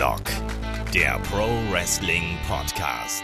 Headlock, 0.00 0.22
der 0.94 1.18
Pro 1.30 1.46
Wrestling 1.70 2.38
Podcast. 2.48 3.22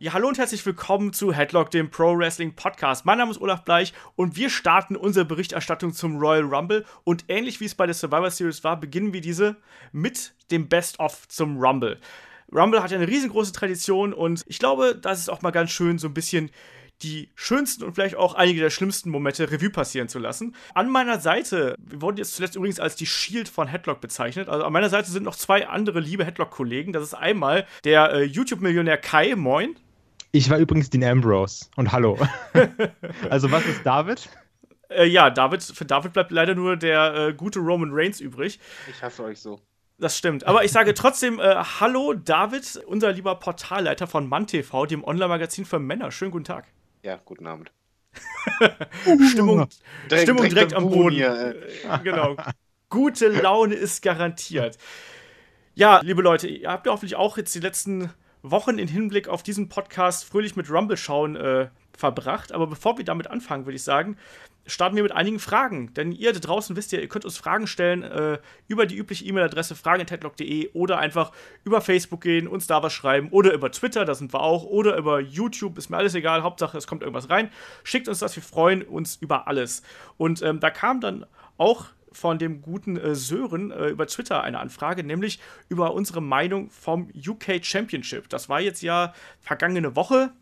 Ja, 0.00 0.12
hallo 0.12 0.26
und 0.26 0.38
herzlich 0.38 0.66
willkommen 0.66 1.12
zu 1.12 1.32
Headlock, 1.32 1.70
dem 1.70 1.88
Pro 1.88 2.18
Wrestling 2.18 2.56
Podcast. 2.56 3.06
Mein 3.06 3.18
Name 3.18 3.30
ist 3.30 3.40
Olaf 3.40 3.64
Bleich 3.64 3.94
und 4.16 4.34
wir 4.34 4.50
starten 4.50 4.96
unsere 4.96 5.24
Berichterstattung 5.24 5.92
zum 5.92 6.16
Royal 6.16 6.42
Rumble. 6.42 6.84
Und 7.04 7.26
ähnlich 7.28 7.60
wie 7.60 7.66
es 7.66 7.76
bei 7.76 7.86
der 7.86 7.94
Survivor 7.94 8.28
Series 8.28 8.64
war, 8.64 8.80
beginnen 8.80 9.12
wir 9.12 9.20
diese 9.20 9.54
mit 9.92 10.34
dem 10.50 10.68
Best-of 10.68 11.28
zum 11.28 11.60
Rumble. 11.60 12.00
Rumble 12.52 12.82
hat 12.82 12.90
ja 12.90 12.96
eine 12.96 13.06
riesengroße 13.06 13.52
Tradition 13.52 14.12
und 14.12 14.42
ich 14.48 14.58
glaube, 14.58 14.98
das 15.00 15.20
ist 15.20 15.28
auch 15.28 15.42
mal 15.42 15.52
ganz 15.52 15.70
schön, 15.70 15.98
so 15.98 16.08
ein 16.08 16.14
bisschen 16.14 16.50
die 17.02 17.30
schönsten 17.34 17.84
und 17.84 17.94
vielleicht 17.94 18.16
auch 18.16 18.34
einige 18.34 18.60
der 18.60 18.70
schlimmsten 18.70 19.10
Momente 19.10 19.50
Revue 19.50 19.70
passieren 19.70 20.08
zu 20.08 20.18
lassen. 20.18 20.54
An 20.74 20.90
meiner 20.90 21.20
Seite, 21.20 21.74
wir 21.78 22.02
wurden 22.02 22.18
jetzt 22.18 22.34
zuletzt 22.34 22.56
übrigens 22.56 22.80
als 22.80 22.96
die 22.96 23.06
Shield 23.06 23.48
von 23.48 23.68
Headlock 23.68 24.00
bezeichnet. 24.00 24.48
Also 24.48 24.64
an 24.64 24.72
meiner 24.72 24.88
Seite 24.88 25.10
sind 25.10 25.24
noch 25.24 25.36
zwei 25.36 25.66
andere 25.66 26.00
liebe 26.00 26.24
Headlock-Kollegen. 26.24 26.92
Das 26.92 27.02
ist 27.02 27.14
einmal 27.14 27.66
der 27.84 28.12
äh, 28.12 28.22
YouTube-Millionär 28.24 28.98
Kai, 28.98 29.34
moin. 29.34 29.76
Ich 30.32 30.48
war 30.48 30.58
übrigens 30.58 30.90
Dean 30.90 31.02
Ambrose 31.04 31.66
und 31.76 31.90
hallo. 31.90 32.18
also 33.30 33.50
was 33.50 33.66
ist 33.66 33.84
David? 33.84 34.28
Äh, 34.88 35.06
ja, 35.06 35.30
David, 35.30 35.62
für 35.62 35.84
David 35.84 36.12
bleibt 36.12 36.30
leider 36.30 36.54
nur 36.54 36.76
der 36.76 37.14
äh, 37.14 37.34
gute 37.34 37.58
Roman 37.58 37.90
Reigns 37.92 38.20
übrig. 38.20 38.60
Ich 38.88 39.02
hasse 39.02 39.24
euch 39.24 39.40
so. 39.40 39.60
Das 39.98 40.16
stimmt. 40.16 40.46
Aber 40.46 40.64
ich 40.64 40.72
sage 40.72 40.94
trotzdem 40.94 41.38
äh, 41.38 41.56
Hallo, 41.80 42.14
David, 42.14 42.82
unser 42.86 43.12
lieber 43.12 43.34
Portalleiter 43.34 44.06
von 44.06 44.28
MannTV, 44.28 44.86
dem 44.86 45.04
Online-Magazin 45.04 45.64
für 45.66 45.78
Männer. 45.78 46.10
Schönen 46.10 46.30
guten 46.30 46.44
Tag. 46.44 46.66
Ja, 47.02 47.20
guten 47.24 47.46
Abend. 47.46 47.72
Stimmung, 49.30 49.68
Direkt- 50.10 50.22
Stimmung 50.22 50.42
direkt 50.48 50.54
direkt 50.56 50.74
am 50.74 50.84
Boden 50.84 50.98
Boden. 51.02 51.14
hier, 51.14 51.54
Äh, 51.90 51.98
genau. 52.02 52.36
Gute 52.88 53.28
Laune 53.28 53.74
ist 53.74 54.02
garantiert. 54.02 54.76
Ja, 55.74 56.00
liebe 56.02 56.22
Leute, 56.22 56.48
ihr 56.48 56.68
habt 56.70 56.86
ja 56.86 56.92
hoffentlich 56.92 57.14
auch 57.16 57.36
jetzt 57.38 57.54
die 57.54 57.60
letzten 57.60 58.12
Wochen 58.42 58.78
in 58.78 58.88
Hinblick 58.88 59.28
auf 59.28 59.42
diesen 59.42 59.68
Podcast 59.68 60.24
fröhlich 60.24 60.56
mit 60.56 60.68
Rumble 60.70 60.96
schauen 60.96 61.36
äh, 61.36 61.68
verbracht. 61.96 62.52
Aber 62.52 62.66
bevor 62.66 62.98
wir 62.98 63.04
damit 63.04 63.28
anfangen, 63.28 63.64
würde 63.66 63.76
ich 63.76 63.84
sagen, 63.84 64.16
starten 64.70 64.96
wir 64.96 65.02
mit 65.02 65.12
einigen 65.12 65.38
Fragen. 65.38 65.92
Denn 65.94 66.12
ihr 66.12 66.32
da 66.32 66.38
draußen 66.38 66.76
wisst 66.76 66.92
ja, 66.92 67.00
ihr 67.00 67.08
könnt 67.08 67.24
uns 67.24 67.36
Fragen 67.36 67.66
stellen 67.66 68.02
äh, 68.02 68.38
über 68.68 68.86
die 68.86 68.96
übliche 68.96 69.24
E-Mail-Adresse 69.24 69.74
fragen.headlock.de 69.74 70.70
oder 70.72 70.98
einfach 70.98 71.32
über 71.64 71.80
Facebook 71.80 72.22
gehen, 72.22 72.48
uns 72.48 72.66
da 72.66 72.82
was 72.82 72.92
schreiben 72.92 73.28
oder 73.30 73.52
über 73.52 73.70
Twitter, 73.70 74.04
da 74.04 74.14
sind 74.14 74.32
wir 74.32 74.40
auch, 74.40 74.64
oder 74.64 74.96
über 74.96 75.20
YouTube, 75.20 75.78
ist 75.78 75.90
mir 75.90 75.96
alles 75.96 76.14
egal, 76.14 76.42
Hauptsache 76.42 76.78
es 76.78 76.86
kommt 76.86 77.02
irgendwas 77.02 77.30
rein. 77.30 77.50
Schickt 77.84 78.08
uns 78.08 78.20
das, 78.20 78.36
wir 78.36 78.42
freuen 78.42 78.82
uns 78.82 79.16
über 79.16 79.48
alles. 79.48 79.82
Und 80.16 80.42
ähm, 80.42 80.60
da 80.60 80.70
kam 80.70 81.00
dann 81.00 81.26
auch 81.58 81.86
von 82.12 82.38
dem 82.38 82.62
guten 82.62 82.96
äh, 82.96 83.14
Sören 83.14 83.70
äh, 83.70 83.88
über 83.88 84.06
Twitter 84.06 84.42
eine 84.42 84.58
Anfrage, 84.58 85.04
nämlich 85.04 85.40
über 85.68 85.94
unsere 85.94 86.20
Meinung 86.20 86.70
vom 86.70 87.10
UK 87.14 87.64
Championship. 87.64 88.28
Das 88.28 88.48
war 88.48 88.60
jetzt 88.60 88.82
ja 88.82 89.14
vergangene 89.40 89.96
Woche. 89.96 90.32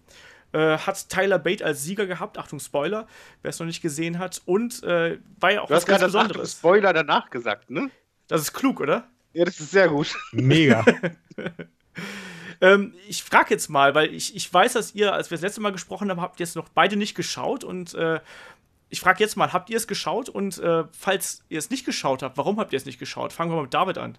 Äh, 0.52 0.78
hat 0.78 1.08
Tyler 1.08 1.38
Bate 1.38 1.64
als 1.64 1.82
Sieger 1.82 2.06
gehabt, 2.06 2.38
Achtung 2.38 2.58
Spoiler, 2.58 3.06
wer 3.42 3.50
es 3.50 3.58
noch 3.58 3.66
nicht 3.66 3.82
gesehen 3.82 4.18
hat, 4.18 4.40
und 4.46 4.82
äh, 4.82 5.18
war 5.38 5.52
ja 5.52 5.60
auch 5.60 5.68
Du 5.68 5.74
was 5.74 5.82
hast 5.82 5.86
gerade 5.86 6.00
ganz 6.00 6.12
das 6.12 6.20
Achtung, 6.20 6.28
Besonderes. 6.28 6.52
Spoiler 6.52 6.92
danach 6.92 7.30
gesagt, 7.30 7.70
ne? 7.70 7.90
Das 8.28 8.40
ist 8.40 8.52
klug, 8.52 8.80
oder? 8.80 9.08
Ja, 9.34 9.44
das 9.44 9.60
ist 9.60 9.70
sehr 9.70 9.88
gut. 9.88 10.14
Mega. 10.32 10.84
Ähm, 12.60 12.94
ich 13.08 13.22
frage 13.22 13.50
jetzt 13.50 13.68
mal, 13.68 13.94
weil 13.94 14.12
ich, 14.12 14.34
ich 14.34 14.52
weiß, 14.52 14.72
dass 14.72 14.94
ihr, 14.94 15.12
als 15.12 15.30
wir 15.30 15.36
das 15.36 15.42
letzte 15.42 15.60
Mal 15.60 15.70
gesprochen 15.70 16.10
haben, 16.10 16.20
habt 16.20 16.40
ihr 16.40 16.44
es 16.44 16.54
noch 16.54 16.68
beide 16.68 16.96
nicht 16.96 17.14
geschaut 17.14 17.62
und 17.62 17.94
äh, 17.94 18.20
ich 18.88 19.00
frage 19.00 19.22
jetzt 19.22 19.36
mal, 19.36 19.52
habt 19.52 19.70
ihr 19.70 19.76
es 19.76 19.86
geschaut 19.86 20.28
und 20.28 20.58
äh, 20.58 20.84
falls 20.90 21.44
ihr 21.48 21.58
es 21.58 21.70
nicht 21.70 21.84
geschaut 21.84 22.22
habt, 22.22 22.36
warum 22.36 22.58
habt 22.58 22.72
ihr 22.72 22.76
es 22.78 22.86
nicht 22.86 22.98
geschaut? 22.98 23.32
Fangen 23.32 23.50
wir 23.50 23.56
mal 23.56 23.62
mit 23.62 23.74
David 23.74 23.98
an. 23.98 24.18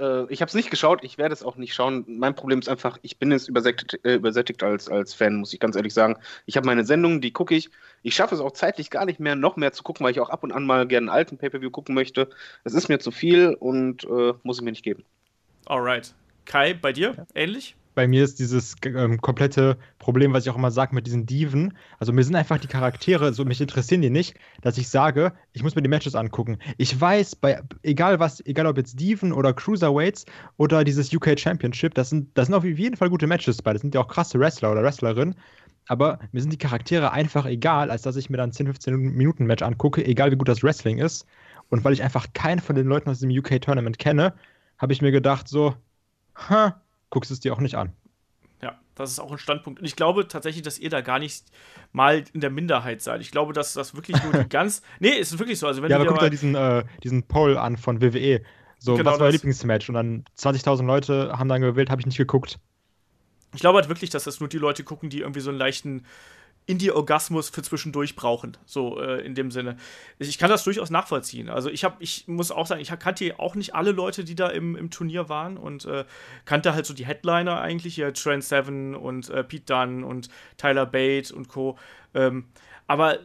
Äh, 0.00 0.32
ich 0.32 0.40
habe 0.40 0.48
es 0.48 0.54
nicht 0.54 0.70
geschaut, 0.70 1.04
ich 1.04 1.18
werde 1.18 1.32
es 1.32 1.42
auch 1.42 1.56
nicht 1.56 1.74
schauen. 1.74 2.04
Mein 2.08 2.34
Problem 2.34 2.58
ist 2.58 2.68
einfach, 2.68 2.98
ich 3.02 3.18
bin 3.18 3.30
jetzt 3.30 3.48
übersättigt, 3.48 4.00
äh, 4.04 4.14
übersättigt 4.14 4.62
als, 4.62 4.88
als 4.88 5.14
Fan, 5.14 5.36
muss 5.36 5.52
ich 5.52 5.60
ganz 5.60 5.76
ehrlich 5.76 5.94
sagen. 5.94 6.16
Ich 6.46 6.56
habe 6.56 6.66
meine 6.66 6.84
Sendungen, 6.84 7.20
die 7.20 7.32
gucke 7.32 7.54
ich. 7.54 7.70
Ich 8.02 8.14
schaffe 8.14 8.34
es 8.34 8.40
auch 8.40 8.52
zeitlich 8.52 8.90
gar 8.90 9.04
nicht 9.04 9.20
mehr, 9.20 9.36
noch 9.36 9.56
mehr 9.56 9.72
zu 9.72 9.82
gucken, 9.82 10.04
weil 10.04 10.12
ich 10.12 10.20
auch 10.20 10.30
ab 10.30 10.42
und 10.42 10.52
an 10.52 10.64
mal 10.64 10.86
gerne 10.86 11.10
einen 11.10 11.16
alten 11.16 11.38
Pay-Per-View 11.38 11.70
gucken 11.70 11.94
möchte. 11.94 12.30
Das 12.64 12.74
ist 12.74 12.88
mir 12.88 12.98
zu 12.98 13.10
viel 13.10 13.54
und 13.54 14.04
äh, 14.04 14.32
muss 14.42 14.58
ich 14.58 14.62
mir 14.62 14.70
nicht 14.70 14.84
geben. 14.84 15.04
Alright. 15.66 16.14
Kai, 16.46 16.74
bei 16.74 16.92
dir? 16.92 17.26
Ähnlich? 17.34 17.76
Bei 18.00 18.08
mir 18.08 18.24
ist 18.24 18.38
dieses 18.38 18.76
ähm, 18.86 19.20
komplette 19.20 19.76
Problem, 19.98 20.32
was 20.32 20.44
ich 20.44 20.50
auch 20.50 20.56
immer 20.56 20.70
sage 20.70 20.94
mit 20.94 21.06
diesen 21.06 21.26
Diven. 21.26 21.76
Also 21.98 22.14
mir 22.14 22.24
sind 22.24 22.34
einfach 22.34 22.56
die 22.56 22.66
Charaktere, 22.66 23.34
so 23.34 23.44
mich 23.44 23.60
interessieren 23.60 24.00
die 24.00 24.08
nicht, 24.08 24.38
dass 24.62 24.78
ich 24.78 24.88
sage, 24.88 25.34
ich 25.52 25.62
muss 25.62 25.74
mir 25.74 25.82
die 25.82 25.90
Matches 25.90 26.14
angucken. 26.14 26.56
Ich 26.78 26.98
weiß, 26.98 27.36
bei 27.36 27.60
egal 27.82 28.18
was, 28.18 28.40
egal 28.46 28.64
ob 28.68 28.78
jetzt 28.78 28.98
Diven 28.98 29.34
oder 29.34 29.52
Cruiserweights 29.52 30.24
oder 30.56 30.82
dieses 30.82 31.12
UK 31.14 31.38
Championship, 31.38 31.92
das 31.92 32.08
sind, 32.08 32.30
das 32.38 32.46
sind 32.46 32.54
auf 32.54 32.64
jeden 32.64 32.96
Fall 32.96 33.10
gute 33.10 33.26
Matches 33.26 33.60
bei. 33.60 33.74
Das 33.74 33.82
sind 33.82 33.94
ja 33.94 34.00
auch 34.00 34.08
krasse 34.08 34.40
Wrestler 34.40 34.72
oder 34.72 34.82
Wrestlerinnen. 34.82 35.34
Aber 35.86 36.20
mir 36.32 36.40
sind 36.40 36.54
die 36.54 36.58
Charaktere 36.58 37.12
einfach 37.12 37.44
egal, 37.44 37.90
als 37.90 38.00
dass 38.00 38.16
ich 38.16 38.30
mir 38.30 38.38
dann 38.38 38.52
10, 38.52 38.64
15 38.64 38.96
Minuten 38.96 39.44
Match 39.44 39.62
angucke, 39.62 40.02
egal 40.06 40.32
wie 40.32 40.36
gut 40.36 40.48
das 40.48 40.62
Wrestling 40.62 40.96
ist. 40.96 41.26
Und 41.68 41.84
weil 41.84 41.92
ich 41.92 42.02
einfach 42.02 42.28
keinen 42.32 42.60
von 42.60 42.76
den 42.76 42.86
Leuten 42.86 43.10
aus 43.10 43.20
dem 43.20 43.28
UK 43.28 43.60
Tournament 43.60 43.98
kenne, 43.98 44.32
habe 44.78 44.94
ich 44.94 45.02
mir 45.02 45.12
gedacht 45.12 45.48
so, 45.48 45.74
ha, 46.34 46.80
guckst 47.10 47.30
es 47.30 47.40
dir 47.40 47.52
auch 47.52 47.60
nicht 47.60 47.74
an. 47.74 47.92
Ja, 48.62 48.78
das 48.94 49.10
ist 49.10 49.18
auch 49.18 49.32
ein 49.32 49.38
Standpunkt. 49.38 49.80
Und 49.80 49.86
ich 49.86 49.96
glaube 49.96 50.28
tatsächlich, 50.28 50.62
dass 50.62 50.78
ihr 50.78 50.90
da 50.90 51.00
gar 51.00 51.18
nicht 51.18 51.44
mal 51.92 52.24
in 52.32 52.40
der 52.40 52.50
Minderheit 52.50 53.02
seid. 53.02 53.20
Ich 53.20 53.30
glaube, 53.30 53.52
dass 53.52 53.72
das 53.72 53.94
wirklich 53.94 54.22
nur 54.22 54.32
die 54.32 54.48
ganz. 54.48 54.82
Nee, 54.98 55.18
es 55.18 55.32
ist 55.32 55.38
wirklich 55.38 55.58
so. 55.58 55.66
Also, 55.66 55.82
wenn 55.82 55.90
Ja, 55.90 55.96
aber 55.96 56.06
guck 56.06 56.20
dir 56.20 56.30
diesen, 56.30 56.54
äh, 56.54 56.84
diesen 57.02 57.22
Poll 57.24 57.56
an 57.56 57.76
von 57.76 58.00
WWE. 58.00 58.42
So, 58.78 58.96
Genau 58.96 59.10
was 59.12 59.18
war 59.18 59.26
euer. 59.26 59.32
Lieblingsmatch? 59.32 59.88
Und 59.88 59.94
dann 59.94 60.24
20.000 60.38 60.84
Leute 60.84 61.32
haben 61.38 61.48
dann 61.48 61.60
gewählt, 61.60 61.90
habe 61.90 62.00
ich 62.00 62.06
nicht 62.06 62.18
geguckt. 62.18 62.58
Ich 63.54 63.60
glaube 63.60 63.78
halt 63.78 63.88
wirklich, 63.88 64.10
dass 64.10 64.24
das 64.24 64.40
nur 64.40 64.48
die 64.48 64.58
Leute 64.58 64.84
gucken, 64.84 65.10
die 65.10 65.20
irgendwie 65.20 65.40
so 65.40 65.50
einen 65.50 65.58
leichten 65.58 66.06
Indie-Orgasmus 66.70 67.50
für 67.50 67.62
zwischendurch 67.62 68.16
brauchen. 68.16 68.56
So 68.64 69.00
äh, 69.00 69.24
in 69.24 69.34
dem 69.34 69.50
Sinne. 69.50 69.76
Ich 70.18 70.38
kann 70.38 70.48
das 70.48 70.64
durchaus 70.64 70.90
nachvollziehen. 70.90 71.48
Also 71.48 71.68
ich 71.68 71.84
habe, 71.84 71.96
ich 71.98 72.28
muss 72.28 72.50
auch 72.50 72.66
sagen, 72.66 72.80
ich 72.80 72.90
kannte 72.98 73.38
auch 73.38 73.54
nicht 73.54 73.74
alle 73.74 73.92
Leute, 73.92 74.24
die 74.24 74.34
da 74.34 74.48
im, 74.48 74.76
im 74.76 74.90
Turnier 74.90 75.28
waren 75.28 75.56
und 75.56 75.84
äh, 75.84 76.04
kannte 76.44 76.74
halt 76.74 76.86
so 76.86 76.94
die 76.94 77.06
Headliner 77.06 77.60
eigentlich, 77.60 77.94
hier 77.94 78.14
Trent 78.14 78.44
Seven 78.44 78.94
und 78.94 79.28
äh, 79.30 79.44
Pete 79.44 79.64
Dunne 79.66 80.06
und 80.06 80.28
Tyler 80.56 80.86
Bate 80.86 81.34
und 81.34 81.48
Co. 81.48 81.76
Ähm, 82.14 82.46
aber 82.86 83.18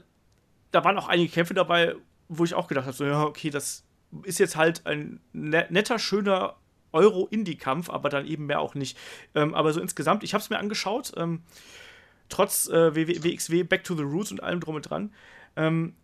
da 0.72 0.84
waren 0.84 0.98
auch 0.98 1.08
einige 1.08 1.32
Kämpfe 1.32 1.54
dabei, 1.54 1.96
wo 2.28 2.44
ich 2.44 2.54
auch 2.54 2.68
gedacht 2.68 2.86
habe, 2.86 2.98
so, 2.98 3.06
ja, 3.06 3.24
okay, 3.24 3.50
das 3.50 3.86
ist 4.24 4.40
jetzt 4.40 4.56
halt 4.56 4.86
ein 4.86 5.20
ne- 5.34 5.68
netter, 5.70 6.00
schöner 6.00 6.56
Euro-Indie-Kampf, 6.92 7.90
aber 7.90 8.10
dann 8.10 8.26
eben 8.26 8.46
mehr 8.46 8.60
auch 8.60 8.74
nicht. 8.74 8.98
Ähm, 9.36 9.54
aber 9.54 9.74
so 9.74 9.82
insgesamt, 9.82 10.24
ich 10.24 10.34
habe 10.34 10.42
es 10.42 10.50
mir 10.50 10.58
angeschaut, 10.58 11.12
ähm, 11.18 11.44
trotz 12.30 12.68
äh, 12.68 12.96
WXW 12.96 13.64
Back 13.64 13.84
to 13.84 13.96
the 13.96 14.04
Roots 14.04 14.32
und 14.32 14.42
allem 14.42 14.60
drum 14.60 14.76
und 14.76 14.90
dran. 14.90 15.12
Ähm, 15.56 15.96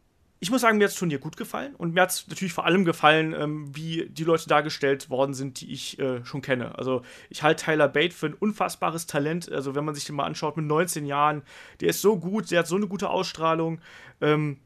ich 0.44 0.50
muss 0.50 0.62
sagen, 0.62 0.80
mir 0.80 0.86
hat 0.86 0.92
das 0.92 0.98
Turnier 0.98 1.20
gut 1.20 1.38
gefallen 1.38 1.76
und 1.76 1.94
mir 1.94 2.02
hat 2.02 2.10
es 2.10 2.28
natürlich 2.28 2.54
vor 2.54 2.66
allem 2.66 2.84
gefallen, 2.84 3.36
ähm, 3.38 3.76
wie 3.76 4.08
die 4.10 4.24
Leute 4.24 4.48
dargestellt 4.48 5.12
worden 5.12 5.36
sind, 5.36 5.62
die 5.62 5.72
ich 5.72 6.00
äh, 6.00 6.26
schon 6.26 6.42
kenne. 6.42 6.78
Also 6.80 7.04
ich 7.30 7.44
halte 7.44 7.66
Tyler 7.66 7.88
Bate 7.88 8.16
für 8.16 8.26
ein 8.26 8.34
unfassbares 8.34 9.06
Talent. 9.06 9.52
Also 9.52 9.76
wenn 9.76 9.86
man 9.86 9.94
sich 9.94 10.06
den 10.06 10.16
mal 10.16 10.26
anschaut 10.26 10.58
mit 10.58 10.66
19 10.66 11.06
Jahren, 11.06 11.44
der 11.80 11.90
ist 11.90 12.02
so 12.02 12.18
gut, 12.18 12.50
der 12.50 12.60
hat 12.60 12.68
so 12.68 12.76
eine 12.76 12.88
gute 12.88 13.12
Ausstrahlung. 13.12 13.82
Ähm, 14.20 14.58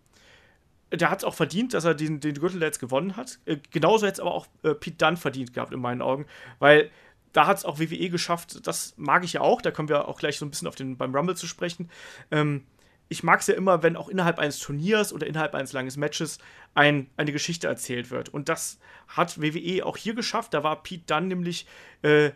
der 0.93 1.09
hat 1.09 1.19
es 1.19 1.23
auch 1.25 1.33
verdient, 1.33 1.73
dass 1.73 1.83
er 1.83 1.93
den, 1.93 2.22
den 2.22 2.35
Gürtel 2.35 2.61
jetzt 2.61 2.79
gewonnen 2.79 3.17
hat. 3.17 3.39
Äh, 3.43 3.57
genauso 3.72 4.05
hätte 4.05 4.13
es 4.13 4.19
aber 4.22 4.33
auch 4.33 4.47
äh, 4.63 4.75
Pete 4.75 4.95
Dunne 4.95 5.17
verdient 5.17 5.53
gehabt, 5.53 5.73
in 5.73 5.81
meinen 5.81 6.01
Augen. 6.01 6.25
Weil 6.59 6.89
da 7.35 7.47
hat 7.47 7.57
es 7.57 7.66
auch 7.66 7.79
WWE 7.79 8.09
geschafft, 8.09 8.66
das 8.66 8.94
mag 8.96 9.25
ich 9.25 9.34
ja 9.34 9.41
auch, 9.41 9.62
da 9.62 9.69
kommen 9.72 9.90
wir 9.90 10.07
auch 10.07 10.18
gleich 10.18 10.38
so 10.38 10.46
ein 10.46 10.51
bisschen 10.51 10.69
auf 10.69 10.75
den 10.75 10.96
beim 10.96 11.13
Rumble 11.13 11.35
zu 11.35 11.47
sprechen. 11.47 11.90
Ähm, 12.31 12.66
ich 13.09 13.23
mag 13.23 13.41
es 13.41 13.47
ja 13.47 13.55
immer, 13.55 13.84
wenn 13.84 13.97
auch 13.97 14.08
innerhalb 14.08 14.40
eines 14.40 14.58
Turniers 14.59 15.11
oder 15.11 15.28
innerhalb 15.28 15.53
eines 15.53 15.73
langen 15.73 15.91
Matches 15.99 16.40
ein, 16.76 17.08
eine 17.17 17.34
Geschichte 17.34 17.67
erzählt 17.67 18.09
wird. 18.09 18.29
Und 18.29 18.47
das 18.47 18.79
hat 19.09 19.41
WWE 19.41 19.85
auch 19.85 19.97
hier 19.97 20.14
geschafft. 20.16 20.53
Da 20.53 20.64
war 20.64 20.82
Pete 20.82 21.03
Dunne 21.05 21.28
nämlich 21.28 21.67
äh, 22.03 22.32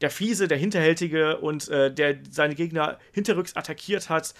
der 0.00 0.10
Fiese, 0.10 0.46
der 0.46 0.56
Hinterhältige 0.56 1.38
und 1.38 1.68
äh, 1.68 1.92
der 1.92 2.18
seine 2.30 2.54
Gegner 2.54 2.98
hinterrücks 3.12 3.56
attackiert 3.56 4.08
hat. 4.08 4.34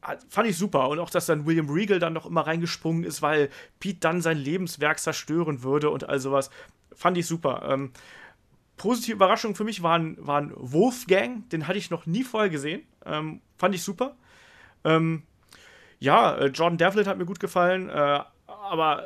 Hat- 0.00 0.24
Fand 0.30 0.48
ich 0.48 0.56
super. 0.56 0.88
Und 0.88 1.00
auch, 1.00 1.10
dass 1.10 1.26
dann 1.26 1.44
William 1.44 1.68
Regal 1.68 1.98
dann 1.98 2.12
noch 2.12 2.24
immer 2.24 2.46
reingesprungen 2.46 3.02
ist, 3.02 3.20
weil 3.20 3.50
Pete 3.80 3.98
dann 4.00 4.22
sein 4.22 4.38
Lebenswerk 4.38 5.00
zerstören 5.00 5.64
würde 5.64 5.90
und 5.90 6.08
all 6.08 6.20
sowas. 6.20 6.50
Fand 6.94 7.18
ich 7.18 7.26
super. 7.26 7.68
Ähm, 7.68 7.92
positive 8.80 9.14
Überraschung 9.14 9.54
für 9.54 9.64
mich 9.64 9.82
waren, 9.82 10.16
waren 10.26 10.52
Wolfgang. 10.56 11.48
Den 11.50 11.68
hatte 11.68 11.76
ich 11.76 11.90
noch 11.90 12.06
nie 12.06 12.24
vorher 12.24 12.48
gesehen. 12.48 12.82
Ähm, 13.04 13.42
fand 13.58 13.74
ich 13.74 13.82
super. 13.82 14.16
Ähm, 14.84 15.24
ja, 15.98 16.34
äh, 16.38 16.46
Jordan 16.46 16.78
Devlin 16.78 17.06
hat 17.06 17.18
mir 17.18 17.26
gut 17.26 17.40
gefallen. 17.40 17.90
Äh, 17.90 18.20
aber 18.46 19.04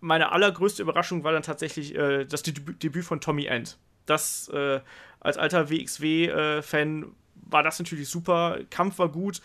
meine 0.00 0.32
allergrößte 0.32 0.80
Überraschung 0.80 1.22
war 1.22 1.32
dann 1.32 1.42
tatsächlich 1.42 1.94
äh, 1.94 2.24
das 2.24 2.42
Debü- 2.46 2.78
Debüt 2.78 3.04
von 3.04 3.20
Tommy 3.20 3.44
End. 3.44 3.76
Das 4.06 4.48
äh, 4.48 4.80
als 5.20 5.36
alter 5.36 5.68
WXW-Fan 5.68 7.14
war 7.42 7.62
das 7.62 7.78
natürlich 7.78 8.08
super. 8.08 8.60
Kampf 8.70 8.98
war 8.98 9.10
gut. 9.10 9.42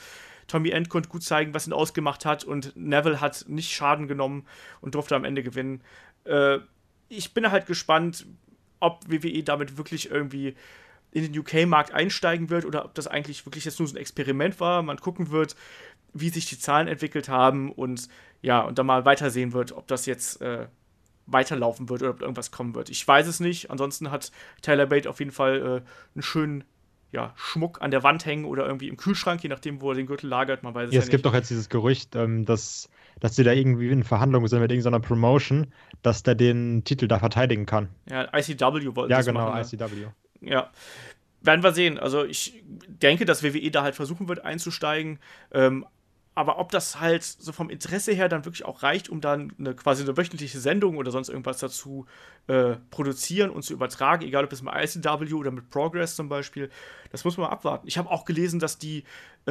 Tommy 0.48 0.70
End 0.70 0.88
konnte 0.88 1.10
gut 1.10 1.24
zeigen, 1.24 1.54
was 1.54 1.68
ihn 1.68 1.74
ausgemacht 1.74 2.26
hat. 2.26 2.46
Und 2.46 2.72
Neville 2.78 3.20
hat 3.20 3.44
nicht 3.50 3.74
Schaden 3.74 4.08
genommen 4.08 4.46
und 4.80 4.96
durfte 4.96 5.18
am 5.18 5.26
Ende 5.26 5.44
gewinnen. 5.44 5.82
Äh, 6.24 6.60
ich 7.10 7.34
bin 7.34 7.52
halt 7.52 7.66
gespannt, 7.66 8.26
ob 8.80 9.04
WWE 9.08 9.44
damit 9.44 9.78
wirklich 9.78 10.12
irgendwie 10.12 10.56
in 11.12 11.24
den 11.24 11.40
UK-Markt 11.40 11.92
einsteigen 11.94 12.50
wird 12.50 12.66
oder 12.66 12.86
ob 12.86 12.94
das 12.94 13.08
eigentlich 13.08 13.46
wirklich 13.46 13.66
jetzt 13.66 13.80
nur 13.80 13.88
so 13.88 13.96
ein 13.96 14.02
Experiment 14.02 14.60
war. 14.60 14.84
Man 14.84 14.98
gucken 14.98 15.32
wird, 15.32 15.56
wie 16.14 16.30
sich 16.30 16.46
die 16.46 16.60
Zahlen 16.60 16.88
entwickelt 16.88 17.30
haben 17.30 17.72
und 17.72 18.10
ja, 18.42 18.62
und 18.62 18.78
dann 18.78 18.86
mal 18.86 19.06
weitersehen 19.06 19.54
wird, 19.54 19.72
ob 19.72 19.88
das 19.88 20.06
jetzt 20.06 20.42
äh, 20.42 20.68
weiterlaufen 21.26 21.90
wird 21.90 22.02
oder 22.02 22.12
ob 22.12 22.22
irgendwas 22.22 22.52
kommen 22.52 22.76
wird. 22.76 22.90
Ich 22.90 23.06
weiß 23.08 23.28
es 23.28 23.40
nicht. 23.40 23.70
Ansonsten 23.72 24.12
hat 24.12 24.32
Tyler 24.62 24.86
Bate 24.86 25.10
auf 25.10 25.20
jeden 25.20 25.32
Fall 25.32 25.58
äh, 25.58 25.90
einen 26.16 26.22
schönen 26.22 26.64
ja, 27.12 27.34
Schmuck 27.36 27.82
an 27.82 27.92
der 27.92 28.04
Wand 28.04 28.26
hängen 28.26 28.46
oder 28.46 28.66
irgendwie 28.68 28.88
im 28.88 28.98
Kühlschrank, 28.98 29.42
je 29.42 29.50
nachdem, 29.50 29.82
wo 29.82 29.92
er 29.92 29.96
den 29.96 30.06
Gürtel 30.06 30.30
lagert. 30.30 30.62
Man 30.62 30.76
weiß 30.76 30.90
es 30.90 30.94
ja, 30.94 30.98
ja 30.98 31.00
es 31.00 31.06
nicht. 31.06 31.12
gibt 31.12 31.26
doch 31.26 31.34
jetzt 31.34 31.50
dieses 31.50 31.70
Gerücht, 31.70 32.16
ähm, 32.16 32.46
dass, 32.46 32.90
dass 33.20 33.36
sie 33.36 33.44
da 33.44 33.52
irgendwie 33.52 33.90
in 33.90 34.04
Verhandlungen 34.04 34.48
sind 34.48 34.60
mit 34.60 34.72
irgendeiner 34.72 35.00
Promotion, 35.00 35.74
dass 36.02 36.24
der 36.24 36.36
den 36.36 36.84
Titel 36.84 37.08
da 37.08 37.20
verteidigen 37.20 37.66
kann. 37.66 37.90
Ja, 38.10 38.28
ICW 38.34 38.96
wollten 38.96 39.12
Ja, 39.12 39.22
genau, 39.22 39.50
machen, 39.50 39.62
ICW. 39.62 40.08
Ja. 40.42 40.70
Werden 41.42 41.64
wir 41.64 41.72
sehen. 41.72 41.98
Also 41.98 42.26
ich 42.26 42.64
denke, 42.88 43.26
dass 43.26 43.44
WWE 43.44 43.72
da 43.72 43.84
halt 43.84 43.96
versuchen 43.96 44.28
wird 44.28 44.44
einzusteigen. 44.44 45.20
Ähm, 45.54 45.86
aber 46.36 46.58
ob 46.58 46.72
das 46.72 47.02
halt 47.02 47.24
so 47.24 47.52
vom 47.52 47.70
Interesse 47.70 48.14
her 48.14 48.30
dann 48.30 48.46
wirklich 48.46 48.64
auch 48.64 48.82
reicht, 48.82 49.10
um 49.10 49.20
dann 49.20 49.52
eine, 49.60 49.74
quasi 49.74 50.04
eine 50.04 50.16
wöchentliche 50.16 50.60
Sendung 50.60 50.96
oder 50.96 51.12
sonst 51.12 51.28
irgendwas 51.28 51.60
dazu 51.60 52.06
äh, 52.48 52.78
produzieren 52.92 53.50
und 53.50 53.64
zu 53.64 53.74
übertragen, 53.74 54.26
egal 54.26 54.46
ob 54.46 54.54
es 54.54 54.62
mit 54.62 54.74
ICW 54.74 55.34
oder 55.34 55.52
mit 55.52 55.70
Progress 55.70 56.16
zum 56.16 56.30
Beispiel, 56.30 56.70
das 57.12 57.26
muss 57.26 57.36
man 57.36 57.48
mal 57.48 57.52
abwarten. 57.52 57.88
Ich 57.88 57.98
habe 57.98 58.10
auch 58.10 58.24
gelesen, 58.24 58.60
dass 58.60 58.78
die, 58.78 59.00
äh, 59.00 59.04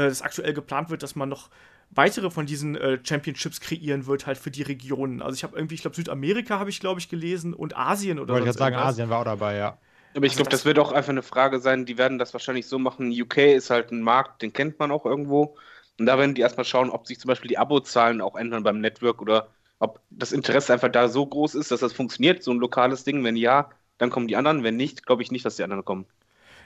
das 0.08 0.22
aktuell 0.22 0.54
geplant 0.54 0.88
wird, 0.88 1.02
dass 1.02 1.14
man 1.14 1.28
noch 1.28 1.50
weitere 1.90 2.31
von 2.31 2.46
diesen 2.46 2.76
äh, 2.76 2.99
Championships 3.02 3.61
kreieren 3.61 4.06
wird, 4.06 4.26
halt 4.26 4.38
für 4.38 4.50
die 4.50 4.62
Regionen. 4.62 5.23
Also 5.23 5.35
ich 5.35 5.44
habe 5.44 5.56
irgendwie, 5.56 5.75
ich 5.75 5.82
glaube, 5.82 5.96
Südamerika 5.96 6.58
habe 6.58 6.70
ich, 6.70 6.81
glaube 6.81 7.00
ich, 7.00 7.08
gelesen 7.08 7.55
und 7.55 7.76
Asien 7.76 8.19
oder 8.19 8.29
so. 8.29 8.35
Wollte 8.35 8.50
ich 8.50 8.56
gerade 8.56 8.75
sagen, 8.75 8.76
Asien 8.76 9.11
war 9.11 9.20
auch 9.20 9.25
dabei, 9.25 9.56
ja. 9.56 9.79
Aber 10.14 10.26
ich 10.26 10.32
also 10.32 10.43
glaube, 10.43 10.50
das 10.50 10.64
wird 10.64 10.79
auch 10.79 10.93
einfach 10.93 11.11
eine 11.11 11.23
Frage 11.23 11.61
sein, 11.61 11.87
die 11.87 11.99
werden 11.99 12.19
das 12.19 12.32
wahrscheinlich 12.32 12.67
so 12.67 12.79
machen. 12.79 13.11
UK 13.11 13.38
ist 13.38 13.70
halt 13.70 13.93
ein 13.93 14.02
Markt, 14.02 14.43
den 14.43 14.52
kennt 14.52 14.79
man 14.79 14.90
auch 14.90 15.05
irgendwo. 15.05 15.56
Und 15.99 16.06
da 16.06 16.19
werden 16.19 16.35
die 16.35 16.40
erstmal 16.40 16.64
schauen, 16.64 16.90
ob 16.90 17.06
sich 17.06 17.19
zum 17.19 17.29
Beispiel 17.29 17.49
die 17.49 17.58
Abozahlen 17.58 18.20
auch 18.20 18.37
ändern 18.37 18.62
beim 18.62 18.81
Network 18.81 19.20
oder 19.20 19.49
ob 19.81 20.00
das 20.11 20.32
Interesse 20.32 20.73
einfach 20.73 20.90
da 20.90 21.08
so 21.08 21.26
groß 21.26 21.55
ist, 21.55 21.70
dass 21.70 21.81
das 21.81 21.93
funktioniert, 21.93 22.43
so 22.43 22.52
ein 22.52 22.58
lokales 22.58 23.05
Ding. 23.05 23.23
Wenn 23.25 23.37
ja, 23.37 23.70
dann 23.99 24.11
kommen 24.11 24.29
die 24.29 24.37
anderen. 24.37 24.62
Wenn 24.62 24.76
nicht, 24.76 25.06
glaube 25.06 25.23
ich 25.23 25.31
nicht, 25.31 25.44
dass 25.44 25.56
die 25.56 25.62
anderen 25.62 25.85
kommen. 25.85 26.06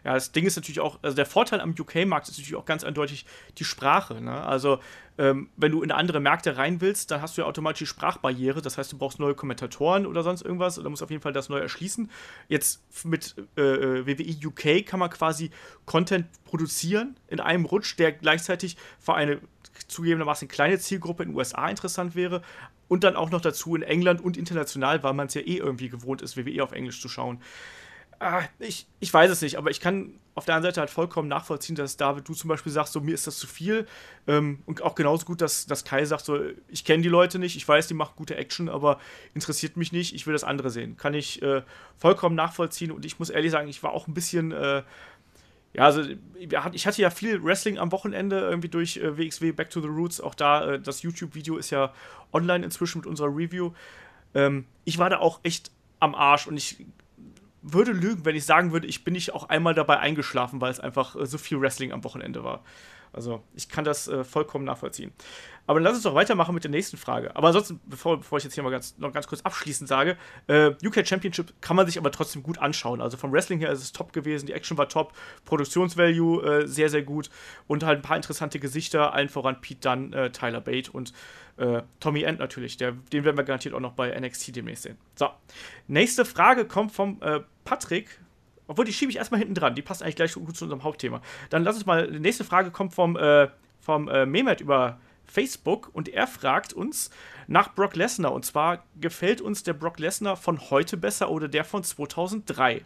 Ja, 0.04 0.14
das 0.14 0.32
Ding 0.32 0.46
ist 0.46 0.56
natürlich 0.56 0.80
auch, 0.80 0.98
also 1.02 1.14
der 1.14 1.26
Vorteil 1.26 1.60
am 1.60 1.74
UK-Markt 1.78 2.28
ist 2.28 2.38
natürlich 2.38 2.56
auch 2.56 2.64
ganz 2.64 2.82
eindeutig 2.82 3.24
die 3.58 3.64
Sprache. 3.64 4.20
Ne? 4.20 4.32
Also, 4.32 4.80
ähm, 5.16 5.50
wenn 5.56 5.70
du 5.70 5.82
in 5.82 5.92
andere 5.92 6.18
Märkte 6.18 6.56
rein 6.56 6.80
willst, 6.80 7.10
dann 7.10 7.22
hast 7.22 7.36
du 7.36 7.42
ja 7.42 7.46
automatisch 7.46 7.80
die 7.80 7.86
Sprachbarriere. 7.86 8.62
Das 8.62 8.78
heißt, 8.78 8.92
du 8.92 8.98
brauchst 8.98 9.20
neue 9.20 9.34
Kommentatoren 9.34 10.06
oder 10.06 10.22
sonst 10.22 10.42
irgendwas 10.42 10.78
oder 10.78 10.90
musst 10.90 11.02
auf 11.02 11.10
jeden 11.10 11.22
Fall 11.22 11.32
das 11.32 11.48
neu 11.48 11.58
erschließen. 11.58 12.10
Jetzt 12.48 12.82
mit 13.04 13.36
äh, 13.56 13.60
äh 13.60 14.06
WWE 14.06 14.48
UK 14.48 14.86
kann 14.86 14.98
man 14.98 15.10
quasi 15.10 15.50
Content 15.86 16.26
produzieren 16.44 17.16
in 17.28 17.40
einem 17.40 17.64
Rutsch, 17.64 17.96
der 17.98 18.12
gleichzeitig 18.12 18.76
für 18.98 19.14
eine 19.14 19.40
zugegebenermaßen 19.86 20.48
kleine 20.48 20.78
Zielgruppe 20.78 21.22
in 21.22 21.30
den 21.30 21.36
USA 21.36 21.68
interessant 21.68 22.14
wäre. 22.14 22.42
Und 22.88 23.04
dann 23.04 23.16
auch 23.16 23.30
noch 23.30 23.40
dazu 23.40 23.74
in 23.74 23.82
England 23.82 24.20
und 24.20 24.36
international, 24.36 25.02
weil 25.02 25.14
man 25.14 25.28
es 25.28 25.34
ja 25.34 25.40
eh 25.40 25.56
irgendwie 25.56 25.88
gewohnt 25.88 26.20
ist, 26.20 26.36
WWE 26.36 26.62
auf 26.62 26.72
Englisch 26.72 27.00
zu 27.00 27.08
schauen 27.08 27.40
ah, 28.22 28.42
ich, 28.58 28.86
ich 29.00 29.12
weiß 29.12 29.30
es 29.30 29.42
nicht, 29.42 29.56
aber 29.58 29.70
ich 29.70 29.80
kann 29.80 30.14
auf 30.34 30.46
der 30.46 30.54
anderen 30.54 30.72
Seite 30.72 30.80
halt 30.80 30.90
vollkommen 30.90 31.28
nachvollziehen, 31.28 31.74
dass 31.74 31.96
David, 31.96 32.26
du 32.26 32.34
zum 32.34 32.48
Beispiel 32.48 32.72
sagst, 32.72 32.92
so 32.92 33.00
mir 33.00 33.14
ist 33.14 33.26
das 33.26 33.38
zu 33.38 33.46
viel. 33.46 33.86
Ähm, 34.26 34.62
und 34.64 34.80
auch 34.80 34.94
genauso 34.94 35.26
gut, 35.26 35.40
dass, 35.40 35.66
dass 35.66 35.84
Kai 35.84 36.04
sagt, 36.04 36.24
so 36.24 36.38
ich 36.68 36.84
kenne 36.84 37.02
die 37.02 37.08
Leute 37.08 37.38
nicht, 37.38 37.56
ich 37.56 37.66
weiß, 37.66 37.88
die 37.88 37.94
machen 37.94 38.12
gute 38.16 38.36
Action, 38.36 38.68
aber 38.68 38.98
interessiert 39.34 39.76
mich 39.76 39.92
nicht, 39.92 40.14
ich 40.14 40.26
will 40.26 40.32
das 40.32 40.44
andere 40.44 40.70
sehen. 40.70 40.96
Kann 40.96 41.14
ich 41.14 41.42
äh, 41.42 41.62
vollkommen 41.98 42.36
nachvollziehen 42.36 42.92
und 42.92 43.04
ich 43.04 43.18
muss 43.18 43.28
ehrlich 43.28 43.50
sagen, 43.50 43.68
ich 43.68 43.82
war 43.82 43.92
auch 43.92 44.06
ein 44.06 44.14
bisschen. 44.14 44.52
Äh, 44.52 44.82
ja, 45.74 45.86
also 45.86 46.02
ich 46.72 46.86
hatte 46.86 47.00
ja 47.00 47.08
viel 47.08 47.42
Wrestling 47.42 47.78
am 47.78 47.92
Wochenende 47.92 48.40
irgendwie 48.40 48.68
durch 48.68 48.98
äh, 48.98 49.16
WXW 49.16 49.52
Back 49.52 49.70
to 49.70 49.80
the 49.80 49.88
Roots. 49.88 50.20
Auch 50.20 50.34
da, 50.34 50.72
äh, 50.72 50.80
das 50.80 51.02
YouTube-Video 51.02 51.56
ist 51.56 51.70
ja 51.70 51.94
online 52.32 52.64
inzwischen 52.64 52.98
mit 52.98 53.06
unserer 53.06 53.34
Review. 53.34 53.72
Ähm, 54.34 54.66
ich 54.84 54.98
war 54.98 55.08
da 55.08 55.18
auch 55.18 55.40
echt 55.42 55.70
am 55.98 56.14
Arsch 56.14 56.46
und 56.46 56.58
ich 56.58 56.84
würde 57.62 57.92
lügen, 57.92 58.24
wenn 58.24 58.36
ich 58.36 58.44
sagen 58.44 58.72
würde, 58.72 58.86
ich 58.86 59.04
bin 59.04 59.14
nicht 59.14 59.32
auch 59.32 59.48
einmal 59.48 59.74
dabei 59.74 59.98
eingeschlafen, 59.98 60.60
weil 60.60 60.70
es 60.70 60.80
einfach 60.80 61.16
äh, 61.16 61.26
so 61.26 61.38
viel 61.38 61.60
Wrestling 61.60 61.92
am 61.92 62.04
Wochenende 62.04 62.44
war. 62.44 62.62
Also 63.12 63.42
ich 63.54 63.68
kann 63.68 63.84
das 63.84 64.08
äh, 64.08 64.24
vollkommen 64.24 64.64
nachvollziehen. 64.64 65.12
Aber 65.66 65.78
dann 65.78 65.84
lass 65.84 65.94
uns 65.94 66.02
doch 66.02 66.14
weitermachen 66.14 66.54
mit 66.54 66.64
der 66.64 66.70
nächsten 66.70 66.96
Frage. 66.96 67.36
Aber 67.36 67.48
ansonsten, 67.48 67.80
bevor, 67.86 68.18
bevor 68.18 68.38
ich 68.38 68.44
jetzt 68.44 68.54
hier 68.54 68.64
mal 68.64 68.70
ganz, 68.70 68.98
noch 68.98 69.12
ganz 69.12 69.26
kurz 69.28 69.42
abschließend 69.42 69.88
sage, 69.88 70.16
äh, 70.48 70.72
UK 70.84 71.06
Championship 71.06 71.54
kann 71.60 71.76
man 71.76 71.86
sich 71.86 71.98
aber 71.98 72.10
trotzdem 72.10 72.42
gut 72.42 72.58
anschauen. 72.58 73.00
Also 73.00 73.16
vom 73.16 73.32
Wrestling 73.32 73.60
her 73.60 73.70
ist 73.70 73.82
es 73.82 73.92
top 73.92 74.12
gewesen, 74.12 74.46
die 74.46 74.54
Action 74.54 74.76
war 74.76 74.88
top, 74.88 75.12
Produktionsvalue 75.44 76.62
äh, 76.62 76.66
sehr, 76.66 76.88
sehr 76.88 77.02
gut 77.02 77.30
und 77.68 77.84
halt 77.84 78.00
ein 78.00 78.02
paar 78.02 78.16
interessante 78.16 78.58
Gesichter, 78.58 79.12
allen 79.12 79.28
voran 79.28 79.60
Pete 79.60 79.80
Dunn, 79.80 80.12
äh, 80.12 80.30
Tyler 80.30 80.60
Bate 80.60 80.90
und 80.90 81.12
äh, 81.58 81.82
Tommy 82.00 82.22
End 82.22 82.40
natürlich. 82.40 82.76
Der, 82.76 82.92
den 82.92 83.24
werden 83.24 83.36
wir 83.36 83.44
garantiert 83.44 83.74
auch 83.74 83.80
noch 83.80 83.92
bei 83.92 84.18
NXT 84.18 84.56
demnächst 84.56 84.82
sehen. 84.82 84.98
So, 85.14 85.28
nächste 85.86 86.24
Frage 86.24 86.64
kommt 86.64 86.92
vom 86.92 87.20
äh, 87.22 87.40
Patrick. 87.64 88.18
Obwohl, 88.72 88.86
die 88.86 88.92
schiebe 88.94 89.10
ich 89.10 89.18
erstmal 89.18 89.38
hinten 89.38 89.54
dran. 89.54 89.74
Die 89.74 89.82
passt 89.82 90.02
eigentlich 90.02 90.16
gleich 90.16 90.32
gut 90.32 90.56
zu 90.56 90.64
unserem 90.64 90.82
Hauptthema. 90.82 91.20
Dann 91.50 91.62
lass 91.62 91.76
uns 91.76 91.84
mal, 91.84 92.10
die 92.10 92.20
nächste 92.20 92.42
Frage 92.42 92.70
kommt 92.70 92.94
vom, 92.94 93.18
äh, 93.18 93.48
vom 93.78 94.08
äh, 94.08 94.24
Mehmet 94.24 94.62
über 94.62 94.98
Facebook 95.26 95.90
und 95.92 96.08
er 96.08 96.26
fragt 96.26 96.72
uns 96.72 97.10
nach 97.48 97.74
Brock 97.74 97.96
Lesnar. 97.96 98.32
Und 98.32 98.46
zwar, 98.46 98.86
gefällt 98.98 99.42
uns 99.42 99.62
der 99.62 99.74
Brock 99.74 99.98
Lesnar 99.98 100.38
von 100.38 100.70
heute 100.70 100.96
besser 100.96 101.30
oder 101.30 101.48
der 101.48 101.64
von 101.64 101.84
2003? 101.84 102.82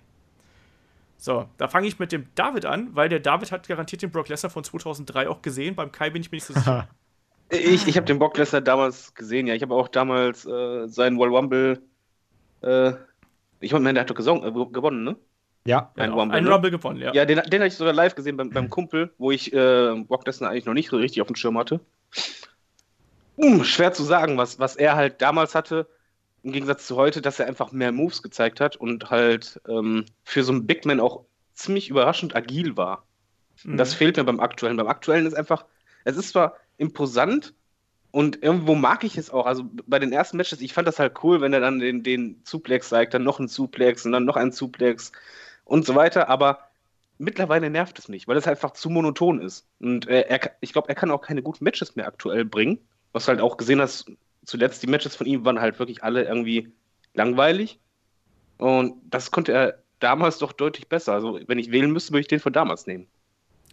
So, 1.18 1.48
da 1.56 1.68
fange 1.68 1.86
ich 1.86 2.00
mit 2.00 2.10
dem 2.10 2.26
David 2.34 2.66
an, 2.66 2.88
weil 2.96 3.08
der 3.08 3.20
David 3.20 3.52
hat 3.52 3.68
garantiert 3.68 4.02
den 4.02 4.10
Brock 4.10 4.28
Lesnar 4.28 4.50
von 4.50 4.64
2003 4.64 5.28
auch 5.28 5.40
gesehen. 5.40 5.76
Beim 5.76 5.92
Kai 5.92 6.10
bin 6.10 6.20
ich 6.20 6.32
mir 6.32 6.38
nicht 6.38 6.46
so 6.46 6.54
sicher. 6.54 6.88
ich 7.50 7.86
ich 7.86 7.96
habe 7.96 8.06
den 8.06 8.18
Brock 8.18 8.36
Lesnar 8.36 8.60
damals 8.60 9.14
gesehen, 9.14 9.46
ja. 9.46 9.54
Ich 9.54 9.62
habe 9.62 9.72
auch 9.72 9.86
damals 9.86 10.44
äh, 10.46 10.88
seinen 10.88 11.16
World 11.16 11.32
Rumble. 11.32 11.80
Äh, 12.62 12.94
ich 13.60 13.72
meine, 13.72 13.94
der 13.94 14.00
hat 14.00 14.10
doch 14.10 14.16
gesungen, 14.16 14.42
äh, 14.42 14.72
gewonnen, 14.72 15.04
ne? 15.04 15.16
Ja, 15.66 15.92
ein, 15.96 16.10
ja, 16.10 16.16
Rumble, 16.16 16.36
ein 16.36 16.44
ne? 16.44 16.50
Rumble 16.50 16.70
gewonnen, 16.70 17.00
ja. 17.00 17.12
Ja, 17.12 17.24
den, 17.24 17.40
den 17.42 17.60
habe 17.60 17.68
ich 17.68 17.74
sogar 17.74 17.92
live 17.92 18.14
gesehen 18.14 18.36
beim, 18.36 18.50
beim 18.50 18.70
Kumpel, 18.70 19.12
wo 19.18 19.30
ich 19.30 19.52
äh, 19.52 19.94
Brock 20.06 20.26
Lesnar 20.26 20.50
eigentlich 20.50 20.66
noch 20.66 20.74
nicht 20.74 20.90
so 20.90 20.96
richtig 20.96 21.20
auf 21.22 21.26
dem 21.26 21.36
Schirm 21.36 21.58
hatte. 21.58 21.80
Uh, 23.36 23.64
schwer 23.64 23.92
zu 23.92 24.02
sagen, 24.02 24.38
was, 24.38 24.58
was 24.58 24.76
er 24.76 24.96
halt 24.96 25.20
damals 25.20 25.54
hatte, 25.54 25.86
im 26.42 26.52
Gegensatz 26.52 26.86
zu 26.86 26.96
heute, 26.96 27.20
dass 27.20 27.40
er 27.40 27.46
einfach 27.46 27.72
mehr 27.72 27.92
Moves 27.92 28.22
gezeigt 28.22 28.60
hat 28.60 28.76
und 28.76 29.10
halt 29.10 29.60
ähm, 29.68 30.04
für 30.22 30.44
so 30.44 30.52
einen 30.52 30.66
Big 30.66 30.86
Man 30.86 31.00
auch 31.00 31.24
ziemlich 31.52 31.90
überraschend 31.90 32.36
agil 32.36 32.76
war. 32.76 33.04
Mhm. 33.64 33.76
Das 33.76 33.94
fehlt 33.94 34.16
mir 34.16 34.24
beim 34.24 34.40
aktuellen. 34.40 34.76
Beim 34.76 34.86
aktuellen 34.86 35.26
ist 35.26 35.34
einfach, 35.34 35.64
es 36.04 36.16
ist 36.16 36.30
zwar 36.30 36.56
imposant 36.78 37.52
und 38.12 38.42
irgendwo 38.42 38.74
mag 38.74 39.04
ich 39.04 39.18
es 39.18 39.30
auch. 39.30 39.44
Also 39.44 39.64
bei 39.86 39.98
den 39.98 40.12
ersten 40.12 40.36
Matches, 40.36 40.60
ich 40.60 40.72
fand 40.72 40.86
das 40.86 40.98
halt 40.98 41.22
cool, 41.24 41.40
wenn 41.40 41.52
er 41.52 41.60
dann 41.60 41.80
den, 41.80 42.02
den 42.02 42.40
Suplex 42.44 42.88
zeigt, 42.88 43.12
dann 43.12 43.24
noch 43.24 43.38
einen 43.38 43.48
Suplex 43.48 44.06
und 44.06 44.12
dann 44.12 44.24
noch 44.24 44.36
einen 44.36 44.52
Suplex 44.52 45.12
und 45.66 45.84
so 45.84 45.94
weiter, 45.94 46.30
aber 46.30 46.60
mittlerweile 47.18 47.68
nervt 47.68 47.98
es 47.98 48.08
mich, 48.08 48.26
weil 48.26 48.36
es 48.36 48.46
einfach 48.46 48.72
zu 48.72 48.88
monoton 48.88 49.40
ist. 49.42 49.66
Und 49.80 50.08
äh, 50.08 50.22
er, 50.22 50.52
ich 50.60 50.72
glaube, 50.72 50.88
er 50.88 50.94
kann 50.94 51.10
auch 51.10 51.20
keine 51.20 51.42
guten 51.42 51.64
Matches 51.64 51.96
mehr 51.96 52.06
aktuell 52.06 52.44
bringen. 52.44 52.78
Was 53.12 53.24
du 53.24 53.30
halt 53.30 53.40
auch 53.40 53.56
gesehen 53.56 53.80
hast, 53.80 54.10
zuletzt 54.44 54.82
die 54.82 54.86
Matches 54.86 55.16
von 55.16 55.26
ihm 55.26 55.44
waren 55.44 55.60
halt 55.60 55.78
wirklich 55.78 56.02
alle 56.02 56.24
irgendwie 56.24 56.72
langweilig. 57.14 57.78
Und 58.58 58.94
das 59.10 59.30
konnte 59.30 59.52
er 59.52 59.82
damals 59.98 60.38
doch 60.38 60.52
deutlich 60.52 60.88
besser. 60.88 61.14
Also, 61.14 61.40
wenn 61.46 61.58
ich 61.58 61.70
wählen 61.70 61.90
müsste, 61.90 62.12
würde 62.12 62.20
ich 62.20 62.28
den 62.28 62.40
von 62.40 62.52
damals 62.52 62.86
nehmen. 62.86 63.06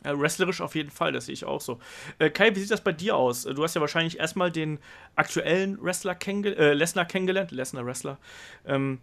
Ja, 0.04 0.20
wrestlerisch 0.20 0.60
auf 0.60 0.76
jeden 0.76 0.90
Fall, 0.90 1.14
das 1.14 1.28
sehe 1.28 1.34
ich 1.34 1.46
auch 1.46 1.62
so. 1.62 1.80
Äh, 2.20 2.30
Kai, 2.30 2.54
wie 2.56 2.60
sieht 2.60 2.72
das 2.72 2.84
bei 2.84 2.92
dir 2.92 3.16
aus? 3.16 3.44
Du 3.44 3.64
hast 3.64 3.74
ja 3.74 3.80
wahrscheinlich 3.80 4.20
erstmal 4.20 4.52
den 4.52 4.80
aktuellen 5.16 5.82
Wrestler 5.82 6.14
kennenge 6.14 6.56
äh, 6.58 6.74
Lesnar 6.74 7.06
kennengelernt, 7.06 7.52
Lesnar 7.52 7.86
Wrestler. 7.86 8.18
Ähm, 8.66 9.00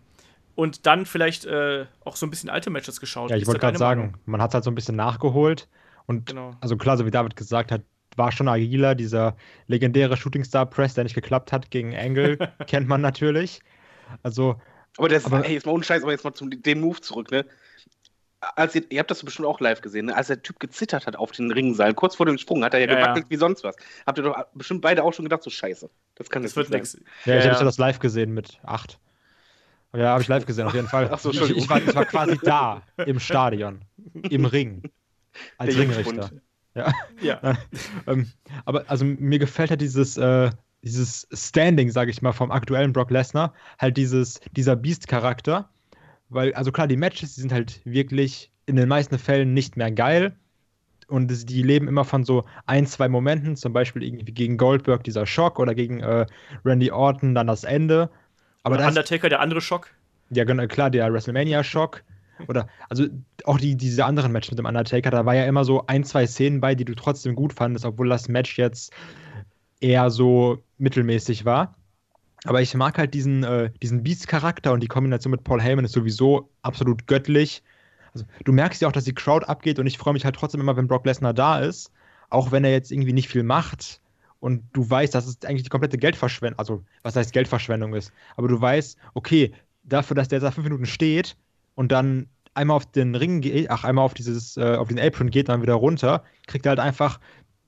und 0.55 0.87
dann 0.87 1.07
vielleicht 1.07 1.45
äh, 1.47 1.87
auch 2.05 2.17
so 2.17 2.27
ein 2.27 2.31
bisschen 2.31 2.51
alte 2.51 2.71
Matches 2.71 3.01
geschaut. 3.01 3.31
Ja, 3.31 3.37
ich 3.37 3.47
wollte 3.47 3.61
gerade 3.61 3.79
sagen, 3.79 4.15
man 4.27 4.43
hat 4.43 4.55
halt 4.55 4.65
so 4.65 4.71
ein 4.71 4.75
bisschen 4.75 4.97
nachgeholt. 4.97 5.69
Und 6.07 6.27
genau. 6.27 6.57
also 6.61 6.77
klar, 6.77 6.97
so 6.97 7.07
wie 7.07 7.11
David 7.11 7.37
gesagt 7.37 7.73
hat, 7.73 7.83
war 8.17 8.33
schon 8.33 8.49
agiler. 8.49 8.95
Dieser 8.95 9.37
legendäre 9.67 10.17
Shooting 10.17 10.45
Star 10.45 10.67
Press, 10.67 10.95
der 10.95 11.05
nicht 11.05 11.15
geklappt 11.15 11.53
hat 11.53 11.71
gegen 11.71 11.97
Angle, 11.97 12.39
kennt 12.67 12.89
man 12.89 13.01
natürlich. 13.01 13.61
Also. 14.23 14.61
Aber 14.99 15.09
das, 15.09 15.25
aber, 15.25 15.43
hey, 15.43 15.55
jetzt 15.55 15.67
mal 15.67 15.73
ohne 15.73 15.85
Scheiß, 15.85 16.03
aber 16.03 16.13
jetzt 16.13 16.25
mal 16.25 16.35
zum 16.35 16.51
dem 16.51 16.81
Move 16.81 17.01
zurück, 17.01 17.31
ne? 17.31 17.47
Als 18.57 18.75
ihr, 18.75 18.83
ihr 18.91 18.99
habt 19.01 19.11
das 19.11 19.23
bestimmt 19.23 19.47
auch 19.47 19.61
live 19.61 19.83
gesehen, 19.83 20.07
ne? 20.07 20.17
als 20.17 20.29
der 20.29 20.43
Typ 20.43 20.59
gezittert 20.59 21.07
hat 21.07 21.15
auf 21.15 21.31
den 21.31 21.51
Ringseil, 21.51 21.93
kurz 21.93 22.17
vor 22.17 22.25
dem 22.25 22.39
Sprung, 22.39 22.65
hat 22.65 22.73
er 22.73 22.81
ja, 22.81 22.87
ja 22.87 22.95
gewackelt 22.95 23.27
ja. 23.27 23.31
wie 23.31 23.37
sonst 23.37 23.63
was. 23.63 23.77
Habt 24.07 24.19
ihr 24.19 24.25
doch 24.25 24.47
bestimmt 24.55 24.81
beide 24.81 25.05
auch 25.05 25.13
schon 25.13 25.27
gedacht, 25.27 25.43
so 25.43 25.51
scheiße. 25.51 25.91
Das 26.15 26.31
kann 26.31 26.43
das 26.43 26.57
wird 26.57 26.71
nichts. 26.71 26.99
Ja, 27.27 27.37
ich 27.37 27.45
ja. 27.45 27.53
habe 27.53 27.65
das 27.65 27.77
live 27.77 27.99
gesehen 27.99 28.33
mit 28.33 28.59
acht. 28.63 28.99
Ja, 29.93 30.11
habe 30.11 30.23
ich 30.23 30.29
live 30.29 30.47
gesehen, 30.47 30.67
auf 30.67 30.75
jeden 30.75 30.87
Fall. 30.87 31.09
Ach 31.11 31.19
so, 31.19 31.31
ich, 31.31 31.41
ich, 31.41 31.69
war, 31.69 31.79
ich 31.83 31.95
war 31.95 32.05
quasi 32.05 32.39
da, 32.43 32.83
im 33.07 33.19
Stadion, 33.19 33.81
im 34.29 34.45
Ring, 34.45 34.83
als 35.59 35.75
Der 35.75 35.83
Ringrichter. 35.83 36.31
Ja. 36.75 36.93
ja. 37.21 37.57
ähm, 38.07 38.31
aber 38.65 38.85
also 38.89 39.05
mir 39.05 39.39
gefällt 39.39 39.71
halt 39.71 39.81
dieses, 39.81 40.17
äh, 40.17 40.51
dieses 40.83 41.27
Standing, 41.33 41.91
sage 41.91 42.11
ich 42.11 42.23
mal, 42.23 42.33
vom 42.33 42.51
aktuellen 42.51 42.93
Brock 42.93 43.11
Lesnar, 43.11 43.53
halt 43.79 43.97
dieses, 43.97 44.41
dieser 44.53 44.77
Beast-Charakter, 44.77 45.69
weil, 46.29 46.55
also 46.55 46.71
klar, 46.71 46.87
die 46.87 46.97
Matches, 46.97 47.35
die 47.35 47.41
sind 47.41 47.53
halt 47.53 47.81
wirklich 47.85 48.51
in 48.67 48.77
den 48.77 48.89
meisten 48.89 49.19
Fällen 49.19 49.53
nicht 49.53 49.77
mehr 49.77 49.91
geil. 49.91 50.37
Und 51.09 51.51
die 51.51 51.63
leben 51.63 51.89
immer 51.89 52.05
von 52.05 52.23
so 52.23 52.45
ein, 52.67 52.87
zwei 52.87 53.09
Momenten, 53.09 53.57
zum 53.57 53.73
Beispiel 53.73 54.05
irgendwie 54.05 54.33
gegen 54.33 54.57
Goldberg 54.57 55.03
dieser 55.03 55.27
Schock 55.27 55.59
oder 55.59 55.75
gegen 55.75 55.99
äh, 56.01 56.25
Randy 56.65 56.93
Orton 56.93 57.35
dann 57.35 57.49
das 57.49 57.65
Ende. 57.65 58.11
Aber 58.63 58.77
oder 58.77 58.89
Undertaker, 58.89 59.29
der 59.29 59.41
andere 59.41 59.61
Schock. 59.61 59.89
Ja, 60.31 60.45
genau, 60.45 60.67
klar, 60.67 60.91
der 60.91 61.13
WrestleMania-Schock. 61.13 62.03
Oder, 62.49 62.69
also 62.89 63.07
auch 63.45 63.59
die, 63.59 63.77
diese 63.77 64.05
anderen 64.05 64.33
Matches 64.33 64.53
mit 64.53 64.59
dem 64.59 64.67
Undertaker, 64.67 65.11
da 65.11 65.27
war 65.27 65.35
ja 65.35 65.45
immer 65.45 65.65
so 65.65 65.87
ein, 65.87 66.05
zwei 66.05 66.27
Szenen 66.27 66.61
bei, 66.61 66.75
die 66.75 66.85
du 66.85 66.95
trotzdem 66.95 67.35
gut 67.35 67.53
fandest, 67.53 67.85
obwohl 67.85 68.09
das 68.09 68.29
Match 68.29 68.59
jetzt 68.59 68.93
eher 69.81 70.11
so 70.11 70.63
mittelmäßig 70.79 71.45
war. 71.45 71.75
Aber 72.45 72.63
ich 72.63 72.75
mag 72.75 72.97
halt 72.97 73.13
diesen, 73.13 73.45
äh, 73.45 73.71
diesen 73.83 74.03
Beast-Charakter 74.03 74.73
und 74.73 74.83
die 74.83 74.89
Kombination 74.89 75.31
mit 75.31 75.45
Paul 75.45 75.61
Heyman 75.61 75.85
ist 75.85 75.93
sowieso 75.93 76.51
absolut 76.63 77.07
göttlich. 77.07 77.63
Also, 78.15 78.25
du 78.45 78.53
merkst 78.53 78.81
ja 78.81 78.89
auch, 78.89 78.93
dass 78.93 79.05
die 79.05 79.15
Crowd 79.15 79.45
abgeht 79.47 79.79
und 79.79 79.87
ich 79.87 79.99
freue 79.99 80.15
mich 80.15 80.25
halt 80.25 80.37
trotzdem 80.37 80.61
immer, 80.61 80.77
wenn 80.77 80.89
Brock 80.89 81.05
Lesnar 81.05 81.35
da 81.35 81.59
ist. 81.61 81.93
Auch 82.31 82.53
wenn 82.53 82.65
er 82.65 82.71
jetzt 82.71 82.93
irgendwie 82.93 83.13
nicht 83.13 83.29
viel 83.29 83.43
macht 83.43 84.01
und 84.41 84.65
du 84.73 84.89
weißt, 84.89 85.15
dass 85.15 85.27
es 85.27 85.45
eigentlich 85.45 85.63
die 85.63 85.69
komplette 85.69 85.99
Geldverschwendung, 85.99 86.59
also 86.59 86.85
was 87.03 87.15
heißt 87.15 87.33
Geldverschwendung 87.33 87.95
ist. 87.95 88.13
Aber 88.37 88.49
du 88.49 88.61
weißt, 88.61 88.99
okay, 89.15 89.53
dafür, 89.85 90.15
dass 90.15 90.29
der 90.29 90.41
da 90.41 90.51
fünf 90.51 90.65
Minuten 90.65 90.87
steht 90.87 91.37
und 91.75 91.93
dann 91.93 92.29
einmal 92.55 92.77
auf 92.77 92.91
den 92.91 93.15
Ring 93.15 93.41
geht, 93.41 93.71
ach, 93.71 93.85
einmal 93.85 94.05
auf 94.05 94.15
dieses, 94.15 94.57
äh, 94.57 94.77
auf 94.77 94.89
den 94.89 94.99
Apron 94.99 95.31
geht, 95.31 95.49
dann 95.49 95.63
wieder 95.63 95.75
runter, 95.75 96.25
kriegt 96.47 96.67
er 96.67 96.71
halt 96.71 96.81
einfach 96.81 97.21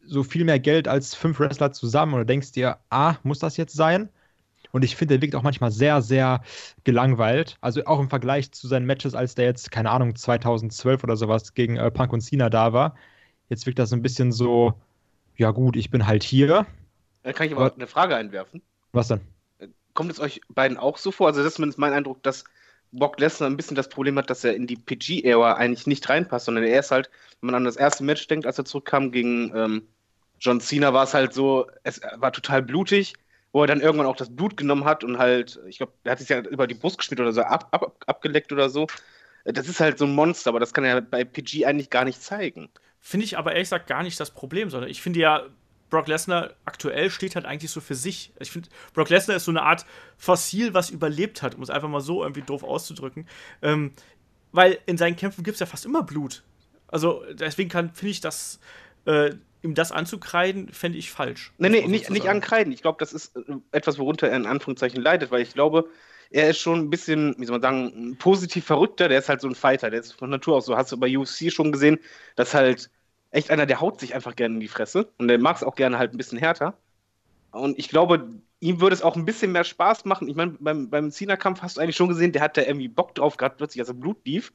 so 0.04 0.24
viel 0.24 0.44
mehr 0.44 0.58
Geld 0.58 0.88
als 0.88 1.14
fünf 1.14 1.38
Wrestler 1.38 1.72
zusammen 1.72 2.14
und 2.14 2.20
du 2.20 2.26
denkst 2.26 2.52
dir, 2.52 2.78
ah, 2.90 3.16
muss 3.22 3.38
das 3.38 3.56
jetzt 3.56 3.74
sein? 3.74 4.08
Und 4.72 4.84
ich 4.84 4.96
finde, 4.96 5.14
der 5.14 5.22
wirkt 5.22 5.34
auch 5.34 5.42
manchmal 5.42 5.70
sehr, 5.70 6.00
sehr 6.02 6.42
gelangweilt. 6.84 7.58
Also 7.60 7.84
auch 7.84 8.00
im 8.00 8.08
Vergleich 8.08 8.52
zu 8.52 8.68
seinen 8.68 8.86
Matches, 8.86 9.14
als 9.14 9.34
der 9.34 9.44
jetzt, 9.44 9.70
keine 9.70 9.90
Ahnung, 9.90 10.16
2012 10.16 11.04
oder 11.04 11.16
sowas 11.16 11.54
gegen 11.54 11.76
äh, 11.76 11.90
Punk 11.90 12.12
und 12.12 12.22
Cena 12.22 12.48
da 12.48 12.72
war. 12.72 12.96
Jetzt 13.50 13.66
wirkt 13.66 13.78
das 13.78 13.92
ein 13.92 14.02
bisschen 14.02 14.32
so, 14.32 14.74
ja 15.42 15.50
gut, 15.50 15.76
ich 15.76 15.90
bin 15.90 16.06
halt 16.06 16.22
hier. 16.22 16.66
Da 17.24 17.32
kann 17.32 17.46
ich 17.46 17.52
aber, 17.52 17.66
aber 17.66 17.74
eine 17.74 17.88
Frage 17.88 18.16
einwerfen. 18.16 18.62
Was 18.92 19.08
denn? 19.08 19.20
Kommt 19.92 20.10
es 20.10 20.20
euch 20.20 20.40
beiden 20.48 20.78
auch 20.78 20.96
so 20.96 21.10
vor? 21.10 21.26
Also 21.26 21.40
das 21.40 21.48
ist 21.48 21.54
zumindest 21.56 21.78
mein 21.78 21.92
Eindruck, 21.92 22.22
dass 22.22 22.44
Brock 22.92 23.18
Lesnar 23.18 23.50
ein 23.50 23.56
bisschen 23.56 23.74
das 23.74 23.88
Problem 23.88 24.16
hat, 24.18 24.30
dass 24.30 24.44
er 24.44 24.54
in 24.54 24.66
die 24.66 24.76
PG-Ära 24.76 25.54
eigentlich 25.54 25.86
nicht 25.86 26.08
reinpasst, 26.08 26.46
sondern 26.46 26.64
er 26.64 26.78
ist 26.78 26.92
halt, 26.92 27.10
wenn 27.40 27.48
man 27.48 27.56
an 27.56 27.64
das 27.64 27.76
erste 27.76 28.04
Match 28.04 28.26
denkt, 28.28 28.46
als 28.46 28.58
er 28.58 28.64
zurückkam 28.64 29.10
gegen 29.10 29.54
ähm, 29.56 29.88
John 30.38 30.60
Cena, 30.60 30.94
war 30.94 31.04
es 31.04 31.14
halt 31.14 31.32
so, 31.34 31.66
es 31.82 32.00
war 32.16 32.32
total 32.32 32.62
blutig, 32.62 33.14
wo 33.52 33.62
er 33.62 33.66
dann 33.66 33.80
irgendwann 33.80 34.06
auch 34.06 34.16
das 34.16 34.34
Blut 34.34 34.56
genommen 34.56 34.84
hat 34.84 35.02
und 35.02 35.18
halt, 35.18 35.60
ich 35.66 35.78
glaube, 35.78 35.92
er 36.04 36.12
hat 36.12 36.20
sich 36.20 36.28
ja 36.28 36.38
über 36.40 36.66
die 36.66 36.74
Brust 36.74 36.98
geschmiert 36.98 37.20
oder 37.20 37.32
so 37.32 37.42
ab, 37.42 37.68
ab, 37.72 37.96
abgeleckt 38.06 38.52
oder 38.52 38.70
so. 38.70 38.86
Das 39.44 39.68
ist 39.68 39.80
halt 39.80 39.98
so 39.98 40.04
ein 40.04 40.14
Monster, 40.14 40.50
aber 40.50 40.60
das 40.60 40.72
kann 40.72 40.84
er 40.84 41.00
bei 41.00 41.24
PG 41.24 41.66
eigentlich 41.66 41.90
gar 41.90 42.04
nicht 42.04 42.22
zeigen. 42.22 42.70
Finde 43.04 43.24
ich 43.24 43.36
aber 43.36 43.52
ehrlich 43.52 43.66
gesagt 43.66 43.88
gar 43.88 44.04
nicht 44.04 44.18
das 44.20 44.30
Problem, 44.30 44.70
sondern 44.70 44.88
ich 44.88 45.02
finde 45.02 45.18
ja, 45.18 45.42
Brock 45.90 46.06
Lesnar 46.06 46.54
aktuell 46.64 47.10
steht 47.10 47.34
halt 47.34 47.44
eigentlich 47.44 47.72
so 47.72 47.80
für 47.80 47.96
sich. 47.96 48.32
Ich 48.38 48.52
finde, 48.52 48.68
Brock 48.94 49.10
Lesnar 49.10 49.36
ist 49.36 49.44
so 49.44 49.50
eine 49.50 49.62
Art 49.62 49.84
Fossil, 50.16 50.72
was 50.72 50.88
überlebt 50.88 51.42
hat, 51.42 51.56
um 51.56 51.62
es 51.62 51.68
einfach 51.68 51.88
mal 51.88 52.00
so 52.00 52.22
irgendwie 52.22 52.42
doof 52.42 52.62
auszudrücken. 52.62 53.26
Ähm, 53.60 53.92
weil 54.52 54.78
in 54.86 54.96
seinen 54.96 55.16
Kämpfen 55.16 55.42
gibt 55.42 55.56
es 55.56 55.60
ja 55.60 55.66
fast 55.66 55.84
immer 55.84 56.04
Blut. 56.04 56.44
Also 56.86 57.24
deswegen 57.32 57.70
finde 57.70 58.10
ich 58.10 58.20
das 58.20 58.60
äh, 59.04 59.32
ihm 59.62 59.74
das 59.74 59.90
anzukreiden, 59.90 60.72
fände 60.72 60.96
ich 60.96 61.10
falsch. 61.10 61.52
Nee, 61.58 61.70
nee, 61.70 61.86
nicht, 61.88 62.08
nicht 62.08 62.28
ankreiden. 62.28 62.72
Ich 62.72 62.82
glaube, 62.82 62.98
das 63.00 63.12
ist 63.12 63.36
äh, 63.36 63.56
etwas, 63.72 63.98
worunter 63.98 64.28
er 64.28 64.36
in 64.36 64.46
Anführungszeichen 64.46 65.02
leidet, 65.02 65.32
weil 65.32 65.42
ich 65.42 65.54
glaube, 65.54 65.88
er 66.32 66.50
ist 66.50 66.58
schon 66.58 66.80
ein 66.80 66.90
bisschen, 66.90 67.34
wie 67.38 67.44
soll 67.44 67.58
man 67.58 67.62
sagen, 67.62 68.16
positiv 68.18 68.64
verrückter. 68.64 69.08
Der 69.08 69.18
ist 69.18 69.28
halt 69.28 69.40
so 69.40 69.48
ein 69.48 69.54
Fighter. 69.54 69.90
Der 69.90 70.00
ist 70.00 70.12
von 70.12 70.30
Natur 70.30 70.56
aus 70.56 70.66
so. 70.66 70.76
Hast 70.76 70.90
du 70.92 70.96
bei 70.96 71.16
UFC 71.16 71.52
schon 71.52 71.72
gesehen, 71.72 71.98
dass 72.36 72.54
halt 72.54 72.90
echt 73.30 73.50
einer, 73.50 73.66
der 73.66 73.80
haut 73.80 74.00
sich 74.00 74.14
einfach 74.14 74.36
gerne 74.36 74.54
in 74.54 74.60
die 74.60 74.68
Fresse. 74.68 75.10
Und 75.18 75.28
der 75.28 75.38
mag 75.38 75.56
es 75.56 75.62
auch 75.62 75.74
gerne 75.74 75.98
halt 75.98 76.12
ein 76.12 76.16
bisschen 76.16 76.38
härter. 76.38 76.74
Und 77.50 77.78
ich 77.78 77.88
glaube, 77.88 78.30
ihm 78.60 78.80
würde 78.80 78.94
es 78.94 79.02
auch 79.02 79.16
ein 79.16 79.24
bisschen 79.24 79.52
mehr 79.52 79.64
Spaß 79.64 80.04
machen. 80.06 80.28
Ich 80.28 80.36
meine, 80.36 80.56
beim, 80.58 80.88
beim 80.88 81.10
Cena-Kampf 81.10 81.62
hast 81.62 81.76
du 81.76 81.80
eigentlich 81.80 81.96
schon 81.96 82.08
gesehen, 82.08 82.32
der 82.32 82.42
hat 82.42 82.56
da 82.56 82.62
irgendwie 82.62 82.88
Bock 82.88 83.14
drauf 83.14 83.36
gehabt, 83.36 83.58
plötzlich, 83.58 83.80
als 83.80 83.88
er 83.88 83.94
Blut 83.94 84.24
lief. 84.24 84.52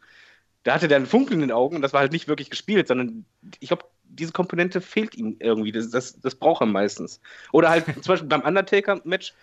Da 0.63 0.73
hatte 0.73 0.87
der 0.87 0.97
einen 0.97 1.05
Funkel 1.05 1.35
in 1.35 1.41
den 1.41 1.51
Augen 1.51 1.75
und 1.75 1.81
das 1.81 1.93
war 1.93 2.01
halt 2.01 2.11
nicht 2.11 2.27
wirklich 2.27 2.49
gespielt, 2.49 2.87
sondern 2.87 3.25
ich 3.59 3.69
glaube, 3.69 3.85
diese 4.03 4.31
Komponente 4.31 4.81
fehlt 4.81 5.15
ihm 5.15 5.37
irgendwie. 5.39 5.71
Das, 5.71 5.89
das, 5.91 6.19
das 6.19 6.35
braucht 6.35 6.61
er 6.61 6.65
meistens. 6.65 7.21
Oder 7.51 7.69
halt 7.69 7.85
zum 7.85 8.03
Beispiel 8.03 8.27
beim 8.27 8.41
Undertaker-Match, 8.41 9.33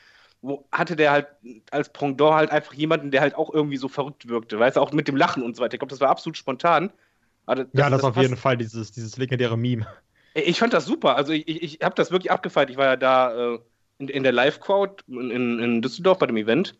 wo 0.44 0.66
hatte 0.70 0.94
der 0.94 1.10
halt 1.10 1.26
als 1.70 1.88
Pendant 1.88 2.34
halt 2.34 2.50
einfach 2.50 2.74
jemanden, 2.74 3.10
der 3.10 3.22
halt 3.22 3.34
auch 3.34 3.52
irgendwie 3.52 3.78
so 3.78 3.88
verrückt 3.88 4.28
wirkte, 4.28 4.58
weißt 4.58 4.76
du, 4.76 4.80
auch 4.80 4.92
mit 4.92 5.08
dem 5.08 5.16
Lachen 5.16 5.42
und 5.42 5.56
so 5.56 5.62
weiter. 5.62 5.74
Ich 5.74 5.80
glaube, 5.80 5.90
das 5.90 6.00
war 6.00 6.10
absolut 6.10 6.36
spontan. 6.36 6.92
Das, 7.46 7.58
ja, 7.58 7.64
das, 7.88 7.90
das 7.90 8.04
auf 8.04 8.14
passt. 8.14 8.22
jeden 8.22 8.36
Fall, 8.36 8.56
dieses, 8.58 8.92
dieses 8.92 9.16
legendäre 9.16 9.56
Meme. 9.56 9.86
Ich 10.34 10.58
fand 10.58 10.74
das 10.74 10.84
super. 10.84 11.16
Also 11.16 11.32
ich, 11.32 11.62
ich 11.62 11.78
habe 11.82 11.94
das 11.94 12.10
wirklich 12.10 12.30
abgefeiert. 12.30 12.68
Ich 12.68 12.76
war 12.76 12.86
ja 12.86 12.96
da 12.96 13.54
äh, 13.54 13.58
in, 13.98 14.08
in, 14.08 14.22
der 14.22 14.32
Live-Crowd 14.32 15.04
in, 15.08 15.30
in, 15.60 15.82
Düsseldorf 15.82 16.18
bei 16.18 16.26
dem 16.26 16.36
Event. 16.36 16.74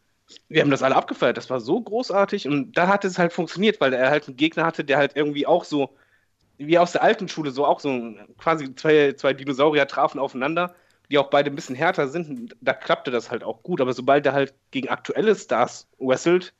Wir 0.48 0.62
haben 0.62 0.70
das 0.70 0.82
alle 0.82 0.96
abgefeiert. 0.96 1.36
Das 1.36 1.48
war 1.48 1.60
so 1.60 1.80
großartig. 1.80 2.46
Und 2.46 2.72
da 2.76 2.88
hat 2.88 3.04
es 3.04 3.18
halt 3.18 3.32
funktioniert, 3.32 3.80
weil 3.80 3.92
er 3.94 4.10
halt 4.10 4.26
einen 4.26 4.36
Gegner 4.36 4.66
hatte, 4.66 4.84
der 4.84 4.98
halt 4.98 5.16
irgendwie 5.16 5.46
auch 5.46 5.64
so 5.64 5.96
wie 6.58 6.78
aus 6.78 6.92
der 6.92 7.02
alten 7.02 7.28
Schule, 7.28 7.50
so 7.50 7.64
auch 7.64 7.80
so 7.80 8.14
quasi 8.38 8.74
zwei, 8.74 9.12
zwei 9.12 9.32
Dinosaurier 9.32 9.88
trafen 9.88 10.20
aufeinander, 10.20 10.74
die 11.10 11.18
auch 11.18 11.30
beide 11.30 11.50
ein 11.50 11.56
bisschen 11.56 11.76
härter 11.76 12.08
sind. 12.08 12.56
Da 12.60 12.72
klappte 12.72 13.10
das 13.10 13.30
halt 13.30 13.44
auch 13.44 13.62
gut. 13.62 13.80
Aber 13.80 13.92
sobald 13.92 14.26
er 14.26 14.32
halt 14.32 14.54
gegen 14.70 14.88
aktuelle 14.88 15.34
Stars 15.34 15.86
wrestelt, 15.98 16.54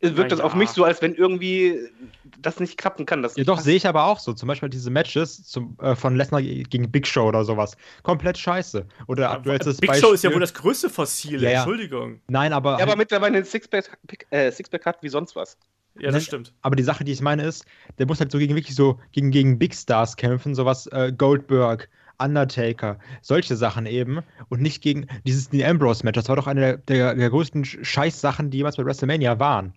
wirkt 0.00 0.32
das 0.32 0.40
auf 0.40 0.54
mich 0.54 0.68
so, 0.70 0.84
als 0.84 1.00
wenn 1.00 1.14
irgendwie 1.14 1.88
das 2.38 2.60
nicht 2.60 2.76
klappen 2.76 3.06
kann. 3.06 3.26
ja, 3.36 3.44
doch, 3.44 3.60
sehe 3.60 3.76
ich 3.76 3.86
aber 3.86 4.04
auch 4.04 4.18
so. 4.18 4.32
Zum 4.34 4.48
Beispiel 4.48 4.68
diese 4.68 4.90
Matches 4.90 5.44
zum, 5.44 5.76
äh, 5.80 5.94
von 5.94 6.16
Lesnar 6.16 6.42
gegen 6.42 6.90
Big 6.90 7.06
Show 7.06 7.26
oder 7.26 7.44
sowas. 7.44 7.76
Komplett 8.02 8.36
scheiße. 8.36 8.86
Oder 9.06 9.22
ja, 9.22 9.38
Big 9.38 9.64
Beispiel. 9.64 9.94
Show 9.94 10.12
ist 10.12 10.24
ja 10.24 10.32
wohl 10.32 10.40
das 10.40 10.52
größte 10.52 10.90
Fossil, 10.90 11.42
ja, 11.42 11.50
Entschuldigung. 11.50 12.20
Nein, 12.28 12.52
aber. 12.52 12.78
Ja, 12.78 12.84
aber 12.84 12.96
mittlerweile 12.96 13.38
ein 13.38 13.44
Sixpack, 13.44 13.88
äh, 14.30 14.50
Sixpack 14.50 14.84
hat 14.84 15.02
wie 15.02 15.08
sonst 15.08 15.34
was. 15.36 15.56
Ja, 15.98 16.10
das 16.10 16.24
stimmt. 16.24 16.52
Aber 16.62 16.74
die 16.74 16.82
Sache, 16.82 17.04
die 17.04 17.12
ich 17.12 17.20
meine, 17.20 17.44
ist, 17.44 17.64
der 17.98 18.06
muss 18.06 18.18
halt 18.18 18.32
so 18.32 18.38
gegen 18.38 18.56
wirklich 18.56 18.74
so 18.74 18.98
gegen, 19.12 19.30
gegen 19.30 19.58
Big 19.58 19.74
Stars 19.74 20.16
kämpfen, 20.16 20.54
sowas 20.54 20.88
äh, 20.88 21.12
Goldberg, 21.16 21.88
Undertaker, 22.24 22.98
solche 23.22 23.56
Sachen 23.56 23.86
eben. 23.86 24.20
Und 24.48 24.62
nicht 24.62 24.82
gegen 24.82 25.06
dieses 25.24 25.50
Dean 25.50 25.70
Ambrose-Match. 25.70 26.16
Das 26.16 26.28
war 26.28 26.36
doch 26.36 26.46
eine 26.46 26.60
der, 26.60 26.76
der, 26.78 27.14
der 27.14 27.30
größten 27.30 27.64
Scheiß-Sachen, 27.64 28.50
die 28.50 28.58
jemals 28.58 28.76
bei 28.76 28.84
WrestleMania 28.84 29.38
waren. 29.38 29.74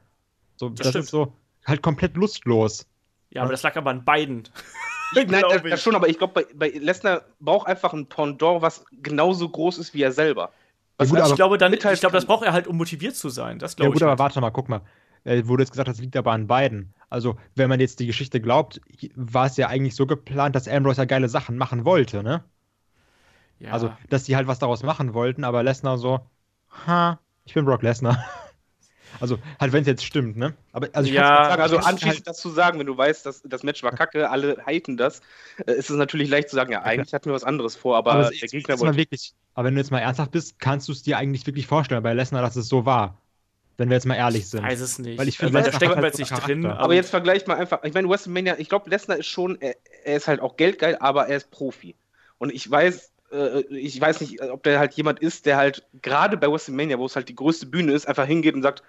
So, 0.56 0.70
das, 0.70 0.92
das 0.92 1.04
ist 1.06 1.10
so 1.10 1.34
halt 1.66 1.82
komplett 1.82 2.16
lustlos. 2.16 2.88
Ja, 3.30 3.42
aber 3.42 3.52
das 3.52 3.64
lag 3.64 3.76
aber 3.76 3.92
an 3.92 4.04
beiden. 4.04 4.44
Nein, 5.16 5.30
das, 5.30 5.62
das, 5.64 5.82
schon, 5.82 5.96
aber 5.96 6.10
ich 6.10 6.18
glaube, 6.18 6.34
bei, 6.34 6.46
bei 6.54 6.78
Lesnar 6.80 7.22
braucht 7.40 7.68
einfach 7.68 7.94
ein 7.94 8.08
Pendant, 8.08 8.62
was 8.62 8.84
genauso 8.92 9.48
groß 9.48 9.78
ist 9.78 9.94
wie 9.94 10.02
er 10.02 10.12
selber. 10.12 10.52
Ja, 11.00 11.06
gut, 11.06 11.20
ich 11.28 11.36
glaube, 11.36 11.58
dann, 11.58 11.72
ich 11.72 11.80
glaube, 11.80 12.12
das 12.12 12.26
braucht 12.26 12.44
er 12.44 12.54
halt, 12.54 12.68
um 12.68 12.76
motiviert 12.76 13.16
zu 13.16 13.30
sein. 13.30 13.60
Das 13.60 13.76
ja, 13.78 13.86
gut, 13.86 13.98
ich 13.98 14.02
aber 14.02 14.12
halt. 14.12 14.20
warte 14.20 14.42
mal, 14.42 14.50
guck 14.50 14.68
mal 14.68 14.82
äh, 15.28 15.44
du 15.44 15.58
jetzt 15.58 15.72
gesagt 15.72 15.90
hast, 15.90 16.00
liegt 16.00 16.16
aber 16.16 16.32
an 16.32 16.48
beiden. 16.48 16.94
Also, 17.10 17.38
wenn 17.56 17.70
man 17.70 17.80
jetzt 17.80 18.00
die 18.00 18.08
Geschichte 18.08 18.42
glaubt, 18.42 18.82
war 19.16 19.46
es 19.46 19.58
ja 19.58 19.68
eigentlich 19.68 19.96
so 19.96 20.08
geplant, 20.08 20.56
dass 20.56 20.68
Ambrose 20.68 21.02
ja 21.02 21.06
geile 21.06 21.30
Sachen 21.30 21.58
machen 21.58 21.86
wollte, 21.86 22.24
ne? 22.24 22.44
Ja. 23.60 23.72
Also, 23.72 23.92
dass 24.10 24.24
die 24.24 24.36
halt 24.36 24.48
was 24.48 24.60
daraus 24.60 24.84
machen 24.84 25.14
wollten, 25.14 25.44
aber 25.44 25.64
Lesnar 25.64 25.98
so, 25.98 26.22
ha, 26.86 27.20
ich 27.46 27.54
bin 27.54 27.66
Brock 27.66 27.84
Lesnar. 27.84 28.24
Also, 29.22 29.40
halt, 29.60 29.72
wenn 29.72 29.82
es 29.82 29.88
jetzt 29.88 30.04
stimmt, 30.04 30.36
ne? 30.36 30.54
Aber, 30.74 30.90
also, 30.92 31.08
ich 31.08 31.16
ja, 31.16 31.46
sagen, 31.46 31.62
also 31.62 31.78
anschließend 31.78 32.18
halt 32.18 32.28
das 32.28 32.38
zu 32.38 32.50
sagen, 32.50 32.78
wenn 32.78 32.86
du 32.86 32.96
weißt, 32.96 33.26
dass 33.26 33.42
das 33.42 33.64
Match 33.64 33.82
war 33.82 33.92
kacke, 33.94 34.30
alle 34.30 34.58
haten 34.68 34.98
das, 34.98 35.22
äh, 35.66 35.72
ist 35.72 35.90
es 35.90 35.96
natürlich 35.96 36.30
leicht 36.30 36.50
zu 36.50 36.56
sagen, 36.56 36.74
ja, 36.74 36.84
eigentlich 36.84 37.14
hatten 37.14 37.28
wir 37.28 37.34
was 37.34 37.46
anderes 37.46 37.76
vor, 37.76 37.96
aber, 37.96 38.12
aber 38.12 38.30
der 38.30 38.48
Gegner 38.48 38.78
wollte. 38.78 38.98
Wirklich, 38.98 39.34
aber 39.56 39.68
wenn 39.68 39.76
du 39.76 39.80
jetzt 39.80 39.92
mal 39.92 40.00
ernsthaft 40.00 40.32
bist, 40.32 40.60
kannst 40.60 40.90
du 40.90 40.92
es 40.92 41.02
dir 41.02 41.18
eigentlich 41.18 41.48
wirklich 41.48 41.66
vorstellen 41.66 42.04
bei 42.04 42.14
Lesnar, 42.14 42.42
dass 42.42 42.58
es 42.58 42.68
so 42.68 42.86
war. 42.86 43.18
Wenn 43.78 43.90
wir 43.90 43.96
jetzt 43.96 44.06
mal 44.06 44.16
ehrlich 44.16 44.50
sind. 44.50 44.62
Ich 44.62 44.72
weiß 44.72 44.82
es 44.82 44.98
nicht. 44.98 45.20
Weil 45.20 45.28
ich 45.28 45.38
finde, 45.38 45.62
da 45.62 45.72
steckt 45.72 45.96
man 45.96 46.04
jetzt 46.04 46.18
nicht 46.18 46.32
drin. 46.32 46.66
Aber, 46.66 46.80
aber 46.80 46.94
jetzt 46.96 47.12
vergleich 47.12 47.46
mal 47.46 47.58
einfach. 47.58 47.84
Ich 47.84 47.94
meine, 47.94 48.10
WrestleMania, 48.10 48.56
ich 48.58 48.70
glaube, 48.70 48.90
Lesnar 48.90 49.18
ist 49.18 49.28
schon, 49.28 49.62
er, 49.62 49.76
er, 50.04 50.18
ist 50.18 50.28
halt 50.28 50.42
auch 50.42 50.58
geldgeil, 50.58 50.98
aber 51.00 51.28
er 51.28 51.38
ist 51.38 51.52
Profi. 51.52 51.96
Und 52.40 52.52
ich 52.52 52.70
weiß, 52.70 53.12
äh, 53.32 53.62
ich 53.70 54.02
weiß 54.02 54.22
nicht, 54.22 54.42
ob 54.42 54.64
der 54.64 54.80
halt 54.80 54.94
jemand 54.96 55.20
ist, 55.20 55.46
der 55.46 55.58
halt 55.58 55.86
gerade 56.02 56.38
bei 56.38 56.52
WrestleMania, 56.52 56.98
wo 56.98 57.06
es 57.06 57.16
halt 57.16 57.30
die 57.30 57.36
größte 57.36 57.68
Bühne 57.68 57.94
ist, 57.94 58.08
einfach 58.08 58.26
hingeht 58.26 58.56
und 58.56 58.64
sagt, 58.64 58.82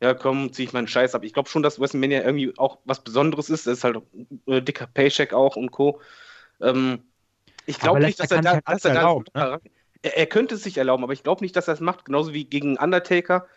ja 0.00 0.14
komm, 0.14 0.52
zieh 0.52 0.64
ich 0.64 0.72
meinen 0.72 0.88
Scheiß 0.88 1.16
ab. 1.16 1.24
Ich 1.24 1.32
glaube 1.32 1.48
schon, 1.48 1.64
dass 1.64 1.80
WrestleMania 1.80 2.22
irgendwie 2.22 2.52
auch 2.56 2.78
was 2.84 3.02
Besonderes 3.02 3.50
ist. 3.50 3.66
Das 3.66 3.78
ist 3.78 3.84
halt 3.84 3.98
äh, 4.46 4.62
dicker 4.62 4.86
Paycheck 4.86 5.32
auch 5.32 5.56
und 5.56 5.72
Co. 5.72 6.00
Ähm, 6.60 7.00
ich 7.66 7.80
glaube 7.80 7.98
nicht, 7.98 8.20
dass 8.20 8.30
er, 8.30 8.42
da, 8.42 8.60
dass 8.60 8.84
er, 8.84 8.94
da, 8.94 9.14
ne? 9.14 9.60
er, 10.02 10.16
er, 10.16 10.26
könnte 10.26 10.54
es 10.54 10.62
sich 10.62 10.78
erlauben, 10.78 11.02
aber 11.02 11.14
ich 11.14 11.24
glaube 11.24 11.42
nicht, 11.42 11.56
dass 11.56 11.66
er 11.66 11.74
es 11.74 11.80
macht. 11.80 12.04
Genauso 12.04 12.32
wie 12.32 12.44
gegen 12.44 12.76
Undertaker 12.76 13.48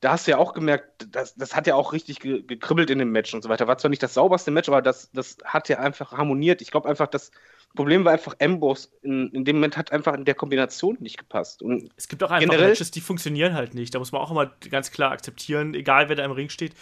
da 0.00 0.12
hast 0.12 0.26
du 0.26 0.30
ja 0.30 0.38
auch 0.38 0.52
gemerkt, 0.52 1.06
das, 1.10 1.34
das 1.34 1.56
hat 1.56 1.66
ja 1.66 1.74
auch 1.74 1.92
richtig 1.92 2.20
ge 2.20 2.42
gekribbelt 2.42 2.90
in 2.90 2.98
dem 2.98 3.10
Match 3.10 3.34
und 3.34 3.42
so 3.42 3.48
weiter. 3.48 3.66
War 3.66 3.78
zwar 3.78 3.88
nicht 3.88 4.02
das 4.02 4.14
sauberste 4.14 4.50
Match, 4.50 4.68
aber 4.68 4.82
das, 4.82 5.10
das 5.12 5.38
hat 5.44 5.68
ja 5.68 5.78
einfach 5.78 6.12
harmoniert. 6.12 6.62
Ich 6.62 6.70
glaube 6.70 6.88
einfach, 6.88 7.08
dass 7.08 7.30
Problem 7.74 8.04
war 8.04 8.12
einfach, 8.12 8.34
Ambrose 8.40 8.88
in, 9.02 9.28
in 9.30 9.44
dem 9.44 9.56
Moment 9.56 9.76
hat 9.76 9.92
einfach 9.92 10.14
in 10.14 10.24
der 10.24 10.34
Kombination 10.34 10.96
nicht 11.00 11.18
gepasst. 11.18 11.62
Und 11.62 11.90
es 11.96 12.08
gibt 12.08 12.22
auch 12.22 12.30
einfach 12.30 12.48
generell- 12.48 12.70
Matches, 12.70 12.90
die 12.90 13.00
funktionieren 13.00 13.54
halt 13.54 13.74
nicht. 13.74 13.94
Da 13.94 13.98
muss 13.98 14.12
man 14.12 14.22
auch 14.22 14.30
immer 14.30 14.46
ganz 14.70 14.90
klar 14.90 15.12
akzeptieren, 15.12 15.74
egal 15.74 16.08
wer 16.08 16.16
da 16.16 16.24
im 16.24 16.32
Ring 16.32 16.48
steht. 16.48 16.72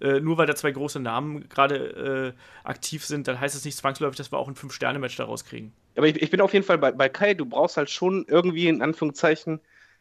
Äh, 0.00 0.20
nur 0.20 0.36
weil 0.36 0.46
da 0.46 0.54
zwei 0.54 0.70
große 0.70 1.00
Namen 1.00 1.48
gerade 1.48 2.34
äh, 2.36 2.68
aktiv 2.68 3.04
sind, 3.04 3.26
dann 3.28 3.40
heißt 3.40 3.56
es 3.56 3.64
nicht 3.64 3.78
zwangsläufig, 3.78 4.18
dass 4.18 4.30
wir 4.30 4.38
auch 4.38 4.48
ein 4.48 4.54
Fünf-Sterne-Match 4.54 5.16
daraus 5.16 5.44
kriegen. 5.44 5.72
Aber 5.96 6.06
ich, 6.06 6.20
ich 6.20 6.30
bin 6.30 6.42
auf 6.42 6.52
jeden 6.52 6.66
Fall 6.66 6.78
bei, 6.78 6.92
bei 6.92 7.08
Kai, 7.08 7.32
du 7.34 7.46
brauchst 7.46 7.78
halt 7.78 7.90
schon 7.90 8.26
irgendwie 8.28 8.68
in 8.68 8.82
Anführungszeichen 8.82 9.60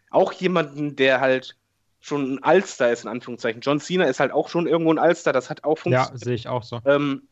auch 0.10 0.34
jemanden, 0.34 0.96
der 0.98 1.22
halt 1.22 1.55
schon 2.05 2.35
ein 2.35 2.43
Allstar 2.43 2.91
ist, 2.91 3.03
in 3.03 3.09
Anführungszeichen. 3.09 3.62
John 3.62 3.79
Cena 3.79 4.05
ist 4.05 4.19
halt 4.19 4.31
auch 4.31 4.47
schon 4.50 4.67
irgendwo 4.67 4.93
ein 4.93 5.00
Allstar, 5.00 5.33
das 5.33 5.50
hat 5.50 5.63
auch 5.63 5.77
Ja, 5.77 5.81
funktioniert. 6.03 6.24
sehe 6.24 6.35
ich 6.35 6.47
auch 6.47 6.62
so. 6.63 6.79
Ähm, 6.85 7.24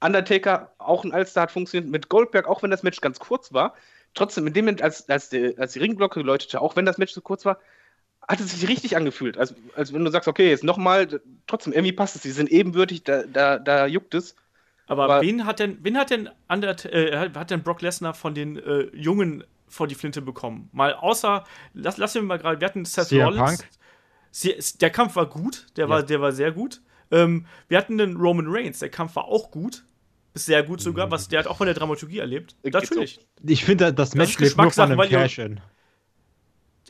Undertaker, 0.00 0.72
auch 0.78 1.04
ein 1.04 1.12
Allstar, 1.12 1.44
hat 1.44 1.50
funktioniert. 1.50 1.90
Mit 1.90 2.08
Goldberg, 2.08 2.46
auch 2.46 2.62
wenn 2.62 2.70
das 2.70 2.82
Match 2.82 3.00
ganz 3.00 3.18
kurz 3.18 3.52
war, 3.52 3.74
trotzdem, 4.14 4.46
in 4.46 4.52
dem 4.52 4.66
Moment, 4.66 4.82
als, 4.82 5.08
als, 5.08 5.30
die, 5.30 5.56
als 5.58 5.72
die 5.72 5.78
Ringglocke 5.78 6.20
läutete, 6.20 6.60
auch 6.60 6.76
wenn 6.76 6.84
das 6.84 6.98
Match 6.98 7.12
so 7.14 7.20
kurz 7.22 7.44
war, 7.44 7.58
hat 8.28 8.40
es 8.40 8.50
sich 8.52 8.68
richtig 8.68 8.96
angefühlt. 8.96 9.38
Als, 9.38 9.54
als 9.74 9.92
wenn 9.94 10.04
du 10.04 10.10
sagst, 10.10 10.28
okay, 10.28 10.50
jetzt 10.50 10.62
nochmal, 10.62 11.20
trotzdem, 11.46 11.72
irgendwie 11.72 11.92
passt 11.92 12.14
es, 12.14 12.22
sie 12.22 12.30
sind 12.30 12.50
ebenbürtig, 12.50 13.04
da, 13.04 13.22
da, 13.22 13.58
da 13.58 13.86
juckt 13.86 14.14
es. 14.14 14.36
Aber, 14.86 15.04
Aber- 15.04 15.20
wen 15.22 15.46
hat 15.46 15.58
denn, 15.58 15.78
wen 15.82 15.96
hat 15.96 16.10
denn, 16.10 16.28
Undert 16.48 16.84
äh, 16.84 17.30
hat 17.34 17.50
denn 17.50 17.62
Brock 17.62 17.80
Lesnar 17.80 18.12
von 18.14 18.34
den 18.34 18.58
äh, 18.58 18.94
Jungen 18.94 19.42
vor 19.68 19.86
die 19.86 19.94
Flinte 19.94 20.20
bekommen? 20.20 20.68
Mal 20.72 20.94
außer, 20.94 21.44
lass, 21.72 21.96
lass 21.96 22.14
mir 22.14 22.22
mal 22.22 22.38
gerade, 22.38 22.60
wir 22.60 22.66
hatten 22.68 22.84
Seth 22.84 23.08
CM 23.08 23.24
Rollins. 23.24 23.58
Punk? 23.58 23.68
Sie, 24.30 24.54
der 24.80 24.90
Kampf 24.90 25.16
war 25.16 25.26
gut, 25.26 25.66
der, 25.76 25.88
war, 25.88 26.00
Ja. 26.00 26.06
der 26.06 26.20
war 26.20 26.32
sehr 26.32 26.52
gut. 26.52 26.80
Ähm, 27.10 27.46
wir 27.68 27.78
hatten 27.78 27.98
den 27.98 28.16
Roman 28.16 28.46
Reigns, 28.48 28.78
der 28.80 28.90
Kampf 28.90 29.16
war 29.16 29.24
auch 29.24 29.50
gut. 29.50 29.84
Ist 30.34 30.46
sehr 30.46 30.62
gut 30.62 30.80
sogar, 30.80 31.10
was 31.10 31.28
der 31.28 31.40
hat 31.40 31.46
auch 31.46 31.56
von 31.56 31.66
der 31.66 31.74
Dramaturgie 31.74 32.18
erlebt. 32.18 32.54
Geht 32.62 32.74
Natürlich. 32.74 33.18
Ich 33.42 33.64
finde, 33.64 33.92
das 33.92 34.14
Match 34.14 34.34
ist 34.34 34.40
lebt 34.40 34.56
nur 34.58 34.70
von 34.70 34.84
einem 34.84 34.98
weil 34.98 35.08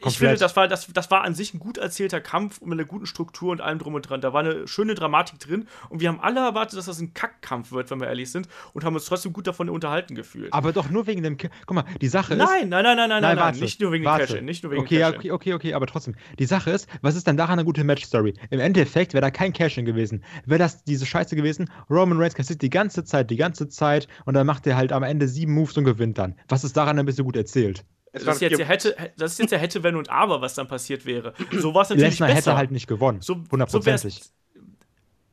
Cash-In. 0.00 0.08
Ich 0.10 0.18
Komplett. 0.18 0.30
finde, 0.30 0.40
das 0.40 0.56
war, 0.56 0.68
das, 0.68 0.86
das 0.92 1.10
war 1.10 1.22
an 1.22 1.34
sich 1.34 1.54
ein 1.54 1.58
gut 1.58 1.78
erzählter 1.78 2.20
Kampf 2.20 2.60
mit 2.60 2.72
einer 2.72 2.84
guten 2.84 3.06
Struktur 3.06 3.52
und 3.52 3.60
allem 3.60 3.78
drum 3.78 3.94
und 3.94 4.02
dran. 4.02 4.20
Da 4.20 4.32
war 4.32 4.40
eine 4.40 4.66
schöne 4.68 4.94
Dramatik 4.94 5.38
drin 5.38 5.66
und 5.88 6.00
wir 6.00 6.08
haben 6.08 6.20
alle 6.20 6.40
erwartet, 6.40 6.78
dass 6.78 6.86
das 6.86 7.00
ein 7.00 7.14
Kackkampf 7.14 7.72
wird, 7.72 7.90
wenn 7.90 8.00
wir 8.00 8.08
ehrlich 8.08 8.30
sind, 8.30 8.48
und 8.74 8.84
haben 8.84 8.94
uns 8.94 9.04
trotzdem 9.06 9.32
gut 9.32 9.46
davon 9.46 9.68
unterhalten 9.68 10.14
gefühlt. 10.14 10.52
Aber 10.52 10.72
doch 10.72 10.90
nur 10.90 11.06
wegen 11.06 11.22
dem. 11.22 11.36
Ca 11.36 11.48
Guck 11.66 11.74
mal, 11.74 11.84
die 12.00 12.08
Sache 12.08 12.34
ist. 12.34 12.38
nein, 12.38 12.68
nein, 12.68 12.82
nein, 12.82 12.96
nein, 12.96 13.08
nein, 13.08 13.08
nein, 13.08 13.22
nein, 13.22 13.36
warte, 13.38 13.60
nicht 13.60 13.80
nur 13.80 13.92
wegen 13.92 14.04
dem 14.04 14.16
Cash-In, 14.16 14.44
nicht 14.44 14.62
nur 14.62 14.72
wegen 14.72 14.82
okay, 14.82 14.98
Cash-In. 14.98 15.18
okay, 15.18 15.32
okay, 15.32 15.54
okay, 15.54 15.74
aber 15.74 15.86
trotzdem. 15.86 16.14
Die 16.38 16.46
Sache 16.46 16.70
ist, 16.70 16.88
was 17.02 17.16
ist 17.16 17.26
denn 17.26 17.36
daran 17.36 17.58
eine 17.58 17.64
gute 17.64 17.84
Match-Story? 17.84 18.34
Im 18.50 18.60
Endeffekt 18.60 19.14
wäre 19.14 19.22
da 19.22 19.30
kein 19.30 19.52
Cash-In 19.52 19.84
gewesen. 19.84 20.24
Wäre 20.46 20.58
das 20.58 20.84
diese 20.84 21.06
Scheiße 21.06 21.36
gewesen, 21.36 21.70
Roman 21.90 22.18
Reigns 22.18 22.34
kassiert 22.34 22.62
die 22.62 22.70
ganze 22.70 23.04
Zeit, 23.04 23.30
die 23.30 23.36
ganze 23.36 23.68
Zeit 23.68 24.08
und 24.24 24.34
dann 24.34 24.46
macht 24.46 24.66
er 24.66 24.76
halt 24.76 24.92
am 24.92 25.02
Ende 25.02 25.28
sieben 25.28 25.54
Moves 25.54 25.76
und 25.76 25.84
gewinnt 25.84 26.18
dann. 26.18 26.34
Was 26.48 26.64
ist 26.64 26.76
daran 26.76 26.98
ein 26.98 27.06
bisschen 27.06 27.24
gut 27.24 27.36
erzählt? 27.36 27.84
Es 28.12 28.24
Das 28.24 28.36
ist, 28.36 28.40
jetzt 28.42 28.58
hätte, 28.68 28.96
das 29.16 29.32
ist 29.32 29.38
jetzt 29.38 29.50
ja 29.52 29.58
hätte, 29.58 29.82
wenn 29.82 29.96
und 29.96 30.08
aber, 30.10 30.40
was 30.40 30.54
dann 30.54 30.68
passiert 30.68 31.04
wäre. 31.06 31.34
So 31.52 31.74
war 31.74 31.82
es 31.82 31.90
natürlich 31.90 32.12
Lesnar 32.12 32.28
besser. 32.28 32.50
hätte 32.50 32.56
halt 32.56 32.70
nicht 32.70 32.86
gewonnen. 32.86 33.20
so, 33.20 33.42
Hundertprozentig. 33.50 34.22
So 34.24 34.30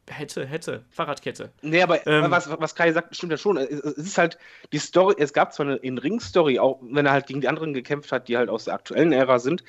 hätte, 0.07 0.45
hätte. 0.45 0.85
Fahrradkette. 0.89 1.51
Nee, 1.61 1.81
aber 1.81 2.05
Ähm, 2.07 2.29
was, 2.29 2.49
was 2.49 2.75
Kai 2.75 2.91
sagt, 2.91 3.15
stimmt 3.15 3.31
ja 3.31 3.37
schon. 3.37 3.57
Es 3.57 3.79
es 3.79 3.97
ist 3.97 4.17
halt 4.17 4.37
die 4.71 4.77
Story, 4.77 5.15
es 5.17 5.33
gab 5.33 5.53
zwar 5.53 5.65
eine 5.65 5.77
In-Ring-Story, 5.77 6.59
auch 6.59 6.79
wenn 6.81 7.05
er 7.05 7.11
halt 7.11 7.27
gegen 7.27 7.41
die 7.41 7.47
anderen 7.47 7.73
gekämpft 7.73 8.11
hat, 8.11 8.27
die 8.27 8.37
halt 8.37 8.49
aus 8.49 8.65
der 8.65 8.75
aktuellen 8.75 9.11
Ära 9.11 9.39
sind, 9.39 9.63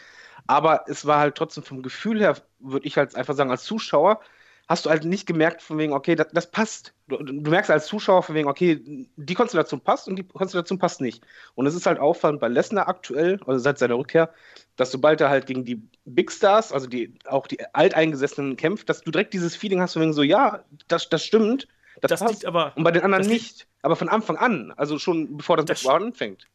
aber 0.46 0.84
es 0.88 1.06
war 1.06 1.18
halt 1.20 1.36
trotzdem 1.36 1.64
vom 1.64 1.82
Gefühl 1.82 2.20
her, 2.20 2.36
würde 2.58 2.86
ich 2.86 2.96
halt 2.96 3.14
einfach 3.16 3.34
sagen, 3.34 3.50
als 3.50 3.64
Zuschauer, 3.64 4.20
hast 4.68 4.84
du 4.84 4.90
halt 4.90 5.04
nicht 5.04 5.26
gemerkt 5.26 5.62
von 5.62 5.78
wegen, 5.78 5.92
okay, 5.92 6.16
das, 6.16 6.28
das 6.32 6.50
passt. 6.50 6.92
Du, 7.08 7.16
du 7.18 7.50
merkst 7.50 7.70
als 7.70 7.86
Zuschauer 7.86 8.22
von 8.22 8.34
wegen, 8.34 8.48
okay, 8.48 8.82
die 9.16 9.34
Konstellation 9.34 9.80
passt 9.80 10.08
und 10.08 10.16
die 10.16 10.24
Konstellation 10.24 10.78
passt 10.78 11.00
nicht. 11.00 11.24
Und 11.54 11.66
es 11.66 11.74
ist 11.74 11.86
halt 11.86 12.00
auffallend 12.00 12.40
bei 12.40 12.48
Lesnar 12.48 12.88
aktuell, 12.88 13.38
also 13.46 13.58
seit 13.58 13.78
seiner 13.78 13.96
Rückkehr, 13.96 14.32
dass 14.74 14.90
sobald 14.90 15.20
er 15.20 15.30
halt 15.30 15.46
gegen 15.46 15.64
die 15.64 15.82
Big 16.04 16.32
Stars, 16.32 16.72
also 16.72 16.88
die, 16.88 17.14
auch 17.26 17.46
die 17.46 17.58
Alteingesessenen 17.74 18.56
kämpft, 18.56 18.88
dass 18.88 19.02
du 19.02 19.10
direkt 19.10 19.34
dieses 19.34 19.54
Feeling 19.54 19.80
hast 19.80 19.92
von 19.92 20.02
wegen 20.02 20.12
so, 20.12 20.22
ja, 20.22 20.64
das, 20.88 21.08
das 21.08 21.24
stimmt. 21.24 21.68
Das, 22.00 22.10
Das 22.10 22.20
passt. 22.20 22.44
aber. 22.44 22.76
Und 22.76 22.84
bei 22.84 22.90
den 22.90 23.02
anderen 23.02 23.26
nicht. 23.26 23.68
Aber 23.82 23.96
von 23.96 24.08
Anfang 24.08 24.36
an, 24.36 24.72
also 24.76 24.98
schon 24.98 25.36
bevor 25.36 25.56
das 25.56 25.64
Das 25.66 25.78
Match 25.78 25.84
überhaupt 25.84 26.02
anfängt. 26.02 26.48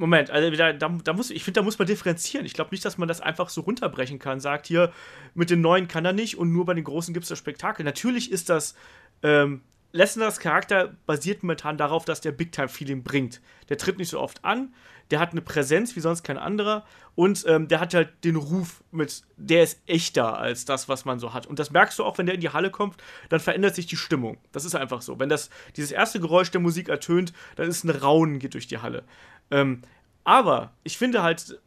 Moment, 0.00 0.30
also 0.30 0.50
da, 0.56 0.72
da, 0.72 0.88
da 0.88 1.12
muss, 1.12 1.30
ich 1.30 1.44
finde, 1.44 1.60
da 1.60 1.62
muss 1.62 1.78
man 1.78 1.86
differenzieren. 1.86 2.46
Ich 2.46 2.54
glaube 2.54 2.70
nicht, 2.70 2.82
dass 2.86 2.96
man 2.96 3.06
das 3.06 3.20
einfach 3.20 3.50
so 3.50 3.60
runterbrechen 3.60 4.18
kann. 4.18 4.40
Sagt 4.40 4.66
hier, 4.66 4.92
mit 5.34 5.50
den 5.50 5.60
Neuen 5.60 5.88
kann 5.88 6.06
er 6.06 6.14
nicht 6.14 6.38
und 6.38 6.50
nur 6.50 6.64
bei 6.64 6.72
den 6.72 6.84
Großen 6.84 7.12
gibt 7.12 7.24
es 7.24 7.28
das 7.28 7.38
Spektakel. 7.38 7.84
Natürlich 7.84 8.32
ist 8.32 8.48
das, 8.48 8.74
ähm, 9.22 9.60
Lesners 9.92 10.38
Charakter 10.38 10.94
basiert 11.04 11.42
momentan 11.42 11.76
darauf, 11.76 12.06
dass 12.06 12.22
der 12.22 12.32
Big-Time-Feeling 12.32 13.02
bringt. 13.02 13.42
Der 13.68 13.76
tritt 13.76 13.98
nicht 13.98 14.08
so 14.08 14.20
oft 14.20 14.42
an, 14.42 14.72
der 15.10 15.18
hat 15.18 15.32
eine 15.32 15.40
Präsenz 15.42 15.96
wie 15.96 16.00
sonst 16.00 16.22
kein 16.22 16.38
anderer 16.38 16.86
und 17.16 17.44
ähm, 17.48 17.68
der 17.68 17.80
hat 17.80 17.92
halt 17.92 18.24
den 18.24 18.36
Ruf 18.36 18.82
mit, 18.92 19.24
der 19.36 19.64
ist 19.64 19.82
echter 19.86 20.38
als 20.38 20.64
das, 20.64 20.88
was 20.88 21.04
man 21.04 21.18
so 21.18 21.34
hat. 21.34 21.46
Und 21.46 21.58
das 21.58 21.72
merkst 21.72 21.98
du 21.98 22.04
auch, 22.04 22.16
wenn 22.16 22.26
der 22.26 22.36
in 22.36 22.40
die 22.40 22.50
Halle 22.50 22.70
kommt, 22.70 22.96
dann 23.28 23.40
verändert 23.40 23.74
sich 23.74 23.86
die 23.86 23.96
Stimmung. 23.96 24.38
Das 24.52 24.64
ist 24.64 24.76
einfach 24.76 25.02
so. 25.02 25.18
Wenn 25.18 25.28
das, 25.28 25.50
dieses 25.76 25.90
erste 25.90 26.20
Geräusch 26.20 26.52
der 26.52 26.60
Musik 26.60 26.88
ertönt, 26.88 27.32
dann 27.56 27.68
ist 27.68 27.84
ein 27.84 27.90
Raunen 27.90 28.38
geht 28.38 28.54
durch 28.54 28.68
die 28.68 28.78
Halle. 28.78 29.02
Ähm, 29.50 29.82
aber 30.24 30.72
ich 30.84 30.98
finde 30.98 31.22
halt, 31.22 31.60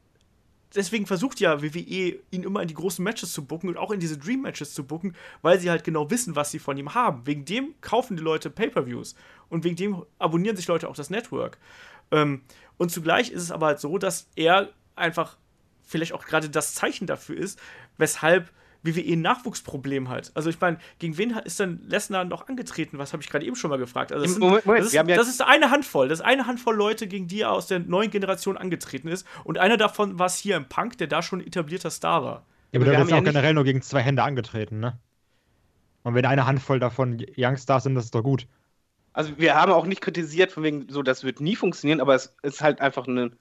deswegen 0.76 1.06
versucht 1.06 1.40
ja 1.40 1.62
WWE 1.62 2.20
ihn 2.32 2.44
immer 2.44 2.62
in 2.62 2.68
die 2.68 2.74
großen 2.74 3.04
Matches 3.04 3.34
zu 3.34 3.46
bucken 3.46 3.70
und 3.70 3.78
auch 3.78 3.92
in 3.92 4.00
diese 4.00 4.18
Dream 4.18 4.42
Matches 4.42 4.74
zu 4.74 4.86
bucken, 4.86 5.16
weil 5.42 5.60
sie 5.60 5.70
halt 5.70 5.84
genau 5.84 6.10
wissen, 6.10 6.36
was 6.36 6.52
sie 6.52 6.60
von 6.60 6.78
ihm 6.78 6.94
haben. 6.94 7.26
Wegen 7.26 7.46
dem 7.46 7.76
kaufen 7.82 8.18
die 8.18 8.24
Leute 8.24 8.50
Pay-per-Views 8.50 9.16
und 9.50 9.64
wegen 9.64 9.76
dem 9.76 10.04
abonnieren 10.20 10.56
sich 10.56 10.68
Leute 10.68 10.90
auch 10.90 10.96
das 10.96 11.10
Network. 11.10 11.58
Ähm, 12.12 12.42
und 12.78 12.92
zugleich 12.92 13.32
ist 13.32 13.44
es 13.44 13.52
aber 13.52 13.68
halt 13.68 13.80
so, 13.80 13.98
dass 13.98 14.28
er 14.36 14.70
einfach 14.96 15.38
vielleicht 15.84 16.14
auch 16.14 16.26
gerade 16.26 16.50
das 16.50 16.76
Zeichen 16.76 17.08
dafür 17.08 17.38
ist, 17.38 17.60
weshalb 17.98 18.52
WWE 18.84 19.14
ein 19.14 19.22
Nachwuchsproblem 19.22 20.10
hat. 20.10 20.32
Also 20.36 20.50
ich 20.50 20.60
meine, 20.60 20.78
gegen 21.00 21.18
wen 21.18 21.36
hat- 21.36 21.46
ist 21.46 21.60
denn 21.60 21.82
Lesnar 21.88 22.26
noch 22.26 22.48
angetreten? 22.48 22.98
Was 22.98 23.14
habe 23.14 23.24
ich 23.24 23.30
gerade 23.30 23.46
eben 23.46 23.56
schon 23.56 23.70
mal 23.70 23.78
gefragt? 23.78 24.12
Also 24.12 24.24
das, 24.24 24.34
sind, 24.34 24.42
Moment, 24.42 24.66
Moment, 24.66 24.86
das, 24.86 24.94
ist, 24.94 25.10
das 25.10 25.28
ist 25.30 25.42
eine 25.42 25.72
Handvoll. 25.72 26.10
Das 26.10 26.20
ist 26.20 26.26
eine 26.26 26.48
Handvoll 26.48 26.76
Leute, 26.76 27.08
gegen 27.08 27.28
die 27.28 27.42
er 27.42 27.52
aus 27.52 27.68
der 27.68 27.80
neuen 27.80 28.12
Generation 28.12 28.58
angetreten 28.58 29.08
ist. 29.08 29.26
Und 29.44 29.58
einer 29.58 29.78
davon 29.78 30.20
war 30.20 30.28
es 30.28 30.36
hier 30.36 30.58
im 30.58 30.68
Punk, 30.68 30.98
der 30.98 31.08
da 31.08 31.22
schon 31.22 31.40
etablierter 31.42 31.90
Star 31.90 32.24
war. 32.24 32.46
Ja, 32.72 32.80
aber 32.80 32.86
der 32.86 33.00
jetzt 33.00 33.10
ja 33.12 33.18
auch 33.18 33.24
generell 33.24 33.54
nur 33.54 33.64
gegen 33.64 33.82
zwei 33.82 34.02
Hände 34.02 34.24
angetreten, 34.24 34.80
ne? 34.80 34.98
Und 36.04 36.16
wenn 36.16 36.26
eine 36.26 36.46
Handvoll 36.46 36.80
davon 36.80 37.24
Youngstars 37.38 37.84
sind, 37.84 37.96
das 37.96 38.06
ist 38.06 38.16
doch 38.16 38.24
gut. 38.24 38.48
Also 39.14 39.38
wir 39.38 39.56
haben 39.56 39.72
auch 39.72 39.86
nicht 39.86 40.02
kritisiert, 40.02 40.52
von 40.52 40.64
wegen, 40.64 40.90
so, 40.90 41.04
das 41.04 41.24
wird 41.24 41.40
nie 41.40 41.56
funktionieren, 41.56 42.02
aber 42.02 42.16
es 42.16 42.36
ist 42.42 42.62
halt 42.62 42.82
einfach 42.82 43.08
eine, 43.08 43.32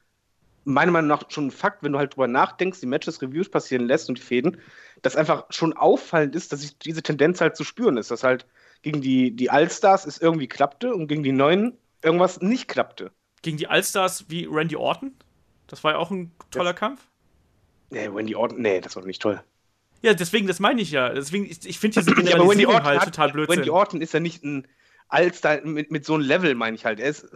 meiner 0.64 0.92
Meinung 0.92 1.09
nach 1.09 1.31
schon 1.31 1.46
ein 1.46 1.51
Fakt, 1.51 1.83
wenn 1.83 1.92
du 1.92 1.98
halt 1.98 2.14
drüber 2.14 2.29
nachdenkst, 2.29 2.81
die 2.81 2.87
Matches, 2.87 3.20
Reviews 3.22 3.48
passieren 3.48 3.87
lässt 3.87 4.09
und 4.09 4.18
die 4.18 4.22
Fäden, 4.22 4.59
dass 5.03 5.16
einfach 5.16 5.46
schon 5.51 5.72
auffallend 5.72 6.37
ist, 6.37 6.53
dass 6.53 6.61
sich 6.61 6.79
diese 6.79 7.03
Tendenz 7.03 7.40
halt 7.40 7.57
zu 7.57 7.64
spüren 7.64 7.96
ist, 7.96 8.11
dass 8.11 8.22
halt 8.22 8.46
gegen 8.83 9.01
die, 9.01 9.31
die 9.31 9.51
Allstars 9.51 10.07
es 10.07 10.18
irgendwie 10.18 10.48
klappte 10.48 10.94
und 10.94 11.09
gegen 11.09 11.22
die 11.22 11.33
Neuen 11.33 11.77
irgendwas 12.03 12.40
nicht 12.40 12.68
klappte. 12.68 13.12
Gegen 13.42 13.57
die 13.57 13.68
Allstars 13.68 14.27
wie 14.29 14.46
Randy 14.51 14.77
Orton. 14.77 15.12
Das 15.66 15.83
war 15.85 15.92
ja 15.92 15.98
auch 15.98 16.11
ein 16.11 16.33
toller 16.51 16.75
Kampf. 16.75 17.01
Nee, 17.90 18.09
Wendy 18.12 18.35
Orton, 18.35 18.61
nee, 18.62 18.81
das 18.81 18.96
war 18.96 19.05
nicht 19.05 19.22
toll. 19.22 19.42
Ja, 20.03 20.14
deswegen, 20.14 20.46
das 20.46 20.59
meine 20.59 20.83
ich 20.83 20.90
ja. 20.90 21.11
Deswegen, 21.11 21.46
ich, 21.46 21.64
ich 21.64 21.79
finde 21.79 22.01
diese 22.01 22.11
Ja, 22.29 22.37
aber 22.37 22.46
Orton, 22.46 22.85
halt 22.85 23.01
hat, 23.01 23.05
total 23.07 23.33
blödsinn. 23.33 23.59
Wendy 23.59 23.70
Orton 23.70 24.01
ist 24.01 24.12
ja 24.12 24.20
nicht 24.20 24.42
ein 24.42 24.66
Allstar 25.09 25.61
mit, 25.64 25.90
mit 25.90 26.05
so 26.05 26.14
einem 26.14 26.25
Level, 26.25 26.55
meine 26.55 26.75
ich 26.75 26.85
halt. 26.85 26.98
Er 26.98 27.09
ist, 27.09 27.27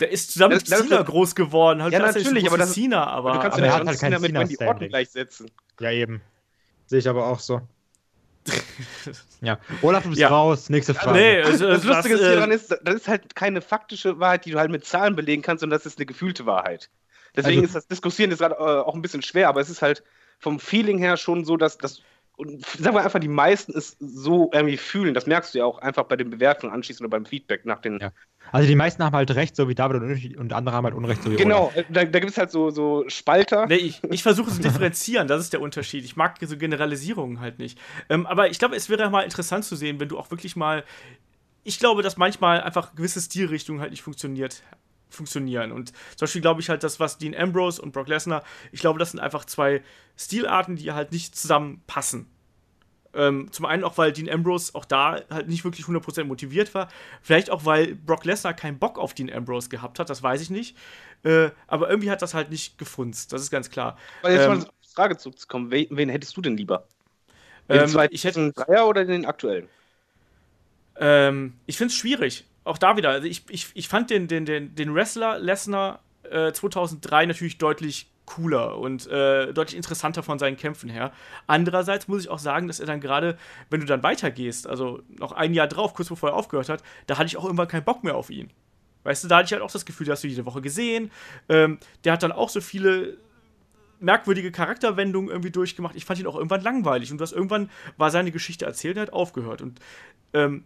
Der 0.00 0.10
ist 0.10 0.32
zusammen 0.32 0.54
Das- 0.54 0.64
mit 0.64 0.72
das 0.72 0.88
Cena 0.88 1.02
groß 1.02 1.34
geworden. 1.34 1.82
Halt 1.82 1.92
Ja, 1.92 2.00
er 2.00 2.06
natürlich, 2.12 2.46
aber 2.48 2.58
das- 2.58 2.72
Cena, 2.74 3.06
aber, 3.06 3.34
du 3.34 3.38
kannst 3.40 3.58
aber 3.58 3.66
ja 3.66 3.78
nicht 3.78 3.86
halt 3.88 3.98
Cena 3.98 4.18
mit 4.18 4.22
Wendy 4.34 4.56
Cena-Standing. 4.56 4.68
Orton 4.68 4.88
gleichsetzen. 4.88 5.50
Ja, 5.80 5.90
eben. 5.92 6.20
Sehe 6.86 6.98
ich 6.98 7.08
aber 7.08 7.26
auch 7.26 7.38
so. 7.38 7.60
ja. 9.40 9.58
Olaf, 9.82 10.02
du 10.02 10.08
bist 10.10 10.20
Ja. 10.20 10.28
raus. 10.28 10.68
Nächste 10.68 10.94
Frage. 10.94 11.18
nee, 11.18 11.42
also, 11.42 11.66
Das 11.68 11.84
Lustige 11.84 12.16
äh, 12.16 12.30
hieran 12.32 12.50
ist, 12.50 12.76
das 12.82 12.94
ist 12.94 13.08
halt 13.08 13.34
keine 13.36 13.60
faktische 13.60 14.18
Wahrheit, 14.18 14.44
die 14.44 14.50
du 14.50 14.58
halt 14.58 14.70
mit 14.70 14.84
Zahlen 14.84 15.14
belegen 15.16 15.42
kannst, 15.42 15.60
sondern 15.60 15.78
das 15.78 15.86
ist 15.86 15.98
eine 15.98 16.06
gefühlte 16.06 16.44
Wahrheit. 16.46 16.90
Deswegen 17.36 17.60
Also- 17.60 17.66
ist 17.68 17.74
das 17.76 17.86
Diskutieren 17.86 18.30
jetzt 18.30 18.40
gerade 18.40 18.56
äh, 18.56 18.58
auch 18.58 18.94
ein 18.94 19.02
bisschen 19.02 19.22
schwer, 19.22 19.48
aber 19.48 19.60
es 19.60 19.70
ist 19.70 19.80
halt 19.82 20.02
vom 20.38 20.58
Feeling 20.58 20.98
her 20.98 21.16
schon 21.16 21.44
so, 21.44 21.56
dass 21.56 21.78
das 21.78 22.02
und 22.42 22.66
sagen 22.66 22.94
wir 22.96 23.04
einfach, 23.04 23.20
die 23.20 23.28
meisten 23.28 23.76
es 23.76 23.96
so 24.00 24.50
irgendwie 24.52 24.76
fühlen. 24.76 25.14
Das 25.14 25.26
merkst 25.26 25.54
du 25.54 25.58
ja 25.58 25.64
auch 25.64 25.78
einfach 25.78 26.04
bei 26.04 26.16
den 26.16 26.30
Bewertungen 26.30 26.72
anschließend 26.72 27.06
oder 27.06 27.10
beim 27.10 27.26
Feedback 27.26 27.64
nach 27.64 27.80
den. 27.80 27.98
Ja. 28.00 28.12
Also 28.50 28.68
die 28.68 28.74
meisten 28.74 29.02
haben 29.02 29.14
halt 29.14 29.30
recht, 29.34 29.56
so 29.56 29.68
wie 29.68 29.74
David 29.74 30.02
und, 30.02 30.36
und 30.36 30.52
andere 30.52 30.74
haben 30.74 30.84
halt 30.84 30.94
Unrecht, 30.94 31.22
so 31.22 31.30
wie 31.30 31.36
Genau, 31.36 31.72
Olaf. 31.74 31.86
da, 31.88 32.04
da 32.04 32.18
gibt 32.18 32.32
es 32.32 32.38
halt 32.38 32.50
so, 32.50 32.70
so 32.70 33.04
Spalter. 33.08 33.66
Nee, 33.66 33.76
ich, 33.76 34.02
ich 34.04 34.22
versuche 34.22 34.50
zu 34.50 34.60
differenzieren, 34.60 35.28
das 35.28 35.40
ist 35.40 35.52
der 35.52 35.60
Unterschied. 35.60 36.04
Ich 36.04 36.16
mag 36.16 36.38
so 36.40 36.56
Generalisierungen 36.56 37.40
halt 37.40 37.58
nicht. 37.58 37.78
Ähm, 38.08 38.26
aber 38.26 38.50
ich 38.50 38.58
glaube, 38.58 38.76
es 38.76 38.90
wäre 38.90 39.10
mal 39.10 39.22
interessant 39.22 39.64
zu 39.64 39.76
sehen, 39.76 40.00
wenn 40.00 40.08
du 40.08 40.18
auch 40.18 40.30
wirklich 40.30 40.56
mal. 40.56 40.84
Ich 41.64 41.78
glaube, 41.78 42.02
dass 42.02 42.16
manchmal 42.16 42.60
einfach 42.60 42.94
gewisse 42.96 43.20
Stilrichtungen 43.20 43.80
halt 43.80 43.92
nicht 43.92 44.02
funktioniert, 44.02 44.62
funktionieren. 45.14 45.72
Und 45.72 45.90
zum 45.90 46.20
Beispiel 46.26 46.40
glaube 46.42 46.60
ich 46.60 46.68
halt, 46.68 46.82
das, 46.84 47.00
was 47.00 47.18
Dean 47.18 47.34
Ambrose 47.34 47.80
und 47.82 47.92
Brock 47.92 48.08
Lesnar, 48.08 48.44
ich 48.72 48.80
glaube, 48.80 48.98
das 48.98 49.12
sind 49.12 49.20
einfach 49.20 49.44
zwei 49.44 49.82
Stilarten, 50.16 50.76
die 50.76 50.92
halt 50.92 51.12
nicht 51.12 51.36
zusammenpassen. 51.36 52.26
Ähm, 53.14 53.52
zum 53.52 53.66
einen 53.66 53.84
auch, 53.84 53.98
weil 53.98 54.12
Dean 54.12 54.30
Ambrose 54.30 54.74
auch 54.74 54.86
da 54.86 55.20
halt 55.30 55.48
nicht 55.48 55.64
wirklich 55.64 55.86
100% 55.86 56.28
motiviert 56.28 56.74
war. 56.74 56.88
Vielleicht 57.20 57.50
auch, 57.50 57.66
weil 57.66 57.94
Brock 57.94 58.24
Lesnar 58.24 58.54
keinen 58.54 58.78
Bock 58.78 58.98
auf 58.98 59.12
Dean 59.14 59.30
Ambrose 59.30 59.68
gehabt 59.68 59.98
hat, 59.98 60.08
das 60.08 60.22
weiß 60.22 60.40
ich 60.40 60.48
nicht. 60.50 60.76
Äh, 61.24 61.50
aber 61.66 61.90
irgendwie 61.90 62.10
hat 62.10 62.22
das 62.22 62.32
halt 62.34 62.50
nicht 62.50 62.78
gefunzt, 62.78 63.32
das 63.34 63.42
ist 63.42 63.50
ganz 63.50 63.68
klar. 63.70 63.98
Aber 64.20 64.32
jetzt 64.32 64.46
Ähm, 64.46 64.48
mal 64.48 64.58
auf 64.58 64.64
die 64.82 64.88
Frage 64.94 65.16
zurückzukommen, 65.16 65.70
wen, 65.70 65.86
wen 65.90 66.08
hättest 66.08 66.36
du 66.36 66.40
denn 66.40 66.56
lieber? 66.56 66.88
Den 67.72 67.86
Ähm, 67.86 67.98
ich 68.10 68.24
hätte, 68.24 68.52
Dreier 68.52 68.88
oder 68.88 69.04
den 69.04 69.26
aktuellen? 69.26 69.70
ähm, 70.96 71.60
ich 71.66 71.76
finde 71.76 71.92
es 71.92 71.98
schwierig. 71.98 72.46
Auch 72.64 72.78
da 72.78 72.96
wieder. 72.96 73.10
Also 73.10 73.26
ich, 73.26 73.44
ich, 73.48 73.68
ich 73.74 73.88
fand 73.88 74.10
den, 74.10 74.28
den, 74.28 74.44
den, 74.44 74.74
den 74.74 74.94
Wrestler 74.94 75.38
Lesnar 75.38 76.00
äh, 76.30 76.52
2003 76.52 77.26
natürlich 77.26 77.58
deutlich 77.58 78.08
cooler 78.24 78.78
und 78.78 79.06
äh, 79.08 79.52
deutlich 79.52 79.76
interessanter 79.76 80.22
von 80.22 80.38
seinen 80.38 80.56
Kämpfen 80.56 80.88
her. 80.88 81.12
Andererseits 81.46 82.08
muss 82.08 82.22
ich 82.22 82.30
auch 82.30 82.38
sagen, 82.38 82.68
dass 82.68 82.80
er 82.80 82.86
dann 82.86 83.00
gerade, 83.00 83.36
wenn 83.68 83.80
du 83.80 83.86
dann 83.86 84.02
weitergehst, 84.02 84.66
also 84.66 85.02
noch 85.08 85.32
ein 85.32 85.54
Jahr 85.54 85.66
drauf, 85.66 85.94
kurz 85.94 86.08
bevor 86.08 86.30
er 86.30 86.36
aufgehört 86.36 86.68
hat, 86.68 86.82
da 87.06 87.18
hatte 87.18 87.26
ich 87.26 87.36
auch 87.36 87.44
irgendwann 87.44 87.68
keinen 87.68 87.84
Bock 87.84 88.04
mehr 88.04 88.14
auf 88.14 88.30
ihn. 88.30 88.50
Weißt 89.04 89.24
du, 89.24 89.28
da 89.28 89.38
hatte 89.38 89.46
ich 89.46 89.52
halt 89.52 89.62
auch 89.62 89.70
das 89.70 89.84
Gefühl, 89.84 90.06
dass 90.06 90.20
du 90.20 90.28
jede 90.28 90.46
Woche 90.46 90.62
gesehen. 90.62 91.10
Ähm, 91.48 91.78
der 92.04 92.12
hat 92.12 92.22
dann 92.22 92.30
auch 92.30 92.48
so 92.48 92.60
viele 92.60 93.16
merkwürdige 93.98 94.52
Charakterwendungen 94.52 95.30
irgendwie 95.30 95.50
durchgemacht. 95.50 95.96
Ich 95.96 96.04
fand 96.04 96.20
ihn 96.20 96.26
auch 96.26 96.36
irgendwann 96.36 96.62
langweilig 96.62 97.10
und 97.12 97.20
was 97.20 97.32
irgendwann 97.32 97.70
war 97.96 98.10
seine 98.10 98.32
Geschichte 98.32 98.64
erzählt 98.64 98.96
er 98.96 99.02
hat 99.02 99.12
aufgehört. 99.12 99.62
Und 99.62 99.80
ähm, 100.32 100.64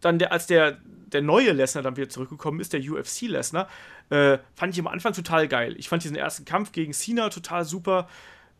dann, 0.00 0.18
der, 0.18 0.32
als 0.32 0.46
der, 0.46 0.78
der 0.84 1.22
neue 1.22 1.52
Lesnar 1.52 1.82
dann 1.82 1.96
wieder 1.96 2.08
zurückgekommen 2.08 2.60
ist, 2.60 2.72
der 2.72 2.80
UFC-Lesnar, 2.80 3.68
äh, 4.10 4.38
fand 4.54 4.74
ich 4.74 4.80
am 4.80 4.86
Anfang 4.86 5.12
total 5.12 5.48
geil. 5.48 5.74
Ich 5.78 5.88
fand 5.88 6.02
diesen 6.04 6.16
ersten 6.16 6.44
Kampf 6.44 6.72
gegen 6.72 6.92
Cena 6.92 7.28
total 7.28 7.64
super. 7.64 8.08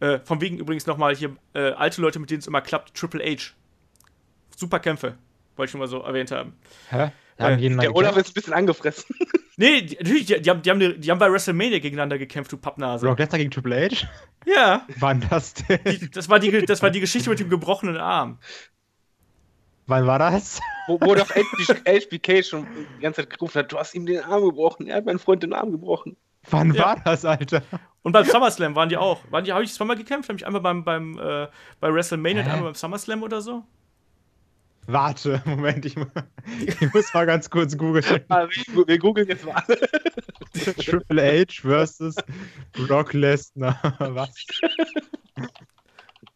Äh, 0.00 0.18
von 0.20 0.40
wegen 0.40 0.58
übrigens 0.58 0.86
nochmal 0.86 1.14
hier 1.14 1.36
äh, 1.54 1.70
alte 1.72 2.00
Leute, 2.02 2.18
mit 2.18 2.30
denen 2.30 2.40
es 2.40 2.46
immer 2.46 2.60
klappt, 2.60 2.94
Triple 2.94 3.24
H. 3.24 3.54
Super 4.54 4.78
Kämpfe, 4.78 5.16
wollte 5.56 5.68
ich 5.68 5.70
schon 5.70 5.80
mal 5.80 5.88
so 5.88 6.00
erwähnt 6.02 6.30
haben. 6.30 6.54
Hä? 6.90 7.10
Äh, 7.38 7.42
Haben 7.42 7.74
mal 7.76 7.82
Der 7.82 7.94
Olaf 7.94 8.10
gekämpft? 8.14 8.28
ist 8.28 8.30
ein 8.30 8.34
bisschen 8.34 8.54
angefressen. 8.54 9.16
Nee, 9.58 9.80
die, 9.80 9.96
natürlich, 9.96 10.26
die, 10.26 10.42
die, 10.42 10.50
haben, 10.50 10.60
die, 10.60 10.70
haben, 10.70 11.00
die 11.00 11.10
haben 11.10 11.18
bei 11.18 11.32
WrestleMania 11.32 11.78
gegeneinander 11.78 12.18
gekämpft, 12.18 12.52
du 12.52 12.58
Pappnase. 12.58 13.06
Brock 13.06 13.18
Lesnar 13.18 13.38
gegen 13.38 13.50
Triple 13.50 13.88
H? 13.90 14.06
Ja, 14.44 14.86
Wann 14.98 15.24
das 15.30 15.54
denn? 15.54 15.78
die, 15.82 16.10
das, 16.10 16.28
war 16.28 16.38
die, 16.38 16.66
das 16.66 16.82
war 16.82 16.90
die 16.90 17.00
Geschichte 17.00 17.30
mit 17.30 17.40
dem 17.40 17.48
gebrochenen 17.48 17.96
Arm. 17.96 18.38
Wann 19.86 20.06
war 20.06 20.18
das? 20.18 20.60
Wo, 20.88 21.00
wo 21.00 21.14
doch 21.14 21.28
HBK 21.30 22.42
schon 22.44 22.66
die 22.98 23.02
ganze 23.02 23.22
Zeit 23.22 23.30
gerufen 23.30 23.58
hat, 23.60 23.72
du 23.72 23.78
hast 23.78 23.94
ihm 23.94 24.06
den 24.06 24.20
Arm 24.20 24.44
gebrochen. 24.44 24.86
Er 24.88 24.96
hat 24.96 25.06
meinen 25.06 25.18
Freund 25.18 25.42
den 25.42 25.52
Arm 25.52 25.70
gebrochen. 25.70 26.16
Wann 26.50 26.72
Ja. 26.74 26.84
war 26.84 27.02
das, 27.04 27.24
Alter? 27.24 27.62
Und 28.02 28.12
beim 28.12 28.24
SummerSlam 28.24 28.74
waren 28.76 28.88
die 28.88 28.96
auch. 28.96 29.20
Waren 29.30 29.44
die, 29.44 29.52
habe 29.52 29.64
ich 29.64 29.72
zweimal 29.72 29.96
gekämpft? 29.96 30.28
Habe 30.28 30.38
ich 30.38 30.46
einmal 30.46 30.60
beim, 30.60 30.84
beim 30.84 31.18
äh, 31.18 31.48
bei 31.80 31.92
WrestleMania 31.92 32.42
und 32.42 32.48
einmal 32.48 32.64
beim 32.64 32.74
SummerSlam 32.74 33.22
oder 33.22 33.40
so? 33.40 33.64
Warte, 34.88 35.42
Moment, 35.46 35.84
ich, 35.84 35.96
ich 36.66 36.94
muss 36.94 37.12
mal 37.12 37.26
ganz 37.26 37.50
kurz 37.50 37.76
googeln. 37.76 38.04
Ah, 38.28 38.46
wir, 38.72 38.86
wir 38.86 38.98
googeln 38.98 39.26
jetzt 39.28 39.44
mal. 39.44 39.60
Triple 40.84 41.44
H 41.48 41.62
versus 41.62 42.14
Brock 42.72 43.12
Lesnar. 43.12 43.80
Was? 43.98 44.30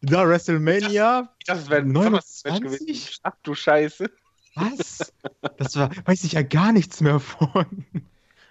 Da, 0.01 0.27
WrestleMania? 0.27 1.29
Das 1.45 1.69
wäre 1.69 1.81
ein 1.81 1.91
29? 1.91 2.43
Match 2.45 2.79
gewesen. 2.79 3.19
Ach 3.23 3.35
du 3.43 3.53
Scheiße. 3.53 4.09
Was? 4.55 5.13
Das 5.57 5.77
war, 5.77 5.91
weiß 6.05 6.23
ich 6.23 6.33
ja 6.33 6.41
gar 6.41 6.71
nichts 6.71 7.01
mehr 7.01 7.19
von. 7.19 7.85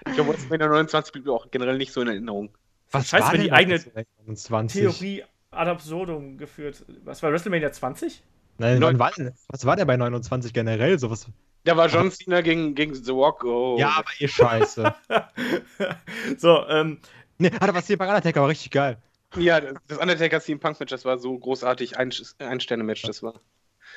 Ich 0.06 0.14
glaube, 0.14 0.30
WrestleMania 0.30 0.68
29 0.68 1.12
blieb 1.12 1.26
mir 1.26 1.32
auch 1.32 1.50
generell 1.50 1.76
nicht 1.76 1.92
so 1.92 2.00
in 2.00 2.08
Erinnerung. 2.08 2.50
Was 2.92 3.08
Scheiße, 3.08 3.24
war 3.26 3.32
wenn 3.34 3.42
die 3.42 3.52
eigene 3.52 3.74
WrestleMania 3.74 4.06
29? 4.26 4.80
Theorie 4.80 5.24
ad 5.50 5.70
absurdum 5.70 6.38
geführt. 6.38 6.84
Was 7.04 7.22
war 7.22 7.32
WrestleMania 7.32 7.72
20? 7.72 8.22
Nein, 8.58 8.78
Neun- 8.78 8.98
wann 8.98 8.98
war 8.98 9.32
was 9.48 9.64
war 9.64 9.76
der 9.76 9.84
bei 9.84 9.96
29 9.96 10.52
generell? 10.52 10.98
So 10.98 11.10
was, 11.10 11.26
Da 11.64 11.76
war 11.76 11.88
John 11.88 12.10
Cena 12.10 12.42
gegen, 12.42 12.74
gegen 12.74 12.94
The 12.94 13.10
Rock. 13.10 13.44
Oh. 13.44 13.76
ja, 13.78 13.90
aber 13.96 14.10
eh 14.18 14.28
scheiße. 14.28 14.94
so, 16.38 16.66
ähm, 16.68 17.00
nee, 17.38 17.50
da 17.50 17.74
war 17.74 17.82
hier 17.82 17.98
bei 17.98 18.06
Undertaker, 18.06 18.42
war 18.42 18.48
richtig 18.48 18.70
geil. 18.70 18.98
Ja, 19.36 19.60
das 19.60 19.98
Undertaker 19.98 20.40
CM 20.40 20.58
Punk 20.58 20.80
Match, 20.80 20.90
das 20.90 21.04
war 21.04 21.18
so 21.18 21.38
großartig. 21.38 21.98
Ein, 21.98 22.10
ein 22.38 22.60
Sterne-Match, 22.60 23.02
das 23.02 23.22
war. 23.22 23.34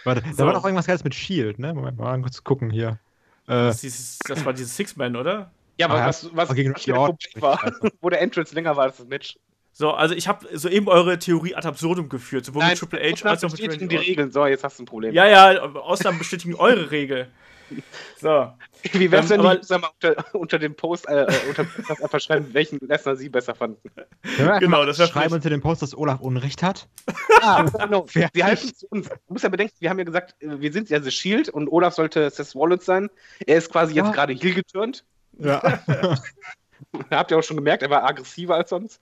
Warte, 0.03 0.21
So. 0.31 0.37
da 0.37 0.45
war 0.45 0.53
doch 0.53 0.65
irgendwas 0.65 0.85
Geiles 0.85 1.03
mit 1.03 1.15
Shield, 1.15 1.59
ne? 1.59 1.73
Moment 1.73 1.97
mal 1.97 2.21
kurz 2.21 2.43
gucken 2.43 2.69
hier. 2.69 2.99
Äh, 3.47 3.51
das, 3.51 3.75
ist 3.75 3.83
dieses, 3.83 4.19
das 4.19 4.45
war 4.45 4.53
dieses 4.53 4.75
Six-Man, 4.75 5.15
oder? 5.15 5.51
Ja, 5.77 5.87
aber 5.87 6.01
Ah, 6.03 6.07
was, 6.07 6.29
was, 6.35 6.53
gegen 6.53 6.75
wieder 6.75 6.99
Orton. 6.99 7.17
war, 7.41 7.59
wo 8.01 8.09
der 8.09 8.21
Entrance 8.21 8.53
länger 8.53 8.75
war 8.75 8.83
als 8.85 8.97
das 8.97 9.07
Match. 9.07 9.37
So, 9.71 9.91
also 9.91 10.13
ich 10.13 10.27
habe 10.27 10.47
soeben 10.55 10.87
eure 10.87 11.17
Theorie 11.17 11.55
ad 11.55 11.67
absurdum 11.67 12.07
geführt, 12.07 12.45
sowohl 12.45 12.63
mit 12.63 12.77
Triple 12.77 12.99
H 12.99 13.27
als 13.27 13.43
auch 13.43 13.49
mit 13.49 13.57
bestätigen 13.59 13.79
Randy 13.81 13.87
die 13.87 13.95
Orton. 13.97 14.09
Regeln. 14.09 14.31
So, 14.31 14.45
jetzt 14.45 14.63
hast 14.63 14.77
du 14.77 14.83
ein 14.83 14.85
Problem. 14.85 15.15
Ja, 15.15 15.25
ja, 15.27 15.61
Ausnahmen 15.63 16.19
bestätigen 16.19 16.53
eure 16.53 16.91
Regel. 16.91 17.27
So, 18.19 18.51
Wie 18.93 19.09
wär's, 19.11 19.31
Ähm, 19.31 19.39
wenn 19.39 19.45
aber- 19.45 19.55
die 19.57 19.73
mal 19.79 19.89
unter, 20.01 20.35
unter 20.35 20.59
dem 20.59 20.75
Post, 20.75 21.07
äh, 21.07 21.23
äh, 21.23 21.33
unter 21.49 21.63
dem 21.63 21.85
einfach 22.03 22.19
schreiben, 22.19 22.53
welchen 22.53 22.79
Lesnar 22.79 23.15
sie 23.15 23.29
besser 23.29 23.55
fanden? 23.55 23.89
einfach 24.23 24.59
Genau, 24.59 24.85
das 24.85 24.97
schreiben 24.97 25.11
frech. 25.11 25.31
unter 25.31 25.49
dem 25.49 25.61
Post, 25.61 25.81
dass 25.81 25.97
Olaf 25.97 26.19
Unrecht 26.19 26.61
hat. 26.63 26.87
Ah, 27.41 27.63
genau. 27.63 28.05
Sie 28.33 28.43
halten 28.43 28.75
zu 28.75 28.87
uns. 28.87 29.09
Du 29.09 29.15
musst 29.29 29.43
ja 29.43 29.49
bedenken, 29.49 29.73
wir 29.79 29.89
haben 29.89 29.99
ja 29.99 30.05
gesagt, 30.05 30.35
äh, 30.41 30.59
wir 30.59 30.71
sind 30.73 30.89
ja 30.89 31.01
The 31.01 31.11
Shield 31.11 31.49
und 31.49 31.67
Olaf 31.69 31.93
sollte 31.95 32.29
Seth 32.29 32.53
Rollins 32.55 32.85
sein. 32.85 33.09
Er 33.45 33.57
ist 33.57 33.71
quasi 33.71 33.93
jetzt 33.95 34.07
Ja. 34.07 34.11
gerade 34.11 34.33
Heel 34.33 34.53
geturnt. 34.53 35.03
Ja. 35.39 35.61
Habt 37.09 37.31
ihr 37.31 37.37
auch 37.37 37.43
schon 37.43 37.55
gemerkt, 37.57 37.81
er 37.81 37.89
war 37.89 38.03
aggressiver 38.03 38.55
als 38.55 38.69
sonst. 38.69 38.99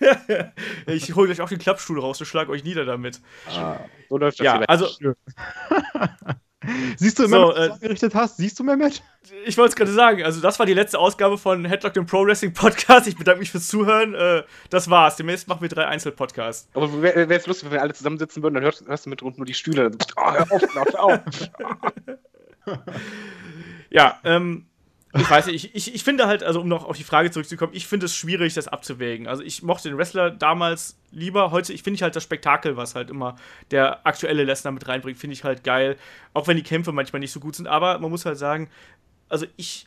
ich 0.86 1.14
hole 1.14 1.26
gleich 1.28 1.40
auch 1.40 1.48
den 1.48 1.58
Klappstuhl 1.58 2.00
raus 2.00 2.18
und 2.20 2.26
schlage 2.26 2.50
euch 2.50 2.64
nieder 2.64 2.84
damit. 2.84 3.20
So 4.08 4.18
läuft 4.18 4.40
das 4.40 4.44
Ja, 4.44 4.58
hier. 4.58 4.68
also 4.68 4.88
Siehst 6.96 7.18
du, 7.18 7.26
So, 7.26 7.28
Mehmet, 7.28 7.48
was 7.48 7.56
äh, 7.56 7.66
du 7.68 7.74
angerichtet 7.74 8.14
hast? 8.14 8.36
Siehst 8.36 8.58
du, 8.58 8.64
Mehmet? 8.64 9.02
ich 9.46 9.56
wollte 9.58 9.70
es 9.70 9.76
gerade 9.76 9.92
sagen, 9.92 10.22
also 10.22 10.40
das 10.40 10.58
war 10.58 10.66
die 10.66 10.74
letzte 10.74 10.98
Ausgabe 10.98 11.38
von 11.38 11.64
Headlock, 11.64 11.94
dem 11.94 12.06
Pro 12.06 12.24
Wrestling 12.24 12.52
Podcast. 12.52 13.06
Ich 13.06 13.16
bedanke 13.16 13.40
mich 13.40 13.50
fürs 13.50 13.68
Zuhören. 13.68 14.14
Äh, 14.14 14.42
das 14.68 14.90
war's. 14.90 15.16
Demnächst 15.16 15.48
machen 15.48 15.62
wir 15.62 15.68
drei 15.68 15.86
Einzelpodcasts. 15.86 16.68
Aber 16.74 17.02
wäre 17.02 17.28
wär 17.28 17.36
es 17.36 17.46
lustig, 17.46 17.66
wenn 17.66 17.72
wir 17.72 17.82
alle 17.82 17.94
zusammensitzen 17.94 18.42
würden, 18.42 18.54
dann 18.54 18.64
hörst, 18.64 18.86
hörst 18.86 19.06
du 19.06 19.10
mit 19.10 19.22
unten 19.22 19.40
nur 19.40 19.46
die 19.46 19.54
Stühle. 19.54 19.90
Dann, 19.90 19.98
oh, 20.16 20.32
hör 20.32 20.52
auf, 20.52 20.62
hör 20.74 21.04
auf. 21.04 21.20
Ja, 23.90 24.20
ähm, 24.24 24.66
ich 25.12 25.28
weiß 25.30 25.46
nicht, 25.46 25.64
ich, 25.64 25.74
ich, 25.74 25.94
ich 25.94 26.04
finde 26.04 26.26
halt, 26.26 26.42
also 26.42 26.60
um 26.60 26.68
noch 26.68 26.84
auf 26.84 26.96
die 26.96 27.04
Frage 27.04 27.30
zurückzukommen, 27.30 27.72
ich 27.74 27.86
finde 27.86 28.06
es 28.06 28.14
schwierig, 28.14 28.54
das 28.54 28.68
abzuwägen. 28.68 29.26
Also 29.26 29.42
ich 29.42 29.62
mochte 29.62 29.88
den 29.88 29.98
Wrestler 29.98 30.30
damals 30.30 30.96
lieber, 31.10 31.50
heute 31.50 31.72
ich 31.72 31.82
finde 31.82 31.96
ich 31.96 32.02
halt 32.02 32.14
das 32.14 32.22
Spektakel, 32.22 32.76
was 32.76 32.94
halt 32.94 33.10
immer 33.10 33.36
der 33.70 34.06
aktuelle 34.06 34.44
Lesnar 34.44 34.72
mit 34.72 34.86
reinbringt, 34.86 35.18
finde 35.18 35.34
ich 35.34 35.42
halt 35.42 35.64
geil. 35.64 35.96
Auch 36.32 36.46
wenn 36.46 36.56
die 36.56 36.62
Kämpfe 36.62 36.92
manchmal 36.92 37.20
nicht 37.20 37.32
so 37.32 37.40
gut 37.40 37.56
sind, 37.56 37.66
aber 37.66 37.98
man 37.98 38.10
muss 38.10 38.24
halt 38.24 38.38
sagen, 38.38 38.68
also 39.28 39.46
ich, 39.56 39.86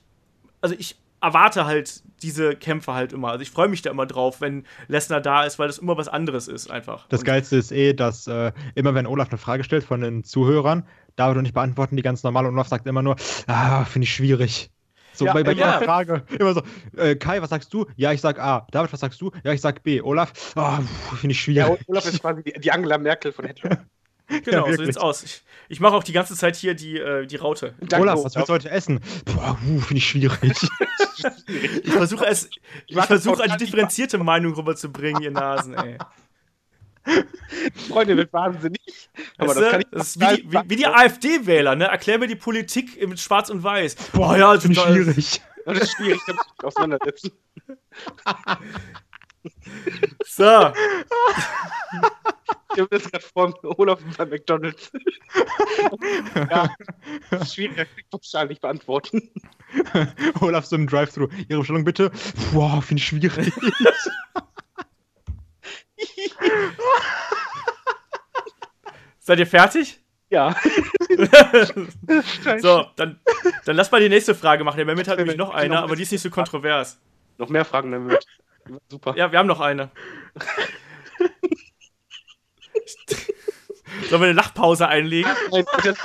also 0.62 0.76
ich 0.78 0.98
erwarte 1.22 1.66
halt 1.66 2.04
diese 2.22 2.56
Kämpfe 2.56 2.94
halt 2.94 3.14
immer. 3.14 3.30
Also 3.30 3.44
ich 3.44 3.52
freue 3.52 3.70
mich 3.70 3.82
da 3.82 3.92
immer 3.92 4.06
drauf, 4.06 4.42
wenn 4.42 4.66
Lesnar 4.90 5.22
da 5.22 5.44
ist, 5.46 5.58
weil 5.58 5.68
das 5.68 5.78
immer 5.78 5.96
was 5.96 6.10
anderes 6.10 6.50
ist 6.50 6.70
einfach. 6.70 7.08
Das 7.08 7.22
Und- 7.22 7.26
Geilste 7.28 7.56
ist 7.56 7.72
eh, 7.72 7.94
dass 7.94 8.28
äh, 8.28 8.52
immer 8.76 8.94
wenn 8.94 9.08
Olaf 9.08 9.30
eine 9.30 9.38
Frage 9.38 9.64
stellt 9.64 9.86
von 9.86 10.02
den 10.02 10.26
Zuhörern, 10.26 10.86
David 11.16 11.38
und 11.38 11.46
ich 11.46 11.54
beantworten 11.54 11.96
die 11.96 12.02
ganz 12.02 12.24
normal 12.24 12.46
und 12.46 12.54
Olaf 12.56 12.68
sagt 12.68 12.88
immer 12.88 13.02
nur, 13.02 13.16
ah, 13.48 13.86
finde 13.86 14.04
ich 14.04 14.14
schwierig. 14.14 14.70
So 15.14 15.26
Ja, 15.26 15.34
bei, 15.34 15.44
bei 15.44 15.52
ja. 15.52 15.76
jeder 15.76 15.86
Frage 15.86 16.24
immer 16.40 16.54
so, 16.54 16.62
äh, 16.98 17.16
Kai, 17.16 17.42
was 17.42 17.50
sagst 17.50 17.74
du? 17.74 17.86
Ja, 17.96 18.12
ich 18.12 18.22
sag 18.22 18.40
A. 18.40 18.68
David, 18.72 18.92
was 18.92 19.00
sagst 19.00 19.22
du? 19.22 19.32
Ja, 19.44 19.54
ich 19.54 19.62
sag 19.62 19.84
B. 19.84 20.02
Olaf, 20.02 20.54
ah, 20.56 20.80
finde 21.20 21.34
ich 21.34 21.48
Ja, 21.48 21.66
schwierig. 21.66 21.88
Olaf 21.88 22.06
ist 22.06 22.22
quasi 22.22 22.44
die, 22.44 22.54
die 22.60 22.72
Angela 22.72 22.98
Merkel 22.98 23.32
von 23.32 23.46
Headlock. 23.46 23.78
Genau, 24.46 24.64
so 24.64 24.72
wirklich. 24.72 24.88
sieht's 24.88 24.98
aus. 24.98 25.22
Ich, 25.22 25.44
ich 25.68 25.80
mache 25.82 25.96
auch 25.96 26.04
die 26.04 26.14
ganze 26.14 26.36
Zeit 26.36 26.56
hier 26.56 26.74
die, 26.74 26.98
äh, 26.98 27.28
die 27.28 27.36
Raute. 27.36 27.76
Danke, 27.82 28.04
Olaf, 28.04 28.24
was 28.24 28.36
willst 28.36 28.48
du 28.50 28.54
heute 28.54 28.70
essen? 28.70 29.02
Boah, 29.26 29.60
uh, 29.68 29.80
finde 29.80 29.98
ich 29.98 30.08
schwierig. 30.08 30.58
Ich 31.84 31.92
versuche 31.92 32.26
es, 32.26 32.50
ich 32.88 32.96
das 32.96 33.06
versuche 33.06 33.44
eine 33.44 33.56
differenzierte 33.56 34.18
Meinung 34.18 34.54
rüberzubringen, 34.54 35.22
ihr 35.22 35.32
Nasen, 35.32 35.74
ey. 35.74 35.98
Freunde 37.90 38.16
wird 38.18 38.32
wahnsinnig. 38.34 39.10
Aber 39.38 39.50
Weißt 39.50 39.60
das 39.62 39.72
kann 39.72 39.82
ich 39.82 39.88
das 39.92 40.08
ist 40.16 40.20
wie 40.22 40.36
die, 40.38 40.70
wie, 40.70 40.76
die 40.76 40.88
AfD-Wähler, 40.88 41.76
ne? 41.76 41.86
Erklär 41.86 42.18
mir 42.20 42.28
die 42.28 42.36
Politik 42.36 43.06
mit 43.08 43.20
Schwarz 43.20 43.50
und 43.50 43.64
Weiß. 43.64 43.96
Boah, 44.14 44.38
ja, 44.38 44.56
ich 44.56 44.64
total- 44.64 44.94
schwierig. 44.94 45.42
Das 45.66 45.80
ist 45.80 45.94
schwierig, 45.94 46.18
ich 46.18 46.26
kann 46.26 46.36
mich 46.36 46.46
nicht 46.46 46.64
auseinandersetzen. 46.66 47.32
So, 50.26 50.74
Ich 52.74 52.80
habe 52.80 52.88
das 52.90 53.10
gerade 53.12 53.24
vor 53.24 53.54
Olaf 53.80 54.00
bei 54.18 54.26
McDonalds. 54.26 54.92
ja, 56.50 56.70
das 57.30 57.42
ist 57.44 57.54
schwierig, 57.56 57.76
das 57.78 57.88
kann 57.88 57.98
ich 57.98 58.10
pauschal 58.10 58.48
nicht 58.48 58.62
beantworten. 58.62 59.30
Olaf 60.42 60.66
so 60.66 60.76
im 60.76 60.88
Drive-Thru. 60.88 61.28
Ihre 61.50 61.60
Bestellung 61.60 61.84
bitte? 61.84 62.12
Boah, 62.54 62.82
finde 62.82 63.02
ich 63.02 63.08
schwierig. 63.08 63.52
Seid 69.24 69.40
ihr 69.40 69.48
fertig? 69.48 70.00
Ja. 70.30 70.56
So, 72.60 72.88
dann, 72.96 73.20
dann 73.66 73.76
lass 73.76 73.92
mal 73.92 74.02
die 74.02 74.10
nächste 74.10 74.34
Frage 74.34 74.64
machen. 74.64 74.78
Der 74.78 74.86
Mehmet 74.86 75.08
hat 75.08 75.20
nämlich 75.20 75.38
noch 75.38 75.54
eine, 75.54 75.78
aber 75.80 75.96
die 75.96 76.02
ist 76.02 76.12
nicht 76.12 76.22
so 76.22 76.32
kontrovers. 76.32 77.00
Noch 77.38 77.50
mehr 77.50 77.66
Fragen 77.66 77.92
damit. 77.92 78.26
Super. 78.90 79.16
Ja, 79.16 79.32
wir 79.32 79.38
haben 79.38 79.46
noch 79.48 79.60
eine. 79.60 79.92
Sollen 84.10 84.22
wir 84.22 84.30
eine 84.30 84.34
Lachpause 84.34 84.88
einlegen? 84.88 85.32
Nein, 85.52 85.66
das 85.84 85.98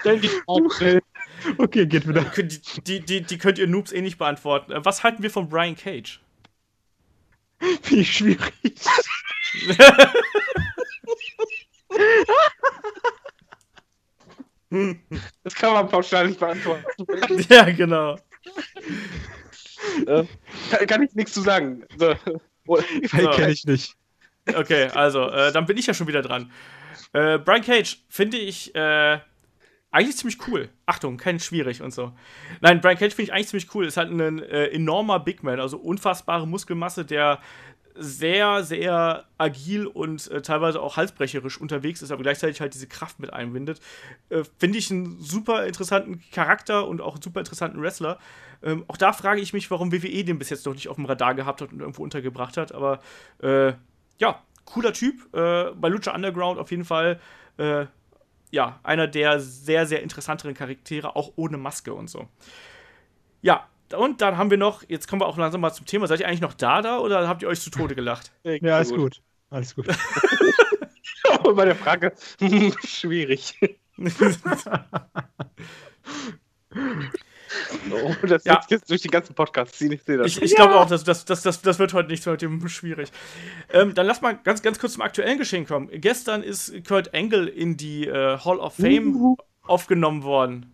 Stell 0.00 0.20
die 0.20 0.28
Frage. 0.28 1.00
Okay, 1.56 1.86
geht 1.86 2.06
wieder. 2.06 2.22
Die, 2.36 2.82
die, 2.82 3.00
die, 3.00 3.22
die 3.22 3.38
könnt 3.38 3.58
ihr 3.58 3.66
Noobs 3.66 3.92
eh 3.92 4.02
nicht 4.02 4.18
beantworten. 4.18 4.72
Äh, 4.72 4.84
Was 4.84 5.02
halten 5.02 5.22
wir 5.22 5.30
von 5.30 5.48
Brian 5.48 5.76
Cage? 5.76 6.20
Finde 7.82 8.02
ich 8.02 8.12
schwierig. 8.12 8.52
Das 15.42 15.54
kann 15.54 15.72
man 15.72 15.88
pauschal 15.88 16.28
nicht 16.28 16.38
beantworten. 16.38 16.84
ja, 17.48 17.64
genau. 17.70 18.18
Äh, 20.06 20.24
kann, 20.70 20.86
kann 20.86 21.02
ich 21.02 21.14
nichts 21.14 21.32
zu 21.32 21.40
sagen. 21.40 21.84
So. 21.96 22.14
Weil 22.66 23.30
kenne 23.30 23.52
ich 23.52 23.64
nicht. 23.64 23.96
Okay, 24.54 24.88
also, 24.94 25.28
äh, 25.30 25.52
dann 25.52 25.66
bin 25.66 25.76
ich 25.76 25.86
ja 25.86 25.94
schon 25.94 26.06
wieder 26.06 26.22
dran. 26.22 26.52
Äh, 27.12 27.38
Brian 27.38 27.62
Cage 27.62 27.98
finde 28.08 28.36
ich 28.36 28.74
äh, 28.74 29.18
eigentlich 29.90 30.16
ziemlich 30.16 30.46
cool. 30.48 30.68
Achtung, 30.86 31.16
kein 31.16 31.40
schwierig 31.40 31.82
und 31.82 31.92
so. 31.92 32.12
Nein, 32.60 32.80
Brian 32.80 32.98
Cage 32.98 33.14
finde 33.14 33.30
ich 33.30 33.32
eigentlich 33.32 33.48
ziemlich 33.48 33.74
cool. 33.74 33.86
Ist 33.86 33.96
halt 33.96 34.10
ein 34.10 34.42
äh, 34.42 34.66
enormer 34.66 35.20
Big 35.20 35.42
Man, 35.42 35.60
also 35.60 35.78
unfassbare 35.78 36.46
Muskelmasse, 36.46 37.04
der 37.04 37.40
sehr, 37.98 38.62
sehr 38.62 39.24
agil 39.38 39.86
und 39.86 40.30
äh, 40.30 40.40
teilweise 40.40 40.80
auch 40.80 40.96
halsbrecherisch 40.96 41.60
unterwegs 41.60 42.00
ist, 42.00 42.12
aber 42.12 42.22
gleichzeitig 42.22 42.60
halt 42.60 42.74
diese 42.74 42.86
Kraft 42.86 43.18
mit 43.18 43.32
einbindet. 43.32 43.80
Äh, 44.28 44.44
Finde 44.58 44.78
ich 44.78 44.90
einen 44.90 45.20
super 45.20 45.66
interessanten 45.66 46.22
Charakter 46.32 46.86
und 46.86 47.00
auch 47.00 47.14
einen 47.14 47.22
super 47.22 47.40
interessanten 47.40 47.82
Wrestler. 47.82 48.18
Ähm, 48.62 48.84
auch 48.88 48.96
da 48.96 49.12
frage 49.12 49.40
ich 49.40 49.52
mich, 49.52 49.70
warum 49.70 49.92
WWE 49.92 50.24
den 50.24 50.38
bis 50.38 50.50
jetzt 50.50 50.64
noch 50.66 50.74
nicht 50.74 50.88
auf 50.88 50.96
dem 50.96 51.06
Radar 51.06 51.34
gehabt 51.34 51.60
hat 51.60 51.72
und 51.72 51.80
irgendwo 51.80 52.02
untergebracht 52.04 52.56
hat. 52.56 52.72
Aber 52.72 53.00
äh, 53.42 53.72
ja, 54.18 54.42
cooler 54.64 54.92
Typ. 54.92 55.34
Äh, 55.34 55.72
bei 55.74 55.88
Lucha 55.88 56.14
Underground 56.14 56.58
auf 56.58 56.70
jeden 56.70 56.84
Fall. 56.84 57.20
Ja, 58.50 58.80
einer 58.82 59.06
der 59.06 59.40
sehr, 59.40 59.86
sehr 59.86 60.02
interessanteren 60.02 60.54
Charaktere, 60.54 61.16
auch 61.16 61.32
ohne 61.36 61.58
Maske 61.58 61.92
und 61.92 62.08
so. 62.08 62.28
Ja, 63.42 63.66
und 63.96 64.20
dann 64.20 64.36
haben 64.36 64.50
wir 64.50 64.58
noch, 64.58 64.82
jetzt 64.88 65.08
kommen 65.08 65.22
wir 65.22 65.26
auch 65.26 65.38
langsam 65.38 65.60
mal 65.60 65.72
zum 65.72 65.86
Thema. 65.86 66.06
Seid 66.06 66.20
ihr 66.20 66.28
eigentlich 66.28 66.40
noch 66.40 66.54
da 66.54 66.82
da 66.82 66.98
oder 66.98 67.26
habt 67.28 67.42
ihr 67.42 67.48
euch 67.48 67.60
zu 67.60 67.70
Tode 67.70 67.94
gelacht? 67.94 68.32
Ja, 68.44 68.76
alles 68.76 68.90
gut. 68.90 69.22
Alles 69.50 69.74
gut. 69.74 69.86
Und 71.44 71.56
bei 71.56 71.64
der 71.64 71.76
Frage, 71.76 72.12
schwierig. 72.84 73.58
Oh, 77.90 78.14
das 78.26 78.44
Ja. 78.44 78.54
wird 78.54 78.70
jetzt 78.70 78.90
durch 78.90 79.02
den 79.02 79.10
ganzen 79.10 79.34
Podcast 79.34 79.74
ziehen. 79.76 79.92
Ich 79.92 80.02
sehe 80.02 80.16
das. 80.18 80.26
Ich, 80.26 80.42
ich 80.42 80.54
glaube 80.54 80.76
auch, 80.76 80.88
dass 80.88 81.04
das, 81.04 81.24
das, 81.24 81.42
das, 81.42 81.62
das 81.62 81.78
wird 81.78 81.94
heute 81.94 82.08
nichts 82.08 82.26
mit 82.26 82.42
dem 82.42 82.66
schwierig. 82.68 83.10
Ähm, 83.72 83.94
dann 83.94 84.06
lass 84.06 84.20
mal 84.20 84.38
ganz, 84.42 84.62
ganz 84.62 84.78
kurz 84.78 84.94
zum 84.94 85.02
aktuellen 85.02 85.38
Geschehen 85.38 85.66
kommen. 85.66 85.88
Gestern 85.92 86.42
ist 86.42 86.72
Kurt 86.86 87.14
Angle 87.14 87.46
in 87.48 87.76
die 87.76 88.06
äh, 88.06 88.38
Hall 88.38 88.58
of 88.58 88.74
Fame 88.74 89.36
aufgenommen 89.62 90.22
worden. 90.22 90.66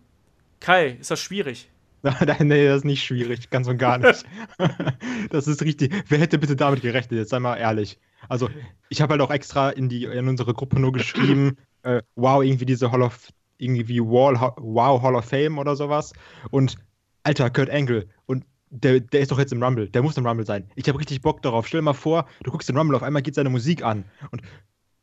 Kai, 0.59 0.97
ist 0.99 1.11
das 1.11 1.21
schwierig? 1.21 1.69
Nein, 2.01 2.47
nee, 2.47 2.67
das 2.67 2.77
ist 2.77 2.85
nicht 2.85 3.03
schwierig, 3.03 3.49
ganz 3.49 3.67
und 3.67 3.77
gar 3.79 3.97
nicht. 3.97 4.23
das 5.31 5.47
ist 5.47 5.63
richtig. 5.63 5.91
Wer 6.07 6.19
hätte 6.19 6.37
bitte 6.37 6.55
damit 6.55 6.81
gerechnet? 6.81 7.19
Jetzt 7.19 7.31
sei 7.31 7.39
mal 7.39 7.55
ehrlich. 7.57 7.97
Also, 8.29 8.49
ich 8.89 9.01
habe 9.01 9.11
halt 9.13 9.21
auch 9.21 9.31
extra 9.31 9.71
in, 9.71 9.89
die, 9.89 10.05
in 10.05 10.27
unsere 10.27 10.53
Gruppe 10.53 10.79
nur 10.79 10.91
geschrieben, 10.91 11.57
äh, 11.83 12.01
wow, 12.15 12.43
irgendwie 12.43 12.65
diese 12.65 12.91
Hall 12.91 13.01
of, 13.01 13.29
irgendwie 13.57 13.99
Wall, 14.01 14.35
wow, 14.57 15.01
Hall 15.01 15.15
of 15.15 15.25
Fame 15.25 15.57
oder 15.57 15.75
sowas. 15.75 16.13
Und, 16.51 16.75
alter, 17.23 17.49
Kurt 17.49 17.69
Angle. 17.69 18.07
Und 18.25 18.45
der, 18.69 18.99
der 18.99 19.21
ist 19.21 19.31
doch 19.31 19.39
jetzt 19.39 19.53
im 19.53 19.63
Rumble. 19.63 19.89
Der 19.89 20.01
muss 20.01 20.17
im 20.17 20.25
Rumble 20.25 20.45
sein. 20.45 20.69
Ich 20.75 20.87
habe 20.89 20.99
richtig 20.99 21.21
Bock 21.21 21.41
darauf. 21.41 21.67
Stell 21.67 21.79
dir 21.79 21.85
mal 21.85 21.93
vor, 21.93 22.25
du 22.43 22.51
guckst 22.51 22.67
den 22.67 22.77
Rumble, 22.77 22.95
auf 22.95 23.03
einmal 23.03 23.21
geht 23.21 23.35
seine 23.35 23.49
Musik 23.49 23.83
an. 23.83 24.03
Und 24.31 24.41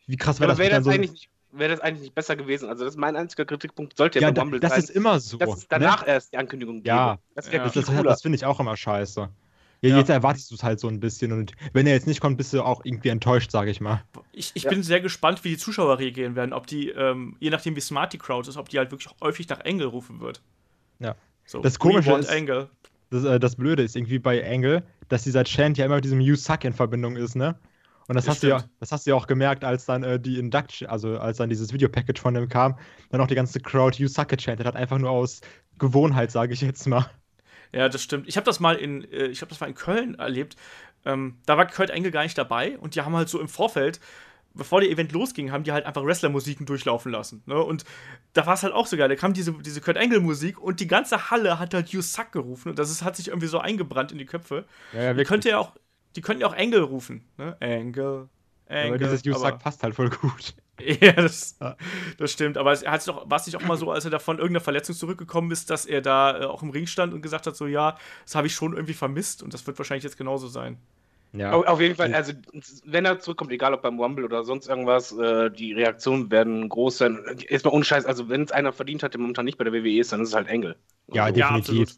wie 0.07 0.17
krass 0.17 0.41
wäre 0.41 0.51
das? 0.51 0.59
wenn 0.59 0.71
das, 0.71 0.85
so- 0.85 0.91
wäre 1.53 1.71
das 1.71 1.81
eigentlich 1.81 2.03
nicht 2.03 2.15
besser 2.15 2.37
gewesen? 2.37 2.69
Also, 2.69 2.85
das 2.85 2.95
ist 2.95 2.99
mein 3.01 3.17
einziger 3.17 3.45
Kritikpunkt. 3.45 3.97
Sollte 3.97 4.19
ja, 4.21 4.29
ja, 4.29 4.33
beim 4.33 4.43
Rumble 4.45 4.61
das 4.61 4.73
sein. 4.73 4.81
ist 4.81 4.91
immer 4.91 5.21
so. 5.21 5.39
dass 5.39 5.51
es 5.51 5.61
ne? 5.63 5.67
danach 5.71 6.07
erst 6.07 6.33
die 6.33 6.39
Ankündigung 6.39 6.83
Ja. 6.85 7.15
gäbe. 7.15 7.23
Das 7.35 7.53
Ja. 7.53 7.65
Das, 7.65 7.73
das, 7.73 7.87
cooler. 7.87 8.03
das 8.05 8.23
finde 8.23 8.37
ich 8.37 8.45
auch 8.45 8.59
immer 8.61 8.77
scheiße. 8.77 9.29
Ja, 9.83 9.91
Ja. 9.91 9.99
jetzt 9.99 10.09
erwartest 10.11 10.51
du 10.51 10.55
es 10.55 10.63
halt 10.63 10.79
so 10.81 10.87
ein 10.89 11.01
bisschen 11.01 11.33
und 11.33 11.53
wenn 11.73 11.87
er 11.89 11.93
jetzt 11.93 12.07
nicht 12.07 12.21
kommt, 12.21 12.39
bist 12.39 12.53
du 12.53 12.63
auch 12.63 12.83
irgendwie 12.85 13.09
enttäuscht, 13.09 13.51
sage 13.51 13.71
ich 13.71 13.81
mal. 13.81 14.03
Ich, 14.33 14.53
ich 14.55 14.63
Ja. 14.63 14.71
bin 14.71 14.83
sehr 14.85 15.01
gespannt, 15.01 15.43
wie 15.45 15.51
die 15.51 15.57
Zuschauer 15.59 15.99
reagieren 15.99 16.37
werden. 16.37 16.53
Ob 16.53 16.67
die, 16.69 16.89
ähm, 16.91 17.37
je 17.41 17.51
nachdem 17.51 17.75
wie 17.77 17.81
smart 17.81 18.13
die 18.13 18.19
Crowd 18.19 18.49
ist, 18.49 18.57
ob 18.57 18.69
die 18.69 18.79
halt 18.79 18.93
wirklich 18.93 19.13
häufig 19.21 19.49
nach 19.49 19.59
Engel 19.61 19.89
rufen 19.89 20.21
wird. 20.21 20.41
Ja. 21.01 21.17
So, 21.45 21.61
Das 21.61 21.79
Komische 21.81 22.13
ist- 22.13 22.31
Angle. 22.31 22.69
Das, 23.11 23.25
äh, 23.25 23.41
das 23.41 23.57
Blöde 23.57 23.83
ist 23.83 23.97
irgendwie 23.97 24.19
bei 24.21 24.49
Angle, 24.49 24.85
dass 25.09 25.25
dieser 25.25 25.43
Chant 25.45 25.77
ja 25.79 25.85
immer 25.85 25.97
mit 25.97 26.05
diesem 26.05 26.21
You 26.21 26.37
Suck 26.37 26.65
in 26.65 26.73
Verbindung 26.73 27.17
ist, 27.17 27.35
ne? 27.35 27.57
Und 28.09 28.15
das, 28.17 28.25
Das 28.25 28.35
hast 28.37 28.43
du 28.43 28.49
ja, 28.49 28.65
das 28.81 28.91
hast 28.93 29.07
du 29.07 29.11
ja 29.11 29.17
auch 29.17 29.27
gemerkt, 29.27 29.65
als 29.65 29.85
dann 29.85 30.03
äh, 30.03 30.19
die 30.19 30.39
Induction, 30.39 30.89
also 30.89 31.19
als 31.19 31.37
dann 31.39 31.49
dieses 31.51 31.73
Videopackage 31.73 32.21
von 32.21 32.35
dem 32.35 32.49
kam, 32.49 32.79
dann 33.11 33.21
auch 33.21 33.27
die 33.27 33.35
ganze 33.35 33.61
Crowd 33.61 34.01
You 34.01 34.09
Suck 34.09 34.29
gechantet 34.29 34.67
hat, 34.67 34.77
einfach 34.77 34.99
nur 34.99 35.11
aus 35.11 35.41
Gewohnheit, 35.79 36.31
sage 36.31 36.53
ich 36.55 36.61
jetzt 36.63 36.87
mal. 36.87 37.07
Ja, 37.73 37.89
das 37.89 38.03
stimmt. 38.03 38.29
Ich 38.29 38.37
habe 38.37 38.45
das 38.45 38.61
mal 38.61 38.77
in, 38.77 39.11
äh, 39.11 39.27
ich 39.27 39.41
habe 39.41 39.49
das 39.49 39.61
mal 39.61 39.67
in 39.67 39.75
Köln 39.75 40.15
erlebt. 40.15 40.57
Ähm, 41.05 41.39
da 41.47 41.57
war 41.57 41.67
Kurt 41.67 41.91
Angle 41.91 42.11
gar 42.11 42.23
nicht 42.23 42.39
dabei 42.39 42.79
und 42.79 42.95
die 42.95 43.01
haben 43.01 43.17
halt 43.17 43.29
so 43.29 43.41
im 43.41 43.49
Vorfeld, 43.49 43.99
bevor 44.55 44.81
der 44.81 44.91
Event 44.91 45.13
losging, 45.13 45.51
haben 45.51 45.65
die 45.65 45.73
halt 45.73 45.87
einfach 45.87 46.05
Wrestler-Musiken 46.05 46.67
durchlaufen 46.67 47.11
lassen. 47.11 47.43
Ne? 47.47 47.59
Und 47.59 47.85
da 48.35 48.47
war 48.47 48.55
es 48.55 48.63
halt 48.63 48.73
auch 48.75 48.87
so 48.87 48.97
geil. 48.97 49.09
Da 49.09 49.17
kam 49.17 49.33
diese, 49.33 49.53
diese 49.53 49.81
Kurt 49.81 49.97
Angle-Musik 49.97 50.61
und 50.61 50.81
die 50.81 50.87
ganze 50.87 51.31
Halle 51.31 51.59
hat 51.59 51.75
halt 51.75 51.89
You 51.89 52.03
Suck 52.03 52.31
gerufen 52.33 52.69
und 52.69 52.79
das 52.79 52.91
ist, 52.91 53.03
hat 53.03 53.17
sich 53.17 53.29
irgendwie 53.29 53.49
so 53.49 53.59
eingebrannt 53.59 54.13
in 54.13 54.19
die 54.19 54.27
Köpfe. 54.27 54.67
Ja, 54.93 55.03
ja, 55.03 55.15
Die 55.15 55.25
könnte 55.25 55.49
ja 55.49 55.59
auch, 55.59 55.73
die 56.15 56.21
könnten 56.21 56.43
ja 56.43 56.49
auch 56.49 56.57
Angle 56.57 56.83
rufen. 56.83 57.25
Ne? 57.39 57.57
Angle. 57.61 58.29
Angle. 58.69 58.89
Aber 58.89 58.99
dieses 58.99 59.25
You 59.25 59.35
Suck 59.35 59.59
passt 59.59 59.83
halt 59.83 59.95
voll 59.95 60.11
gut. 60.11 60.55
Ja, 61.01 61.13
das, 61.13 61.57
Ja. 61.61 61.77
das 62.19 62.33
stimmt. 62.33 62.59
Aber 62.59 62.73
es, 62.73 62.83
er 62.83 62.93
hat 62.93 63.03
sich 63.03 63.13
doch, 63.13 63.29
war 63.31 63.39
es 63.39 63.47
nicht 63.47 63.57
auch 63.57 63.63
mal 63.63 63.77
so, 63.77 63.91
als 63.91 64.05
er 64.05 64.11
da 64.11 64.19
von 64.19 64.39
irgendeiner 64.39 64.63
Verletzung 64.65 64.95
zurückgekommen 64.97 65.51
ist, 65.51 65.71
dass 65.71 65.87
er 65.87 66.01
da 66.03 66.41
äh, 66.43 66.45
auch 66.45 66.63
im 66.63 66.71
Ring 66.71 66.87
stand 66.87 67.15
und 67.15 67.23
gesagt 67.23 67.47
hat, 67.47 67.57
so 67.57 67.67
ja, 67.67 67.97
das 68.25 68.35
habe 68.35 68.47
ich 68.47 68.55
schon 68.55 68.73
irgendwie 68.75 68.95
vermisst 68.95 69.43
und 69.43 69.55
das 69.55 69.67
wird 69.67 69.79
wahrscheinlich 69.79 70.05
jetzt 70.05 70.17
genauso 70.19 70.49
sein. 70.49 70.79
Ja. 71.35 71.53
Auf, 71.53 71.67
auf 71.67 71.81
jeden 71.81 71.95
Fall, 71.95 72.13
also 72.15 72.35
wenn 72.85 73.07
er 73.07 73.19
zurückkommt, 73.19 73.53
egal 73.53 73.73
ob 73.73 73.81
beim 73.81 73.99
Rumble 73.99 74.25
oder 74.27 74.45
sonst 74.45 74.69
irgendwas, 74.69 75.13
äh, 75.13 75.51
die 75.51 75.73
Reaktionen 75.73 76.31
werden 76.31 76.69
groß 76.69 76.99
sein. 76.99 77.25
Erstmal 77.49 77.73
ohne 77.73 77.85
Scheiß, 77.85 78.05
also 78.05 78.29
wenn 78.29 78.43
es 78.43 78.53
einer 78.53 78.73
verdient 78.73 79.03
hat, 79.03 79.15
der 79.15 79.21
momentan 79.21 79.47
nicht 79.47 79.57
bei 79.57 79.65
der 79.65 79.73
WWE 79.73 79.99
ist, 79.99 80.13
dann 80.13 80.21
ist 80.21 80.29
es 80.29 80.35
halt 80.35 80.49
Engel. 80.49 80.77
Ja, 81.11 81.25
Also, 81.25 81.35
definitiv. 81.37 81.97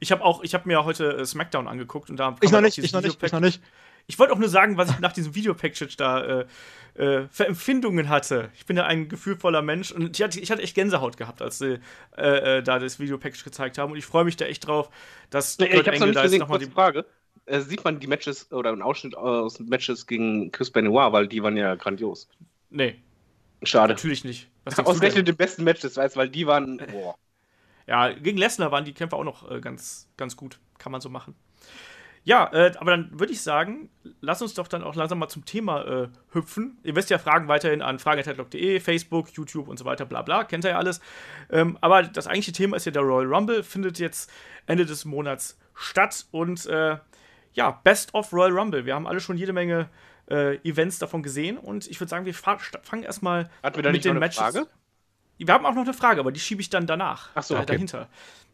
Ich 0.00 0.12
habe 0.12 0.22
auch, 0.22 0.42
ich 0.42 0.52
habe 0.52 0.68
mir 0.68 0.84
heute 0.84 1.16
äh, 1.16 1.24
SmackDown 1.24 1.66
angeguckt 1.66 2.10
und 2.10 2.18
da 2.18 2.36
Ich 2.42 2.50
noch 2.50 2.56
halt 2.56 2.64
nicht, 2.66 2.76
dieses 2.76 2.90
ich 2.90 2.92
noch 2.92 3.00
nicht, 3.00 3.14
ich 3.14 3.18
Videopack- 3.30 3.32
noch 3.32 3.40
nicht. 3.40 3.62
Ich 4.06 4.18
wollte 4.18 4.32
auch 4.32 4.38
nur 4.38 4.48
sagen, 4.48 4.76
was 4.76 4.90
ich 4.90 4.98
nach 5.00 5.12
diesem 5.12 5.34
Videopackage 5.34 5.96
da 5.96 6.22
äh, 6.22 6.46
äh, 6.94 7.28
für 7.30 7.46
Empfindungen 7.46 8.08
hatte. 8.08 8.50
Ich 8.54 8.66
bin 8.66 8.76
ja 8.76 8.84
ein 8.84 9.08
gefühlvoller 9.08 9.62
Mensch 9.62 9.90
und 9.92 10.16
ich 10.16 10.22
hatte, 10.22 10.40
ich 10.40 10.50
hatte 10.50 10.62
echt 10.62 10.74
Gänsehaut 10.74 11.16
gehabt, 11.16 11.42
als 11.42 11.58
sie 11.58 11.80
äh, 12.16 12.58
äh, 12.58 12.62
da 12.62 12.78
das 12.78 12.98
Videopackage 12.98 13.44
gezeigt 13.44 13.78
haben 13.78 13.92
und 13.92 13.98
ich 13.98 14.06
freue 14.06 14.24
mich 14.24 14.36
da 14.36 14.44
echt 14.46 14.66
drauf, 14.66 14.90
dass 15.30 15.58
Nee, 15.58 15.66
ich 15.66 15.86
hab's 15.86 16.00
noch 16.00 16.12
da 16.12 16.22
gesehen, 16.22 16.40
noch 16.40 16.48
mal 16.48 16.58
kurze 16.58 16.70
Frage. 16.70 17.04
Äh, 17.46 17.60
sieht 17.60 17.84
man 17.84 18.00
die 18.00 18.06
Matches 18.06 18.50
oder 18.52 18.70
einen 18.70 18.82
Ausschnitt 18.82 19.16
aus 19.16 19.54
den 19.54 19.68
Matches 19.68 20.06
gegen 20.06 20.50
Chris 20.52 20.70
Benoit, 20.70 21.12
weil 21.12 21.28
die 21.28 21.42
waren 21.42 21.56
ja 21.56 21.74
grandios. 21.74 22.28
Nee, 22.70 22.96
Schade. 23.62 23.92
natürlich 23.92 24.24
nicht. 24.24 24.48
Was? 24.64 24.78
Ausgerechnet 24.78 25.28
den 25.28 25.36
besten 25.36 25.64
Matches, 25.64 25.96
weißt 25.96 26.16
weil 26.16 26.28
die 26.28 26.46
waren. 26.46 26.78
Boah. 26.92 27.16
Ja, 27.86 28.10
gegen 28.10 28.36
Lesnar 28.36 28.72
waren 28.72 28.84
die 28.84 28.94
Kämpfe 28.94 29.14
auch 29.16 29.24
noch 29.24 29.48
äh, 29.48 29.60
ganz, 29.60 30.08
ganz 30.16 30.36
gut. 30.36 30.58
Kann 30.78 30.90
man 30.90 31.00
so 31.00 31.08
machen. 31.08 31.34
Ja, 32.26 32.52
äh, 32.52 32.72
aber 32.78 32.90
dann 32.90 33.20
würde 33.20 33.32
ich 33.32 33.40
sagen, 33.40 33.88
lass 34.20 34.42
uns 34.42 34.52
doch 34.54 34.66
dann 34.66 34.82
auch 34.82 34.96
langsam 34.96 35.20
mal 35.20 35.28
zum 35.28 35.44
Thema 35.44 35.84
äh, 35.84 36.08
hüpfen. 36.32 36.76
Ihr 36.82 36.96
wisst 36.96 37.08
ja 37.08 37.18
Fragen 37.18 37.46
weiterhin 37.46 37.82
an 37.82 38.00
fragen.headlock.de, 38.00 38.80
Facebook, 38.80 39.30
YouTube 39.30 39.68
und 39.68 39.78
so 39.78 39.84
weiter, 39.84 40.06
bla 40.06 40.22
bla, 40.22 40.42
kennt 40.42 40.64
ihr 40.64 40.70
ja 40.72 40.76
alles. 40.78 41.00
Ähm, 41.50 41.78
aber 41.80 42.02
das 42.02 42.26
eigentliche 42.26 42.50
Thema 42.50 42.76
ist 42.76 42.84
ja 42.84 42.90
der 42.90 43.02
Royal 43.02 43.32
Rumble, 43.32 43.62
findet 43.62 44.00
jetzt 44.00 44.28
Ende 44.66 44.84
des 44.84 45.04
Monats 45.04 45.56
statt 45.76 46.26
und 46.32 46.66
äh, 46.66 46.96
ja, 47.52 47.70
Best 47.84 48.12
of 48.12 48.32
Royal 48.32 48.58
Rumble. 48.58 48.84
Wir 48.86 48.96
haben 48.96 49.06
alle 49.06 49.20
schon 49.20 49.36
jede 49.36 49.52
Menge 49.52 49.88
äh, 50.28 50.56
Events 50.68 50.98
davon 50.98 51.22
gesehen 51.22 51.56
und 51.56 51.86
ich 51.86 52.00
würde 52.00 52.10
sagen, 52.10 52.26
wir 52.26 52.34
fa- 52.34 52.58
fangen 52.82 53.04
erstmal 53.04 53.48
mit 53.62 53.76
nicht 53.92 54.04
den 54.04 54.08
noch 54.08 54.10
eine 54.10 54.18
Matches. 54.18 54.38
Frage? 54.38 54.66
Wir 55.38 55.54
haben 55.54 55.64
auch 55.64 55.74
noch 55.74 55.84
eine 55.84 55.94
Frage, 55.94 56.18
aber 56.18 56.32
die 56.32 56.40
schiebe 56.40 56.60
ich 56.60 56.70
dann 56.70 56.88
danach. 56.88 57.30
Ach 57.36 57.44
so, 57.44 57.54
da, 57.54 57.60
okay. 57.60 57.74
dahinter. 57.74 58.08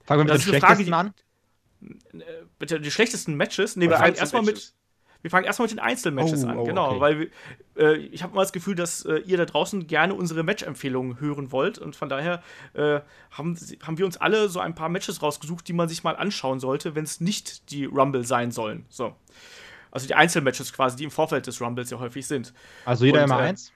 Fangen 0.05 0.27
wir 0.27 0.35
mit 0.35 0.43
dem 0.43 0.47
schlechtesten 0.47 0.93
an. 0.93 1.15
Bitte 2.59 2.81
die 2.81 2.91
schlechtesten 2.91 3.35
Matches? 3.35 3.77
Nee, 3.77 3.89
wir 3.89 3.97
fangen 3.97 4.15
erstmal 4.15 4.43
mit. 4.43 4.75
Wir 5.23 5.31
fangen 5.31 5.47
erstmal 5.47 5.67
mit 5.69 5.77
den 5.77 5.79
Einzelmatches 5.79 6.45
Oh, 6.45 6.49
an, 6.49 6.59
oh, 6.59 6.65
genau, 6.65 6.91
okay. 6.91 7.01
weil 7.01 7.19
wir, 7.21 7.31
äh, 7.77 7.97
ich 7.97 8.25
habe 8.25 8.35
mal 8.35 8.43
das 8.43 8.53
Gefühl, 8.53 8.75
dass 8.75 9.05
äh, 9.05 9.19
ihr 9.19 9.37
da 9.37 9.45
draußen 9.45 9.87
gerne 9.87 10.15
unsere 10.15 10.43
Match-Empfehlungen 10.43 11.21
hören 11.21 11.53
wollt 11.53 11.79
und 11.79 11.95
von 11.95 12.09
daher 12.09 12.43
äh, 12.75 12.99
haben, 13.31 13.57
haben 13.87 13.99
wir 13.99 14.05
uns 14.05 14.17
alle 14.17 14.49
so 14.49 14.59
ein 14.59 14.75
paar 14.75 14.89
Matches 14.89 15.23
rausgesucht, 15.23 15.69
die 15.69 15.75
man 15.75 15.89
sich 15.89 16.03
mal 16.03 16.17
anschauen 16.17 16.59
sollte, 16.59 16.97
wenn 16.97 17.05
es 17.05 17.21
nicht 17.21 17.71
die 17.71 17.85
Rumble 17.85 18.25
sein 18.25 18.51
sollen. 18.51 18.85
So. 18.89 19.15
Also 19.93 20.09
die 20.09 20.17
Einzelmatches 20.17 20.73
quasi, 20.73 20.97
die 20.97 21.05
im 21.05 21.13
Vorfeld 21.13 21.47
des 21.47 21.61
Rumbles 21.61 21.91
ja 21.91 22.01
häufig 22.01 22.27
sind. 22.27 22.53
Also 22.85 23.05
jeder 23.05 23.21
Und, 23.21 23.31
immer 23.31 23.43
äh, 23.43 23.49
eins. 23.49 23.73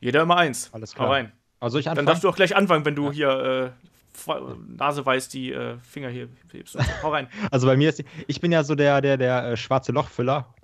Jeder 0.00 0.22
immer 0.22 0.38
eins. 0.38 0.70
Alles 0.72 0.94
Hau 0.94 1.00
klar. 1.00 1.10
rein. 1.10 1.32
Also 1.60 1.78
ich 1.78 1.84
Dann 1.84 1.92
anfangen. 1.92 2.06
darfst 2.06 2.24
du 2.24 2.30
auch 2.30 2.36
gleich 2.36 2.56
anfangen, 2.56 2.86
wenn 2.86 2.94
du 2.94 3.12
hier 3.12 3.74
äh, 3.78 3.86
Nase 4.26 5.04
weiß 5.04 5.28
die 5.28 5.52
äh, 5.52 5.78
Finger 5.78 6.08
hier 6.08 6.28
hebst. 6.52 6.76
Hau 7.02 7.10
rein. 7.10 7.28
Also 7.50 7.66
bei 7.66 7.76
mir 7.76 7.88
ist, 7.88 8.02
ich 8.26 8.40
bin 8.40 8.52
ja 8.52 8.64
so 8.64 8.74
der, 8.74 9.00
der, 9.00 9.16
der 9.16 9.44
äh, 9.44 9.56
schwarze 9.56 9.92
Lochfüller. 9.92 10.54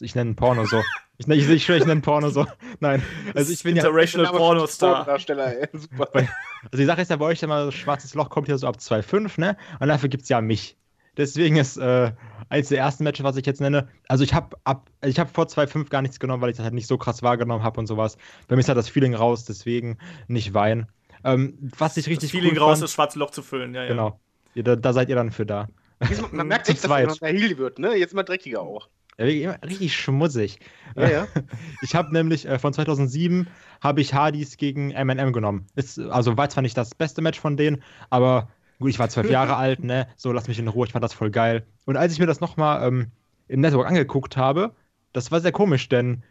Ich 0.00 0.14
nenne 0.14 0.34
Porno 0.34 0.66
so. 0.66 0.82
Ich, 1.18 1.26
ich, 1.28 1.48
ich 1.48 1.64
schwöre, 1.64 1.78
ich 1.78 1.86
nenne 1.86 2.02
Porno 2.02 2.28
so. 2.28 2.46
Nein. 2.80 3.02
Also 3.34 3.52
ich 3.52 3.62
bin 3.62 3.76
ja. 3.76 3.82
International 3.82 4.32
Pornostar. 4.32 5.04
Darsteller, 5.04 5.62
ey. 5.62 5.68
Super. 5.72 6.10
Also 6.14 6.28
die 6.76 6.84
Sache 6.84 7.00
ist 7.00 7.10
ja 7.10 7.16
bei 7.16 7.24
euch 7.26 7.42
immer, 7.42 7.64
so 7.64 7.70
schwarzes 7.70 8.14
Loch 8.14 8.28
kommt 8.28 8.48
ja 8.48 8.58
so 8.58 8.66
ab 8.66 8.76
2,5, 8.78 9.40
ne? 9.40 9.56
Und 9.80 9.88
dafür 9.88 10.08
gibt 10.08 10.24
es 10.24 10.28
ja 10.28 10.40
mich. 10.40 10.76
Deswegen 11.16 11.56
ist 11.56 11.78
äh, 11.78 12.12
eines 12.50 12.68
der 12.68 12.78
ersten 12.78 13.04
Matches, 13.04 13.24
was 13.24 13.36
ich 13.36 13.46
jetzt 13.46 13.60
nenne, 13.60 13.88
also 14.06 14.22
ich 14.22 14.34
habe 14.34 14.56
ab, 14.64 14.90
ich 15.02 15.18
habe 15.18 15.30
vor 15.30 15.46
2,5 15.46 15.88
gar 15.88 16.02
nichts 16.02 16.20
genommen, 16.20 16.42
weil 16.42 16.50
ich 16.50 16.56
das 16.56 16.64
halt 16.64 16.74
nicht 16.74 16.86
so 16.86 16.98
krass 16.98 17.22
wahrgenommen 17.22 17.64
habe 17.64 17.80
und 17.80 17.86
sowas. 17.86 18.18
Bei 18.48 18.56
mir 18.56 18.60
ist 18.60 18.68
halt 18.68 18.76
das 18.76 18.90
Feeling 18.90 19.14
raus, 19.14 19.46
deswegen 19.46 19.96
nicht 20.28 20.52
weinen. 20.52 20.86
Ähm, 21.26 21.58
was 21.78 21.96
ich 21.96 22.06
richtig 22.06 22.30
Das 22.30 22.38
Feeling 22.38 22.52
cool 22.54 22.58
raus, 22.62 22.78
fand, 22.78 22.84
das 22.84 22.92
schwarze 22.92 23.18
Loch 23.18 23.30
zu 23.30 23.42
füllen, 23.42 23.74
ja, 23.74 23.82
ja. 23.82 23.88
Genau. 23.88 24.20
Ja, 24.54 24.62
Da, 24.62 24.76
da 24.76 24.92
seid 24.92 25.08
ihr 25.08 25.16
dann 25.16 25.30
für 25.32 25.44
da. 25.46 25.68
Diesmal- 26.08 26.30
Man 26.32 26.48
merkt 26.48 26.68
echt, 26.68 26.78
dass 26.78 26.84
er 26.84 26.88
zweit. 26.88 27.06
noch 27.08 27.20
mehr 27.20 27.32
Heal 27.32 27.58
wird, 27.58 27.78
ne? 27.78 27.94
Jetzt 27.96 28.14
mal 28.14 28.22
dreckiger 28.22 28.60
auch. 28.62 28.88
Ja, 29.18 29.24
wirklich 29.26 29.42
immer 29.44 29.58
richtig 29.64 29.96
schmutzig. 29.96 30.58
Ja, 30.94 31.08
ja. 31.10 31.26
Ich 31.82 31.94
habe 31.94 32.12
nämlich 32.12 32.46
äh, 32.46 32.58
von 32.58 32.72
2007 32.72 33.48
habe 33.82 34.00
ich 34.00 34.12
Hardys 34.14 34.56
gegen 34.58 34.90
M&M 34.90 35.32
genommen. 35.32 35.66
Ist, 35.74 35.98
also 35.98 36.36
war 36.36 36.48
zwar 36.50 36.62
nicht 36.62 36.76
das 36.76 36.94
beste 36.94 37.22
Match 37.22 37.40
von 37.40 37.56
denen, 37.56 37.82
aber 38.10 38.48
gut, 38.78 38.90
ich 38.90 38.98
war 38.98 39.08
zwölf 39.08 39.30
Jahre 39.30 39.56
alt, 39.56 39.82
ne? 39.84 40.06
So 40.16 40.32
lass 40.32 40.48
mich 40.48 40.58
in 40.58 40.68
Ruhe. 40.68 40.86
Ich 40.86 40.92
fand 40.92 41.02
das 41.04 41.14
voll 41.14 41.30
geil. 41.30 41.66
Und 41.86 41.96
als 41.96 42.12
ich 42.12 42.18
mir 42.18 42.26
das 42.26 42.40
nochmal 42.40 42.86
ähm, 42.86 43.10
im 43.48 43.60
Network 43.60 43.88
angeguckt 43.88 44.36
habe, 44.36 44.74
das 45.12 45.30
war 45.32 45.40
sehr 45.40 45.52
komisch, 45.52 45.88
denn 45.88 46.22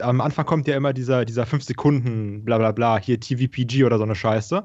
am 0.00 0.20
Anfang 0.20 0.46
kommt 0.46 0.66
ja 0.68 0.76
immer 0.76 0.92
dieser, 0.92 1.24
dieser 1.24 1.46
5 1.46 1.64
Sekunden, 1.64 2.44
bla 2.44 2.58
bla 2.58 2.72
bla, 2.72 2.98
hier 2.98 3.18
TVPG 3.20 3.84
oder 3.84 3.98
so 3.98 4.04
eine 4.04 4.14
Scheiße. 4.14 4.64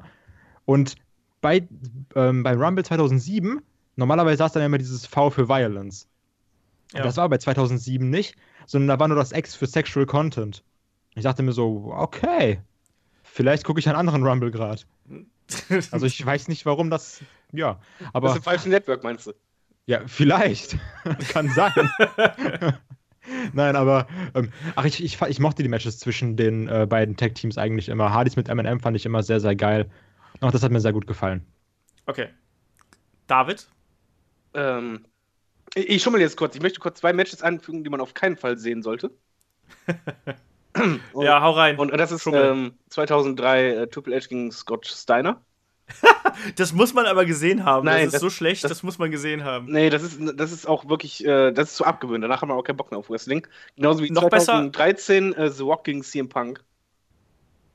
Und 0.64 0.94
bei, 1.40 1.68
ähm, 2.14 2.42
beim 2.42 2.60
Rumble 2.60 2.84
2007, 2.84 3.60
normalerweise 3.96 4.38
saß 4.38 4.52
dann 4.52 4.62
immer 4.62 4.78
dieses 4.78 5.06
V 5.06 5.30
für 5.30 5.48
Violence. 5.48 6.08
Und 6.92 6.98
Ja. 6.98 7.04
Das 7.04 7.16
war 7.16 7.28
bei 7.28 7.38
2007 7.38 8.08
nicht, 8.08 8.36
sondern 8.66 8.88
da 8.88 9.00
war 9.00 9.08
nur 9.08 9.16
das 9.16 9.32
X 9.32 9.54
für 9.54 9.66
Sexual 9.66 10.06
Content. 10.06 10.62
Ich 11.14 11.22
dachte 11.22 11.42
mir 11.42 11.52
so, 11.52 11.92
okay, 11.94 12.60
vielleicht 13.22 13.64
gucke 13.64 13.80
ich 13.80 13.88
einen 13.88 13.98
anderen 13.98 14.26
Rumble 14.26 14.50
gerade. 14.50 14.82
Also 15.90 16.06
ich 16.06 16.24
weiß 16.24 16.48
nicht, 16.48 16.64
warum 16.64 16.88
das, 16.88 17.20
ja, 17.52 17.78
Das 17.98 18.08
aber 18.14 18.30
ist 18.30 18.36
im 18.36 18.42
falschen 18.42 18.70
Network, 18.70 19.04
meinst 19.04 19.26
du? 19.26 19.32
ja, 19.84 20.00
vielleicht. 20.06 20.78
Kann 21.28 21.50
sein. 21.50 21.72
Nein, 23.52 23.76
aber 23.76 24.06
ähm, 24.34 24.50
ach, 24.76 24.84
ich, 24.84 25.02
ich, 25.02 25.20
ich 25.20 25.40
mochte 25.40 25.62
die 25.62 25.68
Matches 25.68 25.98
zwischen 25.98 26.36
den 26.36 26.68
äh, 26.68 26.86
beiden 26.88 27.16
Tag-Teams 27.16 27.58
eigentlich 27.58 27.88
immer. 27.88 28.12
Hardys 28.12 28.36
mit 28.36 28.48
M&M 28.48 28.80
fand 28.80 28.96
ich 28.96 29.06
immer 29.06 29.22
sehr, 29.22 29.40
sehr 29.40 29.56
geil. 29.56 29.90
Auch 30.40 30.50
das 30.50 30.62
hat 30.62 30.72
mir 30.72 30.80
sehr 30.80 30.92
gut 30.92 31.06
gefallen. 31.06 31.44
Okay. 32.06 32.28
David? 33.26 33.66
Ähm, 34.52 35.04
ich 35.74 35.88
ich 35.88 36.02
schummel 36.02 36.20
jetzt 36.20 36.36
kurz. 36.36 36.54
Ich 36.54 36.62
möchte 36.62 36.80
kurz 36.80 37.00
zwei 37.00 37.12
Matches 37.12 37.42
anfügen, 37.42 37.84
die 37.84 37.90
man 37.90 38.00
auf 38.00 38.14
keinen 38.14 38.36
Fall 38.36 38.58
sehen 38.58 38.82
sollte. 38.82 39.10
Und, 40.76 41.00
ja, 41.24 41.40
hau 41.40 41.52
rein. 41.52 41.78
Und 41.78 41.96
das 41.96 42.12
ist 42.12 42.26
ähm, 42.26 42.74
2003 42.90 43.68
äh, 43.68 43.86
Triple 43.88 44.16
H 44.16 44.26
gegen 44.28 44.52
Scott 44.52 44.86
Steiner. 44.86 45.42
das 46.56 46.72
muss 46.72 46.94
man 46.94 47.06
aber 47.06 47.24
gesehen 47.24 47.64
haben. 47.64 47.84
Nein, 47.84 47.96
das 47.98 48.06
ist 48.06 48.12
das- 48.14 48.20
so 48.22 48.30
schlecht, 48.30 48.64
das, 48.64 48.70
das- 48.70 48.82
muss 48.82 48.98
man 48.98 49.10
gesehen 49.10 49.44
haben. 49.44 49.70
Nee, 49.70 49.90
das 49.90 50.02
ist, 50.02 50.18
das 50.36 50.52
ist 50.52 50.66
auch 50.66 50.88
wirklich, 50.88 51.24
äh, 51.24 51.52
das 51.52 51.70
ist 51.70 51.76
zu 51.76 51.84
abgewöhnt. 51.84 52.24
Danach 52.24 52.42
haben 52.42 52.48
wir 52.48 52.54
auch 52.54 52.64
keinen 52.64 52.76
Bock 52.76 52.90
mehr 52.90 52.98
auf 52.98 53.10
Wrestling. 53.10 53.46
Genauso 53.76 54.02
wie 54.02 54.10
Noch 54.10 54.28
besser- 54.28 54.52
2013 54.52 55.32
äh, 55.34 55.50
The 55.50 55.62
Rock 55.62 55.84
gegen 55.84 56.02
CM 56.02 56.28
Punk. 56.28 56.62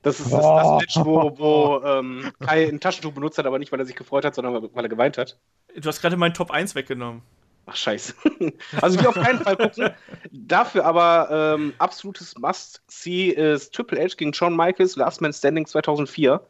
Das 0.01 0.19
ist 0.19 0.31
das, 0.31 0.41
das 0.41 0.79
Match, 0.79 0.95
wo, 0.97 1.37
wo 1.37 1.81
ähm, 1.85 2.31
Kai 2.39 2.69
ein 2.69 2.79
Taschentuch 2.79 3.11
benutzt 3.11 3.37
hat, 3.37 3.45
aber 3.45 3.59
nicht, 3.59 3.71
weil 3.71 3.79
er 3.81 3.85
sich 3.85 3.97
gefreut 3.97 4.23
hat, 4.23 4.33
sondern 4.33 4.69
weil 4.73 4.85
er 4.85 4.89
geweint 4.89 5.17
hat. 5.17 5.37
Du 5.75 5.89
hast 5.89 6.01
gerade 6.01 6.15
meinen 6.15 6.33
Top 6.33 6.51
1 6.51 6.73
weggenommen. 6.73 7.21
Ach, 7.65 7.75
scheiße. 7.75 8.13
also 8.81 8.97
die 8.97 9.05
auf 9.05 9.15
keinen 9.15 9.39
Fall 9.39 9.57
gucken. 9.57 9.89
Dafür 10.31 10.85
aber 10.85 11.55
ähm, 11.55 11.73
absolutes 11.79 12.37
Must-See 12.37 13.29
ist 13.31 13.75
Triple 13.75 13.99
H 14.01 14.15
gegen 14.15 14.33
Shawn 14.33 14.55
Michaels, 14.55 14.95
Last 14.95 15.19
Man 15.21 15.33
Standing 15.33 15.65
2004. 15.67 16.41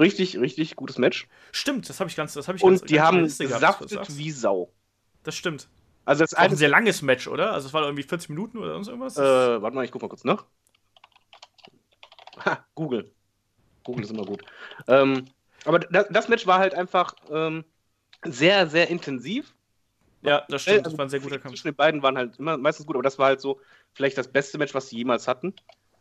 Richtig, 0.00 0.38
richtig 0.38 0.76
gutes 0.76 0.98
Match. 0.98 1.28
Stimmt, 1.52 1.88
das 1.88 2.00
habe 2.00 2.08
ich 2.10 2.16
ganz, 2.16 2.32
das 2.32 2.48
habe 2.48 2.56
ich 2.56 2.64
ganz 2.64 2.82
Und 2.82 2.90
die 2.90 2.94
ganz 2.94 3.06
haben 3.06 3.22
gesaftet 3.38 4.08
wie 4.16 4.30
Sau. 4.30 4.72
Das 5.22 5.36
stimmt. 5.36 5.68
Also 6.06 6.24
das 6.24 6.34
Auch 6.34 6.38
ein 6.38 6.56
sehr 6.56 6.68
langes 6.70 7.02
Match, 7.02 7.28
oder? 7.28 7.52
Also 7.52 7.68
es 7.68 7.74
war 7.74 7.82
irgendwie 7.84 8.02
40 8.02 8.30
Minuten 8.30 8.58
oder 8.58 8.72
sonst 8.72 8.88
irgendwas? 8.88 9.16
äh, 9.16 9.62
warte 9.62 9.76
mal, 9.76 9.84
ich 9.84 9.92
guck 9.92 10.02
mal 10.02 10.08
kurz 10.08 10.24
nach. 10.24 10.46
Ha, 12.44 12.66
Google. 12.74 13.14
Google 13.84 14.04
ist 14.04 14.10
immer 14.10 14.24
gut. 14.24 14.44
Ähm, 14.88 15.26
aber 15.64 15.80
das, 15.80 16.08
das 16.10 16.28
Match 16.28 16.46
war 16.46 16.58
halt 16.58 16.74
einfach 16.74 17.14
ähm, 17.30 17.64
sehr, 18.24 18.68
sehr 18.68 18.88
intensiv. 18.88 19.54
ja, 20.22 20.46
das 20.48 20.62
stimmt. 20.62 20.86
Das 20.86 20.92
Also 20.92 20.98
war 20.98 21.06
ein 21.06 21.10
sehr 21.10 21.20
guter 21.20 21.38
die 21.38 21.42
Kampf. 21.42 21.54
Zwischen 21.54 21.68
den 21.68 21.76
beiden 21.76 22.02
waren 22.02 22.16
halt 22.16 22.38
immer 22.38 22.56
meistens 22.56 22.86
gut, 22.86 22.96
aber 22.96 23.02
das 23.02 23.18
war 23.18 23.26
halt 23.28 23.40
so 23.40 23.60
vielleicht 23.92 24.18
das 24.18 24.28
beste 24.32 24.58
Match, 24.58 24.74
was 24.74 24.88
sie 24.88 24.96
jemals 24.96 25.28
hatten. 25.28 25.54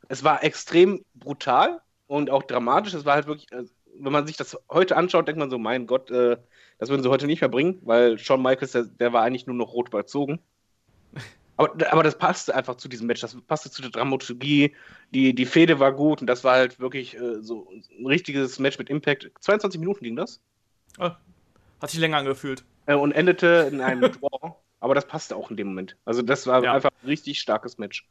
Es 0.07 0.23
war 0.23 0.43
extrem 0.43 1.05
brutal 1.13 1.81
und 2.07 2.29
auch 2.29 2.43
dramatisch. 2.43 2.93
Es 2.93 3.05
war 3.05 3.15
halt 3.15 3.27
wirklich, 3.27 3.51
äh, 3.51 3.65
wenn 3.97 4.11
man 4.13 4.27
sich 4.27 4.37
das 4.37 4.57
heute 4.69 4.95
anschaut, 4.97 5.27
denkt 5.27 5.39
man 5.39 5.49
so, 5.49 5.57
mein 5.57 5.87
Gott, 5.87 6.09
äh, 6.11 6.37
das 6.77 6.89
würden 6.89 7.03
sie 7.03 7.09
heute 7.09 7.27
nicht 7.27 7.41
mehr 7.41 7.49
bringen, 7.49 7.79
weil 7.83 8.17
Shawn 8.17 8.41
Michaels, 8.41 8.71
der, 8.73 8.83
der 8.83 9.13
war 9.13 9.23
eigentlich 9.23 9.47
nur 9.47 9.55
noch 9.55 9.73
rot 9.73 9.87
überzogen. 9.89 10.39
Aber, 11.57 11.91
aber 11.91 12.03
das 12.03 12.17
passte 12.17 12.55
einfach 12.55 12.75
zu 12.75 12.87
diesem 12.87 13.07
Match, 13.07 13.19
das 13.19 13.35
passte 13.41 13.69
zu 13.69 13.81
der 13.81 13.91
Dramaturgie, 13.91 14.73
die, 15.11 15.35
die 15.35 15.45
Fehde 15.45 15.77
war 15.77 15.91
gut 15.91 16.21
und 16.21 16.27
das 16.27 16.45
war 16.45 16.53
halt 16.53 16.79
wirklich 16.79 17.17
äh, 17.17 17.41
so 17.41 17.69
ein 17.99 18.05
richtiges 18.05 18.59
Match 18.59 18.79
mit 18.79 18.89
Impact. 18.89 19.29
22 19.41 19.77
Minuten 19.77 20.01
ging 20.05 20.15
das 20.15 20.39
Oh, 20.99 21.09
hat 21.81 21.89
sich 21.89 21.99
länger 21.99 22.15
angefühlt. 22.15 22.63
äh, 22.85 22.93
und 22.95 23.11
endete 23.11 23.67
in 23.69 23.81
einem 23.81 24.09
Draw. 24.21 24.53
Aber 24.79 24.95
das 24.95 25.05
passte 25.05 25.35
auch 25.35 25.51
in 25.51 25.57
dem 25.57 25.67
Moment. 25.67 25.97
Also 26.05 26.21
das 26.21 26.47
war 26.47 26.63
Ja. 26.63 26.71
einfach 26.75 26.91
ein 27.03 27.07
richtig 27.07 27.41
starkes 27.41 27.77
Match. 27.77 28.07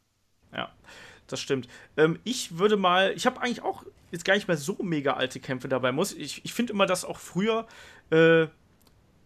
Ja, 0.54 0.70
das 1.26 1.40
stimmt. 1.40 1.68
Ähm, 1.96 2.18
ich 2.24 2.58
würde 2.58 2.76
mal, 2.76 3.14
ich 3.16 3.24
habe 3.24 3.40
eigentlich 3.40 3.62
auch 3.62 3.82
jetzt 4.10 4.24
gar 4.24 4.34
nicht 4.34 4.48
mehr 4.48 4.56
so 4.56 4.76
mega 4.82 5.14
alte 5.14 5.40
Kämpfe 5.40 5.68
dabei. 5.68 5.92
Muss 5.92 6.12
ich, 6.12 6.44
ich 6.44 6.52
finde 6.52 6.72
immer, 6.72 6.86
dass 6.86 7.04
auch 7.04 7.18
früher 7.18 7.66
äh, 8.10 8.46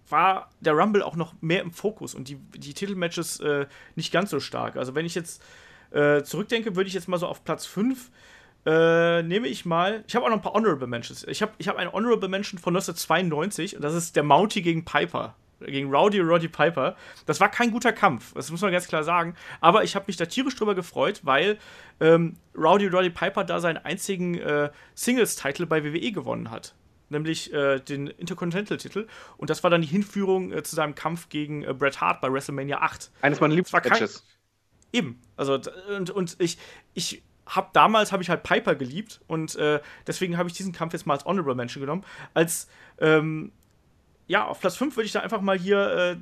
war 0.09 0.51
der 0.61 0.75
Rumble 0.75 1.03
auch 1.03 1.17
noch 1.17 1.35
mehr 1.41 1.63
im 1.63 1.73
Fokus 1.73 2.15
und 2.15 2.29
die, 2.29 2.37
die 2.37 2.75
Titelmatches 2.75 3.41
äh, 3.41 3.67
nicht 3.97 4.13
ganz 4.13 4.31
so 4.31 4.41
stark. 4.41 4.77
Also 4.77 4.95
wenn 4.95 5.07
ich 5.07 5.15
jetzt 5.15 5.43
äh, 5.91 6.23
zurückdenke, 6.23 6.77
würde 6.77 6.89
ich 6.89 6.95
jetzt 6.95 7.09
mal 7.09 7.19
so 7.19 7.27
auf 7.27 7.45
Platz 7.45 7.67
5 7.67 8.11
äh, 8.65 9.23
nehme 9.23 9.49
ich 9.49 9.65
mal, 9.65 10.05
ich 10.07 10.15
habe 10.15 10.25
auch 10.25 10.31
noch 10.31 10.37
ein 10.37 10.43
paar 10.43 10.55
Honorable 10.55 10.87
Mentions. 10.87 11.25
Ich 11.25 11.43
habe 11.43 11.53
ich 11.59 11.69
hab 11.69 11.77
eine 11.77 11.93
Honorable 11.93 12.29
Mention 12.29 12.61
von 12.61 12.75
1992 12.77 13.77
und 13.77 13.83
das 13.83 13.95
ist 13.95 14.15
der 14.15 14.23
Mountie 14.23 14.63
gegen 14.63 14.85
Piper. 14.85 15.35
Gegen 15.67 15.91
Rowdy 15.91 16.21
Roddy 16.21 16.49
Piper. 16.49 16.97
Das 17.27 17.41
war 17.41 17.51
kein 17.51 17.71
guter 17.71 17.93
Kampf, 17.93 18.33
das 18.35 18.51
muss 18.51 18.61
man 18.61 18.73
ganz 18.73 18.89
klar 18.89 19.05
sagen. 19.05 19.35
Aber 19.61 19.85
ich 19.85 19.95
habe 19.95 20.05
mich 20.09 20.17
da 20.17 20.27
tierisch 20.27 20.57
drüber 20.57 20.75
gefreut, 20.75 21.21
weil 21.25 21.59
ähm, 22.01 22.37
Rowdy 22.57 22.89
Roddy 22.89 23.11
Piper 23.11 23.45
da 23.45 23.61
seinen 23.61 23.79
einzigen 23.79 24.35
äh, 24.39 24.71
Singles-Titel 24.95 25.67
bei 25.67 25.85
WWE 25.85 26.13
gewonnen 26.13 26.51
hat. 26.51 26.75
Nämlich 27.09 27.53
äh, 27.53 27.79
den 27.79 28.07
Intercontinental-Titel. 28.07 29.07
Und 29.37 29.51
das 29.51 29.63
war 29.63 29.71
dann 29.71 29.83
die 29.83 29.89
Hinführung 29.89 30.51
äh, 30.51 30.63
zu 30.63 30.75
seinem 30.75 30.95
Kampf 30.95 31.29
gegen 31.29 31.63
äh, 31.63 31.75
Bret 31.75 32.01
Hart 32.01 32.23
bei 32.23 32.33
WrestleMania 32.33 32.79
8. 32.79 33.11
Eines 33.21 33.41
meiner 33.41 33.55
Lieblingsmatches. 33.55 34.25
Eben. 34.93 35.21
Also, 35.37 35.61
und, 35.95 36.11
und 36.11 36.37
ich, 36.39 36.59
ich 36.95 37.23
habe 37.47 37.71
damals 37.73 38.13
habe 38.13 38.23
ich 38.23 38.31
halt 38.31 38.43
Piper 38.43 38.75
geliebt 38.75 39.21
und 39.27 39.57
äh, 39.57 39.81
deswegen 40.07 40.37
habe 40.39 40.49
ich 40.49 40.55
diesen 40.55 40.73
Kampf 40.73 40.93
jetzt 40.93 41.07
mal 41.07 41.15
als 41.15 41.25
Honorable 41.25 41.55
Mention 41.55 41.81
genommen. 41.81 42.05
Als, 42.35 42.69
ähm, 42.99 43.53
ja, 44.27 44.47
auf 44.47 44.61
Platz 44.61 44.77
5 44.77 44.97
würde 44.97 45.07
ich 45.07 45.13
da 45.13 45.21
einfach 45.21 45.41
mal 45.41 45.59
hier 45.59 45.79
äh, 45.79 46.17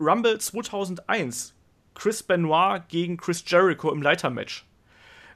Rumble 0.00 0.38
2001. 0.38 1.54
Chris 1.94 2.22
Benoit 2.22 2.88
gegen 2.88 3.16
Chris 3.16 3.44
Jericho 3.46 3.92
im 3.92 4.02
Leitermatch. 4.02 4.66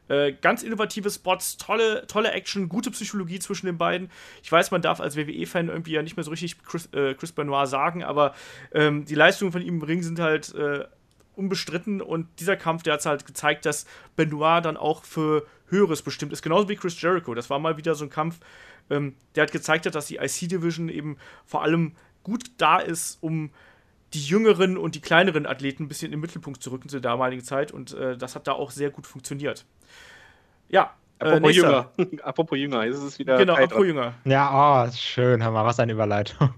Äh, 0.08 0.32
ganz 0.32 0.62
innovative 0.62 1.10
Spots, 1.10 1.58
tolle, 1.58 2.06
tolle 2.06 2.32
Action, 2.32 2.68
gute 2.68 2.90
Psychologie 2.90 3.38
zwischen 3.38 3.66
den 3.66 3.76
beiden. 3.76 4.10
Ich 4.42 4.50
weiß, 4.50 4.70
man 4.70 4.80
darf 4.80 5.00
als 5.00 5.16
WWE-Fan 5.16 5.68
irgendwie 5.68 5.92
ja 5.92 6.02
nicht 6.02 6.16
mehr 6.16 6.24
so 6.24 6.30
richtig 6.30 6.62
Chris, 6.62 6.88
äh, 6.92 7.14
Chris 7.14 7.32
Benoit 7.32 7.68
sagen, 7.68 8.02
aber 8.02 8.34
ähm, 8.72 9.04
die 9.04 9.14
Leistungen 9.14 9.52
von 9.52 9.60
ihm 9.60 9.76
im 9.76 9.82
Ring 9.82 10.02
sind 10.02 10.18
halt 10.18 10.54
äh, 10.54 10.84
unbestritten 11.36 12.00
und 12.00 12.26
dieser 12.40 12.56
Kampf, 12.56 12.82
der 12.82 12.94
hat 12.94 13.04
halt 13.04 13.26
gezeigt, 13.26 13.66
dass 13.66 13.86
Benoit 14.16 14.64
dann 14.64 14.78
auch 14.78 15.04
für 15.04 15.46
Höheres 15.68 16.02
bestimmt 16.02 16.32
ist, 16.32 16.42
genauso 16.42 16.68
wie 16.68 16.76
Chris 16.76 17.00
Jericho. 17.00 17.34
Das 17.34 17.50
war 17.50 17.58
mal 17.58 17.76
wieder 17.76 17.94
so 17.94 18.04
ein 18.04 18.10
Kampf, 18.10 18.40
ähm, 18.90 19.14
der 19.34 19.44
hat 19.44 19.52
gezeigt 19.52 19.86
hat, 19.86 19.94
dass 19.94 20.06
die 20.06 20.16
IC-Division 20.16 20.88
eben 20.88 21.16
vor 21.44 21.62
allem 21.62 21.92
gut 22.22 22.50
da 22.58 22.78
ist, 22.78 23.18
um 23.20 23.50
die 24.14 24.22
jüngeren 24.22 24.78
und 24.78 24.94
die 24.94 25.00
kleineren 25.00 25.46
Athleten 25.46 25.84
ein 25.84 25.88
bisschen 25.88 26.06
in 26.06 26.12
den 26.12 26.20
Mittelpunkt 26.20 26.62
zu 26.62 26.70
rücken 26.70 26.88
zur 26.88 27.00
damaligen 27.00 27.44
Zeit 27.44 27.72
und 27.72 27.92
äh, 27.94 28.16
das 28.16 28.34
hat 28.34 28.46
da 28.46 28.52
auch 28.52 28.70
sehr 28.70 28.90
gut 28.90 29.06
funktioniert. 29.06 29.66
Ja, 30.68 30.94
äh, 31.18 31.24
Apropos 31.24 31.40
nächster. 31.40 31.92
Jünger. 31.98 32.22
Apropos 32.24 32.58
Jünger, 32.58 32.84
jetzt 32.84 32.96
ist 32.96 33.02
es 33.02 33.18
wieder. 33.18 33.38
Genau, 33.38 33.54
apropos 33.54 33.86
Jünger. 33.86 34.14
Ja, 34.24 34.86
oh, 34.86 34.90
schön, 34.92 35.42
hör 35.42 35.50
mal, 35.50 35.64
was 35.64 35.80
eine 35.80 35.92
Überleitung. 35.92 36.50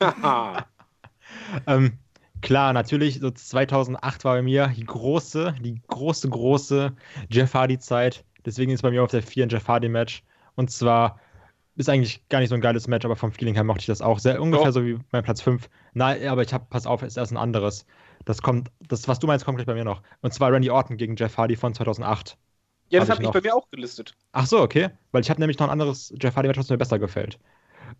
ähm, 1.66 1.98
klar, 2.42 2.72
natürlich, 2.72 3.20
so 3.20 3.30
2008 3.30 4.24
war 4.24 4.34
bei 4.34 4.42
mir 4.42 4.72
die 4.76 4.84
große, 4.84 5.54
die 5.60 5.80
große, 5.86 6.28
große 6.28 6.92
Jeff 7.30 7.54
Hardy-Zeit. 7.54 8.24
Deswegen 8.44 8.72
ist 8.72 8.82
bei 8.82 8.90
mir 8.90 9.02
auf 9.02 9.10
der 9.10 9.22
4 9.22 9.46
ein 9.46 9.48
Jeff 9.48 9.66
Hardy-Match. 9.68 10.22
Und 10.54 10.70
zwar 10.70 11.18
ist 11.76 11.88
eigentlich 11.88 12.26
gar 12.28 12.40
nicht 12.40 12.48
so 12.48 12.54
ein 12.56 12.60
geiles 12.60 12.88
Match, 12.88 13.04
aber 13.04 13.14
vom 13.16 13.30
Feeling 13.32 13.54
her 13.54 13.64
mochte 13.64 13.80
ich 13.80 13.86
das 13.86 14.02
auch. 14.02 14.18
Sehr 14.18 14.40
ungefähr 14.42 14.66
Ja. 14.66 14.72
so 14.72 14.84
wie 14.84 14.98
mein 15.12 15.22
Platz 15.22 15.40
5. 15.42 15.68
Nein, 15.94 16.26
aber 16.26 16.42
ich 16.42 16.52
habe, 16.52 16.66
pass 16.68 16.86
auf, 16.86 17.02
ist 17.02 17.16
erst 17.16 17.32
ein 17.32 17.36
anderes. 17.36 17.86
Das 18.24 18.42
kommt, 18.42 18.70
das, 18.88 19.06
was 19.06 19.18
du 19.20 19.26
meinst, 19.26 19.44
kommt 19.44 19.58
gleich 19.58 19.66
bei 19.66 19.74
mir 19.74 19.84
noch. 19.84 20.02
Und 20.20 20.34
zwar 20.34 20.52
Randy 20.52 20.70
Orton 20.70 20.96
gegen 20.96 21.14
Jeff 21.16 21.36
Hardy 21.36 21.54
von 21.56 21.74
2008. 21.74 22.36
Ja, 22.90 23.00
das 23.00 23.08
Hab 23.08 23.16
habe 23.16 23.22
ich 23.22 23.28
ich 23.28 23.32
bei 23.32 23.40
mir 23.42 23.54
auch 23.54 23.68
gelistet. 23.70 24.14
Ach 24.32 24.46
so, 24.46 24.60
okay. 24.60 24.88
Weil 25.12 25.20
ich 25.22 25.30
habe 25.30 25.40
nämlich 25.40 25.58
noch 25.58 25.66
ein 25.66 25.72
anderes 25.72 26.12
Jeff 26.20 26.34
Hardy-Match, 26.34 26.58
was 26.58 26.68
mir 26.70 26.78
besser 26.78 26.98
gefällt. 26.98 27.38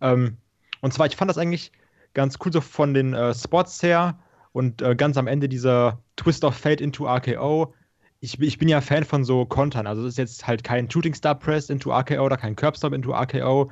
Ähm, 0.01 0.37
und 0.81 0.93
zwar, 0.93 1.05
ich 1.05 1.15
fand 1.15 1.29
das 1.29 1.37
eigentlich 1.37 1.71
ganz 2.13 2.37
cool 2.43 2.51
so 2.51 2.59
von 2.61 2.93
den 2.93 3.13
äh, 3.13 3.33
Spots 3.33 3.81
her 3.83 4.19
und 4.51 4.81
äh, 4.81 4.95
ganz 4.95 5.15
am 5.17 5.27
Ende 5.27 5.47
dieser 5.47 5.99
Twist 6.15 6.43
of 6.43 6.55
Fate 6.55 6.81
into 6.81 7.05
RKO. 7.07 7.73
Ich, 8.21 8.39
ich 8.39 8.57
bin 8.57 8.67
ja 8.67 8.81
Fan 8.81 9.05
von 9.05 9.23
so 9.23 9.45
Kontern. 9.45 9.87
Also, 9.87 10.03
das 10.03 10.13
ist 10.13 10.17
jetzt 10.17 10.47
halt 10.47 10.63
kein 10.63 10.89
Shooting 10.89 11.13
Star 11.13 11.35
Press 11.35 11.69
into 11.69 11.91
RKO 11.91 12.25
oder 12.25 12.37
kein 12.37 12.55
Curbstop 12.55 12.93
into 12.93 13.13
RKO. 13.13 13.71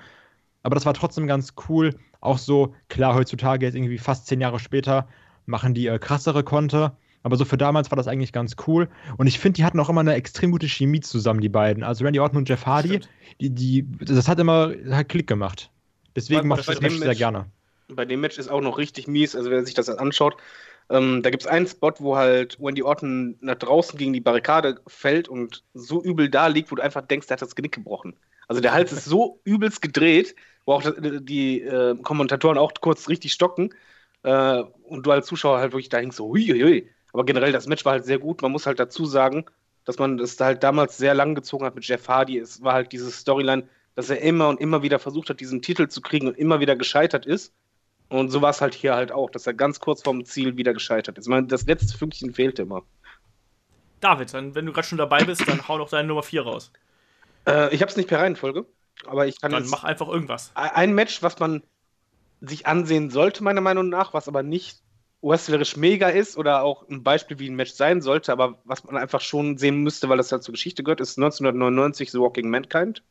Aber 0.63 0.75
das 0.75 0.85
war 0.85 0.93
trotzdem 0.93 1.27
ganz 1.27 1.53
cool. 1.67 1.95
Auch 2.19 2.37
so, 2.37 2.73
klar, 2.89 3.15
heutzutage, 3.15 3.65
jetzt 3.65 3.75
irgendwie 3.75 3.97
fast 3.97 4.27
zehn 4.27 4.41
Jahre 4.41 4.59
später, 4.59 5.07
machen 5.45 5.73
die 5.73 5.87
äh, 5.87 5.99
krassere 5.99 6.43
Konter. 6.43 6.97
Aber 7.23 7.35
so 7.35 7.45
für 7.45 7.57
damals 7.57 7.91
war 7.91 7.97
das 7.97 8.07
eigentlich 8.07 8.31
ganz 8.31 8.55
cool. 8.67 8.87
Und 9.17 9.27
ich 9.27 9.39
finde, 9.39 9.57
die 9.57 9.65
hatten 9.65 9.79
auch 9.79 9.89
immer 9.89 10.01
eine 10.01 10.13
extrem 10.13 10.51
gute 10.51 10.67
Chemie 10.67 11.01
zusammen, 11.01 11.41
die 11.41 11.49
beiden. 11.49 11.83
Also 11.83 12.05
Randy 12.05 12.19
Orton 12.19 12.37
und 12.37 12.49
Jeff 12.49 12.65
Hardy, 12.65 13.01
die, 13.41 13.49
die, 13.49 13.85
das 13.99 14.29
hat 14.29 14.39
immer 14.39 14.73
hat 14.91 15.09
Klick 15.09 15.27
gemacht. 15.27 15.69
Deswegen 16.15 16.47
mochte 16.47 16.61
ich 16.61 16.67
das 16.67 16.81
Match 16.81 16.99
sehr 16.99 17.15
gerne. 17.15 17.45
Bei 17.89 18.05
dem 18.05 18.21
Match 18.21 18.37
ist 18.37 18.49
auch 18.49 18.61
noch 18.61 18.77
richtig 18.77 19.07
mies, 19.07 19.35
also 19.35 19.49
wer 19.49 19.63
sich 19.65 19.73
das 19.73 19.89
anschaut. 19.89 20.37
Ähm, 20.89 21.21
da 21.21 21.29
gibt 21.29 21.43
es 21.43 21.47
einen 21.47 21.67
Spot, 21.67 21.93
wo 21.99 22.15
halt 22.15 22.59
Wendy 22.59 22.81
Orton 22.83 23.37
nach 23.41 23.55
draußen 23.55 23.97
gegen 23.97 24.13
die 24.13 24.21
Barrikade 24.21 24.79
fällt 24.87 25.27
und 25.27 25.63
so 25.73 26.01
übel 26.03 26.29
da 26.29 26.47
liegt, 26.47 26.71
wo 26.71 26.75
du 26.75 26.81
einfach 26.83 27.01
denkst, 27.05 27.27
der 27.27 27.35
hat 27.35 27.41
das 27.41 27.55
Genick 27.55 27.73
gebrochen. 27.73 28.15
Also 28.47 28.61
der 28.61 28.73
Hals 28.73 28.91
ist 28.93 29.05
so 29.05 29.41
übelst 29.45 29.81
gedreht, 29.81 30.35
wo 30.65 30.73
auch 30.73 30.83
das- 30.83 30.95
die 31.21 31.61
äh, 31.61 31.95
Kommentatoren 32.01 32.57
auch 32.57 32.71
kurz 32.79 33.09
richtig 33.09 33.33
stocken 33.33 33.73
äh, 34.23 34.59
und 34.83 35.05
du 35.05 35.11
als 35.11 35.27
Zuschauer 35.27 35.59
halt 35.59 35.73
wirklich 35.73 35.89
da 35.89 35.97
hängst 35.97 36.17
so, 36.17 36.27
hui, 36.27 36.45
hui, 36.47 36.61
hui. 36.61 36.89
Aber 37.13 37.25
generell, 37.25 37.51
das 37.51 37.67
Match 37.67 37.85
war 37.85 37.93
halt 37.93 38.05
sehr 38.05 38.19
gut. 38.19 38.41
Man 38.41 38.51
muss 38.51 38.65
halt 38.65 38.79
dazu 38.79 39.05
sagen, 39.05 39.45
dass 39.85 39.97
man 39.99 40.17
das 40.17 40.39
halt 40.39 40.63
damals 40.63 40.97
sehr 40.97 41.13
lang 41.13 41.35
gezogen 41.35 41.65
hat 41.65 41.75
mit 41.75 41.85
Jeff 41.85 42.07
Hardy. 42.07 42.37
Es 42.37 42.61
war 42.61 42.73
halt 42.73 42.91
diese 42.91 43.11
Storyline, 43.11 43.67
dass 43.95 44.09
er 44.09 44.21
immer 44.21 44.49
und 44.49 44.59
immer 44.59 44.83
wieder 44.83 44.99
versucht 44.99 45.29
hat, 45.29 45.39
diesen 45.39 45.61
Titel 45.61 45.87
zu 45.87 46.01
kriegen 46.01 46.27
und 46.27 46.37
immer 46.37 46.59
wieder 46.59 46.75
gescheitert 46.75 47.25
ist. 47.25 47.53
Und 48.09 48.29
so 48.29 48.41
war 48.41 48.51
es 48.51 48.61
halt 48.61 48.73
hier 48.73 48.95
halt 48.95 49.11
auch, 49.11 49.29
dass 49.29 49.47
er 49.47 49.53
ganz 49.53 49.79
kurz 49.79 50.01
vorm 50.01 50.23
Ziel 50.23 50.55
wieder 50.55 50.73
gescheitert 50.73 51.17
ist. 51.17 51.25
Ich 51.25 51.29
meine, 51.29 51.47
das 51.47 51.65
letzte 51.65 51.97
Fünkchen 51.97 52.33
fehlte 52.33 52.61
immer. 52.61 52.83
David, 53.99 54.33
dann, 54.33 54.55
wenn 54.55 54.65
du 54.65 54.71
gerade 54.71 54.87
schon 54.87 54.97
dabei 54.97 55.23
bist, 55.23 55.47
dann 55.47 55.67
hau 55.67 55.77
noch 55.77 55.89
deine 55.89 56.07
Nummer 56.07 56.23
4 56.23 56.43
raus. 56.43 56.71
Äh, 57.45 57.73
ich 57.73 57.81
habe 57.81 57.89
es 57.89 57.97
nicht 57.97 58.07
per 58.07 58.19
Reihenfolge, 58.19 58.65
aber 59.05 59.27
ich 59.27 59.41
kann 59.41 59.51
Dann 59.51 59.67
mach 59.67 59.83
einfach 59.83 60.07
irgendwas. 60.07 60.51
ein 60.53 60.93
Match, 60.93 61.21
was 61.23 61.39
man 61.39 61.63
sich 62.39 62.67
ansehen 62.67 63.09
sollte, 63.09 63.43
meiner 63.43 63.61
Meinung 63.61 63.89
nach, 63.89 64.13
was 64.13 64.27
aber 64.27 64.43
nicht 64.43 64.81
wrestlerisch 65.21 65.75
mega 65.75 66.09
ist 66.09 66.37
oder 66.37 66.61
auch 66.61 66.87
ein 66.87 67.03
Beispiel, 67.03 67.39
wie 67.39 67.49
ein 67.49 67.55
Match 67.55 67.71
sein 67.71 68.01
sollte, 68.01 68.31
aber 68.31 68.59
was 68.65 68.83
man 68.83 68.95
einfach 68.95 69.21
schon 69.21 69.57
sehen 69.57 69.81
müsste, 69.81 70.09
weil 70.09 70.17
das 70.17 70.31
halt 70.31 70.43
zur 70.43 70.53
Geschichte 70.53 70.83
gehört, 70.83 71.01
ist 71.01 71.17
1999 71.17 72.11
The 72.11 72.19
Walking 72.19 72.49
Mankind. 72.49 73.03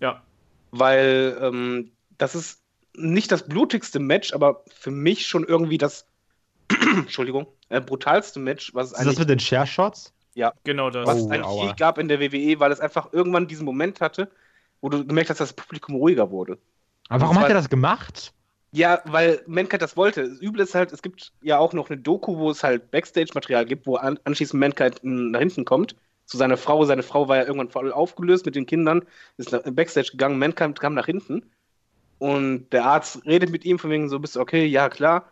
Ja. 0.00 0.22
Weil 0.70 1.36
ähm, 1.42 1.90
das 2.16 2.36
ist 2.36 2.62
nicht 2.96 3.30
das 3.32 3.46
blutigste 3.46 3.98
Match, 3.98 4.32
aber 4.32 4.64
für 4.68 4.90
mich 4.90 5.26
schon 5.26 5.44
irgendwie 5.44 5.78
das 5.78 6.06
Entschuldigung, 6.96 7.46
äh, 7.68 7.80
brutalste 7.80 8.38
Match, 8.40 8.74
was 8.74 8.86
es 8.86 8.92
Ist 8.92 8.98
das 8.98 9.06
eigentlich 9.06 9.18
mit 9.20 9.28
den 9.30 9.40
Share 9.40 9.66
Shots? 9.66 10.12
Genau 10.64 10.90
das. 10.90 11.06
was 11.06 11.16
Oh, 11.16 11.24
es 11.26 11.30
eigentlich 11.30 11.44
aua. 11.46 11.66
je 11.66 11.72
gab 11.76 11.98
in 11.98 12.08
der 12.08 12.20
WWE, 12.20 12.60
weil 12.60 12.72
es 12.72 12.80
einfach 12.80 13.12
irgendwann 13.12 13.46
diesen 13.48 13.64
Moment 13.66 14.00
hatte, 14.00 14.30
wo 14.80 14.88
du 14.88 15.04
gemerkt 15.06 15.28
hast, 15.30 15.40
dass 15.40 15.54
das 15.54 15.56
Publikum 15.66 15.96
ruhiger 15.96 16.30
wurde. 16.30 16.56
Aber 17.08 17.22
warum 17.22 17.36
hat 17.36 17.42
war- 17.44 17.50
er 17.50 17.54
das 17.54 17.68
gemacht? 17.68 18.32
Ja, 18.72 19.02
weil 19.04 19.42
Mankind 19.48 19.82
das 19.82 19.96
wollte. 19.96 20.28
Das 20.28 20.40
Üble 20.40 20.62
ist 20.62 20.74
halt, 20.76 20.92
es 20.92 21.02
gibt 21.02 21.32
ja 21.42 21.58
auch 21.58 21.72
noch 21.72 21.90
eine 21.90 22.00
Doku, 22.00 22.38
wo 22.38 22.50
es 22.52 22.62
halt 22.62 22.92
Backstage-Material 22.92 23.66
gibt, 23.66 23.86
wo 23.86 23.96
an, 23.96 24.18
anschließend 24.24 24.60
Mankind 24.60 25.02
m, 25.02 25.32
nach 25.32 25.40
hinten 25.40 25.64
kommt. 25.64 25.96
Zu 26.24 26.36
seiner 26.38 26.56
Frau. 26.56 26.84
Seine 26.84 27.02
Frau 27.02 27.26
war 27.26 27.36
ja 27.38 27.42
irgendwann 27.42 27.68
voll 27.70 27.92
aufgelöst 27.92 28.46
mit 28.46 28.54
den 28.54 28.66
Kindern, 28.66 29.02
ist 29.38 29.50
nach, 29.50 29.62
Backstage 29.64 30.12
gegangen. 30.12 30.38
Mankind 30.38 30.78
kam 30.78 30.94
nach 30.94 31.06
hinten. 31.06 31.50
Und 32.20 32.68
der 32.70 32.84
Arzt 32.84 33.24
redet 33.24 33.50
mit 33.50 33.64
ihm 33.64 33.78
von 33.78 33.90
wegen 33.90 34.10
so, 34.10 34.18
bist 34.18 34.36
du 34.36 34.40
okay? 34.40 34.66
Ja, 34.66 34.90
klar. 34.90 35.22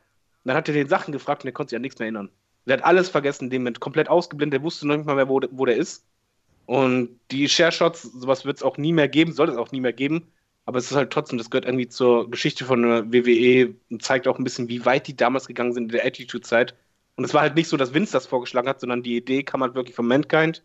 Und 0.42 0.48
dann 0.48 0.56
hat 0.56 0.68
er 0.68 0.74
den 0.74 0.88
Sachen 0.88 1.12
gefragt 1.12 1.44
und 1.44 1.48
er 1.48 1.52
konnte 1.52 1.70
sich 1.70 1.76
an 1.76 1.82
nichts 1.82 1.98
mehr 1.98 2.06
erinnern. 2.06 2.30
Der 2.64 2.78
hat 2.78 2.84
alles 2.84 3.10
vergessen, 3.10 3.50
dem 3.50 3.62
Moment 3.62 3.78
komplett 3.78 4.08
ausgeblendet. 4.08 4.60
Der 4.60 4.64
wusste 4.64 4.88
noch 4.88 4.96
nicht 4.96 5.04
mal 5.06 5.14
mehr, 5.14 5.28
wo, 5.28 5.40
wo 5.50 5.66
der 5.66 5.76
ist. 5.76 6.06
Und 6.64 7.20
die 7.30 7.46
Share-Shots, 7.46 8.02
sowas 8.02 8.46
wird 8.46 8.56
es 8.56 8.62
auch 8.62 8.78
nie 8.78 8.94
mehr 8.94 9.06
geben, 9.08 9.32
soll 9.32 9.50
es 9.50 9.58
auch 9.58 9.70
nie 9.70 9.80
mehr 9.80 9.92
geben. 9.92 10.32
Aber 10.64 10.78
es 10.78 10.90
ist 10.90 10.96
halt 10.96 11.10
trotzdem, 11.10 11.36
das 11.38 11.50
gehört 11.50 11.66
irgendwie 11.66 11.88
zur 11.88 12.30
Geschichte 12.30 12.64
von 12.64 12.82
der 12.82 13.12
WWE 13.12 13.74
und 13.90 14.02
zeigt 14.02 14.26
auch 14.26 14.38
ein 14.38 14.44
bisschen, 14.44 14.68
wie 14.68 14.84
weit 14.86 15.06
die 15.08 15.16
damals 15.16 15.46
gegangen 15.46 15.74
sind 15.74 15.84
in 15.84 15.88
der 15.90 16.06
Attitude-Zeit. 16.06 16.74
Und 17.16 17.24
es 17.24 17.34
war 17.34 17.42
halt 17.42 17.54
nicht 17.54 17.68
so, 17.68 17.76
dass 17.76 17.94
Vince 17.94 18.12
das 18.12 18.26
vorgeschlagen 18.26 18.68
hat, 18.68 18.80
sondern 18.80 19.02
die 19.02 19.16
Idee 19.16 19.42
kam 19.42 19.62
halt 19.62 19.74
wirklich 19.74 19.96
von 19.96 20.06
Mankind. 20.06 20.62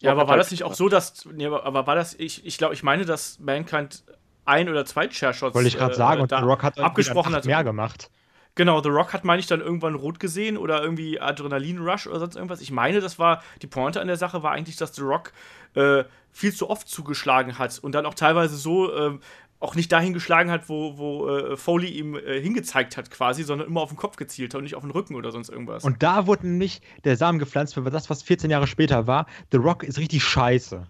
Ja, 0.00 0.12
aber 0.12 0.22
war 0.22 0.30
halt- 0.30 0.40
das 0.40 0.50
nicht 0.50 0.62
auch 0.62 0.74
so, 0.74 0.88
dass. 0.88 1.24
Nee, 1.26 1.46
aber, 1.46 1.64
aber 1.64 1.86
war 1.86 1.94
das. 1.94 2.14
Ich, 2.14 2.44
ich 2.44 2.58
glaube, 2.58 2.74
ich 2.74 2.82
meine, 2.82 3.04
dass 3.04 3.38
Mankind 3.38 4.04
ein 4.46 4.68
oder 4.68 4.84
zwei 4.84 5.08
Chair-Shots 5.08 5.54
Wollte 5.54 5.68
ich 5.68 5.76
gerade 5.76 5.94
äh, 5.94 5.96
sagen. 5.96 6.20
Und 6.22 6.30
The 6.30 6.36
Rock 6.36 6.62
hat 6.62 6.78
abgesprochen 6.78 7.34
hat. 7.34 7.44
mehr 7.44 7.64
gemacht. 7.64 8.10
Genau, 8.56 8.82
The 8.82 8.88
Rock 8.88 9.12
hat, 9.12 9.24
meine 9.24 9.38
ich, 9.38 9.46
dann 9.46 9.60
irgendwann 9.60 9.94
rot 9.94 10.18
gesehen 10.18 10.56
oder 10.56 10.82
irgendwie 10.82 11.20
Adrenalin-Rush 11.20 12.06
oder 12.06 12.20
sonst 12.20 12.36
irgendwas. 12.36 12.62
Ich 12.62 12.70
meine, 12.70 13.00
das 13.00 13.18
war, 13.18 13.42
die 13.60 13.66
Pointe 13.66 14.00
an 14.00 14.06
der 14.06 14.16
Sache 14.16 14.42
war 14.42 14.52
eigentlich, 14.52 14.76
dass 14.76 14.94
The 14.94 15.02
Rock 15.02 15.32
äh, 15.74 16.04
viel 16.32 16.54
zu 16.54 16.70
oft 16.70 16.88
zugeschlagen 16.88 17.58
hat 17.58 17.78
und 17.78 17.94
dann 17.94 18.06
auch 18.06 18.14
teilweise 18.14 18.56
so 18.56 18.94
ähm, 18.96 19.20
auch 19.60 19.74
nicht 19.74 19.92
dahin 19.92 20.14
geschlagen 20.14 20.50
hat, 20.50 20.70
wo, 20.70 20.96
wo 20.96 21.28
äh, 21.28 21.56
Foley 21.56 21.88
ihm 21.88 22.14
äh, 22.14 22.40
hingezeigt 22.40 22.96
hat 22.96 23.10
quasi, 23.10 23.42
sondern 23.42 23.68
immer 23.68 23.82
auf 23.82 23.90
den 23.90 23.98
Kopf 23.98 24.16
gezielt 24.16 24.54
hat 24.54 24.58
und 24.58 24.64
nicht 24.64 24.74
auf 24.74 24.82
den 24.82 24.90
Rücken 24.90 25.14
oder 25.16 25.32
sonst 25.32 25.50
irgendwas. 25.50 25.84
Und 25.84 26.02
da 26.02 26.26
wurde 26.26 26.46
nämlich 26.46 26.80
der 27.04 27.16
Samen 27.16 27.38
gepflanzt 27.38 27.74
für 27.74 27.82
das, 27.82 28.08
was 28.08 28.22
14 28.22 28.50
Jahre 28.50 28.66
später 28.66 29.06
war. 29.06 29.26
The 29.52 29.58
Rock 29.58 29.82
ist 29.82 29.98
richtig 29.98 30.24
scheiße. 30.24 30.86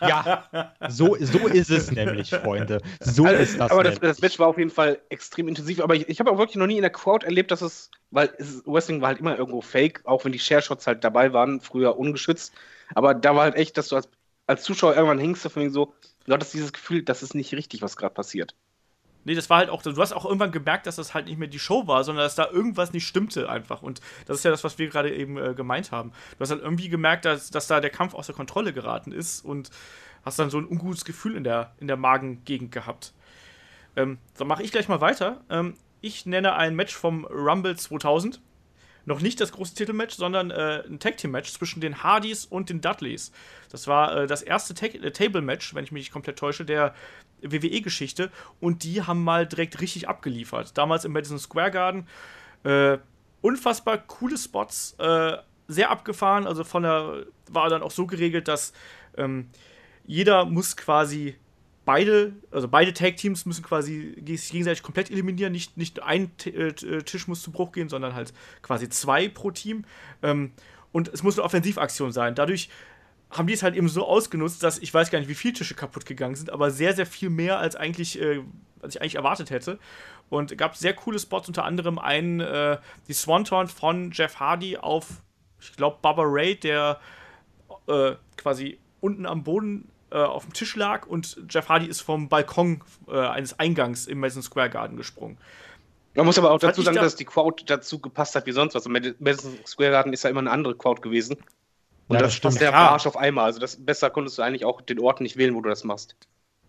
Ja, 0.00 0.72
so, 0.88 1.16
so 1.20 1.46
ist 1.46 1.70
es 1.70 1.90
nämlich, 1.90 2.30
Freunde. 2.30 2.80
So 3.00 3.26
ist 3.26 3.58
das. 3.58 3.70
aber 3.70 3.84
das, 3.84 3.98
das 4.00 4.20
Match 4.20 4.38
war 4.38 4.48
auf 4.48 4.58
jeden 4.58 4.70
Fall 4.70 5.00
extrem 5.08 5.48
intensiv. 5.48 5.80
Aber 5.80 5.94
ich, 5.94 6.08
ich 6.08 6.20
habe 6.20 6.30
auch 6.30 6.38
wirklich 6.38 6.56
noch 6.56 6.66
nie 6.66 6.76
in 6.76 6.82
der 6.82 6.90
Crowd 6.90 7.24
erlebt, 7.24 7.50
dass 7.50 7.62
es, 7.62 7.90
weil 8.10 8.30
es, 8.38 8.62
Wrestling 8.66 9.00
war 9.00 9.08
halt 9.08 9.20
immer 9.20 9.36
irgendwo 9.36 9.60
fake, 9.60 10.02
auch 10.04 10.24
wenn 10.24 10.32
die 10.32 10.38
Share-Shots 10.38 10.86
halt 10.86 11.04
dabei 11.04 11.32
waren, 11.32 11.60
früher 11.60 11.98
ungeschützt. 11.98 12.52
Aber 12.94 13.14
da 13.14 13.34
war 13.34 13.42
halt 13.44 13.56
echt, 13.56 13.76
dass 13.76 13.88
du 13.88 13.96
als, 13.96 14.08
als 14.46 14.62
Zuschauer 14.62 14.94
irgendwann 14.94 15.18
hingst 15.18 15.42
von 15.42 15.62
wegen 15.62 15.72
so, 15.72 15.94
du 16.26 16.32
hattest 16.32 16.54
dieses 16.54 16.72
Gefühl, 16.72 17.02
das 17.02 17.22
ist 17.22 17.34
nicht 17.34 17.52
richtig, 17.54 17.82
was 17.82 17.96
gerade 17.96 18.14
passiert. 18.14 18.54
Nee, 19.24 19.34
das 19.34 19.50
war 19.50 19.58
halt 19.58 19.68
auch, 19.68 19.82
du 19.82 19.94
hast 19.96 20.12
auch 20.12 20.24
irgendwann 20.24 20.52
gemerkt, 20.52 20.86
dass 20.86 20.96
das 20.96 21.12
halt 21.12 21.26
nicht 21.26 21.38
mehr 21.38 21.48
die 21.48 21.58
Show 21.58 21.86
war, 21.86 22.04
sondern 22.04 22.24
dass 22.24 22.34
da 22.34 22.48
irgendwas 22.48 22.92
nicht 22.92 23.06
stimmte 23.06 23.48
einfach. 23.50 23.82
Und 23.82 24.00
das 24.26 24.38
ist 24.38 24.44
ja 24.44 24.50
das, 24.50 24.64
was 24.64 24.78
wir 24.78 24.88
gerade 24.88 25.14
eben 25.14 25.36
äh, 25.36 25.54
gemeint 25.54 25.92
haben. 25.92 26.12
Du 26.36 26.40
hast 26.40 26.50
halt 26.50 26.62
irgendwie 26.62 26.88
gemerkt, 26.88 27.24
dass, 27.24 27.50
dass 27.50 27.66
da 27.66 27.80
der 27.80 27.90
Kampf 27.90 28.14
aus 28.14 28.26
der 28.26 28.34
Kontrolle 28.34 28.72
geraten 28.72 29.12
ist 29.12 29.44
und 29.44 29.70
hast 30.24 30.38
dann 30.38 30.50
so 30.50 30.58
ein 30.58 30.66
ungutes 30.66 31.04
Gefühl 31.04 31.36
in 31.36 31.44
der, 31.44 31.72
in 31.78 31.88
der 31.88 31.96
Magengegend 31.96 32.72
gehabt. 32.72 33.12
Ähm, 33.96 34.18
dann 34.36 34.46
mache 34.48 34.62
ich 34.62 34.72
gleich 34.72 34.88
mal 34.88 35.00
weiter. 35.00 35.42
Ähm, 35.50 35.74
ich 36.00 36.26
nenne 36.26 36.54
ein 36.54 36.74
Match 36.76 36.94
vom 36.94 37.24
Rumble 37.26 37.76
2000. 37.76 38.40
Noch 39.08 39.22
nicht 39.22 39.40
das 39.40 39.52
große 39.52 39.74
Titelmatch, 39.74 40.16
sondern 40.16 40.50
äh, 40.50 40.82
ein 40.86 40.98
Tag 40.98 41.16
Team 41.16 41.30
Match 41.30 41.50
zwischen 41.50 41.80
den 41.80 42.02
Hardys 42.02 42.44
und 42.44 42.68
den 42.68 42.82
Dudleys. 42.82 43.32
Das 43.70 43.86
war 43.86 44.14
äh, 44.14 44.26
das 44.26 44.42
erste 44.42 44.74
Tag 44.74 44.94
äh, 44.94 45.10
Table 45.12 45.40
Match, 45.40 45.74
wenn 45.74 45.82
ich 45.82 45.92
mich 45.92 46.02
nicht 46.02 46.12
komplett 46.12 46.38
täusche, 46.38 46.66
der 46.66 46.94
WWE-Geschichte. 47.40 48.30
Und 48.60 48.84
die 48.84 49.00
haben 49.02 49.24
mal 49.24 49.46
direkt 49.46 49.80
richtig 49.80 50.10
abgeliefert. 50.10 50.76
Damals 50.76 51.06
im 51.06 51.12
Madison 51.12 51.38
Square 51.38 51.70
Garden. 51.70 52.06
Äh, 52.64 52.98
unfassbar 53.40 53.96
coole 53.96 54.36
Spots, 54.36 54.94
äh, 54.98 55.38
sehr 55.68 55.90
abgefahren. 55.90 56.46
Also 56.46 56.62
von 56.62 56.82
der 56.82 57.24
war 57.50 57.70
dann 57.70 57.80
auch 57.80 57.92
so 57.92 58.06
geregelt, 58.06 58.46
dass 58.46 58.74
ähm, 59.16 59.48
jeder 60.04 60.44
muss 60.44 60.76
quasi 60.76 61.34
beide, 61.88 62.34
also 62.50 62.68
beide 62.68 62.92
Tag-Teams 62.92 63.46
müssen 63.46 63.64
quasi 63.64 64.14
sich 64.26 64.50
gegenseitig 64.50 64.82
komplett 64.82 65.10
eliminieren. 65.10 65.52
Nicht, 65.54 65.78
nicht 65.78 66.02
ein 66.02 66.36
T 66.36 66.50
äh, 66.50 66.72
Tisch 67.02 67.26
muss 67.28 67.40
zu 67.40 67.50
Bruch 67.50 67.72
gehen, 67.72 67.88
sondern 67.88 68.14
halt 68.14 68.34
quasi 68.60 68.90
zwei 68.90 69.26
pro 69.28 69.52
Team. 69.52 69.86
Ähm, 70.22 70.52
und 70.92 71.08
es 71.08 71.22
muss 71.22 71.38
eine 71.38 71.46
Offensivaktion 71.46 72.12
sein. 72.12 72.34
Dadurch 72.34 72.68
haben 73.30 73.46
die 73.46 73.54
es 73.54 73.62
halt 73.62 73.74
eben 73.74 73.88
so 73.88 74.06
ausgenutzt, 74.06 74.62
dass 74.62 74.78
ich 74.78 74.92
weiß 74.92 75.10
gar 75.10 75.18
nicht, 75.18 75.30
wie 75.30 75.34
viele 75.34 75.54
Tische 75.54 75.74
kaputt 75.74 76.04
gegangen 76.04 76.34
sind, 76.34 76.50
aber 76.50 76.70
sehr, 76.70 76.92
sehr 76.94 77.06
viel 77.06 77.30
mehr 77.30 77.58
als 77.58 77.74
eigentlich, 77.74 78.20
äh, 78.20 78.42
als 78.82 78.94
ich 78.94 79.00
eigentlich 79.00 79.14
erwartet 79.14 79.48
hätte. 79.48 79.78
Und 80.28 80.58
gab 80.58 80.76
sehr 80.76 80.92
coole 80.92 81.18
Spots, 81.18 81.48
unter 81.48 81.64
anderem 81.64 81.98
einen, 81.98 82.40
äh, 82.40 82.76
die 83.08 83.14
Swanton 83.14 83.66
von 83.66 84.10
Jeff 84.12 84.38
Hardy 84.38 84.76
auf, 84.76 85.06
ich 85.58 85.72
glaube, 85.72 85.96
Bubba 86.02 86.24
Ray, 86.26 86.54
der 86.54 87.00
äh, 87.86 88.12
quasi 88.36 88.78
unten 89.00 89.24
am 89.24 89.42
Boden 89.42 89.88
äh, 89.88 89.97
auf 90.16 90.44
dem 90.44 90.52
Tisch 90.52 90.74
lag 90.76 91.06
und 91.06 91.40
Jeff 91.50 91.68
Hardy 91.68 91.86
ist 91.86 92.00
vom 92.00 92.28
Balkon 92.28 92.82
äh, 93.08 93.18
eines 93.18 93.58
Eingangs 93.58 94.06
im 94.06 94.20
Madison 94.20 94.42
Square 94.42 94.70
Garden 94.70 94.96
gesprungen. 94.96 95.38
Man 96.14 96.26
muss 96.26 96.38
aber 96.38 96.50
auch 96.50 96.58
dazu 96.58 96.82
sagen, 96.82 96.96
da- 96.96 97.02
dass 97.02 97.16
die 97.16 97.24
Crowd 97.24 97.62
dazu 97.66 98.00
gepasst 98.00 98.34
hat 98.34 98.46
wie 98.46 98.52
sonst 98.52 98.74
was. 98.74 98.86
Im 98.86 98.92
Mad- 98.92 99.14
Madison 99.18 99.58
Square 99.66 99.90
Garden 99.90 100.12
ist 100.12 100.24
ja 100.24 100.30
immer 100.30 100.40
eine 100.40 100.50
andere 100.50 100.76
Crowd 100.76 101.00
gewesen. 101.02 101.36
Und 102.08 102.16
Ja, 102.16 102.22
das, 102.22 102.28
das 102.28 102.34
stimmt. 102.34 102.42
passt 102.54 102.60
der 102.62 102.70
Ja. 102.70 102.88
Arsch 102.90 103.06
auf 103.06 103.16
einmal. 103.16 103.44
Also 103.44 103.60
das 103.60 103.76
besser 103.84 104.10
konntest 104.10 104.38
du 104.38 104.42
eigentlich 104.42 104.64
auch 104.64 104.80
den 104.80 104.98
Ort 104.98 105.20
nicht 105.20 105.36
wählen, 105.36 105.54
wo 105.54 105.60
du 105.60 105.68
das 105.68 105.84
machst. 105.84 106.16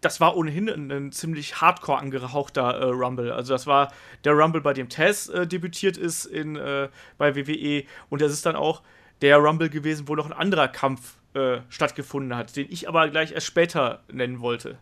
das 0.02 0.22
war 0.22 0.38
ohnehin 0.38 0.70
ein, 0.70 0.92
ein 0.92 1.12
ziemlich 1.12 1.60
hardcore 1.60 1.98
angehauchter 2.00 2.62
äh, 2.80 2.84
Rumble. 2.86 3.32
Also 3.34 3.54
das 3.54 3.68
war 3.68 3.92
der 4.24 4.34
Rumble, 4.34 4.62
bei 4.62 4.72
dem 4.74 4.88
Taz 4.88 5.28
äh, 5.30 5.46
debütiert 5.48 5.98
ist 5.98 6.26
in, 6.26 6.56
äh, 6.56 6.88
bei 7.18 7.36
WWE 7.36 7.84
und 8.10 8.22
das 8.22 8.32
ist 8.32 8.46
dann 8.46 8.56
auch 8.56 8.82
der 9.22 9.38
Rumble 9.40 9.70
gewesen, 9.70 10.08
wo 10.08 10.16
noch 10.16 10.26
ein 10.26 10.32
anderer 10.32 10.70
Kampf 10.70 11.18
äh, 11.40 11.62
stattgefunden 11.70 12.36
hat, 12.36 12.56
den 12.56 12.68
ich 12.70 12.88
aber 12.88 13.10
gleich 13.10 13.32
erst 13.32 13.48
später 13.48 14.04
nennen 14.12 14.40
wollte. 14.40 14.78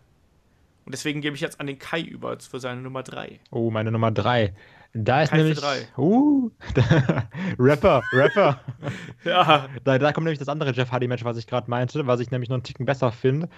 Und 0.84 0.92
deswegen 0.92 1.20
gebe 1.20 1.36
ich 1.36 1.42
jetzt 1.42 1.60
an 1.60 1.66
den 1.66 1.78
Kai 1.78 2.00
über 2.00 2.38
für 2.40 2.60
seine 2.60 2.80
Nummer 2.80 3.02
3. 3.02 3.38
Oh, 3.50 3.70
meine 3.70 3.90
Nummer 3.92 4.10
3. 4.10 4.54
Da 4.94 5.22
ist 5.22 5.30
Kai 5.30 5.36
nämlich. 5.36 5.58
drei. 5.60 5.86
Uh, 5.98 6.50
Rapper, 7.58 8.02
Rapper. 8.12 8.60
Ja, 9.24 9.68
Da, 9.84 9.98
da 9.98 10.12
kommt 10.12 10.24
nämlich 10.24 10.38
das 10.38 10.48
andere 10.48 10.72
Jeff 10.72 10.90
Hardy-Match, 10.90 11.24
was 11.24 11.36
ich 11.36 11.46
gerade 11.46 11.68
meinte, 11.70 12.06
was 12.06 12.20
ich 12.20 12.30
nämlich 12.30 12.48
noch 12.48 12.54
einen 12.54 12.62
Ticken 12.62 12.86
besser 12.86 13.12
finde. 13.12 13.48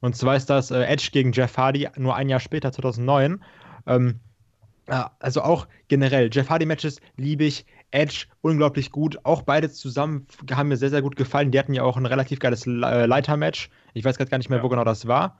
Und 0.00 0.16
zwar 0.16 0.34
ist 0.34 0.50
das 0.50 0.70
äh, 0.70 0.82
Edge 0.82 1.10
gegen 1.12 1.30
Jeff 1.32 1.56
Hardy 1.56 1.88
nur 1.96 2.16
ein 2.16 2.28
Jahr 2.28 2.40
später, 2.40 2.72
2009. 2.72 3.42
Ähm, 3.86 4.18
also 5.20 5.42
auch 5.42 5.68
generell, 5.86 6.28
Jeff 6.32 6.48
Hardy-Matches 6.50 7.00
liebe 7.16 7.44
ich. 7.44 7.64
Edge 7.92 8.26
unglaublich 8.40 8.90
gut. 8.92 9.18
Auch 9.24 9.42
beide 9.42 9.70
zusammen 9.70 10.26
haben 10.52 10.68
mir 10.68 10.76
sehr, 10.76 10.90
sehr 10.90 11.02
gut 11.02 11.16
gefallen. 11.16 11.50
Die 11.50 11.58
hatten 11.58 11.74
ja 11.74 11.82
auch 11.82 11.96
ein 11.96 12.06
relativ 12.06 12.38
geiles 12.38 12.66
äh, 12.66 12.70
Leiter-Match. 13.06 13.70
Ich 13.94 14.04
weiß 14.04 14.16
gerade 14.16 14.30
gar 14.30 14.38
nicht 14.38 14.48
mehr, 14.50 14.58
Ja. 14.58 14.64
wo 14.64 14.68
genau 14.68 14.84
das 14.84 15.06
war. 15.08 15.38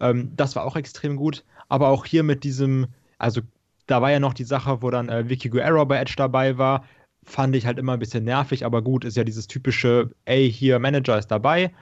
Ähm, 0.00 0.32
das 0.36 0.56
war 0.56 0.64
auch 0.64 0.76
extrem 0.76 1.16
gut. 1.16 1.44
Aber 1.68 1.88
auch 1.88 2.04
hier 2.06 2.22
mit 2.22 2.44
diesem, 2.44 2.86
also 3.18 3.40
da 3.86 4.00
war 4.00 4.10
ja 4.10 4.20
noch 4.20 4.34
die 4.34 4.44
Sache, 4.44 4.82
wo 4.82 4.90
dann 4.90 5.08
äh, 5.08 5.28
Vicky 5.28 5.50
Guerrero 5.50 5.84
bei 5.84 5.98
Edge 5.98 6.14
dabei 6.16 6.56
war. 6.58 6.84
Fand 7.24 7.54
ich 7.56 7.66
halt 7.66 7.78
immer 7.78 7.94
ein 7.94 7.98
bisschen 7.98 8.24
nervig, 8.24 8.64
aber 8.64 8.82
gut, 8.82 9.04
ist 9.04 9.16
ja 9.16 9.24
dieses 9.24 9.46
typische, 9.46 10.10
ey, 10.26 10.50
hier 10.50 10.78
Manager 10.78 11.18
ist 11.18 11.28
dabei. 11.28 11.72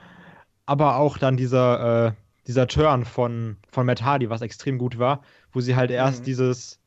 Aber 0.65 0.97
auch 0.97 1.17
dann 1.17 1.35
dieser, 1.37 2.07
äh, 2.07 2.11
dieser 2.47 2.67
Turn 2.67 3.05
von, 3.05 3.57
von 3.71 3.85
Matt 3.85 4.03
Hardy, 4.03 4.29
was 4.29 4.41
extrem 4.41 4.77
gut 4.77 4.99
war, 4.99 5.21
wo 5.51 5.59
sie 5.61 5.75
halt 5.75 5.91
erst 5.91 6.21
Mhm. 6.21 6.25
dieses, 6.25 6.79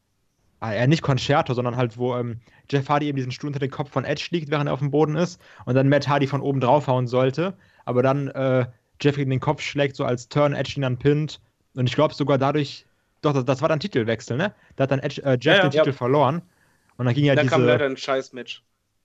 ja, 0.73 0.87
nicht 0.87 1.03
Concerto, 1.03 1.55
sondern 1.55 1.77
halt, 1.77 1.99
wo 1.99 2.17
ähm, 2.17 2.41
Jeff 2.71 2.89
Hardy 2.89 3.07
eben 3.07 3.17
diesen 3.17 3.33
Stuhl 3.33 3.49
unter 3.49 3.59
den 3.61 3.71
Kopf 3.71 3.91
von 3.91 4.05
Edge 4.05 4.29
liegt, 4.31 4.51
während 4.51 4.69
er 4.69 4.73
auf 4.73 4.81
dem 4.81 4.91
Boden 4.91 5.17
ist 5.17 5.41
und 5.65 5.75
dann 5.75 5.89
Matt 5.89 6.09
Hardy 6.09 6.27
von 6.27 6.41
oben 6.41 6.61
draufhauen 6.61 7.07
sollte, 7.07 7.55
aber 7.85 8.03
dann 8.03 8.29
äh, 8.29 8.67
Jeff 9.01 9.17
gegen 9.17 9.31
den 9.31 9.41
Kopf 9.41 9.61
schlägt, 9.63 9.97
so 9.97 10.05
als 10.05 10.29
Turn, 10.29 10.55
Edge 10.55 10.75
ihn 10.77 10.83
dann 10.83 10.99
pinnt 10.99 11.41
und 11.75 11.89
ich 11.89 11.95
glaube 11.95 12.15
sogar 12.15 12.39
dadurch, 12.39 12.87
doch, 13.23 13.33
das, 13.33 13.45
das 13.45 13.63
war 13.63 13.69
dann 13.69 13.81
Titelwechsel, 13.81 14.37
ne? 14.37 14.55
Da 14.77 14.85
hat 14.85 14.91
dann 14.91 15.01
Edge, 15.01 15.23
äh, 15.23 15.33
Jeff 15.33 15.45
Ja, 15.45 15.55
ja. 15.57 15.63
den 15.63 15.71
Titel 15.71 15.93
verloren 15.93 16.43
und 16.97 17.07
dann 17.07 17.15
ging 17.15 17.25
ja 17.25 17.35
da 17.35 17.43
diese, 17.43 17.53
kam 17.53 17.65
leider 17.65 17.87
ein 17.87 17.97
Scheiß-Match. 17.97 18.63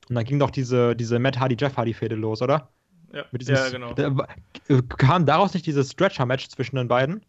und 0.10 0.16
dann 0.16 0.24
ging 0.26 0.40
doch 0.40 0.52
diese, 0.52 0.96
diese 0.96 1.20
Matt 1.20 1.40
Hardy, 1.40 1.56
Jeff 1.60 1.76
Hardy-Fehde 1.78 2.16
los, 2.16 2.42
oder? 2.42 2.70
ja, 3.14 3.26
ja 3.34 3.70
genau. 3.70 3.94
Da, 3.94 4.28
äh, 4.70 4.82
kam 4.98 5.26
daraus 5.26 5.54
nicht 5.54 5.66
dieses 5.66 5.92
Stretcher-Match 5.92 6.50
zwischen 6.50 6.78
den 6.78 6.88
beiden? 6.88 7.24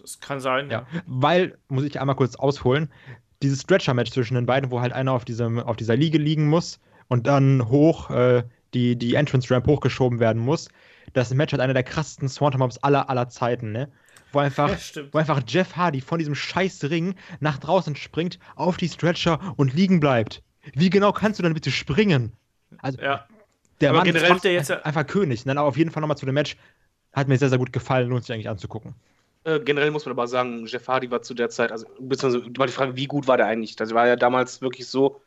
Das 0.00 0.20
kann 0.20 0.40
sein. 0.40 0.70
Ja. 0.70 0.86
Weil, 1.06 1.58
muss 1.68 1.84
ich 1.84 2.00
einmal 2.00 2.16
kurz 2.16 2.36
ausholen, 2.36 2.90
dieses 3.42 3.62
Stretcher-Match 3.62 4.10
zwischen 4.10 4.34
den 4.34 4.46
beiden, 4.46 4.70
wo 4.70 4.80
halt 4.80 4.92
einer 4.92 5.12
auf, 5.12 5.24
diesem, 5.24 5.58
auf 5.58 5.76
dieser 5.76 5.96
Liege 5.96 6.18
liegen 6.18 6.48
muss 6.48 6.80
und 7.08 7.26
dann 7.26 7.68
hoch 7.68 8.10
äh, 8.10 8.42
die, 8.74 8.96
die 8.96 9.14
Entrance-Ramp 9.14 9.66
hochgeschoben 9.66 10.20
werden 10.20 10.42
muss. 10.42 10.68
Das 11.12 11.32
Match 11.32 11.52
hat 11.52 11.60
einer 11.60 11.74
der 11.74 11.84
krassesten 11.84 12.28
Swanton-Mobs 12.28 12.78
aller, 12.78 13.08
aller 13.08 13.28
Zeiten, 13.28 13.72
ne? 13.72 13.90
Wo 14.32 14.40
einfach, 14.40 14.68
Ja, 14.68 15.02
wo 15.10 15.18
einfach 15.18 15.40
Jeff 15.46 15.76
Hardy 15.76 16.02
von 16.02 16.18
diesem 16.18 16.34
scheiß 16.34 16.84
Ring 16.90 17.14
nach 17.40 17.58
draußen 17.58 17.96
springt, 17.96 18.38
auf 18.56 18.76
die 18.76 18.88
Stretcher 18.88 19.54
und 19.56 19.72
liegen 19.72 20.00
bleibt. 20.00 20.42
Wie 20.74 20.90
genau 20.90 21.12
kannst 21.12 21.38
du 21.38 21.42
dann 21.42 21.54
bitte 21.54 21.70
springen? 21.70 22.32
Also, 22.78 23.00
Ja. 23.00 23.26
der 23.80 23.90
Aber 23.90 24.00
Mann 24.00 24.14
ist 24.14 24.28
macht 24.28 24.44
er 24.44 24.52
jetzt 24.52 24.70
einfach 24.70 25.06
König. 25.06 25.44
Dann 25.44 25.56
aber 25.56 25.68
auf 25.68 25.78
jeden 25.78 25.90
Fall 25.90 26.02
nochmal 26.02 26.18
zu 26.18 26.26
dem 26.26 26.34
Match. 26.34 26.56
Hat 27.14 27.26
mir 27.28 27.38
sehr, 27.38 27.48
sehr 27.48 27.56
gut 27.58 27.72
gefallen, 27.72 28.10
lohnt 28.10 28.24
sich 28.24 28.34
eigentlich 28.34 28.50
anzugucken. 28.50 28.94
Äh, 29.48 29.60
generell 29.60 29.90
muss 29.90 30.04
man 30.04 30.12
aber 30.12 30.28
sagen, 30.28 30.66
Jeff 30.66 30.86
Hardy 30.88 31.10
war 31.10 31.22
zu 31.22 31.32
der 31.32 31.48
Zeit, 31.48 31.72
also 31.72 31.86
beziehungsweise 31.98 32.44
war 32.58 32.66
die 32.66 32.72
Frage, 32.72 32.96
wie 32.96 33.06
gut 33.06 33.26
war 33.26 33.38
der 33.38 33.46
eigentlich? 33.46 33.76
Das 33.76 33.94
war 33.94 34.06
ja 34.06 34.16
damals 34.16 34.60
wirklich 34.60 34.86
so, 34.88 35.22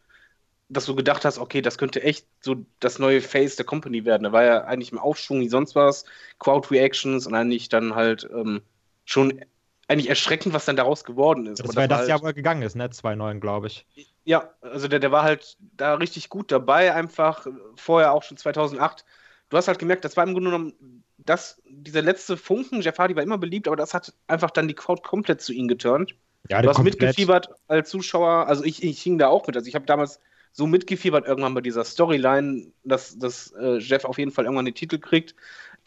dass 0.69 0.85
du 0.85 0.95
gedacht 0.95 1.25
hast, 1.25 1.39
okay, 1.39 1.61
das 1.61 1.77
könnte 1.77 2.03
echt 2.03 2.27
so 2.39 2.57
das 2.79 2.99
neue 2.99 3.21
Face 3.21 3.55
der 3.55 3.65
Company 3.65 4.05
werden. 4.05 4.23
Da 4.23 4.31
war 4.31 4.43
ja 4.43 4.63
eigentlich 4.65 4.91
im 4.91 4.99
Aufschwung 4.99 5.41
wie 5.41 5.49
sonst 5.49 5.75
was, 5.75 6.05
Crowd-Reactions 6.39 7.25
und 7.25 7.33
eigentlich 7.33 7.69
dann 7.69 7.95
halt 7.95 8.29
ähm, 8.31 8.61
schon 9.05 9.43
eigentlich 9.87 10.09
erschreckend, 10.09 10.53
was 10.53 10.65
dann 10.65 10.75
daraus 10.77 11.03
geworden 11.03 11.47
ist. 11.47 11.59
Das 11.59 11.71
Aber 11.71 11.81
war 11.81 11.87
das 11.87 11.99
halt, 11.99 12.09
Jahr, 12.09 12.21
wo 12.21 12.27
er 12.27 12.33
gegangen 12.33 12.61
ist, 12.61 12.75
ne? 12.75 12.89
2-9, 12.91 13.41
glaube 13.41 13.67
ich. 13.67 13.85
Ja, 14.23 14.53
also 14.61 14.87
der, 14.87 14.99
der 14.99 15.11
war 15.11 15.23
halt 15.23 15.57
da 15.75 15.95
richtig 15.95 16.29
gut 16.29 16.51
dabei, 16.51 16.93
einfach 16.93 17.47
vorher 17.75 18.13
auch 18.13 18.23
schon 18.23 18.37
2008. 18.37 19.03
Du 19.49 19.57
hast 19.57 19.67
halt 19.67 19.79
gemerkt, 19.79 20.05
das 20.05 20.15
war 20.15 20.25
im 20.25 20.33
Grunde 20.33 20.51
genommen, 20.51 21.00
das, 21.25 21.61
dieser 21.67 22.01
letzte 22.01 22.37
Funken, 22.37 22.81
Jeff 22.81 22.97
Hardy 22.97 23.15
war 23.15 23.23
immer 23.23 23.37
beliebt, 23.37 23.67
aber 23.67 23.75
das 23.75 23.93
hat 23.93 24.13
einfach 24.27 24.51
dann 24.51 24.67
die 24.67 24.73
Crowd 24.73 25.01
komplett 25.03 25.41
zu 25.41 25.53
ihm 25.53 25.67
geturnt. 25.67 26.15
Ja, 26.49 26.61
Du 26.61 26.69
hast 26.69 26.75
komplett- 26.77 26.99
mitgefiebert 26.99 27.49
als 27.67 27.89
Zuschauer, 27.89 28.47
also 28.47 28.63
ich, 28.63 28.83
ich 28.83 29.01
hing 29.01 29.17
da 29.17 29.27
auch 29.27 29.45
mit. 29.47 29.55
Also 29.55 29.67
ich 29.67 29.75
habe 29.75 29.85
damals 29.85 30.19
so 30.53 30.67
mitgefiebert 30.67 31.25
irgendwann 31.27 31.53
bei 31.53 31.61
dieser 31.61 31.83
Storyline, 31.83 32.67
dass, 32.83 33.17
dass 33.17 33.51
äh, 33.53 33.77
Jeff 33.77 34.03
auf 34.05 34.17
jeden 34.17 34.31
Fall 34.31 34.45
irgendwann 34.45 34.65
den 34.65 34.75
Titel 34.75 34.97
kriegt. 34.97 35.35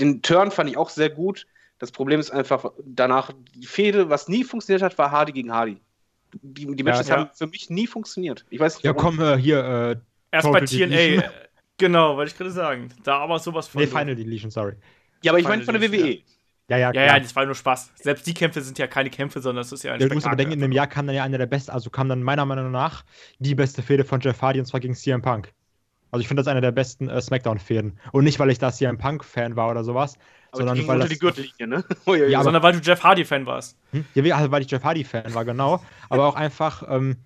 Den 0.00 0.22
Turn 0.22 0.50
fand 0.50 0.70
ich 0.70 0.76
auch 0.76 0.88
sehr 0.90 1.10
gut. 1.10 1.46
Das 1.78 1.90
Problem 1.92 2.20
ist 2.20 2.30
einfach 2.30 2.70
danach, 2.84 3.30
die 3.54 3.66
Fehde, 3.66 4.08
was 4.08 4.28
nie 4.28 4.44
funktioniert 4.44 4.82
hat, 4.82 4.96
war 4.96 5.10
Hardy 5.10 5.32
gegen 5.32 5.52
Hardy. 5.52 5.80
Die, 6.42 6.66
die 6.74 6.82
Matches 6.82 7.08
ja. 7.08 7.16
haben 7.18 7.30
für 7.34 7.46
mich 7.46 7.68
nie 7.68 7.86
funktioniert. 7.86 8.44
Ich 8.50 8.58
weiß 8.58 8.76
nicht, 8.76 8.84
Ja, 8.84 8.94
warum. 8.96 9.16
komm, 9.18 9.26
äh, 9.26 9.36
hier, 9.36 9.58
äh, 9.64 9.96
Erst 10.30 10.50
bei 10.50 10.60
TNA. 10.60 11.24
Genau, 11.76 12.16
wollte 12.16 12.30
ich 12.30 12.38
gerade 12.38 12.50
sagen. 12.52 12.88
Da 13.02 13.18
aber 13.18 13.38
sowas 13.40 13.66
von. 13.68 13.80
nee, 13.80 13.86
Final 13.88 14.14
Deletion, 14.14 14.50
sorry. 14.50 14.74
Ja, 15.24 15.32
aber 15.32 15.38
ich 15.40 15.48
meine 15.48 15.62
von 15.62 15.74
der 15.78 15.82
WWE. 15.90 16.22
Ja, 16.68 16.76
ja, 16.78 16.78
Ja, 16.78 16.92
klar. 16.92 17.06
ja, 17.06 17.20
das 17.20 17.34
war 17.36 17.44
nur 17.44 17.54
Spaß. 17.54 17.92
Selbst 17.96 18.26
die 18.26 18.32
Kämpfe 18.34 18.60
sind 18.62 18.78
ja 18.78 18.86
keine 18.86 19.10
Kämpfe, 19.10 19.40
sondern 19.40 19.62
es 19.62 19.72
ist 19.72 19.82
ja 19.82 19.92
ein 19.92 20.00
Ja, 20.00 20.08
du 20.08 20.14
musst 20.14 20.26
aber 20.26 20.36
denken, 20.36 20.52
in 20.54 20.60
dem 20.60 20.72
Jahr 20.72 20.86
kam 20.86 21.06
dann 21.06 21.14
ja 21.16 21.22
einer 21.24 21.36
der 21.38 21.46
besten, 21.46 21.70
also 21.72 21.90
kam 21.90 22.08
dann 22.08 22.22
meiner 22.22 22.44
Meinung 22.46 22.70
nach 22.70 23.04
die 23.38 23.54
beste 23.54 23.82
Fehde 23.82 24.04
von 24.04 24.20
Jeff 24.20 24.40
Hardy 24.40 24.60
und 24.60 24.66
zwar 24.66 24.80
gegen 24.80 24.94
CM 24.94 25.20
Punk. 25.20 25.52
Also 26.10 26.20
ich 26.22 26.28
finde 26.28 26.42
das 26.42 26.46
einer 26.48 26.60
der 26.60 26.70
besten 26.72 27.08
äh, 27.10 27.20
Smackdown-Fäden. 27.20 27.98
Und 28.12 28.24
nicht, 28.24 28.38
weil 28.38 28.48
ich 28.50 28.58
da 28.58 28.70
CM 28.72 28.96
Punk-Fan 28.98 29.56
war 29.56 29.70
oder 29.70 29.82
sowas, 29.82 30.16
Aber 30.52 30.58
sondern 30.58 30.76
weil 30.78 30.84
unter 30.84 30.98
das, 31.00 31.08
die 31.08 31.18
Gürtellinie, 31.18 31.66
ne? 31.66 31.84
Uiuiui. 32.06 32.30
Ja, 32.30 32.38
aber- 32.38 32.44
Sondern 32.44 32.62
weil 32.62 32.72
du 32.72 32.78
Jeff 32.78 33.02
Hardy-Fan 33.02 33.44
warst. 33.46 33.76
Hm? 33.90 34.04
Ja, 34.14 34.36
also, 34.36 34.50
weil 34.50 34.62
ich 34.62 34.70
Jeff 34.70 34.84
Hardy-Fan 34.84 35.34
war, 35.34 35.44
genau. 35.44 35.82
aber 36.08 36.26
auch 36.28 36.36
einfach, 36.36 36.84
ähm, 36.88 37.16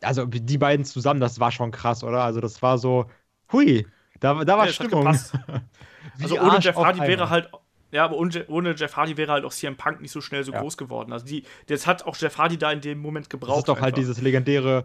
also 0.00 0.24
die 0.26 0.58
beiden 0.58 0.84
zusammen, 0.84 1.20
das 1.20 1.38
war 1.38 1.52
schon 1.52 1.70
krass, 1.72 2.02
oder? 2.02 2.22
Also 2.24 2.40
das 2.40 2.62
war 2.62 2.78
so, 2.78 3.10
hui, 3.52 3.86
da, 4.20 4.42
da 4.44 4.56
war 4.58 4.66
Ja, 4.66 4.72
Stimmung. 4.72 5.04
Wie 6.16 6.24
Also 6.24 6.38
ohne 6.40 6.52
Arsch 6.52 6.64
Jeff 6.64 6.76
Hardy 6.76 7.00
wäre 7.00 7.30
halt. 7.30 7.50
Ja, 7.90 8.04
aber 8.04 8.16
ohne, 8.18 8.44
ohne 8.48 8.74
Jeff 8.74 8.96
Hardy 8.96 9.16
wäre 9.16 9.32
halt 9.32 9.44
auch 9.46 9.52
CM 9.52 9.76
Punk 9.76 10.02
nicht 10.02 10.12
so 10.12 10.20
schnell 10.20 10.44
so 10.44 10.52
Ja. 10.52 10.60
groß 10.60 10.76
geworden. 10.76 11.10
Also 11.12 11.24
die, 11.24 11.44
das 11.68 11.86
hat 11.86 12.04
auch 12.04 12.14
Jeff 12.16 12.36
Hardy 12.36 12.58
da 12.58 12.70
in 12.70 12.82
dem 12.82 12.98
Moment 12.98 13.30
gebraucht. 13.30 13.52
Das 13.52 13.58
ist 13.60 13.68
doch 13.68 13.76
halt 13.76 13.94
einfach. 13.94 13.98
dieses 14.00 14.20
legendäre 14.20 14.84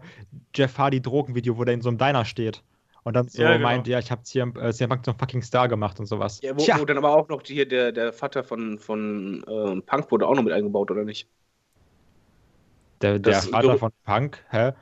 Jeff 0.54 0.78
Hardy-Drogenvideo, 0.78 1.58
wo 1.58 1.64
der 1.64 1.74
in 1.74 1.82
so 1.82 1.90
einem 1.90 1.98
Diner 1.98 2.24
steht. 2.24 2.62
Und 3.02 3.14
dann 3.14 3.28
so 3.28 3.42
Ja, 3.42 3.52
genau. 3.52 3.64
meint, 3.64 3.86
ja, 3.88 3.98
ich 3.98 4.10
habe 4.10 4.22
CM, 4.22 4.54
äh, 4.56 4.72
CM 4.72 4.88
Punk 4.88 5.04
zum 5.04 5.18
fucking 5.18 5.42
Star 5.42 5.68
gemacht 5.68 6.00
und 6.00 6.06
sowas. 6.06 6.40
ja, 6.42 6.54
wo, 6.56 6.62
Tja, 6.64 6.78
wo 6.80 6.86
dann 6.86 6.96
aber 6.96 7.14
auch 7.14 7.28
noch 7.28 7.42
hier 7.44 7.68
der, 7.68 7.92
der 7.92 8.14
Vater 8.14 8.42
von, 8.42 8.78
von 8.78 9.44
ähm, 9.46 9.82
Punk 9.84 10.10
wurde 10.10 10.26
auch 10.26 10.34
noch 10.34 10.42
mit 10.42 10.54
eingebaut, 10.54 10.90
oder 10.90 11.04
nicht? 11.04 11.28
der, 13.02 13.18
der 13.18 13.34
das- 13.34 13.46
Vater 13.46 13.76
von 13.78 13.92
Punk, 14.04 14.44
hä? 14.50 14.72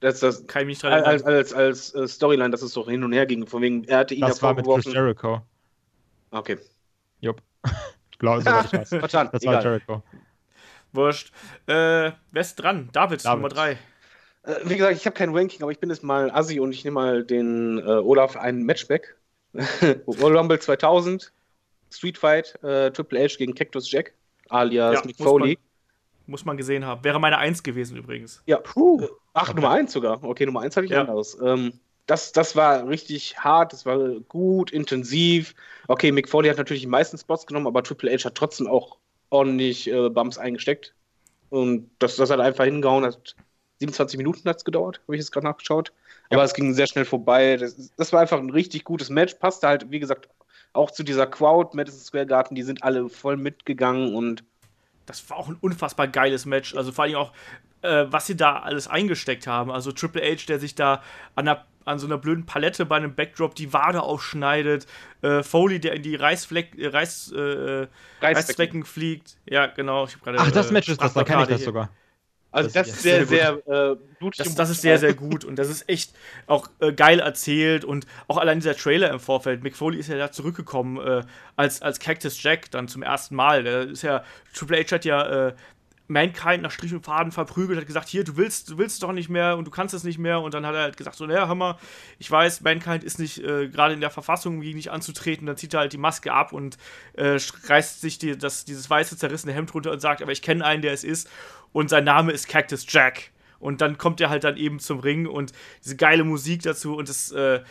Das, 0.00 0.20
das, 0.20 0.46
Kann 0.46 0.62
ich 0.62 0.66
mich 0.66 0.78
dran 0.80 0.92
als, 0.92 1.22
erinnern. 1.22 1.38
als, 1.38 1.52
als, 1.54 1.94
äh, 1.94 2.06
Storyline, 2.06 2.50
dass 2.50 2.60
es 2.62 2.74
doch 2.74 2.88
hin 2.88 3.02
und 3.04 3.12
her 3.12 3.24
ging, 3.26 3.46
von 3.46 3.62
wegen, 3.62 3.84
er 3.84 3.98
hatte 3.98 4.14
ihn 4.14 4.20
Das 4.20 4.42
war 4.42 4.52
mit 4.54 4.66
Chris. 4.66 4.84
Jericho. 4.84 5.40
Okay, 6.34 6.58
Jupp. 7.20 7.42
Glaube, 8.18 8.42
soweit 8.42 8.64
ich 8.66 8.72
weiß. 8.72 8.88
verstanden. 8.88 9.30
Das 9.32 9.44
war 9.44 9.52
egal. 9.54 9.64
Jericho. 9.64 10.02
Wurscht. 10.92 11.32
Äh, 11.66 11.72
wer 11.72 12.40
ist 12.40 12.56
dran? 12.56 12.88
David, 12.92 13.24
David. 13.24 13.36
Nummer 13.42 13.48
3. 13.48 13.72
Äh, 13.72 13.76
wie 14.64 14.76
gesagt, 14.76 14.96
ich 14.96 15.06
habe 15.06 15.14
kein 15.16 15.34
Ranking, 15.34 15.62
aber 15.62 15.72
ich 15.72 15.78
bin 15.80 15.90
jetzt 15.90 16.02
mal 16.04 16.30
Assi 16.30 16.60
und 16.60 16.72
ich 16.72 16.84
nehme 16.84 16.94
mal 16.94 17.24
den 17.24 17.78
äh, 17.78 17.82
Olaf 17.82 18.36
einen 18.36 18.64
Matchback. 18.64 19.16
Royal 20.06 20.36
Rumble 20.36 20.58
2000, 20.58 21.32
Street 21.90 22.18
Fight, 22.18 22.58
äh, 22.62 22.90
Triple 22.90 23.20
H 23.24 23.36
gegen 23.38 23.54
Cactus 23.54 23.90
Jack, 23.90 24.14
alias 24.48 24.94
Ja, 24.94 25.02
Mick 25.04 25.18
muss 25.18 25.28
Foley. 25.28 25.58
Muss 26.26 26.44
man 26.44 26.56
gesehen 26.56 26.84
haben. 26.86 27.04
Wäre 27.04 27.20
meine 27.20 27.38
1 27.38 27.62
gewesen 27.62 27.96
übrigens. 27.96 28.42
Ja, 28.46 28.56
Puh. 28.58 29.06
Ach, 29.34 29.52
Nummer 29.54 29.70
1 29.70 29.92
sogar. 29.92 30.22
Okay, 30.24 30.46
Nummer 30.46 30.60
1 30.60 30.76
hatte 30.76 30.86
ich 30.86 30.92
Ja. 30.92 31.00
anderes. 31.02 31.38
Ähm, 31.42 31.78
das, 32.06 32.32
das 32.32 32.56
war 32.56 32.86
richtig 32.88 33.38
hart, 33.38 33.72
das 33.72 33.86
war 33.86 33.98
gut, 34.28 34.70
intensiv. 34.70 35.54
Okay, 35.88 36.12
Mick 36.12 36.28
Foley 36.28 36.48
hat 36.48 36.58
natürlich 36.58 36.82
die 36.82 36.88
meisten 36.88 37.18
Spots 37.18 37.46
genommen, 37.46 37.66
aber 37.66 37.82
Triple 37.82 38.12
H 38.12 38.24
hat 38.24 38.34
trotzdem 38.34 38.66
auch 38.66 38.98
ordentlich 39.30 39.90
äh, 39.90 40.08
Bumps 40.10 40.38
eingesteckt. 40.38 40.94
Und 41.50 41.90
das, 41.98 42.16
das 42.16 42.30
hat 42.30 42.40
einfach 42.40 42.64
hingehauen. 42.64 43.04
Hat 43.04 43.36
27 43.80 44.18
Minuten 44.18 44.48
hat 44.48 44.58
es 44.58 44.64
gedauert, 44.64 45.00
habe 45.04 45.16
ich 45.16 45.20
jetzt 45.20 45.32
gerade 45.32 45.46
nachgeschaut. 45.46 45.92
Aber 46.30 46.42
es 46.42 46.54
ging 46.54 46.74
sehr 46.74 46.86
schnell 46.86 47.04
vorbei. 47.04 47.56
Das, 47.56 47.92
das 47.96 48.12
war 48.12 48.20
einfach 48.20 48.38
ein 48.38 48.50
richtig 48.50 48.84
gutes 48.84 49.10
Match. 49.10 49.34
Passte 49.34 49.68
halt, 49.68 49.90
wie 49.90 50.00
gesagt, 50.00 50.28
auch 50.72 50.90
zu 50.90 51.02
dieser 51.04 51.26
Crowd, 51.26 51.76
Madison 51.76 52.00
Square 52.00 52.26
Garden, 52.26 52.54
die 52.54 52.62
sind 52.62 52.82
alle 52.82 53.08
voll 53.08 53.36
mitgegangen 53.36 54.14
und 54.14 54.44
Das 55.06 55.28
war 55.30 55.36
auch 55.36 55.48
ein 55.48 55.58
unfassbar 55.60 56.08
geiles 56.08 56.46
Match. 56.46 56.74
Also 56.74 56.92
vor 56.92 57.04
allem 57.04 57.16
auch, 57.16 57.32
äh, 57.82 58.06
was 58.08 58.26
sie 58.26 58.36
da 58.36 58.60
alles 58.60 58.88
eingesteckt 58.88 59.46
haben. 59.46 59.70
Also 59.70 59.92
Triple 59.92 60.22
H, 60.22 60.46
der 60.48 60.58
sich 60.58 60.74
da 60.74 61.02
an 61.34 61.44
der, 61.44 61.66
an 61.84 61.98
so 61.98 62.06
einer 62.06 62.18
blöden 62.18 62.46
Palette 62.46 62.86
bei 62.86 62.96
einem 62.96 63.14
Backdrop 63.14 63.54
die 63.54 63.72
Wade 63.72 64.02
aufschneidet, 64.02 64.86
äh, 65.22 65.42
Foley, 65.42 65.80
der 65.80 65.94
in 65.94 66.02
die 66.02 66.16
Reisfleck, 66.16 66.78
äh, 66.78 66.88
Reis, 66.88 67.30
äh, 67.32 67.86
fliegt. 68.84 69.36
Ja, 69.46 69.66
genau. 69.66 70.06
Grade, 70.22 70.38
Ach, 70.40 70.50
das 70.50 70.70
Match 70.70 70.88
ist 70.88 71.00
das, 71.00 71.14
da 71.14 71.24
kann 71.24 71.42
ich 71.42 71.48
das 71.48 71.64
sogar. 71.64 71.90
Also 72.54 72.70
das, 72.70 72.86
das 72.86 72.88
ist 72.88 73.02
sehr, 73.02 73.26
sehr, 73.26 73.60
sehr 73.66 73.90
äh, 73.92 73.96
blutig. 74.20 74.44
Das, 74.44 74.54
das 74.54 74.70
ist 74.70 74.80
sehr, 74.80 74.98
sehr 74.98 75.12
gut 75.12 75.44
und 75.44 75.56
das 75.56 75.68
ist 75.68 75.88
echt 75.88 76.12
auch 76.46 76.68
äh, 76.78 76.92
geil 76.92 77.18
erzählt 77.18 77.84
und 77.84 78.06
auch 78.28 78.36
allein 78.36 78.60
dieser 78.60 78.76
Trailer 78.76 79.10
im 79.10 79.18
Vorfeld. 79.18 79.64
Mick 79.64 79.74
Foley 79.74 79.98
ist 79.98 80.08
ja 80.08 80.16
da 80.16 80.30
zurückgekommen 80.30 81.04
äh, 81.04 81.22
als, 81.56 81.82
als 81.82 81.98
Cactus 81.98 82.40
Jack 82.40 82.70
dann 82.70 82.86
zum 82.86 83.02
ersten 83.02 83.34
Mal. 83.34 83.64
Der 83.64 83.80
ist 83.88 84.02
ja, 84.02 84.22
Triple 84.54 84.78
H 84.78 84.92
hat 84.92 85.04
ja 85.04 85.48
äh, 85.48 85.54
Mankind 86.06 86.62
nach 86.62 86.70
Strich 86.70 86.92
und 86.92 87.04
Faden 87.04 87.32
verprügelt, 87.32 87.78
hat 87.78 87.86
gesagt, 87.86 88.08
hier, 88.08 88.24
du 88.24 88.36
willst, 88.36 88.68
du 88.70 88.78
willst 88.78 89.02
doch 89.02 89.12
nicht 89.12 89.30
mehr 89.30 89.56
und 89.56 89.64
du 89.66 89.70
kannst 89.70 89.94
es 89.94 90.04
nicht 90.04 90.18
mehr. 90.18 90.40
Und 90.40 90.52
dann 90.52 90.66
hat 90.66 90.74
er 90.74 90.82
halt 90.82 90.96
gesagt, 90.96 91.16
so, 91.16 91.26
naja, 91.26 91.46
hör 91.46 91.54
mal, 91.54 91.78
ich 92.18 92.30
weiß, 92.30 92.60
Mankind 92.60 93.04
ist 93.04 93.18
nicht 93.18 93.42
äh, 93.42 93.68
gerade 93.68 93.94
in 93.94 94.00
der 94.00 94.10
Verfassung, 94.10 94.60
gegen 94.60 94.76
dich 94.76 94.90
anzutreten. 94.90 95.46
Dann 95.46 95.56
zieht 95.56 95.72
er 95.72 95.80
halt 95.80 95.92
die 95.92 95.98
Maske 95.98 96.32
ab 96.32 96.52
und 96.52 96.76
äh, 97.14 97.38
reißt 97.66 98.02
sich 98.02 98.18
die, 98.18 98.36
das, 98.36 98.66
dieses 98.66 98.88
weiße, 98.90 99.16
zerrissene 99.16 99.54
Hemd 99.54 99.72
runter 99.72 99.92
und 99.92 100.00
sagt, 100.00 100.20
aber 100.20 100.32
ich 100.32 100.42
kenne 100.42 100.64
einen, 100.64 100.82
der 100.82 100.92
es 100.92 101.04
ist. 101.04 101.30
Und 101.72 101.88
sein 101.88 102.04
Name 102.04 102.32
ist 102.32 102.48
Cactus 102.48 102.84
Jack. 102.88 103.30
Und 103.58 103.80
dann 103.80 103.96
kommt 103.96 104.20
er 104.20 104.28
halt 104.28 104.44
dann 104.44 104.58
eben 104.58 104.80
zum 104.80 104.98
Ring 104.98 105.26
und 105.26 105.52
diese 105.82 105.96
geile 105.96 106.24
Musik 106.24 106.62
dazu 106.62 106.96
und 106.96 107.08
das, 107.08 107.32
äh, 107.32 107.62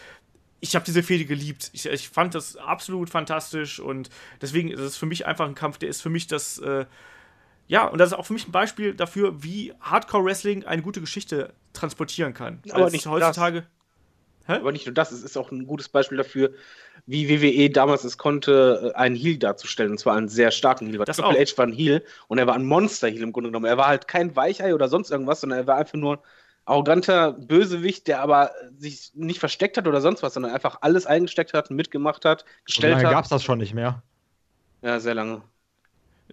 ich 0.59 0.75
habe 0.75 0.86
diese 0.86 1.03
Fehde 1.03 1.25
geliebt. 1.25 1.69
Ich, 1.73 1.86
ich, 1.86 2.09
fand 2.09 2.34
das 2.34 2.55
absolut 2.55 3.11
fantastisch 3.11 3.79
und 3.79 4.09
deswegen 4.41 4.71
ist 4.71 4.79
es 4.79 4.97
für 4.97 5.05
mich 5.05 5.27
einfach 5.27 5.45
ein 5.45 5.53
Kampf, 5.53 5.77
der 5.77 5.89
ist 5.89 6.01
für 6.01 6.09
mich 6.09 6.25
das, 6.25 6.57
äh, 6.57 6.86
ja, 7.68 7.88
und 7.88 7.97
das 7.97 8.11
ist 8.11 8.18
auch 8.18 8.26
für 8.26 8.34
mich 8.34 8.47
ein 8.47 8.51
Beispiel 8.51 8.93
dafür, 8.93 9.43
wie 9.43 9.74
Hardcore 9.80 10.26
Wrestling 10.26 10.66
eine 10.66 10.82
gute 10.82 11.01
Geschichte 11.01 11.53
transportieren 11.74 12.34
kann. 12.34 12.61
Aber 12.72 12.89
nicht 12.89 13.07
heutzutage. 13.07 13.66
Das. 14.47 14.59
Aber 14.59 14.74
nicht 14.74 14.86
nur 14.86 14.93
das, 14.93 15.11
es 15.11 15.24
ist 15.24 15.38
auch 15.38 15.51
ein 15.51 15.66
gutes 15.66 15.88
Beispiel 15.88 16.18
dafür, 16.18 16.51
wie 17.05 17.30
WWE 17.30 17.70
damals 17.70 18.03
es 18.03 18.18
konnte, 18.18 18.93
äh, 18.93 18.97
einen 18.97 19.16
Heal 19.16 19.38
darzustellen. 19.38 19.91
Und 19.91 19.97
zwar 19.99 20.16
einen 20.18 20.28
sehr 20.28 20.51
starken 20.51 20.88
Heal. 20.88 20.97
Das 21.05 21.18
Triple 21.18 21.32
auch. 21.32 21.39
H 21.39 21.57
war 21.57 21.66
ein 21.66 21.72
Heal 21.72 22.03
und 22.28 22.38
er 22.38 22.47
war 22.47 22.55
ein 22.55 22.66
Monster-Heal 22.66 23.22
im 23.22 23.32
Grunde 23.32 23.49
genommen. 23.49 23.66
Er 23.66 23.78
war 23.78 23.88
halt 23.88 24.07
kein 24.07 24.36
Weichei 24.36 24.76
oder 24.76 24.89
sonst 24.89 25.11
irgendwas, 25.11 25.41
sondern 25.41 25.59
er 25.59 25.68
war 25.68 25.78
einfach 25.78 25.97
nur 25.97 26.18
ein 26.18 26.24
arroganter 26.66 27.32
Bösewicht, 27.34 28.07
der 28.07 28.22
aber 28.22 28.51
sich 28.78 29.11
nicht 29.16 29.39
versteckt 29.39 29.78
hat 29.78 29.88
oder 29.88 30.01
sonst 30.01 30.24
was, 30.24 30.34
sondern 30.34 30.51
einfach 30.51 30.80
alles 30.82 31.05
eingesteckt 31.05 31.53
hat, 31.53 31.72
mitgemacht 31.72 32.26
hat, 32.26 32.43
gestellt 32.66 32.97
und 32.97 33.05
hat. 33.05 33.11
gab 33.11 33.24
es 33.24 33.30
das 33.30 33.43
schon 33.43 33.59
nicht 33.59 33.74
mehr. 33.74 34.03
Ja, 34.82 34.99
sehr 34.99 35.16
lange. 35.16 35.41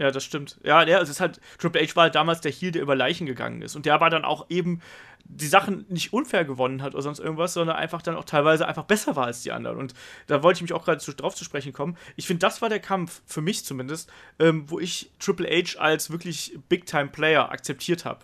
Ja, 0.01 0.11
das 0.11 0.24
stimmt. 0.24 0.59
Ja, 0.64 0.86
der, 0.86 1.03
es 1.03 1.11
ist 1.11 1.20
halt, 1.20 1.42
Triple 1.59 1.82
H 1.82 1.94
war 1.94 2.05
halt 2.05 2.14
damals 2.14 2.40
der 2.40 2.51
Heel, 2.51 2.70
der 2.70 2.80
über 2.80 2.96
Leichen 2.96 3.26
gegangen 3.26 3.61
ist. 3.61 3.76
Und 3.76 3.84
der 3.84 4.01
war 4.01 4.09
dann 4.09 4.24
auch 4.24 4.46
eben 4.48 4.80
die 5.24 5.46
Sachen 5.46 5.84
nicht 5.90 6.14
unfair 6.14 6.46
gewonnen 6.46 6.80
hat 6.80 6.94
oder 6.94 7.03
sonst 7.03 7.18
irgendwas, 7.18 7.53
sondern 7.53 7.76
einfach 7.76 8.01
dann 8.01 8.16
auch 8.16 8.24
teilweise 8.24 8.66
einfach 8.66 8.84
besser 8.84 9.14
war 9.14 9.26
als 9.26 9.42
die 9.42 9.53
anderen. 9.53 9.76
Und 9.76 9.92
da 10.26 10.42
wollte 10.42 10.57
ich 10.57 10.62
mich 10.62 10.72
auch 10.72 10.86
gerade 10.86 11.05
drauf 11.16 11.34
zu 11.34 11.44
sprechen 11.44 11.74
kommen. 11.74 11.98
Ich 12.16 12.26
finde, 12.26 12.40
das 12.40 12.62
war 12.62 12.70
der 12.70 12.80
Kampf, 12.80 13.20
für 13.26 13.42
mich 13.42 13.62
zumindest, 13.66 14.11
ähm, 14.38 14.70
wo 14.70 14.80
ich 14.80 15.11
Triple 15.18 15.46
H 15.46 15.78
als 15.78 16.11
wirklich 16.11 16.59
Big-Time-Player 16.70 17.53
akzeptiert 17.53 18.07
habe. 18.07 18.20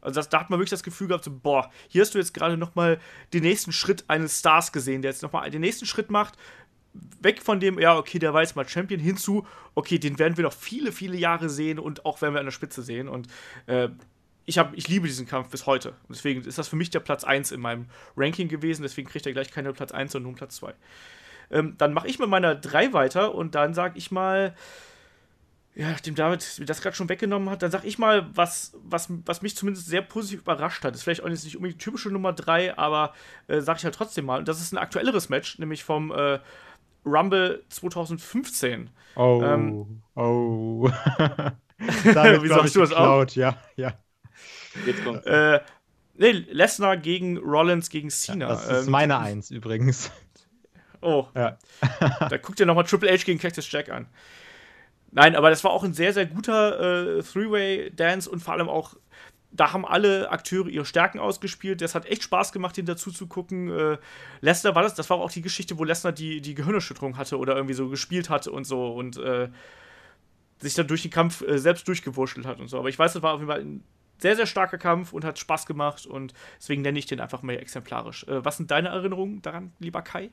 Also 0.00 0.20
das, 0.20 0.28
da 0.28 0.38
hat 0.38 0.50
man 0.50 0.60
wirklich 0.60 0.70
das 0.70 0.84
Gefühl 0.84 1.08
gehabt, 1.08 1.24
so, 1.24 1.32
boah, 1.32 1.72
hier 1.88 2.02
hast 2.02 2.14
du 2.14 2.18
jetzt 2.18 2.34
gerade 2.34 2.56
nochmal 2.56 3.00
den 3.32 3.42
nächsten 3.42 3.72
Schritt 3.72 4.04
eines 4.06 4.38
Stars 4.38 4.70
gesehen, 4.70 5.02
der 5.02 5.10
jetzt 5.10 5.24
nochmal 5.24 5.50
den 5.50 5.60
nächsten 5.60 5.86
Schritt 5.86 6.08
macht, 6.08 6.36
weg 7.20 7.42
von 7.42 7.60
dem, 7.60 7.78
ja, 7.78 7.96
okay, 7.96 8.18
der 8.18 8.34
war 8.34 8.42
jetzt 8.42 8.56
mal 8.56 8.68
Champion, 8.68 9.00
hinzu, 9.00 9.46
okay, 9.74 9.98
den 9.98 10.18
werden 10.18 10.36
wir 10.36 10.44
noch 10.44 10.52
viele, 10.52 10.92
viele 10.92 11.16
Jahre 11.16 11.48
sehen 11.48 11.78
und 11.78 12.04
auch 12.04 12.22
werden 12.22 12.34
wir 12.34 12.40
an 12.40 12.46
der 12.46 12.52
Spitze 12.52 12.82
sehen. 12.82 13.08
Und 13.08 13.28
äh, 13.66 13.88
ich, 14.44 14.58
hab, 14.58 14.74
ich 14.74 14.88
liebe 14.88 15.06
diesen 15.06 15.26
Kampf 15.26 15.48
bis 15.48 15.66
heute. 15.66 15.90
Und 15.90 16.16
deswegen 16.16 16.42
ist 16.42 16.58
das 16.58 16.68
für 16.68 16.76
mich 16.76 16.90
der 16.90 17.00
Platz 17.00 17.24
1 17.24 17.52
in 17.52 17.60
meinem 17.60 17.86
Ranking 18.16 18.48
gewesen. 18.48 18.82
Deswegen 18.82 19.08
kriegt 19.08 19.26
er 19.26 19.32
gleich 19.32 19.50
keine 19.50 19.72
Platz 19.72 19.92
1, 19.92 20.12
sondern 20.12 20.30
nur 20.30 20.38
Platz 20.38 20.56
2. 20.56 20.74
Ähm, 21.50 21.74
dann 21.78 21.92
mache 21.92 22.08
ich 22.08 22.18
mit 22.18 22.28
meiner 22.28 22.54
3 22.54 22.92
weiter 22.92 23.34
und 23.34 23.54
dann 23.54 23.74
sage 23.74 23.98
ich 23.98 24.10
mal, 24.10 24.54
ja, 25.76 25.90
nachdem 25.90 26.14
David 26.14 26.42
das 26.66 26.80
gerade 26.80 26.96
schon 26.96 27.10
weggenommen 27.10 27.50
hat, 27.50 27.62
dann 27.62 27.70
sag 27.70 27.84
ich 27.84 27.98
mal, 27.98 28.26
was, 28.34 28.72
was, 28.82 29.08
was 29.26 29.42
mich 29.42 29.54
zumindest 29.56 29.86
sehr 29.86 30.00
positiv 30.00 30.40
überrascht 30.40 30.82
hat. 30.84 30.94
Ist 30.94 31.02
vielleicht 31.02 31.22
auch 31.22 31.28
nicht 31.28 31.54
unbedingt 31.54 31.82
typische 31.82 32.08
Nummer 32.08 32.32
3, 32.32 32.78
aber 32.78 33.12
äh, 33.46 33.60
sag 33.60 33.76
ich 33.76 33.84
halt 33.84 33.94
trotzdem 33.94 34.24
mal. 34.24 34.38
Und 34.38 34.48
das 34.48 34.60
ist 34.60 34.72
ein 34.72 34.78
aktuelleres 34.78 35.28
Match, 35.28 35.58
nämlich 35.58 35.84
vom 35.84 36.12
äh, 36.12 36.38
Rumble 37.06 37.64
2015. 37.68 38.90
Oh, 39.14 39.40
ähm, 39.42 40.02
oh. 40.14 40.90
Damit, 42.04 42.42
Wie 42.42 42.48
sagst 42.48 42.74
du 42.74 42.80
das 42.80 42.92
auch? 42.92 43.26
Ja, 43.30 43.56
ja. 43.76 43.94
Jetzt 44.84 45.04
kommt. 45.04 45.24
Äh, 45.26 45.60
nee, 46.14 46.32
Lesnar 46.32 46.96
gegen 46.96 47.38
Rollins 47.38 47.88
gegen 47.88 48.10
Cena. 48.10 48.48
Ja, 48.48 48.54
das 48.54 48.68
ist 48.68 48.86
ähm, 48.86 48.92
meine 48.92 49.18
Eins 49.18 49.50
übrigens. 49.50 50.10
Oh. 51.00 51.26
Ja. 51.34 51.58
da 52.28 52.36
guckt 52.38 52.60
ihr 52.60 52.66
nochmal 52.66 52.84
Triple 52.84 53.10
H 53.10 53.24
gegen 53.24 53.38
Cactus 53.38 53.70
Jack 53.70 53.90
an. 53.90 54.06
Nein, 55.12 55.36
aber 55.36 55.50
das 55.50 55.62
war 55.64 55.70
auch 55.70 55.84
ein 55.84 55.94
sehr, 55.94 56.12
sehr 56.12 56.26
guter 56.26 57.18
äh, 57.18 57.22
Three-Way-Dance 57.22 58.28
und 58.28 58.40
vor 58.40 58.54
allem 58.54 58.68
auch 58.68 58.96
da 59.56 59.72
haben 59.72 59.84
alle 59.86 60.30
Akteure 60.30 60.68
ihre 60.68 60.84
Stärken 60.84 61.18
ausgespielt. 61.18 61.80
Das 61.80 61.94
hat 61.94 62.06
echt 62.06 62.22
Spaß 62.22 62.52
gemacht, 62.52 62.76
den 62.76 62.86
dazu 62.86 63.10
zu 63.10 63.26
gucken. 63.26 63.70
Äh, 63.70 63.98
Lesnar 64.40 64.74
war 64.74 64.82
das, 64.82 64.94
das 64.94 65.10
war 65.10 65.18
auch 65.18 65.30
die 65.30 65.42
Geschichte, 65.42 65.78
wo 65.78 65.84
Lesnar 65.84 66.12
die, 66.12 66.40
die 66.40 66.54
Gehirnerschütterung 66.54 67.16
hatte 67.16 67.38
oder 67.38 67.56
irgendwie 67.56 67.74
so 67.74 67.88
gespielt 67.88 68.30
hatte 68.30 68.52
und 68.52 68.64
so 68.64 68.94
und 68.94 69.16
äh, 69.16 69.48
sich 70.58 70.74
dann 70.74 70.86
durch 70.86 71.02
den 71.02 71.10
Kampf 71.10 71.42
äh, 71.42 71.58
selbst 71.58 71.86
durchgewurschtelt 71.88 72.46
hat 72.46 72.60
und 72.60 72.68
so. 72.68 72.78
Aber 72.78 72.88
ich 72.88 72.98
weiß, 72.98 73.14
das 73.14 73.22
war 73.22 73.34
auf 73.34 73.40
jeden 73.40 73.50
Fall 73.50 73.60
ein 73.60 73.84
sehr, 74.18 74.36
sehr 74.36 74.46
starker 74.46 74.78
Kampf 74.78 75.12
und 75.12 75.24
hat 75.24 75.38
Spaß 75.38 75.66
gemacht 75.66 76.06
und 76.06 76.32
deswegen 76.58 76.82
nenne 76.82 76.98
ich 76.98 77.06
den 77.06 77.20
einfach 77.20 77.42
mal 77.42 77.56
exemplarisch. 77.56 78.24
Äh, 78.24 78.44
was 78.44 78.56
sind 78.56 78.70
deine 78.70 78.88
Erinnerungen 78.88 79.42
daran, 79.42 79.72
lieber 79.78 80.02
Kai? 80.02 80.30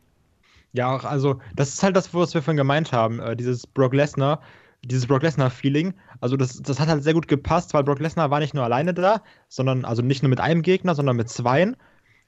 Ja, 0.71 0.97
also, 0.97 1.39
das 1.55 1.69
ist 1.69 1.83
halt 1.83 1.95
das, 1.95 2.13
was 2.13 2.33
wir 2.33 2.41
vorhin 2.41 2.57
gemeint 2.57 2.91
haben. 2.91 3.19
Äh, 3.19 3.35
dieses 3.35 3.67
Brock 3.67 3.93
Lesnar 3.93 4.41
dieses 4.83 5.07
Brock 5.07 5.23
Lesnar-Feeling. 5.23 5.93
Also 6.19 6.37
das, 6.37 6.61
das 6.61 6.79
hat 6.79 6.89
halt 6.89 7.03
sehr 7.03 7.13
gut 7.13 7.27
gepasst, 7.27 7.73
weil 7.73 7.83
Brock 7.83 7.99
Lesnar 7.99 8.31
war 8.31 8.39
nicht 8.39 8.53
nur 8.53 8.63
alleine 8.63 8.93
da, 8.93 9.21
sondern 9.47 9.85
also 9.85 10.01
nicht 10.01 10.23
nur 10.23 10.29
mit 10.29 10.39
einem 10.39 10.61
Gegner, 10.61 10.95
sondern 10.95 11.15
mit 11.15 11.29
zweien. 11.29 11.75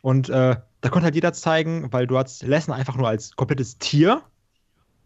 Und 0.02 0.30
äh, 0.30 0.56
da 0.82 0.90
konnte 0.90 1.06
halt 1.06 1.16
jeder 1.16 1.34
zeigen, 1.34 1.92
weil 1.92 2.08
du 2.08 2.18
hast 2.18 2.44
Lesnar 2.44 2.78
einfach 2.78 2.96
nur 2.96 3.08
als 3.08 3.36
komplettes 3.36 3.78
Tier. 3.78 4.22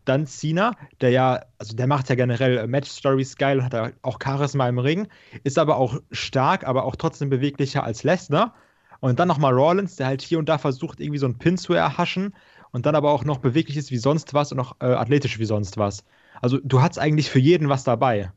Dann 0.06 0.26
Cena, 0.26 0.76
der 1.02 1.12
ja, 1.12 1.42
also 1.58 1.76
der 1.76 1.88
macht 1.88 2.10
ja 2.10 2.16
generell 2.16 2.66
Match-Stories 2.68 3.36
geil 3.38 3.60
und 3.60 3.66
hat 3.66 3.74
ja 3.74 3.92
auch 4.02 4.18
Charisma 4.24 4.68
im 4.68 4.80
Ring, 4.80 5.08
ist 5.44 5.60
aber 5.60 5.78
auch 5.78 6.00
stark, 6.12 6.66
aber 6.66 6.86
auch 6.86 6.96
trotzdem 6.96 7.30
beweglicher 7.30 7.84
als 7.84 8.04
Lesnar. 8.04 8.56
Und 9.02 9.20
dann 9.20 9.28
nochmal 9.28 9.54
Rollins, 9.54 9.96
der 9.96 10.08
halt 10.08 10.22
hier 10.22 10.40
und 10.40 10.50
da 10.50 10.58
versucht, 10.58 11.00
irgendwie 11.00 11.20
so 11.20 11.28
einen 11.28 11.38
Pin 11.38 11.58
zu 11.58 11.74
erhaschen 11.74 12.34
und 12.72 12.86
dann 12.86 12.96
aber 12.96 13.12
auch 13.12 13.24
noch 13.24 13.38
beweglich 13.38 13.78
ist 13.78 13.92
wie 13.92 13.98
sonst 13.98 14.34
was 14.34 14.52
und 14.52 14.60
auch 14.60 14.76
äh, 14.82 14.86
athletisch 14.86 15.40
wie 15.40 15.46
sonst 15.46 15.78
was. 15.78 16.04
Also 16.42 16.60
du 16.64 16.82
hattest 16.82 17.00
eigentlich 17.00 17.30
für 17.30 17.40
jeden 17.40 17.70
was 17.70 17.84
dabei. 17.84 18.32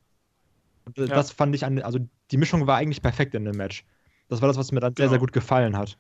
Äh, 0.97 1.03
ja. 1.03 1.07
das 1.07 1.31
fand 1.31 1.55
ich 1.55 1.65
an, 1.65 1.81
also 1.81 1.99
die 2.31 2.37
Mischung 2.37 2.67
war 2.67 2.77
eigentlich 2.77 3.03
perfekt 3.03 3.35
in 3.35 3.45
dem 3.45 3.57
Match. 3.57 3.85
Das 4.29 4.41
war 4.41 4.49
das, 4.49 4.57
was 4.57 4.73
mir 4.73 4.81
dann 4.81 4.95
sehr, 4.97 5.05
genau. 5.05 5.11
sehr 5.11 5.19
gut 5.21 5.33
gefallen 5.33 5.77
hat. 5.77 5.99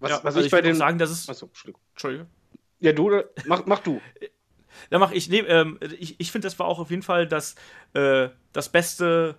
Was, 0.00 0.10
ja, 0.10 0.16
was 0.18 0.24
also 0.26 0.40
ich, 0.40 0.46
ich 0.46 0.52
bei 0.52 0.62
den 0.62 0.74
sagen, 0.74 0.98
das 0.98 1.10
ist. 1.10 1.30
Achso, 1.30 1.46
Entschuldigung. 1.46 2.26
Ja, 2.80 2.92
du, 2.92 3.22
mach, 3.46 3.66
mach 3.66 3.78
du. 3.80 4.00
Ja, 4.90 4.98
mach 4.98 5.12
ich. 5.12 5.28
Nee, 5.28 5.40
ähm, 5.40 5.78
ich 5.98 6.18
ich 6.18 6.32
finde, 6.32 6.46
das 6.46 6.58
war 6.58 6.64
auch 6.64 6.78
auf 6.78 6.90
jeden 6.90 7.02
Fall 7.02 7.28
das, 7.28 7.56
äh, 7.92 8.30
das 8.54 8.70
beste 8.70 9.36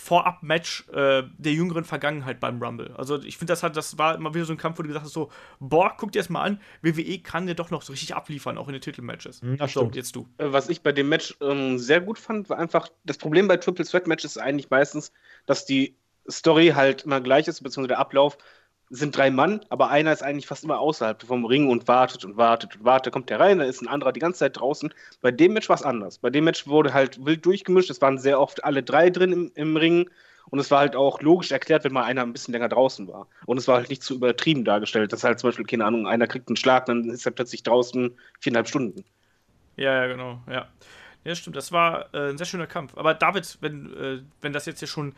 Vorab-Match 0.00 0.88
äh, 0.88 1.22
der 1.36 1.52
jüngeren 1.52 1.84
Vergangenheit 1.84 2.40
beim 2.40 2.62
Rumble. 2.62 2.92
Also 2.96 3.22
ich 3.22 3.36
finde, 3.36 3.52
das 3.52 3.62
hat, 3.62 3.76
das 3.76 3.98
war 3.98 4.14
immer 4.14 4.34
wieder 4.34 4.44
so 4.44 4.52
ein 4.52 4.56
Kampf, 4.56 4.78
wo 4.78 4.82
du 4.82 4.88
gesagt 4.88 5.04
hast, 5.04 5.12
so, 5.12 5.30
boah, 5.58 5.94
guck 5.96 6.12
dir 6.12 6.18
das 6.18 6.28
mal 6.28 6.42
an, 6.42 6.60
WWE 6.82 7.18
kann 7.18 7.46
dir 7.46 7.54
doch 7.54 7.70
noch 7.70 7.82
so 7.82 7.92
richtig 7.92 8.14
abliefern, 8.14 8.58
auch 8.58 8.66
in 8.68 8.72
den 8.72 8.82
Titelmatches. 8.82 9.42
Mhm, 9.42 9.58
das 9.58 9.70
stimmt. 9.70 9.96
jetzt 9.96 10.16
du. 10.16 10.26
Äh, 10.38 10.52
was 10.52 10.68
ich 10.68 10.82
bei 10.82 10.92
dem 10.92 11.08
Match 11.08 11.36
ähm, 11.40 11.78
sehr 11.78 12.00
gut 12.00 12.18
fand, 12.18 12.48
war 12.48 12.58
einfach, 12.58 12.88
das 13.04 13.18
Problem 13.18 13.46
bei 13.46 13.56
Triple 13.56 13.84
Threat 13.84 14.06
Matches 14.06 14.36
ist 14.36 14.42
eigentlich 14.42 14.70
meistens, 14.70 15.12
dass 15.46 15.66
die 15.66 15.96
Story 16.28 16.68
halt 16.74 17.02
immer 17.02 17.20
gleich 17.20 17.48
ist, 17.48 17.62
beziehungsweise 17.62 17.88
der 17.88 17.98
Ablauf 17.98 18.38
sind 18.90 19.16
drei 19.16 19.30
Mann, 19.30 19.60
aber 19.68 19.88
einer 19.88 20.12
ist 20.12 20.22
eigentlich 20.22 20.48
fast 20.48 20.64
immer 20.64 20.80
außerhalb 20.80 21.22
vom 21.22 21.44
Ring 21.44 21.68
und 21.68 21.86
wartet 21.86 22.24
und 22.24 22.36
wartet 22.36 22.76
und 22.76 22.84
wartet. 22.84 23.12
Kommt 23.12 23.30
der 23.30 23.38
rein, 23.38 23.58
dann 23.58 23.68
ist 23.68 23.80
ein 23.80 23.88
anderer 23.88 24.12
die 24.12 24.20
ganze 24.20 24.40
Zeit 24.40 24.58
draußen. 24.58 24.92
Bei 25.20 25.30
dem 25.30 25.52
Match 25.52 25.68
war 25.68 25.76
es 25.76 25.84
anders. 25.84 26.18
Bei 26.18 26.28
dem 26.28 26.44
Match 26.44 26.66
wurde 26.66 26.92
halt 26.92 27.24
wild 27.24 27.46
durchgemischt. 27.46 27.88
Es 27.88 28.02
waren 28.02 28.18
sehr 28.18 28.40
oft 28.40 28.64
alle 28.64 28.82
drei 28.82 29.08
drin 29.10 29.32
im, 29.32 29.52
im 29.54 29.76
Ring. 29.76 30.10
Und 30.50 30.58
es 30.58 30.72
war 30.72 30.80
halt 30.80 30.96
auch 30.96 31.20
logisch 31.20 31.52
erklärt, 31.52 31.84
wenn 31.84 31.92
mal 31.92 32.02
einer 32.02 32.22
ein 32.22 32.32
bisschen 32.32 32.52
länger 32.52 32.68
draußen 32.68 33.06
war. 33.06 33.28
Und 33.46 33.58
es 33.58 33.68
war 33.68 33.76
halt 33.76 33.90
nicht 33.90 34.02
zu 34.02 34.16
übertrieben 34.16 34.64
dargestellt. 34.64 35.12
Das 35.12 35.20
ist 35.20 35.24
halt 35.24 35.38
zum 35.38 35.48
Beispiel, 35.48 35.66
keine 35.66 35.84
Ahnung, 35.84 36.08
einer 36.08 36.26
kriegt 36.26 36.48
einen 36.48 36.56
Schlag, 36.56 36.86
dann 36.86 37.08
ist 37.08 37.24
er 37.24 37.32
plötzlich 37.32 37.62
draußen 37.62 38.18
viereinhalb 38.40 38.66
Stunden. 38.66 39.04
Ja, 39.76 39.94
ja, 39.94 40.06
genau, 40.08 40.40
ja. 40.50 40.66
Ja, 41.22 41.34
stimmt, 41.34 41.54
das 41.56 41.70
war 41.70 42.12
äh, 42.14 42.30
ein 42.30 42.38
sehr 42.38 42.46
schöner 42.46 42.66
Kampf. 42.66 42.96
Aber 42.96 43.14
David, 43.14 43.58
wenn, 43.60 43.94
äh, 43.94 44.22
wenn 44.40 44.52
das 44.52 44.66
jetzt 44.66 44.80
hier 44.80 44.88
schon 44.88 45.14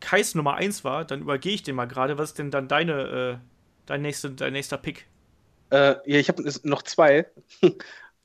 Kais 0.00 0.34
Nummer 0.34 0.54
1 0.54 0.84
war, 0.84 1.04
dann 1.04 1.20
übergehe 1.20 1.54
ich 1.54 1.62
den 1.62 1.74
mal 1.74 1.86
gerade. 1.86 2.18
Was 2.18 2.30
ist 2.30 2.38
denn 2.38 2.50
dann 2.50 2.68
deine, 2.68 2.92
äh, 2.92 3.36
dein, 3.86 4.02
nächste, 4.02 4.30
dein 4.30 4.52
nächster 4.52 4.76
Pick? 4.76 5.06
Äh, 5.70 5.96
ja, 6.06 6.18
ich 6.18 6.28
habe 6.28 6.42
noch 6.64 6.82
zwei. 6.82 7.26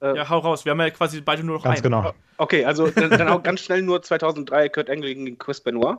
Äh, 0.02 0.18
ja, 0.18 0.30
hau 0.30 0.40
raus. 0.40 0.66
Wir 0.66 0.72
haben 0.72 0.82
ja 0.82 0.90
quasi 0.90 1.22
beide 1.22 1.46
nur 1.46 1.56
noch 1.56 1.64
ganz 1.64 1.78
einen. 1.78 1.84
genau. 1.84 2.14
Okay, 2.36 2.66
also 2.66 2.90
dann, 2.90 3.10
dann 3.10 3.30
auch 3.30 3.42
ganz 3.42 3.62
schnell 3.62 3.82
nur 3.82 4.02
2003 4.02 4.68
Kurt 4.68 4.90
Angle 4.90 5.16
gegen 5.16 5.38
Chris 5.38 5.62
Benoit. 5.62 5.98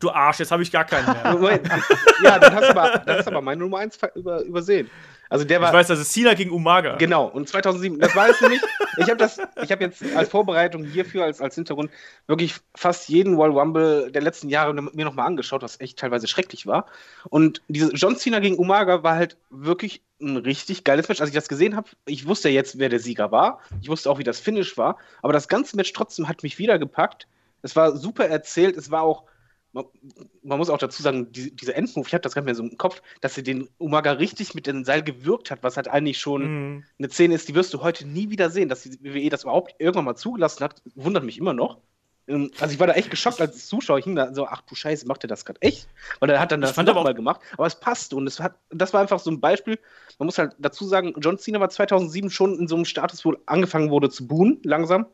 Du 0.00 0.10
Arsch, 0.10 0.40
jetzt 0.40 0.50
habe 0.50 0.62
ich 0.62 0.70
gar 0.70 0.84
keinen 0.84 1.06
mehr. 1.06 1.60
ja, 2.22 2.38
dann 2.38 2.54
hast, 2.54 2.68
du 2.68 2.76
aber, 2.78 2.98
dann 2.98 3.16
hast 3.16 3.24
du 3.24 3.30
aber 3.30 3.40
meine 3.40 3.62
Nummer 3.62 3.78
1 3.78 3.98
über, 4.16 4.42
übersehen. 4.42 4.90
Also 5.28 5.44
der 5.44 5.60
war. 5.60 5.68
Ich 5.68 5.74
weiß, 5.74 5.88
das 5.88 6.00
ist 6.00 6.12
Cena 6.12 6.34
gegen 6.34 6.50
Umaga. 6.50 6.96
Genau, 6.96 7.26
und 7.26 7.48
2007, 7.48 7.98
das 7.98 8.14
war 8.16 8.28
es 8.28 8.40
nämlich. 8.40 8.60
Ich 9.00 9.04
habe 9.04 9.16
das, 9.16 9.38
ich 9.62 9.70
habe 9.70 9.84
jetzt 9.84 10.02
als 10.16 10.28
Vorbereitung 10.28 10.82
hierfür, 10.82 11.22
als, 11.22 11.40
als 11.40 11.54
Hintergrund, 11.54 11.88
wirklich 12.26 12.56
fast 12.74 13.08
jeden 13.08 13.34
Royal 13.34 13.56
Rumble 13.56 14.10
der 14.10 14.22
letzten 14.22 14.48
Jahre 14.48 14.74
mir 14.74 15.04
nochmal 15.04 15.28
angeschaut, 15.28 15.62
was 15.62 15.78
echt 15.78 16.00
teilweise 16.00 16.26
schrecklich 16.26 16.66
war. 16.66 16.86
Und 17.28 17.62
diese 17.68 17.92
John 17.94 18.16
Cena 18.16 18.40
gegen 18.40 18.56
Umaga 18.56 19.04
war 19.04 19.14
halt 19.14 19.36
wirklich 19.50 20.02
ein 20.20 20.36
richtig 20.36 20.82
geiles 20.82 21.08
Match. 21.08 21.20
Als 21.20 21.30
ich 21.30 21.36
das 21.36 21.48
gesehen 21.48 21.76
habe, 21.76 21.88
ich 22.06 22.26
wusste 22.26 22.48
jetzt, 22.48 22.80
wer 22.80 22.88
der 22.88 22.98
Sieger 22.98 23.30
war. 23.30 23.60
Ich 23.80 23.88
wusste 23.88 24.10
auch, 24.10 24.18
wie 24.18 24.24
das 24.24 24.40
Finish 24.40 24.76
war. 24.76 24.98
Aber 25.22 25.32
das 25.32 25.46
ganze 25.46 25.76
Match 25.76 25.92
trotzdem 25.92 26.26
hat 26.26 26.42
mich 26.42 26.58
wieder 26.58 26.80
gepackt. 26.80 27.28
Es 27.62 27.76
war 27.76 27.96
super 27.96 28.26
erzählt. 28.26 28.76
Es 28.76 28.90
war 28.90 29.02
auch 29.02 29.22
man, 29.78 29.86
man, 30.42 30.58
muss 30.58 30.70
auch 30.70 30.78
dazu 30.78 31.02
sagen, 31.02 31.32
die, 31.32 31.54
diese 31.54 31.74
Endmove, 31.74 32.06
ich 32.06 32.14
habe 32.14 32.22
das 32.22 32.34
nicht 32.34 32.44
mehr 32.44 32.54
so 32.54 32.62
im 32.62 32.76
Kopf, 32.76 33.02
dass 33.20 33.34
sie 33.34 33.42
den 33.42 33.68
Umaga 33.78 34.12
richtig 34.12 34.54
mit 34.54 34.66
dem 34.66 34.84
Seil 34.84 35.02
gewürgt 35.02 35.50
hat, 35.50 35.62
was 35.62 35.76
halt 35.76 35.88
eigentlich 35.88 36.18
schon 36.18 36.42
mhm. 36.42 36.84
eine 36.98 37.08
Szene 37.10 37.34
ist, 37.34 37.48
die 37.48 37.54
wirst 37.54 37.72
du 37.74 37.82
heute 37.82 38.06
nie 38.06 38.30
wieder 38.30 38.50
sehen. 38.50 38.68
Dass 38.68 38.82
die 38.82 38.98
WWE 39.02 39.30
das 39.30 39.44
überhaupt 39.44 39.74
irgendwann 39.78 40.04
mal 40.04 40.16
zugelassen 40.16 40.64
hat, 40.64 40.82
wundert 40.94 41.24
mich 41.24 41.38
immer 41.38 41.54
noch. 41.54 41.78
Ähm, 42.26 42.50
also 42.60 42.74
ich 42.74 42.80
war 42.80 42.86
da 42.86 42.94
echt 42.94 43.10
geschockt 43.10 43.40
als 43.40 43.66
Zuschauer. 43.66 43.98
Ich 43.98 44.04
hing 44.04 44.16
da 44.16 44.34
so, 44.34 44.46
ach 44.46 44.62
du 44.62 44.74
Scheiße, 44.74 45.06
macht 45.06 45.24
er 45.24 45.28
das 45.28 45.44
gerade 45.44 45.62
echt? 45.62 45.88
Weil 46.20 46.30
er 46.30 46.40
hat 46.40 46.52
dann 46.52 46.60
das 46.60 46.76
nochmal 46.76 47.14
gemacht. 47.14 47.40
Aber 47.54 47.66
es 47.66 47.78
passte 47.78 48.16
und 48.16 48.26
es 48.26 48.40
hat, 48.40 48.56
das 48.70 48.92
war 48.92 49.00
einfach 49.00 49.18
so 49.18 49.30
ein 49.30 49.40
Beispiel. 49.40 49.78
Man 50.18 50.26
muss 50.26 50.38
halt 50.38 50.54
dazu 50.58 50.84
sagen, 50.84 51.14
John 51.18 51.38
Cena 51.38 51.60
war 51.60 51.70
2007 51.70 52.30
schon 52.30 52.58
in 52.58 52.68
so 52.68 52.76
einem 52.76 52.84
Status, 52.84 53.24
wo 53.24 53.34
angefangen 53.46 53.90
wurde 53.90 54.10
zu 54.10 54.26
buhen, 54.26 54.60
langsam 54.62 55.06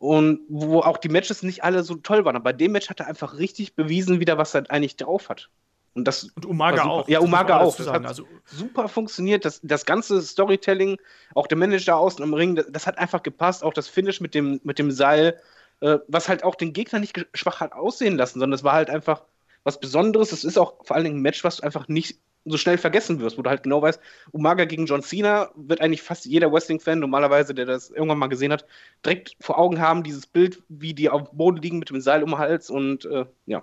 und 0.00 0.40
wo 0.48 0.80
auch 0.80 0.96
die 0.96 1.10
Matches 1.10 1.42
nicht 1.42 1.62
alle 1.62 1.82
so 1.84 1.94
toll 1.94 2.24
waren. 2.24 2.34
Aber 2.34 2.44
bei 2.44 2.52
dem 2.54 2.72
Match 2.72 2.88
hat 2.88 3.00
er 3.00 3.06
einfach 3.06 3.36
richtig 3.36 3.76
bewiesen, 3.76 4.18
wieder 4.18 4.38
was 4.38 4.54
er 4.54 4.64
eigentlich 4.70 4.96
drauf 4.96 5.28
hat. 5.28 5.50
Und, 5.92 6.08
das 6.08 6.24
und 6.34 6.46
Umaga 6.46 6.84
auch. 6.84 7.06
Ja, 7.06 7.20
Umaga 7.20 7.60
auch. 7.60 7.76
Das 7.76 7.86
hat 7.86 8.06
also, 8.06 8.26
super 8.46 8.88
funktioniert. 8.88 9.44
Das, 9.44 9.60
das 9.62 9.84
ganze 9.84 10.22
Storytelling, 10.22 10.96
auch 11.34 11.46
der 11.46 11.58
Manager 11.58 11.98
außen 11.98 12.24
am 12.24 12.32
Ring, 12.32 12.56
das, 12.56 12.66
das, 12.70 12.86
hat 12.86 12.96
einfach 12.96 13.22
gepasst. 13.22 13.62
Auch 13.62 13.74
das 13.74 13.88
Finish 13.88 14.22
mit 14.22 14.34
dem, 14.34 14.58
mit 14.64 14.78
dem 14.78 14.90
Seil, 14.90 15.38
äh, 15.80 15.98
was 16.08 16.30
halt 16.30 16.44
auch 16.44 16.54
den 16.54 16.72
Gegner 16.72 16.98
nicht 16.98 17.26
schwach 17.34 17.60
hat 17.60 17.74
aussehen 17.74 18.16
lassen, 18.16 18.40
sondern 18.40 18.54
es 18.54 18.64
war 18.64 18.72
halt 18.72 18.88
einfach 18.88 19.24
was 19.64 19.80
Besonderes. 19.80 20.32
Es 20.32 20.44
ist 20.44 20.56
auch 20.56 20.82
vor 20.82 20.96
allen 20.96 21.04
Dingen 21.04 21.18
ein 21.18 21.22
Match, 21.22 21.44
was 21.44 21.58
du 21.58 21.62
einfach 21.64 21.88
nicht 21.88 22.18
so 22.44 22.56
schnell 22.56 22.78
vergessen 22.78 23.20
wirst, 23.20 23.38
wo 23.38 23.42
du 23.42 23.50
halt 23.50 23.62
genau 23.62 23.82
weißt, 23.82 24.00
Umaga 24.32 24.64
gegen 24.64 24.86
John 24.86 25.02
Cena 25.02 25.50
wird 25.54 25.80
eigentlich 25.80 26.02
fast 26.02 26.24
jeder 26.24 26.52
Wrestling-Fan 26.52 26.98
normalerweise, 26.98 27.54
der 27.54 27.66
das 27.66 27.90
irgendwann 27.90 28.18
mal 28.18 28.28
gesehen 28.28 28.52
hat, 28.52 28.64
direkt 29.04 29.36
vor 29.40 29.58
Augen 29.58 29.80
haben, 29.80 30.02
dieses 30.02 30.26
Bild, 30.26 30.62
wie 30.68 30.94
die 30.94 31.10
auf 31.10 31.30
dem 31.30 31.36
Boden 31.36 31.58
liegen 31.58 31.78
mit 31.78 31.90
dem 31.90 32.00
Seil 32.00 32.22
um 32.22 32.30
den 32.30 32.38
Hals 32.38 32.70
und 32.70 33.04
äh, 33.04 33.26
ja. 33.46 33.62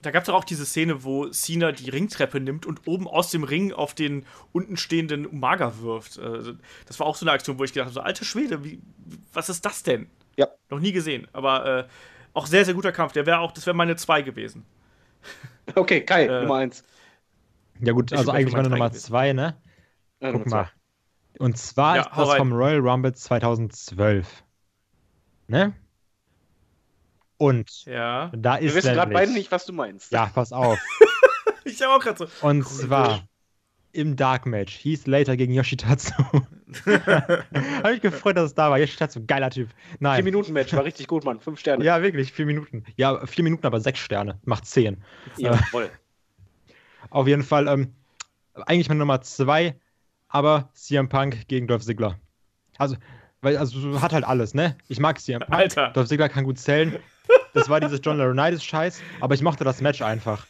Da 0.00 0.10
gab 0.10 0.24
es 0.24 0.28
auch 0.28 0.42
diese 0.42 0.66
Szene, 0.66 1.04
wo 1.04 1.28
Cena 1.28 1.70
die 1.70 1.88
Ringtreppe 1.88 2.40
nimmt 2.40 2.66
und 2.66 2.88
oben 2.88 3.06
aus 3.06 3.30
dem 3.30 3.44
Ring 3.44 3.72
auf 3.72 3.94
den 3.94 4.26
unten 4.50 4.76
stehenden 4.76 5.26
Umaga 5.26 5.74
wirft. 5.80 6.18
Also, 6.18 6.54
das 6.86 6.98
war 6.98 7.06
auch 7.06 7.14
so 7.14 7.24
eine 7.24 7.30
Aktion, 7.30 7.56
wo 7.60 7.64
ich 7.64 7.72
gedacht 7.72 7.86
habe: 7.86 7.94
so, 7.94 8.00
alter 8.00 8.24
Schwede, 8.24 8.64
wie, 8.64 8.80
was 9.32 9.48
ist 9.48 9.64
das 9.64 9.84
denn? 9.84 10.08
Ja. 10.36 10.48
Noch 10.70 10.80
nie 10.80 10.90
gesehen. 10.90 11.28
Aber 11.32 11.66
äh, 11.66 11.84
auch 12.34 12.46
sehr, 12.46 12.64
sehr 12.64 12.74
guter 12.74 12.90
Kampf. 12.90 13.12
Der 13.12 13.26
wäre 13.26 13.38
auch, 13.38 13.52
das 13.52 13.64
wäre 13.64 13.76
meine 13.76 13.94
2 13.94 14.22
gewesen. 14.22 14.64
Okay, 15.76 16.00
Kai, 16.00 16.26
äh, 16.26 16.40
Nummer 16.40 16.56
1. 16.56 16.82
Ja, 17.82 17.92
gut, 17.92 18.12
also 18.12 18.30
eigentlich 18.30 18.54
meine 18.54 18.70
Nummer 18.70 18.92
zwei, 18.92 19.32
ne? 19.32 19.56
Ja, 20.20 20.32
Guck 20.32 20.46
mal. 20.46 20.70
Und 21.38 21.58
zwar 21.58 21.96
ja, 21.96 22.02
ist 22.02 22.10
das 22.16 22.28
rein. 22.28 22.38
vom 22.38 22.52
Royal 22.52 22.78
Rumble 22.78 23.12
2012. 23.12 24.44
Ne? 25.48 25.74
Und 27.38 27.84
ja. 27.86 28.30
da 28.36 28.56
ist. 28.56 28.70
Wir 28.70 28.74
wissen 28.76 28.94
gerade 28.94 29.12
beide 29.12 29.32
nicht, 29.32 29.50
was 29.50 29.66
du 29.66 29.72
meinst. 29.72 30.12
Ja, 30.12 30.26
pass 30.26 30.52
auf. 30.52 30.78
ich 31.64 31.82
habe 31.82 31.94
auch 31.94 32.00
gerade 32.00 32.18
so. 32.18 32.46
Und 32.46 32.60
cool. 32.60 32.66
zwar 32.66 33.28
im 33.90 34.14
Dark 34.14 34.46
Match. 34.46 34.76
Hieß 34.76 35.08
Later 35.08 35.36
gegen 35.36 35.52
Yoshitatsu. 35.52 36.12
habe 36.86 37.94
ich 37.94 38.00
gefreut, 38.00 38.36
dass 38.36 38.46
es 38.46 38.54
da 38.54 38.70
war. 38.70 38.78
Yoshitatsu, 38.78 39.24
geiler 39.26 39.50
Typ. 39.50 39.70
Nein. 39.98 40.16
Vier 40.16 40.24
Minuten 40.24 40.52
Match, 40.52 40.72
war 40.72 40.84
richtig 40.84 41.08
gut, 41.08 41.24
Mann. 41.24 41.40
Fünf 41.40 41.58
Sterne. 41.58 41.84
Ja, 41.84 42.00
wirklich, 42.00 42.32
vier 42.32 42.46
Minuten. 42.46 42.84
Ja, 42.96 43.26
vier 43.26 43.42
Minuten, 43.42 43.66
aber 43.66 43.80
sechs 43.80 43.98
Sterne. 43.98 44.38
Macht 44.44 44.66
zehn. 44.66 45.02
Ja, 45.36 45.56
voll. 45.56 45.90
Auf 47.12 47.28
jeden 47.28 47.42
Fall, 47.42 47.68
ähm, 47.68 47.92
eigentlich 48.54 48.88
meine 48.88 49.00
Nummer 49.00 49.20
zwei, 49.20 49.78
aber 50.28 50.70
CM 50.72 51.10
Punk 51.10 51.46
gegen 51.46 51.66
Dolph 51.66 51.84
Ziggler. 51.84 52.18
Also, 52.78 52.96
weil, 53.42 53.58
also 53.58 54.00
hat 54.00 54.14
halt 54.14 54.24
alles, 54.24 54.54
ne? 54.54 54.78
Ich 54.88 54.98
mag 54.98 55.20
CM 55.20 55.40
Punk. 55.40 55.52
Alter. 55.52 55.90
Dolph 55.90 56.08
Ziggler 56.08 56.30
kann 56.30 56.44
gut 56.44 56.58
zählen. 56.58 56.98
Das 57.52 57.68
war 57.68 57.80
dieses 57.80 58.00
John 58.02 58.16
Laurinaitis-Scheiß, 58.16 59.02
aber 59.20 59.34
ich 59.34 59.42
mochte 59.42 59.62
das 59.62 59.82
Match 59.82 60.00
einfach. 60.00 60.46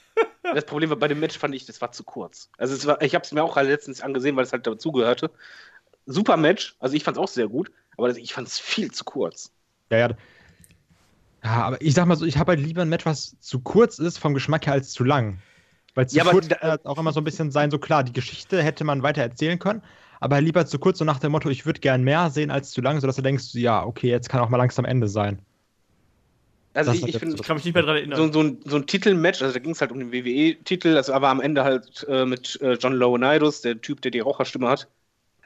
Das 0.55 0.65
Problem 0.67 0.91
war 0.91 0.97
bei 0.97 1.09
dem 1.09 1.19
Match 1.19 1.37
fand 1.37 1.55
ich, 1.55 1.67
das 1.67 1.81
war 1.81 1.91
zu 1.91 2.05
kurz. 2.05 2.49
Also 2.59 2.75
es 2.75 2.87
war, 2.87 3.03
ich 3.03 3.15
habe 3.15 3.25
es 3.25 3.33
mir 3.33 3.43
auch 3.43 3.57
letztens 3.57 4.01
angesehen, 4.01 4.37
weil 4.37 4.45
es 4.45 4.53
halt 4.53 4.67
dazugehörte. 4.67 5.31
Super 6.07 6.37
Match, 6.37 6.77
also 6.79 6.95
ich 6.95 7.03
fand 7.03 7.17
es 7.17 7.23
auch 7.23 7.29
sehr 7.29 7.49
gut, 7.49 7.73
aber 7.97 8.17
ich 8.17 8.33
fand 8.35 8.47
es 8.47 8.61
viel 8.61 8.93
zu 8.93 9.03
kurz. 9.05 9.51
Ja, 9.91 9.99
ja. 9.99 10.09
Ja, 11.43 11.51
aber 11.65 11.83
ich 11.83 11.95
sag 11.95 12.07
mal 12.07 12.17
so, 12.17 12.25
ich 12.25 12.39
habe 12.39 12.53
halt 12.53 12.61
lieber 12.61 12.83
ein 12.83 12.89
Match, 12.89 13.05
was 13.05 13.37
zu 13.41 13.61
kurz 13.61 13.99
ist 13.99 14.19
vom 14.19 14.35
Geschmack 14.35 14.67
her 14.67 14.75
als 14.75 14.93
zu 14.93 15.03
lang. 15.03 15.39
Weil 15.95 16.09
zu 16.09 16.17
ja, 16.17 16.25
kurz 16.25 16.49
kann 16.49 16.79
auch 16.85 16.99
immer 16.99 17.13
so 17.13 17.21
ein 17.21 17.25
bisschen 17.25 17.51
sein, 17.51 17.71
so 17.71 17.79
klar, 17.79 18.03
die 18.05 18.13
Geschichte 18.13 18.63
hätte 18.63 18.85
man 18.85 19.03
weiter 19.03 19.23
erzählen 19.23 19.59
können, 19.59 19.83
aber 20.21 20.41
lieber 20.41 20.65
zu 20.67 20.79
kurz, 20.79 20.99
so 20.99 21.05
nach 21.05 21.19
dem 21.19 21.33
Motto, 21.33 21.51
ich 21.51 21.67
würde 21.67 21.81
gern 21.81 22.03
mehr 22.03 22.31
sehen 22.31 22.51
als 22.51 22.71
zu 22.71 22.81
lang, 22.81 23.01
sodass 23.01 23.17
du 23.17 23.23
denkst, 23.23 23.55
ja, 23.55 23.85
okay, 23.85 24.09
jetzt 24.09 24.29
kann 24.29 24.41
auch 24.41 24.49
mal 24.49 24.57
langsam 24.57 24.85
Ende 24.85 25.09
sein. 25.09 25.39
Also 26.75 26.93
ich, 26.93 27.07
ich, 27.07 27.19
find, 27.19 27.35
ich, 27.35 27.43
kann 27.43 27.57
mich 27.57 27.67
nicht 27.67 27.75
mehr 27.75 27.83
daran 27.83 27.99
erinnern. 27.99 28.17
So, 28.17 28.33
so 28.33 28.43
ein, 28.43 28.59
so 28.65 28.77
ein 28.77 28.87
Titelmatch, 28.87 29.43
also 29.43 29.53
da 29.53 29.59
ging 29.59 29.73
es 29.73 29.81
halt 29.81 29.93
um 29.93 29.99
den 29.99 30.13
WWE-Titel, 30.13 30.95
das 30.95 31.11
aber 31.11 31.29
am 31.29 31.41
Ende 31.41 31.65
halt 31.65 32.07
äh, 32.09 32.25
mit 32.25 32.59
äh, 32.63 32.75
John 32.75 32.95
Laurinaitis, 32.95 33.61
der 33.61 33.81
Typ, 33.81 34.01
der 34.01 34.11
die 34.11 34.21
Raucherstimme 34.21 34.69
hat, 34.69 34.89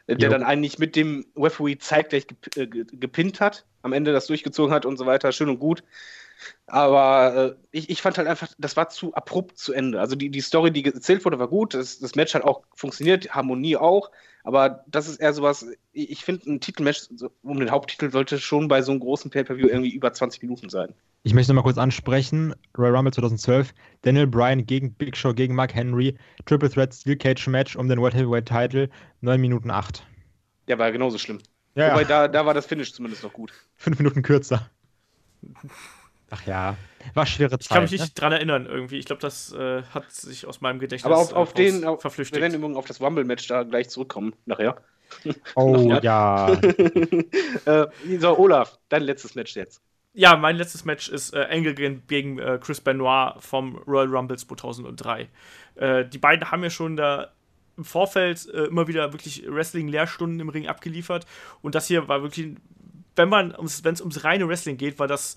äh, 0.07 0.15
der 0.15 0.29
jo. 0.29 0.33
dann 0.33 0.45
eigentlich 0.45 0.79
mit 0.79 0.95
dem 0.95 1.27
Referee 1.37 1.79
zeitgleich 1.79 2.29
gep 2.29 2.57
äh, 2.57 2.67
gepinnt 2.67 3.41
hat, 3.41 3.65
am 3.83 3.93
Ende 3.93 4.13
das 4.13 4.29
durchgezogen 4.29 4.73
hat 4.73 4.87
und 4.87 4.99
so 4.99 5.07
weiter, 5.07 5.33
schön 5.33 5.49
und 5.49 5.59
gut. 5.59 5.83
Aber 6.67 7.37
äh, 7.37 7.55
ich, 7.71 7.91
ich 7.91 8.03
fand 8.03 8.19
halt 8.19 8.29
einfach, 8.29 8.49
das 8.59 8.77
war 8.77 8.89
zu 8.89 9.15
abrupt 9.15 9.59
zu 9.59 9.73
Ende. 9.73 10.01
Also 10.01 10.17
die, 10.17 10.31
die 10.31 10.41
Story, 10.41 10.71
die 10.71 10.85
erzählt 10.85 11.25
wurde, 11.25 11.39
war 11.39 11.49
gut. 11.49 11.75
Das, 11.75 11.99
das 11.99 12.15
Match 12.15 12.35
hat 12.35 12.43
auch 12.43 12.63
funktioniert, 12.75 13.35
Harmonie 13.35 13.77
auch. 13.77 14.11
Aber 14.43 14.85
das 14.87 15.09
ist 15.09 15.17
eher 15.17 15.33
sowas, 15.33 15.67
ich, 15.93 16.11
ich 16.11 16.25
finde, 16.25 16.49
ein 16.49 16.61
Titelmatch 16.61 17.09
um 17.43 17.59
den 17.59 17.71
Haupttitel 17.71 18.11
sollte 18.11 18.39
schon 18.39 18.69
bei 18.69 18.81
so 18.81 18.93
einem 18.93 19.01
großen 19.01 19.31
Pay-Per-View 19.31 19.67
irgendwie 19.67 19.91
über 19.91 20.13
20 20.13 20.41
Minuten 20.43 20.69
sein. 20.69 20.95
Ich 21.25 21.35
möchte 21.35 21.53
noch 21.53 21.57
mal 21.57 21.67
kurz 21.67 21.79
ansprechen: 21.79 22.55
Royal 22.79 22.95
Rumble 22.95 23.13
2012, 23.13 23.75
Daniel 24.03 24.29
Bryan 24.29 24.65
gegen 24.65 24.95
Big 24.95 25.17
Show 25.17 25.35
gegen 25.35 25.57
Mark 25.57 25.75
Henry, 25.75 26.17
Triple 26.45 26.71
Threat 26.71 26.95
Steel 26.95 27.17
Cage 27.17 27.49
Match 27.49 27.75
um 27.75 27.89
den 27.89 28.01
World 28.01 28.15
Heavyweight 28.15 28.47
Title, 28.47 28.89
9 29.23 29.41
Minuten 29.41 29.73
8. 29.73 30.07
Ja, 30.69 30.79
war 30.79 30.93
genauso 30.93 31.19
schlimm. 31.19 31.41
Ja, 31.75 31.91
Wobei 31.91 32.03
ja. 32.03 32.09
Da, 32.09 32.29
da 32.29 32.47
war 32.47 32.55
das 32.55 32.67
Finish 32.67 32.93
zumindest 32.93 33.25
noch 33.25 33.33
gut. 33.33 33.53
Fünf 33.77 33.99
Minuten 33.99 34.23
kürzer. 34.23 34.71
Ach 36.31 36.45
ja, 36.47 36.77
war 37.15 37.27
schwere 37.27 37.59
Zeit. 37.59 37.63
Ich 37.63 37.69
kann 37.69 37.83
mich 37.83 37.93
nicht 37.93 38.03
ne? 38.03 38.11
dran 38.15 38.33
erinnern 38.33 38.67
irgendwie. 38.67 38.99
Ich 38.99 39.07
glaube, 39.07 39.23
das 39.23 39.53
äh, 39.53 39.83
hat 39.85 40.11
sich 40.11 40.47
aus 40.47 40.61
meinem 40.61 40.79
Gedächtnis 40.79 41.13
Aber 41.13 41.21
auf, 41.21 41.33
auf 41.33 41.53
äh, 41.53 41.71
den, 41.71 41.85
auf, 41.85 42.01
verflüchtigt. 42.01 42.43
Wir 42.43 42.53
werden 42.53 42.77
auf 42.77 42.87
das 42.87 43.01
Rumble-Match 43.01 43.47
da 43.47 43.63
gleich 43.63 43.89
zurückkommen, 43.89 44.35
nachher. 44.45 44.77
Oh 45.55 45.99
ja. 46.03 46.53
äh, 47.65 47.87
so, 48.19 48.39
Olaf, 48.39 48.79
dein 48.89 49.03
letztes 49.03 49.35
Match 49.35 49.55
jetzt. 49.55 49.81
Ja, 50.15 50.35
mein 50.35 50.57
letztes 50.57 50.85
Match 50.85 51.09
ist 51.09 51.35
äh, 51.35 51.47
Angle 51.51 51.75
gegen, 51.75 52.39
äh, 52.39 52.59
Chris 52.61 52.81
Benoit 52.81 53.35
vom 53.39 53.77
Royal 53.87 54.09
Rumble 54.09 54.39
2003. 54.39 55.29
Äh, 55.75 56.07
die 56.07 56.19
beiden 56.19 56.51
haben 56.51 56.63
ja 56.63 56.71
schon 56.71 56.97
da 56.97 57.33
im 57.77 57.85
Vorfeld 57.85 58.49
äh, 58.49 58.65
immer 58.65 58.89
wieder 58.89 59.13
wirklich 59.13 59.45
Wrestling-Lehrstunden 59.47 60.41
im 60.41 60.49
Ring 60.49 60.67
abgeliefert. 60.69 61.27
Und 61.61 61.75
das 61.75 61.87
hier 61.87 62.09
war 62.09 62.23
wirklich, 62.23 62.57
wenn 63.15 63.29
man 63.29 63.55
wenn 63.83 63.95
es 63.95 64.01
ums 64.01 64.25
reine 64.25 64.49
Wrestling 64.49 64.79
geht, 64.79 64.99
war 64.99 65.07
das 65.07 65.37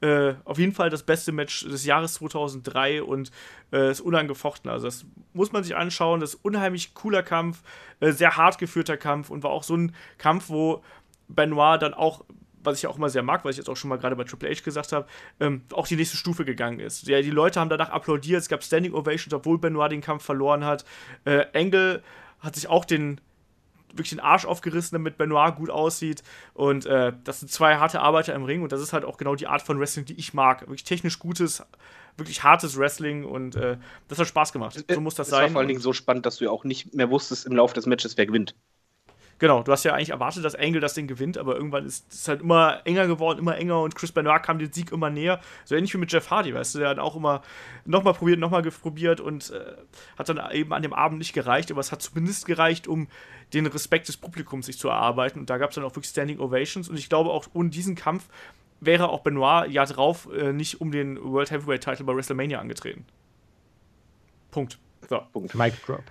äh, 0.00 0.34
auf 0.44 0.58
jeden 0.58 0.72
Fall 0.72 0.90
das 0.90 1.02
beste 1.02 1.32
Match 1.32 1.64
des 1.64 1.84
Jahres 1.84 2.14
2003 2.14 3.02
und 3.02 3.30
äh, 3.72 3.90
ist 3.90 4.00
unangefochten. 4.00 4.70
Also 4.70 4.86
das 4.86 5.04
muss 5.32 5.52
man 5.52 5.62
sich 5.62 5.76
anschauen. 5.76 6.20
Das 6.20 6.34
ist 6.34 6.44
unheimlich 6.44 6.94
cooler 6.94 7.22
Kampf, 7.22 7.62
äh, 8.00 8.12
sehr 8.12 8.36
hart 8.36 8.58
geführter 8.58 8.96
Kampf 8.96 9.30
und 9.30 9.42
war 9.42 9.50
auch 9.50 9.62
so 9.62 9.76
ein 9.76 9.94
Kampf, 10.18 10.48
wo 10.48 10.82
Benoit 11.28 11.80
dann 11.82 11.94
auch 11.94 12.24
was 12.62 12.78
ich 12.78 12.86
auch 12.86 12.98
immer 12.98 13.08
sehr 13.08 13.22
mag, 13.22 13.44
weil 13.44 13.52
ich 13.52 13.56
jetzt 13.56 13.70
auch 13.70 13.76
schon 13.76 13.88
mal 13.88 13.96
gerade 13.96 14.16
bei 14.16 14.24
Triple 14.24 14.50
H 14.50 14.62
gesagt 14.62 14.92
habe, 14.92 15.06
ähm, 15.40 15.62
auch 15.72 15.86
die 15.86 15.96
nächste 15.96 16.18
Stufe 16.18 16.44
gegangen 16.44 16.80
ist. 16.80 17.06
Ja, 17.06 17.22
die 17.22 17.30
Leute 17.30 17.58
haben 17.60 17.70
danach 17.70 17.90
applaudiert, 17.90 18.40
es 18.40 18.48
gab 18.48 18.62
Standing 18.62 18.92
Ovations, 18.92 19.32
obwohl 19.32 19.58
Benoit 19.58 19.90
den 19.90 20.00
Kampf 20.00 20.24
verloren 20.24 20.64
hat. 20.64 20.84
Äh, 21.24 21.46
Engel 21.52 22.02
hat 22.40 22.56
sich 22.56 22.68
auch 22.68 22.84
den 22.84 23.20
wirklich 23.90 24.10
den 24.10 24.20
Arsch 24.20 24.44
aufgerissen, 24.44 24.96
damit 24.96 25.18
Benoit 25.18 25.54
gut 25.56 25.70
aussieht. 25.70 26.22
Und 26.54 26.86
äh, 26.86 27.12
das 27.24 27.40
sind 27.40 27.50
zwei 27.50 27.76
harte 27.76 28.00
Arbeiter 28.00 28.34
im 28.34 28.44
Ring 28.44 28.62
und 28.62 28.72
das 28.72 28.80
ist 28.80 28.92
halt 28.92 29.04
auch 29.04 29.16
genau 29.16 29.34
die 29.34 29.46
Art 29.46 29.62
von 29.62 29.78
Wrestling, 29.78 30.04
die 30.04 30.14
ich 30.14 30.34
mag. 30.34 30.62
Wirklich 30.62 30.84
technisch 30.84 31.18
gutes, 31.18 31.62
wirklich 32.16 32.42
hartes 32.42 32.78
Wrestling 32.78 33.24
und 33.24 33.56
äh, 33.56 33.76
das 34.08 34.18
hat 34.18 34.26
Spaß 34.26 34.52
gemacht. 34.52 34.84
So 34.88 35.00
muss 35.00 35.14
das 35.14 35.28
es 35.28 35.30
sein. 35.30 35.42
war 35.42 35.50
vor 35.50 35.58
allen 35.60 35.68
Dingen 35.68 35.80
so 35.80 35.92
spannend, 35.92 36.26
dass 36.26 36.36
du 36.36 36.44
ja 36.44 36.50
auch 36.50 36.64
nicht 36.64 36.94
mehr 36.94 37.10
wusstest 37.10 37.46
im 37.46 37.56
Laufe 37.56 37.74
des 37.74 37.86
Matches, 37.86 38.16
wer 38.16 38.26
gewinnt. 38.26 38.54
Genau, 39.40 39.62
du 39.62 39.72
hast 39.72 39.84
ja 39.84 39.94
eigentlich 39.94 40.10
erwartet, 40.10 40.44
dass 40.44 40.54
Angle 40.54 40.82
das 40.82 40.92
Ding 40.92 41.06
gewinnt, 41.06 41.38
aber 41.38 41.56
irgendwann 41.56 41.86
ist 41.86 42.12
es 42.12 42.28
halt 42.28 42.42
immer 42.42 42.82
enger 42.84 43.06
geworden, 43.06 43.38
immer 43.38 43.56
enger 43.56 43.80
und 43.80 43.94
Chris 43.94 44.12
Benoit 44.12 44.42
kam 44.42 44.58
den 44.58 44.70
Sieg 44.70 44.92
immer 44.92 45.08
näher. 45.08 45.40
So 45.64 45.74
ähnlich 45.74 45.94
wie 45.94 45.98
mit 45.98 46.12
Jeff 46.12 46.28
Hardy, 46.28 46.54
weißt 46.54 46.74
du, 46.74 46.80
der 46.80 46.90
hat 46.90 46.98
auch 46.98 47.16
immer 47.16 47.40
nochmal 47.86 48.12
probiert, 48.12 48.38
nochmal 48.38 48.60
probiert 48.62 49.18
und 49.18 49.50
äh, 49.50 49.76
hat 50.18 50.28
dann 50.28 50.38
eben 50.52 50.74
an 50.74 50.82
dem 50.82 50.92
Abend 50.92 51.18
nicht 51.18 51.32
gereicht, 51.32 51.70
aber 51.70 51.80
es 51.80 51.90
hat 51.90 52.02
zumindest 52.02 52.44
gereicht, 52.44 52.86
um 52.86 53.08
den 53.52 53.66
Respekt 53.66 54.08
des 54.08 54.16
Publikums 54.16 54.66
sich 54.66 54.78
zu 54.78 54.88
erarbeiten. 54.88 55.40
Und 55.40 55.50
da 55.50 55.58
gab 55.58 55.70
es 55.70 55.74
dann 55.74 55.84
auch 55.84 55.94
wirklich 55.94 56.10
Standing 56.10 56.38
Ovations 56.38 56.88
und 56.88 56.98
ich 56.98 57.08
glaube 57.08 57.30
auch 57.30 57.46
ohne 57.52 57.70
diesen 57.70 57.94
Kampf 57.94 58.28
wäre 58.80 59.10
auch 59.10 59.20
Benoit 59.20 59.70
ja 59.70 59.84
drauf 59.84 60.28
äh, 60.32 60.52
nicht 60.52 60.80
um 60.80 60.90
den 60.90 61.22
World 61.22 61.50
Heavyweight 61.50 61.84
Title 61.84 62.04
bei 62.04 62.14
WrestleMania 62.14 62.58
angetreten. 62.58 63.04
Punkt. 64.50 64.78
So. 65.08 65.20
Punkt. 65.32 65.54
Mic 65.54 65.74
Drop. 65.86 66.02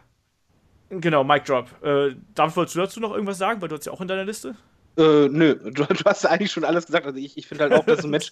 Genau, 0.90 1.24
Mic 1.24 1.46
Drop. 1.46 1.68
Äh, 1.84 2.16
David, 2.36 2.56
wolltest 2.56 2.76
du 2.76 2.80
dazu 2.80 3.00
noch 3.00 3.12
irgendwas 3.12 3.38
sagen? 3.38 3.62
Weil 3.62 3.70
du 3.70 3.76
hast 3.76 3.86
ja 3.86 3.92
auch 3.92 4.02
in 4.02 4.08
deiner 4.08 4.26
Liste. 4.26 4.56
Äh, 4.98 5.30
nö, 5.30 5.56
du, 5.56 5.72
du, 5.72 6.06
hast 6.06 6.26
eigentlich 6.26 6.52
schon 6.52 6.64
alles 6.64 6.86
gesagt. 6.86 7.06
Also 7.06 7.18
ich, 7.18 7.38
ich 7.38 7.48
finde 7.48 7.66
halt 7.66 7.74
auch, 7.74 7.86
dass 7.86 8.04
ein 8.04 8.10
Match, 8.10 8.32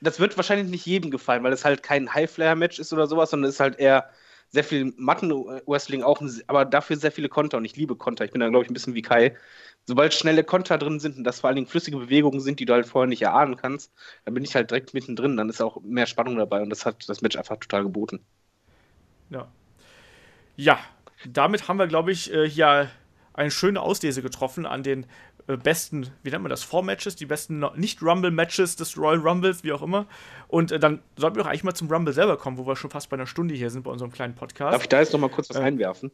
das 0.00 0.20
wird 0.20 0.36
wahrscheinlich 0.36 0.68
nicht 0.68 0.86
jedem 0.86 1.10
gefallen, 1.10 1.42
weil 1.44 1.52
es 1.52 1.64
halt 1.64 1.82
kein 1.82 2.12
High-Flyer-Match 2.12 2.78
ist 2.78 2.92
oder 2.92 3.06
sowas, 3.06 3.30
sondern 3.30 3.48
es 3.48 3.56
ist 3.56 3.60
halt 3.60 3.78
eher 3.78 4.10
sehr 4.50 4.64
viel 4.64 4.92
Matten-Wrestling 4.96 6.02
auch, 6.02 6.22
aber 6.46 6.64
dafür 6.64 6.96
sehr 6.96 7.12
viele 7.12 7.28
Konter 7.28 7.58
und 7.58 7.64
ich 7.64 7.76
liebe 7.76 7.96
Konter. 7.96 8.24
Ich 8.24 8.30
bin 8.30 8.40
da, 8.40 8.48
glaube 8.48 8.64
ich, 8.64 8.70
ein 8.70 8.74
bisschen 8.74 8.94
wie 8.94 9.02
Kai. 9.02 9.36
Sobald 9.86 10.14
schnelle 10.14 10.44
Konter 10.44 10.78
drin 10.78 11.00
sind 11.00 11.18
und 11.18 11.24
das 11.24 11.40
vor 11.40 11.48
allen 11.48 11.56
Dingen 11.56 11.66
flüssige 11.66 11.98
Bewegungen 11.98 12.40
sind, 12.40 12.60
die 12.60 12.64
du 12.64 12.72
halt 12.72 12.86
vorher 12.86 13.08
nicht 13.08 13.22
erahnen 13.22 13.56
kannst, 13.56 13.92
dann 14.24 14.34
bin 14.34 14.44
ich 14.44 14.54
halt 14.54 14.70
direkt 14.70 14.94
mittendrin, 14.94 15.36
dann 15.36 15.50
ist 15.50 15.60
auch 15.60 15.80
mehr 15.82 16.06
Spannung 16.06 16.36
dabei 16.36 16.62
und 16.62 16.70
das 16.70 16.86
hat 16.86 17.08
das 17.08 17.20
Match 17.20 17.36
einfach 17.36 17.58
total 17.58 17.82
geboten. 17.82 18.20
Ja. 19.30 19.48
Ja, 20.56 20.78
damit 21.26 21.68
haben 21.68 21.78
wir, 21.78 21.86
glaube 21.86 22.12
ich, 22.12 22.32
äh, 22.32 22.48
hier 22.48 22.90
eine 23.32 23.50
schöne 23.50 23.80
Auslese 23.80 24.22
getroffen 24.22 24.64
an 24.64 24.82
den 24.82 25.02
äh, 25.02 25.33
besten, 25.46 26.10
wie 26.22 26.30
nennt 26.30 26.42
man 26.42 26.50
das, 26.50 26.62
Vormatches, 26.62 27.16
die 27.16 27.26
besten 27.26 27.64
Nicht-Rumble-Matches 27.76 28.76
des 28.76 28.96
Royal 28.96 29.18
Rumbles, 29.18 29.62
wie 29.62 29.72
auch 29.72 29.82
immer. 29.82 30.06
Und 30.48 30.72
äh, 30.72 30.78
dann 30.78 31.02
sollten 31.16 31.36
wir 31.36 31.42
doch 31.42 31.50
eigentlich 31.50 31.64
mal 31.64 31.74
zum 31.74 31.90
Rumble 31.90 32.14
selber 32.14 32.36
kommen, 32.36 32.56
wo 32.56 32.66
wir 32.66 32.76
schon 32.76 32.90
fast 32.90 33.10
bei 33.10 33.14
einer 33.14 33.26
Stunde 33.26 33.54
hier 33.54 33.70
sind 33.70 33.82
bei 33.82 33.90
unserem 33.90 34.12
kleinen 34.12 34.34
Podcast. 34.34 34.72
Darf 34.72 34.82
ich 34.82 34.88
da 34.88 35.00
jetzt 35.00 35.12
noch 35.12 35.20
mal 35.20 35.28
kurz 35.28 35.50
was 35.50 35.56
äh, 35.56 35.60
einwerfen? 35.60 36.10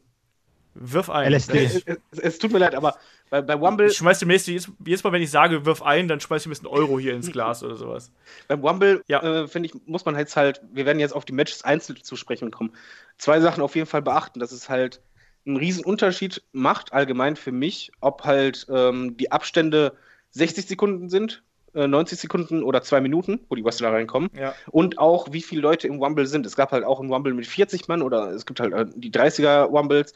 Wirf 0.73 1.09
ein. 1.09 1.33
LSD. 1.33 1.65
Es, 1.65 1.83
es, 1.85 1.97
es, 2.19 2.39
tut 2.39 2.51
mir 2.51 2.59
leid, 2.59 2.75
aber 2.75 2.95
bei, 3.29 3.41
bei 3.41 3.59
Wumble. 3.59 3.87
Ich 3.87 3.97
schmeiß 3.97 4.19
demnächst, 4.19 4.47
jedes, 4.47 4.71
jedes 4.85 5.03
Mal, 5.03 5.11
wenn 5.11 5.21
ich 5.21 5.31
sage, 5.31 5.65
wirf 5.65 5.81
ein, 5.81 6.07
dann 6.07 6.21
schmeiß 6.21 6.43
ich 6.43 6.47
ein 6.47 6.51
bisschen 6.51 6.67
Euro 6.67 6.97
hier 6.97 7.13
ins 7.13 7.31
Glas 7.31 7.61
oder 7.61 7.75
sowas. 7.75 8.11
Beim 8.47 8.61
Wumble, 8.61 9.03
ja. 9.07 9.21
äh, 9.21 9.47
finde 9.47 9.67
ich, 9.67 9.75
muss 9.85 10.05
man 10.05 10.17
jetzt 10.17 10.37
halt, 10.37 10.61
wir 10.71 10.85
werden 10.85 10.99
jetzt 10.99 11.13
auf 11.13 11.25
die 11.25 11.33
Matches 11.33 11.63
einzeln 11.63 12.01
zu 12.03 12.15
sprechen 12.15 12.51
kommen. 12.51 12.71
Zwei 13.17 13.41
Sachen 13.41 13.61
auf 13.61 13.75
jeden 13.75 13.87
Fall 13.87 14.01
beachten, 14.01 14.39
dass 14.39 14.53
es 14.53 14.69
halt 14.69 15.01
einen 15.45 15.57
riesen 15.57 15.83
Unterschied 15.83 16.43
macht, 16.51 16.93
allgemein 16.93 17.35
für 17.35 17.51
mich, 17.51 17.91
ob 17.99 18.23
halt 18.23 18.67
ähm, 18.69 19.17
die 19.17 19.31
Abstände 19.31 19.93
60 20.31 20.67
Sekunden 20.67 21.09
sind, 21.09 21.43
äh, 21.73 21.87
90 21.87 22.19
Sekunden 22.19 22.63
oder 22.63 22.81
zwei 22.81 23.01
Minuten, 23.01 23.39
wo 23.49 23.55
die 23.55 23.63
Wrestler 23.63 23.91
reinkommen. 23.91 24.29
Ja. 24.37 24.53
Und 24.69 24.97
auch, 24.97 25.31
wie 25.31 25.41
viele 25.41 25.61
Leute 25.61 25.87
im 25.87 25.99
Wumble 25.99 26.27
sind. 26.27 26.45
Es 26.45 26.55
gab 26.55 26.71
halt 26.71 26.83
auch 26.83 26.99
einen 26.99 27.09
Wumble 27.09 27.33
mit 27.33 27.47
40 27.47 27.87
Mann 27.87 28.01
oder 28.01 28.31
es 28.31 28.45
gibt 28.45 28.59
halt 28.59 28.73
äh, 28.73 28.85
die 28.95 29.11
30er 29.11 29.71
Wumbles. 29.71 30.13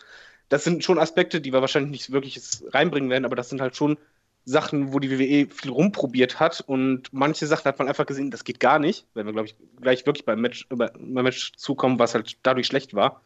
Das 0.50 0.64
sind 0.64 0.84
schon 0.84 1.00
Aspekte, 1.00 1.42
die 1.42 1.54
wir 1.54 1.62
wahrscheinlich 1.62 1.92
nicht 1.92 2.12
wirklich 2.12 2.40
reinbringen 2.72 3.10
werden, 3.10 3.26
aber 3.26 3.36
das 3.36 3.50
sind 3.50 3.62
halt 3.62 3.76
schon 3.76 3.98
Sachen, 4.46 4.94
wo 4.94 5.00
die 5.00 5.10
WWE 5.10 5.52
viel 5.52 5.72
rumprobiert 5.72 6.40
hat 6.40 6.64
und 6.68 7.12
manche 7.12 7.48
Sachen 7.48 7.66
hat 7.66 7.80
man 7.80 7.88
einfach 7.88 8.06
gesehen, 8.06 8.30
das 8.30 8.44
geht 8.44 8.60
gar 8.60 8.78
nicht, 8.78 9.08
wenn 9.16 9.26
wir, 9.26 9.34
glaube 9.34 9.48
ich, 9.48 9.56
gleich 9.82 10.06
wirklich 10.06 10.24
beim 10.24 10.40
Match, 10.40 10.68
beim 10.70 10.92
Match 11.24 11.54
zukommen, 11.54 11.98
was 11.98 12.14
halt 12.14 12.38
dadurch 12.44 12.68
schlecht 12.68 12.94
war. 12.94 13.22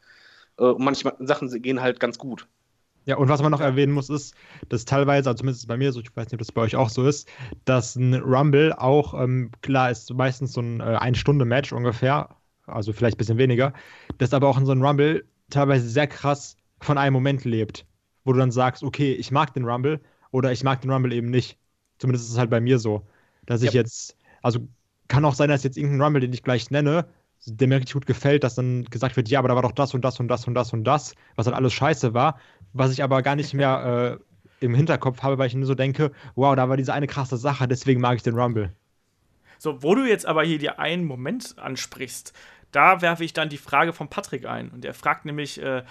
Äh, 0.60 0.64
und 0.64 0.84
manche 0.84 1.12
Sachen 1.20 1.50
gehen 1.62 1.82
halt 1.82 2.00
ganz 2.00 2.18
gut. 2.18 2.48
Ja, 3.06 3.18
und 3.18 3.28
was 3.30 3.42
man 3.42 3.52
noch 3.52 3.62
erwähnen 3.62 3.94
muss, 3.94 4.10
ist, 4.10 4.36
dass 4.68 4.86
teilweise, 4.86 5.30
also 5.30 5.40
zumindest 5.40 5.68
bei 5.68 5.78
mir 5.78 5.92
so, 5.92 6.00
ich 6.00 6.16
weiß 6.16 6.28
nicht, 6.28 6.34
ob 6.34 6.40
das 6.40 6.52
bei 6.52 6.62
euch 6.62 6.76
auch 6.76 6.90
so 6.90 7.08
ist, 7.08 7.28
dass 7.66 7.96
ein 7.96 8.14
Rumble 8.14 8.74
auch, 8.74 9.20
ähm, 9.20 9.52
klar, 9.62 9.90
ist 9.90 10.14
meistens 10.14 10.54
so 10.54 10.62
ein 10.62 10.80
äh, 10.80 10.84
Ein-Stunde-Match 10.84 11.74
ungefähr, 11.74 12.30
also 12.68 12.94
vielleicht 12.94 13.16
ein 13.16 13.18
bisschen 13.18 13.38
weniger, 13.38 13.74
dass 14.20 14.34
aber 14.34 14.48
auch 14.48 14.60
in 14.60 14.66
so 14.66 14.74
einem 14.74 14.84
Rumble 14.84 15.26
teilweise 15.50 15.90
sehr 15.90 16.08
krass 16.08 16.56
von 16.82 16.98
einem 16.98 17.14
Moment 17.14 17.46
lebt, 17.46 17.86
wo 18.26 18.34
du 18.34 18.40
dann 18.40 18.52
sagst, 18.52 18.84
okay, 18.84 19.14
ich 19.14 19.32
mag 19.32 19.54
den 19.54 19.66
Rumble 19.66 20.00
oder 20.32 20.52
ich 20.52 20.64
mag 20.64 20.82
den 20.82 20.92
Rumble 20.92 21.14
eben 21.14 21.32
nicht. 21.32 21.58
Zumindest 21.98 22.26
ist 22.26 22.34
es 22.34 22.38
halt 22.38 22.52
bei 22.52 22.62
mir 22.62 22.78
so, 22.78 23.08
dass 23.46 23.64
ich 23.64 23.74
ja. 23.74 23.82
jetzt, 23.82 24.16
also 24.44 24.68
kann 25.08 25.26
auch 25.26 25.34
sein, 25.34 25.50
dass 25.50 25.64
jetzt 25.64 25.78
irgendein 25.78 26.02
Rumble, 26.02 26.22
den 26.22 26.34
ich 26.34 26.44
gleich 26.44 26.70
nenne, 26.70 27.08
der 27.46 27.68
mir 27.68 27.78
richtig 27.78 27.94
gut 27.94 28.06
gefällt, 28.06 28.44
dass 28.44 28.56
dann 28.56 28.86
gesagt 28.86 29.16
wird, 29.16 29.30
ja, 29.30 29.40
aber 29.40 29.48
da 29.48 29.56
war 29.56 29.62
doch 29.62 29.72
das 29.72 29.94
und 29.94 30.04
das 30.04 30.20
und 30.20 30.28
das 30.28 30.48
und 30.48 30.54
das 30.54 30.74
und 30.74 30.84
das, 30.84 31.16
was 31.36 31.46
dann 31.46 31.54
alles 31.54 31.74
scheiße 31.74 32.14
war, 32.14 32.40
was 32.74 32.92
ich 32.92 33.04
aber 33.04 33.22
gar 33.22 33.36
nicht 33.36 33.54
mehr 33.54 34.20
äh, 34.62 34.66
im 34.66 34.76
Hinterkopf 34.76 35.22
habe, 35.24 35.38
weil 35.38 35.48
ich 35.48 35.56
nur 35.56 35.66
so 35.66 35.76
denke, 35.76 36.12
wow, 36.36 36.56
da 36.56 36.70
war 36.70 36.78
diese 36.78 36.94
eine 36.94 37.08
krasse 37.08 37.38
Sache, 37.38 37.68
deswegen 37.68 38.02
mag 38.02 38.18
ich 38.18 38.24
den 38.24 38.38
Rumble. 38.38 38.74
So, 39.58 39.84
wo 39.84 39.96
du 39.96 40.08
jetzt 40.08 40.26
aber 40.26 40.44
hier 40.44 40.58
dir 40.58 40.80
einen 40.80 41.06
Moment 41.06 41.56
ansprichst, 41.58 42.34
da 42.72 43.02
werfe 43.02 43.24
ich 43.24 43.34
dann 43.34 43.50
die 43.50 43.58
Frage 43.58 43.94
von 43.94 44.10
Patrick 44.10 44.46
ein. 44.46 44.70
Und 44.70 44.86
er 44.86 44.94
fragt 44.94 45.26
nämlich, 45.26 45.62
äh, 45.62 45.84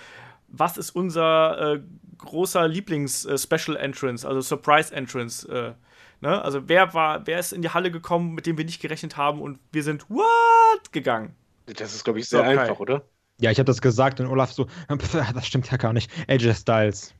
was 0.48 0.78
ist 0.78 0.90
unser 0.90 1.74
äh, 1.74 1.80
großer 2.18 2.66
Lieblings-Special 2.66 3.76
äh, 3.76 3.80
Entrance, 3.80 4.26
also 4.26 4.40
Surprise 4.40 4.94
Entrance? 4.94 5.48
Äh, 5.48 5.72
ne? 6.20 6.42
Also 6.42 6.68
wer 6.68 6.94
war, 6.94 7.26
wer 7.26 7.38
ist 7.38 7.52
in 7.52 7.62
die 7.62 7.70
Halle 7.70 7.90
gekommen, 7.90 8.34
mit 8.34 8.46
dem 8.46 8.58
wir 8.58 8.64
nicht 8.64 8.80
gerechnet 8.80 9.16
haben 9.16 9.40
und 9.40 9.58
wir 9.72 9.82
sind 9.82 10.08
what 10.10 10.92
gegangen? 10.92 11.34
Das 11.66 11.94
ist, 11.94 12.04
glaube 12.04 12.18
ich, 12.18 12.28
sehr 12.28 12.40
okay. 12.40 12.58
einfach, 12.58 12.80
oder? 12.80 13.02
Ja, 13.40 13.50
ich 13.50 13.58
habe 13.58 13.66
das 13.66 13.80
gesagt 13.80 14.20
und 14.20 14.26
Olaf 14.26 14.52
so, 14.52 14.66
das 15.34 15.46
stimmt 15.46 15.70
ja 15.70 15.76
gar 15.76 15.92
nicht. 15.92 16.10
AJ 16.28 16.54
Styles. 16.54 17.14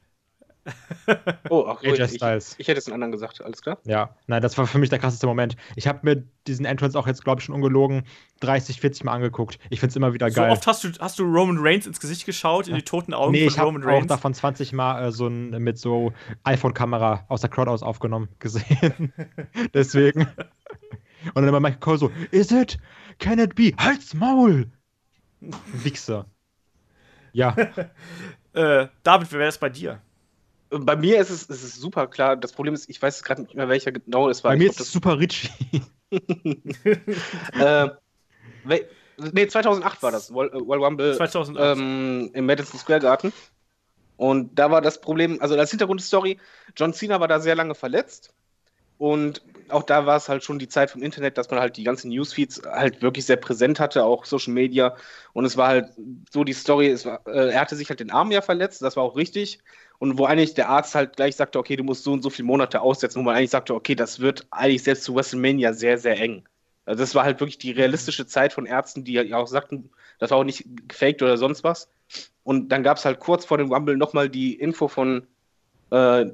oh, 1.50 1.64
ach, 1.68 1.82
AJ 1.82 2.04
ich, 2.04 2.10
Styles. 2.12 2.52
Ich, 2.52 2.60
ich, 2.60 2.68
hätte 2.68 2.78
es 2.78 2.86
einen 2.86 2.94
anderen 2.94 3.12
gesagt, 3.12 3.42
alles 3.42 3.62
klar? 3.62 3.78
Ja, 3.84 4.14
nein, 4.26 4.42
das 4.42 4.56
war 4.58 4.66
für 4.66 4.78
mich 4.78 4.90
der 4.90 4.98
krasseste 4.98 5.26
Moment. 5.26 5.56
Ich 5.76 5.86
habe 5.86 6.00
mir 6.02 6.24
diesen 6.46 6.64
Entrance 6.64 6.98
auch 6.98 7.06
jetzt, 7.06 7.24
glaube 7.24 7.40
ich, 7.40 7.44
schon 7.44 7.54
ungelogen 7.54 8.04
30, 8.40 8.80
40 8.80 9.04
Mal 9.04 9.12
angeguckt. 9.12 9.58
Ich 9.70 9.80
finde 9.80 9.90
es 9.90 9.96
immer 9.96 10.12
wieder 10.12 10.30
geil. 10.30 10.50
So 10.50 10.52
oft 10.52 10.66
hast 10.66 10.84
du, 10.84 10.90
hast 11.00 11.18
du 11.18 11.24
Roman 11.24 11.58
Reigns 11.58 11.86
ins 11.86 12.00
Gesicht 12.00 12.26
geschaut, 12.26 12.68
in 12.68 12.74
die 12.74 12.82
toten 12.82 13.14
Augen 13.14 13.32
nee, 13.32 13.48
von 13.50 13.64
Roman 13.64 13.82
Reigns? 13.82 13.86
Nee, 13.86 13.90
ich 13.90 13.96
habe 13.96 14.04
auch 14.04 14.16
davon 14.16 14.34
20 14.34 14.72
Mal 14.72 15.08
äh, 15.08 15.12
so 15.12 15.26
ein, 15.26 15.50
mit 15.50 15.78
so 15.78 16.12
iPhone-Kamera 16.44 17.24
aus 17.28 17.40
der 17.40 17.50
Crowd 17.50 17.70
aus 17.70 17.82
aufgenommen 17.82 18.28
gesehen. 18.38 19.12
Deswegen. 19.74 20.22
Und 20.22 21.34
dann 21.34 21.48
immer 21.48 21.60
Michael 21.60 21.80
Cole 21.80 21.98
so, 21.98 22.10
is 22.30 22.50
it? 22.50 22.78
Can 23.18 23.38
it 23.38 23.54
be? 23.54 23.72
Halt's 23.78 24.14
Maul! 24.14 24.70
Wichser. 25.72 26.26
Ja. 27.32 27.54
äh, 28.52 28.88
David, 29.02 29.32
wer 29.32 29.38
wäre 29.38 29.48
es 29.48 29.58
bei 29.58 29.68
dir? 29.68 30.00
Bei 30.70 30.96
mir 30.96 31.20
ist 31.20 31.30
es, 31.30 31.44
ist 31.44 31.62
es 31.62 31.76
super 31.76 32.06
klar. 32.06 32.36
Das 32.36 32.52
Problem 32.52 32.74
ist, 32.74 32.88
ich 32.88 33.00
weiß 33.00 33.22
gerade 33.22 33.42
nicht 33.42 33.54
mehr, 33.54 33.68
welcher 33.68 33.92
genau 33.92 34.28
es 34.28 34.44
war. 34.44 34.52
Bei 34.52 34.58
mir 34.58 34.64
ich 34.64 34.70
ist 34.72 34.80
es 34.80 34.92
super 34.92 35.18
Richie. 35.18 35.50
äh, 37.60 37.88
nee, 39.32 39.46
2008 39.46 40.02
war 40.02 40.12
das. 40.12 40.32
World 40.32 40.54
Rumble 40.54 41.16
2008. 41.16 41.78
Ähm, 41.78 42.30
im 42.34 42.46
Madison 42.46 42.78
Square 42.78 43.00
Garden. 43.00 43.32
Und 44.16 44.58
da 44.58 44.70
war 44.70 44.82
das 44.82 45.00
Problem, 45.00 45.40
also 45.40 45.56
als 45.56 45.70
Hintergrundstory, 45.70 46.38
John 46.76 46.92
Cena 46.92 47.20
war 47.20 47.28
da 47.28 47.38
sehr 47.38 47.54
lange 47.54 47.74
verletzt. 47.74 48.34
Und 48.98 49.42
auch 49.68 49.84
da 49.84 50.06
war 50.06 50.16
es 50.16 50.28
halt 50.28 50.42
schon 50.42 50.58
die 50.58 50.66
Zeit 50.66 50.90
vom 50.90 51.02
Internet, 51.02 51.38
dass 51.38 51.48
man 51.50 51.60
halt 51.60 51.76
die 51.76 51.84
ganzen 51.84 52.10
Newsfeeds 52.10 52.62
halt 52.66 53.00
wirklich 53.00 53.26
sehr 53.26 53.36
präsent 53.36 53.78
hatte, 53.78 54.04
auch 54.04 54.24
Social 54.24 54.52
Media. 54.52 54.96
Und 55.32 55.44
es 55.44 55.56
war 55.56 55.68
halt 55.68 55.90
so 56.32 56.42
die 56.42 56.52
Story, 56.52 56.96
war, 57.04 57.24
äh, 57.28 57.52
er 57.52 57.60
hatte 57.60 57.76
sich 57.76 57.88
halt 57.88 58.00
den 58.00 58.10
Arm 58.10 58.32
ja 58.32 58.42
verletzt, 58.42 58.82
das 58.82 58.96
war 58.96 59.04
auch 59.04 59.16
richtig 59.16 59.60
und 59.98 60.18
wo 60.18 60.24
eigentlich 60.24 60.54
der 60.54 60.68
Arzt 60.68 60.94
halt 60.94 61.16
gleich 61.16 61.36
sagte, 61.36 61.58
okay, 61.58 61.76
du 61.76 61.84
musst 61.84 62.04
so 62.04 62.12
und 62.12 62.22
so 62.22 62.30
viele 62.30 62.46
Monate 62.46 62.80
aussetzen, 62.80 63.18
wo 63.20 63.24
man 63.24 63.36
eigentlich 63.36 63.50
sagte, 63.50 63.74
okay, 63.74 63.94
das 63.94 64.20
wird 64.20 64.46
eigentlich 64.50 64.82
selbst 64.82 65.04
zu 65.04 65.14
WrestleMania 65.14 65.72
sehr, 65.72 65.98
sehr 65.98 66.18
eng. 66.20 66.44
Also 66.84 67.02
das 67.02 67.14
war 67.14 67.24
halt 67.24 67.40
wirklich 67.40 67.58
die 67.58 67.72
realistische 67.72 68.26
Zeit 68.26 68.52
von 68.52 68.64
Ärzten, 68.64 69.04
die 69.04 69.12
ja 69.12 69.36
auch 69.36 69.48
sagten, 69.48 69.90
das 70.18 70.30
war 70.30 70.38
auch 70.38 70.44
nicht 70.44 70.64
gefaked 70.86 71.22
oder 71.22 71.36
sonst 71.36 71.64
was. 71.64 71.90
Und 72.44 72.70
dann 72.70 72.82
gab 72.82 72.96
es 72.96 73.04
halt 73.04 73.18
kurz 73.18 73.44
vor 73.44 73.58
dem 73.58 73.72
Rumble 73.72 73.96
nochmal 73.96 74.28
die 74.28 74.54
Info 74.54 74.88
von 74.88 75.26
äh, 75.90 76.26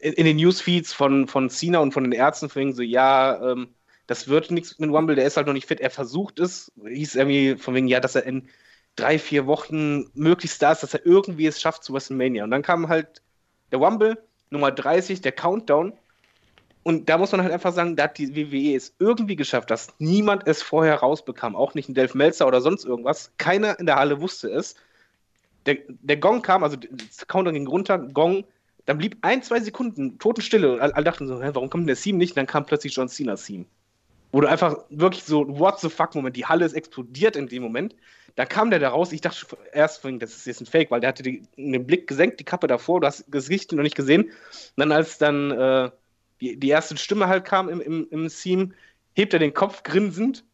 in 0.00 0.24
den 0.24 0.36
Newsfeeds 0.36 0.92
von, 0.92 1.26
von 1.26 1.50
Cena 1.50 1.80
und 1.80 1.92
von 1.92 2.04
den 2.04 2.12
Ärzten 2.12 2.48
von 2.48 2.72
so, 2.72 2.82
ja, 2.82 3.52
ähm, 3.52 3.68
das 4.06 4.28
wird 4.28 4.50
nichts 4.50 4.78
mit 4.78 4.90
Rumble, 4.90 5.16
der 5.16 5.26
ist 5.26 5.36
halt 5.36 5.46
noch 5.46 5.54
nicht 5.54 5.66
fit, 5.66 5.80
er 5.80 5.90
versucht 5.90 6.38
es, 6.38 6.72
hieß 6.86 7.16
irgendwie 7.16 7.56
von 7.56 7.74
wegen, 7.74 7.88
ja, 7.88 8.00
dass 8.00 8.14
er 8.14 8.24
in 8.24 8.48
drei, 8.98 9.18
vier 9.18 9.46
Wochen 9.46 10.10
möglichst 10.14 10.60
da 10.62 10.72
ist, 10.72 10.82
dass 10.82 10.94
er 10.94 11.06
irgendwie 11.06 11.46
es 11.46 11.60
schafft 11.60 11.84
zu 11.84 11.92
WrestleMania. 11.92 12.44
Und 12.44 12.50
dann 12.50 12.62
kam 12.62 12.88
halt 12.88 13.22
der 13.70 13.78
Rumble, 13.78 14.22
Nummer 14.50 14.72
30, 14.72 15.20
der 15.20 15.32
Countdown. 15.32 15.92
Und 16.82 17.08
da 17.08 17.18
muss 17.18 17.32
man 17.32 17.42
halt 17.42 17.52
einfach 17.52 17.72
sagen, 17.72 17.96
da 17.96 18.04
hat 18.04 18.18
die 18.18 18.34
WWE 18.34 18.74
es 18.74 18.94
irgendwie 18.98 19.36
geschafft, 19.36 19.70
dass 19.70 19.88
niemand 19.98 20.46
es 20.46 20.62
vorher 20.62 20.96
rausbekam. 20.96 21.54
Auch 21.54 21.74
nicht 21.74 21.88
ein 21.88 21.94
Delf 21.94 22.14
Melzer 22.14 22.46
oder 22.46 22.60
sonst 22.60 22.84
irgendwas. 22.84 23.32
Keiner 23.36 23.78
in 23.78 23.86
der 23.86 23.96
Halle 23.96 24.20
wusste 24.20 24.48
es. 24.48 24.74
Der, 25.66 25.76
der 25.88 26.16
Gong 26.16 26.42
kam, 26.42 26.64
also 26.64 26.76
der 26.76 26.88
Countdown 27.26 27.54
ging 27.54 27.66
runter, 27.66 27.98
Gong. 27.98 28.44
Dann 28.86 28.98
blieb 28.98 29.18
ein, 29.20 29.42
zwei 29.42 29.60
Sekunden 29.60 30.18
Totenstille. 30.18 30.72
Und 30.72 30.80
alle, 30.80 31.04
dachten 31.04 31.26
so, 31.26 31.42
hä, 31.42 31.50
warum 31.52 31.68
kommt 31.68 31.82
denn 31.82 31.88
der 31.88 31.96
Theme 31.96 32.18
nicht? 32.18 32.32
Und 32.32 32.36
dann 32.36 32.46
kam 32.46 32.64
plötzlich 32.64 32.94
John 32.94 33.08
Cena's 33.08 33.44
Theme. 33.44 33.66
wo 34.32 34.40
du 34.40 34.48
einfach 34.48 34.78
wirklich 34.90 35.24
so, 35.24 35.46
what 35.58 35.80
the 35.80 35.88
fuck 35.88 36.14
Moment, 36.14 36.36
die 36.36 36.46
Halle 36.46 36.64
ist 36.64 36.74
explodiert 36.74 37.36
in 37.36 37.48
dem 37.48 37.62
Moment. 37.62 37.94
Da 38.38 38.46
kam 38.46 38.70
der 38.70 38.78
da 38.78 38.90
raus, 38.90 39.10
ich 39.10 39.20
dachte 39.20 39.58
erst, 39.72 40.04
das 40.04 40.36
ist 40.36 40.46
jetzt 40.46 40.60
ein 40.60 40.66
Fake, 40.66 40.92
weil 40.92 41.00
der 41.00 41.08
hatte 41.08 41.24
den 41.24 41.86
Blick 41.88 42.06
gesenkt, 42.06 42.38
die 42.38 42.44
Kappe 42.44 42.68
davor, 42.68 43.00
du 43.00 43.08
hast 43.08 43.18
das 43.18 43.30
Gesicht 43.32 43.72
noch 43.72 43.82
nicht 43.82 43.96
gesehen. 43.96 44.26
Und 44.26 44.32
dann, 44.76 44.92
als 44.92 45.18
dann 45.18 45.50
äh, 45.50 45.90
die, 46.40 46.56
die 46.56 46.68
erste 46.68 46.96
Stimme 46.96 47.26
halt 47.26 47.44
kam 47.44 47.68
im, 47.68 47.80
im, 47.80 48.06
im 48.12 48.28
Scene, 48.28 48.70
hebt 49.14 49.32
er 49.32 49.40
den 49.40 49.54
Kopf 49.54 49.82
grinsend 49.82 50.44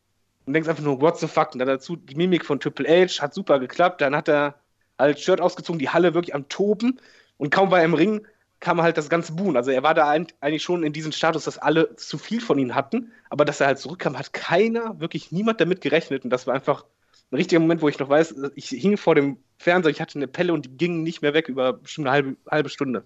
und 0.47 0.55
denkst 0.55 0.67
einfach 0.67 0.83
nur, 0.83 1.03
what 1.03 1.19
the 1.19 1.27
fuck? 1.27 1.53
Und 1.53 1.59
dann 1.59 1.69
dazu 1.69 1.95
die 1.95 2.15
Mimik 2.15 2.47
von 2.47 2.59
Triple 2.59 2.89
H, 2.89 3.21
hat 3.21 3.35
super 3.35 3.61
geklappt. 3.61 4.01
Dann 4.01 4.17
hat 4.17 4.31
er 4.31 4.55
halt 4.99 5.21
Shirt 5.21 5.43
ausgezogen, 5.43 5.79
die 5.79 5.91
Halle 5.91 6.15
wirklich 6.15 6.35
am 6.35 6.49
Toben. 6.49 6.99
Und 7.37 7.51
kaum 7.51 7.71
war 7.71 7.81
er 7.81 7.85
im 7.85 7.93
Ring, 7.93 8.27
kam 8.61 8.81
halt 8.81 8.97
das 8.97 9.11
ganze 9.11 9.35
Buhn. 9.35 9.59
Also 9.59 9.71
er 9.71 9.83
war 9.83 9.93
da 9.93 10.09
eigentlich 10.09 10.63
schon 10.63 10.85
in 10.85 10.95
diesem 10.95 11.13
Status, 11.13 11.45
dass 11.45 11.59
alle 11.59 11.95
zu 11.97 12.17
viel 12.17 12.41
von 12.41 12.59
ihm 12.59 12.75
hatten. 12.75 13.13
Aber 13.29 13.45
dass 13.45 13.61
er 13.61 13.67
halt 13.67 13.79
zurückkam, 13.79 14.19
hat 14.19 14.33
keiner, 14.33 14.99
wirklich 15.01 15.33
niemand 15.33 15.61
damit 15.61 15.83
gerechnet. 15.83 16.25
Und 16.25 16.31
das 16.31 16.47
war 16.47 16.55
einfach 16.55 16.87
ein 17.35 17.39
richtiger 17.39 17.61
Moment, 17.61 17.83
wo 17.83 17.89
ich 17.89 17.99
noch 17.99 18.09
weiß, 18.09 18.35
ich 18.55 18.69
hing 18.69 18.97
vor 18.97 19.15
dem 19.15 19.39
Fernseher, 19.59 19.91
ich 19.91 20.01
hatte 20.01 20.19
eine 20.19 20.29
Pelle 20.29 20.53
und 20.53 20.65
die 20.65 20.77
ging 20.77 21.03
nicht 21.03 21.21
mehr 21.21 21.35
weg 21.35 21.49
über 21.49 21.73
bestimmt 21.73 22.07
eine 22.07 22.13
halbe, 22.15 22.37
halbe 22.49 22.69
Stunde. 22.69 23.05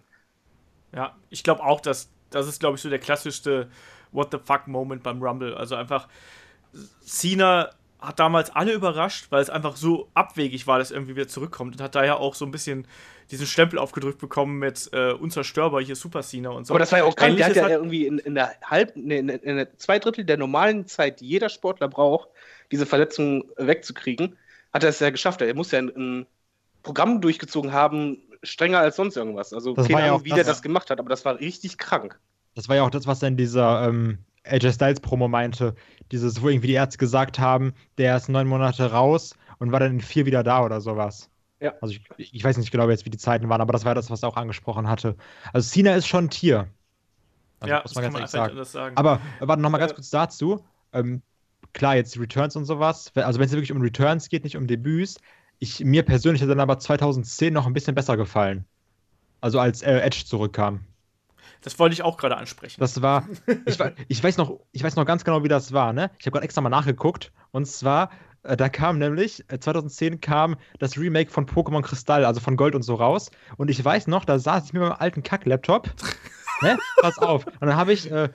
Ja, 0.94 1.16
ich 1.30 1.42
glaube 1.42 1.64
auch, 1.64 1.80
dass 1.80 2.10
das 2.30 2.46
ist, 2.46 2.60
glaube 2.60 2.76
ich, 2.76 2.82
so 2.82 2.90
der 2.90 2.98
klassischste 2.98 3.70
What 4.12 4.28
the 4.32 4.38
fuck 4.42 4.66
Moment 4.66 5.02
beim 5.02 5.22
Rumble. 5.22 5.54
Also 5.54 5.74
einfach, 5.74 6.08
Cena 7.04 7.70
hat 7.98 8.20
damals 8.20 8.50
alle 8.50 8.72
überrascht, 8.72 9.26
weil 9.30 9.42
es 9.42 9.50
einfach 9.50 9.76
so 9.76 10.08
abwegig 10.14 10.66
war, 10.66 10.78
dass 10.78 10.90
irgendwie 10.90 11.16
wieder 11.16 11.26
zurückkommt 11.26 11.74
und 11.74 11.82
hat 11.82 11.94
daher 11.94 12.20
auch 12.20 12.34
so 12.34 12.44
ein 12.44 12.50
bisschen 12.50 12.86
diesen 13.30 13.46
Stempel 13.46 13.78
aufgedrückt 13.78 14.18
bekommen 14.18 14.58
mit 14.58 14.88
äh, 14.92 15.12
unzerstörbar 15.12 15.82
hier 15.82 15.96
Super 15.96 16.22
Cena 16.22 16.50
und 16.50 16.66
so. 16.66 16.74
Aber 16.74 16.78
das 16.78 16.92
war 16.92 17.00
ja 17.00 17.04
auch 17.04 17.16
kein, 17.16 17.36
der 17.36 17.46
hat 17.46 17.56
ja 17.56 17.68
irgendwie 17.68 18.06
in, 18.06 18.18
in 18.18 18.34
der 18.34 18.52
halb, 18.62 18.92
nee, 18.94 19.18
in, 19.18 19.28
in 19.28 19.56
der 19.56 19.76
zwei 19.78 19.98
Drittel 19.98 20.24
der 20.24 20.36
normalen 20.36 20.86
Zeit, 20.86 21.20
die 21.20 21.26
jeder 21.26 21.48
Sportler 21.48 21.88
braucht, 21.88 22.28
diese 22.70 22.86
Verletzung 22.86 23.44
wegzukriegen, 23.56 24.36
hat 24.72 24.82
er 24.82 24.90
es 24.90 25.00
ja 25.00 25.10
geschafft. 25.10 25.40
Er 25.40 25.54
muss 25.54 25.70
ja 25.70 25.78
ein, 25.78 25.88
ein 25.96 26.26
Programm 26.82 27.20
durchgezogen 27.20 27.72
haben, 27.72 28.18
strenger 28.42 28.78
als 28.78 28.96
sonst 28.96 29.16
irgendwas. 29.16 29.52
Also 29.52 29.74
das 29.74 29.88
keine 29.88 30.04
Ahnung, 30.04 30.24
wie 30.24 30.30
der 30.30 30.44
das 30.44 30.62
gemacht 30.62 30.90
hat, 30.90 31.00
aber 31.00 31.08
das 31.08 31.24
war 31.24 31.38
richtig 31.40 31.78
krank. 31.78 32.18
Das 32.54 32.68
war 32.68 32.76
ja 32.76 32.82
auch 32.82 32.90
das, 32.90 33.06
was 33.06 33.22
er 33.22 33.28
in 33.28 33.36
dieser 33.36 33.86
ähm, 33.88 34.18
AJ 34.44 34.72
Styles 34.72 35.00
Promo 35.00 35.28
meinte. 35.28 35.74
Dieses, 36.10 36.42
wo 36.42 36.48
irgendwie 36.48 36.68
die 36.68 36.74
Ärzte 36.74 36.98
gesagt 36.98 37.38
haben, 37.38 37.74
der 37.98 38.16
ist 38.16 38.28
neun 38.28 38.48
Monate 38.48 38.90
raus 38.90 39.34
und 39.58 39.72
war 39.72 39.80
dann 39.80 39.92
in 39.92 40.00
vier 40.00 40.26
wieder 40.26 40.42
da 40.42 40.64
oder 40.64 40.80
sowas. 40.80 41.28
Ja. 41.60 41.74
Also 41.80 41.94
ich, 42.16 42.34
ich 42.34 42.44
weiß 42.44 42.56
nicht 42.56 42.70
genau 42.70 42.88
jetzt, 42.88 43.04
wie 43.04 43.10
die 43.10 43.18
Zeiten 43.18 43.48
waren, 43.48 43.60
aber 43.60 43.72
das 43.72 43.84
war 43.84 43.94
das, 43.94 44.10
was 44.10 44.22
er 44.22 44.28
auch 44.28 44.36
angesprochen 44.36 44.88
hatte. 44.88 45.16
Also 45.52 45.68
Cena 45.68 45.94
ist 45.94 46.06
schon 46.06 46.26
ein 46.26 46.30
Tier. 46.30 46.68
Also, 47.60 47.74
ja, 47.74 47.82
muss 47.82 47.94
man 47.94 48.04
ganz 48.04 48.14
ehrlich 48.14 48.30
sagen. 48.30 48.64
sagen. 48.64 48.96
Aber 48.96 49.20
warte 49.40 49.60
nochmal 49.60 49.80
ganz 49.80 49.92
äh, 49.92 49.94
kurz 49.96 50.10
dazu. 50.10 50.64
Ähm, 50.92 51.22
klar, 51.72 51.96
jetzt 51.96 52.18
Returns 52.18 52.56
und 52.56 52.64
sowas. 52.64 53.12
Also 53.14 53.38
wenn 53.38 53.46
es 53.46 53.52
wirklich 53.52 53.72
um 53.72 53.80
Returns 53.80 54.28
geht, 54.28 54.44
nicht 54.44 54.56
um 54.56 54.66
Debüts. 54.66 55.18
Ich, 55.58 55.80
mir 55.84 56.04
persönlich 56.04 56.42
hat 56.42 56.48
dann 56.48 56.60
aber 56.60 56.78
2010 56.78 57.52
noch 57.52 57.66
ein 57.66 57.72
bisschen 57.72 57.94
besser 57.94 58.16
gefallen. 58.16 58.64
Also 59.40 59.60
als 59.60 59.82
äh, 59.82 59.98
Edge 59.98 60.24
zurückkam. 60.26 60.84
Das 61.62 61.78
wollte 61.78 61.94
ich 61.94 62.02
auch 62.02 62.16
gerade 62.16 62.36
ansprechen. 62.36 62.80
Das 62.80 63.02
war, 63.02 63.28
ich, 63.66 63.78
ich, 64.08 64.22
weiß 64.22 64.36
noch, 64.36 64.60
ich 64.72 64.82
weiß 64.82 64.96
noch 64.96 65.04
ganz 65.04 65.24
genau, 65.24 65.42
wie 65.42 65.48
das 65.48 65.72
war, 65.72 65.92
ne? 65.92 66.10
Ich 66.18 66.26
habe 66.26 66.34
gerade 66.34 66.44
extra 66.44 66.60
mal 66.60 66.68
nachgeguckt. 66.68 67.32
Und 67.50 67.66
zwar, 67.66 68.10
äh, 68.44 68.56
da 68.56 68.68
kam 68.68 68.98
nämlich, 68.98 69.44
äh, 69.48 69.58
2010 69.58 70.20
kam 70.20 70.56
das 70.78 70.96
Remake 70.96 71.30
von 71.30 71.46
Pokémon 71.46 71.82
Kristall, 71.82 72.24
also 72.24 72.40
von 72.40 72.56
Gold 72.56 72.74
und 72.74 72.82
so 72.82 72.94
raus. 72.94 73.30
Und 73.56 73.70
ich 73.70 73.84
weiß 73.84 74.06
noch, 74.06 74.24
da 74.24 74.38
saß 74.38 74.66
ich 74.66 74.72
mit 74.72 74.82
meinem 74.82 74.92
alten 74.92 75.22
Kack-Laptop. 75.22 75.90
ne? 76.62 76.78
Pass 77.00 77.18
auf. 77.18 77.46
Und 77.46 77.62
dann 77.62 77.76
habe 77.76 77.92
ich 77.92 78.10
äh, 78.10 78.30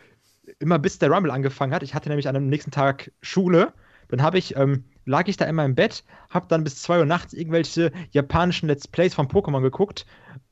immer 0.60 0.80
bis 0.80 1.00
der 1.00 1.10
Rumble 1.12 1.32
angefangen 1.32 1.74
hat, 1.74 1.84
ich 1.84 1.94
hatte 1.94 2.10
nämlich 2.10 2.26
dem 2.26 2.50
nächsten 2.50 2.72
Tag 2.72 3.12
Schule, 3.22 3.74
dann 4.10 4.22
habe 4.22 4.38
ich, 4.38 4.56
ähm, 4.56 4.84
lag 5.06 5.28
ich 5.28 5.38
da 5.38 5.46
immer 5.46 5.66
im 5.66 5.76
Bett, 5.76 6.04
habe 6.30 6.48
dann 6.48 6.64
bis 6.64 6.82
2 6.82 7.00
Uhr 7.00 7.06
nachts 7.06 7.34
irgendwelche 7.34 7.92
japanischen 8.12 8.68
Let's 8.68 8.88
Plays 8.88 9.14
von 9.14 9.28
Pokémon 9.28 9.62
geguckt 9.62 10.06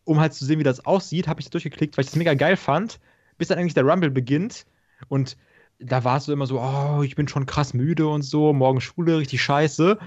um 0.03 0.19
halt 0.19 0.33
zu 0.33 0.45
sehen, 0.45 0.59
wie 0.59 0.63
das 0.63 0.85
aussieht, 0.85 1.27
habe 1.27 1.41
ich 1.41 1.49
durchgeklickt, 1.49 1.97
weil 1.97 2.03
ich 2.03 2.09
das 2.09 2.17
mega 2.17 2.33
geil 2.33 2.57
fand, 2.57 2.99
bis 3.37 3.47
dann 3.47 3.57
eigentlich 3.57 3.73
der 3.73 3.85
Rumble 3.85 4.11
beginnt. 4.11 4.65
Und 5.07 5.37
da 5.79 6.03
war 6.03 6.17
es 6.17 6.25
so 6.25 6.33
immer 6.33 6.45
so, 6.45 6.59
oh, 6.59 7.01
ich 7.03 7.15
bin 7.15 7.27
schon 7.27 7.45
krass 7.45 7.73
müde 7.73 8.07
und 8.07 8.21
so, 8.21 8.53
morgen 8.53 8.81
Schule, 8.81 9.17
richtig 9.17 9.41
scheiße. 9.41 9.97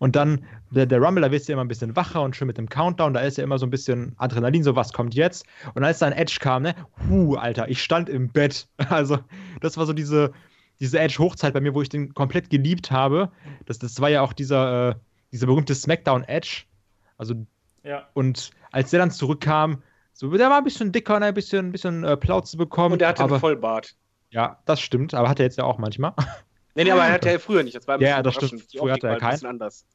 Und 0.00 0.16
dann, 0.16 0.46
der, 0.70 0.86
der 0.86 0.98
Rumble, 0.98 1.22
da 1.22 1.30
wirst 1.30 1.46
du 1.46 1.52
ja 1.52 1.54
immer 1.54 1.64
ein 1.64 1.68
bisschen 1.68 1.94
wacher 1.94 2.22
und 2.22 2.34
schön 2.34 2.46
mit 2.46 2.56
dem 2.56 2.70
Countdown, 2.70 3.12
da 3.12 3.20
ist 3.20 3.36
ja 3.36 3.44
immer 3.44 3.58
so 3.58 3.66
ein 3.66 3.70
bisschen 3.70 4.14
Adrenalin, 4.16 4.64
so 4.64 4.74
was 4.74 4.94
kommt 4.94 5.14
jetzt. 5.14 5.44
Und 5.74 5.84
als 5.84 5.98
dann 5.98 6.12
Edge 6.12 6.38
kam, 6.40 6.62
ne, 6.62 6.74
huh, 7.06 7.34
Alter, 7.34 7.68
ich 7.68 7.82
stand 7.82 8.08
im 8.08 8.30
Bett. 8.30 8.66
Also, 8.88 9.18
das 9.60 9.76
war 9.76 9.84
so 9.84 9.92
diese, 9.92 10.32
diese 10.80 10.98
Edge-Hochzeit 10.98 11.52
bei 11.52 11.60
mir, 11.60 11.74
wo 11.74 11.82
ich 11.82 11.90
den 11.90 12.14
komplett 12.14 12.48
geliebt 12.48 12.90
habe. 12.90 13.30
Das, 13.66 13.78
das 13.78 14.00
war 14.00 14.08
ja 14.08 14.22
auch 14.22 14.32
dieser, 14.32 14.88
äh, 14.88 14.94
dieser 15.32 15.46
berühmte 15.46 15.74
Smackdown-Edge. 15.74 16.64
Also, 17.18 17.34
ja. 17.84 18.08
Und 18.14 18.52
als 18.72 18.90
der 18.90 19.00
dann 19.00 19.10
zurückkam, 19.10 19.82
so, 20.14 20.34
der 20.34 20.48
war 20.48 20.58
ein 20.58 20.64
bisschen 20.64 20.92
dicker 20.92 21.16
und 21.16 21.22
ein 21.24 21.34
bisschen, 21.34 21.66
ein 21.66 21.72
bisschen 21.72 22.04
äh, 22.04 22.16
Plauze 22.16 22.56
bekommen. 22.56 22.94
Und 22.94 23.00
der 23.00 23.08
hatte 23.08 23.22
aber, 23.22 23.34
einen 23.34 23.40
Vollbart. 23.40 23.94
Ja, 24.30 24.60
das 24.64 24.80
stimmt, 24.80 25.12
aber 25.12 25.28
hat 25.28 25.40
er 25.40 25.44
jetzt 25.44 25.58
ja 25.58 25.64
auch 25.64 25.76
manchmal. 25.76 26.14
Nee, 26.74 26.84
nee, 26.84 26.90
aber 26.90 27.04
er 27.04 27.12
hatte 27.12 27.30
ja 27.30 27.38
früher 27.40 27.62
nicht. 27.62 27.76
Das 27.76 27.86
war 27.86 28.00
ja, 28.00 28.22
das 28.22 28.34
stimmt. 28.34 28.72
Die 28.72 28.78
früher 28.78 28.94
hatte 28.94 29.08
er 29.08 29.18
keinen. 29.18 29.46
anders. 29.46 29.86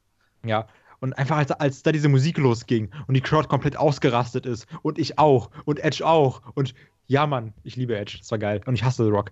Ja, 0.44 0.68
und 1.00 1.18
einfach 1.18 1.38
als, 1.38 1.52
als 1.52 1.84
da 1.84 1.92
diese 1.92 2.10
Musik 2.10 2.38
losging 2.38 2.92
und 3.08 3.14
die 3.14 3.22
Crowd 3.22 3.48
komplett 3.48 3.78
ausgerastet 3.78 4.46
ist 4.46 4.68
und 4.82 4.98
ich 4.98 5.20
auch 5.20 5.52
und 5.66 5.80
Edge 5.84 6.06
auch 6.06 6.42
und 6.56 6.74
ja, 7.08 7.28
Mann, 7.28 7.54
ich 7.64 7.76
liebe 7.76 7.98
Edge, 7.98 8.18
das 8.20 8.32
war 8.32 8.40
geil 8.40 8.62
und 8.66 8.76
ich 8.76 8.84
hasse 8.84 9.04
The 9.04 9.12
Rock. 9.12 9.32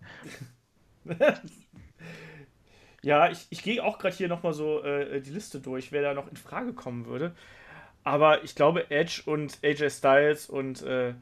ja, 3.01 3.29
ich, 3.31 3.47
ich 3.49 3.63
gehe 3.63 3.83
auch 3.83 3.97
gerade 3.97 4.15
hier 4.15 4.27
nochmal 4.27 4.53
so 4.53 4.83
äh, 4.83 5.21
die 5.21 5.31
Liste 5.31 5.59
durch, 5.59 5.91
wer 5.91 6.01
da 6.01 6.13
noch 6.13 6.29
in 6.29 6.37
Frage 6.37 6.73
kommen 6.73 7.07
würde. 7.07 7.33
Aber 8.03 8.43
ich 8.43 8.55
glaube, 8.55 8.91
Edge 8.91 9.23
und 9.25 9.57
AJ 9.63 9.89
Styles 9.89 10.49
und 10.49 10.81
äh, 10.83 11.13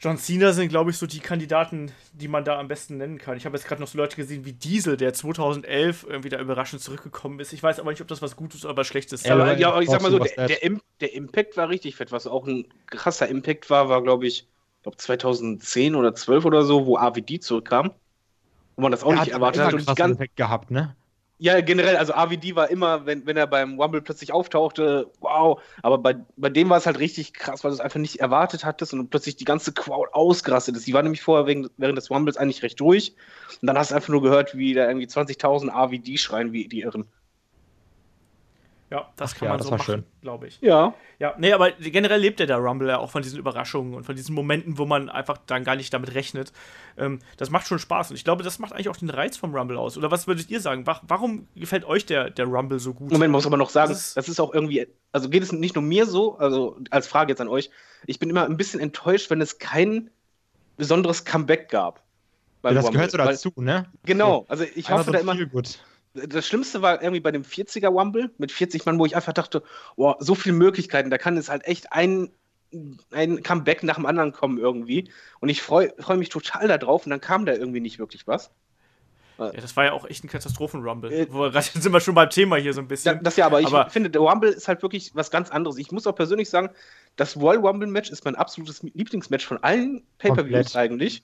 John 0.00 0.18
Cena 0.18 0.52
sind, 0.52 0.68
glaube 0.68 0.90
ich, 0.90 0.98
so 0.98 1.06
die 1.06 1.20
Kandidaten, 1.20 1.90
die 2.12 2.28
man 2.28 2.44
da 2.44 2.58
am 2.58 2.68
besten 2.68 2.98
nennen 2.98 3.18
kann. 3.18 3.36
Ich 3.36 3.46
habe 3.46 3.56
jetzt 3.56 3.66
gerade 3.66 3.80
noch 3.80 3.88
so 3.88 3.96
Leute 3.96 4.16
gesehen 4.16 4.44
wie 4.44 4.52
Diesel, 4.52 4.96
der 4.96 5.14
2011 5.14 6.06
irgendwie 6.08 6.28
da 6.28 6.38
überraschend 6.38 6.82
zurückgekommen 6.82 7.40
ist. 7.40 7.52
Ich 7.52 7.62
weiß 7.62 7.80
aber 7.80 7.90
nicht, 7.90 8.02
ob 8.02 8.08
das 8.08 8.20
was 8.20 8.36
Gutes 8.36 8.64
oder 8.64 8.76
was 8.76 8.86
Schlechtes 8.86 9.22
ist. 9.22 9.26
Ja, 9.26 9.52
ja, 9.54 9.80
ich 9.80 9.88
sag 9.88 10.02
mal 10.02 10.10
so, 10.10 10.18
der, 10.18 10.48
der, 10.48 10.78
der, 11.00 11.14
Impact 11.14 11.56
war 11.56 11.70
richtig 11.70 11.96
fett. 11.96 12.12
Was 12.12 12.26
auch 12.26 12.46
ein 12.46 12.66
krasser 12.86 13.28
Impact 13.28 13.70
war, 13.70 13.88
war, 13.88 14.02
glaube 14.02 14.26
ich, 14.26 14.46
glaub 14.82 15.00
2010 15.00 15.94
oder 15.94 16.14
12 16.14 16.44
oder 16.44 16.62
so, 16.62 16.86
wo 16.86 16.98
AVD 16.98 17.40
zurückkam. 17.40 17.92
Wo 18.76 18.82
man 18.82 18.92
das 18.92 19.02
auch 19.02 19.12
er 19.12 19.20
nicht 19.20 19.32
erwartet 19.32 19.62
hat. 19.62 19.72
Und 19.72 19.86
ganz 19.96 20.12
Impact 20.12 20.36
gehabt, 20.36 20.70
ne? 20.70 20.94
Ja, 21.38 21.60
generell, 21.60 21.96
also 21.96 22.14
AVD 22.14 22.56
war 22.56 22.70
immer, 22.70 23.04
wenn, 23.04 23.26
wenn 23.26 23.36
er 23.36 23.46
beim 23.46 23.78
Rumble 23.78 24.00
plötzlich 24.00 24.32
auftauchte, 24.32 25.12
wow. 25.20 25.60
Aber 25.82 25.98
bei, 25.98 26.16
bei 26.36 26.48
dem 26.48 26.70
war 26.70 26.78
es 26.78 26.86
halt 26.86 26.98
richtig 26.98 27.34
krass, 27.34 27.62
weil 27.62 27.70
du 27.70 27.74
es 27.74 27.80
einfach 27.80 28.00
nicht 28.00 28.20
erwartet 28.20 28.64
hattest 28.64 28.94
und 28.94 29.10
plötzlich 29.10 29.36
die 29.36 29.44
ganze 29.44 29.72
Crowd 29.72 30.08
ausgerastet 30.12 30.76
ist. 30.76 30.86
Die 30.86 30.94
war 30.94 31.02
nämlich 31.02 31.20
vorher 31.20 31.46
wegen, 31.46 31.68
während 31.76 31.98
des 31.98 32.10
Rumbles 32.10 32.38
eigentlich 32.38 32.62
recht 32.62 32.80
ruhig. 32.80 33.16
Und 33.60 33.66
dann 33.66 33.76
hast 33.76 33.90
du 33.90 33.96
einfach 33.96 34.08
nur 34.08 34.22
gehört, 34.22 34.56
wie 34.56 34.72
da 34.72 34.88
irgendwie 34.88 35.06
20.000 35.06 35.68
AVD 35.70 36.16
schreien, 36.16 36.52
wie 36.52 36.68
die 36.68 36.80
Irren. 36.80 37.06
Ja, 38.88 39.12
das 39.16 39.32
Ach 39.32 39.38
kann 39.38 39.46
ja, 39.46 39.50
man 39.50 39.58
das 39.58 39.66
so 39.66 39.76
machen, 39.76 40.04
glaube 40.20 40.46
ich. 40.46 40.60
Ja. 40.60 40.94
Ja, 41.18 41.34
nee, 41.38 41.52
aber 41.52 41.72
generell 41.72 42.20
lebt 42.20 42.38
ja 42.38 42.46
der 42.46 42.58
Rumble 42.58 42.88
ja 42.88 42.98
auch 42.98 43.10
von 43.10 43.22
diesen 43.22 43.38
Überraschungen 43.38 43.94
und 43.94 44.04
von 44.04 44.14
diesen 44.14 44.34
Momenten, 44.34 44.78
wo 44.78 44.86
man 44.86 45.08
einfach 45.08 45.38
dann 45.46 45.64
gar 45.64 45.74
nicht 45.74 45.92
damit 45.92 46.14
rechnet. 46.14 46.52
Ähm, 46.96 47.18
das 47.36 47.50
macht 47.50 47.66
schon 47.66 47.80
Spaß 47.80 48.10
und 48.10 48.16
ich 48.16 48.22
glaube, 48.22 48.44
das 48.44 48.60
macht 48.60 48.72
eigentlich 48.72 48.88
auch 48.88 48.96
den 48.96 49.10
Reiz 49.10 49.36
vom 49.36 49.54
Rumble 49.54 49.76
aus. 49.76 49.98
Oder 49.98 50.10
was 50.12 50.28
würdet 50.28 50.50
ihr 50.50 50.60
sagen? 50.60 50.86
Warum 50.86 51.48
gefällt 51.56 51.84
euch 51.84 52.06
der, 52.06 52.30
der 52.30 52.44
Rumble 52.46 52.78
so 52.78 52.94
gut? 52.94 53.10
Moment, 53.10 53.32
man 53.32 53.38
muss 53.38 53.46
aber 53.46 53.56
noch 53.56 53.70
sagen, 53.70 53.90
das 53.90 54.08
ist, 54.08 54.16
das 54.16 54.28
ist 54.28 54.38
auch 54.38 54.54
irgendwie, 54.54 54.86
also 55.10 55.28
geht 55.30 55.42
es 55.42 55.50
nicht 55.50 55.74
nur 55.74 55.82
mir 55.82 56.06
so, 56.06 56.38
also 56.38 56.78
als 56.90 57.08
Frage 57.08 57.32
jetzt 57.32 57.40
an 57.40 57.48
euch, 57.48 57.70
ich 58.06 58.20
bin 58.20 58.30
immer 58.30 58.44
ein 58.44 58.56
bisschen 58.56 58.78
enttäuscht, 58.78 59.30
wenn 59.30 59.40
es 59.40 59.58
kein 59.58 60.10
besonderes 60.76 61.24
Comeback 61.24 61.70
gab. 61.70 62.04
Ja, 62.62 62.72
das 62.72 62.84
Rumble, 62.84 62.92
gehört 62.92 63.10
so 63.10 63.18
dazu, 63.18 63.52
ne? 63.56 63.86
Genau, 64.04 64.44
also 64.48 64.64
ich 64.74 64.90
hoffe 64.90 65.10
da 65.10 65.18
immer. 65.18 65.34
Gut 65.46 65.80
das 66.28 66.46
Schlimmste 66.46 66.82
war 66.82 67.02
irgendwie 67.02 67.20
bei 67.20 67.30
dem 67.30 67.42
40er 67.42 67.92
Wumble 67.92 68.30
mit 68.38 68.52
40 68.52 68.86
Mann, 68.86 68.98
wo 68.98 69.06
ich 69.06 69.16
einfach 69.16 69.32
dachte, 69.32 69.62
boah, 69.96 70.16
so 70.20 70.34
viele 70.34 70.54
Möglichkeiten, 70.54 71.10
da 71.10 71.18
kann 71.18 71.36
es 71.36 71.48
halt 71.48 71.64
echt 71.64 71.92
ein, 71.92 72.30
ein 73.10 73.42
Comeback 73.42 73.82
nach 73.82 73.96
dem 73.96 74.06
anderen 74.06 74.32
kommen 74.32 74.58
irgendwie. 74.58 75.10
Und 75.40 75.48
ich 75.48 75.62
freue 75.62 75.92
freu 75.98 76.16
mich 76.16 76.28
total 76.28 76.68
darauf 76.68 77.06
und 77.06 77.10
dann 77.10 77.20
kam 77.20 77.46
da 77.46 77.52
irgendwie 77.52 77.80
nicht 77.80 77.98
wirklich 77.98 78.26
was. 78.26 78.50
Ja, 79.38 79.52
das 79.52 79.76
war 79.76 79.84
ja 79.84 79.92
auch 79.92 80.08
echt 80.08 80.24
ein 80.24 80.28
Katastrophen-Rumble. 80.28 81.12
Äh, 81.12 81.26
Jetzt 81.54 81.82
sind 81.82 81.92
wir 81.92 82.00
schon 82.00 82.14
beim 82.14 82.30
Thema 82.30 82.56
hier 82.56 82.72
so 82.72 82.80
ein 82.80 82.88
bisschen. 82.88 83.22
Das 83.22 83.36
ja, 83.36 83.46
aber 83.46 83.60
ich 83.60 83.66
aber 83.66 83.90
finde, 83.90 84.08
der 84.08 84.22
Rumble 84.22 84.50
ist 84.50 84.66
halt 84.66 84.82
wirklich 84.82 85.14
was 85.14 85.30
ganz 85.30 85.50
anderes. 85.50 85.76
Ich 85.76 85.92
muss 85.92 86.06
auch 86.06 86.14
persönlich 86.14 86.48
sagen, 86.48 86.70
das 87.16 87.36
Royal 87.36 87.58
Rumble-Match 87.58 88.10
ist 88.10 88.24
mein 88.24 88.34
absolutes 88.34 88.82
Lieblingsmatch 88.82 89.44
von 89.44 89.62
allen 89.62 90.02
Pay-Per-Views 90.18 90.74
eigentlich. 90.76 91.22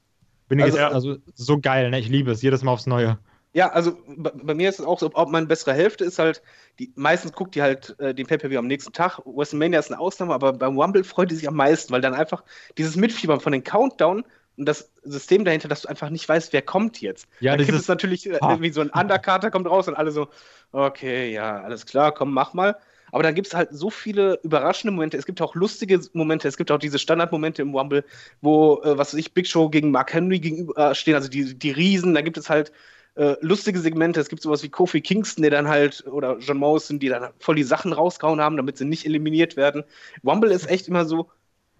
Bin 0.48 0.58
ich 0.58 0.66
also, 0.66 0.78
jetzt, 0.78 0.92
also 0.92 1.16
so 1.34 1.58
geil, 1.58 1.90
ne? 1.90 1.98
Ich 1.98 2.08
liebe 2.08 2.30
es, 2.30 2.42
jedes 2.42 2.62
Mal 2.62 2.72
aufs 2.72 2.86
Neue. 2.86 3.18
Ja, 3.54 3.68
also 3.68 3.98
bei, 4.06 4.30
bei, 4.34 4.54
mir 4.54 4.68
ist 4.68 4.80
es 4.80 4.86
auch 4.86 4.98
so, 4.98 5.10
ob 5.12 5.28
meine 5.28 5.46
bessere 5.46 5.74
Hälfte 5.74 6.04
ist 6.04 6.18
halt, 6.18 6.42
die 6.78 6.90
meistens 6.94 7.32
guckt 7.32 7.54
die 7.54 7.62
halt 7.62 7.94
äh, 7.98 8.14
den 8.14 8.26
Pay-Per-View 8.26 8.58
am 8.58 8.66
nächsten 8.66 8.92
Tag. 8.92 9.20
WrestleMania 9.26 9.78
ist 9.78 9.92
eine 9.92 10.00
Ausnahme, 10.00 10.32
aber 10.32 10.54
beim 10.54 10.78
Rumble 10.78 11.04
freut 11.04 11.30
die 11.30 11.34
sich 11.34 11.48
am 11.48 11.56
meisten, 11.56 11.92
weil 11.92 12.00
dann 12.00 12.14
einfach 12.14 12.44
dieses 12.78 12.96
Mitfiebern 12.96 13.40
von 13.40 13.52
den 13.52 13.62
Countdown 13.62 14.24
und 14.56 14.66
das 14.66 14.90
System 15.02 15.44
dahinter, 15.44 15.68
dass 15.68 15.82
du 15.82 15.88
einfach 15.88 16.10
nicht 16.10 16.28
weißt, 16.28 16.52
wer 16.52 16.62
kommt 16.62 17.00
jetzt. 17.00 17.26
Ja, 17.40 17.56
da 17.56 17.64
gibt 17.64 17.78
es 17.78 17.88
natürlich 17.88 18.26
äh, 18.26 18.38
Ah. 18.40 18.50
irgendwie 18.50 18.70
so 18.70 18.80
ein 18.80 18.90
Undercarter 18.90 19.50
kommt 19.50 19.66
raus 19.66 19.88
und 19.88 19.94
alle 19.94 20.12
so, 20.12 20.28
okay, 20.72 21.32
ja, 21.32 21.62
alles 21.62 21.86
klar, 21.86 22.12
komm, 22.12 22.32
mach 22.32 22.54
mal. 22.54 22.76
Aber 23.12 23.22
dann 23.22 23.34
gibt 23.34 23.48
es 23.48 23.54
halt 23.54 23.68
so 23.72 23.90
viele 23.90 24.40
überraschende 24.42 24.92
Momente. 24.92 25.18
Es 25.18 25.26
gibt 25.26 25.42
auch 25.42 25.54
lustige 25.54 26.00
Momente. 26.14 26.48
Es 26.48 26.56
gibt 26.56 26.70
auch 26.70 26.78
diese 26.78 26.98
Standardmomente 26.98 27.60
im 27.60 27.74
Rumble, 27.74 28.04
wo, 28.40 28.80
äh, 28.82 28.96
was 28.96 29.12
weiß 29.12 29.20
ich, 29.20 29.34
Big 29.34 29.46
Show 29.46 29.68
gegen 29.68 29.90
Mark 29.90 30.14
Henry 30.14 30.38
gegenüberstehen, 30.40 31.14
also 31.14 31.28
die, 31.28 31.58
die 31.58 31.70
Riesen. 31.70 32.14
Da 32.14 32.22
gibt 32.22 32.38
es 32.38 32.48
halt 32.48 32.72
äh, 33.14 33.36
lustige 33.40 33.78
Segmente. 33.78 34.20
Es 34.20 34.28
gibt 34.28 34.42
sowas 34.42 34.62
wie 34.62 34.68
Kofi 34.68 35.00
Kingston, 35.00 35.42
der 35.42 35.50
dann 35.50 35.68
halt, 35.68 36.06
oder 36.06 36.38
John 36.38 36.58
Morrison, 36.58 36.98
die 36.98 37.08
dann 37.08 37.30
voll 37.38 37.56
die 37.56 37.62
Sachen 37.62 37.92
rausgehauen 37.92 38.40
haben, 38.40 38.56
damit 38.56 38.78
sie 38.78 38.84
nicht 38.84 39.04
eliminiert 39.06 39.56
werden. 39.56 39.84
Rumble 40.24 40.50
ist 40.50 40.68
echt 40.68 40.88
immer 40.88 41.04
so, 41.04 41.30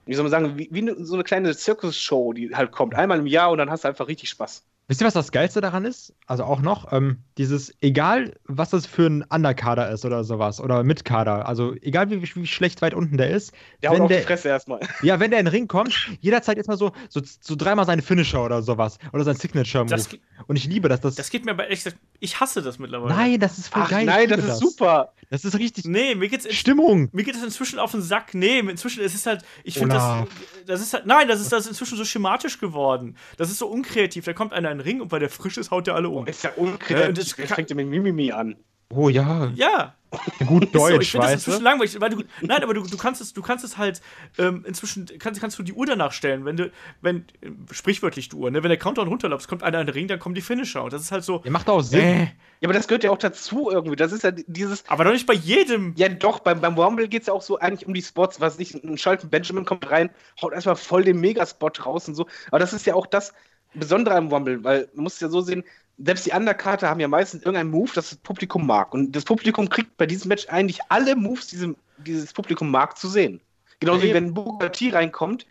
wie 0.07 0.15
soll 0.15 0.25
man 0.25 0.31
sagen, 0.31 0.59
wie, 0.59 0.69
wie 0.73 1.05
so 1.05 1.15
eine 1.15 1.25
kleine 1.25 1.57
Zirkusshow, 1.57 2.33
die 2.33 2.55
halt 2.55 2.73
kommt. 2.73 2.95
Einmal 2.95 3.19
im 3.19 3.27
Jahr 3.27 3.51
und 3.51 3.59
dann 3.59 3.71
hast 3.71 3.85
du 3.85 3.89
einfach 3.89 4.09
richtig 4.09 4.31
Spaß. 4.31 4.65
Wisst 4.89 5.01
ihr, 5.01 5.07
was 5.07 5.15
das 5.15 5.31
Geilste 5.33 5.61
daran 5.61 5.85
ist? 5.85 6.13
Also 6.27 6.45
auch 6.45 6.61
noch, 6.61 6.93
ähm, 6.93 7.19
dieses, 7.39 7.73
egal 7.81 8.35
was 8.45 8.71
das 8.71 8.85
für 8.85 9.07
ein 9.07 9.23
Underkader 9.23 9.89
ist 9.91 10.05
oder 10.05 10.25
sowas, 10.25 10.61
oder 10.61 10.83
Mitkader, 10.83 11.47
also 11.49 11.75
egal 11.81 12.11
wie, 12.11 12.21
wie 12.35 12.47
schlecht 12.47 12.83
weit 12.83 12.93
unten 12.93 13.17
der 13.17 13.31
ist, 13.31 13.53
Der 13.83 13.91
haut 13.91 13.97
wenn 13.97 14.03
auf 14.03 14.09
die 14.09 14.15
der, 14.17 14.23
Fresse 14.25 14.49
erstmal. 14.49 14.81
ja, 15.03 15.21
wenn 15.21 15.31
der 15.31 15.41
in 15.41 15.47
den 15.47 15.53
Ring 15.53 15.69
kommt, 15.69 16.11
jeder 16.21 16.43
zeigt 16.43 16.59
erstmal 16.59 16.77
so, 16.77 16.93
so, 17.09 17.23
so 17.41 17.55
dreimal 17.57 17.87
seine 17.87 18.03
Finisher 18.03 18.45
oder 18.45 18.61
sowas, 18.61 18.99
oder 19.13 19.25
sein 19.25 19.37
Signature-Move. 19.37 19.91
Das, 19.95 20.09
Und 20.47 20.57
ich 20.57 20.67
liebe 20.67 20.89
das. 20.89 21.01
das, 21.01 21.15
das 21.15 21.31
geht 21.31 21.45
mir 21.45 21.53
aber 21.53 21.65
ehrlich 21.65 21.85
gesagt, 21.85 22.03
ich 22.19 22.41
hasse 22.41 22.61
das 22.61 22.79
mittlerweile. 22.79 23.15
nein, 23.15 23.41
das 23.41 23.59
ist 23.59 23.69
voll 23.69 23.83
Ach 23.85 23.91
geil. 23.91 24.05
nein, 24.05 24.29
das 24.29 24.45
ist 24.45 24.59
super. 24.59 25.13
Das 25.31 25.47
ist 25.47 25.59
richtig 25.59 25.87
Nee, 25.87 26.15
mir 26.15 26.29
geht's 26.29 26.45
in, 26.45 26.53
Stimmung. 26.53 27.09
mir 27.13 27.25
geht 27.25 27.35
es 27.35 27.43
inzwischen 27.43 27.79
auf 27.79 27.93
den 27.93 28.03
Sack. 28.03 28.35
Nee, 28.35 28.59
inzwischen 28.59 29.03
ist 29.03 29.15
es 29.15 29.25
halt, 29.25 29.43
ich 29.65 29.79
finde 29.79 29.95
das, 29.95 30.27
das 30.67 30.81
ist 30.83 30.93
halt, 30.93 31.07
nein, 31.07 31.27
das 31.27 31.41
ist, 31.41 31.51
das 31.51 31.61
ist 31.65 31.69
inzwischen 31.71 31.97
so 31.97 32.05
schematisch 32.05 32.59
geworden. 32.59 33.17
Das 33.39 33.49
ist 33.51 33.59
so 33.59 33.67
unkreativ. 33.69 34.27
Da 34.27 34.35
kommt 34.35 34.53
einer 34.53 34.72
in 34.73 34.79
den 34.79 34.85
Ring 34.85 35.01
und 35.01 35.13
weil 35.13 35.21
der 35.21 35.31
frisch 35.31 35.57
ist, 35.59 35.71
haut 35.71 35.87
der 35.87 35.95
alle 35.95 36.09
um. 36.09 36.27
Ist 36.27 36.43
ja 36.45 36.51
Ja, 36.57 36.63
unkreativ. 36.63 37.15
das 37.15 37.27
Das 37.29 37.37
kann- 37.37 37.57
fängt 37.57 37.71
ja 37.71 37.77
mit 37.77 37.87
Mimimi 37.89 38.33
an. 38.33 38.57
Oh 38.95 39.09
ja, 39.09 39.51
Ja, 39.55 39.95
gut 40.47 40.65
ist 40.65 40.73
so. 40.75 40.87
Ich 40.89 40.93
Deutsch, 40.97 41.11
finde 41.13 41.27
das 41.27 41.33
weißt 41.33 41.33
inzwischen 41.49 41.59
du? 41.61 41.65
langweilig, 41.65 41.99
weil 41.99 42.11
du, 42.11 42.23
nein, 42.43 42.63
aber 42.63 42.75
du, 42.75 42.83
du 42.83 42.97
kannst 42.99 43.23
es, 43.23 43.33
du 43.33 43.41
kannst 43.41 43.65
es 43.65 43.79
halt 43.79 44.03
ähm, 44.37 44.67
inzwischen 44.69 45.07
kannst, 45.19 45.41
kannst 45.41 45.59
du 45.59 45.63
die 45.63 45.73
Uhr 45.73 45.87
danach 45.87 46.13
stellen, 46.13 46.45
wenn 46.45 46.59
du, 46.59 46.71
wenn 47.01 47.25
äh, 47.41 47.49
sprichwörtlich 47.71 48.29
die 48.29 48.37
Uhr, 48.37 48.51
ne, 48.51 48.63
wenn 48.63 48.69
der 48.69 48.77
Countdown 48.77 49.09
runterläuft, 49.09 49.49
kommt 49.49 49.63
einer 49.63 49.81
in 49.81 49.87
den 49.87 49.95
Ring, 49.95 50.09
dann 50.09 50.19
kommen 50.19 50.35
die 50.35 50.43
Finisher 50.43 50.85
und 50.85 50.93
das 50.93 51.01
ist 51.01 51.11
halt 51.11 51.25
so. 51.25 51.41
Ja, 51.43 51.51
macht 51.51 51.71
auch 51.71 51.81
Sinn. 51.81 52.01
Äh, 52.01 52.21
Ja, 52.61 52.69
aber 52.69 52.75
das 52.75 52.87
gehört 52.87 53.03
ja 53.03 53.11
auch 53.13 53.17
dazu 53.19 53.71
irgendwie. 53.73 53.97
Das 53.97 54.13
ist 54.13 54.25
ja 54.25 54.31
dieses. 54.33 54.85
aber 54.89 55.05
doch 55.05 55.13
nicht 55.13 55.27
bei 55.27 55.33
jedem. 55.35 55.95
Ja, 55.97 56.11
doch, 56.11 56.41
beim, 56.41 56.61
beim 56.61 56.75
Rumble 56.79 57.09
geht 57.09 57.23
es 57.23 57.29
ja 57.29 57.33
auch 57.33 57.41
so 57.41 57.59
eigentlich 57.59 57.87
um 57.87 57.95
die 57.95 58.03
Spots. 58.03 58.43
Was 58.43 58.59
nicht, 58.59 58.75
ein 58.75 58.99
Schalten 58.99 59.31
Benjamin 59.31 59.65
kommt 59.65 59.91
rein, 59.91 60.11
haut 60.43 60.53
erstmal 60.53 60.77
voll 60.77 61.03
den 61.05 61.19
Megaspot 61.19 61.87
raus 61.87 62.07
und 62.09 62.15
so. 62.15 62.27
Aber 62.49 62.59
das 62.59 62.75
ist 62.75 62.85
ja 62.85 62.95
auch 62.95 63.07
das 63.07 63.33
Besondere 63.75 64.15
am 64.17 64.29
Rumble, 64.29 64.63
weil 64.65 64.89
man 64.95 65.05
muss 65.05 65.15
es 65.15 65.21
ja 65.21 65.29
so 65.29 65.41
sehen, 65.41 65.65
selbst 65.99 66.27
die 66.27 66.33
Undercarter 66.33 66.89
haben 66.89 67.01
ja 67.01 67.09
meistens 67.09 67.43
irgendeinen 67.43 67.71
Move, 67.71 67.91
das 67.95 68.11
das 68.11 68.19
Publikum 68.19 68.67
mag. 68.67 68.93
Und 68.95 69.13
das 69.13 69.25
Publikum 69.25 69.69
kriegt 69.69 69.97
bei 69.97 70.07
diesem 70.07 70.29
Match 70.29 70.49
eigentlich 70.49 70.81
alle 70.89 71.17
Moves, 71.17 71.47
die 71.49 71.75
dieses 71.99 72.33
Publikum 72.33 72.71
mag, 72.71 72.99
zu 72.99 73.09
sehen. 73.09 73.41
Genauso 73.81 74.03
Ja, 74.03 74.09
wie 74.09 74.15
wenn 74.15 74.35
Booker 74.35 74.73
T 74.73 74.91
reinkommt, 74.91 75.47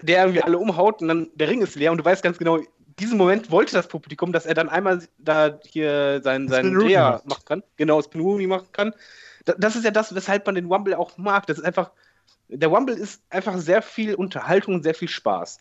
der 0.00 0.22
irgendwie 0.24 0.42
alle 0.42 0.58
umhaut 0.58 1.02
und 1.02 1.08
dann 1.08 1.28
der 1.34 1.48
Ring 1.48 1.62
ist 1.62 1.76
leer 1.76 1.92
und 1.92 1.98
du 1.98 2.04
weißt 2.04 2.22
ganz 2.22 2.38
genau, 2.38 2.58
diesen 2.98 3.16
Moment 3.18 3.50
wollte 3.50 3.72
das 3.72 3.88
Publikum, 3.88 4.32
dass 4.32 4.46
er 4.46 4.54
dann 4.54 4.68
einmal 4.68 5.02
da 5.18 5.58
hier 5.64 6.20
seinen, 6.22 6.48
seinen 6.48 6.74
Dreher 6.74 7.22
machen 7.24 7.44
kann. 7.44 7.62
Genau, 7.76 8.02
Spin 8.02 8.20
Rooney 8.20 8.46
machen 8.46 8.68
kann. 8.72 8.92
Da- 9.44 9.54
Das 9.56 9.76
ist 9.76 9.84
ja 9.84 9.90
das, 9.90 10.14
weshalb 10.14 10.46
man 10.46 10.54
den 10.54 10.66
Rumble 10.66 10.94
auch 10.94 11.16
mag. 11.16 11.46
Das 11.46 11.58
ist 11.58 11.64
einfach, 11.64 11.90
der 12.48 12.68
Rumble 12.68 12.94
ist 12.96 13.22
einfach 13.30 13.56
sehr 13.58 13.82
viel 13.82 14.14
Unterhaltung 14.14 14.74
und 14.74 14.82
sehr 14.82 14.94
viel 14.94 15.08
Spaß. 15.08 15.58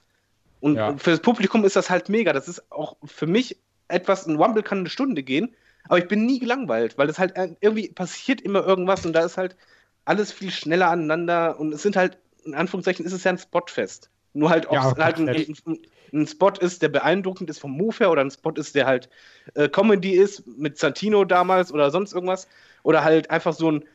Und 0.61 0.77
Ja. 0.77 0.97
für 0.97 1.11
das 1.11 1.21
Publikum 1.21 1.65
ist 1.65 1.75
das 1.77 1.89
halt 1.91 2.09
mega. 2.09 2.33
Das 2.33 2.47
ist 2.49 2.71
auch 2.71 2.97
für 3.05 3.27
mich 3.27 3.59
etwas, 3.89 4.27
ein 4.27 4.37
Rumble 4.37 4.63
kann 4.63 4.79
eine 4.79 4.89
Stunde 4.89 5.23
gehen, 5.23 5.55
aber 5.89 5.99
ich 5.99 6.07
bin 6.07 6.25
nie 6.27 6.39
gelangweilt, 6.39 6.97
weil 6.97 7.09
es 7.09 7.19
halt 7.19 7.33
irgendwie 7.61 7.89
passiert 7.89 8.41
immer 8.41 8.65
irgendwas 8.65 9.05
und 9.05 9.13
da 9.13 9.25
ist 9.25 9.37
halt 9.37 9.57
alles 10.05 10.31
viel 10.31 10.51
schneller 10.51 10.89
aneinander 10.89 11.59
und 11.59 11.73
es 11.73 11.83
sind 11.83 11.95
halt, 11.97 12.17
in 12.45 12.55
Anführungszeichen, 12.55 13.05
ist 13.05 13.13
es 13.13 13.23
ja 13.25 13.31
ein 13.31 13.37
Spotfest. 13.39 14.09
Nur 14.33 14.49
halt, 14.49 14.67
ob 14.67 14.73
Ja, 14.73 14.89
es 14.91 14.95
halt 14.95 15.17
ein, 15.19 15.29
ein, 15.35 15.79
ein 16.13 16.27
Spot 16.27 16.51
ist, 16.59 16.81
der 16.81 16.89
beeindruckend 16.89 17.49
ist 17.49 17.59
vom 17.59 17.71
Move 17.77 17.97
her 17.99 18.11
oder 18.11 18.21
ein 18.21 18.31
Spot 18.31 18.51
ist, 18.51 18.75
der 18.75 18.85
halt 18.87 19.09
äh, 19.55 19.69
Comedy 19.69 20.11
ist, 20.13 20.45
mit 20.47 20.77
Santino 20.77 21.25
damals 21.25 21.71
oder 21.73 21.91
sonst 21.91 22.13
irgendwas. 22.13 22.47
Oder 22.83 23.03
halt 23.03 23.29
einfach 23.29 23.53
so 23.53 23.71
ein 23.71 23.85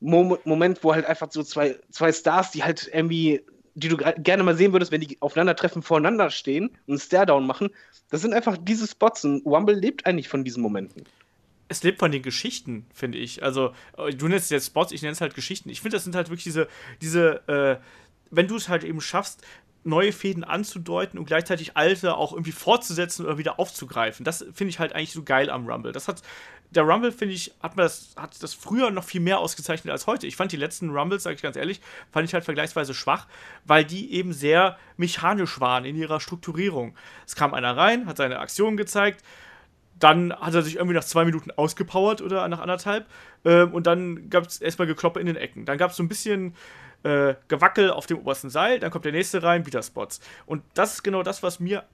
Mom 0.00 0.38
Moment, 0.44 0.82
wo 0.82 0.94
halt 0.94 1.06
einfach 1.06 1.30
so 1.30 1.42
zwei, 1.42 1.78
zwei 1.90 2.12
Stars, 2.12 2.50
die 2.50 2.64
halt 2.64 2.90
irgendwie, 2.92 3.44
die 3.74 3.88
du 3.88 3.96
gerne 3.96 4.42
mal 4.42 4.56
sehen 4.56 4.72
würdest, 4.72 4.92
wenn 4.92 5.00
die 5.00 5.16
aufeinandertreffen, 5.20 5.82
voreinander 5.82 6.30
stehen 6.30 6.68
und 6.86 6.94
einen 6.94 6.98
Stare-Down 6.98 7.46
machen. 7.46 7.70
Das 8.10 8.20
sind 8.20 8.34
einfach 8.34 8.58
diese 8.60 8.86
Spots 8.86 9.24
und 9.24 9.44
Rumble 9.46 9.74
lebt 9.74 10.06
eigentlich 10.06 10.28
von 10.28 10.44
diesen 10.44 10.62
Momenten. 10.62 11.04
es 11.68 11.82
lebt 11.82 11.98
von 12.00 12.12
den 12.12 12.22
Geschichten, 12.22 12.86
finde 12.92 13.18
ich. 13.18 13.42
Also, 13.42 13.72
äh, 13.96 14.10
du 14.10 14.28
nennst 14.28 14.44
es 14.46 14.50
jetzt 14.50 14.66
Spots, 14.66 14.92
ich 14.92 15.02
nenne 15.02 15.12
es 15.12 15.20
halt 15.20 15.34
Geschichten. 15.34 15.70
Ich 15.70 15.80
finde, 15.80 15.96
das 15.96 16.04
sind 16.04 16.14
halt 16.14 16.28
wirklich 16.28 16.44
diese, 16.44 16.68
diese, 17.00 17.48
äh, 17.48 17.76
wenn 18.30 18.46
du 18.46 18.56
es 18.56 18.68
halt 18.68 18.84
eben 18.84 19.00
schaffst, 19.00 19.42
neue 19.84 20.12
Fäden 20.12 20.44
anzudeuten 20.44 21.18
und 21.18 21.24
gleichzeitig 21.24 21.76
alte 21.76 22.16
auch 22.16 22.32
irgendwie 22.32 22.52
fortzusetzen 22.52 23.24
oder 23.26 23.38
wieder 23.38 23.58
aufzugreifen. 23.58 24.24
Das 24.24 24.44
finde 24.52 24.70
ich 24.70 24.78
halt 24.78 24.94
eigentlich 24.94 25.12
so 25.12 25.22
geil 25.22 25.50
am 25.50 25.66
Rumble. 25.66 25.92
Das 25.92 26.08
hat, 26.08 26.22
der 26.74 26.84
Rumble, 26.84 27.12
finde 27.12 27.34
ich, 27.34 27.54
hat 27.62 27.76
man 27.76 27.84
das, 27.84 28.14
hat 28.16 28.42
das 28.42 28.54
früher 28.54 28.90
noch 28.90 29.04
viel 29.04 29.20
mehr 29.20 29.38
ausgezeichnet 29.38 29.92
als 29.92 30.06
heute. 30.06 30.26
Ich 30.26 30.36
fand 30.36 30.52
die 30.52 30.56
letzten 30.56 30.90
Rumbles, 30.90 31.22
sage 31.22 31.36
ich 31.36 31.42
ganz 31.42 31.56
ehrlich, 31.56 31.80
fand 32.10 32.26
ich 32.26 32.34
halt 32.34 32.44
vergleichsweise 32.44 32.94
schwach, 32.94 33.26
weil 33.64 33.84
die 33.84 34.12
eben 34.12 34.32
sehr 34.32 34.78
mechanisch 34.96 35.60
waren 35.60 35.84
in 35.84 35.96
ihrer 35.96 36.20
Strukturierung. 36.20 36.94
Es 37.26 37.36
kam 37.36 37.54
einer 37.54 37.76
rein, 37.76 38.06
hat 38.06 38.16
seine 38.16 38.38
Aktion 38.38 38.76
gezeigt, 38.76 39.22
dann 39.98 40.32
hat 40.32 40.54
er 40.54 40.62
sich 40.62 40.76
irgendwie 40.76 40.96
nach 40.96 41.04
zwei 41.04 41.24
Minuten 41.24 41.50
ausgepowert 41.52 42.22
oder 42.22 42.48
nach 42.48 42.60
anderthalb. 42.60 43.06
Ähm, 43.44 43.72
und 43.72 43.86
dann 43.86 44.30
gab 44.30 44.46
es 44.46 44.60
erstmal 44.60 44.88
Gekloppe 44.88 45.20
in 45.20 45.26
den 45.26 45.36
Ecken. 45.36 45.64
Dann 45.64 45.78
gab 45.78 45.92
es 45.92 45.96
so 45.96 46.02
ein 46.02 46.08
bisschen 46.08 46.56
äh, 47.04 47.34
Gewackel 47.48 47.90
auf 47.90 48.06
dem 48.06 48.18
obersten 48.18 48.50
Seil. 48.50 48.80
Dann 48.80 48.90
kommt 48.90 49.04
der 49.04 49.12
nächste 49.12 49.42
rein, 49.42 49.64
wieder 49.66 49.82
Spots. 49.82 50.20
Und 50.46 50.64
das 50.74 50.94
ist 50.94 51.02
genau 51.04 51.22
das, 51.22 51.42
was 51.42 51.60
mir. 51.60 51.84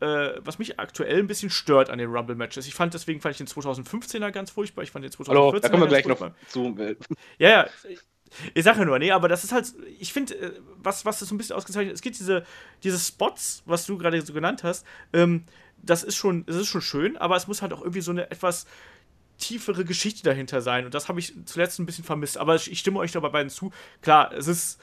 Äh, 0.00 0.40
was 0.44 0.58
mich 0.58 0.80
aktuell 0.80 1.18
ein 1.18 1.26
bisschen 1.26 1.50
stört 1.50 1.90
an 1.90 1.98
den 1.98 2.10
Rumble-Matches. 2.10 2.66
Ich 2.66 2.74
fand 2.74 2.94
deswegen 2.94 3.20
fand 3.20 3.32
ich 3.32 3.38
den 3.38 3.46
2015er 3.46 4.30
ganz 4.30 4.50
furchtbar. 4.50 4.82
Ich 4.82 4.90
fand 4.90 5.04
den 5.04 5.12
2014er 5.12 5.28
Hallo, 5.28 5.58
da 5.58 5.68
kommen 5.68 5.82
wir 5.82 5.88
gleich 5.88 6.06
noch 6.06 6.32
zu. 6.48 6.76
Ja, 7.38 7.48
ja. 7.48 7.66
Ich 8.54 8.64
sage 8.64 8.78
ja 8.78 8.84
nur, 8.84 8.98
nee, 8.98 9.10
aber 9.10 9.28
das 9.28 9.42
ist 9.42 9.52
halt, 9.52 9.74
ich 9.98 10.12
finde, 10.12 10.34
äh, 10.36 10.52
was, 10.76 11.04
was 11.04 11.18
das 11.18 11.28
so 11.28 11.34
ein 11.34 11.38
bisschen 11.38 11.56
ausgezeichnet 11.56 11.92
ist, 11.92 11.98
es 11.98 12.02
gibt 12.02 12.18
diese, 12.18 12.44
diese 12.84 12.98
Spots, 12.98 13.62
was 13.66 13.86
du 13.86 13.98
gerade 13.98 14.22
so 14.22 14.32
genannt 14.32 14.62
hast, 14.62 14.86
ähm, 15.12 15.44
das 15.82 16.04
ist 16.04 16.16
schon, 16.16 16.46
das 16.46 16.56
ist 16.56 16.68
schon 16.68 16.80
schön, 16.80 17.16
aber 17.16 17.36
es 17.36 17.48
muss 17.48 17.60
halt 17.60 17.72
auch 17.72 17.80
irgendwie 17.80 18.02
so 18.02 18.12
eine 18.12 18.30
etwas 18.30 18.66
tiefere 19.40 19.84
Geschichte 19.84 20.22
dahinter 20.22 20.60
sein. 20.60 20.84
Und 20.84 20.94
das 20.94 21.08
habe 21.08 21.18
ich 21.18 21.34
zuletzt 21.46 21.78
ein 21.80 21.86
bisschen 21.86 22.04
vermisst. 22.04 22.38
Aber 22.38 22.54
ich, 22.54 22.70
ich 22.70 22.78
stimme 22.78 22.98
euch 23.00 23.12
dabei 23.12 23.30
beiden 23.30 23.50
zu. 23.50 23.72
Klar, 24.02 24.32
es 24.32 24.46
ist. 24.46 24.80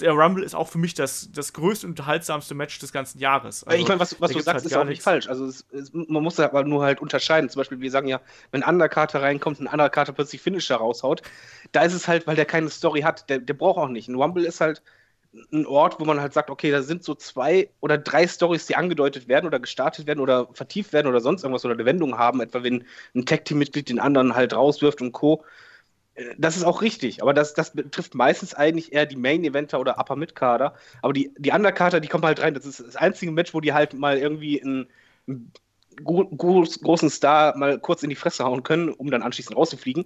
Der 0.00 0.12
Rumble 0.12 0.42
ist 0.44 0.54
auch 0.54 0.68
für 0.68 0.78
mich 0.78 0.94
das, 0.94 1.30
das 1.32 1.52
größte 1.52 1.86
und 1.86 1.92
unterhaltsamste 1.92 2.54
Match 2.54 2.78
des 2.78 2.92
ganzen 2.92 3.18
Jahres. 3.18 3.64
Also, 3.64 3.80
ich 3.80 3.88
meine, 3.88 4.00
was, 4.00 4.20
was 4.20 4.20
da 4.20 4.26
du 4.26 4.32
gibt's 4.34 4.44
sagst, 4.46 4.64
halt 4.64 4.72
ist 4.72 4.76
auch 4.76 4.84
nicht 4.84 5.02
falsch. 5.02 5.28
Also 5.28 5.46
es, 5.46 5.66
es, 5.72 5.92
man 5.92 6.22
muss 6.22 6.40
aber 6.40 6.64
nur 6.64 6.84
halt 6.84 7.00
unterscheiden. 7.00 7.48
Zum 7.48 7.60
Beispiel, 7.60 7.80
wir 7.80 7.90
sagen 7.90 8.08
ja, 8.08 8.20
wenn 8.50 8.62
ein 8.62 8.74
Undercarter 8.74 9.22
reinkommt, 9.22 9.60
ein 9.60 9.66
Undercarter 9.66 10.12
plötzlich 10.12 10.42
Finisher 10.42 10.76
raushaut, 10.76 11.22
da 11.72 11.82
ist 11.82 11.94
es 11.94 12.08
halt, 12.08 12.26
weil 12.26 12.36
der 12.36 12.44
keine 12.44 12.70
Story 12.70 13.02
hat. 13.02 13.28
Der, 13.30 13.38
der 13.38 13.54
braucht 13.54 13.78
auch 13.78 13.88
nicht. 13.88 14.08
Ein 14.08 14.16
Rumble 14.16 14.44
ist 14.44 14.60
halt 14.60 14.82
ein 15.52 15.66
Ort, 15.66 15.98
wo 16.00 16.04
man 16.04 16.20
halt 16.20 16.32
sagt, 16.32 16.50
okay, 16.50 16.70
da 16.70 16.82
sind 16.82 17.04
so 17.04 17.14
zwei 17.14 17.68
oder 17.80 17.98
drei 17.98 18.26
Stories, 18.26 18.66
die 18.66 18.76
angedeutet 18.76 19.28
werden 19.28 19.46
oder 19.46 19.58
gestartet 19.58 20.06
werden 20.06 20.20
oder 20.20 20.48
vertieft 20.52 20.92
werden 20.92 21.08
oder 21.08 21.20
sonst 21.20 21.42
irgendwas 21.42 21.64
oder 21.64 21.74
eine 21.74 21.84
Wendung 21.84 22.18
haben, 22.18 22.40
etwa 22.40 22.62
wenn 22.62 22.84
ein 23.14 23.26
Tag-Team-Mitglied 23.26 23.88
den 23.88 24.00
anderen 24.00 24.34
halt 24.34 24.54
rauswirft 24.54 25.00
und 25.00 25.12
Co. 25.12 25.44
Das 26.38 26.56
ist 26.56 26.62
auch 26.62 26.80
richtig, 26.80 27.22
aber 27.22 27.34
das, 27.34 27.54
das 27.54 27.72
betrifft 27.72 28.14
meistens 28.14 28.54
eigentlich 28.54 28.92
eher 28.92 29.04
die 29.04 29.16
Main-Eventer 29.16 29.80
oder 29.80 29.98
Upper-Mid-Kader. 29.98 30.74
Aber 31.02 31.12
die, 31.12 31.32
die 31.38 31.50
Undercarter, 31.50 32.00
die 32.00 32.08
kommen 32.08 32.24
halt 32.24 32.40
rein. 32.40 32.54
Das 32.54 32.64
ist 32.66 32.80
das 32.80 32.96
einzige 32.96 33.32
Match, 33.32 33.52
wo 33.52 33.60
die 33.60 33.72
halt 33.72 33.94
mal 33.94 34.16
irgendwie 34.16 34.62
einen, 34.62 34.86
einen 35.26 35.52
gro 36.04 36.24
groß, 36.24 36.80
großen 36.82 37.10
Star 37.10 37.56
mal 37.56 37.80
kurz 37.80 38.04
in 38.04 38.10
die 38.10 38.16
Fresse 38.16 38.44
hauen 38.44 38.62
können, 38.62 38.90
um 38.90 39.10
dann 39.10 39.22
anschließend 39.22 39.56
rauszufliegen. 39.56 40.04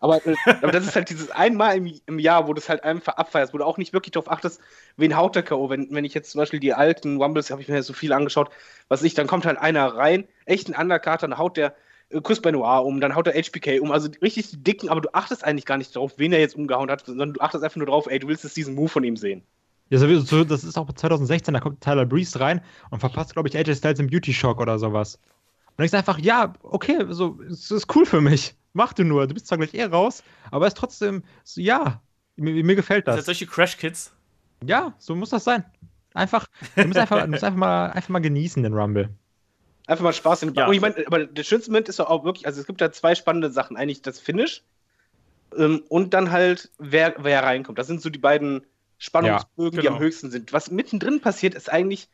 Aber, 0.00 0.24
äh, 0.26 0.34
aber 0.62 0.72
das 0.72 0.86
ist 0.86 0.96
halt 0.96 1.10
dieses 1.10 1.30
einmal 1.30 1.76
im, 1.76 2.00
im 2.06 2.18
Jahr, 2.18 2.48
wo 2.48 2.54
du 2.54 2.60
es 2.60 2.68
halt 2.70 2.82
einfach 2.82 3.16
abfeierst, 3.16 3.52
wo 3.52 3.58
du 3.58 3.64
auch 3.64 3.76
nicht 3.76 3.92
wirklich 3.92 4.12
darauf 4.12 4.30
achtest, 4.30 4.60
wen 4.96 5.16
haut 5.16 5.34
der 5.34 5.42
K.O. 5.42 5.68
Wenn, 5.68 5.88
wenn 5.90 6.04
ich 6.04 6.14
jetzt 6.14 6.30
zum 6.30 6.38
Beispiel 6.38 6.60
die 6.60 6.74
alten 6.74 7.20
Rumbles, 7.20 7.50
habe 7.50 7.60
ich 7.60 7.68
mir 7.68 7.82
so 7.82 7.92
viel 7.92 8.12
angeschaut, 8.14 8.50
was 8.88 9.02
ich, 9.02 9.14
dann 9.14 9.26
kommt 9.26 9.44
halt 9.44 9.58
einer 9.58 9.86
rein, 9.86 10.26
echt 10.46 10.68
ein 10.68 10.80
Undercarter, 10.80 11.28
dann 11.28 11.38
haut 11.38 11.56
der 11.56 11.74
Chris 12.22 12.40
Benoit 12.40 12.84
um, 12.84 13.00
dann 13.00 13.14
haut 13.14 13.26
der 13.26 13.34
HBK 13.34 13.80
um, 13.80 13.90
also 13.90 14.08
richtig 14.22 14.50
die 14.50 14.62
dicken, 14.62 14.88
aber 14.88 15.00
du 15.00 15.14
achtest 15.14 15.44
eigentlich 15.44 15.66
gar 15.66 15.78
nicht 15.78 15.94
drauf, 15.94 16.14
wen 16.16 16.32
er 16.32 16.40
jetzt 16.40 16.56
umgehauen 16.56 16.90
hat, 16.90 17.06
sondern 17.06 17.34
du 17.34 17.40
achtest 17.40 17.64
einfach 17.64 17.76
nur 17.76 17.86
drauf, 17.86 18.06
ey, 18.08 18.18
du 18.18 18.28
willst 18.28 18.44
jetzt 18.44 18.56
diesen 18.56 18.74
Move 18.74 18.88
von 18.88 19.04
ihm 19.04 19.16
sehen. 19.16 19.42
Ja, 19.90 19.98
sowieso, 19.98 20.44
das 20.44 20.64
ist 20.64 20.78
auch 20.78 20.90
2016, 20.90 21.54
da 21.54 21.60
kommt 21.60 21.80
Tyler 21.80 22.06
Breeze 22.06 22.40
rein 22.40 22.60
und 22.90 23.00
verpasst, 23.00 23.34
glaube 23.34 23.48
ich, 23.48 23.56
AJ 23.56 23.76
Styles 23.76 23.98
im 23.98 24.08
Beauty 24.08 24.32
Shock 24.32 24.60
oder 24.60 24.78
sowas. 24.78 25.16
Und 25.70 25.80
denkst 25.80 25.94
einfach, 25.94 26.18
ja, 26.18 26.54
okay, 26.62 27.04
so, 27.10 27.38
es 27.50 27.70
ist 27.70 27.94
cool 27.94 28.06
für 28.06 28.20
mich. 28.20 28.54
Mach 28.72 28.92
du 28.92 29.04
nur. 29.04 29.26
Du 29.26 29.34
bist 29.34 29.46
zwar 29.46 29.58
gleich 29.58 29.74
eh 29.74 29.84
raus, 29.84 30.22
aber 30.50 30.66
es 30.66 30.72
ist 30.72 30.78
trotzdem, 30.78 31.22
so, 31.44 31.60
ja, 31.60 32.00
mir, 32.36 32.64
mir 32.64 32.76
gefällt 32.76 33.06
Das 33.06 33.16
das. 33.16 33.24
sind 33.24 33.36
solche 33.36 33.46
Crash-Kids. 33.46 34.12
Ja, 34.64 34.94
so 34.98 35.14
muss 35.14 35.30
das 35.30 35.44
sein. 35.44 35.64
Einfach, 36.14 36.46
du 36.76 36.86
musst 36.86 36.98
einfach, 36.98 37.22
du 37.22 37.28
musst 37.28 37.44
einfach, 37.44 37.58
mal, 37.58 37.90
einfach 37.90 38.08
mal 38.08 38.20
genießen, 38.20 38.62
den 38.62 38.72
Rumble. 38.72 39.10
Einfach 39.86 40.04
mal 40.04 40.12
Spaß 40.12 40.42
in 40.44 40.54
Ja. 40.54 40.66
Und 40.66 40.74
ich 40.74 40.80
meine, 40.80 40.96
aber 41.06 41.26
der 41.26 41.42
schönste 41.42 41.70
Moment 41.70 41.88
ist 41.88 41.98
doch 41.98 42.08
auch 42.08 42.24
wirklich, 42.24 42.46
also 42.46 42.60
es 42.60 42.66
gibt 42.66 42.80
da 42.80 42.90
zwei 42.90 43.14
spannende 43.14 43.50
Sachen. 43.50 43.76
Eigentlich 43.76 44.02
das 44.02 44.18
Finish 44.18 44.62
ähm, 45.56 45.82
und 45.88 46.14
dann 46.14 46.30
halt, 46.30 46.70
wer, 46.78 47.14
wer 47.18 47.42
reinkommt. 47.42 47.78
Das 47.78 47.86
sind 47.86 48.00
so 48.00 48.08
die 48.10 48.18
beiden 48.18 48.66
Spannungsbögen, 48.98 49.74
Ja, 49.76 49.80
die 49.82 49.86
genau. 49.88 49.96
am 49.96 50.02
höchsten 50.02 50.30
sind. 50.30 50.52
Was 50.52 50.70
mittendrin 50.70 51.20
passiert, 51.20 51.54
ist 51.54 51.70
eigentlich, 51.70 52.08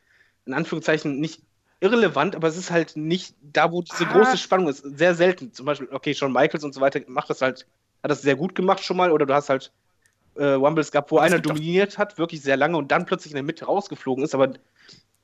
in 0.45 0.53
Anführungszeichen, 0.53 1.19
nicht 1.19 1.41
irrelevant, 1.79 2.35
aber 2.35 2.47
es 2.47 2.57
ist 2.57 2.71
halt 2.71 2.95
nicht 2.95 3.35
da, 3.41 3.71
wo 3.71 3.81
diese 3.81 4.05
Ah. 4.05 4.11
große 4.13 4.37
Spannung 4.37 4.67
ist. 4.67 4.83
Sehr 4.97 5.15
selten. 5.15 5.53
Zum 5.53 5.65
Beispiel, 5.65 5.87
okay, 5.91 6.13
Shawn 6.13 6.33
Michaels 6.33 6.63
und 6.63 6.73
so 6.73 6.81
weiter 6.81 6.99
macht 7.07 7.29
das 7.29 7.41
halt, 7.41 7.65
hat 8.03 8.11
das 8.11 8.21
sehr 8.21 8.35
gut 8.35 8.53
gemacht 8.53 8.83
schon 8.83 8.97
mal, 8.97 9.11
oder 9.11 9.25
du 9.25 9.33
hast 9.33 9.49
halt 9.49 9.71
äh, 10.35 10.45
Rumbles 10.45 10.91
gehabt, 10.91 11.11
wo 11.11 11.17
Aber 11.17 11.27
es 11.27 11.33
einer 11.33 11.41
dominiert 11.41 11.97
hat, 11.97 12.17
wirklich 12.17 12.41
sehr 12.41 12.57
lange 12.57 12.77
und 12.77 12.91
dann 12.91 13.05
plötzlich 13.05 13.31
in 13.31 13.35
der 13.35 13.43
Mitte 13.43 13.65
rausgeflogen 13.65 14.23
ist, 14.23 14.35
aber 14.35 14.53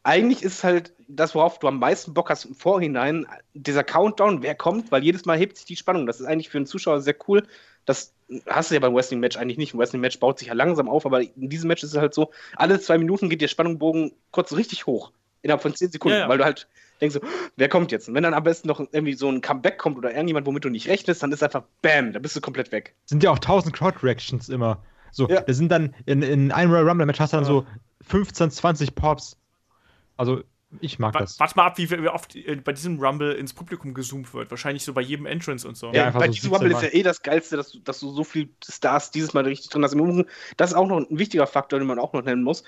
eigentlich 0.07 0.41
ist 0.41 0.63
halt 0.63 0.93
das, 1.09 1.35
worauf 1.35 1.59
du 1.59 1.67
am 1.67 1.79
meisten 1.79 2.13
Bock 2.13 2.29
hast 2.29 2.45
im 2.45 2.55
Vorhinein, 2.55 3.25
dieser 3.53 3.83
Countdown, 3.83 4.41
wer 4.41 4.55
kommt, 4.55 4.89
weil 4.91 5.03
jedes 5.03 5.25
Mal 5.25 5.37
hebt 5.37 5.57
sich 5.57 5.65
die 5.65 5.75
Spannung. 5.75 6.05
Das 6.07 6.19
ist 6.21 6.25
eigentlich 6.25 6.49
für 6.49 6.57
einen 6.57 6.65
Zuschauer 6.65 7.01
sehr 7.01 7.15
cool. 7.27 7.43
Das 7.85 8.13
hast 8.47 8.69
du 8.71 8.75
ja 8.75 8.79
beim 8.79 8.95
Wrestling-Match 8.95 9.37
eigentlich 9.37 9.57
nicht. 9.57 9.73
Ein 9.73 9.79
Wrestling-Match 9.79 10.19
baut 10.19 10.39
sich 10.39 10.47
ja 10.47 10.53
langsam 10.53 10.87
auf, 10.89 11.05
aber 11.05 11.21
in 11.21 11.49
diesem 11.49 11.67
Match 11.67 11.83
ist 11.83 11.91
es 11.93 11.97
halt 11.99 12.13
so, 12.13 12.31
alle 12.55 12.79
zwei 12.79 12.97
Minuten 12.97 13.29
geht 13.29 13.41
der 13.41 13.47
Spannungsbogen 13.49 14.13
kurz 14.31 14.53
richtig 14.53 14.85
hoch. 14.85 15.11
Innerhalb 15.41 15.61
von 15.61 15.75
zehn 15.75 15.91
Sekunden, 15.91 16.15
Ja, 16.17 16.23
ja. 16.23 16.29
weil 16.29 16.37
du 16.37 16.45
halt 16.45 16.67
denkst, 17.01 17.13
so, 17.15 17.21
wer 17.57 17.69
kommt 17.69 17.91
jetzt? 17.91 18.07
Und 18.09 18.15
wenn 18.15 18.23
dann 18.23 18.33
am 18.33 18.43
besten 18.43 18.67
noch 18.67 18.79
irgendwie 18.79 19.13
so 19.13 19.29
ein 19.29 19.41
Comeback 19.41 19.77
kommt 19.77 19.97
oder 19.97 20.11
irgendjemand, 20.11 20.47
womit 20.47 20.65
du 20.65 20.69
nicht 20.69 20.87
rechnest, 20.87 21.21
dann 21.21 21.31
ist 21.31 21.43
einfach 21.43 21.63
BAM, 21.81 22.11
da 22.13 22.19
bist 22.19 22.35
du 22.35 22.41
komplett 22.41 22.71
weg. 22.71 22.95
sind 23.05 23.23
ja 23.23 23.29
auch 23.31 23.39
1000 23.39 23.75
Crowd-Reactions 23.75 24.49
immer. 24.49 24.83
So, 25.11 25.27
Ja. 25.29 25.41
da 25.41 25.53
sind 25.53 25.69
dann 25.71 25.93
in, 26.05 26.21
in 26.21 26.51
einem 26.51 26.71
Royal 26.71 26.87
Rumble-Match 26.89 27.19
hast 27.19 27.33
du 27.33 27.37
dann 27.37 27.43
Ja. 27.45 27.49
so 27.51 27.65
15, 28.07 28.51
20 28.51 28.95
Pops. 28.95 29.37
Also, 30.17 30.43
ich 30.81 30.99
mag 30.99 31.13
Wa- 31.13 31.19
das. 31.19 31.39
Warte 31.39 31.55
mal 31.55 31.65
ab, 31.65 31.77
wie, 31.77 31.89
wie 31.89 32.09
oft 32.09 32.35
äh, 32.35 32.55
bei 32.57 32.73
diesem 32.73 32.99
Rumble 32.99 33.33
ins 33.33 33.53
Publikum 33.53 33.93
gezoomt 33.93 34.33
wird. 34.33 34.51
Wahrscheinlich 34.51 34.83
so 34.83 34.93
bei 34.93 35.01
jedem 35.01 35.25
Entrance 35.25 35.67
und 35.67 35.77
so. 35.77 35.87
Ja, 35.87 36.05
Ja, 36.05 36.09
bei 36.11 36.25
so 36.25 36.31
diesem 36.33 36.49
17 36.49 36.51
Rumble 36.51 36.71
ist 36.71 36.81
ja 36.81 36.99
eh 36.99 37.03
das 37.03 37.21
Geilste, 37.21 37.55
dass 37.55 37.71
du, 37.71 37.79
dass 37.79 37.99
du 37.99 38.11
so 38.11 38.23
viel 38.23 38.49
Stars 38.67 39.11
dieses 39.11 39.33
Mal 39.33 39.45
richtig 39.45 39.69
drin 39.69 39.83
hast. 39.83 39.95
Das 40.57 40.71
ist 40.71 40.75
auch 40.75 40.87
noch 40.87 40.97
ein 40.97 41.07
wichtiger 41.09 41.47
Faktor, 41.47 41.79
den 41.79 41.87
man 41.87 41.99
auch 41.99 42.13
noch 42.13 42.23
nennen 42.23 42.43
muss. 42.43 42.63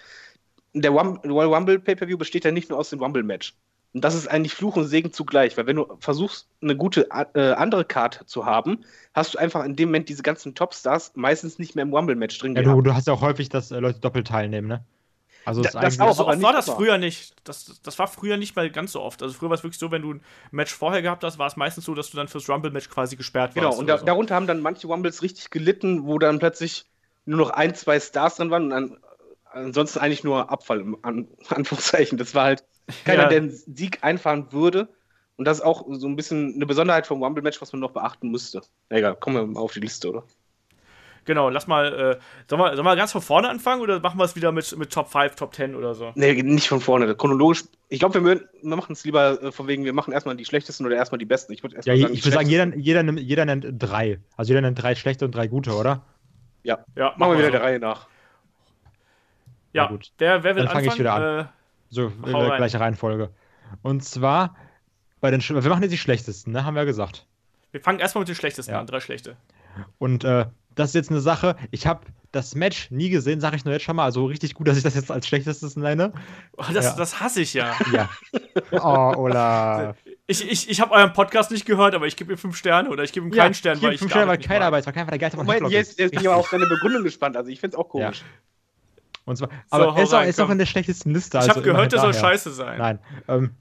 Der 0.74 0.92
Royal 0.92 1.54
Rumble 1.54 1.80
Pay-Per-View 1.80 2.18
besteht 2.18 2.46
ja 2.46 2.52
nicht 2.52 2.70
nur 2.70 2.80
aus 2.80 2.90
dem 2.92 3.00
Rumble-Match. 3.00 3.56
Und 3.94 4.04
das 4.04 4.14
ist 4.14 4.28
eigentlich 4.28 4.54
Fluch 4.54 4.76
und 4.76 4.86
Segen 4.86 5.12
zugleich, 5.12 5.58
weil 5.58 5.66
wenn 5.66 5.78
du 5.78 5.88
versuchst, 6.00 6.48
eine 6.62 6.76
gute 6.76 7.10
äh, 7.34 7.54
andere 7.54 7.86
Card 7.86 8.24
zu 8.28 8.46
haben, 8.46 8.86
hast 9.16 9.34
du 9.34 9.40
einfach 9.40 9.66
in 9.66 9.76
dem 9.76 9.90
Moment 9.90 10.10
diese 10.10 10.22
ganzen 10.22 10.54
Topstars 10.54 11.14
meistens 11.16 11.58
nicht 11.58 11.76
mehr 11.76 11.84
im 11.84 11.94
Rumble-Match 11.94 12.38
drin 12.38 12.56
Ja, 12.56 12.62
du, 12.62 12.82
du 12.82 12.94
hast 12.94 13.08
ja 13.08 13.14
auch 13.14 13.22
häufig, 13.22 13.50
dass 13.50 13.72
äh, 13.72 13.80
Leute 13.80 14.00
doppelt 14.00 14.28
teilnehmen, 14.28 14.68
ne? 14.68 14.86
Also, 15.45 15.61
Da- 15.61 15.70
das 15.70 15.76
eigentlich- 15.76 16.02
auch. 16.02 16.16
so 16.16 16.28
oft 16.28 16.41
war 16.41 16.52
nicht 16.53 16.68
das 16.68 16.76
früher 16.76 16.98
nicht. 16.98 17.34
Das, 17.44 17.80
das 17.82 17.98
war 17.99 18.07
früher 18.07 18.38
nicht 18.38 18.56
mal 18.56 18.70
ganz 18.70 18.91
so 18.91 19.02
oft. 19.02 19.22
Also 19.24 19.34
früher 19.36 19.49
war 19.49 19.56
es 19.56 19.64
wirklich 19.64 19.80
so, 19.80 19.90
wenn 19.91 20.02
du 20.02 20.14
ein 20.16 20.22
Match 20.52 20.74
vorher 20.74 21.02
gehabt 21.02 21.24
hast, 21.24 21.40
war 21.40 21.48
es 21.48 21.56
meistens 21.56 21.86
so, 21.86 21.94
dass 21.95 22.10
du 22.11 22.18
dann 22.18 22.28
fürs 22.28 22.49
Rumble-Match 22.49 22.90
quasi 22.90 23.16
gesperrt 23.16 23.53
Genau, 23.53 23.68
warst. 23.68 23.80
und 23.80 23.86
oder 23.86 23.94
da, 23.94 23.99
so. 23.99 24.06
darunter 24.06 24.36
haben 24.36 24.48
dann 24.48 24.61
manche 24.61 24.88
Rumbles 24.88 25.22
richtig 25.22 25.49
gelitten, 25.49 26.06
wo 26.06 26.20
dann 26.20 26.40
plötzlich 26.40 26.86
nur 27.26 27.38
noch 27.38 27.49
ein, 27.52 27.74
zwei 27.76 27.99
Stars 27.99 28.36
drin 28.36 28.52
waren 28.52 28.64
und 28.66 28.70
dann 28.72 28.98
ansonsten 29.52 29.99
eigentlich 29.99 30.24
nur 30.24 30.52
Abfall, 30.52 30.80
im 30.82 30.98
An 31.03 31.28
Anführungszeichen. 31.49 32.18
Das 32.18 32.36
war 32.36 32.44
halt 32.45 32.64
keiner, 33.06 33.24
Ja. 33.24 33.30
der 33.30 33.38
einen 33.40 33.52
Sieg 33.52 33.99
einfahren 34.03 34.52
würde. 34.52 34.90
Und 35.38 35.45
das 35.45 35.60
ist 35.60 35.64
auch 35.64 35.86
so 35.91 36.06
ein 36.06 36.18
bisschen 36.18 36.56
eine 36.56 36.66
Besonderheit 36.66 37.07
vom 37.07 37.24
Rumble-Match, 37.24 37.61
was 37.61 37.72
man 37.72 37.80
noch 37.80 37.91
beachten 37.91 38.30
müsste. 38.30 38.61
Egal, 38.90 39.16
kommen 39.16 39.38
wir 39.38 39.45
mal 39.48 39.61
auf 39.61 39.72
die 39.72 39.80
Liste, 39.80 40.10
oder? 40.10 40.24
Genau, 41.30 41.48
lass 41.50 41.68
mal, 41.68 41.86
äh, 41.94 42.20
sollen 42.50 42.60
wir, 42.60 42.76
sollen 42.76 42.86
wir 42.88 42.96
ganz 42.96 43.12
von 43.12 43.22
vorne 43.22 43.50
anfangen 43.50 43.84
oder 43.84 44.00
machen 44.00 44.18
wir 44.18 44.24
es 44.24 44.36
wieder 44.36 44.52
mit, 44.52 44.76
mit 44.76 44.92
Top 44.92 45.12
5, 45.12 45.36
Top 45.36 45.54
10 45.54 45.76
oder 45.76 45.94
so? 45.94 46.12
Nee, 46.16 46.34
nicht 46.42 46.68
von 46.68 46.82
vorne. 46.82 47.14
Chronologisch. 47.14 47.66
Ich 47.88 48.00
glaube, 48.00 48.16
wir, 48.26 48.42
wir 48.64 48.76
machen 48.76 48.94
es 48.94 49.06
lieber 49.06 49.40
äh, 49.44 49.52
von 49.52 49.68
wegen, 49.68 49.86
wir 49.86 49.94
machen 49.94 50.12
erstmal 50.12 50.36
die 50.36 50.46
schlechtesten 50.46 50.88
oder 50.88 50.96
erstmal 50.96 51.20
die 51.20 51.26
besten. 51.26 51.54
Ich 51.54 51.62
würde 51.62 51.76
ja, 51.84 51.94
ich 51.94 52.26
würde 52.26 52.32
sagen, 52.36 52.50
jeder, 52.50 52.76
jeder, 52.76 53.04
nimmt- 53.04 53.20
jeder 53.20 53.46
nennt 53.46 53.64
drei. 53.78 54.20
Also, 54.38 54.50
jeder 54.50 54.62
nennt 54.62 54.82
drei 54.82 54.96
schlechte 54.96 55.24
und 55.26 55.36
drei 55.36 55.48
gute, 55.48 55.74
oder? 55.76 56.02
Ja, 56.64 56.80
Ja, 56.96 57.14
machen 57.18 57.34
wir 57.34 57.38
wieder 57.38 57.48
so. 57.50 57.52
der 57.52 57.62
Reihe 57.62 57.80
nach. 57.80 58.08
Ja, 59.74 59.84
Na 59.84 59.90
gut. 59.90 60.12
Wer, 60.18 60.44
wer 60.44 60.56
will 60.56 60.64
Dann 60.64 60.72
fang 60.74 60.84
ich 60.86 60.98
wieder 60.98 61.14
an. 61.14 61.40
Äh, 61.42 61.46
So, 61.90 62.08
in 62.08 62.22
der 62.24 62.34
rein. 62.50 62.58
gleichen 62.58 62.78
Reihenfolge. 62.78 63.30
Und 63.84 64.04
zwar, 64.04 64.56
bei 65.22 65.30
den, 65.30 65.42
Sch- 65.42 65.62
wir 65.64 65.70
machen 65.70 65.84
jetzt 65.84 65.92
die 65.92 65.98
schlechtesten, 66.00 66.54
ne? 66.54 66.66
Haben 66.66 66.74
wir 66.74 66.82
ja 66.82 66.86
gesagt. 66.86 67.28
wir 67.72 67.82
fangen 67.82 68.00
erstmal 68.00 68.22
mit 68.24 68.30
den 68.30 68.36
schlechtesten 68.36 68.72
Ja. 68.74 68.80
an, 68.80 68.88
drei 68.88 69.00
schlechte. 69.00 69.38
Und 70.00 70.24
äh, 70.24 70.46
das 70.80 70.90
ist 70.92 70.96
jetzt 70.96 71.10
eine 71.12 71.20
Sache, 71.20 71.56
ich 71.72 71.86
habe 71.86 72.06
das 72.32 72.56
Match 72.56 72.90
nie 72.92 73.10
gesehen, 73.10 73.42
sage 73.42 73.56
ich 73.56 73.66
nur 73.66 73.74
jetzt 73.74 73.84
schon 73.84 73.96
mal. 73.96 74.06
Also 74.06 74.26
richtig 74.26 74.54
gut, 74.54 74.68
dass 74.68 74.78
ich 74.78 74.84
das 74.84 74.96
jetzt 74.96 75.12
als 75.12 75.28
schlechtestes 75.28 75.76
nenne. 75.76 76.14
Oh, 76.58 76.64
das, 76.74 76.86
Ja. 76.86 76.96
das 76.96 77.20
hasse 77.20 77.42
ich 77.42 77.54
ja. 77.54 77.76
Ja. 77.92 78.10
Oh, 78.72 79.14
Ola. 79.18 79.96
Ich, 80.28 80.48
ich, 80.50 80.70
ich 80.70 80.82
habe 80.82 80.94
euren 80.94 81.14
Podcast 81.14 81.50
nicht 81.50 81.66
gehört, 81.66 81.96
aber 81.96 82.08
ich 82.08 82.16
gebe 82.16 82.34
ihm 82.34 82.38
fünf 82.38 82.58
Sterne 82.58 82.90
oder 82.90 83.04
ich 83.04 83.14
gebe 83.14 83.26
ihm 83.26 83.32
keinen 83.32 83.54
Stern, 83.54 83.78
ich 83.78 83.84
weil 83.84 83.94
ich 83.94 84.00
fünf 84.00 84.12
Sterne, 84.12 84.28
weil 84.28 84.38
keiner 84.38 84.78
ist, 84.78 84.86
weil 84.86 84.94
keiner 84.94 85.10
der 85.10 85.18
geilste 85.18 85.38
Moment, 85.38 85.70
jetzt, 85.70 85.92
ist. 85.92 86.00
jetzt 86.00 86.12
bin 86.12 86.20
ich 86.20 86.28
aber 86.28 86.38
auf 86.38 86.50
deine 86.50 86.66
Begründung 86.66 87.04
gespannt. 87.04 87.38
Also 87.38 87.50
ich 87.50 87.60
finde 87.60 87.76
es 87.76 87.80
auch 87.80 87.90
komisch. 87.90 88.24
Und 89.26 89.38
zwar, 89.38 89.50
aber 89.70 89.94
hau 89.94 89.98
er 89.98 90.04
ist, 90.04 90.10
auch, 90.10 90.18
rein, 90.18 90.24
er 90.24 90.30
ist 90.30 90.42
auch 90.42 90.50
in 90.50 90.58
der 90.58 90.66
schlechtesten 90.66 91.14
Liste. 91.14 91.38
Ich 91.38 91.42
also 91.42 91.52
habe 91.52 91.62
gehört, 91.62 91.94
immerhin 91.94 92.14
soll 92.14 92.22
scheiße 92.22 92.52
sein. 92.52 92.78
Nein. 92.78 93.00
Ähm, 93.28 93.52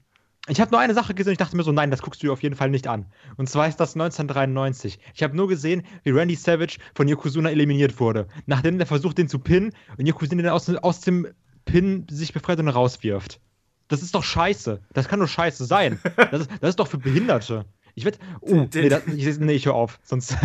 ich 0.49 0.59
habe 0.61 0.71
nur 0.71 0.79
eine 0.79 0.93
Sache 0.93 1.13
gesehen 1.13 1.29
und 1.29 1.33
ich 1.33 1.37
dachte 1.37 1.55
mir 1.55 1.63
so, 1.63 1.71
nein, 1.71 1.91
das 1.91 2.01
guckst 2.01 2.21
du 2.21 2.27
dir 2.27 2.33
auf 2.33 2.43
jeden 2.43 2.55
Fall 2.55 2.69
nicht 2.69 2.87
an. 2.87 3.05
Und 3.37 3.49
zwar 3.49 3.67
ist 3.67 3.79
das 3.79 3.95
1993. 3.95 4.99
Ich 5.13 5.23
habe 5.23 5.35
nur 5.35 5.47
gesehen, 5.47 5.83
wie 6.03 6.11
Randy 6.11 6.35
Savage 6.35 6.77
von 6.95 7.07
Yokozuna 7.07 7.49
eliminiert 7.51 7.99
wurde. 7.99 8.27
Nachdem 8.45 8.79
er 8.79 8.85
versucht, 8.85 9.17
den 9.17 9.27
zu 9.27 9.39
pinnen 9.39 9.73
und 9.97 10.05
Yokozuna 10.05 10.43
dann 10.43 10.51
aus, 10.53 10.69
aus 10.69 11.01
dem 11.01 11.27
Pin 11.65 12.07
sich 12.09 12.33
befreit 12.33 12.59
und 12.59 12.67
rauswirft. 12.67 13.39
Das 13.87 14.01
ist 14.01 14.13
doch 14.15 14.23
scheiße. 14.23 14.81
Das 14.93 15.07
kann 15.07 15.19
nur 15.19 15.27
scheiße 15.27 15.65
sein. 15.65 15.99
Das 16.31 16.41
ist, 16.41 16.49
das 16.61 16.69
ist 16.71 16.79
doch 16.79 16.87
für 16.87 16.97
Behinderte. 16.99 17.65
Ich 17.95 18.05
wette. 18.05 18.19
Oh, 18.41 18.67
nee, 18.73 18.87
das, 18.89 19.05
ich, 19.07 19.39
nee, 19.39 19.53
ich 19.53 19.65
höre 19.65 19.73
auf. 19.75 19.99
Sonst. 20.03 20.35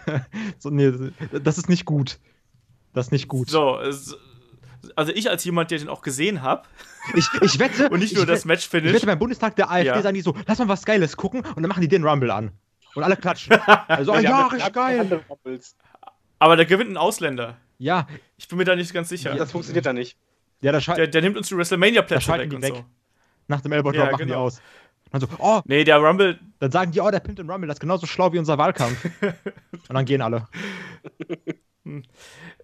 so, 0.58 0.70
nee, 0.70 0.92
das 1.42 1.58
ist 1.58 1.68
nicht 1.68 1.84
gut. 1.84 2.18
Das 2.92 3.06
ist 3.06 3.12
nicht 3.12 3.28
gut. 3.28 3.50
So, 3.50 3.78
es- 3.80 4.16
also 4.96 5.12
ich 5.12 5.28
als 5.30 5.44
jemand, 5.44 5.70
der 5.70 5.78
den 5.78 5.88
auch 5.88 6.02
gesehen 6.02 6.42
habe 6.42 6.62
Ich, 7.14 7.26
ich 7.42 7.58
wette. 7.58 7.88
und 7.90 8.00
nicht 8.00 8.14
nur 8.14 8.22
ich 8.24 8.28
das 8.28 8.40
wette- 8.40 8.48
Match 8.48 8.64
Ich 8.64 8.68
finish. 8.70 8.92
wette, 8.92 9.06
beim 9.06 9.18
Bundestag 9.18 9.56
der 9.56 9.70
AfD 9.70 9.86
Ja. 9.88 10.02
sagen 10.02 10.14
die 10.14 10.20
so, 10.22 10.34
lass 10.46 10.58
mal 10.58 10.68
was 10.68 10.84
Geiles 10.84 11.16
gucken 11.16 11.40
und 11.40 11.62
dann 11.62 11.68
machen 11.68 11.80
die 11.80 11.88
den 11.88 12.04
Rumble 12.06 12.30
an. 12.30 12.52
Und 12.94 13.02
alle 13.02 13.16
klatschen. 13.16 13.56
Also, 13.88 14.12
oh, 14.12 14.18
ja, 14.18 14.46
richtig 14.46 14.72
geil. 14.72 15.20
Aber 16.38 16.56
da 16.56 16.64
gewinnt 16.64 16.90
ein 16.90 16.96
Ausländer. 16.96 17.56
Ja, 17.78 18.06
Ich 18.36 18.46
bin 18.48 18.58
mir 18.58 18.64
da 18.64 18.76
nicht 18.76 18.92
ganz 18.94 19.08
sicher. 19.08 19.34
Das 19.34 19.50
funktioniert 19.52 19.84
da 19.86 19.92
nicht. 19.92 20.16
ja, 20.60 20.70
da 20.72 20.78
Der, 20.94 21.06
der 21.08 21.22
nimmt 21.22 21.36
uns 21.36 21.48
die 21.48 21.56
WrestleMania-Plätze 21.56 22.32
weg 22.38 22.50
die 22.50 22.56
und 22.56 22.62
weg. 22.62 22.74
so. 22.74 22.84
nach 23.48 23.60
dem 23.60 23.72
Elbow 23.72 23.90
Drop 23.90 24.04
Ja, 24.06 24.10
machen 24.12 24.18
die 24.26 24.32
genau. 24.32 24.44
aus. 24.44 24.60
Und 25.10 25.22
dann 25.22 25.30
so, 25.30 25.36
oh, 25.38 25.60
Nee, 25.66 25.84
der 25.84 25.98
Rumble, 25.98 26.38
dann 26.60 26.70
sagen 26.70 26.92
die, 26.92 27.00
oh, 27.00 27.10
der 27.10 27.20
pimpt 27.20 27.38
den 27.40 27.50
Rumble, 27.50 27.66
das 27.68 27.76
ist 27.76 27.80
genauso 27.80 28.06
schlau 28.06 28.32
wie 28.32 28.38
unser 28.38 28.58
Wahlkampf. 28.58 29.04
und 29.22 29.34
dann 29.94 30.04
gehen 30.04 30.22
alle. 30.22 30.46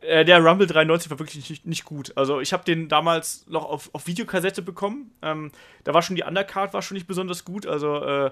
Äh, 0.01 0.25
der 0.25 0.45
Rumble 0.45 0.67
93 0.67 1.11
war 1.11 1.19
wirklich 1.19 1.49
nicht, 1.51 1.67
nicht 1.67 1.85
gut. 1.85 2.13
Also 2.17 2.41
ich 2.41 2.53
habe 2.53 2.65
den 2.65 2.89
damals 2.89 3.47
noch 3.49 3.65
auf, 3.65 3.91
auf 3.93 4.07
Videokassette 4.07 4.63
bekommen. 4.63 5.13
Ähm, 5.23 5.53
da 5.85 5.95
war 5.95 6.03
schon 6.03 6.17
die 6.17 6.23
Undercard 6.23 6.73
war 6.73 6.83
schon 6.83 6.97
nicht 6.97 7.07
besonders 7.07 7.45
gut. 7.45 7.67
Also 7.67 7.97
äh, 8.03 8.31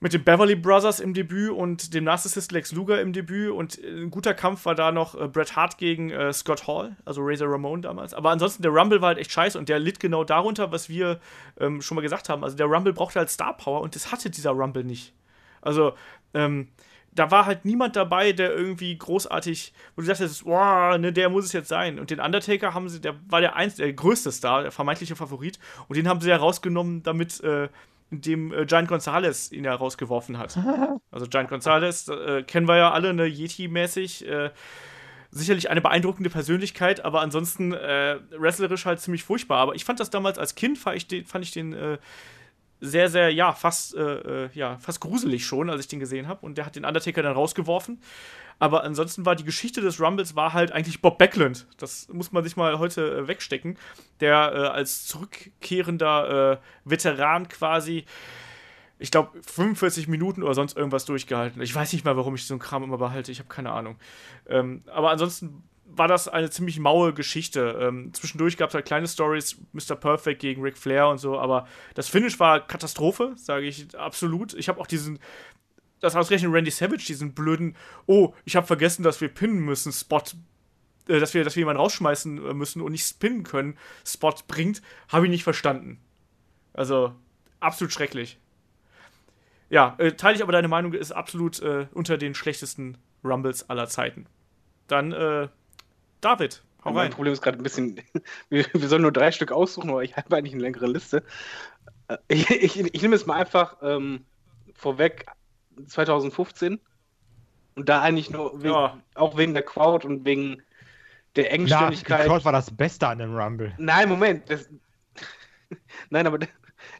mit 0.00 0.14
den 0.14 0.24
Beverly 0.24 0.56
Brothers 0.56 0.98
im 0.98 1.12
Debüt 1.12 1.50
und 1.50 1.92
dem 1.92 2.04
Narcissist 2.04 2.52
Lex 2.52 2.72
Luger 2.72 3.00
im 3.02 3.12
Debüt 3.12 3.52
und 3.52 3.82
äh, 3.82 4.02
ein 4.02 4.10
guter 4.10 4.34
Kampf 4.34 4.64
war 4.64 4.74
da 4.74 4.92
noch 4.92 5.14
äh, 5.14 5.28
Bret 5.28 5.56
Hart 5.56 5.78
gegen 5.78 6.10
äh, 6.10 6.32
Scott 6.32 6.66
Hall, 6.66 6.96
also 7.04 7.22
Razor 7.22 7.50
Ramon 7.50 7.82
damals. 7.82 8.14
Aber 8.14 8.30
ansonsten 8.30 8.62
der 8.62 8.72
Rumble 8.72 9.00
war 9.00 9.08
halt 9.08 9.18
echt 9.18 9.32
scheiße 9.32 9.58
und 9.58 9.68
der 9.68 9.78
litt 9.78 10.00
genau 10.00 10.24
darunter, 10.24 10.72
was 10.72 10.88
wir 10.88 11.20
ähm, 11.58 11.82
schon 11.82 11.96
mal 11.96 12.02
gesagt 12.02 12.28
haben. 12.28 12.44
Also 12.44 12.56
der 12.56 12.66
Rumble 12.66 12.92
brauchte 12.92 13.18
halt 13.18 13.30
Star 13.30 13.56
Power 13.56 13.82
und 13.82 13.94
das 13.94 14.10
hatte 14.10 14.30
dieser 14.30 14.50
Rumble 14.50 14.84
nicht. 14.84 15.12
Also 15.60 15.92
ähm, 16.32 16.68
da 17.12 17.30
war 17.30 17.46
halt 17.46 17.64
niemand 17.64 17.96
dabei, 17.96 18.32
der 18.32 18.54
irgendwie 18.54 18.96
großartig, 18.96 19.72
wo 19.96 20.02
du 20.02 20.06
sagst, 20.06 20.44
wow, 20.44 20.96
ne, 20.96 21.12
der 21.12 21.28
muss 21.28 21.44
es 21.46 21.52
jetzt 21.52 21.68
sein. 21.68 21.98
Und 21.98 22.10
den 22.10 22.20
Undertaker 22.20 22.72
haben 22.72 22.88
sie, 22.88 23.00
der 23.00 23.14
war 23.28 23.40
der 23.40 23.56
einzige, 23.56 23.84
der 23.84 23.92
größte 23.94 24.30
Star, 24.30 24.62
der 24.62 24.70
vermeintliche 24.70 25.16
Favorit. 25.16 25.58
Und 25.88 25.96
den 25.96 26.08
haben 26.08 26.20
sie 26.20 26.30
ja 26.30 26.36
rausgenommen, 26.36 27.02
damit, 27.02 27.40
äh, 27.42 27.68
indem 28.10 28.52
äh, 28.52 28.64
Giant 28.64 28.88
Gonzalez 28.88 29.50
ihn 29.50 29.64
ja 29.64 29.74
rausgeworfen 29.74 30.38
hat. 30.38 30.58
Also 31.12 31.26
Giant 31.26 31.48
Gonzalez, 31.48 32.06
äh, 32.08 32.44
kennen 32.44 32.68
wir 32.68 32.76
ja 32.76 32.92
alle, 32.92 33.12
ne, 33.12 33.24
Yeti-mäßig. 33.24 34.26
Äh, 34.26 34.50
sicherlich 35.32 35.70
eine 35.70 35.80
beeindruckende 35.80 36.30
Persönlichkeit, 36.30 37.04
aber 37.04 37.20
ansonsten 37.20 37.72
äh, 37.72 38.18
wrestlerisch 38.30 38.84
halt 38.86 39.00
ziemlich 39.00 39.24
furchtbar. 39.24 39.58
Aber 39.58 39.74
ich 39.74 39.84
fand 39.84 40.00
das 40.00 40.10
damals 40.10 40.38
als 40.38 40.54
Kind, 40.54 40.78
fand 40.78 40.96
ich 40.96 41.06
den, 41.06 41.24
fand 41.24 41.44
ich 41.44 41.52
den 41.52 41.72
äh, 41.72 41.98
sehr, 42.80 43.08
sehr, 43.08 43.30
ja, 43.30 43.52
fast, 43.52 43.94
äh, 43.94 44.44
äh, 44.44 44.50
ja, 44.54 44.78
fast 44.78 45.00
gruselig 45.00 45.44
schon, 45.44 45.70
als 45.70 45.82
ich 45.82 45.88
den 45.88 46.00
gesehen 46.00 46.28
habe. 46.28 46.44
Und 46.44 46.56
der 46.56 46.66
hat 46.66 46.76
den 46.76 46.84
Undertaker 46.84 47.22
dann 47.22 47.34
rausgeworfen. 47.34 48.00
Aber 48.58 48.84
ansonsten 48.84 49.24
war 49.24 49.36
die 49.36 49.44
Geschichte 49.44 49.80
des 49.80 50.00
Rumbles 50.00 50.36
war 50.36 50.52
halt 50.52 50.72
eigentlich 50.72 51.00
Bob 51.00 51.18
Backlund. 51.18 51.66
Das 51.78 52.08
muss 52.08 52.30
man 52.30 52.44
sich 52.44 52.56
mal 52.56 52.78
heute 52.78 53.18
äh, 53.18 53.28
wegstecken. 53.28 53.78
Der 54.20 54.52
äh, 54.54 54.58
als 54.68 55.06
zurückkehrender 55.06 56.52
äh, 56.52 56.58
Veteran 56.84 57.48
quasi, 57.48 58.04
ich 58.98 59.10
glaube, 59.10 59.30
45 59.40 60.08
Minuten 60.08 60.42
oder 60.42 60.54
sonst 60.54 60.76
irgendwas 60.76 61.06
durchgehalten. 61.06 61.62
Ich 61.62 61.74
weiß 61.74 61.92
nicht 61.94 62.04
mal, 62.04 62.18
warum 62.18 62.34
ich 62.34 62.46
so 62.46 62.52
einen 62.52 62.60
Kram 62.60 62.82
immer 62.82 62.98
behalte. 62.98 63.32
Ich 63.32 63.38
habe 63.38 63.48
keine 63.48 63.72
Ahnung. 63.72 63.96
Ähm, 64.46 64.82
aber 64.92 65.10
ansonsten 65.10 65.62
war 65.96 66.08
das 66.08 66.28
eine 66.28 66.50
ziemlich 66.50 66.78
maue 66.78 67.12
Geschichte. 67.12 67.78
Ähm, 67.80 68.12
zwischendurch 68.12 68.56
gab 68.56 68.70
es 68.70 68.74
halt 68.74 68.86
kleine 68.86 69.08
Stories, 69.08 69.56
Mr. 69.72 69.96
Perfect 69.96 70.40
gegen 70.40 70.62
Ric 70.62 70.76
Flair 70.76 71.08
und 71.08 71.18
so, 71.18 71.38
aber 71.38 71.66
das 71.94 72.08
Finish 72.08 72.38
war 72.38 72.66
Katastrophe, 72.66 73.32
sage 73.36 73.66
ich 73.66 73.98
absolut. 73.98 74.54
Ich 74.54 74.68
habe 74.68 74.80
auch 74.80 74.86
diesen, 74.86 75.18
das 76.00 76.16
ausgerechnet 76.16 76.52
Randy 76.52 76.70
Savage, 76.70 77.04
diesen 77.06 77.34
blöden, 77.34 77.76
oh, 78.06 78.34
ich 78.44 78.56
habe 78.56 78.66
vergessen, 78.66 79.02
dass 79.02 79.20
wir 79.20 79.28
pinnen 79.28 79.60
müssen, 79.60 79.92
Spot, 79.92 80.22
äh, 81.08 81.18
dass 81.18 81.34
wir, 81.34 81.44
dass 81.44 81.56
wir 81.56 81.62
jemanden 81.62 81.80
rausschmeißen 81.80 82.46
äh, 82.46 82.54
müssen 82.54 82.82
und 82.82 82.92
nicht 82.92 83.06
spinnen 83.06 83.42
können, 83.42 83.76
Spot 84.04 84.34
bringt, 84.48 84.82
habe 85.08 85.26
ich 85.26 85.30
nicht 85.30 85.44
verstanden. 85.44 86.00
Also, 86.72 87.14
absolut 87.58 87.92
schrecklich. 87.92 88.38
Ja, 89.68 89.94
äh, 89.98 90.12
teile 90.12 90.36
ich 90.36 90.42
aber 90.42 90.52
deine 90.52 90.68
Meinung, 90.68 90.92
ist 90.94 91.12
absolut 91.12 91.60
äh, 91.60 91.86
unter 91.92 92.18
den 92.18 92.34
schlechtesten 92.34 92.98
Rumbles 93.24 93.68
aller 93.70 93.86
Zeiten. 93.86 94.26
Dann, 94.88 95.12
äh, 95.12 95.48
David, 96.20 96.62
hau 96.84 96.90
rein. 96.90 96.96
Mein 96.96 97.10
Problem 97.10 97.32
ist 97.32 97.42
gerade 97.42 97.58
ein 97.58 97.62
bisschen, 97.62 98.00
wir, 98.48 98.66
wir, 98.72 98.88
sollen 98.88 99.02
nur 99.02 99.12
drei 99.12 99.32
Stück 99.32 99.52
aussuchen, 99.52 99.90
aber 99.90 100.02
ich 100.02 100.16
habe 100.16 100.36
eigentlich 100.36 100.54
eine 100.54 100.62
längere 100.62 100.86
Liste. 100.86 101.22
Äh, 102.08 102.16
ich, 102.28 102.50
ich, 102.50 102.94
ich 102.94 103.02
nehme 103.02 103.16
es 103.16 103.26
mal 103.26 103.36
einfach 103.36 103.76
ähm, 103.82 104.24
vorweg 104.74 105.26
2015 105.86 106.80
und 107.76 107.88
da 107.88 108.02
eigentlich 108.02 108.30
nur 108.30 108.62
wegen, 108.62 108.74
ja. 108.74 108.98
auch 109.14 109.36
wegen 109.36 109.54
der 109.54 109.62
Crowd 109.62 110.06
und 110.06 110.24
wegen 110.24 110.62
der 111.36 111.52
Engständigkeit. 111.52 112.18
Ja, 112.18 112.24
die 112.24 112.30
Crowd 112.30 112.44
war 112.44 112.52
das 112.52 112.70
Beste 112.70 113.06
an 113.06 113.18
dem 113.18 113.34
Rumble. 113.34 113.72
Nein, 113.78 114.08
Moment. 114.08 114.50
Das, 114.50 114.68
nein, 116.10 116.26
aber 116.26 116.38
das, 116.38 116.48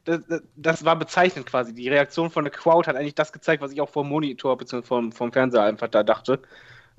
das, 0.05 0.43
das, 0.57 0.85
war 0.85 0.97
bezeichnend 0.97 1.47
quasi. 1.47 1.75
Die 1.75 1.89
Reaktion 1.89 2.31
von 2.31 2.45
der 2.45 2.53
Crowd 2.53 2.89
hat 2.89 2.97
eigentlich 2.97 3.15
das 3.15 3.33
gezeigt, 3.33 3.63
was 3.63 3.73
ich 3.73 3.81
auch 3.81 3.89
vom 3.89 4.09
Monitor 4.09 4.57
bzw. 4.57 4.87
Vom, 4.87 5.13
vom 5.13 5.33
Fernseher 5.33 5.65
einfach 5.65 5.89
da 5.89 6.03
dachte. 6.03 6.41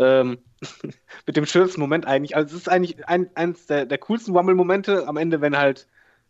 Ähm, 0.01 0.39
mit 1.27 1.37
dem 1.37 1.45
schönsten 1.45 1.79
Moment 1.79 2.07
eigentlich. 2.07 2.35
Also 2.35 2.55
es 2.55 2.61
ist 2.61 2.69
eigentlich 2.69 3.07
ein, 3.07 3.29
eins 3.35 3.67
der, 3.67 3.85
der 3.85 3.97
coolsten 3.99 4.35
Rumble-Momente 4.35 5.07
am 5.07 5.17
Ende, 5.17 5.41
wenn 5.41 5.57
halt, 5.57 5.87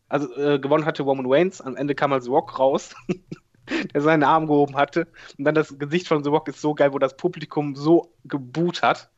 also 0.10 0.34
äh, 0.36 0.60
gewonnen 0.60 0.86
hatte 0.86 1.04
Roman 1.04 1.30
Waynes, 1.30 1.62
am 1.62 1.78
Ende 1.78 1.96
kam 1.96 2.12
halt 2.12 2.24
The 2.24 2.30
Rock 2.30 2.60
raus, 2.60 2.94
der 3.94 4.02
seinen 4.02 4.24
Arm 4.24 4.48
gehoben 4.48 4.76
hatte. 4.76 5.08
Und 5.38 5.46
dann 5.46 5.56
das 5.56 5.78
Gesicht 5.80 6.08
von 6.08 6.24
The 6.24 6.30
Rock 6.30 6.50
ist 6.50 6.60
so 6.60 6.76
geil, 6.76 6.92
wo 6.94 7.00
das 7.00 7.16
Publikum 7.16 7.76
so 7.76 8.14
geboot 8.26 8.82
hat. 8.82 9.10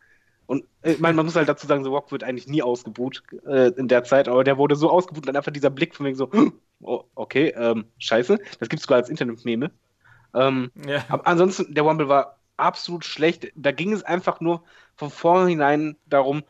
Und 0.45 0.65
äh, 0.83 0.91
ich 0.93 0.99
meine, 0.99 1.15
man 1.15 1.25
muss 1.25 1.35
halt 1.35 1.49
dazu 1.49 1.65
sagen, 1.65 1.83
The 1.83 1.89
Rock 1.89 2.11
wird 2.11 2.23
eigentlich 2.23 2.47
nie 2.47 2.61
ausgebuht 2.61 3.23
äh, 3.47 3.69
in 3.69 3.87
der 3.87 4.03
Zeit, 4.03 4.27
aber 4.27 4.43
der 4.43 4.59
wurde 4.59 4.75
so 4.75 4.91
ausgebuht 4.91 5.23
und 5.23 5.27
dann 5.27 5.37
einfach 5.37 5.51
dieser 5.51 5.71
Blick 5.71 5.95
von 5.95 6.05
wegen 6.05 6.17
so, 6.17 6.29
oh, 6.81 7.03
okay, 7.15 7.53
ähm, 7.57 7.85
scheiße. 7.97 8.37
Das 8.59 8.69
gibt 8.69 8.79
es 8.79 8.83
sogar 8.83 8.97
als 8.97 9.09
Internet-Meme. 9.09 9.71
Ähm, 10.35 10.71
ja. 10.87 11.03
Aber 11.09 11.25
ansonsten, 11.25 11.73
der 11.73 11.83
Rumble 11.83 12.07
war 12.07 12.37
absolut 12.57 13.05
schlecht. 13.05 13.51
Da 13.55 13.71
ging 13.71 13.91
es 13.93 14.03
einfach 14.03 14.39
nur 14.39 14.63
von 14.95 15.09
vornherein 15.09 15.95
darum, 16.05 16.43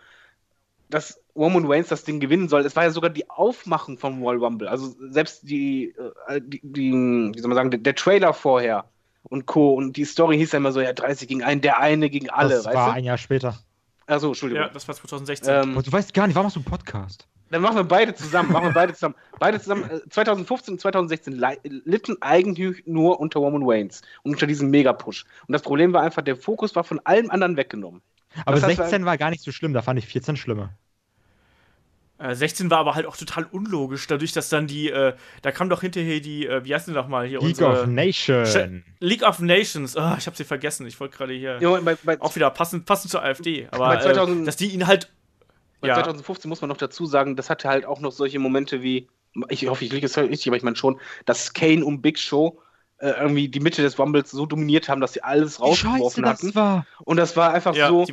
dass 0.90 1.20
Roman 1.36 1.66
Reigns 1.66 1.88
das 1.88 2.04
Ding 2.04 2.20
gewinnen 2.20 2.48
soll. 2.48 2.66
Es 2.66 2.76
war 2.76 2.84
ja 2.84 2.92
sogar 2.92 3.10
die 3.10 3.30
Aufmachung 3.30 3.98
vom 3.98 4.22
Royal 4.22 4.44
Rumble. 4.44 4.68
Also 4.68 4.94
selbst 5.10 5.50
die, 5.50 5.96
äh, 6.28 6.42
die, 6.42 6.62
die 6.64 6.92
wie 6.92 7.40
soll 7.40 7.50
man 7.50 7.56
sagen, 7.56 7.72
der, 7.72 7.80
der, 7.80 7.96
Trailer 7.96 8.34
vorher 8.34 8.86
und 9.24 9.46
Co. 9.46 9.74
Und 9.74 9.98
die 9.98 10.06
Story 10.06 10.38
hieß 10.38 10.52
ja 10.52 10.58
immer 10.58 10.72
so, 10.72 10.82
ja, 10.82 10.94
30 10.94 11.28
gegen 11.28 11.44
einen, 11.44 11.62
der 11.62 11.80
eine 11.80 12.10
gegen 12.10 12.30
alle. 12.30 12.56
Das 12.56 12.66
war 12.66 12.90
du? 12.90 12.94
ein 12.94 13.04
Jahr 13.04 13.18
später. 13.18 13.58
Achso, 14.06 14.28
Entschuldigung. 14.28 14.66
Ja, 14.66 14.70
das 14.70 14.88
war 14.88 14.96
2016. 14.96 15.54
Ähm, 15.54 15.82
du 15.82 15.92
weißt 15.92 16.14
gar 16.14 16.28
nicht, 16.28 16.36
warum 16.36 16.46
machst 16.46 16.58
du 16.58 16.60
einen 16.60 16.66
Podcast? 16.66 17.28
Dann 17.54 17.62
machen 17.62 17.76
wir 17.76 17.84
beide 17.84 18.16
zusammen. 18.16 18.52
Machen 18.52 18.70
wir 18.70 18.74
beide 18.74 18.96
zusammen. 18.96 19.14
Beide 19.38 19.62
zusammen. 19.62 19.86
2015 20.10 20.72
äh, 20.72 20.74
und 20.74 20.82
2016 20.82 21.46
litten 21.86 22.18
eigentlich 22.20 22.82
nur 22.88 23.20
unter 23.20 23.42
Roman 23.42 23.62
Waynes 23.62 24.02
und 24.24 24.32
unter 24.32 24.48
diesem 24.48 24.72
Mega-Push. 24.72 25.26
Und 25.48 25.54
das 25.54 25.62
Problem 25.62 25.94
war 25.94 26.02
einfach, 26.02 26.24
der 26.24 26.36
Fokus 26.36 26.76
war 26.76 26.84
von 26.84 27.00
allem 27.04 27.30
anderen 27.30 27.56
weggenommen. 27.56 28.02
Aber 28.46 28.60
das 28.60 28.76
16 28.76 29.06
war 29.06 29.20
gar 29.20 29.30
nicht 29.30 29.44
so 29.44 29.52
schlimm, 29.52 29.72
da 29.74 29.84
fand 29.84 30.00
ich 30.00 30.08
14 30.08 30.36
schlimmer. 30.36 30.72
16 32.32 32.66
äh, 32.66 32.70
war 32.72 32.80
aber 32.80 32.96
halt 32.96 33.06
auch 33.06 33.18
total 33.18 33.44
unlogisch, 33.52 34.08
dadurch, 34.08 34.32
dass 34.32 34.50
dann 34.50 34.66
die, 34.66 34.90
äh, 34.90 35.14
da 35.44 35.52
kam 35.52 35.70
doch 35.70 35.82
hinterher 35.82 36.22
die, 36.22 36.48
äh, 36.48 36.66
wie 36.66 36.74
heißt 36.74 36.88
die 36.88 36.92
nochmal 36.92 37.28
hier? 37.28 37.40
League 37.40 37.50
unsere, 37.50 37.84
of 37.84 37.88
Nations. 37.88 38.58
League 39.00 39.22
of 39.22 39.40
Nations, 39.40 39.96
oh, 39.96 40.16
ich 40.18 40.26
hab 40.26 40.36
sie 40.36 40.44
vergessen, 40.44 40.88
ich 40.88 41.00
wollte 41.00 41.18
gerade 41.18 41.34
hier 41.34 41.60
ja, 41.62 41.80
bei, 41.82 41.96
bei, 42.02 42.20
auch 42.20 42.36
wieder 42.36 42.50
passend, 42.50 42.86
passend 42.86 43.12
zur 43.12 43.24
AfD, 43.24 43.68
aber 43.70 44.00
2000, 44.00 44.42
äh, 44.42 44.46
dass 44.46 44.56
die 44.56 44.70
ihn 44.70 44.88
halt. 44.88 45.12
Bei 45.84 45.90
ja. 45.90 45.96
2015 45.96 46.48
muss 46.48 46.62
man 46.62 46.70
noch 46.70 46.78
dazu 46.78 47.06
sagen, 47.06 47.36
das 47.36 47.50
hatte 47.50 47.68
halt 47.68 47.86
auch 47.86 48.00
noch 48.00 48.14
solche 48.14 48.40
Momente 48.40 48.82
wie, 48.82 49.10
ich 49.50 49.68
hoffe, 49.68 49.84
ich 49.84 49.92
liege 49.92 50.06
es 50.06 50.18
richtig, 50.18 50.48
aber 50.48 50.56
ich 50.56 50.64
meine 50.64 50.78
schon, 50.78 50.98
dass 51.26 51.52
Kane 51.52 51.84
und 51.84 52.02
Big 52.02 52.18
Show 52.18 52.62
äh, 53.00 53.10
irgendwie 53.10 53.50
die 53.50 53.60
Mitte 53.60 53.82
des 53.82 54.00
Rumbles 54.00 54.32
so 54.32 54.46
dominiert 54.46 54.88
haben, 54.88 55.02
dass 55.02 55.12
sie 55.12 55.22
alles 55.24 55.60
rausgeworfen 55.60 56.26
hatten. 56.26 56.48
Das 56.48 56.56
war. 56.56 56.86
Und 57.04 57.18
das 57.18 57.36
war 57.36 57.54
einfach 57.54 57.76
ja, 57.76 57.90
so. 57.90 58.08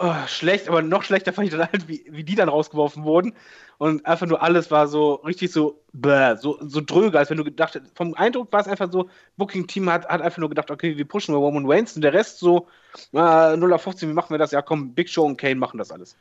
Oh, 0.00 0.12
schlecht, 0.26 0.68
aber 0.68 0.82
noch 0.82 1.04
schlechter 1.04 1.32
fand 1.32 1.46
ich 1.46 1.56
dann 1.56 1.68
halt, 1.70 1.86
wie, 1.86 2.04
wie 2.10 2.24
die 2.24 2.34
dann 2.34 2.48
rausgeworfen 2.48 3.04
wurden. 3.04 3.34
Und 3.78 4.04
einfach 4.04 4.26
nur 4.26 4.42
alles 4.42 4.72
war 4.72 4.88
so 4.88 5.14
richtig 5.14 5.52
so, 5.52 5.84
bäh, 5.92 6.34
so, 6.34 6.58
so 6.62 6.80
dröge, 6.80 7.16
als 7.16 7.30
wenn 7.30 7.36
du 7.36 7.44
gedacht 7.44 7.76
hättest. 7.76 7.96
Vom 7.96 8.14
Eindruck 8.14 8.52
war 8.52 8.60
es 8.60 8.66
einfach 8.66 8.90
so, 8.90 9.08
Booking-Team 9.36 9.88
hat, 9.88 10.08
hat 10.08 10.20
einfach 10.20 10.38
nur 10.38 10.48
gedacht, 10.48 10.72
okay, 10.72 10.96
wir 10.96 11.04
pushen 11.06 11.32
wir 11.32 11.38
Roman 11.38 11.70
Reigns 11.70 11.94
und 11.94 12.02
der 12.02 12.12
Rest 12.12 12.40
so, 12.40 12.66
äh, 13.12 13.56
0 13.56 13.72
auf 13.72 13.82
15, 13.82 14.08
wie 14.08 14.14
machen 14.14 14.30
wir 14.30 14.38
das? 14.38 14.50
Ja, 14.50 14.62
komm, 14.62 14.94
Big 14.94 15.08
Show 15.08 15.24
und 15.24 15.36
Kane 15.36 15.54
machen 15.54 15.78
das 15.78 15.92
alles. 15.92 16.16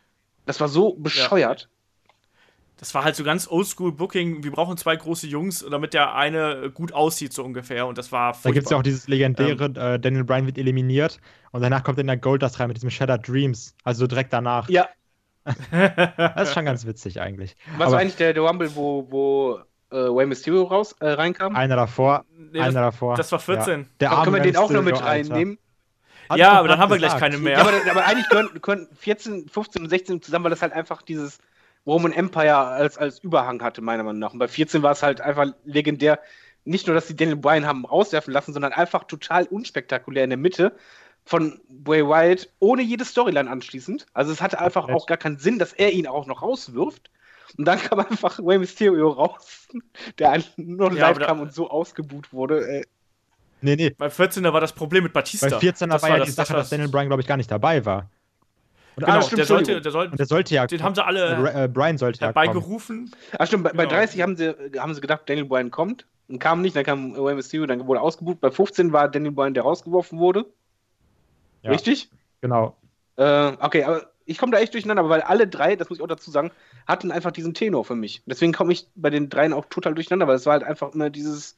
Das 0.48 0.60
war 0.60 0.68
so 0.68 0.96
bescheuert. 0.96 1.62
Ja 1.62 1.68
das 2.78 2.94
war 2.94 3.04
halt 3.04 3.16
so 3.16 3.24
ganz 3.24 3.48
Oldschool-Booking. 3.50 4.44
Wir 4.44 4.52
brauchen 4.52 4.78
zwei 4.78 4.96
große 4.96 5.26
Jungs, 5.28 5.66
damit 5.70 5.94
der 5.94 6.14
eine 6.14 6.72
gut 6.72 6.94
aussieht, 6.94 7.34
so 7.34 7.44
ungefähr. 7.44 7.88
Und 7.88 7.98
das 7.98 8.12
war 8.12 8.34
furchtbar. 8.34 8.50
Da 8.50 8.54
gibt 8.54 8.66
es 8.66 8.72
ja 8.72 8.78
auch 8.78 8.84
dieses 8.84 9.08
legendäre, 9.08 9.66
ähm, 9.66 9.76
äh, 9.76 10.00
Daniel 10.00 10.24
Bryan 10.24 10.46
wird 10.46 10.58
eliminiert 10.60 11.20
und 11.52 11.62
danach 11.62 11.84
kommt 11.84 11.98
in 11.98 12.08
der 12.08 12.18
Goldust 12.18 12.60
rein 12.60 12.68
mit 12.68 12.78
diesem 12.78 12.92
Shattered 12.92 13.28
Dreams. 13.28 13.76
Also 13.84 14.06
direkt 14.06 14.32
danach. 14.32 14.70
Ja. 14.70 14.88
das 15.72 16.50
ist 16.50 16.54
schon 16.54 16.66
ganz 16.66 16.86
witzig 16.86 17.20
eigentlich. 17.20 17.56
Was 17.78 17.88
Aber, 17.88 17.94
war 17.94 18.00
eigentlich 18.00 18.18
der, 18.18 18.34
der 18.34 18.44
Rumble, 18.44 18.76
wo, 18.76 19.08
wo 19.10 19.60
äh, 19.90 19.96
Way 19.96 20.28
Mysterio 20.28 20.64
raus, 20.64 20.94
äh, 21.00 21.10
reinkam? 21.10 21.56
Einer 21.56 21.78
davor. 21.78 22.26
Nee, 22.38 22.60
einer 22.60 22.82
das, 22.82 22.94
davor. 22.94 23.16
Das 23.16 23.32
war 23.32 23.40
14. 23.40 23.80
Ja. 23.80 23.86
Der 24.02 24.10
können 24.24 24.36
wir 24.36 24.42
den 24.42 24.58
auch 24.58 24.70
noch 24.70 24.84
mit 24.84 25.02
reinnehmen? 25.02 25.58
Ja, 26.36 26.52
aber 26.52 26.68
dann 26.68 26.80
haben 26.80 26.90
wir 26.90 26.98
gleich 26.98 27.18
keine 27.18 27.38
mehr. 27.38 27.58
Ja, 27.58 27.66
aber, 27.66 27.74
aber, 27.90 28.06
eigentlich 28.06 28.30
können, 28.30 28.62
können 28.62 28.88
14, 29.00 29.50
15 29.50 29.84
und 29.84 29.90
16 29.90 30.22
zusammen, 30.22 30.46
weil 30.46 30.50
das 30.52 30.62
halt 30.62 30.74
einfach 30.74 31.02
dieses 31.02 31.40
Roman 31.86 32.12
Empire 32.12 32.58
als, 32.58 32.98
als 32.98 33.20
Überhang 33.20 33.62
hatte, 33.62 33.82
meiner 33.82 34.04
Meinung 34.04 34.20
nach. 34.20 34.34
Und 34.34 34.40
bei 34.40 34.48
14 34.48 34.84
war 34.84 34.92
es 34.92 35.04
halt 35.04 35.22
einfach 35.22 35.48
legendär. 35.64 36.20
Nicht 36.66 36.86
nur, 36.88 36.96
dass 36.96 37.08
sie 37.08 37.16
Daniel 37.16 37.38
Bryan 37.38 37.66
haben 37.66 37.86
rauswerfen 37.86 38.34
lassen, 38.34 38.52
sondern 38.52 38.74
einfach 38.74 39.06
total 39.06 39.46
unspektakulär 39.46 40.26
in 40.26 40.32
der 40.32 40.38
Mitte 40.38 40.76
von 41.24 41.60
Bray 41.70 42.06
Wyatt, 42.06 42.50
ohne 42.60 42.82
jede 42.82 43.06
Storyline 43.06 43.50
anschließend. 43.50 44.06
Also 44.14 44.32
es 44.32 44.42
hatte 44.42 44.60
einfach 44.60 44.90
auch 44.90 45.08
gar 45.08 45.18
keinen 45.18 45.38
Sinn, 45.38 45.60
dass 45.60 45.74
er 45.74 45.92
ihn 45.94 46.08
auch 46.08 46.26
noch 46.26 46.42
rauswirft. 46.42 47.10
Und 47.58 47.66
dann 47.66 47.80
kam 47.80 48.00
einfach 48.00 48.40
Way 48.44 48.60
Mysterio 48.60 49.10
raus, 49.10 49.68
der 50.20 50.44
nur 50.58 50.92
ja, 50.94 51.10
live 51.10 51.20
kam 51.20 51.40
und 51.40 51.54
so 51.54 51.70
ausgebuht 51.70 52.34
wurde. 52.34 52.84
Nee, 53.62 53.76
nee. 53.76 53.90
Bei 53.90 54.08
14er 54.08 54.54
war 54.54 54.62
das 54.62 54.74
Problem 54.74 55.04
mit 55.04 55.14
Batista. 55.14 55.50
Bei 55.50 55.58
14er 55.58 55.88
das 55.88 56.04
war 56.04 56.10
ja 56.10 56.18
das, 56.18 56.28
die 56.28 56.32
Sache, 56.32 56.54
das 56.54 56.64
dass 56.64 56.70
Daniel 56.70 56.90
Bryan, 56.90 57.08
glaube 57.08 57.22
ich, 57.22 57.28
gar 57.28 57.38
nicht 57.38 57.52
dabei 57.52 57.86
war. 57.86 58.10
Und 58.96 59.06
genau, 59.06 59.22
stimmt, 59.22 59.40
der, 59.40 59.46
sollte, 59.46 59.82
der, 59.82 59.92
sollte, 59.92 60.12
und 60.12 60.20
der 60.20 60.26
sollte 60.26 60.56
ja. 60.56 60.66
Den 60.66 60.82
haben 60.82 60.96
sie 60.96 61.06
alle. 61.06 61.66
Äh, 61.66 61.68
Brian 61.68 62.00
sollte 62.00 62.20
ja 62.20 62.32
beigerufen. 62.32 63.12
Ach 63.38 63.46
stimmt, 63.46 63.64
bei, 63.64 63.70
genau. 63.70 63.84
bei 63.84 63.90
30 63.90 64.22
haben 64.22 64.36
sie, 64.36 64.56
haben 64.80 64.94
sie 64.96 65.02
gedacht, 65.02 65.22
Daniel 65.28 65.46
Bryan 65.46 65.70
kommt. 65.70 66.08
Und 66.28 66.40
kam 66.40 66.62
nicht, 66.62 66.76
dann 66.76 66.84
kam 66.84 67.12
Mysterio, 67.12 67.68
dann 67.68 67.86
wurde 67.88 68.02
ausgebucht. 68.02 68.42
Bei 68.42 68.50
15 68.52 68.92
war 68.92 69.08
Daniel 69.08 69.32
Bryan, 69.32 69.54
der 69.54 69.64
rausgeworfen 69.64 70.20
wurde. 70.20 70.46
Ja. 71.62 71.72
Richtig? 71.72 72.10
Genau. 72.42 72.76
Äh, 73.18 73.54
okay, 73.60 73.84
aber 73.84 74.08
ich 74.26 74.38
komme 74.38 74.52
da 74.52 74.60
echt 74.60 74.74
durcheinander, 74.74 75.08
weil 75.10 75.22
alle 75.22 75.48
drei, 75.48 75.76
das 75.76 75.90
muss 75.90 76.00
ich 76.00 76.04
auch 76.04 76.08
dazu 76.08 76.32
sagen, 76.32 76.52
hatten 76.86 77.12
einfach 77.12 77.32
diesen 77.32 77.54
Tenor 77.54 77.86
für 77.86 77.96
mich. 77.96 78.24
Deswegen 78.26 78.52
komme 78.52 78.74
ich 78.74 78.88
bei 78.96 79.10
den 79.10 79.30
dreien 79.30 79.54
auch 79.54 79.66
total 79.66 79.94
durcheinander, 79.94 80.28
weil 80.28 80.36
es 80.36 80.46
war 80.46 80.54
halt 80.54 80.64
einfach 80.64 80.94
immer 80.94 81.10
dieses. 81.10 81.58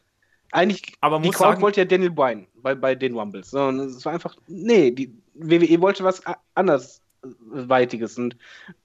Eigentlich, 0.52 0.94
aber 1.02 1.20
die 1.20 1.30
Crowd 1.30 1.62
wollte 1.62 1.82
ja 1.82 1.86
Daniel 1.86 2.12
Bryan 2.12 2.48
bei, 2.56 2.76
bei 2.76 2.96
den 2.96 3.16
Rumbles. 3.16 3.52
Sondern 3.52 3.88
es 3.88 4.04
war 4.06 4.14
einfach, 4.14 4.36
nee, 4.48 4.92
die 4.92 5.14
WWE 5.36 5.82
wollte 5.82 6.04
was 6.04 6.22
anders 6.56 7.02
Weitiges. 7.22 8.18
Und 8.18 8.36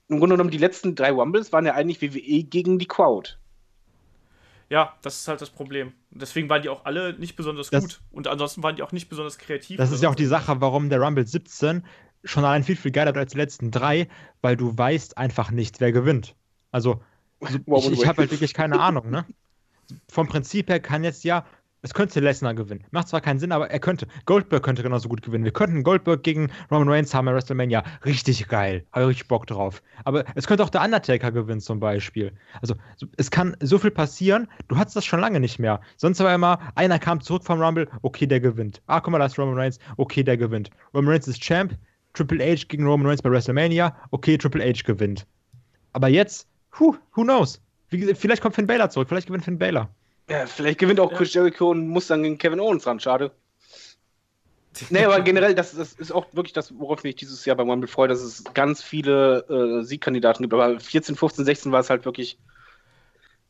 im 0.08 0.18
Grunde 0.18 0.34
genommen, 0.34 0.50
die 0.50 0.58
letzten 0.58 0.94
drei 0.94 1.10
Rumbles 1.10 1.52
waren 1.52 1.66
ja 1.66 1.74
eigentlich 1.74 2.02
WWE 2.02 2.44
gegen 2.44 2.78
die 2.78 2.86
Crowd. 2.86 3.36
Ja, 4.70 4.94
das 5.02 5.20
ist 5.20 5.28
halt 5.28 5.40
das 5.40 5.50
Problem. 5.50 5.92
Deswegen 6.10 6.48
waren 6.48 6.62
die 6.62 6.68
auch 6.68 6.84
alle 6.84 7.18
nicht 7.18 7.36
besonders 7.36 7.70
das, 7.70 7.82
gut. 7.82 8.00
Und 8.10 8.28
ansonsten 8.28 8.62
waren 8.62 8.76
die 8.76 8.82
auch 8.82 8.92
nicht 8.92 9.08
besonders 9.08 9.38
kreativ. 9.38 9.76
Das 9.76 9.92
ist 9.92 10.02
ja 10.02 10.08
auch 10.08 10.14
die 10.14 10.26
Sache, 10.26 10.60
warum 10.60 10.88
der 10.88 11.00
Rumble 11.00 11.26
17 11.26 11.84
schon 12.24 12.44
allein 12.44 12.64
viel, 12.64 12.76
viel 12.76 12.90
geiler 12.90 13.14
wird 13.14 13.18
als 13.18 13.32
die 13.32 13.38
letzten 13.38 13.70
drei, 13.70 14.08
weil 14.40 14.56
du 14.56 14.76
weißt 14.76 15.18
einfach 15.18 15.50
nicht, 15.50 15.80
wer 15.80 15.92
gewinnt. 15.92 16.34
Also, 16.70 17.02
also 17.40 17.92
ich, 17.92 18.00
ich 18.00 18.06
habe 18.06 18.22
halt 18.22 18.30
wirklich 18.30 18.54
keine 18.54 18.80
Ahnung, 18.80 19.10
ne? 19.10 19.26
Vom 20.10 20.26
Prinzip 20.26 20.68
her 20.68 20.80
kann 20.80 21.04
jetzt 21.04 21.24
ja 21.24 21.44
es 21.84 21.92
könnte 21.92 22.18
Lesnar 22.18 22.54
gewinnen. 22.54 22.82
Macht 22.92 23.08
zwar 23.08 23.20
keinen 23.20 23.38
Sinn, 23.38 23.52
aber 23.52 23.70
er 23.70 23.78
könnte. 23.78 24.06
Goldberg 24.24 24.62
könnte 24.62 24.82
genauso 24.82 25.06
gut 25.06 25.20
gewinnen. 25.20 25.44
Wir 25.44 25.52
könnten 25.52 25.82
Goldberg 25.82 26.22
gegen 26.22 26.50
Roman 26.70 26.88
Reigns 26.88 27.12
haben 27.12 27.26
bei 27.26 27.34
WrestleMania. 27.34 27.84
Richtig 28.06 28.48
geil. 28.48 28.86
Habe 28.92 29.08
richtig 29.08 29.28
Bock 29.28 29.46
drauf. 29.46 29.82
Aber 30.04 30.24
es 30.34 30.46
könnte 30.46 30.64
auch 30.64 30.70
der 30.70 30.80
Undertaker 30.80 31.30
gewinnen 31.30 31.60
zum 31.60 31.80
Beispiel. 31.80 32.32
Also 32.62 32.74
es 33.18 33.30
kann 33.30 33.54
so 33.60 33.78
viel 33.78 33.90
passieren. 33.90 34.48
Du 34.68 34.78
hattest 34.78 34.96
das 34.96 35.04
schon 35.04 35.20
lange 35.20 35.40
nicht 35.40 35.58
mehr. 35.58 35.78
Sonst 35.98 36.20
war 36.20 36.34
immer, 36.34 36.58
einer 36.74 36.98
kam 36.98 37.20
zurück 37.20 37.44
vom 37.44 37.60
Rumble, 37.60 37.86
okay, 38.00 38.26
der 38.26 38.40
gewinnt. 38.40 38.80
Ah, 38.86 39.00
guck 39.00 39.12
mal, 39.12 39.18
da 39.18 39.26
ist 39.26 39.38
Roman 39.38 39.58
Reigns, 39.58 39.78
okay, 39.98 40.22
der 40.22 40.38
gewinnt. 40.38 40.70
Roman 40.94 41.10
Reigns 41.10 41.28
ist 41.28 41.42
Champ, 41.42 41.76
Triple 42.14 42.42
H 42.42 42.64
gegen 42.68 42.86
Roman 42.86 43.08
Reigns 43.08 43.20
bei 43.20 43.30
WrestleMania, 43.30 43.94
okay, 44.10 44.38
Triple 44.38 44.64
H 44.64 44.84
gewinnt. 44.86 45.26
Aber 45.92 46.08
jetzt, 46.08 46.48
who, 46.78 46.96
who 47.14 47.24
knows? 47.24 47.60
Wie, 47.94 48.00
gesagt, 48.00 48.18
vielleicht 48.18 48.42
kommt 48.42 48.56
Finn 48.56 48.66
Balor 48.66 48.90
zurück, 48.90 49.08
vielleicht 49.08 49.28
gewinnt 49.28 49.44
Finn 49.44 49.58
Balor. 49.58 49.88
Ja, 50.28 50.46
vielleicht 50.46 50.80
gewinnt 50.80 50.98
auch 50.98 51.12
Chris 51.12 51.32
Jericho 51.32 51.70
und 51.70 51.86
muss 51.86 52.08
dann 52.08 52.24
gegen 52.24 52.38
Kevin 52.38 52.58
Owens 52.58 52.86
ran, 52.86 52.98
schade. 52.98 53.30
nee, 54.90 55.04
aber 55.04 55.20
generell, 55.20 55.54
das, 55.54 55.76
das 55.76 55.92
ist 55.92 56.10
auch 56.10 56.26
wirklich 56.32 56.52
das, 56.52 56.76
worauf 56.76 57.04
mich 57.04 57.14
dieses 57.14 57.44
Jahr 57.44 57.56
beim 57.56 57.70
Rumble 57.70 57.86
freue, 57.86 58.08
dass 58.08 58.20
es 58.20 58.42
ganz 58.52 58.82
viele 58.82 59.44
äh, 59.48 59.84
Siegkandidaten 59.84 60.42
gibt. 60.42 60.52
Aber 60.52 60.80
14, 60.80 61.14
15, 61.14 61.44
16 61.44 61.70
war 61.70 61.78
es 61.78 61.90
halt 61.90 62.04
wirklich 62.04 62.38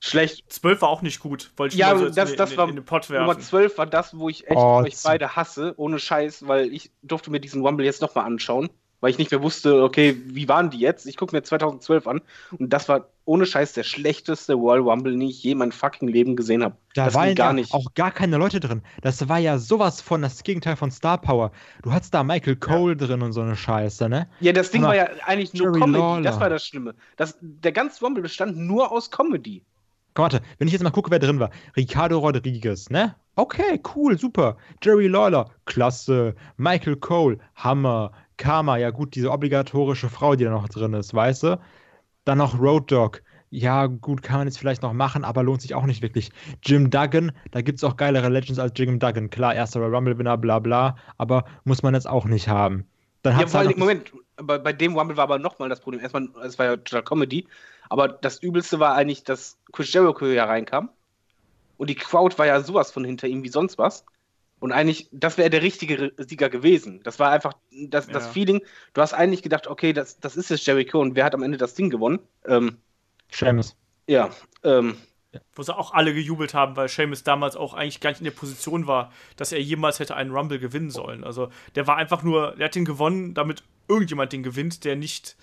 schlecht. 0.00 0.44
12 0.52 0.82
war 0.82 0.90
auch 0.90 1.00
nicht 1.00 1.20
gut, 1.20 1.52
wollte 1.56 1.74
ich 1.74 1.80
Ja, 1.80 1.96
so 1.96 2.10
das, 2.10 2.32
in, 2.32 2.36
das 2.36 2.52
in, 2.52 2.58
war 2.58 2.68
in 2.68 2.76
den 2.76 2.84
Pott 2.84 3.08
Nummer 3.08 3.28
werfen. 3.28 3.40
12 3.40 3.78
war 3.78 3.86
das, 3.86 4.18
wo 4.18 4.28
ich 4.28 4.46
echt 4.46 4.56
Oh, 4.56 4.82
euch 4.84 4.96
beide 5.02 5.34
hasse, 5.34 5.72
ohne 5.78 5.98
Scheiß, 5.98 6.46
weil 6.46 6.70
ich 6.74 6.90
durfte 7.02 7.30
mir 7.30 7.40
diesen 7.40 7.64
Rumble 7.64 7.86
jetzt 7.86 8.02
nochmal 8.02 8.26
anschauen, 8.26 8.68
weil 9.04 9.10
ich 9.10 9.18
nicht 9.18 9.30
mehr 9.30 9.42
wusste, 9.42 9.82
okay, 9.82 10.16
wie 10.24 10.48
waren 10.48 10.70
die 10.70 10.78
jetzt? 10.78 11.04
Ich 11.04 11.18
gucke 11.18 11.36
mir 11.36 11.42
2012 11.42 12.06
an 12.06 12.22
und 12.58 12.70
das 12.72 12.88
war 12.88 13.10
ohne 13.26 13.44
Scheiß 13.44 13.74
der 13.74 13.82
schlechteste 13.82 14.54
Royal 14.54 14.80
Rumble, 14.80 15.12
den 15.12 15.20
ich 15.20 15.42
je 15.42 15.52
in 15.52 15.58
meinem 15.58 15.72
fucking 15.72 16.08
Leben 16.08 16.36
gesehen 16.36 16.64
habe. 16.64 16.76
Da 16.94 17.04
das 17.04 17.14
waren 17.14 17.34
gar 17.34 17.48
ja 17.48 17.52
nicht. 17.52 17.74
auch 17.74 17.92
gar 17.94 18.10
keine 18.10 18.38
Leute 18.38 18.60
drin. 18.60 18.80
Das 19.02 19.28
war 19.28 19.36
ja 19.36 19.58
sowas 19.58 20.00
von 20.00 20.22
das 20.22 20.42
Gegenteil 20.42 20.76
von 20.76 20.90
Star 20.90 21.18
Power. 21.18 21.52
Du 21.82 21.92
hattest 21.92 22.14
da 22.14 22.24
Michael 22.24 22.56
Cole 22.56 22.96
drin 22.96 23.20
und 23.20 23.34
so 23.34 23.42
eine 23.42 23.56
Scheiße, 23.56 24.08
ne? 24.08 24.26
Ja, 24.40 24.54
das 24.54 24.70
Ding 24.70 24.82
Aber 24.84 24.92
war 24.92 24.96
ja 24.96 25.10
eigentlich 25.26 25.52
nur 25.52 25.66
Jerry 25.66 25.80
Comedy. 25.80 25.98
Lawler. 25.98 26.22
Das 26.22 26.40
war 26.40 26.48
das 26.48 26.64
Schlimme. 26.64 26.94
Das, 27.18 27.36
der 27.42 27.72
ganze 27.72 28.02
Rumble 28.02 28.22
bestand 28.22 28.56
nur 28.56 28.90
aus 28.90 29.10
Comedy. 29.10 29.62
Komm, 30.14 30.22
warte, 30.22 30.40
wenn 30.58 30.68
ich 30.68 30.72
jetzt 30.72 30.82
mal 30.82 30.90
gucke, 30.90 31.10
wer 31.10 31.18
drin 31.18 31.40
war. 31.40 31.50
Ricardo 31.76 32.20
Rodriguez, 32.20 32.88
ne? 32.88 33.16
Okay, 33.36 33.80
cool, 33.96 34.16
super. 34.16 34.56
Jerry 34.80 35.08
Lawler, 35.08 35.50
klasse. 35.66 36.36
Michael 36.56 36.96
Cole, 36.96 37.38
Hammer. 37.56 38.12
Karma, 38.36 38.76
ja 38.78 38.90
gut, 38.90 39.14
diese 39.14 39.30
obligatorische 39.30 40.08
Frau, 40.10 40.34
die 40.36 40.44
da 40.44 40.50
noch 40.50 40.68
drin 40.68 40.94
ist, 40.94 41.14
weißt 41.14 41.42
du? 41.44 41.60
Dann 42.24 42.38
noch 42.38 42.58
Road 42.60 42.90
Dogg. 42.92 43.20
Ja, 43.50 43.86
gut, 43.86 44.22
kann 44.22 44.38
man 44.38 44.48
jetzt 44.48 44.58
vielleicht 44.58 44.82
noch 44.82 44.92
machen, 44.92 45.24
aber 45.24 45.42
lohnt 45.44 45.62
sich 45.62 45.74
auch 45.74 45.86
nicht 45.86 46.02
wirklich. 46.02 46.32
Jim 46.62 46.90
Duggan, 46.90 47.32
da 47.52 47.62
gibt 47.62 47.78
es 47.78 47.84
auch 47.84 47.96
geilere 47.96 48.28
Legends 48.28 48.58
als 48.60 48.72
Jim 48.76 48.98
Duggan. 48.98 49.30
Klar, 49.30 49.54
erster 49.54 49.80
Rumble-Winner, 49.80 50.38
bla 50.38 50.58
bla, 50.58 50.96
aber 51.18 51.44
muss 51.64 51.82
man 51.82 51.94
jetzt 51.94 52.08
auch 52.08 52.26
nicht 52.26 52.48
haben. 52.48 52.86
Dann 53.22 53.36
Ja, 53.36 53.46
hat's 53.46 53.52
vor 53.52 53.60
halt 53.60 53.76
Moment, 53.76 54.12
bei, 54.36 54.58
bei 54.58 54.72
dem 54.72 54.96
Rumble 54.96 55.16
war 55.16 55.24
aber 55.24 55.38
nochmal 55.38 55.68
das 55.68 55.80
Problem. 55.80 56.00
Erstmal, 56.00 56.28
es 56.44 56.58
war 56.58 56.66
ja 56.66 56.76
total 56.76 57.02
Comedy, 57.02 57.48
aber 57.88 58.08
das 58.08 58.38
Übelste 58.42 58.78
war 58.80 58.94
eigentlich, 58.94 59.24
dass 59.24 59.58
Chris 59.72 59.92
Jericho 59.92 60.26
hier 60.26 60.44
reinkam 60.44 60.90
und 61.78 61.90
die 61.90 61.96
Crowd 61.96 62.38
war 62.38 62.46
ja 62.46 62.60
sowas 62.62 62.92
von 62.92 63.04
hinter 63.04 63.28
ihm 63.28 63.44
wie 63.44 63.48
sonst 63.50 63.78
was. 63.78 64.06
Und 64.64 64.72
eigentlich, 64.72 65.10
das 65.12 65.36
wäre 65.36 65.50
der 65.50 65.60
richtige 65.60 66.12
Sieger 66.16 66.48
gewesen. 66.48 67.02
Das 67.04 67.18
war 67.18 67.30
einfach 67.30 67.52
das, 67.70 68.06
das 68.06 68.24
Ja. 68.24 68.30
Feeling. 68.32 68.62
Du 68.94 69.02
hast 69.02 69.12
eigentlich 69.12 69.42
gedacht, 69.42 69.66
okay, 69.66 69.92
das, 69.92 70.18
das 70.20 70.38
ist 70.38 70.48
jetzt 70.48 70.64
Jericho 70.66 71.00
und 71.00 71.14
wer 71.16 71.26
hat 71.26 71.34
am 71.34 71.42
Ende 71.42 71.58
das 71.58 71.74
Ding 71.74 71.90
gewonnen? 71.90 72.18
Ähm, 72.46 72.78
Seamus. 73.30 73.76
ja, 74.06 74.30
ähm, 74.62 74.96
Wo 75.54 75.62
sie 75.62 75.76
auch 75.76 75.92
alle 75.92 76.14
gejubelt 76.14 76.54
haben, 76.54 76.76
weil 76.76 76.88
Sheamus 76.88 77.24
damals 77.24 77.56
auch 77.56 77.74
eigentlich 77.74 78.00
gar 78.00 78.08
nicht 78.08 78.20
in 78.20 78.24
der 78.24 78.30
Position 78.30 78.86
war, 78.86 79.12
dass 79.36 79.52
er 79.52 79.60
jemals 79.60 79.98
hätte 79.98 80.16
einen 80.16 80.30
Rumble 80.30 80.58
gewinnen 80.58 80.90
sollen. 80.90 81.24
Also 81.24 81.50
der 81.74 81.86
war 81.86 81.96
einfach 81.98 82.22
nur, 82.22 82.54
der 82.56 82.64
hat 82.66 82.74
den 82.74 82.86
gewonnen, 82.86 83.34
damit 83.34 83.64
irgendjemand 83.86 84.32
den 84.32 84.42
gewinnt, 84.42 84.84
der 84.86 84.96
nicht 84.96 85.36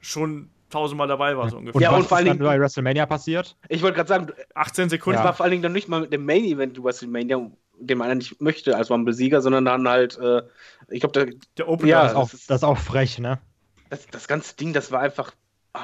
schon 0.00 0.48
tausendmal 0.70 1.08
dabei 1.08 1.36
war, 1.36 1.50
so 1.50 1.58
ungefähr. 1.58 1.76
Und 1.76 1.82
Ja, 1.82 1.90
was 1.92 1.98
und 1.98 2.02
vor 2.08 2.16
ist 2.16 2.20
allen 2.20 2.26
dann 2.28 2.38
Dingen- 2.38 2.48
bei 2.48 2.58
WrestleMania 2.58 3.04
passiert? 3.06 3.56
ich 3.68 3.82
wollte 3.82 3.96
gerade 3.96 4.08
sagen, 4.08 4.32
18 4.54 4.88
Sekunden. 4.88 5.18
Ja. 5.18 5.24
war 5.24 5.34
vor 5.34 5.44
allen 5.44 5.50
Dingen 5.52 5.62
dann 5.62 5.72
nicht 5.72 5.88
mal 5.88 6.00
mit 6.00 6.12
dem 6.12 6.24
Main 6.24 6.44
Event 6.44 6.82
WrestleMania, 6.82 7.50
den 7.78 7.98
man 7.98 8.18
nicht 8.18 8.40
möchte 8.40 8.76
als 8.76 8.90
Rumble-Sieger, 8.90 9.40
sondern 9.40 9.64
dann 9.64 9.88
halt, 9.88 10.18
äh, 10.18 10.42
ich 10.88 11.00
glaube, 11.00 11.12
der, 11.26 11.34
Der 11.58 11.68
Opener. 11.68 11.88
Ja, 11.88 12.02
Das 12.02 12.12
ist, 12.12 12.16
auch, 12.16 12.30
das 12.30 12.34
ist- 12.34 12.50
das 12.50 12.56
ist 12.58 12.64
auch 12.64 12.78
frech, 12.78 13.18
ne? 13.18 13.38
das, 13.90 14.06
das 14.08 14.26
ganze 14.28 14.56
Ding, 14.56 14.72
das 14.72 14.90
war 14.90 15.00
einfach 15.00 15.32
ah, 15.74 15.80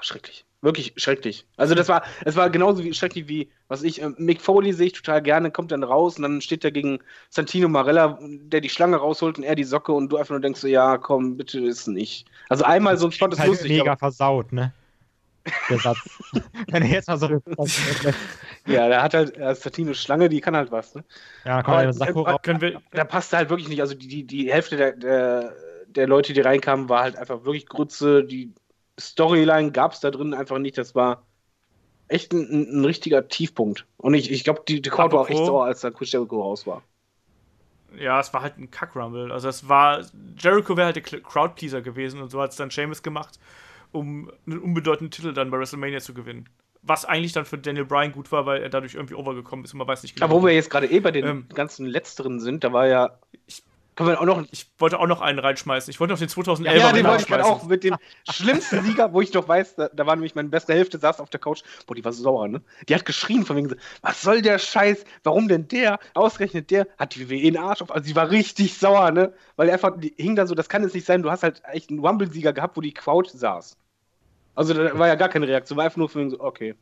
schrecklich. 0.00 0.44
Wirklich 0.62 0.94
schrecklich. 0.96 1.46
Also 1.58 1.74
das 1.74 1.88
war, 1.88 2.04
es 2.24 2.36
war 2.36 2.48
genauso 2.48 2.82
wie 2.82 2.94
schrecklich 2.94 3.28
wie, 3.28 3.50
was 3.68 3.82
ich, 3.82 4.00
äh, 4.00 4.08
Mick 4.16 4.40
Foley 4.40 4.72
sehe 4.72 4.86
ich 4.86 4.92
total 4.94 5.20
gerne, 5.20 5.50
kommt 5.50 5.70
dann 5.72 5.82
raus 5.82 6.16
und 6.16 6.22
dann 6.22 6.40
steht 6.40 6.64
er 6.64 6.70
gegen 6.70 7.00
Santino 7.28 7.68
Marella, 7.68 8.18
der 8.22 8.62
die 8.62 8.70
Schlange 8.70 8.96
rausholt 8.96 9.36
und 9.36 9.44
er 9.44 9.56
die 9.56 9.64
Socke 9.64 9.92
und 9.92 10.08
du 10.10 10.16
einfach 10.16 10.30
nur 10.30 10.40
denkst 10.40 10.60
so, 10.60 10.66
ja, 10.66 10.96
komm, 10.96 11.36
bitte 11.36 11.60
ist 11.60 11.86
nicht. 11.86 12.26
Also 12.48 12.64
einmal 12.64 12.96
so 12.96 13.06
ein 13.06 13.12
Spot 13.12 13.26
ist 13.26 13.38
halt 13.40 13.50
lustig, 13.50 13.72
mega 13.72 13.90
aber, 13.90 13.98
versaut, 13.98 14.52
ne? 14.52 14.72
Der 15.68 15.78
Satz. 15.78 15.98
Wenn 16.68 16.82
er 16.82 16.88
jetzt 16.88 17.08
mal 17.08 17.18
so. 17.18 17.28
ja, 18.66 18.88
der 18.88 19.02
hat 19.02 19.14
halt, 19.14 19.36
äh, 19.36 19.54
Santino 19.54 19.94
Schlange, 19.94 20.28
die 20.28 20.40
kann 20.40 20.56
halt 20.56 20.70
was, 20.70 20.94
ne? 20.94 21.04
ja, 21.44 21.62
kommt 21.62 21.76
Aber- 21.76 22.06
äh, 22.06 22.10
raus. 22.30 22.38
Können 22.42 22.60
wir, 22.60 22.80
Da 22.92 23.04
passte 23.04 23.36
halt 23.36 23.50
wirklich 23.50 23.68
nicht, 23.68 23.80
also 23.80 23.94
die, 23.94 24.08
die, 24.08 24.24
die 24.26 24.52
Hälfte 24.52 24.76
der, 24.76 24.92
der, 24.92 25.54
der 25.86 26.06
Leute, 26.06 26.32
die 26.32 26.40
reinkamen, 26.40 26.88
war 26.88 27.02
halt 27.02 27.16
einfach 27.16 27.44
wirklich 27.44 27.66
Grütze, 27.66 28.24
die 28.24 28.52
Storyline 28.98 29.72
gab 29.72 29.92
es 29.92 30.00
da 30.00 30.10
drin 30.10 30.34
einfach 30.34 30.58
nicht, 30.58 30.78
das 30.78 30.94
war 30.94 31.26
echt 32.08 32.32
ein, 32.32 32.48
ein, 32.50 32.80
ein 32.80 32.84
richtiger 32.84 33.28
Tiefpunkt. 33.28 33.86
Und 33.96 34.14
ich, 34.14 34.30
ich 34.30 34.44
glaube, 34.44 34.62
die, 34.66 34.80
die 34.80 34.90
Crowd 34.90 35.12
war 35.14 35.22
auch 35.22 35.28
echt 35.28 35.44
sauer, 35.44 35.64
als 35.64 35.80
da 35.80 35.90
Chris 35.90 36.12
Jericho 36.12 36.40
raus 36.40 36.66
war. 36.66 36.82
ja, 37.98 38.20
es 38.20 38.32
war 38.32 38.42
halt 38.42 38.58
ein 38.58 38.70
Kack-Rumble. 38.70 39.32
Also 39.32 39.48
es 39.48 39.68
war, 39.68 40.00
Jericho 40.38 40.76
wäre 40.76 40.86
halt 40.86 40.96
der 40.96 41.02
Crowdpleaser 41.02 41.80
gewesen 41.82 42.20
und 42.22 42.30
so 42.30 42.40
hat 42.40 42.50
es 42.50 42.56
dann 42.56 42.70
Sheamus 42.70 43.02
gemacht, 43.02 43.38
um 43.94 44.30
einen 44.46 44.58
unbedeutenden 44.58 45.10
Titel 45.10 45.32
dann 45.32 45.50
bei 45.50 45.58
WrestleMania 45.58 46.00
zu 46.00 46.14
gewinnen. 46.14 46.48
Was 46.82 47.04
eigentlich 47.06 47.32
dann 47.32 47.46
für 47.46 47.56
Daniel 47.56 47.86
Bryan 47.86 48.12
gut 48.12 48.30
war, 48.30 48.44
weil 48.44 48.62
er 48.62 48.68
dadurch 48.68 48.94
irgendwie 48.94 49.14
overgekommen 49.14 49.64
ist 49.64 49.72
und 49.72 49.78
man 49.78 49.88
weiß 49.88 50.02
nicht 50.02 50.16
genau. 50.16 50.26
Aber 50.26 50.34
wo 50.42 50.46
wir 50.46 50.52
jetzt 50.54 50.68
gerade 50.68 50.86
eh 50.90 51.00
bei 51.00 51.10
den 51.12 51.24
Ähm. 51.26 51.46
ganzen 51.54 51.86
Letzteren 51.86 52.40
sind, 52.40 52.62
da 52.62 52.72
war 52.74 52.86
ja. 52.86 53.18
Ich- 53.46 53.62
Können 53.96 54.08
wir 54.10 54.20
auch 54.20 54.26
noch. 54.26 54.44
ich 54.50 54.66
wollte 54.78 54.98
auch 54.98 55.06
noch 55.06 55.20
einen 55.20 55.38
reinschmeißen. 55.38 55.88
Ich 55.90 56.00
wollte 56.00 56.12
noch 56.12 56.18
den 56.18 56.28
2011er 56.28 56.76
Ja, 56.76 56.92
den 56.92 57.04
noch 57.04 57.10
wollte 57.12 57.22
ich 57.22 57.28
gerade 57.28 57.44
auch 57.44 57.62
mit 57.64 57.84
dem 57.84 57.94
schlimmsten 58.28 58.82
Sieger, 58.82 59.12
wo 59.12 59.20
ich 59.20 59.32
noch 59.32 59.46
weiß, 59.48 59.76
da, 59.76 59.88
da 59.88 60.04
war 60.04 60.16
nämlich 60.16 60.34
meine 60.34 60.48
beste 60.48 60.74
Hälfte, 60.74 60.98
saß 60.98 61.20
auf 61.20 61.30
der 61.30 61.38
Couch. 61.40 61.62
Boah, 61.86 61.94
die 61.94 62.04
war 62.04 62.12
so 62.12 62.22
sauer, 62.24 62.48
ne? 62.48 62.60
Die 62.88 62.94
hat 62.96 63.06
geschrien 63.06 63.46
von 63.46 63.56
wegen 63.56 63.68
so, 63.68 63.76
was 64.02 64.20
soll 64.20 64.42
der 64.42 64.58
Scheiß? 64.58 65.04
Warum 65.22 65.46
denn 65.48 65.68
der? 65.68 66.00
Ausgerechnet 66.14 66.70
der 66.72 66.88
hat 66.98 67.14
die 67.14 67.30
WWE 67.30 67.36
in 67.36 67.54
den 67.54 67.62
Arsch 67.62 67.80
auf. 67.82 67.92
Also, 67.94 68.04
sie 68.06 68.16
war 68.16 68.30
richtig 68.30 68.76
sauer, 68.76 69.10
ne? 69.12 69.32
Weil 69.56 69.68
er 69.68 69.74
einfach, 69.74 69.92
die 69.96 70.12
hing 70.18 70.34
dann 70.36 70.48
so, 70.48 70.54
das 70.56 70.68
kann 70.68 70.82
jetzt 70.82 70.94
nicht 70.94 71.06
sein, 71.06 71.22
du 71.22 71.30
hast 71.30 71.44
halt 71.44 71.62
echt 71.72 71.88
einen 71.90 72.00
Rumble-Sieger 72.00 72.52
gehabt, 72.52 72.76
wo 72.76 72.80
die 72.80 72.92
Crowd 72.92 73.30
saß. 73.32 73.76
Also, 74.54 74.74
da 74.74 74.96
war 74.98 75.08
ja 75.08 75.14
gar 75.16 75.28
keine 75.28 75.48
Reaktion, 75.48 75.76
war 75.76 75.84
einfach 75.84 75.96
nur 75.98 76.14
wegen 76.14 76.30
so, 76.30 76.40
okay. 76.40 76.74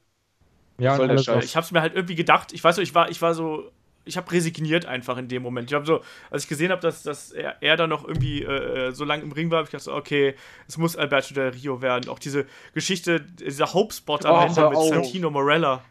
Ja, 0.78 0.96
soll 0.96 1.06
und 1.06 1.08
der 1.08 1.16
alles 1.16 1.24
Scheiß? 1.24 1.44
Ich 1.44 1.56
habe 1.56 1.64
es 1.64 1.72
mir 1.72 1.80
halt 1.80 1.94
irgendwie 1.94 2.14
gedacht. 2.14 2.52
Ich 2.52 2.62
weiß 2.62 2.76
so, 2.76 2.82
ich 2.82 2.94
war, 2.94 3.10
ich 3.10 3.20
war 3.22 3.34
so, 3.34 3.70
ich 4.04 4.16
habe 4.16 4.30
resigniert 4.32 4.86
einfach 4.86 5.16
in 5.16 5.28
dem 5.28 5.42
Moment. 5.42 5.70
Ich 5.70 5.74
habe 5.74 5.86
so, 5.86 6.00
als 6.30 6.44
ich 6.44 6.48
gesehen 6.48 6.70
habe, 6.72 6.80
dass, 6.82 7.02
dass 7.02 7.32
er, 7.32 7.62
er 7.62 7.76
da 7.76 7.86
noch 7.86 8.06
irgendwie 8.06 8.42
äh, 8.42 8.92
so 8.92 9.04
lange 9.04 9.22
im 9.22 9.32
Ring 9.32 9.50
war, 9.50 9.58
habe 9.58 9.66
ich 9.66 9.70
gedacht, 9.70 9.84
so, 9.84 9.94
okay, 9.94 10.34
es 10.68 10.78
muss 10.78 10.96
Alberto 10.96 11.34
Del 11.34 11.50
Rio 11.50 11.82
werden. 11.82 12.08
Auch 12.10 12.18
diese 12.18 12.46
Geschichte, 12.74 13.20
dieser 13.20 13.72
Hope-Spot 13.74 14.18
am 14.24 14.38
Oh, 14.38 14.40
Ende 14.40 14.68
mit 14.68 14.78
auf. 14.78 14.88
Santino 14.88 15.30
Morella. 15.30 15.84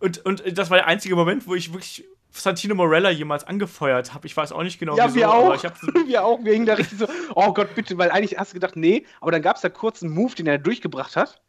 Und, 0.00 0.24
und 0.24 0.42
das 0.58 0.70
war 0.70 0.78
der 0.78 0.86
einzige 0.86 1.16
Moment, 1.16 1.46
wo 1.46 1.54
ich 1.54 1.72
wirklich 1.72 2.04
Santino 2.40 2.74
Morella 2.74 3.10
jemals 3.10 3.44
angefeuert 3.44 4.14
habe. 4.14 4.26
Ich 4.26 4.36
weiß 4.36 4.52
auch 4.52 4.62
nicht 4.62 4.78
genau, 4.78 4.96
Ja, 4.96 5.06
wieso, 5.06 5.16
wir 5.16 5.30
auch. 5.32 5.54
ich 5.54 5.64
habe 5.64 5.74
wir 6.06 6.24
auch. 6.24 6.42
Wir 6.44 6.52
hingen 6.52 6.66
da 6.66 6.74
richtig 6.74 6.98
so, 6.98 7.06
oh 7.34 7.52
Gott, 7.52 7.74
bitte, 7.74 7.96
weil 7.98 8.10
eigentlich 8.10 8.38
hast 8.38 8.52
du 8.52 8.54
gedacht, 8.54 8.76
nee, 8.76 9.04
aber 9.20 9.32
dann 9.32 9.42
gab 9.42 9.56
es 9.56 9.62
da 9.62 9.68
kurz 9.68 10.02
einen 10.02 10.12
Move, 10.12 10.34
den 10.34 10.46
er 10.46 10.58
durchgebracht 10.58 11.16
hat. 11.16 11.40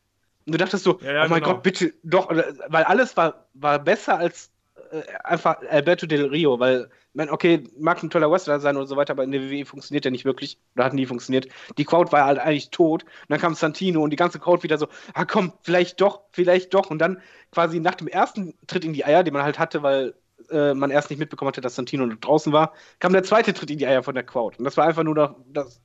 Und 0.46 0.54
du 0.54 0.58
dachtest 0.58 0.84
so, 0.84 1.00
Ja, 1.02 1.12
ja, 1.14 1.26
oh 1.26 1.30
mein 1.30 1.42
genau. 1.42 1.54
Gott, 1.56 1.64
bitte, 1.64 1.94
doch, 2.04 2.30
weil 2.30 2.84
alles 2.84 3.16
war, 3.18 3.48
war 3.54 3.80
besser 3.80 4.18
als 4.18 4.52
äh, 4.92 5.02
einfach 5.24 5.58
Alberto 5.70 6.08
Del 6.08 6.26
Rio, 6.26 6.60
weil, 6.60 6.90
man, 7.14 7.30
okay, 7.30 7.64
mag 7.78 8.02
ein 8.02 8.10
toller 8.10 8.32
Wrestler 8.32 8.60
sein 8.60 8.78
und 8.78 8.88
so 8.88 8.96
weiter, 8.96 9.14
aber 9.14 9.24
in 9.24 9.32
der 9.32 9.42
WWE 9.42 9.66
funktioniert 9.66 10.06
er 10.06 10.12
nicht 10.12 10.26
wirklich, 10.26 10.58
oder 10.76 10.86
hat 10.86 10.94
nie 10.94 11.06
funktioniert. 11.06 11.48
Die 11.78 11.86
Crowd 11.86 12.12
war 12.12 12.26
halt 12.26 12.40
eigentlich 12.40 12.70
tot. 12.72 13.04
Und 13.04 13.10
dann 13.30 13.40
kam 13.40 13.54
Santino 13.56 14.02
und 14.02 14.10
die 14.12 14.16
ganze 14.16 14.40
Crowd 14.40 14.64
wieder 14.64 14.78
so, 14.78 14.88
ah 15.14 15.26
komm, 15.26 15.54
vielleicht 15.62 16.02
doch, 16.02 16.22
vielleicht 16.32 16.74
doch. 16.74 16.90
Und 16.90 17.00
dann 17.00 17.22
quasi 17.52 17.80
nach 17.80 17.96
dem 17.96 18.08
ersten 18.08 18.54
Tritt 18.68 18.86
in 18.86 18.94
die 18.94 19.06
Eier, 19.06 19.24
den 19.24 19.34
man 19.34 19.44
halt 19.44 19.60
hatte, 19.60 19.84
weil 19.84 20.14
äh, 20.50 20.74
man 20.74 20.92
erst 20.92 21.10
nicht 21.10 21.20
mitbekommen 21.20 21.50
hatte, 21.50 21.62
dass 21.62 21.76
Santino 21.76 22.06
draußen 22.08 22.52
war, 22.54 22.74
kam 23.00 23.14
der 23.14 23.24
zweite 23.24 23.54
Tritt 23.54 23.72
in 23.72 23.78
die 23.78 23.88
Eier 23.88 24.04
von 24.04 24.16
der 24.16 24.24
Crowd. 24.24 24.58
Und 24.58 24.66
das 24.66 24.78
war 24.78 24.86
einfach 24.86 25.04
nur 25.04 25.16
noch, 25.16 25.36
das, 25.52 25.82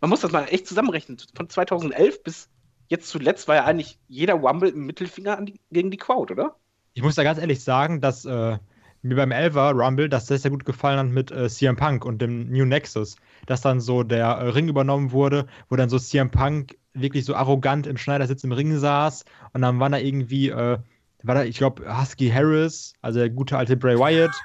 man 0.00 0.10
muss 0.10 0.20
das 0.20 0.32
mal 0.32 0.46
echt 0.48 0.66
zusammenrechnen. 0.66 1.18
Von 1.34 1.48
2011 1.48 2.22
bis 2.22 2.48
jetzt 2.88 3.08
zuletzt 3.08 3.48
war 3.48 3.56
ja 3.56 3.64
eigentlich 3.64 3.98
jeder 4.08 4.34
Rumble 4.34 4.70
im 4.70 4.86
Mittelfinger 4.86 5.40
die, 5.42 5.60
gegen 5.70 5.90
die 5.90 5.96
Crowd, 5.96 6.32
oder? 6.32 6.56
Ich 6.94 7.02
muss 7.02 7.14
da 7.14 7.22
ganz 7.22 7.38
ehrlich 7.38 7.64
sagen, 7.64 8.00
dass 8.00 8.24
äh, 8.24 8.58
mir 9.02 9.16
beim 9.16 9.32
Elver 9.32 9.72
Rumble 9.72 10.08
das 10.08 10.26
sehr, 10.26 10.38
sehr 10.38 10.50
gut 10.50 10.64
gefallen 10.64 10.98
hat 10.98 11.08
mit 11.08 11.30
äh, 11.30 11.48
CM 11.48 11.76
Punk 11.76 12.04
und 12.04 12.20
dem 12.20 12.50
New 12.50 12.64
Nexus. 12.64 13.16
Dass 13.46 13.60
dann 13.60 13.80
so 13.80 14.02
der 14.02 14.26
äh, 14.26 14.48
Ring 14.50 14.68
übernommen 14.68 15.10
wurde, 15.10 15.46
wo 15.68 15.76
dann 15.76 15.88
so 15.88 15.98
CM 15.98 16.30
Punk 16.30 16.76
wirklich 16.94 17.24
so 17.24 17.34
arrogant 17.34 17.86
im 17.86 17.96
Schneidersitz 17.96 18.44
im 18.44 18.52
Ring 18.52 18.76
saß 18.76 19.24
und 19.54 19.62
dann 19.62 19.80
war 19.80 19.88
da 19.90 19.96
irgendwie, 19.96 20.50
äh, 20.50 20.78
war 21.24 21.34
da, 21.34 21.44
ich 21.44 21.56
glaube, 21.58 21.84
Husky 22.00 22.28
Harris, 22.30 22.94
also 23.00 23.18
der 23.20 23.30
gute 23.30 23.56
alte 23.56 23.76
Bray 23.76 23.98
Wyatt. 23.98 24.42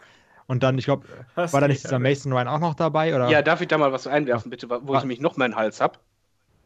Und 0.48 0.64
dann, 0.64 0.78
ich 0.78 0.86
glaube, 0.86 1.08
war 1.36 1.62
da 1.62 1.68
nicht 1.68 1.84
dieser 1.84 2.00
Mason 2.00 2.32
Ryan 2.32 2.48
auch 2.48 2.60
noch 2.60 2.74
dabei? 2.76 3.14
Oder 3.16 3.30
Ja, 3.30 3.42
darf 3.42 3.62
ich 3.62 3.68
da 3.68 3.78
mal 3.78 3.92
was 3.92 4.08
einwerfen, 4.08 4.50
bitte, 4.50 4.70
wo 4.70 4.76
ich 4.76 4.98
Ah. 4.98 5.02
nämlich 5.02 5.20
noch 5.20 5.36
meinen 5.38 5.56
Hals 5.56 5.82
hab? 5.82 6.02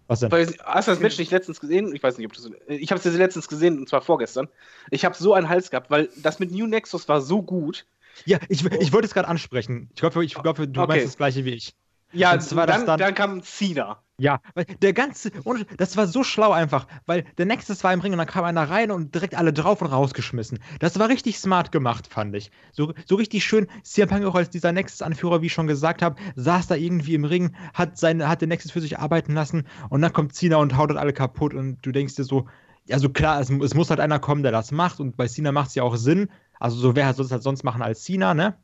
was 0.07 0.19
denn? 0.19 0.31
Weil, 0.31 0.55
Hast 0.63 0.87
du 0.87 0.91
das 0.91 0.99
Match 0.99 1.17
nicht 1.17 1.31
letztens 1.31 1.59
gesehen? 1.59 1.95
Ich 1.95 2.03
weiß 2.03 2.17
nicht, 2.17 2.27
ob 2.27 2.33
du 2.33 2.41
so, 2.41 2.51
Ich 2.67 2.91
habe 2.91 2.99
es 2.99 3.17
letztens 3.17 3.47
gesehen, 3.47 3.79
und 3.79 3.89
zwar 3.89 4.01
vorgestern. 4.01 4.49
Ich 4.91 5.05
habe 5.05 5.15
so 5.15 5.33
einen 5.33 5.49
Hals 5.49 5.71
gehabt, 5.71 5.89
weil 5.89 6.09
das 6.21 6.39
mit 6.39 6.51
New 6.51 6.67
Nexus 6.67 7.07
war 7.07 7.21
so 7.21 7.41
gut. 7.41 7.85
Ja, 8.25 8.39
ich, 8.49 8.63
ich 8.65 8.93
wollte 8.93 9.07
es 9.07 9.13
gerade 9.13 9.27
ansprechen. 9.27 9.89
Ich 9.93 9.99
glaube, 10.01 10.23
ich 10.23 10.33
glaube, 10.33 10.67
du 10.67 10.81
Okay. 10.81 10.87
meinst 10.87 11.07
das 11.07 11.17
gleiche 11.17 11.45
wie 11.45 11.53
ich. 11.53 11.73
Ja, 12.13 12.33
Und 12.33 12.41
zwar 12.41 12.67
dann, 12.67 12.77
das 12.81 12.85
dann- 12.85 12.99
dann 12.99 13.15
kam 13.15 13.41
Cena. 13.43 13.97
Ja, 14.17 14.39
weil 14.53 14.65
der 14.65 14.93
ganze, 14.93 15.31
und 15.45 15.65
das 15.77 15.97
war 15.97 16.05
so 16.05 16.23
schlau 16.23 16.51
einfach, 16.51 16.85
weil 17.07 17.23
der 17.39 17.47
Nexus 17.47 17.83
war 17.83 17.91
im 17.91 18.01
Ring 18.01 18.11
und 18.11 18.19
dann 18.19 18.27
kam 18.27 18.43
einer 18.43 18.69
rein 18.69 18.91
und 18.91 19.15
direkt 19.15 19.33
alle 19.33 19.51
drauf 19.51 19.81
und 19.81 19.87
rausgeschmissen. 19.87 20.59
Das 20.77 20.99
war 20.99 21.09
richtig 21.09 21.39
smart 21.39 21.71
gemacht, 21.71 22.05
fand 22.05 22.35
ich. 22.35 22.51
So, 22.71 22.93
so 23.07 23.15
richtig 23.15 23.43
schön, 23.43 23.65
CM 23.81 24.09
Punk 24.09 24.23
auch 24.25 24.35
als 24.35 24.51
dieser 24.51 24.73
Nexus-Anführer, 24.73 25.41
wie 25.41 25.47
ich 25.47 25.53
schon 25.53 25.65
gesagt 25.65 26.03
habe, 26.03 26.17
saß 26.35 26.67
da 26.67 26.75
irgendwie 26.75 27.15
im 27.15 27.25
Ring, 27.25 27.55
hat, 27.73 27.97
seine, 27.97 28.27
hat 28.29 28.41
den 28.41 28.49
Nexus 28.49 28.69
für 28.71 28.81
sich 28.81 28.99
arbeiten 28.99 29.33
lassen 29.33 29.65
und 29.89 30.03
dann 30.03 30.13
kommt 30.13 30.35
Cena 30.35 30.57
und 30.57 30.77
haut 30.77 30.91
dort 30.91 30.99
alle 30.99 31.13
kaputt 31.13 31.55
und 31.55 31.83
du 31.83 31.91
denkst 31.91 32.13
dir 32.15 32.23
so, 32.23 32.47
also 32.91 33.09
klar, 33.09 33.39
es, 33.41 33.49
es 33.49 33.73
muss 33.73 33.89
halt 33.89 33.99
einer 33.99 34.19
kommen, 34.19 34.43
der 34.43 34.51
das 34.51 34.71
macht 34.71 34.99
und 34.99 35.17
bei 35.17 35.27
Cena 35.27 35.51
macht 35.51 35.69
es 35.69 35.75
ja 35.75 35.81
auch 35.81 35.95
Sinn, 35.95 36.29
also 36.59 36.77
so 36.77 36.95
wer 36.95 37.11
soll 37.15 37.25
es 37.25 37.31
halt 37.31 37.41
sonst 37.41 37.63
machen 37.63 37.81
als 37.81 38.03
Cena, 38.03 38.35
ne? 38.35 38.55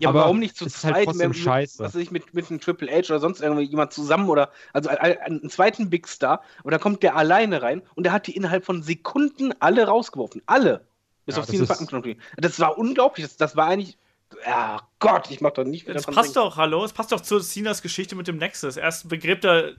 Ja, 0.00 0.08
aber 0.08 0.20
warum 0.20 0.38
nicht 0.38 0.56
zu 0.56 0.64
halt 0.64 0.72
zweit 0.74 1.04
trotzdem 1.06 1.30
mit, 1.30 1.38
scheiße. 1.38 1.82
was 1.84 1.94
weiß 1.94 2.00
ich, 2.02 2.10
mit, 2.10 2.34
mit 2.34 2.50
einem 2.50 2.60
Triple 2.60 2.90
H 2.90 3.10
oder 3.10 3.20
sonst 3.20 3.40
irgendwie 3.40 3.64
jemand 3.64 3.92
zusammen 3.92 4.28
oder 4.28 4.50
also 4.72 4.88
ein- 4.88 4.98
ein- 4.98 5.18
einen 5.20 5.50
zweiten 5.50 5.90
Big 5.90 6.08
Star 6.08 6.42
und 6.62 6.72
dann 6.72 6.80
kommt 6.80 7.02
der 7.02 7.16
alleine 7.16 7.62
rein 7.62 7.82
und 7.94 8.04
der 8.04 8.12
hat 8.12 8.26
die 8.26 8.36
innerhalb 8.36 8.64
von 8.64 8.82
Sekunden 8.82 9.52
alle 9.60 9.86
rausgeworfen. 9.86 10.42
Alle. 10.46 10.86
Bis 11.26 11.36
Ja, 11.36 11.42
auf 11.42 11.48
ist- 11.52 11.68
Backenknochen. 11.68 12.20
Das 12.36 12.58
war 12.60 12.76
unglaublich. 12.78 13.24
Das, 13.26 13.36
das 13.36 13.56
war 13.56 13.66
eigentlich. 13.68 13.96
Ja, 14.44 14.80
Gott, 14.98 15.30
ich 15.30 15.40
mach 15.40 15.52
doch 15.52 15.64
nicht 15.64 15.84
wieder 15.84 15.94
Das 15.94 16.06
passt 16.06 16.34
denken. 16.34 16.48
doch, 16.50 16.56
hallo, 16.56 16.84
es 16.84 16.92
passt 16.92 17.12
doch 17.12 17.20
zu 17.20 17.38
Cenas 17.40 17.82
Geschichte 17.82 18.16
mit 18.16 18.26
dem 18.26 18.36
Nexus. 18.38 18.76
Erst 18.76 19.08
begräbt 19.08 19.44
er 19.44 19.74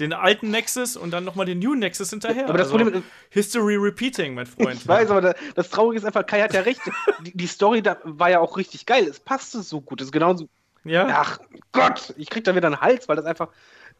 den 0.00 0.12
alten 0.12 0.50
Nexus 0.50 0.96
und 0.96 1.10
dann 1.10 1.24
nochmal 1.24 1.46
den 1.46 1.58
New 1.58 1.74
Nexus 1.74 2.10
hinterher. 2.10 2.44
Aber 2.48 2.58
das 2.58 2.68
Also, 2.68 2.78
Problem 2.78 3.02
ist, 3.02 3.04
History 3.30 3.76
repeating, 3.76 4.34
mein 4.34 4.46
Freund. 4.46 4.74
Ich 4.74 4.86
weiß, 4.86 5.10
aber 5.10 5.20
da, 5.20 5.34
das 5.54 5.70
Traurige 5.70 5.98
ist 5.98 6.04
einfach, 6.04 6.24
Kai 6.26 6.40
hat 6.40 6.54
ja 6.54 6.60
recht. 6.60 6.80
Die, 7.24 7.36
die 7.36 7.46
Story 7.46 7.82
da 7.82 7.98
war 8.04 8.30
ja 8.30 8.40
auch 8.40 8.56
richtig 8.56 8.86
geil. 8.86 9.06
Es 9.08 9.20
passte 9.20 9.62
so 9.62 9.80
gut. 9.80 10.00
Es 10.00 10.08
ist 10.08 10.12
genauso. 10.12 10.48
Ja, 10.84 11.06
Ach 11.10 11.38
Gott, 11.72 12.14
ich 12.16 12.30
krieg 12.30 12.44
da 12.44 12.54
wieder 12.54 12.68
einen 12.68 12.80
Hals, 12.80 13.08
weil 13.08 13.16
das 13.16 13.26
einfach. 13.26 13.48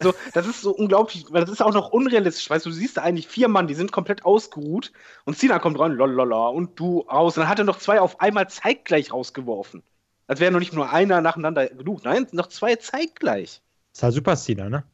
So, 0.01 0.15
das 0.33 0.47
ist 0.47 0.61
so 0.63 0.71
unglaublich, 0.71 1.27
weil 1.31 1.41
das 1.41 1.51
ist 1.51 1.61
auch 1.61 1.75
noch 1.75 1.91
unrealistisch. 1.91 2.49
Weißt 2.49 2.65
du, 2.65 2.71
du 2.71 2.77
siehst 2.77 2.97
da 2.97 3.03
eigentlich 3.03 3.27
vier 3.27 3.49
Mann, 3.49 3.67
die 3.67 3.75
sind 3.75 3.91
komplett 3.91 4.25
ausgeruht 4.25 4.93
und 5.25 5.37
Cena 5.37 5.59
kommt 5.59 5.79
rein, 5.81 5.93
lolala, 5.93 6.49
und 6.49 6.79
du 6.79 7.01
raus. 7.01 7.37
Und 7.37 7.43
dann 7.43 7.49
hat 7.49 7.59
er 7.59 7.65
noch 7.65 7.79
zwei 7.79 8.01
auf 8.01 8.21
einmal 8.21 8.49
zeitgleich 8.49 9.13
rausgeworfen. 9.13 9.83
Als 10.29 10.39
wäre 10.39 10.53
noch 10.53 10.61
nicht 10.61 10.73
nur 10.73 10.93
einer 10.93 11.21
nacheinander 11.21 11.67
genug. 11.67 12.05
Nein, 12.05 12.29
noch 12.31 12.47
zwei 12.47 12.77
zeitgleich. 12.77 13.61
Ist 13.93 14.03
halt 14.03 14.15
super 14.15 14.37
Cena, 14.37 14.69
ne? 14.69 14.85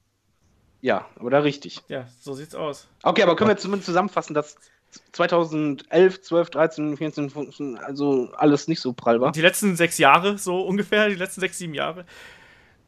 Ja, 0.85 1.07
aber 1.19 1.31
da 1.31 1.39
richtig. 1.39 1.81
ja, 1.89 2.07
so 2.21 2.35
sieht's 2.35 2.55
aus. 2.55 2.89
Okay, 3.03 3.23
aber 3.23 3.37
können 3.37 3.49
wir 3.49 3.57
zumindest 3.57 3.87
zusammenfassen, 3.87 4.35
dass 4.35 4.57
2011, 5.13 6.21
12, 6.21 6.51
13, 6.51 6.97
14, 6.99 7.31
15, 7.31 7.79
also 7.79 8.31
alles 8.37 8.69
nicht 8.69 8.81
so 8.81 8.93
prall 8.93 9.19
war? 9.19 9.33
Die 9.33 9.41
letzten 9.41 9.77
sechs 9.77 9.97
Jahre, 9.97 10.37
so 10.37 10.61
ungefähr, 10.61 11.09
die 11.09 11.15
letzten 11.15 11.41
sechs, 11.41 11.57
sieben 11.57 11.73
Jahre. 11.73 12.05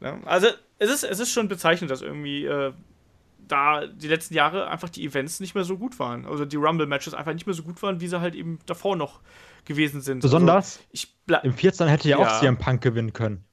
Ja, 0.01 0.19
also, 0.27 0.49
es 0.79 0.91
ist, 0.91 1.05
es 1.05 1.21
ist 1.21 1.33
schon 1.33 1.49
bezeichnend, 1.49 1.91
dass 1.91 2.03
irgendwie 2.03 2.45
äh, 2.45 2.75
da 3.49 3.87
die 3.87 4.09
letzten 4.09 4.35
Jahre 4.35 4.69
einfach 4.69 4.91
die 4.91 5.03
Events 5.07 5.41
nicht 5.41 5.55
mehr 5.55 5.65
so 5.65 5.79
gut 5.79 5.99
waren. 5.99 6.27
Also 6.27 6.45
die 6.45 6.57
Rumble-Matches 6.57 7.15
einfach 7.15 7.33
nicht 7.33 7.47
mehr 7.47 7.55
so 7.55 7.63
gut 7.63 7.83
waren, 7.83 8.03
wie 8.03 8.09
sie 8.09 8.21
halt 8.21 8.35
eben 8.35 8.59
davor 8.67 8.97
noch 8.97 9.21
gewesen 9.65 10.03
sind. 10.03 10.21
Besonders 10.21 10.81
Also, 10.81 10.81
ich 10.93 11.17
im 11.45 11.55
14 11.55 11.89
hätte 11.89 12.11
ja, 12.11 12.21
Ja. 12.21 12.27
auch 12.27 12.41
CM 12.41 12.59
Punk 12.59 12.83
gewinnen 12.83 13.15
können. 13.15 13.47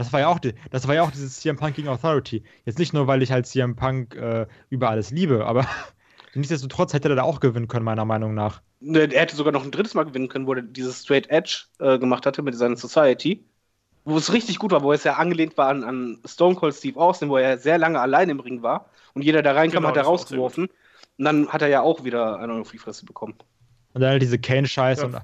Das 0.00 0.12
war 0.12 0.20
ja 0.20 0.28
auch, 0.28 0.38
die, 0.38 0.54
das 0.70 0.88
war 0.88 0.94
ja 0.94 1.02
auch 1.02 1.10
dieses 1.10 1.40
CM 1.40 1.56
Punk 1.56 1.76
gegen 1.76 1.88
Authority. 1.88 2.42
Jetzt 2.64 2.78
nicht 2.78 2.92
nur, 2.92 3.06
weil 3.06 3.22
ich 3.22 3.30
halt 3.32 3.46
CM 3.46 3.76
Punk 3.76 4.14
äh, 4.16 4.46
über 4.70 4.90
alles 4.90 5.10
liebe, 5.10 5.44
aber 5.46 5.66
nichtsdestotrotz 6.34 6.92
hätte 6.92 7.08
er 7.10 7.16
da 7.16 7.22
auch 7.22 7.40
gewinnen 7.40 7.68
können, 7.68 7.84
meiner 7.84 8.04
Meinung 8.04 8.34
nach. 8.34 8.62
Ne, 8.80 9.00
Er 9.12 9.20
hätte 9.20 9.36
sogar 9.36 9.52
noch 9.52 9.64
ein 9.64 9.70
drittes 9.70 9.94
Mal 9.94 10.04
gewinnen 10.04 10.28
können, 10.28 10.46
wo 10.46 10.54
er 10.54 10.62
dieses 10.62 11.02
Straight 11.02 11.28
Edge 11.28 11.64
äh, 11.80 11.98
gemacht 11.98 12.24
hatte 12.24 12.42
mit 12.42 12.54
seiner 12.56 12.76
Society. 12.76 13.44
Wo 14.06 14.16
es 14.16 14.32
richtig 14.32 14.58
gut 14.58 14.72
war, 14.72 14.82
wo 14.82 14.92
es 14.92 15.04
ja 15.04 15.16
angelehnt 15.16 15.58
war 15.58 15.68
an, 15.68 15.84
an 15.84 16.18
Stone 16.24 16.54
Cold 16.54 16.74
Steve 16.74 16.98
Austin, 16.98 17.28
wo 17.28 17.36
er 17.36 17.58
sehr 17.58 17.76
lange 17.76 18.00
allein 18.00 18.30
im 18.30 18.40
Ring 18.40 18.62
war 18.62 18.86
und 19.12 19.22
jeder, 19.22 19.42
der 19.42 19.54
reinkam, 19.54 19.82
Genau, 19.82 19.88
hat 19.90 19.96
er 19.98 20.04
rausgeworfen. 20.04 20.68
Und 21.18 21.24
dann 21.24 21.48
hat 21.48 21.60
er 21.60 21.68
ja 21.68 21.82
auch 21.82 22.02
wieder 22.04 22.38
eine 22.38 22.54
auf 22.54 22.70
die 22.70 22.78
Fresse 22.78 23.04
bekommen. 23.04 23.34
Und 23.92 24.00
dann 24.00 24.12
halt 24.12 24.22
diese 24.22 24.38
Kane-Scheiße 24.38 25.02
Ja. 25.02 25.06
und 25.08 25.22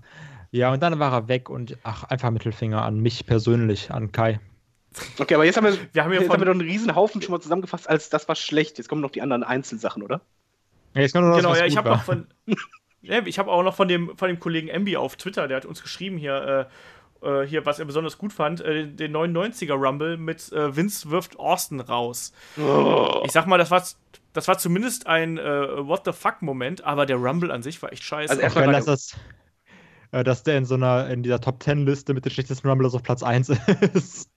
ja, 0.53 0.73
und 0.73 0.83
dann 0.83 0.99
war 0.99 1.13
er 1.13 1.29
weg 1.29 1.51
und 1.51 1.77
ach, 1.83 2.05
einfach 2.05 2.31
Mittelfinger 2.31 2.83
an 2.83 3.01
mich 3.01 3.27
persönlich, 3.27 3.91
an 3.91 4.13
Kai. 4.13 4.41
Okay, 5.19 5.35
aber 5.35 5.45
jetzt 5.45 5.57
haben 5.57 5.65
wir, 5.65 5.79
Wir 5.93 6.05
haben 6.05 6.13
jetzt 6.13 6.25
von- 6.25 6.33
haben 6.33 6.41
wir 6.41 6.47
doch 6.47 6.53
einen 6.53 6.69
riesen 6.69 6.95
Haufen 6.95 7.21
schon 7.23 7.33
mal 7.33 7.41
zusammengefasst, 7.41 7.89
als 7.89 8.09
das 8.09 8.29
war 8.29 8.35
schlecht. 8.35 8.79
Jetzt 8.79 8.89
kommen 8.89 9.01
noch 9.01 9.11
die 9.11 9.23
anderen 9.23 9.43
Einzelsachen, 9.43 10.03
oder? 10.03 10.21
Ja, 10.95 11.03
jetzt 11.03 11.13
kommt 11.13 11.27
noch 11.29 11.37
Genau, 11.37 11.51
was 11.51 11.59
ja, 11.59 11.67
ich 11.67 11.77
habe 11.77 11.91
noch 11.91 12.03
von. 12.03 12.27
ja, 13.03 13.25
ich 13.27 13.39
habe 13.39 13.51
auch 13.51 13.63
noch 13.63 13.75
von 13.75 13.89
dem, 13.89 14.17
von 14.17 14.29
dem 14.29 14.41
Kollegen 14.41 14.69
Embi 14.69 14.97
auf 14.97 15.17
Twitter, 15.17 15.49
der 15.49 15.59
hat 15.59 15.67
uns 15.67 15.83
geschrieben 15.83 16.17
hier, 16.17 16.69
äh, 17.23 17.37
äh, 17.43 17.47
hier, 17.47 17.67
was 17.67 17.79
er 17.79 17.85
besonders 17.85 18.19
gut 18.19 18.33
fand, 18.33 18.61
äh, 18.61 18.87
den 18.87 19.15
99er 19.15 19.75
Rumble 19.75 20.17
mit 20.17 20.53
äh, 20.53 20.75
Vince 20.75 21.11
wirft 21.11 21.39
Austin 21.39 21.81
raus. 21.81 22.33
Ich 23.25 23.33
sag 23.33 23.47
mal, 23.47 23.59
das 23.59 23.71
war, 23.71 23.83
das 24.33 24.49
war 24.49 24.59
zumindest 24.59 25.07
ein 25.07 25.39
äh, 25.39 25.43
What 25.87 26.03
the 26.05 26.13
fuck-Moment, 26.13 26.85
aber 26.85 27.07
der 27.07 27.17
Rumble 27.17 27.51
an 27.51 27.63
sich 27.63 27.81
war 27.83 27.93
echt 27.93 28.03
scheiße. 28.05 28.31
Also 28.31 28.43
erstmal 28.43 28.73
dass, 28.73 28.85
das, 28.85 29.17
äh, 30.13 30.25
dass 30.25 30.43
der 30.43 30.59
in 30.59 30.65
so 30.65 30.75
einer, 30.75 31.09
in 31.09 31.23
dieser 31.23 31.41
Top 31.41 31.63
10 31.63 31.87
Liste 31.87 32.15
mit 32.15 32.25
den 32.25 32.33
schlechtesten 32.33 32.69
Rumblers 32.69 32.95
auf 32.95 33.03
Platz 33.03 33.23
1 33.23 33.49
ist. 33.95 34.31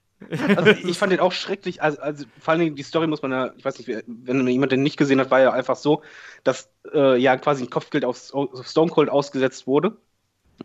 Also 0.53 0.71
ich 0.71 0.97
fand 0.99 1.11
den 1.11 1.19
auch 1.19 1.31
schrecklich. 1.31 1.81
Also, 1.81 2.01
also 2.01 2.25
vor 2.39 2.51
allen 2.53 2.61
Dingen 2.61 2.75
die 2.75 2.83
Story 2.83 3.07
muss 3.07 3.21
man 3.21 3.31
ja, 3.31 3.53
ich 3.57 3.65
weiß 3.65 3.79
nicht, 3.79 4.03
wenn 4.07 4.47
jemand 4.47 4.71
den 4.71 4.83
nicht 4.83 4.97
gesehen 4.97 5.19
hat, 5.19 5.31
war 5.31 5.39
ja 5.41 5.51
einfach 5.53 5.75
so, 5.75 6.03
dass 6.43 6.71
äh, 6.93 7.17
ja 7.17 7.37
quasi 7.37 7.63
ein 7.63 7.69
Kopfgeld 7.69 8.05
auf, 8.05 8.33
auf 8.33 8.67
Stone 8.67 8.91
Cold 8.91 9.09
ausgesetzt 9.09 9.67
wurde. 9.67 9.97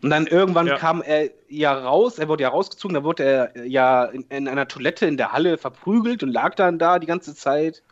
Und 0.01 0.09
dann 0.11 0.27
irgendwann 0.27 0.67
Ja. 0.67 0.75
kam 0.75 1.01
er 1.01 1.31
ja 1.49 1.73
raus, 1.73 2.19
er 2.19 2.27
wurde 2.29 2.43
ja 2.43 2.49
rausgezogen, 2.49 2.95
da 2.95 3.03
wurde 3.03 3.23
er 3.25 3.67
ja 3.67 4.05
in, 4.05 4.23
in 4.29 4.47
einer 4.47 4.67
Toilette 4.67 5.05
in 5.07 5.17
der 5.17 5.31
Halle 5.33 5.57
verprügelt 5.57 6.23
und 6.23 6.29
lag 6.31 6.55
dann 6.55 6.79
da 6.79 6.99
die 6.99 7.07
ganze 7.07 7.35
Zeit. 7.35 7.83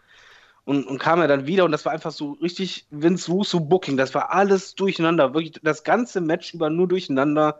Und, 0.65 0.85
und 0.87 0.97
kam 0.99 1.19
er 1.19 1.27
dann 1.27 1.45
wieder 1.45 1.65
und 1.65 1.71
das 1.71 1.85
war 1.85 1.91
einfach 1.91 2.11
so 2.11 2.33
richtig 2.41 2.87
Vince 2.89 3.29
Russo 3.31 3.59
Booking. 3.59 3.97
Das 3.97 4.15
war 4.15 4.31
alles 4.33 4.75
durcheinander, 4.75 5.33
wirklich 5.33 5.59
das 5.61 5.83
ganze 5.83 6.21
Match 6.21 6.53
über 6.53 6.69
nur 6.69 6.87
durcheinander. 6.87 7.59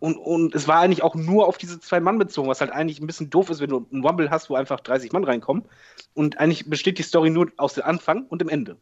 Und, 0.00 0.16
und 0.16 0.54
es 0.54 0.68
war 0.68 0.78
eigentlich 0.78 1.02
auch 1.02 1.14
nur 1.14 1.46
auf 1.46 1.58
diese 1.58 1.80
zwei 1.80 1.98
Mann 2.00 2.18
bezogen, 2.18 2.48
was 2.48 2.60
halt 2.60 2.70
eigentlich 2.70 3.00
ein 3.00 3.06
bisschen 3.06 3.30
doof 3.30 3.50
ist, 3.50 3.60
wenn 3.60 3.70
du 3.70 3.86
einen 3.92 4.04
Rumble 4.04 4.30
hast, 4.30 4.48
wo 4.48 4.54
einfach 4.54 4.80
30 4.80 5.12
Mann 5.12 5.24
reinkommen. 5.24 5.64
Und 6.14 6.38
eigentlich 6.38 6.70
besteht 6.70 6.98
die 6.98 7.02
Story 7.02 7.30
nur 7.30 7.50
aus 7.56 7.74
dem 7.74 7.84
Anfang 7.84 8.26
und 8.26 8.40
dem 8.40 8.48
Ende. 8.48 8.76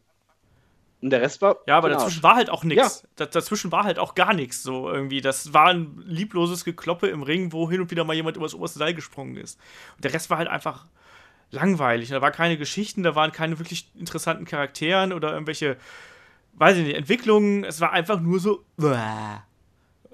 Und 1.01 1.11
der 1.11 1.21
Rest 1.21 1.41
war. 1.41 1.57
Ja, 1.67 1.77
aber 1.77 1.89
dazwischen 1.89 2.17
Arsch. 2.17 2.23
war 2.23 2.35
halt 2.35 2.49
auch 2.49 2.63
nichts. 2.63 3.07
Dazwischen 3.15 3.71
war 3.71 3.83
halt 3.83 3.99
auch 3.99 4.15
gar 4.15 4.33
nichts 4.33 4.63
so 4.63 4.91
irgendwie. 4.91 5.21
Das 5.21 5.53
war 5.53 5.67
ein 5.67 6.03
liebloses 6.05 6.65
Gekloppe 6.65 7.07
im 7.07 7.21
Ring, 7.21 7.51
wo 7.51 7.69
hin 7.69 7.81
und 7.81 7.91
wieder 7.91 8.03
mal 8.03 8.15
jemand 8.15 8.37
übers 8.37 8.55
oberste 8.55 8.79
Seil 8.79 8.93
gesprungen 8.95 9.37
ist. 9.37 9.59
Und 9.95 10.05
der 10.05 10.13
Rest 10.13 10.29
war 10.29 10.39
halt 10.39 10.47
einfach 10.47 10.85
langweilig. 11.51 12.09
Da 12.09 12.21
waren 12.21 12.33
keine 12.33 12.57
Geschichten, 12.57 13.03
da 13.03 13.15
waren 13.15 13.31
keine 13.31 13.59
wirklich 13.59 13.91
interessanten 13.95 14.45
Charakteren 14.45 15.13
oder 15.13 15.33
irgendwelche, 15.33 15.77
weiß 16.53 16.77
ich 16.77 16.87
nicht, 16.87 16.97
Entwicklungen. 16.97 17.63
Es 17.63 17.79
war 17.79 17.91
einfach 17.91 18.19
nur 18.19 18.39
so. 18.39 18.63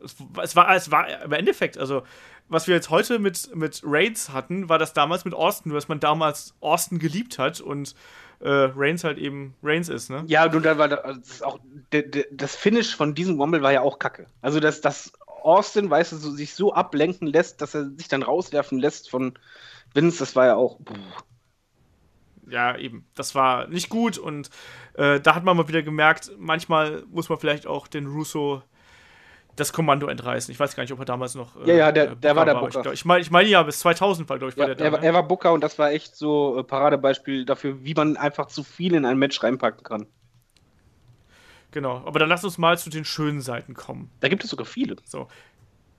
Es, 0.04 0.16
es, 0.42 0.56
war, 0.56 0.76
es 0.76 0.92
war 0.92 1.24
im 1.24 1.32
Endeffekt, 1.32 1.78
also 1.78 2.04
was 2.50 2.68
wir 2.68 2.76
jetzt 2.76 2.90
heute 2.90 3.20
mit, 3.20 3.56
mit 3.56 3.82
Reigns 3.84 4.32
hatten, 4.32 4.70
war 4.70 4.78
das 4.78 4.94
damals 4.94 5.26
mit 5.26 5.34
Austin, 5.34 5.72
dass 5.74 5.88
man 5.88 6.00
damals 6.00 6.56
Austin 6.62 7.00
geliebt 7.00 7.40
hat 7.40 7.62
und 7.62 7.96
äh, 8.42 8.50
Reigns 8.50 9.04
halt 9.04 9.18
eben 9.18 9.56
Reigns 9.64 9.90
ist, 9.90 10.10
ne? 10.10 10.24
Ja, 10.28 10.52
und 10.52 10.64
dann 10.66 10.78
war 10.78 10.90
da, 10.90 11.14
das, 11.14 11.42
auch, 11.42 11.60
der, 11.92 12.04
der, 12.04 12.26
das 12.32 12.56
Finish 12.56 12.96
von 12.96 13.16
diesem 13.16 13.40
Rumble 13.40 13.62
war 13.62 13.72
ja 13.72 13.82
auch 13.82 14.00
kacke. 14.00 14.28
Also, 14.42 14.60
dass, 14.60 14.82
dass 14.82 15.14
Austin, 15.28 15.90
weißt 15.90 16.12
du, 16.12 16.18
so, 16.18 16.32
sich 16.32 16.54
so 16.54 16.74
ablenken 16.74 17.28
lässt, 17.28 17.62
dass 17.62 17.74
er 17.74 17.90
sich 17.92 18.08
dann 18.08 18.24
rauswerfen 18.24 18.80
lässt 18.80 19.10
von 19.10 19.34
Vince, 19.94 20.20
das 20.20 20.36
war 20.36 20.46
ja 20.48 20.56
auch. 20.56 20.78
Puh. 20.84 20.96
ja, 22.50 22.78
eben, 22.78 23.06
das 23.16 23.34
war 23.36 23.68
nicht 23.68 23.90
gut 23.90 24.18
und 24.18 24.50
äh, 24.96 25.20
da 25.20 25.36
hat 25.36 25.44
man 25.44 25.56
mal 25.56 25.68
wieder 25.68 25.84
gemerkt, 25.84 26.32
manchmal 26.38 27.04
muss 27.10 27.30
man 27.30 27.40
vielleicht 27.40 27.66
auch 27.68 27.88
den 27.88 28.08
Russo 28.08 28.62
das 29.56 29.72
Kommando 29.72 30.08
entreißen. 30.08 30.52
Ich 30.52 30.60
weiß 30.60 30.76
gar 30.76 30.84
nicht, 30.84 30.92
ob 30.94 31.00
er 31.00 31.06
damals 31.06 31.36
noch. 31.36 31.56
äh, 31.64 31.70
Ja, 31.70 31.76
ja, 31.76 31.92
der- 31.92 32.12
äh, 32.12 32.16
der 32.16 32.36
war 32.36 32.46
der 32.46 32.56
Ich, 32.56 32.60
Booker. 32.62 32.82
glaub- 32.82 32.94
ich 32.94 33.06
meine, 33.06 33.22
ich 33.22 33.30
meine 33.32 33.48
ja, 33.50 33.62
bis 33.64 33.80
2000 33.80 34.28
war, 34.30 34.38
glaube 34.40 34.52
ich, 34.52 34.58
war 34.58 34.68
Ja, 34.70 34.74
der 34.76 34.86
er, 34.86 34.92
da. 34.92 34.96
war- 34.98 35.02
ne? 35.02 35.06
er 35.08 35.14
war 35.14 35.24
Booker 35.24 35.54
und 35.54 35.62
das 35.64 35.78
war 35.78 35.92
echt 35.92 36.16
so 36.16 36.60
äh, 36.60 36.64
Paradebeispiel 36.64 37.46
dafür, 37.46 37.84
wie 37.84 37.94
man 37.94 38.18
einfach 38.18 38.48
zu 38.48 38.64
viel 38.64 38.96
in 38.96 39.06
ein 39.06 39.18
Match 39.18 39.42
reinpacken 39.44 39.84
kann. 39.84 40.08
Genau, 41.72 42.04
aber 42.06 42.20
dann 42.20 42.30
lass 42.30 42.44
uns 42.44 42.58
mal 42.58 42.78
zu 42.78 42.90
den 42.92 43.04
schönen 43.06 43.42
Seiten 43.42 43.74
kommen. 43.74 44.12
Da 44.20 44.28
gibt 44.28 44.44
es 44.44 44.50
sogar 44.52 44.66
viele. 44.66 44.96
So. 45.06 45.28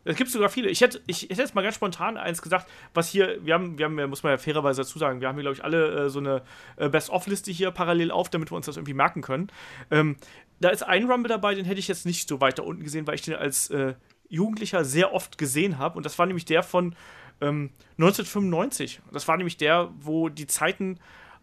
Es 0.05 0.17
gibt 0.17 0.31
sogar 0.31 0.49
viele. 0.51 0.69
Ich 0.69 0.81
hätte, 0.81 1.01
ich 1.07 1.23
hätte 1.23 1.41
jetzt 1.41 1.55
mal 1.55 1.63
ganz 1.63 1.77
spontan 1.77 2.17
eins 2.17 2.43
gesagt, 2.43 2.69
was 2.93 3.09
hier, 3.09 3.39
wir 3.45 3.55
haben, 3.55 3.79
wir 3.79 3.87
haben, 3.87 4.09
muss 4.09 4.23
man 4.23 4.33
ja 4.33 4.39
fairerweise 4.39 4.83
dazu 4.83 4.99
sagen, 4.99 5.21
wir 5.21 5.29
haben 5.29 5.37
hier, 5.37 5.43
glaube 5.43 5.57
ich, 5.57 5.65
alle 5.65 6.05
äh, 6.05 6.09
so 6.11 6.19
eine 6.19 6.43
äh, 6.77 6.89
Best-of-Liste 6.89 7.51
hier 7.51 7.71
parallel 7.71 8.11
auf, 8.11 8.29
damit 8.29 8.51
wir 8.51 8.57
uns 8.57 8.67
das 8.67 8.77
irgendwie 8.77 8.95
merken 8.95 9.23
können. 9.23 9.49
Ähm, 9.91 10.17
da 10.61 10.69
ist 10.69 10.83
ein 10.83 11.11
Rumble 11.11 11.29
dabei, 11.29 11.55
den 11.55 11.65
hätte 11.65 11.81
ich 11.81 11.89
jetzt 11.89 12.07
nicht 12.07 12.29
so 12.29 12.41
weit 12.41 12.59
da 12.59 12.63
unten 12.63 12.85
gesehen, 12.85 13.07
weil 13.07 13.15
ich 13.15 13.23
den 13.23 13.35
als 13.35 13.71
äh, 13.71 13.95
Jugendlicher 14.29 14.85
sehr 14.85 15.13
oft 15.13 15.39
gesehen 15.39 15.79
habe. 15.79 15.97
Und 15.97 16.07
das 16.07 16.19
war 16.19 16.27
nämlich 16.27 16.45
der 16.45 16.63
von 16.63 16.95
ähm, 17.41 17.71
1995. 17.99 19.01
Das 19.13 19.27
war 19.29 19.37
nämlich 19.37 19.57
der, 19.57 19.91
wo 19.99 20.29
die 20.29 20.47
Zeiten 20.47 20.99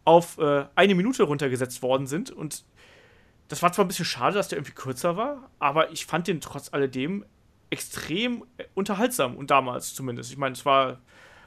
auf 0.05 0.38
äh, 0.38 0.65
eine 0.75 0.95
Minute 0.95 1.23
runtergesetzt 1.23 1.81
worden 1.81 2.07
sind. 2.07 2.31
Und 2.31 2.63
das 3.47 3.61
war 3.61 3.71
zwar 3.73 3.85
ein 3.85 3.88
bisschen 3.88 4.05
schade, 4.05 4.35
dass 4.35 4.47
der 4.47 4.57
irgendwie 4.57 4.73
kürzer 4.73 5.17
war, 5.17 5.49
aber 5.59 5.91
ich 5.91 6.05
fand 6.05 6.27
den 6.27 6.41
trotz 6.41 6.73
alledem 6.73 7.25
extrem 7.72 8.43
äh, 8.57 8.65
unterhaltsam 8.76 9.35
und 9.35 9.49
damals 9.49 9.95
zumindest. 9.95 10.31
Ich 10.31 10.38
meine, 10.38 10.53
es 10.53 10.65
war 10.65 11.02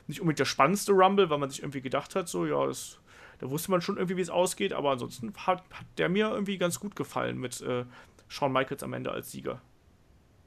nicht 0.09 0.21
unbedingt 0.21 0.41
der 0.41 0.45
spannendste 0.47 0.93
Rumble, 0.93 1.31
weil 1.31 1.39
man 1.39 1.51
sich 1.51 1.61
irgendwie 1.61 1.81
gedacht 1.81 2.17
hat, 2.17 2.29
so, 2.29 2.45
ja, 2.47 2.67
das, 2.67 2.99
da 3.39 3.49
wusste 3.51 3.71
man 3.71 3.81
schon 3.81 3.97
irgendwie, 3.97 4.17
wie 4.17 4.23
es 4.23 4.31
ausgeht, 4.31 4.73
aber 4.73 4.91
ansonsten 4.91 5.33
hat, 5.37 5.63
hat 5.71 5.87
der 5.99 6.09
mir 6.09 6.31
irgendwie 6.31 6.59
ganz 6.59 6.81
gut 6.81 6.97
gefallen 6.97 7.39
mit 7.39 7.61
äh, 7.61 7.85
Shawn 8.29 8.53
Michaels 8.53 8.83
am 8.83 8.93
Ende 8.93 9.13
als 9.13 9.31
Sieger. 9.31 9.61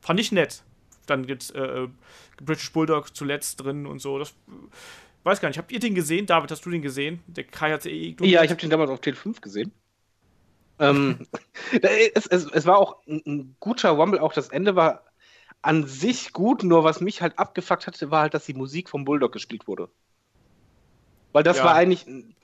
Fand 0.02 0.20
ich 0.20 0.32
nett. 0.32 0.64
Dann 1.06 1.26
gibt 1.26 1.52
äh, 1.56 1.88
British 2.44 2.72
Bulldog 2.74 3.16
zuletzt 3.16 3.64
drin 3.64 3.86
und 3.86 4.00
so. 4.00 4.20
Das 4.20 4.36
weiß 5.24 5.40
gar 5.42 5.50
nicht. 5.50 5.58
Habt 5.58 5.72
ihr 5.72 5.80
den 5.80 5.96
gesehen? 5.96 6.26
David, 6.26 6.52
hast 6.52 6.66
du 6.66 6.70
den 6.70 6.82
gesehen? 6.82 7.22
Der 7.28 7.46
Kai 7.46 7.72
hat 7.72 7.86
eh. 7.86 8.16
Ja, 8.22 8.44
ich 8.44 8.50
habe 8.50 8.60
den 8.60 8.70
damals 8.70 8.90
auf 8.90 9.00
Tele5 9.00 9.42
gesehen. 9.42 9.72
ähm, 10.80 11.26
es, 12.14 12.28
es, 12.28 12.46
es, 12.46 12.66
war 12.66 12.78
auch 12.78 13.06
ein, 13.08 13.22
ein, 13.26 13.56
guter 13.60 13.92
Rumble, 13.92 14.20
auch 14.20 14.34
das 14.34 14.50
Ende 14.50 14.76
war 14.76 15.04
an 15.62 15.88
sich 15.88 16.34
gut, 16.34 16.64
nur 16.64 16.84
was 16.84 17.02
mich 17.02 17.22
halt 17.22 17.38
abgefuckt 17.40 17.88
hatte, 17.88 18.12
war 18.12 18.22
halt, 18.22 18.34
dass 18.34 18.46
die 18.46 18.54
Musik 18.54 18.90
vom 18.90 19.06
Bulldog 19.06 19.32
gespielt 19.32 19.68
wurde. 19.68 19.90
Weil 21.34 21.44
das 21.44 21.58
ja. 21.58 21.66
war 21.66 21.76
eigentlich 21.76 22.08
ein, 22.08 22.36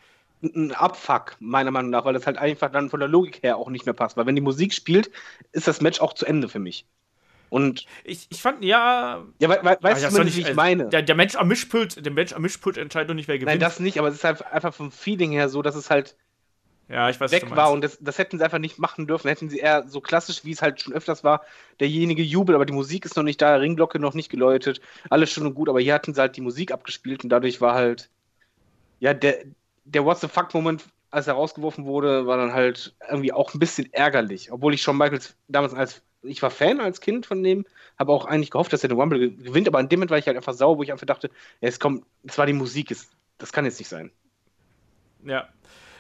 ein 0.44 0.72
Abfuck, 0.73 1.35
meiner 1.40 1.72
Meinung 1.72 1.91
nach, 1.91 2.06
weil 2.06 2.14
das 2.14 2.27
halt 2.27 2.38
einfach 2.38 2.72
dann 2.72 2.90
von 2.90 2.99
der 2.99 3.10
Logik 3.10 3.41
her 3.44 3.57
auch 3.57 3.69
nicht 3.69 3.85
mehr 3.85 3.94
passt. 3.94 4.18
Weil 4.18 4.26
wenn 4.26 4.35
die 4.35 4.41
Musik 4.41 4.73
spielt, 4.73 5.10
ist 5.52 5.68
das 5.68 5.81
Match 5.81 6.02
auch 6.02 6.14
zu 6.14 6.26
Ende 6.26 6.49
für 6.49 6.60
mich. 6.60 6.85
Und 7.49 7.85
ich, 8.03 8.26
ich 8.30 8.41
fand, 8.41 8.64
ja. 8.64 9.23
Ja, 9.40 9.49
we, 9.49 9.60
we, 9.61 9.77
weißt 9.80 10.03
du, 10.03 10.18
was 10.18 10.27
ich 10.35 10.44
also, 10.44 10.56
meine? 10.56 10.90
Der, 10.90 11.03
der, 11.03 11.14
Mensch 11.14 11.35
am 11.35 11.48
Mischpult, 11.48 12.03
der 12.03 12.11
Mensch 12.11 12.34
am 12.34 12.41
Mischpult 12.41 12.77
entscheidet 12.77 13.11
doch 13.11 13.14
nicht, 13.14 13.27
wer 13.27 13.38
gewinnt. 13.38 13.52
Nein, 13.52 13.60
das 13.60 13.80
nicht, 13.80 13.99
aber 13.99 14.07
es 14.07 14.15
ist 14.15 14.23
halt 14.23 14.44
einfach 14.48 14.73
vom 14.73 14.91
Feeling 14.91 15.31
her 15.31 15.49
so, 15.49 15.61
dass 15.61 15.76
es 15.76 15.91
halt 15.91 16.15
ja, 16.94 17.10
ich 17.10 17.20
weiß, 17.20 17.32
weg 17.32 17.49
war 17.49 17.72
und 17.72 17.84
das, 17.84 17.98
das 17.99 18.20
hätten 18.20 18.38
sie 18.38 18.44
einfach 18.44 18.60
nicht 18.60 18.78
machen 18.78 19.07
dürfen. 19.07 19.28
Hätten 19.28 19.49
sie 19.49 19.57
eher 19.57 19.88
so 19.88 19.99
klassisch, 19.99 20.45
wie 20.45 20.52
es 20.52 20.61
halt 20.61 20.80
schon 20.80 20.94
öfters 20.94 21.24
war, 21.24 21.41
derjenige 21.80 22.22
jubelt, 22.22 22.56
aber 22.56 22.68
die 22.68 22.74
Musik 22.74 23.06
ist 23.06 23.15
noch 23.15 23.24
nicht 23.24 23.41
da, 23.41 23.56
Ringglocke 23.56 23.98
noch 23.98 24.14
nicht 24.14 24.30
geläutet, 24.30 24.80
alles 25.10 25.32
schon 25.32 25.48
und 25.48 25.56
gut, 25.56 25.70
aber 25.70 25.82
hier 25.82 25.95
hatten 25.95 26.14
sie 26.14 26.22
halt 26.22 26.38
die 26.38 26.41
Musik 26.41 26.72
abgespielt 26.72 27.24
und 27.24 27.32
dadurch 27.32 27.61
war 27.61 27.74
halt, 27.74 28.10
ja, 28.99 29.15
der, 29.15 29.38
der 29.86 30.06
What 30.06 30.20
the 30.20 30.28
fuck-Moment, 30.28 30.86
als 31.10 31.26
er 31.28 31.34
rausgeworfen 31.34 31.86
wurde, 31.86 32.28
war 32.28 32.38
dann 32.38 32.53
halt 32.53 32.94
irgendwie 33.10 33.34
auch 33.34 33.53
ein 33.56 33.60
bisschen 33.60 33.91
ärgerlich, 33.91 34.52
obwohl 34.52 34.76
ich 34.76 34.84
schon 34.84 34.98
Michaels 34.98 35.36
damals 35.48 35.74
als 35.74 36.03
ich 36.26 36.41
war 36.41 36.52
Fan 36.52 36.80
als 36.80 37.02
Kind 37.02 37.26
von 37.26 37.44
dem, 37.44 37.65
habe 37.99 38.14
auch 38.14 38.26
eigentlich 38.26 38.52
gehofft, 38.52 38.72
dass 38.72 38.84
er 38.84 38.90
den 38.90 38.98
Rumble 38.98 39.32
gewinnt, 39.32 39.68
aber 39.68 39.80
in 39.80 39.90
dem 39.90 39.99
Moment 39.99 40.11
war 40.11 40.18
ich 40.18 40.28
halt 40.28 40.38
einfach 40.38 40.53
sauer, 40.53 40.78
wo 40.78 40.84
ich 40.84 40.91
einfach 40.91 41.06
dachte, 41.06 41.30
ja, 41.60 41.68
es 41.68 41.80
kommt, 41.80 42.06
es 42.24 42.38
war 42.38 42.45
die 42.45 42.53
Musik, 42.53 42.91
es, 42.91 43.10
das 43.40 43.52
kann 43.52 43.65
jetzt 43.65 43.80
nicht 43.80 43.90
sein. 43.90 44.10
Ja. 45.26 45.49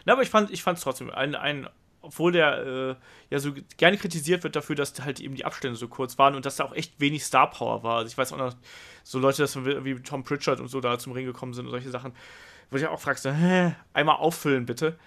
Na, 0.05 0.13
aber 0.13 0.21
ich 0.21 0.29
fand 0.29 0.51
es 0.51 0.81
trotzdem 0.81 1.09
ein, 1.09 1.35
ein 1.35 1.67
obwohl 2.01 2.33
der 2.33 2.65
äh, 2.65 2.95
ja 3.29 3.39
so 3.39 3.53
gerne 3.77 3.97
kritisiert 3.97 4.43
wird 4.43 4.57
dafür, 4.57 4.75
dass 4.75 4.93
halt 5.03 5.21
eben 5.21 5.35
die 5.35 5.45
Abstände 5.45 5.77
so 5.77 5.87
kurz 5.87 6.17
waren 6.17 6.35
und 6.35 6.45
dass 6.45 6.57
da 6.57 6.65
auch 6.65 6.75
echt 6.75 6.99
wenig 6.99 7.23
Star 7.23 7.49
Power 7.49 7.83
war. 7.83 7.99
Also 7.99 8.07
ich 8.07 8.17
weiß 8.17 8.33
auch 8.33 8.37
noch, 8.37 8.53
so 9.03 9.19
Leute, 9.19 9.41
dass 9.41 9.55
wie 9.55 9.95
Tom 10.01 10.23
Pritchard 10.23 10.59
und 10.59 10.67
so 10.67 10.81
da 10.81 10.99
zum 10.99 11.13
Ring 11.13 11.25
gekommen 11.25 11.53
sind 11.53 11.65
und 11.65 11.71
solche 11.71 11.91
Sachen, 11.91 12.11
wo 12.69 12.77
ich 12.77 12.85
auch 12.85 12.99
fragst, 12.99 13.25
hä, 13.25 13.75
einmal 13.93 14.17
auffüllen 14.17 14.65
bitte 14.65 14.97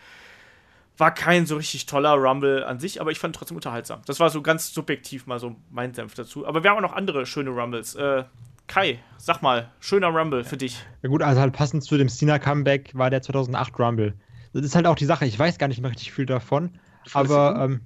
war 0.98 1.12
kein 1.12 1.46
so 1.46 1.56
richtig 1.56 1.86
toller 1.86 2.14
Rumble 2.14 2.64
an 2.64 2.80
sich, 2.80 3.00
aber 3.00 3.10
ich 3.10 3.18
fand 3.18 3.36
trotzdem 3.36 3.56
unterhaltsam. 3.56 4.00
Das 4.06 4.20
war 4.20 4.30
so 4.30 4.42
ganz 4.42 4.72
subjektiv 4.72 5.26
mal 5.26 5.38
so 5.38 5.56
mein 5.70 5.92
Senf 5.94 6.14
dazu. 6.14 6.46
Aber 6.46 6.62
wir 6.62 6.70
haben 6.70 6.78
auch 6.78 6.90
noch 6.90 6.94
andere 6.94 7.26
schöne 7.26 7.50
Rumbles. 7.50 7.94
Äh, 7.94 8.24
Kai, 8.66 8.98
sag 9.16 9.42
mal, 9.42 9.70
schöner 9.78 10.08
Rumble 10.08 10.42
für 10.42 10.56
dich. 10.56 10.84
Ja 11.02 11.08
gut, 11.08 11.22
also 11.22 11.40
halt 11.40 11.52
passend 11.52 11.84
zu 11.84 11.96
dem 11.96 12.08
Cena-Comeback 12.08 12.90
war 12.94 13.10
der 13.10 13.22
2008 13.22 13.78
Rumble. 13.78 14.14
Das 14.56 14.66
ist 14.66 14.74
halt 14.74 14.86
auch 14.86 14.94
die 14.94 15.04
Sache, 15.04 15.26
ich 15.26 15.38
weiß 15.38 15.58
gar 15.58 15.68
nicht 15.68 15.80
mehr 15.80 15.90
richtig 15.90 16.12
viel 16.12 16.26
davon, 16.26 16.78
aber 17.12 17.56
ähm, 17.60 17.80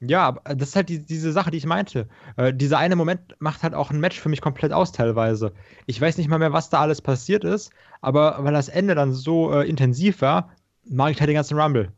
ja, 0.00 0.32
das 0.44 0.70
ist 0.70 0.76
halt 0.76 0.88
die, 0.88 1.04
diese 1.04 1.32
Sache, 1.32 1.50
die 1.50 1.58
ich 1.58 1.66
meinte. 1.66 2.08
Äh, 2.36 2.52
dieser 2.52 2.78
eine 2.78 2.96
Moment 2.96 3.36
macht 3.38 3.62
halt 3.62 3.74
auch 3.74 3.90
ein 3.90 4.00
Match 4.00 4.20
für 4.20 4.28
mich 4.28 4.40
komplett 4.40 4.72
aus 4.72 4.92
teilweise. 4.92 5.52
Ich 5.86 6.00
weiß 6.00 6.18
nicht 6.18 6.28
mal 6.28 6.38
mehr, 6.38 6.52
was 6.52 6.70
da 6.70 6.80
alles 6.80 7.00
passiert 7.00 7.44
ist, 7.44 7.70
aber 8.00 8.38
weil 8.40 8.52
das 8.52 8.68
Ende 8.68 8.94
dann 8.94 9.12
so 9.12 9.52
äh, 9.52 9.68
intensiv 9.68 10.20
war, 10.20 10.50
mag 10.84 11.12
ich 11.12 11.20
halt 11.20 11.28
den 11.28 11.36
ganzen 11.36 11.58
Rumble 11.58 11.92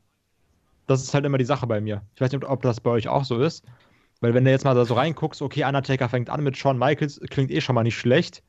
das 0.86 1.02
ist 1.02 1.14
halt 1.14 1.24
immer 1.24 1.38
die 1.38 1.44
Sache 1.44 1.66
bei 1.66 1.80
mir. 1.80 2.02
Ich 2.14 2.20
weiß 2.20 2.32
nicht, 2.32 2.44
ob 2.44 2.62
das 2.62 2.80
bei 2.80 2.90
euch 2.90 3.08
auch 3.08 3.24
so 3.24 3.40
ist. 3.40 3.64
Weil 4.20 4.34
wenn 4.34 4.44
du 4.44 4.50
jetzt 4.50 4.64
mal 4.64 4.74
da 4.74 4.84
so 4.84 4.94
reinguckst, 4.94 5.42
okay, 5.42 5.64
Undertaker 5.64 6.08
fängt 6.08 6.30
an 6.30 6.42
mit 6.42 6.56
Shawn 6.56 6.78
Michaels, 6.78 7.20
klingt 7.30 7.50
eh 7.50 7.60
schon 7.60 7.74
mal 7.74 7.82
nicht 7.82 7.98
schlecht. 7.98 8.42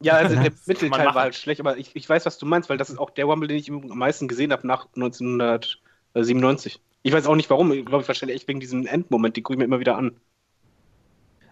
Ja, 0.00 0.14
also 0.14 0.34
der 0.34 0.52
Mittelteil 0.66 1.06
war 1.06 1.14
halt 1.14 1.34
schlecht, 1.34 1.60
aber 1.60 1.76
ich, 1.76 1.94
ich 1.94 2.08
weiß, 2.08 2.26
was 2.26 2.38
du 2.38 2.46
meinst, 2.46 2.68
weil 2.68 2.78
das 2.78 2.90
ist 2.90 2.98
auch 2.98 3.10
der 3.10 3.24
Rumble, 3.24 3.48
den 3.48 3.56
ich 3.56 3.70
am 3.70 3.86
meisten 3.86 4.28
gesehen 4.28 4.52
habe 4.52 4.66
nach 4.66 4.86
1997. 4.94 6.80
Ich 7.02 7.12
weiß 7.12 7.26
auch 7.26 7.36
nicht 7.36 7.50
warum, 7.50 7.72
ich 7.72 7.86
glaube, 7.86 8.02
ich 8.02 8.08
wahrscheinlich 8.08 8.36
echt 8.36 8.48
wegen 8.48 8.60
diesem 8.60 8.86
Endmoment, 8.86 9.36
die 9.36 9.42
gucke 9.42 9.54
ich 9.54 9.58
mir 9.58 9.64
immer 9.64 9.80
wieder 9.80 9.96
an. 9.96 10.16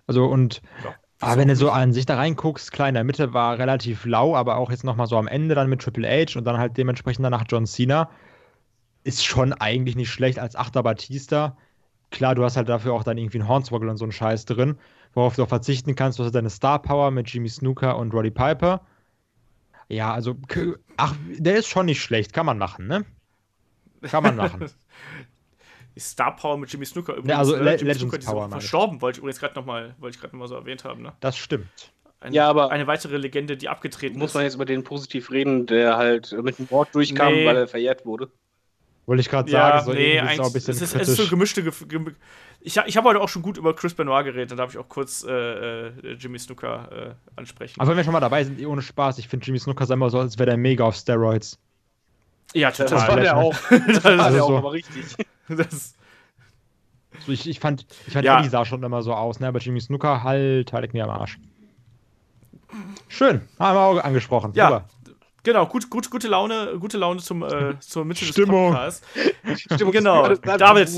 Also 0.06 0.26
und 0.26 0.60
ja, 0.84 0.94
aber 1.20 1.40
wenn 1.40 1.48
du 1.48 1.56
so 1.56 1.70
an 1.70 1.92
sich 1.92 2.06
da 2.06 2.16
reinguckst, 2.16 2.70
klar, 2.70 2.88
in 2.88 2.94
der 2.94 3.04
Mitte 3.04 3.32
war 3.32 3.58
relativ 3.58 4.04
lau, 4.04 4.36
aber 4.36 4.56
auch 4.56 4.70
jetzt 4.70 4.84
nochmal 4.84 5.06
so 5.06 5.16
am 5.16 5.26
Ende 5.26 5.54
dann 5.54 5.70
mit 5.70 5.80
Triple 5.80 6.06
H 6.06 6.38
und 6.38 6.44
dann 6.44 6.58
halt 6.58 6.76
dementsprechend 6.76 7.24
danach 7.24 7.44
John 7.48 7.66
Cena 7.66 8.10
ist 9.04 9.24
schon 9.24 9.52
eigentlich 9.52 9.96
nicht 9.96 10.10
schlecht 10.10 10.38
als 10.38 10.56
Achter 10.56 10.82
Batista. 10.82 11.56
Klar, 12.14 12.36
du 12.36 12.44
hast 12.44 12.56
halt 12.56 12.68
dafür 12.68 12.92
auch 12.92 13.02
dann 13.02 13.18
irgendwie 13.18 13.40
einen 13.40 13.48
Hornswoggle 13.48 13.90
und 13.90 13.96
so 13.96 14.04
einen 14.04 14.12
Scheiß 14.12 14.44
drin, 14.44 14.78
worauf 15.14 15.34
du 15.34 15.42
auch 15.42 15.48
verzichten 15.48 15.96
kannst. 15.96 16.20
Du 16.20 16.22
hast 16.22 16.32
deine 16.32 16.48
Star 16.48 16.80
Power 16.80 17.10
mit 17.10 17.28
Jimmy 17.28 17.48
Snooker 17.48 17.98
und 17.98 18.14
Roddy 18.14 18.30
Piper. 18.30 18.82
Ja, 19.88 20.14
also, 20.14 20.36
ach, 20.96 21.16
der 21.38 21.56
ist 21.56 21.66
schon 21.66 21.86
nicht 21.86 22.00
schlecht. 22.00 22.32
Kann 22.32 22.46
man 22.46 22.56
machen, 22.56 22.86
ne? 22.86 23.04
Kann 24.02 24.22
man 24.22 24.36
machen. 24.36 24.70
Die 25.96 26.00
Star 26.00 26.36
Power 26.36 26.56
mit 26.56 26.72
Jimmy 26.72 26.86
Snooker 26.86 27.14
übrigens. 27.14 27.30
Ja, 27.30 27.38
also 27.38 27.56
äh, 27.56 27.74
Jimmy 27.74 27.92
Legends 27.92 28.00
Snooker, 28.00 28.18
Power, 28.18 28.48
verstorben, 28.48 29.02
wollte 29.02 29.16
ich 29.16 29.18
übrigens 29.18 29.40
gerade 29.40 29.54
nochmal 29.56 29.96
noch, 30.00 30.46
so 30.46 30.54
erwähnt 30.54 30.84
haben, 30.84 31.02
ne? 31.02 31.14
Das 31.18 31.36
stimmt. 31.36 31.92
Eine, 32.20 32.36
ja, 32.36 32.48
aber 32.48 32.70
eine 32.70 32.86
weitere 32.86 33.16
Legende, 33.16 33.56
die 33.56 33.68
abgetreten 33.68 34.18
muss 34.18 34.30
ist. 34.30 34.34
Muss 34.34 34.34
man 34.34 34.44
jetzt 34.44 34.54
über 34.54 34.64
den 34.66 34.84
positiv 34.84 35.32
reden, 35.32 35.66
der 35.66 35.96
halt 35.96 36.30
mit 36.42 36.60
dem 36.60 36.70
Wort 36.70 36.94
durchkam, 36.94 37.32
nee. 37.32 37.44
weil 37.44 37.56
er 37.56 37.66
verjährt 37.66 38.06
wurde? 38.06 38.30
Wollte 39.06 39.20
ich 39.20 39.28
gerade 39.28 39.50
ja, 39.50 39.80
sagen, 39.80 39.86
so 39.86 39.92
nee, 39.92 40.18
ist 40.18 40.40
auch 40.40 40.46
ein 40.46 40.52
bisschen 40.52 40.74
es 40.74 40.80
ist, 40.80 40.94
es 40.94 41.08
ist 41.08 41.16
so 41.16 41.28
gemischte. 41.28 41.62
Gem 41.62 42.14
ich 42.60 42.78
ich 42.78 42.96
habe 42.96 43.08
heute 43.08 43.20
auch 43.20 43.28
schon 43.28 43.42
gut 43.42 43.58
über 43.58 43.76
Chris 43.76 43.92
Benoit 43.92 44.24
geredet, 44.24 44.52
da 44.52 44.56
darf 44.56 44.70
ich 44.70 44.78
auch 44.78 44.88
kurz 44.88 45.22
äh, 45.24 45.88
äh, 45.88 46.12
Jimmy 46.18 46.38
Snooker 46.38 46.88
äh, 47.10 47.14
ansprechen. 47.36 47.78
Aber 47.78 47.90
wenn 47.90 47.98
wir 47.98 48.04
schon 48.04 48.14
mal 48.14 48.20
dabei 48.20 48.44
sind, 48.44 48.58
eh 48.58 48.64
ohne 48.64 48.80
Spaß, 48.80 49.18
ich 49.18 49.28
finde 49.28 49.44
Jimmy 49.44 49.58
Snooker 49.58 49.88
immer 49.90 50.08
so, 50.08 50.18
als 50.18 50.38
wäre 50.38 50.46
der 50.46 50.56
mega 50.56 50.84
auf 50.84 50.96
Steroids. 50.96 51.58
Ja, 52.54 52.70
total. 52.70 52.88
Das 52.88 53.08
war 53.08 53.16
der 53.16 53.36
auch. 53.36 53.54
Das 53.70 54.04
war 54.04 54.30
der 54.30 54.44
auch, 54.44 54.58
aber 54.58 54.72
richtig. 54.72 55.04
Das 55.48 55.94
so, 57.20 57.32
ich, 57.32 57.48
ich 57.48 57.60
fand, 57.60 57.86
ich 58.06 58.12
fand 58.12 58.24
ja. 58.24 58.38
Eddie 58.38 58.48
sah 58.48 58.64
schon 58.64 58.82
immer 58.82 59.02
so 59.02 59.14
aus, 59.14 59.40
ne? 59.40 59.48
aber 59.48 59.58
Jimmy 59.58 59.80
Snooker, 59.80 60.22
halt, 60.22 60.72
halt 60.72 60.94
mir 60.94 61.04
am 61.04 61.10
Arsch. 61.10 61.38
Schön, 63.08 63.42
haben 63.58 63.76
wir 63.76 63.80
auch 63.80 64.04
angesprochen. 64.04 64.52
Ja, 64.54 64.68
Super. 64.68 64.84
Genau, 65.44 65.66
gut, 65.66 65.90
gut, 65.90 66.10
gute 66.10 66.26
Laune, 66.26 66.78
gute 66.80 66.96
Laune 66.96 67.20
zum, 67.20 67.42
äh, 67.42 67.78
zur 67.78 68.06
Mitte 68.06 68.24
Stimmung. 68.24 68.72
des 68.72 69.02
Podcasts. 69.02 69.72
Stimmung. 69.74 69.92
genau. 69.92 70.34
David, 70.36 70.88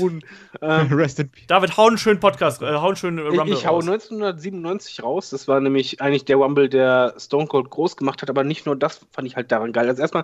ähm, 0.61 0.87
Rest 0.93 1.19
in 1.19 1.29
David, 1.47 1.75
hau 1.75 1.87
einen 1.87 1.97
schönen 1.97 2.21
Podcast, 2.21 2.61
äh, 2.61 2.75
hau 2.75 2.87
einen 2.87 2.95
schönen 2.95 3.19
Rumble 3.19 3.53
Ich, 3.53 3.59
ich 3.59 3.67
hau 3.67 3.79
1997 3.79 5.03
raus. 5.03 5.31
Das 5.31 5.49
war 5.49 5.59
nämlich 5.59 6.01
eigentlich 6.01 6.23
der 6.23 6.37
Rumble, 6.37 6.69
der 6.69 7.13
Stone 7.17 7.47
Cold 7.47 7.69
groß 7.69 7.97
gemacht 7.97 8.21
hat, 8.21 8.29
aber 8.29 8.45
nicht 8.45 8.65
nur 8.65 8.77
das 8.77 9.05
fand 9.11 9.27
ich 9.27 9.35
halt 9.35 9.51
daran 9.51 9.73
geil. 9.73 9.89
Also 9.89 10.01
erstmal, 10.01 10.23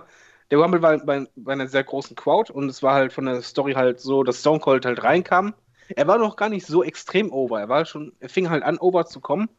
der 0.50 0.56
Rumble 0.58 0.80
war 0.80 0.96
bei, 1.04 1.26
bei 1.36 1.52
einer 1.52 1.68
sehr 1.68 1.84
großen 1.84 2.16
Crowd 2.16 2.50
und 2.50 2.70
es 2.70 2.82
war 2.82 2.94
halt 2.94 3.12
von 3.12 3.26
der 3.26 3.42
Story 3.42 3.74
halt 3.74 4.00
so, 4.00 4.22
dass 4.22 4.40
Stone 4.40 4.60
Cold 4.60 4.86
halt 4.86 5.02
reinkam. 5.02 5.52
Er 5.94 6.06
war 6.06 6.16
noch 6.16 6.36
gar 6.36 6.48
nicht 6.48 6.66
so 6.66 6.82
extrem 6.82 7.30
over. 7.30 7.60
Er 7.60 7.68
war 7.68 7.84
schon, 7.84 8.14
er 8.20 8.30
fing 8.30 8.48
halt 8.48 8.62
an, 8.62 8.78
over 8.78 9.04
zu 9.04 9.20
kommen. 9.20 9.50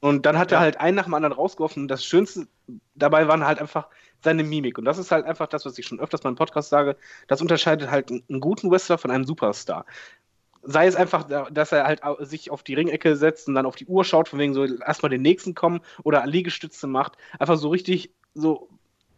Und 0.00 0.26
dann 0.26 0.38
hat 0.38 0.50
ja. 0.50 0.58
er 0.58 0.60
halt 0.60 0.80
einen 0.80 0.96
nach 0.96 1.04
dem 1.04 1.14
anderen 1.14 1.32
rausgeworfen. 1.32 1.82
Und 1.82 1.88
das 1.88 2.04
Schönste 2.04 2.48
dabei 2.94 3.28
waren 3.28 3.46
halt 3.46 3.60
einfach 3.60 3.88
seine 4.20 4.42
Mimik. 4.42 4.78
Und 4.78 4.84
das 4.84 4.98
ist 4.98 5.10
halt 5.10 5.26
einfach 5.26 5.46
das, 5.46 5.64
was 5.64 5.78
ich 5.78 5.86
schon 5.86 6.00
öfters 6.00 6.22
mal 6.24 6.30
im 6.30 6.36
Podcast 6.36 6.70
sage. 6.70 6.96
Das 7.28 7.40
unterscheidet 7.40 7.90
halt 7.90 8.10
einen 8.10 8.40
guten 8.40 8.70
Wrestler 8.70 8.98
von 8.98 9.10
einem 9.10 9.24
Superstar. 9.24 9.86
Sei 10.64 10.86
es 10.86 10.94
einfach, 10.96 11.26
dass 11.50 11.72
er 11.72 11.84
halt 11.84 12.00
sich 12.20 12.50
auf 12.50 12.62
die 12.62 12.74
Ringecke 12.74 13.16
setzt 13.16 13.48
und 13.48 13.54
dann 13.54 13.66
auf 13.66 13.76
die 13.76 13.86
Uhr 13.86 14.04
schaut, 14.04 14.28
von 14.28 14.38
wegen 14.38 14.54
so 14.54 14.64
erstmal 14.64 15.10
den 15.10 15.22
nächsten 15.22 15.54
kommen 15.54 15.80
oder 16.04 16.24
Liegestütze 16.26 16.86
macht. 16.86 17.16
Einfach 17.38 17.56
so 17.56 17.68
richtig 17.68 18.12
so 18.34 18.68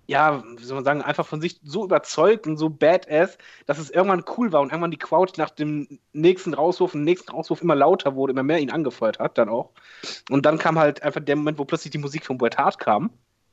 ja, 0.06 0.42
wie 0.56 0.64
soll 0.64 0.76
man 0.76 0.84
sagen, 0.84 1.02
einfach 1.02 1.26
von 1.26 1.40
sich 1.40 1.60
so 1.62 1.84
überzeugt 1.84 2.46
und 2.46 2.56
so 2.56 2.68
badass, 2.68 3.38
dass 3.66 3.78
es 3.78 3.90
irgendwann 3.90 4.24
cool 4.36 4.52
war 4.52 4.60
und 4.60 4.70
irgendwann 4.70 4.90
die 4.90 4.98
Crowd 4.98 5.32
nach 5.36 5.50
dem 5.50 5.98
nächsten 6.12 6.52
Rauswurf, 6.52 6.92
dem 6.92 7.04
nächsten 7.04 7.30
Rauswurf 7.32 7.62
immer 7.62 7.74
lauter 7.74 8.14
wurde, 8.14 8.32
immer 8.32 8.42
mehr 8.42 8.58
ihn 8.58 8.70
angefeuert 8.70 9.18
hat, 9.18 9.38
dann 9.38 9.48
auch. 9.48 9.70
Und 10.30 10.44
dann 10.44 10.58
kam 10.58 10.78
halt 10.78 11.02
einfach 11.02 11.20
der 11.20 11.36
Moment, 11.36 11.58
wo 11.58 11.64
plötzlich 11.64 11.92
die 11.92 11.98
Musik 11.98 12.26
von 12.26 12.36
Bret 12.36 12.58
Hart 12.58 12.78
kam, 12.78 13.10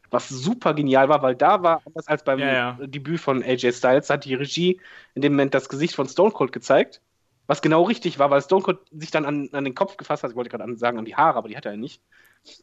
was 0.10 0.28
super 0.28 0.74
genial 0.74 1.08
war, 1.08 1.22
weil 1.22 1.36
da 1.36 1.64
war, 1.64 1.82
anders 1.86 2.08
als 2.08 2.24
beim 2.24 2.40
ja, 2.40 2.54
ja. 2.54 2.78
Debüt 2.82 3.22
von 3.22 3.42
AJ 3.42 3.72
Styles, 3.72 4.10
hat 4.10 4.26
die 4.26 4.36
Regie 4.36 4.82
in 5.16 5.22
dem 5.22 5.34
Moment 5.34 5.54
das 5.54 5.70
Gesicht 5.70 5.96
von 5.96 6.08
Stone 6.08 6.32
Cold 6.32 6.52
gezeigt, 6.52 7.02
was 7.48 7.62
genau 7.62 7.84
richtig 7.84 8.20
war, 8.20 8.30
weil 8.30 8.42
Stone 8.42 8.62
Cold 8.62 8.80
sich 8.92 9.12
dann 9.12 9.26
an, 9.26 9.50
an 9.54 9.64
den 9.64 9.76
Kopf 9.76 9.96
gefasst 9.96 10.24
hat, 10.24 10.32
ich 10.32 10.36
wollte 10.36 10.50
gerade 10.50 10.76
sagen 10.78 11.00
an 11.00 11.06
die 11.06 11.16
Haare, 11.16 11.38
aber 11.38 11.48
die 11.48 11.56
hat 11.56 11.66
er 11.66 11.72
ja 11.72 11.78
nicht, 11.78 12.02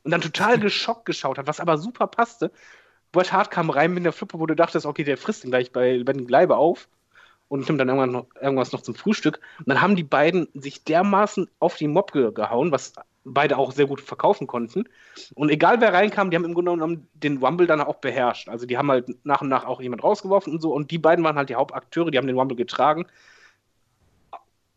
und 0.03 0.11
dann 0.11 0.21
total 0.21 0.59
geschockt 0.61 1.07
geschaut 1.07 1.39
hat, 1.39 1.47
was 1.47 1.61
aber 1.61 1.79
super 1.79 2.07
passte, 2.07 2.53
Bret 3.13 3.33
Hart 3.33 3.51
kam 3.51 3.71
rein 3.71 3.95
mit 3.95 4.05
der 4.05 4.13
Flippe, 4.13 4.39
wo 4.39 4.47
du 4.47 4.55
dachtest, 4.55 4.87
okay, 4.87 5.05
der 5.05 5.17
frisst 5.17 5.45
ihn 5.45 5.51
gleich 5.51 5.73
bei 5.73 5.93
lebendigem 5.93 6.31
Leibe 6.31 6.57
auf 6.57 6.89
und 7.49 7.67
nimmt 7.67 7.81
dann 7.81 7.89
irgendwann 7.89 8.13
noch, 8.13 8.27
irgendwas 8.41 8.73
noch 8.73 8.83
zum 8.83 8.95
Frühstück. 8.95 9.41
Und 9.59 9.69
dann 9.69 9.81
haben 9.81 9.97
die 9.97 10.05
beiden 10.05 10.49
sich 10.55 10.85
dermaßen 10.85 11.49
auf 11.59 11.77
die 11.77 11.89
Mob 11.89 12.13
ge 12.13 12.33
gehauen, 12.33 12.71
was 12.73 12.93
beide 13.25 13.59
auch 13.59 13.73
sehr 13.73 13.87
gut 13.87 14.01
verkaufen 14.01 14.47
konnten. 14.47 14.85
Und 15.35 15.51
egal 15.51 15.81
wer 15.81 15.93
reinkam, 15.93 16.31
die 16.31 16.37
haben 16.37 16.45
im 16.45 16.55
Grunde 16.55 16.73
genommen 16.73 17.09
den 17.15 17.39
Rumble 17.39 17.67
dann 17.67 17.81
auch 17.81 17.97
beherrscht. 17.97 18.49
Also 18.49 18.67
die 18.67 18.79
haben 18.79 18.91
halt 18.91 19.25
nach 19.25 19.41
und 19.41 19.49
nach 19.49 19.65
auch 19.65 19.81
jemand 19.81 20.05
rausgeworfen 20.05 20.53
und 20.53 20.61
so. 20.61 20.73
Und 20.73 20.91
die 20.91 20.99
beiden 20.99 21.25
waren 21.25 21.37
halt 21.37 21.49
die 21.49 21.57
Hauptakteure, 21.57 22.11
die 22.11 22.19
haben 22.19 22.27
den 22.27 22.39
Rumble 22.39 22.57
getragen. 22.57 23.07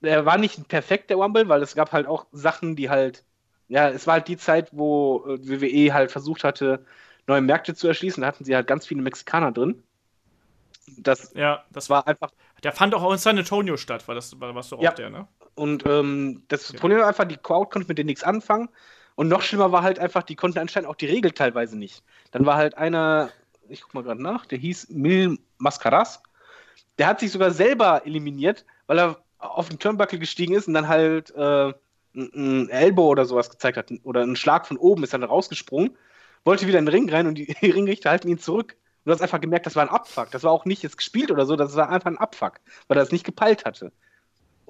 Er 0.01 0.25
war 0.25 0.37
nicht 0.37 0.67
perfekt, 0.67 1.09
der 1.09 1.17
Rumble, 1.17 1.47
weil 1.47 1.61
es 1.61 1.75
gab 1.75 1.91
halt 1.91 2.07
auch 2.07 2.25
Sachen, 2.31 2.75
die 2.75 2.89
halt, 2.89 3.23
ja, 3.67 3.89
es 3.89 4.07
war 4.07 4.15
halt 4.15 4.27
die 4.27 4.37
Zeit, 4.37 4.69
wo 4.71 5.23
äh, 5.27 5.37
WWE 5.47 5.93
halt 5.93 6.11
versucht 6.11 6.43
hatte, 6.43 6.85
neue 7.27 7.41
Märkte 7.41 7.75
zu 7.75 7.87
erschließen. 7.87 8.21
Da 8.21 8.27
hatten 8.27 8.43
sie 8.43 8.55
halt 8.55 8.67
ganz 8.67 8.85
viele 8.85 9.01
Mexikaner 9.01 9.51
drin. 9.51 9.83
Das, 10.97 11.33
ja, 11.35 11.63
das 11.71 11.89
war 11.89 12.07
einfach. 12.07 12.31
Der 12.63 12.71
fand 12.71 12.93
auch 12.93 13.11
in 13.11 13.17
San 13.17 13.37
Antonio 13.37 13.77
statt, 13.77 14.07
war 14.07 14.15
das, 14.15 14.39
war, 14.39 14.53
was 14.53 14.69
doch 14.69 14.81
ja. 14.81 14.91
auch 14.91 14.95
der, 14.95 15.09
ne? 15.09 15.27
Und 15.55 15.85
ähm, 15.85 16.43
das 16.47 16.71
ja. 16.71 16.79
Problem 16.79 16.99
war 16.99 17.07
einfach, 17.07 17.25
die 17.25 17.37
Crowd 17.37 17.71
konnte 17.71 17.87
mit 17.87 17.97
denen 17.97 18.07
nichts 18.07 18.23
anfangen. 18.23 18.69
Und 19.15 19.27
noch 19.27 19.41
schlimmer 19.41 19.71
war 19.71 19.83
halt 19.83 19.99
einfach, 19.99 20.23
die 20.23 20.35
konnten 20.35 20.59
anscheinend 20.59 20.89
auch 20.89 20.95
die 20.95 21.05
Regel 21.05 21.31
teilweise 21.31 21.77
nicht. 21.77 22.03
Dann 22.31 22.45
war 22.45 22.55
halt 22.55 22.77
einer, 22.77 23.29
ich 23.67 23.81
guck 23.81 23.93
mal 23.93 24.03
gerade 24.03 24.21
nach, 24.21 24.45
der 24.45 24.57
hieß 24.57 24.89
Mil 24.89 25.37
Mascaras. 25.57 26.23
Der 26.97 27.07
hat 27.07 27.19
sich 27.19 27.31
sogar 27.31 27.51
selber 27.51 28.05
eliminiert, 28.05 28.65
weil 28.87 28.99
er 28.99 29.17
auf 29.37 29.69
den 29.69 29.79
Turnbuckle 29.79 30.19
gestiegen 30.19 30.53
ist 30.53 30.67
und 30.67 30.73
dann 30.73 30.87
halt 30.87 31.31
äh, 31.35 31.73
ein 32.13 32.69
Elbow 32.69 33.09
oder 33.09 33.25
sowas 33.25 33.49
gezeigt 33.49 33.77
hat. 33.77 33.91
Oder 34.03 34.21
einen 34.21 34.35
Schlag 34.35 34.67
von 34.67 34.77
oben 34.77 35.03
ist 35.03 35.13
dann 35.13 35.23
rausgesprungen, 35.23 35.95
wollte 36.43 36.67
wieder 36.67 36.79
in 36.79 36.85
den 36.85 36.93
Ring 36.93 37.09
rein 37.09 37.27
und 37.27 37.35
die 37.37 37.51
Ringrichter 37.61 38.09
halten 38.09 38.29
ihn 38.29 38.39
zurück. 38.39 38.77
Und 39.03 39.09
du 39.09 39.11
hast 39.13 39.21
einfach 39.21 39.41
gemerkt, 39.41 39.65
das 39.65 39.75
war 39.75 39.83
ein 39.83 39.89
Abfuck. 39.89 40.31
Das 40.31 40.43
war 40.43 40.51
auch 40.51 40.65
nicht 40.65 40.83
jetzt 40.83 40.97
gespielt 40.97 41.31
oder 41.31 41.45
so, 41.45 41.55
das 41.55 41.75
war 41.75 41.89
einfach 41.89 42.09
ein 42.09 42.17
Abfuck, 42.17 42.59
weil 42.87 42.97
er 42.97 43.03
es 43.03 43.11
nicht 43.11 43.25
gepeilt 43.25 43.65
hatte. 43.65 43.91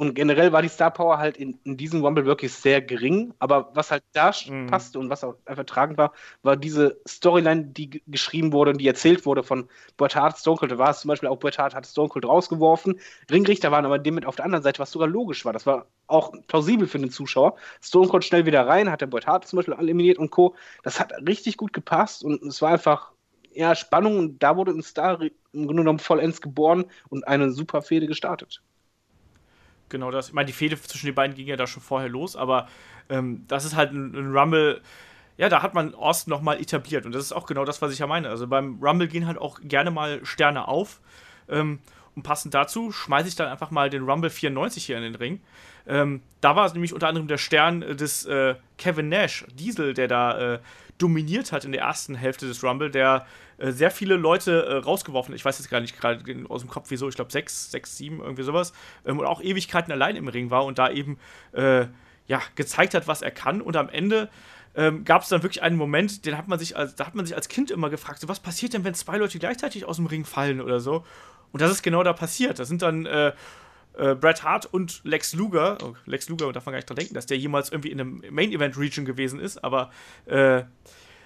Und 0.01 0.15
generell 0.15 0.51
war 0.51 0.63
die 0.63 0.67
Star 0.67 0.89
Power 0.89 1.19
halt 1.19 1.37
in, 1.37 1.59
in 1.63 1.77
diesem 1.77 2.03
Rumble 2.03 2.25
wirklich 2.25 2.51
sehr 2.51 2.81
gering. 2.81 3.35
Aber 3.37 3.69
was 3.75 3.91
halt 3.91 4.01
da 4.13 4.31
mhm. 4.47 4.65
passte 4.65 4.97
und 4.97 5.11
was 5.11 5.23
auch 5.23 5.35
einfach 5.45 5.65
tragend 5.65 5.99
war, 5.99 6.13
war 6.41 6.57
diese 6.57 6.99
Storyline, 7.07 7.65
die 7.65 8.01
geschrieben 8.07 8.51
wurde 8.51 8.71
und 8.71 8.79
die 8.79 8.87
erzählt 8.87 9.27
wurde 9.27 9.43
von 9.43 9.69
Bret 9.97 10.15
Hart, 10.15 10.39
Stone 10.39 10.57
Cold. 10.57 10.71
Da 10.71 10.79
war 10.79 10.89
es 10.89 11.01
zum 11.01 11.09
Beispiel 11.09 11.29
auch 11.29 11.37
Bret 11.37 11.59
Hart 11.59 11.75
hat 11.75 11.85
Stone 11.85 12.09
Cold 12.09 12.25
rausgeworfen. 12.25 12.99
Ringrichter 13.29 13.71
waren 13.71 13.85
aber 13.85 13.99
dem 13.99 14.15
mit 14.15 14.25
auf 14.25 14.37
der 14.37 14.45
anderen 14.45 14.63
Seite, 14.63 14.79
was 14.79 14.89
sogar 14.89 15.07
logisch 15.07 15.45
war. 15.45 15.53
Das 15.53 15.67
war 15.67 15.85
auch 16.07 16.33
plausibel 16.47 16.87
für 16.87 16.97
den 16.97 17.11
Zuschauer. 17.11 17.53
Stone 17.79 18.07
Cold 18.07 18.25
schnell 18.25 18.47
wieder 18.47 18.65
rein, 18.65 18.89
hat 18.89 19.01
der 19.01 19.05
Bret 19.05 19.27
Hart 19.27 19.47
zum 19.47 19.57
Beispiel 19.57 19.75
eliminiert 19.75 20.17
und 20.17 20.31
Co. 20.31 20.55
Das 20.81 20.99
hat 20.99 21.13
richtig 21.27 21.57
gut 21.57 21.73
gepasst 21.73 22.23
und 22.23 22.41
es 22.41 22.59
war 22.63 22.71
einfach 22.71 23.11
ja, 23.53 23.75
Spannung 23.75 24.17
und 24.17 24.41
da 24.41 24.57
wurde 24.57 24.71
ein 24.71 24.81
Star 24.81 25.21
im 25.21 25.67
Grunde 25.67 25.83
genommen 25.83 25.99
vollends 25.99 26.41
geboren 26.41 26.85
und 27.09 27.27
eine 27.27 27.51
super 27.51 27.83
Fehde 27.83 28.07
gestartet. 28.07 28.63
Genau 29.91 30.09
das. 30.09 30.29
Ich 30.29 30.33
meine, 30.33 30.47
die 30.47 30.53
Fehde 30.53 30.81
zwischen 30.81 31.05
den 31.05 31.15
beiden 31.15 31.35
ging 31.35 31.47
ja 31.47 31.57
da 31.57 31.67
schon 31.67 31.83
vorher 31.83 32.09
los, 32.09 32.35
aber 32.35 32.67
ähm, 33.09 33.45
das 33.47 33.65
ist 33.65 33.75
halt 33.75 33.91
ein, 33.91 34.15
ein, 34.15 34.35
Rumble. 34.35 34.81
Ja, 35.37 35.49
da 35.49 35.61
hat 35.61 35.73
man 35.73 35.93
Austin 35.93 36.31
nochmal 36.31 36.59
etabliert. 36.59 37.05
Und 37.05 37.13
das 37.13 37.23
ist 37.23 37.31
auch 37.31 37.45
genau 37.45 37.65
das, 37.65 37.81
was 37.81 37.93
ich 37.93 37.99
ja 37.99 38.07
meine. 38.07 38.29
Also 38.29 38.47
beim 38.47 38.79
Rumble 38.81 39.07
gehen 39.07 39.27
halt 39.27 39.37
auch 39.37 39.59
gerne 39.61 39.91
mal 39.91 40.25
Sterne 40.25 40.67
auf. 40.67 41.01
Ähm, 41.49 41.79
und 42.15 42.23
passend 42.23 42.53
dazu 42.53 42.91
schmeiße 42.91 43.27
ich 43.27 43.35
dann 43.35 43.47
einfach 43.47 43.71
mal 43.71 43.89
den 43.89 44.03
Rumble 44.03 44.29
94 44.29 44.85
hier 44.85 44.97
in 44.97 45.03
den 45.03 45.15
Ring. 45.15 45.41
Ähm, 45.87 46.21
da 46.41 46.55
war 46.55 46.65
es 46.65 46.73
nämlich 46.73 46.93
unter 46.93 47.07
anderem 47.07 47.27
der 47.27 47.37
Stern 47.37 47.81
des 47.81 48.25
äh, 48.25 48.55
Kevin 48.77 49.09
Nash, 49.09 49.45
Diesel, 49.53 49.93
der 49.93 50.07
da 50.07 50.55
äh, 50.55 50.59
dominiert 51.01 51.51
hat 51.51 51.65
in 51.65 51.71
der 51.71 51.81
ersten 51.81 52.15
Hälfte 52.15 52.47
des 52.47 52.63
Rumble, 52.63 52.91
der 52.91 53.25
äh, 53.57 53.71
sehr 53.71 53.91
viele 53.91 54.15
Leute 54.15 54.65
äh, 54.65 54.75
rausgeworfen 54.77 55.33
hat. 55.33 55.37
Ich 55.37 55.45
weiß 55.45 55.57
jetzt 55.59 55.69
gar 55.69 55.79
nicht 55.79 55.99
gerade 55.99 56.23
aus 56.49 56.61
dem 56.61 56.69
Kopf, 56.69 56.87
wieso. 56.89 57.09
Ich 57.09 57.15
glaube, 57.15 57.31
sechs, 57.31 57.71
sechs, 57.71 57.97
sieben, 57.97 58.19
irgendwie 58.19 58.43
sowas. 58.43 58.73
Ähm, 59.05 59.19
und 59.19 59.25
auch 59.25 59.41
Ewigkeiten 59.41 59.91
allein 59.91 60.15
im 60.15 60.27
Ring 60.27 60.49
war 60.49 60.65
und 60.65 60.77
da 60.79 60.89
eben 60.89 61.17
äh, 61.53 61.85
ja, 62.27 62.41
gezeigt 62.55 62.93
hat, 62.93 63.07
was 63.07 63.21
er 63.21 63.31
kann. 63.31 63.61
Und 63.61 63.75
am 63.75 63.89
Ende 63.89 64.29
ähm, 64.75 65.03
gab 65.03 65.23
es 65.23 65.29
dann 65.29 65.43
wirklich 65.43 65.63
einen 65.63 65.75
Moment, 65.75 66.25
den 66.25 66.37
hat 66.37 66.47
man 66.47 66.59
sich 66.59 66.77
als, 66.77 66.95
da 66.95 67.05
hat 67.05 67.15
man 67.15 67.25
sich 67.25 67.35
als 67.35 67.49
Kind 67.49 67.71
immer 67.71 67.89
gefragt, 67.89 68.19
so, 68.19 68.29
was 68.29 68.39
passiert 68.39 68.73
denn, 68.73 68.83
wenn 68.83 68.93
zwei 68.93 69.17
Leute 69.17 69.37
gleichzeitig 69.39 69.85
aus 69.85 69.97
dem 69.97 70.05
Ring 70.05 70.25
fallen 70.25 70.61
oder 70.61 70.79
so? 70.79 71.05
Und 71.51 71.61
das 71.61 71.71
ist 71.71 71.83
genau 71.83 72.03
da 72.03 72.13
passiert. 72.13 72.59
Da 72.59 72.65
sind 72.65 72.81
dann 72.81 73.05
äh, 73.97 74.15
Bret 74.15 74.43
Hart 74.43 74.65
und 74.65 75.01
Lex 75.03 75.33
Luger, 75.33 75.77
oh, 75.83 75.95
Lex 76.05 76.29
Luger 76.29 76.51
darf 76.51 76.65
man 76.65 76.73
gar 76.73 76.77
nicht 76.77 76.89
dran 76.89 76.97
denken, 76.97 77.13
dass 77.13 77.25
der 77.25 77.37
jemals 77.37 77.71
irgendwie 77.71 77.91
in 77.91 77.99
einem 77.99 78.23
Main 78.29 78.51
Event 78.51 78.77
Region 78.77 79.05
gewesen 79.05 79.39
ist, 79.39 79.63
aber 79.63 79.91
äh, 80.25 80.63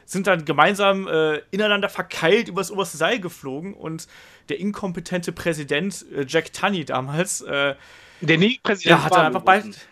sind 0.06 0.28
dann 0.28 0.46
gemeinsam 0.46 1.08
äh, 1.08 1.42
ineinander 1.52 1.90
verkeilt 1.90 2.48
übers 2.48 2.72
oberste 2.72 2.98
Seil 2.98 3.20
geflogen 3.20 3.74
und 3.74 4.08
der 4.50 4.60
inkompetente 4.60 5.32
Präsident 5.32 6.06
äh, 6.16 6.26
Jack 6.28 6.54
Tunney 6.54 6.86
damals, 6.86 7.42
äh, 7.42 7.76
der 8.22 8.38
nie 8.38 8.60
Präsident 8.62 8.92
der 8.92 9.04
hat 9.04 9.14
dann 9.14 9.26
einfach 9.26 9.42
bald 9.42 9.88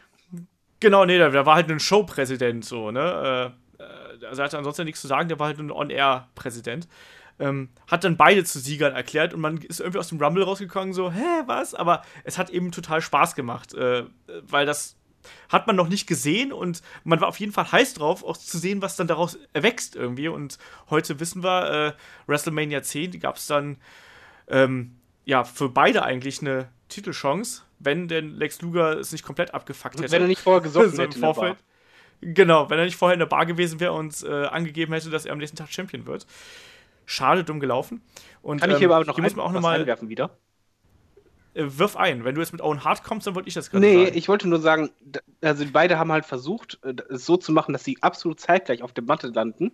genau, 0.80 1.06
nee, 1.06 1.18
der, 1.18 1.32
der, 1.32 1.46
war 1.46 1.56
halt 1.56 1.72
ein 1.72 1.80
Showpräsident 1.80 2.64
so, 2.64 2.92
ne? 2.92 3.54
Äh, 3.80 4.26
also 4.26 4.42
er 4.42 4.46
hatte 4.46 4.58
ansonsten 4.58 4.86
nichts 4.86 5.02
zu 5.02 5.08
sagen, 5.08 5.28
der 5.28 5.40
war 5.40 5.48
halt 5.48 5.60
ein 5.60 5.72
On-Air-Präsident 5.72 6.88
ähm, 7.40 7.70
hat 7.88 8.04
dann 8.04 8.18
beide 8.18 8.44
zu 8.44 8.60
Siegern 8.60 8.94
erklärt 8.94 9.34
und 9.34 9.42
man 9.42 9.58
ist 9.58 9.80
irgendwie 9.80 10.00
aus 10.00 10.10
dem 10.10 10.22
Rumble 10.22 10.44
rausgekommen, 10.44 10.94
so, 10.94 11.12
hä, 11.12 11.44
was? 11.46 11.74
Aber 11.74 12.04
es 12.24 12.38
hat 12.38 12.50
eben 12.50 12.72
total 12.72 13.02
Spaß 13.02 13.36
gemacht, 13.36 13.74
äh, 13.74 14.06
weil 14.42 14.66
das 14.66 14.96
hat 15.50 15.68
man 15.68 15.76
noch 15.76 15.88
nicht 15.88 16.08
gesehen 16.08 16.52
und 16.52 16.82
man 17.04 17.22
war 17.22 17.28
auf 17.28 17.40
jeden 17.40 17.52
Fall 17.52 17.72
heiß 17.72 17.94
drauf, 17.94 18.24
auch 18.24 18.38
zu 18.38 18.58
sehen, 18.58 18.82
was 18.82 18.96
dann 18.96 19.08
daraus 19.08 19.40
erwächst 19.54 19.96
irgendwie. 19.96 20.28
Und 20.28 20.58
heute 20.90 21.20
wissen 21.20 21.44
wir, 21.44 21.72
äh, 21.72 21.94
WrestleMania 22.28 22.84
10, 22.84 23.12
die 23.12 23.20
gab 23.20 23.38
es 23.38 23.48
dann 23.48 23.78
ähm, 24.48 24.96
ja 25.26 25.44
für 25.44 25.70
beide 25.70 26.04
eigentlich 26.04 26.42
eine 26.42 26.70
Titelchance, 26.90 27.64
wenn 27.80 28.08
denn 28.08 28.36
Lex 28.36 28.62
Luger 28.62 28.98
es 28.98 29.12
nicht 29.12 29.24
komplett 29.24 29.54
abgefuckt 29.54 30.00
hätte. 30.00 30.12
Wenn 30.12 30.24
er 30.24 30.28
nicht 30.28 30.42
vorher 30.42 30.62
gesoffen 30.62 30.92
hätte. 31.00 31.16
Im 31.16 31.22
Vorfeld. 31.22 31.58
Genau, 32.22 32.70
wenn 32.70 32.80
er 32.80 32.86
nicht 32.86 32.96
vorher 32.96 33.14
in 33.14 33.20
der 33.20 33.26
Bar 33.26 33.46
gewesen 33.46 33.80
wäre 33.80 33.94
und 33.94 34.24
äh, 34.24 34.46
angegeben 34.46 34.94
hätte, 34.94 35.10
dass 35.10 35.26
er 35.26 35.34
am 35.34 35.40
nächsten 35.40 35.58
Tag 35.58 35.72
Champion 35.72 36.06
wird. 36.06 36.26
Schade, 37.06 37.44
dumm 37.44 37.60
gelaufen. 37.60 38.02
Und, 38.42 38.62
Kann 38.62 38.72
ich 38.72 38.78
hier 38.78 38.88
ähm, 38.88 38.94
aber 38.94 39.06
noch, 39.06 39.16
hier 39.16 39.24
muss 39.24 39.36
man 39.36 39.46
auch 39.46 39.52
noch 39.52 39.62
mal 39.62 39.80
einwerfen 39.80 40.10
wieder? 40.10 40.38
Äh, 41.54 41.66
wirf 41.66 41.96
ein. 41.96 42.24
Wenn 42.24 42.36
du 42.36 42.42
jetzt 42.42 42.52
mit 42.52 42.62
Owen 42.62 42.84
Hart 42.84 43.04
kommst, 43.04 43.28
dann 43.28 43.36
wollte 43.36 43.48
ich 43.48 43.54
das 43.54 43.70
gerade 43.70 43.86
nee, 43.86 43.94
sagen. 43.94 44.12
Nee, 44.12 44.18
ich 44.18 44.28
wollte 44.28 44.48
nur 44.48 44.60
sagen, 44.60 44.90
also 45.42 45.66
beide 45.72 46.00
haben 46.00 46.12
halt 46.12 46.26
versucht, 46.26 46.80
äh, 46.84 46.96
es 47.10 47.26
so 47.26 47.38
zu 47.38 47.52
machen, 47.52 47.74
dass 47.74 47.84
sie 47.84 47.98
absolut 48.02 48.40
zeitgleich 48.40 48.82
auf 48.82 48.94
der 48.94 49.04
Matte 49.04 49.28
landen. 49.28 49.72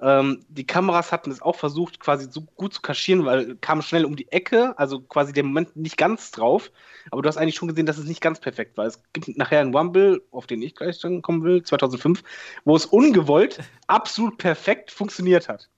Ähm, 0.00 0.44
die 0.48 0.66
Kameras 0.66 1.12
hatten 1.12 1.30
es 1.30 1.40
auch 1.40 1.56
versucht, 1.56 2.00
quasi 2.00 2.26
so 2.30 2.40
gut 2.42 2.74
zu 2.74 2.82
kaschieren, 2.82 3.24
weil 3.24 3.56
kam 3.56 3.80
schnell 3.80 4.04
um 4.04 4.16
die 4.16 4.30
Ecke, 4.32 4.76
also 4.78 5.00
quasi 5.00 5.32
der 5.32 5.44
Moment 5.44 5.76
nicht 5.76 5.96
ganz 5.96 6.30
drauf. 6.30 6.72
Aber 7.10 7.22
du 7.22 7.28
hast 7.28 7.36
eigentlich 7.36 7.54
schon 7.54 7.68
gesehen, 7.68 7.86
dass 7.86 7.98
es 7.98 8.06
nicht 8.06 8.20
ganz 8.20 8.40
perfekt 8.40 8.76
war. 8.76 8.86
Es 8.86 9.00
gibt 9.12 9.36
nachher 9.38 9.60
einen 9.60 9.74
Rumble, 9.74 10.22
auf 10.30 10.46
den 10.46 10.62
ich 10.62 10.74
gleich 10.74 11.00
dann 11.00 11.22
kommen 11.22 11.44
will, 11.44 11.62
2005, 11.62 12.22
wo 12.64 12.74
es 12.74 12.86
ungewollt 12.86 13.60
absolut 13.86 14.38
perfekt 14.38 14.90
funktioniert 14.90 15.48
hat. 15.48 15.70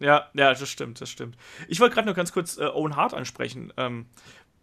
Ja, 0.00 0.28
ja, 0.34 0.52
das 0.52 0.68
stimmt, 0.68 1.00
das 1.00 1.10
stimmt. 1.10 1.36
Ich 1.68 1.80
wollte 1.80 1.94
gerade 1.94 2.06
nur 2.06 2.14
ganz 2.14 2.32
kurz 2.32 2.58
äh, 2.58 2.64
Owen 2.64 2.96
Hart 2.96 3.14
ansprechen 3.14 3.72
ähm, 3.76 4.06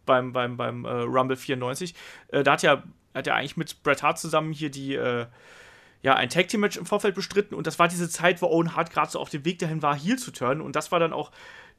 beim, 0.06 0.34
beim, 0.34 0.58
beim 0.58 0.86
äh, 0.86 0.90
Rumble 0.90 1.38
94. 1.38 1.94
Äh, 2.30 2.44
da 2.44 2.54
hat 2.54 2.64
ja, 2.64 2.84
hat 3.14 3.28
ja 3.28 3.36
eigentlich 3.36 3.58
mit 3.58 3.84
Bret 3.84 4.04
Hart 4.04 4.20
zusammen 4.20 4.52
hier 4.52 4.70
die, 4.70 4.96
äh, 4.96 5.28
ja, 6.02 6.16
ein 6.16 6.30
Tag 6.30 6.48
Team 6.48 6.62
Match 6.62 6.78
im 6.78 6.86
Vorfeld 6.86 7.16
bestritten 7.16 7.54
und 7.54 7.68
das 7.68 7.78
war 7.80 7.88
diese 7.88 8.10
Zeit, 8.10 8.42
wo 8.42 8.48
Owen 8.48 8.76
Hart 8.76 8.92
gerade 8.92 9.12
so 9.12 9.20
auf 9.20 9.30
dem 9.30 9.46
Weg 9.46 9.60
dahin 9.60 9.82
war, 9.82 9.98
Heel 9.98 10.18
zu 10.18 10.32
turnen 10.32 10.62
und 10.62 10.76
das 10.76 10.92
war 10.92 11.00
dann 11.00 11.14
auch 11.14 11.32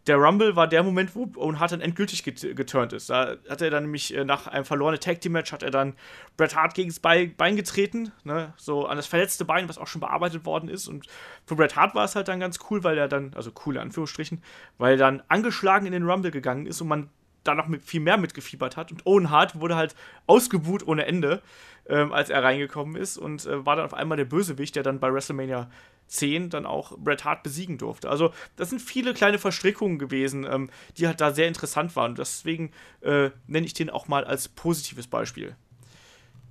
der 0.07 0.17
Rumble 0.17 0.57
war 0.57 0.67
der 0.67 0.83
Moment, 0.83 1.15
wo 1.15 1.31
Owen 1.37 1.61
Hart 1.61 1.73
dann 1.73 1.81
endgültig 1.83 2.25
get 2.25 2.57
geturnt 2.57 2.93
ist. 2.93 3.11
Da 3.11 3.37
hat 3.49 3.61
er 3.61 3.71
dann 3.71 3.85
nämlich 3.85 4.15
äh, 4.15 4.25
nach 4.25 4.47
einem 4.47 4.65
verlorenen 4.65 5.01
Tag 5.01 5.21
Team 5.21 5.33
Match 5.33 5.53
hat 5.53 5.63
er 5.63 5.71
dann 5.71 5.95
Bret 6.37 6.57
Hart 6.57 6.75
gegen 6.75 6.89
das 6.89 7.01
Bein, 7.01 7.57
getreten, 7.57 8.13
ne? 8.25 8.55
so 8.57 8.87
an 8.87 8.97
das 8.97 9.07
verletzte 9.07 9.45
Bein, 9.45 9.69
was 9.69 9.77
auch 9.77 9.87
schon 9.87 10.01
bearbeitet 10.01 10.47
worden 10.47 10.69
ist. 10.69 10.89
Und 10.89 11.07
für 11.45 11.55
Bret 11.55 11.77
Hart 11.77 11.95
war 11.95 12.05
es 12.05 12.17
halt 12.17 12.29
dann 12.29 12.41
ganz 12.41 12.59
cool, 12.71 12.83
weil 12.83 12.97
er 12.97 13.09
dann, 13.09 13.33
also 13.35 13.53
cool 13.67 13.77
in 13.77 13.83
Anführungsstrichen, 13.83 14.43
weil 14.79 14.93
er 14.93 14.99
dann 14.99 15.23
angeschlagen 15.29 15.87
in 15.87 15.93
den 15.93 16.09
Rumble 16.09 16.31
gegangen 16.31 16.67
ist 16.67 16.81
und 16.81 16.89
man 16.89 17.11
da 17.45 17.55
noch 17.55 17.69
mit, 17.69 17.83
viel 17.83 18.01
mehr 18.01 18.17
mitgefiebert 18.17 18.77
hat. 18.77 18.93
Und 18.93 19.07
Owen 19.07 19.31
Hart 19.31 19.61
wurde 19.61 19.77
halt 19.77 19.95
ausgebuht 20.27 20.87
ohne 20.87 21.07
Ende, 21.07 21.43
ähm, 21.89 22.13
als 22.13 22.31
er 22.31 22.43
reingekommen 22.43 22.97
ist 22.97 23.17
und 23.17 23.47
äh, 23.47 23.65
war 23.65 23.77
dann 23.77 23.85
auf 23.85 23.95
einmal 23.95 24.17
der 24.17 24.25
Bösewicht, 24.25 24.77
der 24.77 24.83
dann 24.83 25.01
bei 25.01 25.13
WrestleMania 25.13 25.71
10 26.11 26.51
dann 26.51 26.67
auch 26.67 26.97
Bret 26.99 27.25
Hart 27.25 27.43
besiegen 27.43 27.79
durfte. 27.79 28.11
Also 28.11 28.33
das 28.57 28.71
sind 28.71 28.81
viele 28.81 29.15
kleine 29.15 29.39
Verstrickungen 29.39 29.99
gewesen, 29.99 30.45
ähm, 30.45 30.71
die 30.97 31.07
halt 31.07 31.21
da 31.21 31.33
sehr 31.33 31.49
interessant 31.49 31.95
waren. 31.97 32.13
Und 32.13 32.19
deswegen 32.19 32.73
äh, 33.01 33.31
nenne 33.47 33.67
ich 33.67 33.75
den 33.75 33.91
auch 33.91 34.09
mal 34.09 34.25
als 34.25 34.49
positives 34.49 35.07
Beispiel. 35.07 35.57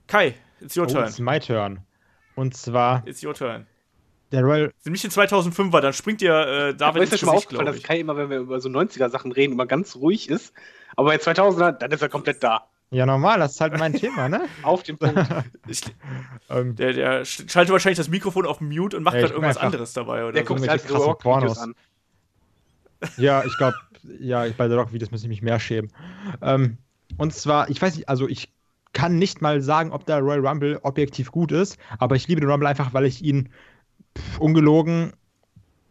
Kai, 0.07 0.35
it's 0.61 0.75
your 0.75 0.85
oh, 0.85 0.91
turn. 0.91 1.07
It's 1.07 1.19
my 1.19 1.39
turn. 1.39 1.81
Und 2.35 2.55
zwar. 2.55 3.05
It's 3.05 3.23
your 3.23 3.33
turn. 3.33 3.67
Der 4.31 4.43
Royal. 4.43 4.71
Sind 4.77 4.93
nicht 4.93 5.03
in 5.03 5.11
2005er, 5.11 5.81
dann 5.81 5.93
springt 5.93 6.21
dir 6.21 6.33
äh, 6.33 6.75
David 6.75 7.01
ins 7.01 7.09
Gesicht, 7.09 7.19
schon 7.19 7.27
mal 7.27 7.35
aufgefallen, 7.35 7.65
dass 7.65 7.81
Kai 7.81 7.99
immer, 7.99 8.15
wenn 8.15 8.29
wir 8.29 8.37
über 8.37 8.59
so 8.59 8.69
90er-Sachen 8.69 9.31
reden, 9.31 9.53
immer 9.53 9.65
ganz 9.65 9.95
ruhig 9.95 10.29
ist. 10.29 10.53
Aber 10.95 11.09
bei 11.09 11.17
2000er, 11.17 11.71
dann 11.73 11.91
ist 11.91 12.01
er 12.01 12.09
komplett 12.09 12.43
da. 12.43 12.67
Ja, 12.91 13.05
normal, 13.05 13.39
das 13.39 13.51
ist 13.53 13.61
halt 13.61 13.77
mein 13.77 13.93
Thema, 13.93 14.29
ne? 14.29 14.47
Auf 14.63 14.83
dem 14.83 14.97
Punkt. 14.97 15.19
Ich, 15.67 15.83
ähm, 16.49 16.75
der, 16.75 16.93
der 16.93 17.25
schaltet 17.25 17.71
wahrscheinlich 17.71 17.97
das 17.97 18.09
Mikrofon 18.09 18.47
auf 18.47 18.59
Mute 18.59 18.97
und 18.97 19.03
macht 19.03 19.17
dann 19.17 19.29
irgendwas 19.29 19.57
anderes 19.57 19.93
dabei, 19.93 20.23
oder? 20.23 20.31
Der 20.31 20.41
so. 20.41 20.47
guckt 20.47 20.61
sich 20.61 20.69
halt 20.69 20.85
krasse 20.85 21.13
Pornos 21.19 21.57
an. 21.57 21.75
Ja, 23.15 23.45
ich 23.45 23.55
glaube, 23.57 23.77
ja, 24.19 24.45
bei 24.57 24.67
The 24.67 24.73
Rock-Videos 24.73 25.09
muss 25.11 25.21
ich 25.21 25.29
mich 25.29 25.41
mehr 25.41 25.57
schämen. 25.59 25.89
Ähm, 26.41 26.77
und 27.17 27.33
zwar, 27.33 27.69
ich 27.69 27.81
weiß 27.81 27.95
nicht, 27.95 28.09
also 28.09 28.27
ich 28.27 28.51
kann 28.91 29.17
nicht 29.17 29.41
mal 29.41 29.61
sagen, 29.61 29.93
ob 29.93 30.05
der 30.05 30.19
Royal 30.19 30.45
Rumble 30.45 30.79
objektiv 30.83 31.31
gut 31.31 31.53
ist, 31.53 31.77
aber 31.97 32.17
ich 32.17 32.27
liebe 32.27 32.41
den 32.41 32.49
Rumble 32.49 32.67
einfach, 32.67 32.93
weil 32.93 33.05
ich 33.05 33.23
ihn 33.23 33.49
pff, 34.17 34.39
ungelogen 34.39 35.13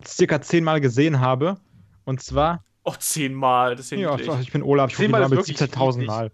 circa 0.04 0.42
zehnmal 0.42 0.80
gesehen 0.80 1.20
habe. 1.20 1.56
Und 2.04 2.22
zwar. 2.22 2.64
Oh, 2.88 2.94
zehnmal, 2.98 3.76
das 3.76 3.86
ist 3.86 3.90
ja, 3.92 3.98
Ja, 3.98 4.16
niedlich. 4.16 4.40
ich 4.40 4.52
bin 4.52 4.62
Olaf, 4.62 4.90
ich 4.90 4.96
gucke 4.96 5.30
wirklich 5.30 5.56
17.000 5.58 6.06
Mal. 6.06 6.30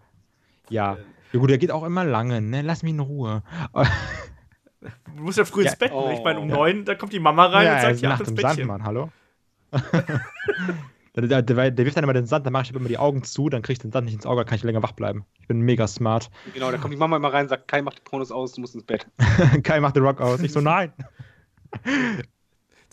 Ja. 0.69 0.97
Ja 1.33 1.41
gut, 1.41 1.51
der 1.51 1.59
geht 1.59 1.71
auch 1.73 1.83
immer 1.85 2.05
lange, 2.05 2.41
ne? 2.41 2.63
Lass 2.63 2.83
mich 2.83 2.93
in 2.93 3.01
Ruhe. 3.01 3.43
Du 5.17 5.23
musst 5.23 5.39
ja 5.39 5.45
früh 5.45 5.63
ins 5.63 5.73
Ja. 5.73 5.77
Bett, 5.79 5.93
ne? 5.93 6.15
Ich 6.15 6.23
meine, 6.23 6.39
um 6.41 6.51
Oh. 6.51 6.55
neun, 6.55 6.85
da 6.85 6.95
kommt 6.95 7.13
die 7.13 7.19
Mama 7.21 7.47
rein 7.47 7.73
und 7.75 7.81
sagt, 7.81 8.01
ja, 8.01 8.09
Nacht 8.11 8.21
ins 8.21 8.29
im 8.31 8.35
Bettchen. 8.37 8.55
Sand, 8.57 8.67
Mann, 8.67 8.85
hallo? 8.85 9.11
der, 11.17 11.27
der, 11.27 11.43
der, 11.43 11.71
der 11.71 11.85
wirft 11.85 11.97
dann 11.97 12.05
immer 12.05 12.13
den 12.13 12.27
Sand, 12.27 12.47
dann 12.47 12.53
mache 12.53 12.65
ich 12.65 12.75
immer 12.75 12.87
die 12.89 12.99
Augen 12.99 13.25
zu, 13.25 13.49
dann 13.49 13.63
kriege 13.63 13.73
ich 13.75 13.79
den 13.81 13.91
Sand 13.93 14.05
nicht 14.05 14.15
ins 14.15 14.27
Auge, 14.27 14.43
dann 14.43 14.47
kann 14.47 14.57
ich 14.57 14.63
länger 14.63 14.83
wach 14.83 14.93
bleiben. 14.93 15.25
Ich 15.41 15.49
bin 15.49 15.61
mega 15.61 15.87
smart. 15.89 16.31
Genau, 16.55 16.71
da 16.71 16.79
kommt 16.79 16.93
die 16.95 16.99
Mama 16.99 17.17
immer 17.17 17.33
rein 17.33 17.45
und 17.45 17.49
sagt, 17.49 17.67
Kai, 17.69 17.83
mach 17.83 17.95
die 17.95 18.03
Pornos 18.03 18.31
aus, 18.31 18.53
du 18.53 18.61
musst 18.61 18.75
ins 18.75 18.85
Bett. 18.85 19.07
Kai 19.65 19.81
macht 19.81 19.97
den 19.97 20.05
Rock 20.05 20.21
aus. 20.21 20.41
Ich 20.41 20.53
so, 20.53 20.61
nein. 20.61 20.93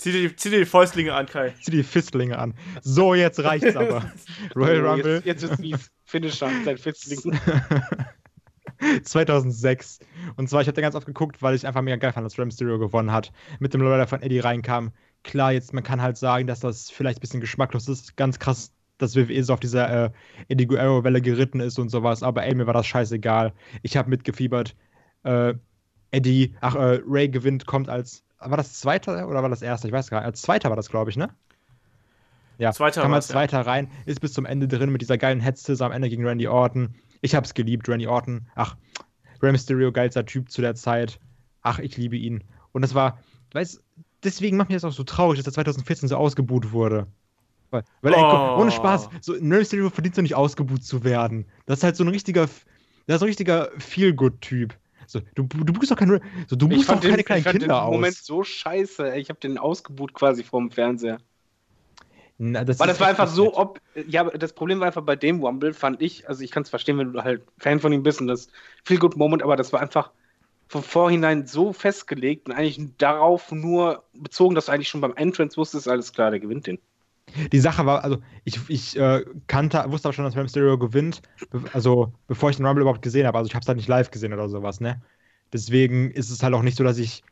Zieh 0.01 0.13
dir, 0.13 0.29
die, 0.29 0.35
zieh 0.35 0.49
dir 0.49 0.57
die 0.57 0.65
Fäustlinge 0.65 1.13
an, 1.13 1.27
Kai. 1.27 1.53
Zieh 1.61 1.69
die 1.69 1.83
Fistlinge 1.83 2.39
an. 2.39 2.55
So, 2.81 3.13
jetzt 3.13 3.39
reicht's 3.43 3.75
aber. 3.75 4.11
Royal 4.55 4.83
Rumble 4.83 5.21
Jetzt, 5.23 5.25
jetzt 5.25 5.43
ist 5.43 5.59
mies. 5.59 5.91
Finisher, 6.05 6.49
sein 6.65 6.79
Fitzling. 6.79 7.39
2006. 9.03 9.99
Und 10.37 10.49
zwar, 10.49 10.61
ich 10.61 10.67
habe 10.67 10.73
da 10.73 10.81
ganz 10.81 10.95
oft 10.95 11.05
geguckt, 11.05 11.43
weil 11.43 11.53
ich 11.53 11.67
einfach 11.67 11.83
mega 11.83 11.97
geil 11.97 12.13
fand, 12.13 12.25
dass 12.25 12.39
Rey 12.39 12.45
Mysterio 12.45 12.79
gewonnen 12.79 13.11
hat. 13.11 13.31
Mit 13.59 13.75
dem 13.75 13.81
Leute 13.81 14.07
von 14.07 14.23
Eddie 14.23 14.39
reinkam. 14.39 14.91
Klar, 15.21 15.51
jetzt, 15.51 15.71
man 15.71 15.83
kann 15.83 16.01
halt 16.01 16.17
sagen, 16.17 16.47
dass 16.47 16.61
das 16.61 16.89
vielleicht 16.89 17.19
ein 17.19 17.21
bisschen 17.21 17.39
geschmacklos 17.39 17.87
ist. 17.87 18.17
Ganz 18.17 18.39
krass, 18.39 18.73
dass 18.97 19.15
WWE 19.15 19.43
so 19.43 19.53
auf 19.53 19.59
dieser 19.59 20.05
äh, 20.05 20.09
Eddie 20.47 20.65
Guerrero-Welle 20.65 21.21
geritten 21.21 21.59
ist 21.59 21.77
und 21.77 21.89
sowas. 21.89 22.23
Aber 22.23 22.43
ey, 22.43 22.55
mir 22.55 22.65
war 22.65 22.73
das 22.73 22.87
scheißegal. 22.87 23.53
Ich 23.83 23.97
habe 23.97 24.09
mitgefiebert. 24.09 24.75
Äh, 25.21 25.53
Eddie, 26.09 26.55
ach, 26.59 26.73
äh, 26.73 27.01
Ray 27.05 27.29
gewinnt, 27.29 27.67
kommt 27.67 27.87
als. 27.87 28.23
War 28.43 28.57
das 28.57 28.79
zweiter 28.79 29.27
oder 29.27 29.41
war 29.41 29.49
das 29.49 29.61
erster? 29.61 29.87
Ich 29.87 29.93
weiß 29.93 30.09
gar 30.09 30.19
nicht. 30.19 30.25
Als 30.27 30.41
zweiter 30.41 30.69
war 30.69 30.75
das, 30.75 30.89
glaube 30.89 31.09
ich, 31.09 31.17
ne? 31.17 31.29
Ja, 32.57 32.71
Zweiter 32.73 33.01
kam 33.01 33.13
als 33.13 33.27
ja. 33.27 33.33
zweiter 33.33 33.61
rein, 33.61 33.89
ist 34.05 34.21
bis 34.21 34.33
zum 34.33 34.45
Ende 34.45 34.67
drin 34.67 34.91
mit 34.91 35.01
dieser 35.01 35.17
geilen 35.17 35.39
Headscissor 35.39 35.87
am 35.87 35.91
Ende 35.91 36.09
gegen 36.09 36.25
Randy 36.27 36.47
Orton. 36.47 36.93
Ich 37.21 37.33
hab's 37.33 37.55
geliebt, 37.55 37.89
Randy 37.89 38.05
Orton. 38.05 38.47
Ach, 38.53 38.75
Rey 39.41 39.51
Mysterio, 39.51 39.91
geilster 39.91 40.25
Typ 40.27 40.51
zu 40.51 40.61
der 40.61 40.75
Zeit. 40.75 41.19
Ach, 41.63 41.79
ich 41.79 41.97
liebe 41.97 42.17
ihn. 42.17 42.43
Und 42.71 42.83
das 42.83 42.93
war, 42.93 43.17
weißt 43.53 43.81
deswegen 44.23 44.57
macht 44.57 44.69
mir 44.69 44.75
das 44.75 44.85
auch 44.85 44.91
so 44.91 45.03
traurig, 45.03 45.39
dass 45.39 45.47
er 45.47 45.53
2014 45.53 46.09
so 46.09 46.17
ausgebuht 46.17 46.71
wurde. 46.71 47.07
Weil, 47.71 47.83
weil 48.01 48.13
ey, 48.13 48.19
Oh. 48.21 48.57
ohne 48.59 48.69
Spaß, 48.69 49.09
so, 49.21 49.33
Rey 49.33 49.41
Mysterio 49.41 49.89
verdient 49.89 50.15
so 50.15 50.21
nicht 50.21 50.35
ausgebuht 50.35 50.83
zu 50.83 51.03
werden. 51.03 51.45
Das 51.65 51.79
ist 51.79 51.83
halt 51.83 51.95
so 51.95 52.03
ein 52.03 52.09
richtiger, 52.09 52.41
das 53.07 53.15
ist 53.15 53.21
ein 53.23 53.27
richtiger 53.27 53.69
Feel-Good-Typ. 53.77 54.75
So, 55.11 55.19
du, 55.35 55.43
du 55.43 55.73
buchst 55.73 55.91
doch 55.91 55.97
keine, 55.97 56.21
so, 56.47 56.55
du 56.55 56.69
buchst 56.69 56.89
doch 56.89 57.01
keine 57.01 57.21
kleinen 57.23 57.39
ich 57.39 57.43
fand 57.43 57.59
Kinder 57.59 57.75
den 57.75 57.83
aus. 57.83 57.91
Moment 57.91 58.15
so 58.15 58.43
scheiße. 58.43 59.11
ey. 59.11 59.19
Ich 59.19 59.27
habe 59.29 59.41
den 59.41 59.57
ausgebucht 59.57 60.13
quasi 60.13 60.41
vorm 60.41 60.71
Fernseher. 60.71 61.17
Na, 62.37 62.63
das 62.63 62.79
Weil 62.79 62.87
das 62.87 63.01
war 63.01 63.07
einfach 63.07 63.27
so, 63.27 63.43
nicht. 63.45 63.57
ob. 63.57 63.81
Ja, 64.07 64.23
das 64.23 64.53
Problem 64.53 64.79
war 64.79 64.87
einfach 64.87 65.03
bei 65.03 65.17
dem 65.17 65.43
Rumble, 65.43 65.73
fand 65.73 66.01
ich, 66.01 66.29
also 66.29 66.43
ich 66.43 66.49
kann 66.49 66.63
es 66.63 66.69
verstehen, 66.69 66.97
wenn 66.97 67.11
du 67.11 67.23
halt 67.23 67.43
Fan 67.57 67.81
von 67.81 67.91
ihm 67.91 68.03
bist 68.03 68.21
und 68.21 68.27
das 68.27 68.47
Feel 68.85 68.99
Good 68.99 69.17
Moment, 69.17 69.43
aber 69.43 69.57
das 69.57 69.73
war 69.73 69.81
einfach 69.81 70.11
von 70.69 70.81
vorhinein 70.81 71.45
so 71.45 71.73
festgelegt 71.73 72.47
und 72.47 72.53
eigentlich 72.53 72.79
darauf 72.97 73.51
nur 73.51 74.05
bezogen, 74.13 74.55
dass 74.55 74.67
du 74.67 74.71
eigentlich 74.71 74.87
schon 74.87 75.01
beim 75.01 75.13
Entrance 75.15 75.57
wusstest, 75.57 75.89
alles 75.89 76.13
klar, 76.13 76.31
der 76.31 76.39
gewinnt 76.39 76.67
den. 76.67 76.79
Die 77.51 77.59
Sache 77.59 77.85
war, 77.85 78.03
also 78.03 78.17
ich, 78.43 78.59
ich 78.69 78.97
äh, 78.97 79.23
kannte, 79.47 79.83
wusste 79.87 80.07
aber 80.09 80.13
schon, 80.13 80.25
dass 80.25 80.35
Rey 80.35 80.43
Mysterio 80.43 80.77
gewinnt, 80.77 81.21
be 81.49 81.63
also 81.73 82.13
bevor 82.27 82.49
ich 82.49 82.57
den 82.57 82.65
Rumble 82.65 82.81
überhaupt 82.81 83.01
gesehen 83.01 83.25
habe. 83.25 83.37
Also 83.37 83.47
ich 83.47 83.55
habe 83.55 83.61
es 83.61 83.67
halt 83.67 83.77
nicht 83.77 83.87
live 83.87 84.11
gesehen 84.11 84.33
oder 84.33 84.49
sowas, 84.49 84.81
ne? 84.81 85.01
Deswegen 85.53 86.11
ist 86.11 86.29
es 86.29 86.43
halt 86.43 86.53
auch 86.53 86.61
nicht 86.61 86.77
so, 86.77 86.83
dass 86.83 86.97
ich, 86.97 87.23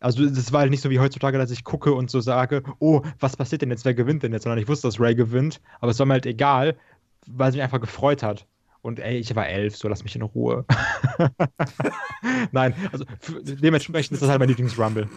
also 0.00 0.28
das 0.28 0.52
war 0.52 0.60
halt 0.60 0.70
nicht 0.70 0.82
so 0.82 0.90
wie 0.90 0.98
heutzutage, 1.00 1.38
dass 1.38 1.50
ich 1.50 1.64
gucke 1.64 1.92
und 1.94 2.10
so 2.10 2.20
sage, 2.20 2.62
oh, 2.78 3.02
was 3.20 3.36
passiert 3.36 3.62
denn 3.62 3.70
jetzt, 3.70 3.84
wer 3.84 3.94
gewinnt 3.94 4.22
denn 4.22 4.32
jetzt? 4.32 4.44
Sondern 4.44 4.58
ich 4.58 4.68
wusste, 4.68 4.88
dass 4.88 5.00
Ray 5.00 5.14
gewinnt, 5.14 5.60
aber 5.80 5.90
es 5.92 5.98
war 5.98 6.06
mir 6.06 6.14
halt 6.14 6.26
egal, 6.26 6.76
weil 7.26 7.50
es 7.50 7.54
mich 7.54 7.62
einfach 7.62 7.80
gefreut 7.80 8.22
hat. 8.22 8.46
Und 8.82 8.98
ey, 8.98 9.18
ich 9.18 9.34
war 9.36 9.46
elf, 9.46 9.76
so 9.76 9.88
lass 9.88 10.04
mich 10.04 10.16
in 10.16 10.22
Ruhe. 10.22 10.64
Nein, 12.52 12.74
also 12.92 13.04
dementsprechend 13.42 14.12
ist 14.14 14.22
das 14.22 14.30
halt 14.30 14.38
mein 14.38 14.48
Lieblingsrumble. 14.48 15.08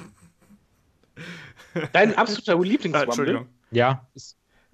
Dein 1.93 2.15
absoluter 2.15 2.53
Ah, 2.57 2.61
Lieblingsrumble? 2.61 3.45
Ja, 3.73 4.07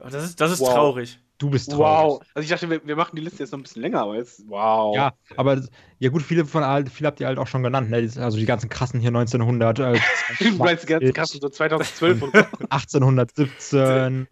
Oh, 0.02 0.04
Das 0.10 0.24
ist, 0.24 0.40
das 0.40 0.52
ist 0.54 0.60
Wow. 0.62 0.74
traurig. 0.74 1.20
du 1.40 1.50
bist 1.50 1.72
traurig. 1.72 2.20
Wow. 2.20 2.22
Also 2.34 2.44
ich 2.46 2.50
dachte, 2.50 2.70
wir, 2.70 2.86
wir 2.88 2.96
machen 2.96 3.16
die 3.18 3.22
Liste 3.22 3.40
jetzt 3.44 3.52
noch 3.52 3.60
ein 3.60 3.64
bisschen 3.64 3.82
länger, 3.82 4.02
aber 4.02 4.16
jetzt, 4.16 4.44
wow. 4.48 4.96
Ja, 4.96 5.14
aber 5.36 5.58
das- 5.58 5.70
ja 6.00 6.10
gut, 6.10 6.22
viele 6.22 6.46
von 6.46 6.64
all- 6.64 6.86
viele 6.88 7.08
habt 7.08 7.20
ihr 7.20 7.28
halt 7.28 7.38
auch 7.38 7.48
schon 7.48 7.64
genannt, 7.64 7.90
ne? 7.90 7.98
Also 8.18 8.38
die 8.38 8.46
ganzen 8.46 8.70
krassen 8.70 9.00
hier 9.02 9.10
1900, 9.10 9.80
äh, 9.80 10.00
Du 10.40 10.52
meinst 10.58 10.84
die 10.84 10.88
ganzen 10.88 11.14
Kassen 11.14 11.40
so 11.42 11.50
2012 11.50 12.22
und 12.22 12.34
so. 12.34 12.40
1817. 12.70 14.28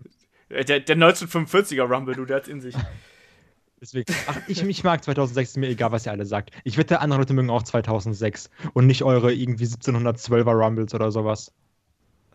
Äh, 0.49 0.63
Der, 0.65 0.79
der 0.79 0.95
1945er 0.97 1.83
Rumble, 1.83 2.15
du, 2.15 2.23
der 2.25 2.37
hat's 2.37 2.47
in 2.47 2.61
sich. 2.61 2.75
Deswegen, 3.81 4.11
ach, 4.27 4.37
ich, 4.47 4.63
ich 4.63 4.83
mag 4.83 5.03
2006, 5.03 5.49
ist 5.51 5.57
mir 5.57 5.67
egal, 5.67 5.91
was 5.91 6.05
ihr 6.05 6.11
alle 6.11 6.25
sagt. 6.25 6.51
Ich 6.63 6.77
wette, 6.77 6.99
andere 7.01 7.19
Leute 7.19 7.33
mögen 7.33 7.49
auch 7.49 7.61
2006 7.63 8.49
und 8.73 8.87
nicht 8.87 9.03
eure 9.03 9.33
irgendwie 9.33 9.65
1712er 9.65 10.51
Rumbles 10.53 10.93
oder 10.95 11.11
sowas. 11.11 11.51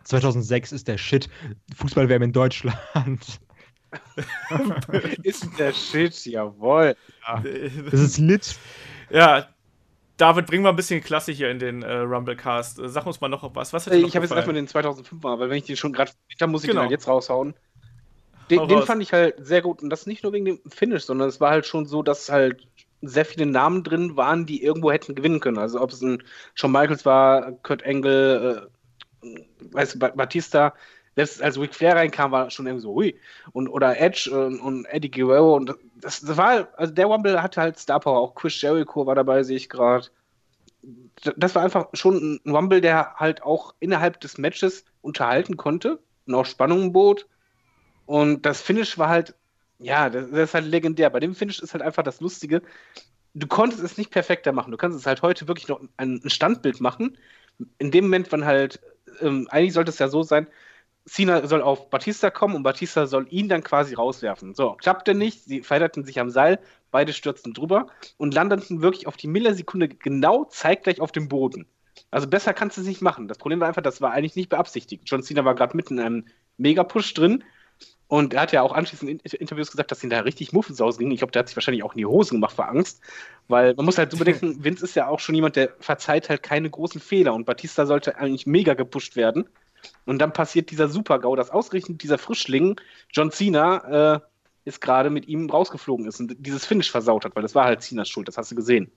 2006 0.04 0.72
ist 0.72 0.88
der 0.88 0.98
Shit. 0.98 1.28
Fußball-WM 1.76 2.22
in 2.22 2.32
Deutschland. 2.32 3.40
Ist 5.22 5.46
der 5.58 5.72
Shit, 5.72 6.24
jawohl. 6.24 6.96
Das 7.90 8.00
ist 8.00 8.18
lit. 8.18 8.56
ja, 9.10 9.46
David, 10.16 10.46
bring 10.46 10.62
mal 10.62 10.70
ein 10.70 10.76
bisschen 10.76 11.02
Klasse 11.02 11.32
hier 11.32 11.50
in 11.50 11.58
den 11.58 11.82
äh, 11.82 11.96
Rumble-Cast. 11.98 12.78
Äh, 12.78 12.88
Sag 12.88 13.06
uns 13.06 13.20
mal 13.20 13.28
noch 13.28 13.54
was. 13.54 13.72
Was 13.72 13.86
hat 13.86 13.92
dir 13.92 14.00
noch 14.00 14.08
Ich 14.08 14.14
habe 14.16 14.24
jetzt 14.24 14.34
erstmal 14.34 14.54
den 14.54 14.68
2005er, 14.68 15.38
weil 15.38 15.50
wenn 15.50 15.58
ich 15.58 15.64
den 15.64 15.76
schon 15.76 15.92
gerade 15.92 16.12
da 16.38 16.46
muss 16.46 16.62
ich 16.62 16.68
Genau. 16.70 16.80
den 16.80 16.84
halt 16.84 16.90
jetzt 16.92 17.08
raushauen. 17.08 17.54
Hau 17.54 18.46
Den, 18.48 18.68
den 18.68 18.82
fand 18.82 19.02
ich 19.02 19.12
halt 19.12 19.34
sehr 19.44 19.62
gut 19.62 19.82
und 19.82 19.90
das 19.90 20.06
nicht 20.06 20.22
nur 20.22 20.32
wegen 20.32 20.44
dem 20.44 20.60
Finish, 20.68 21.04
sondern 21.04 21.28
es 21.28 21.40
war 21.40 21.50
halt 21.50 21.66
schon 21.66 21.86
so, 21.86 22.02
dass 22.02 22.28
halt 22.28 22.66
sehr 23.00 23.24
viele 23.24 23.46
Namen 23.46 23.82
drin 23.82 24.16
waren, 24.16 24.46
die 24.46 24.62
irgendwo 24.62 24.92
hätten 24.92 25.14
gewinnen 25.14 25.40
können. 25.40 25.58
Also 25.58 25.80
ob 25.80 25.90
es 25.90 26.02
ein 26.02 26.22
Shawn 26.54 26.72
Michaels 26.72 27.04
war, 27.04 27.52
Kurt 27.62 27.84
Angle, 27.84 28.68
äh, 28.68 28.70
weißt 29.72 29.94
du, 29.94 29.98
Ba- 29.98 30.12
Batista, 30.14 30.74
selbst 31.14 31.42
als 31.42 31.58
Ric 31.58 31.74
Flair 31.74 31.96
reinkam, 31.96 32.32
war 32.32 32.50
schon 32.50 32.66
irgendwie 32.66 32.82
so, 32.82 32.94
hui. 32.94 33.18
Und, 33.52 33.68
oder 33.68 34.00
Edge 34.00 34.30
und, 34.30 34.60
und 34.60 34.84
Eddie 34.86 35.10
Guerrero 35.10 35.56
und 35.56 35.74
das, 36.00 36.20
das 36.20 36.36
war, 36.36 36.68
also 36.76 36.92
der 36.92 37.06
Rumble 37.06 37.42
hatte 37.42 37.60
halt 37.60 37.78
Star 37.78 38.00
Power, 38.00 38.18
auch 38.18 38.34
Chris 38.34 38.60
Jericho 38.60 39.06
war 39.06 39.14
dabei, 39.14 39.42
sehe 39.42 39.56
ich 39.56 39.68
gerade. 39.68 40.08
Das 41.36 41.54
war 41.54 41.62
einfach 41.62 41.88
schon 41.92 42.40
ein 42.44 42.50
Rumble, 42.50 42.80
der 42.80 43.14
halt 43.14 43.42
auch 43.42 43.74
innerhalb 43.78 44.20
des 44.20 44.38
Matches 44.38 44.84
unterhalten 45.00 45.56
konnte 45.56 46.00
und 46.26 46.34
auch 46.34 46.46
Spannung 46.46 46.92
bot. 46.92 47.28
Und 48.06 48.44
das 48.44 48.60
Finish 48.60 48.98
war 48.98 49.08
halt, 49.08 49.34
ja, 49.78 50.10
das, 50.10 50.30
das 50.30 50.38
ist 50.40 50.54
halt 50.54 50.66
legendär. 50.66 51.10
Bei 51.10 51.20
dem 51.20 51.34
Finish 51.34 51.60
ist 51.60 51.72
halt 51.72 51.82
einfach 51.82 52.02
das 52.02 52.20
Lustige. 52.20 52.62
Du 53.34 53.46
konntest 53.46 53.82
es 53.82 53.96
nicht 53.96 54.10
perfekter 54.10 54.52
machen. 54.52 54.72
Du 54.72 54.76
kannst 54.76 54.98
es 54.98 55.06
halt 55.06 55.22
heute 55.22 55.46
wirklich 55.46 55.68
noch 55.68 55.80
ein 55.96 56.20
Standbild 56.26 56.80
machen. 56.80 57.16
In 57.78 57.90
dem 57.90 58.04
Moment, 58.04 58.32
wann 58.32 58.44
halt, 58.44 58.80
ähm, 59.20 59.48
eigentlich 59.50 59.72
sollte 59.72 59.90
es 59.90 59.98
ja 59.98 60.08
so 60.08 60.22
sein, 60.22 60.46
Cena 61.04 61.46
soll 61.46 61.62
auf 61.62 61.90
Batista 61.90 62.30
kommen 62.30 62.54
und 62.54 62.62
Batista 62.62 63.06
soll 63.06 63.26
ihn 63.30 63.48
dann 63.48 63.64
quasi 63.64 63.94
rauswerfen. 63.94 64.54
So, 64.54 64.74
klappte 64.74 65.14
nicht, 65.14 65.44
sie 65.44 65.62
verhedderten 65.62 66.04
sich 66.04 66.20
am 66.20 66.30
Seil, 66.30 66.60
beide 66.90 67.12
stürzten 67.12 67.54
drüber 67.54 67.88
und 68.18 68.34
landeten 68.34 68.82
wirklich 68.82 69.06
auf 69.06 69.16
die 69.16 69.26
Millisekunde 69.26 69.88
genau 69.88 70.44
zeitgleich 70.44 71.00
auf 71.00 71.10
dem 71.10 71.28
Boden. 71.28 71.66
Also 72.10 72.28
besser 72.28 72.54
kannst 72.54 72.76
du 72.76 72.82
es 72.82 72.86
nicht 72.86 73.02
machen. 73.02 73.26
Das 73.26 73.38
Problem 73.38 73.60
war 73.60 73.68
einfach, 73.68 73.82
das 73.82 74.00
war 74.00 74.12
eigentlich 74.12 74.36
nicht 74.36 74.48
beabsichtigt. 74.48 75.04
John 75.06 75.22
Cena 75.22 75.44
war 75.44 75.54
gerade 75.54 75.76
mitten 75.76 75.98
in 75.98 76.04
einem 76.04 76.24
Mega-Push 76.58 77.14
drin 77.14 77.44
und 78.12 78.34
er 78.34 78.42
hat 78.42 78.52
ja 78.52 78.60
auch 78.60 78.72
anschließend 78.72 79.10
in 79.10 79.18
Inter- 79.20 79.40
Interviews 79.40 79.70
gesagt, 79.70 79.90
dass 79.90 80.04
ihn 80.04 80.10
da 80.10 80.20
richtig 80.20 80.52
Muffens 80.52 80.82
ausging. 80.82 81.10
Ich 81.12 81.20
glaube, 81.20 81.32
der 81.32 81.40
hat 81.40 81.48
sich 81.48 81.56
wahrscheinlich 81.56 81.82
auch 81.82 81.94
in 81.94 81.96
die 81.96 82.04
Hosen 82.04 82.34
gemacht 82.34 82.54
vor 82.54 82.68
Angst, 82.68 83.00
weil 83.48 83.72
man 83.74 83.86
muss 83.86 83.96
halt 83.96 84.10
so 84.10 84.18
bedenken, 84.18 84.56
Vince 84.62 84.84
ist 84.84 84.94
ja 84.94 85.08
auch 85.08 85.18
schon 85.18 85.34
jemand, 85.34 85.56
der 85.56 85.70
verzeiht 85.80 86.28
halt 86.28 86.42
keine 86.42 86.68
großen 86.68 87.00
Fehler 87.00 87.32
und 87.32 87.46
Batista 87.46 87.86
sollte 87.86 88.18
eigentlich 88.18 88.46
mega 88.46 88.74
gepusht 88.74 89.16
werden. 89.16 89.48
Und 90.04 90.18
dann 90.18 90.34
passiert 90.34 90.70
dieser 90.70 90.90
Super-GAU, 90.90 91.36
dass 91.36 91.48
ausgerechnet 91.48 92.02
dieser 92.02 92.18
Frischling, 92.18 92.78
John 93.12 93.30
Cena, 93.30 94.16
äh, 94.16 94.20
ist 94.66 94.82
gerade 94.82 95.08
mit 95.08 95.26
ihm 95.26 95.48
rausgeflogen 95.48 96.04
ist 96.04 96.20
und 96.20 96.36
dieses 96.38 96.66
Finish 96.66 96.90
versaut 96.90 97.24
hat, 97.24 97.34
weil 97.34 97.42
das 97.42 97.54
war 97.54 97.64
halt 97.64 97.80
Cenas 97.82 98.10
Schuld, 98.10 98.28
das 98.28 98.36
hast 98.36 98.50
du 98.50 98.56
gesehen. 98.56 98.92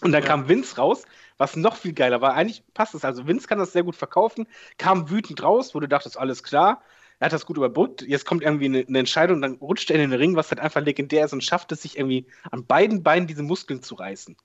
Und 0.00 0.12
dann 0.12 0.22
Ja. 0.22 0.28
kam 0.28 0.48
Vince 0.48 0.76
raus, 0.76 1.06
was 1.38 1.56
noch 1.56 1.74
viel 1.74 1.92
geiler 1.92 2.20
war. 2.20 2.34
Eigentlich 2.34 2.62
passt 2.72 2.94
es. 2.94 3.04
Also 3.04 3.26
Vince 3.26 3.48
kann 3.48 3.58
das 3.58 3.72
sehr 3.72 3.82
gut 3.82 3.96
verkaufen, 3.96 4.46
kam 4.78 5.10
wütend 5.10 5.42
raus, 5.42 5.74
wo 5.74 5.80
du 5.80 5.88
dachtest, 5.88 6.16
alles 6.16 6.44
klar. 6.44 6.82
Er 7.22 7.26
hat 7.26 7.32
das 7.34 7.46
gut 7.46 7.56
überbrückt. 7.56 8.02
Jetzt 8.02 8.26
kommt 8.26 8.42
irgendwie 8.42 8.64
eine, 8.64 8.84
eine 8.84 8.98
Entscheidung, 8.98 9.42
dann 9.42 9.54
rutscht 9.54 9.92
er 9.92 10.02
in 10.02 10.10
den 10.10 10.18
Ring, 10.18 10.34
was 10.34 10.50
halt 10.50 10.58
einfach 10.58 10.80
legendär 10.80 11.24
ist 11.24 11.32
und 11.32 11.44
schafft 11.44 11.70
es 11.70 11.82
sich 11.82 11.96
irgendwie 11.96 12.26
an 12.50 12.66
beiden 12.66 13.04
Beinen 13.04 13.28
diese 13.28 13.44
Muskeln 13.44 13.80
zu 13.80 13.94
reißen. 13.94 14.36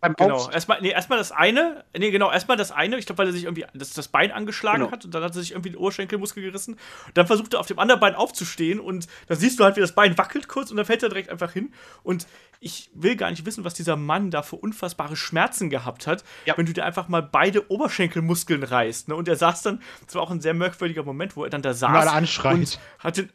Beim 0.00 0.14
genau, 0.14 0.50
erstmal 0.50 0.80
nee, 0.80 0.90
erstmal 0.90 1.18
das 1.18 1.30
eine, 1.30 1.84
nee, 1.96 2.10
genau, 2.10 2.30
erstmal 2.32 2.56
das 2.56 2.72
eine, 2.72 2.96
ich 2.96 3.04
glaube, 3.04 3.18
weil 3.18 3.26
er 3.26 3.32
sich 3.32 3.44
irgendwie 3.44 3.66
das, 3.74 3.92
das 3.92 4.08
Bein 4.08 4.32
angeschlagen 4.32 4.80
genau. 4.80 4.92
hat 4.92 5.04
und 5.04 5.14
dann 5.14 5.22
hat 5.22 5.32
er 5.32 5.40
sich 5.40 5.52
irgendwie 5.52 5.70
den 5.70 5.78
Oberschenkelmuskel 5.78 6.42
gerissen. 6.42 6.74
Und 7.06 7.16
dann 7.18 7.26
versucht 7.26 7.52
er 7.52 7.60
auf 7.60 7.66
dem 7.66 7.78
anderen 7.78 8.00
Bein 8.00 8.14
aufzustehen 8.14 8.80
und 8.80 9.08
dann 9.26 9.36
siehst 9.36 9.60
du 9.60 9.64
halt, 9.64 9.76
wie 9.76 9.80
das 9.80 9.94
Bein 9.94 10.16
wackelt 10.16 10.48
kurz 10.48 10.70
und 10.70 10.78
dann 10.78 10.86
fällt 10.86 11.02
er 11.02 11.10
direkt 11.10 11.28
einfach 11.28 11.52
hin. 11.52 11.72
Und 12.02 12.26
ich 12.60 12.90
will 12.94 13.16
gar 13.16 13.30
nicht 13.30 13.44
wissen, 13.44 13.64
was 13.64 13.74
dieser 13.74 13.96
Mann 13.96 14.30
da 14.30 14.42
für 14.42 14.56
unfassbare 14.56 15.16
Schmerzen 15.16 15.70
gehabt 15.70 16.06
hat, 16.06 16.24
ja. 16.44 16.56
wenn 16.56 16.66
du 16.66 16.72
dir 16.72 16.84
einfach 16.84 17.08
mal 17.08 17.22
beide 17.22 17.70
Oberschenkelmuskeln 17.70 18.62
reißt. 18.62 19.08
Ne? 19.08 19.14
Und 19.14 19.28
er 19.28 19.36
saß 19.36 19.62
dann, 19.62 19.82
das 20.06 20.14
war 20.14 20.22
auch 20.22 20.30
ein 20.30 20.40
sehr 20.40 20.54
merkwürdiger 20.54 21.02
Moment, 21.02 21.36
wo 21.36 21.44
er 21.44 21.50
dann 21.50 21.62
da 21.62 21.74
saß 21.74 22.06
und 22.44 22.78
hatte 22.98 23.28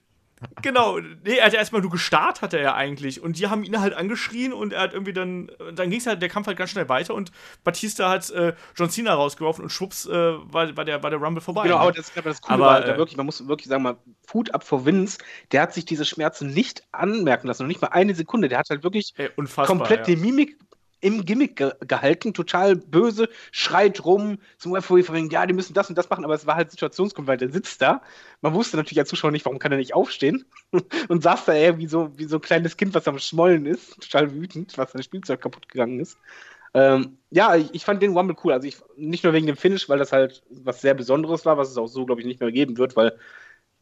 Genau, 0.61 0.99
nee, 0.99 1.37
er 1.37 1.45
hat 1.45 1.53
ja 1.53 1.59
erstmal 1.59 1.81
nur 1.81 1.91
gestarrt, 1.91 2.41
hat 2.41 2.53
er 2.53 2.61
ja 2.61 2.75
eigentlich. 2.75 3.21
Und 3.21 3.37
die 3.37 3.47
haben 3.47 3.63
ihn 3.63 3.79
halt 3.79 3.93
angeschrien 3.93 4.53
und 4.53 4.73
er 4.73 4.81
hat 4.81 4.93
irgendwie 4.93 5.13
dann, 5.13 5.51
dann 5.73 5.89
ging 5.89 5.99
es 5.99 6.07
halt, 6.07 6.21
der 6.21 6.29
Kampf 6.29 6.47
halt 6.47 6.57
ganz 6.57 6.71
schnell 6.71 6.89
weiter 6.89 7.13
und 7.13 7.31
Batista 7.63 8.09
hat 8.09 8.29
äh, 8.31 8.53
John 8.75 8.89
Cena 8.89 9.13
rausgeworfen 9.13 9.63
und 9.63 9.69
schwupps 9.69 10.05
äh, 10.05 10.11
war, 10.11 10.75
war, 10.75 10.85
der, 10.85 11.03
war 11.03 11.09
der 11.09 11.19
Rumble 11.19 11.41
vorbei. 11.41 11.63
Genau, 11.63 11.75
ne? 11.75 11.81
aber 11.81 11.91
das, 11.91 12.11
das 12.13 12.41
Coole 12.41 12.55
aber, 12.55 12.65
war, 12.65 12.87
äh, 12.87 12.97
wirklich, 12.97 13.17
man 13.17 13.25
muss 13.25 13.47
wirklich 13.47 13.67
sagen, 13.67 13.83
mal, 13.83 13.97
Food 14.27 14.53
ab 14.53 14.63
vor 14.63 14.85
Vince, 14.85 15.19
der 15.51 15.61
hat 15.61 15.73
sich 15.73 15.85
diese 15.85 16.05
Schmerzen 16.05 16.47
nicht 16.47 16.83
anmerken 16.91 17.47
lassen, 17.47 17.63
noch 17.63 17.67
nicht 17.67 17.81
mal 17.81 17.89
eine 17.89 18.15
Sekunde. 18.15 18.49
Der 18.49 18.59
hat 18.59 18.69
halt 18.69 18.83
wirklich 18.83 19.13
ey, 19.17 19.29
komplett 19.65 20.07
ja. 20.07 20.15
die 20.15 20.15
Mimik 20.15 20.57
im 21.05 21.23
Gimmick 21.23 21.55
ge 21.55 21.71
gehalten, 21.87 22.33
total 22.33 22.75
böse, 22.75 23.29
schreit 23.51 24.03
rum 24.03 24.39
zum 24.57 24.73
Referee 24.73 25.03
von 25.03 25.29
ja, 25.29 25.45
die 25.45 25.53
müssen 25.53 25.75
das 25.75 25.87
und 25.87 25.95
das 25.95 26.09
machen, 26.09 26.25
aber 26.25 26.33
es 26.33 26.47
war 26.47 26.55
halt 26.55 26.71
situationskommt, 26.71 27.27
weil 27.27 27.37
der 27.37 27.51
sitzt 27.51 27.79
da. 27.79 28.01
Man 28.41 28.55
wusste 28.55 28.75
natürlich 28.75 28.99
als 28.99 29.09
Zuschauer 29.09 29.29
nicht, 29.29 29.45
warum 29.45 29.59
kann 29.59 29.71
er 29.71 29.77
nicht 29.77 29.93
aufstehen 29.93 30.45
und 31.07 31.21
saß 31.21 31.45
da 31.45 31.53
eher 31.53 31.77
wie 31.77 31.85
so, 31.85 32.17
wie 32.17 32.25
so 32.25 32.37
ein 32.37 32.41
kleines 32.41 32.75
Kind, 32.75 32.95
was 32.95 33.07
am 33.07 33.19
Schmollen 33.19 33.67
ist, 33.67 34.01
total 34.01 34.33
wütend, 34.33 34.75
was 34.79 34.93
sein 34.93 35.03
Spielzeug 35.03 35.41
kaputt 35.41 35.69
gegangen 35.69 35.99
ist. 35.99 36.17
Ähm, 36.73 37.19
ja, 37.29 37.55
ich, 37.55 37.71
ich, 37.73 37.85
fand 37.85 38.01
den 38.01 38.17
Rumble 38.17 38.35
cool. 38.43 38.53
Also 38.53 38.67
ich, 38.67 38.77
nicht 38.97 39.23
nur 39.23 39.33
wegen 39.33 39.45
dem 39.45 39.57
Finish, 39.57 39.87
weil 39.87 39.99
das 39.99 40.11
halt 40.11 40.41
was 40.49 40.81
sehr 40.81 40.95
Besonderes 40.95 41.45
war, 41.45 41.57
was 41.57 41.69
es 41.69 41.77
auch 41.77 41.87
so, 41.87 42.07
glaube 42.07 42.21
ich, 42.21 42.27
nicht 42.27 42.39
mehr 42.39 42.51
geben 42.51 42.77
wird, 42.77 42.95
weil 42.95 43.17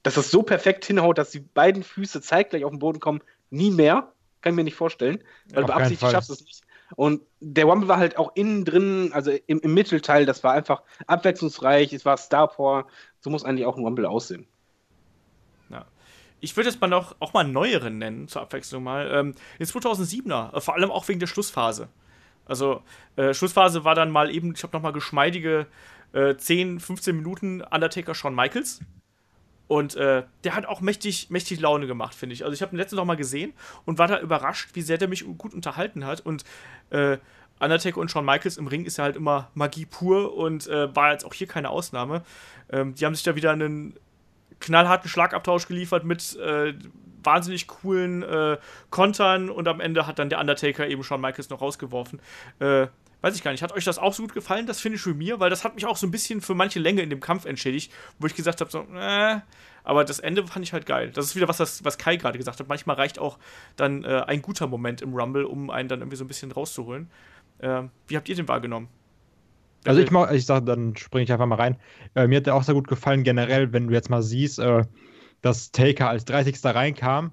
dass 0.04 0.18
es 0.18 0.30
so 0.30 0.44
perfekt 0.44 0.84
hinhaut, 0.84 1.18
dass 1.18 1.32
die 1.32 1.40
beiden 1.40 1.84
Füße 1.84 2.22
zeitgleich 2.22 2.66
auf 2.66 2.72
den 2.72 2.80
Boden 2.80 3.00
kommen, 3.00 3.22
nie 3.50 3.72
mehr. 3.72 4.12
Kann 4.42 4.52
ich 4.52 4.58
mir 4.58 4.66
nicht 4.66 4.76
vorstellen. 4.76 5.24
Weil 5.54 5.64
beabsichtigt 5.64 6.12
schaffst 6.12 6.30
du 6.30 6.34
es 6.34 6.42
nicht. 6.42 6.63
Und 6.96 7.22
der 7.40 7.66
Rumble 7.66 7.88
war 7.88 7.98
halt 7.98 8.18
auch 8.18 8.32
innen 8.36 8.66
drin, 8.66 9.12
also 9.14 9.32
im, 9.48 9.60
im 9.60 9.74
Mittelteil, 9.74 10.26
das 10.26 10.44
war 10.44 10.54
einfach 10.54 10.84
abwechslungsreich, 11.08 11.94
es 11.94 12.06
war 12.06 12.18
Star 12.18 12.48
Power. 12.48 12.88
So 13.20 13.30
muss 13.30 13.44
eigentlich 13.44 13.66
auch 13.66 13.78
ein 13.78 13.84
Rumble 13.84 14.06
aussehen. 14.06 14.48
Ja. 15.70 15.86
Ich 16.40 16.56
würde 16.56 16.70
jetzt 16.70 16.82
mal 16.82 16.88
noch 16.88 17.16
auch 17.20 17.34
mal 17.34 17.44
neueren 17.44 17.98
nennen, 17.98 18.28
zur 18.28 18.42
Abwechslung 18.42 18.84
mal. 18.84 19.10
Ähm, 19.12 19.36
den 19.60 19.68
2007er, 19.68 20.56
äh, 20.56 20.62
vor 20.62 20.76
allem 20.76 20.92
auch 20.92 21.08
wegen 21.08 21.20
der 21.20 21.28
Schlussphase. 21.28 21.90
Also, 22.46 22.82
äh, 23.16 23.34
Schlussphase 23.34 23.86
war 23.86 23.96
dann 23.96 24.12
mal 24.12 24.30
eben, 24.30 24.54
ich 24.54 24.64
habe 24.64 24.76
noch 24.76 24.84
mal 24.84 24.92
geschmeidige 24.92 25.68
äh, 26.12 26.36
10, 26.36 26.80
15 26.80 27.16
Minuten 27.16 27.62
Undertaker 27.62 28.14
Shawn 28.14 28.36
Michaels. 28.36 28.82
Und 29.74 29.96
äh, 29.96 30.22
der 30.44 30.56
hat 30.56 30.68
auch 30.68 30.82
mächtig, 30.82 31.32
mächtig 31.32 31.60
Laune 31.60 31.88
gemacht, 31.88 32.14
finde 32.14 32.34
ich. 32.34 32.44
Also 32.44 32.54
ich 32.54 32.62
habe 32.62 32.76
ihn 32.76 32.78
letztens 32.78 32.98
noch 32.98 33.06
mal 33.06 33.18
gesehen 33.18 33.54
und 33.86 33.98
war 33.98 34.08
da 34.08 34.20
überrascht, 34.20 34.70
wie 34.74 34.84
sehr 34.84 35.00
der 35.00 35.08
mich 35.08 35.26
gut 35.40 35.52
unterhalten 35.52 36.06
hat. 36.06 36.22
Und 36.22 36.44
äh, 36.92 37.18
Undertaker 37.60 37.98
und 37.98 38.12
Shawn 38.12 38.24
Michaels 38.24 38.58
im 38.58 38.68
Ring 38.68 38.86
ist 38.86 38.98
ja 38.98 39.06
halt 39.06 39.16
immer 39.16 39.50
Magie 39.56 39.88
pur 39.88 40.38
und 40.38 40.68
äh, 40.68 40.96
war 40.96 41.12
jetzt 41.12 41.26
auch 41.26 41.34
hier 41.34 41.48
keine 41.48 41.72
Ausnahme. 41.72 42.22
Ähm, 42.72 42.94
die 42.94 43.04
haben 43.04 43.16
sich 43.16 43.24
da 43.24 43.36
wieder 43.36 43.50
einen 43.50 43.96
knallharten 44.60 45.10
Schlagabtausch 45.10 45.68
geliefert 45.68 46.04
mit 46.04 46.36
äh, 46.36 46.76
wahnsinnig 47.24 47.66
coolen 47.66 48.22
äh, 48.22 48.58
Kontern 48.92 49.50
und 49.50 49.68
am 49.68 49.80
Ende 49.80 50.06
hat 50.06 50.20
dann 50.20 50.30
der 50.30 50.40
Undertaker 50.40 50.88
eben 50.88 51.04
Shawn 51.04 51.20
Michaels 51.20 51.50
noch 51.50 51.62
rausgeworfen. 51.62 52.22
Weiß 53.24 53.38
ich 53.38 53.42
gar 53.42 53.52
nicht, 53.52 53.64
hat 53.64 53.72
euch 53.72 53.86
das 53.86 54.00
auch 54.00 54.14
so 54.14 54.24
gut 54.24 54.34
gefallen, 54.34 54.68
das 54.68 54.82
Finish 54.82 55.02
für 55.02 55.14
mir? 55.14 55.40
Weil 55.40 55.50
das 55.50 55.64
hat 55.64 55.76
mich 55.76 55.86
auch 55.86 55.96
so 55.96 56.06
ein 56.06 56.12
bisschen 56.12 56.42
für 56.42 56.56
manche 56.56 56.80
Länge 56.80 57.02
in 57.02 57.10
dem 57.10 57.22
Kampf 57.22 57.46
entschädigt, 57.46 57.90
wo 58.20 58.28
ich 58.28 58.36
gesagt 58.36 58.60
habe, 58.60 58.70
so, 58.70 58.86
äh, 58.94 59.40
aber 59.86 60.04
das 60.04 60.20
Ende 60.20 60.46
fand 60.46 60.66
ich 60.66 60.74
halt 60.74 60.86
geil. 60.86 61.10
Das 61.10 61.28
ist 61.28 61.36
wieder 61.38 61.48
was, 61.48 61.56
das, 61.56 61.86
was 61.86 61.98
Kai 61.98 62.18
gerade 62.18 62.38
gesagt 62.38 62.60
hat. 62.60 62.68
Manchmal 62.68 62.98
reicht 62.98 63.20
auch 63.20 63.40
dann 63.78 64.04
äh, 64.04 64.24
ein 64.28 64.42
guter 64.42 64.68
Moment 64.68 65.02
im 65.02 65.14
Rumble, 65.14 65.46
um 65.46 65.70
einen 65.70 65.88
dann 65.88 66.02
irgendwie 66.02 66.18
so 66.18 66.26
ein 66.26 66.28
bisschen 66.28 66.52
rauszuholen. 66.52 67.10
Äh, 67.60 67.84
wie 68.10 68.18
habt 68.18 68.28
ihr 68.28 68.36
den 68.36 68.50
wahrgenommen? 68.50 68.90
Also 69.86 70.02
ich 70.02 70.12
mach, 70.12 70.30
ich 70.30 70.46
sag, 70.46 70.66
dann 70.66 70.94
springe 70.98 71.24
ich 71.24 71.32
einfach 71.32 71.46
mal 71.46 71.56
rein. 71.56 71.78
Äh, 72.16 72.28
mir 72.28 72.40
hat 72.40 72.46
der 72.46 72.56
auch 72.56 72.64
sehr 72.64 72.76
gut 72.76 72.90
gefallen, 72.90 73.24
generell, 73.24 73.72
wenn 73.72 73.88
du 73.88 73.94
jetzt 73.94 74.10
mal 74.10 74.22
siehst, 74.22 74.60
äh, 74.60 74.84
dass 75.42 75.72
Taker 75.72 76.10
als 76.10 76.26
30. 76.26 76.60
reinkam 76.66 77.32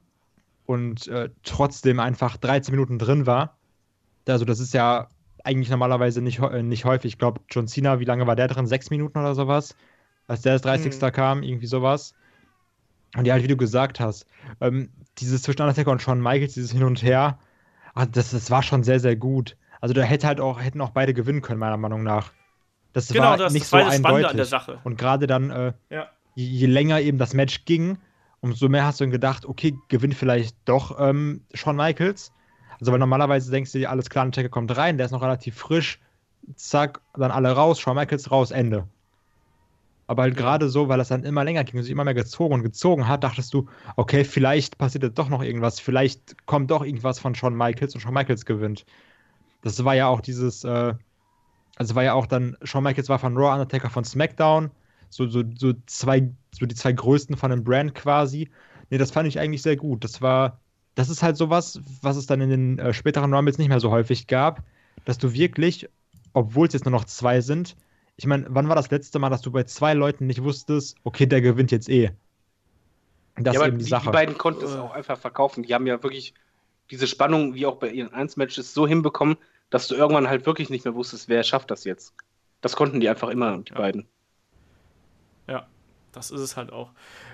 und 0.67 1.09
äh, 1.09 1.31
trotzdem 1.43 1.99
einfach 1.99 2.37
13 2.37 2.71
Minuten 2.73 3.01
drin 3.01 3.27
war. 3.27 3.59
Also 4.29 4.45
das 4.45 4.61
ist 4.61 4.73
ja 4.73 5.09
eigentlich 5.45 5.71
normalerweise 5.71 6.21
nicht, 6.23 6.41
äh, 6.41 6.62
nicht 6.62 6.85
häufig. 6.85 7.12
Ich 7.12 7.19
glaube, 7.19 7.41
John 7.51 7.69
Cena, 7.69 8.01
wie 8.01 8.05
lange 8.05 8.27
war 8.27 8.37
der 8.37 8.49
drin? 8.49 8.67
Sechs 8.67 8.91
Minuten 8.91 9.19
oder 9.19 9.35
sowas? 9.35 9.77
Als 10.27 10.43
der 10.43 10.53
als 10.53 10.62
30. 10.62 11.01
Mhm. 11.01 11.12
kam, 11.12 11.43
irgendwie 11.43 11.67
sowas. 11.67 12.15
Und 13.17 13.27
ja, 13.27 13.35
halt, 13.35 13.43
wie 13.43 13.49
du 13.49 13.57
gesagt 13.57 13.99
hast, 13.99 14.27
ähm, 14.61 14.91
dieses 15.19 15.43
zwischen 15.43 15.62
Undertaker 15.62 15.91
und 15.91 16.01
Shawn 16.01 16.23
Michaels, 16.23 16.55
dieses 16.55 16.71
Hin 16.71 16.85
und 16.85 17.03
Her, 17.03 17.39
ach, 17.95 18.07
das, 18.07 18.31
das 18.31 18.51
war 18.51 18.62
schon 18.62 18.85
sehr, 18.85 19.01
sehr 19.01 19.17
gut. 19.17 19.57
Also 19.81 19.95
da 19.95 20.03
hätte 20.03 20.27
halt 20.27 20.41
auch, 20.41 20.61
hätten 20.61 20.81
auch 20.81 20.91
beide 20.91 21.15
gewinnen 21.15 21.43
können, 21.43 21.59
meiner 21.59 21.77
Meinung 21.77 22.03
nach. 22.03 22.33
Das 22.93 23.09
genau, 23.09 23.25
war 23.25 23.37
das, 23.37 23.53
nicht 23.53 23.62
das 23.62 23.71
so 23.71 23.77
war 23.77 23.85
das 23.85 23.95
eindeutig. 23.95 24.29
An 24.29 24.37
der 24.37 24.47
Sache. 24.47 24.79
Und 24.85 24.99
gerade 24.99 25.27
dann, 25.27 25.51
äh, 25.51 25.73
ja. 25.91 26.09
je, 26.35 26.45
je, 26.45 26.67
länger 26.67 27.01
eben 27.01 27.19
das 27.19 27.35
Match 27.35 27.65
ging, 27.65 27.99
umso 28.41 28.69
mehr 28.69 28.85
hast 28.85 29.01
du 29.01 29.05
dann 29.05 29.11
gedacht, 29.11 29.47
okay, 29.47 29.77
gewinnt 29.89 30.15
vielleicht 30.15 30.57
doch 30.65 30.99
ähm, 31.01 31.45
Shawn 31.55 31.77
Michaels. 31.77 32.33
Also, 32.81 32.93
weil 32.93 32.98
normalerweise 32.98 33.51
denkst 33.51 33.73
du 33.73 33.78
dir, 33.78 33.90
alles 33.90 34.09
klar, 34.09 34.24
ein 34.24 34.32
Checker 34.32 34.48
kommt 34.48 34.74
rein, 34.77 34.97
der 34.97 35.07
ist 35.07 35.12
noch 35.12 35.23
relativ 35.23 35.57
frisch, 35.57 36.01
zack, 36.57 37.01
dann 37.15 37.31
alle 37.31 37.52
raus, 37.52 37.78
Shawn 37.81 37.97
Michaels 37.97 38.31
raus, 38.31 38.51
Ende. 38.51 38.86
Aber 40.07 40.23
halt 40.23 40.36
gerade 40.36 40.69
so, 40.69 40.89
weil 40.89 40.98
das 40.98 41.09
dann 41.09 41.23
immer 41.23 41.44
länger 41.44 41.62
ging 41.62 41.77
und 41.77 41.85
sich 41.85 41.93
immer 41.93 42.05
mehr 42.05 42.15
gezogen 42.15 42.55
und 42.55 42.62
gezogen 42.62 43.07
hat, 43.07 43.23
dachtest 43.23 43.55
du, 43.55 43.69
okay, 43.97 44.24
vielleicht 44.24 44.77
passiert 44.77 45.05
jetzt 45.05 45.19
doch 45.19 45.28
noch 45.28 45.43
irgendwas, 45.43 45.78
vielleicht 45.78 46.47
kommt 46.47 46.70
doch 46.70 46.82
irgendwas 46.82 47.20
von 47.20 47.35
Shawn 47.35 47.55
Michaels 47.55 47.94
und 47.94 48.01
Shawn 48.01 48.15
Michaels 48.15 48.44
gewinnt. 48.44 48.86
Das 49.62 49.85
war 49.85 49.94
ja 49.94 50.09
auch 50.09 50.20
dieses, 50.20 50.65
äh, 50.65 50.94
also 51.77 51.94
war 51.94 52.02
ja 52.02 52.15
auch 52.15 52.27
dann, 52.27 52.57
Shawn 52.62 52.82
Michaels 52.82 53.09
war 53.09 53.19
von 53.19 53.36
Raw, 53.36 53.52
Undertaker 53.52 53.90
von 53.90 54.05
SmackDown, 54.05 54.70
so, 55.11 55.28
so, 55.28 55.44
so 55.57 55.74
zwei, 55.86 56.31
so 56.52 56.66
die 56.66 56.74
zwei 56.74 56.93
größten 56.93 57.36
von 57.36 57.51
dem 57.51 57.62
Brand 57.62 57.94
quasi. 57.94 58.51
Nee, 58.90 58.98
das 58.98 59.11
fand 59.11 59.28
ich 59.28 59.39
eigentlich 59.39 59.62
sehr 59.62 59.77
gut. 59.77 60.02
Das 60.02 60.20
war, 60.23 60.61
das 61.01 61.09
ist 61.09 61.22
halt 61.22 61.39
sowas, 61.39 61.81
was 62.02 62.16
es 62.16 62.27
dann 62.27 62.43
in 62.43 62.51
den 62.51 62.78
äh, 62.78 62.93
späteren 62.93 63.32
Rumbles 63.32 63.56
nicht 63.56 63.70
mehr 63.70 63.81
so 63.81 63.90
häufig 63.90 64.27
gab, 64.27 64.62
dass 65.06 65.16
du 65.16 65.32
wirklich, 65.32 65.89
obwohl 66.35 66.66
es 66.66 66.74
jetzt 66.74 66.85
nur 66.85 66.93
noch 66.93 67.06
zwei 67.06 67.40
sind, 67.40 67.74
ich 68.16 68.27
meine, 68.27 68.44
wann 68.51 68.68
war 68.68 68.77
das 68.77 68.90
letzte 68.90 69.18
Mal, 69.18 69.31
dass 69.31 69.40
du 69.40 69.51
bei 69.51 69.64
zwei 69.64 69.94
Leuten 69.94 70.27
nicht 70.27 70.43
wusstest, 70.43 70.98
okay, 71.05 71.24
der 71.24 71.40
gewinnt 71.40 71.70
jetzt 71.70 71.89
eh? 71.89 72.10
Das 73.36 73.55
ja, 73.55 73.62
ist 73.62 73.68
eben 73.68 73.78
die, 73.78 73.85
die 73.85 73.90
Sache. 73.90 74.05
Die 74.05 74.12
beiden 74.12 74.36
konnten 74.36 74.62
es 74.62 74.77
auch 74.77 74.93
einfach 74.93 75.18
verkaufen. 75.18 75.62
Die 75.62 75.72
haben 75.72 75.86
ja 75.86 76.02
wirklich 76.02 76.35
diese 76.90 77.06
Spannung, 77.06 77.55
wie 77.55 77.64
auch 77.64 77.77
bei 77.77 77.89
ihren 77.89 78.12
Eins-Matches, 78.12 78.74
so 78.74 78.86
hinbekommen, 78.86 79.39
dass 79.70 79.89
du 79.89 79.94
irgendwann 79.94 80.28
halt 80.28 80.44
wirklich 80.44 80.68
nicht 80.68 80.85
mehr 80.85 80.94
wusstest, 80.94 81.31
wer 81.31 81.43
schafft 81.44 81.70
das 81.70 81.85
jetzt. 81.85 82.12
Das 82.60 82.77
konnten 82.77 83.01
die 83.01 83.09
einfach 83.09 83.31
immer, 83.31 83.56
die 83.56 83.72
ja. 83.72 83.78
beiden. 83.78 84.06
Ja, 85.48 85.66
das 86.12 86.31
ist 86.31 86.43
es 86.43 86.59
halt 86.59 86.70
auch. 86.70 86.90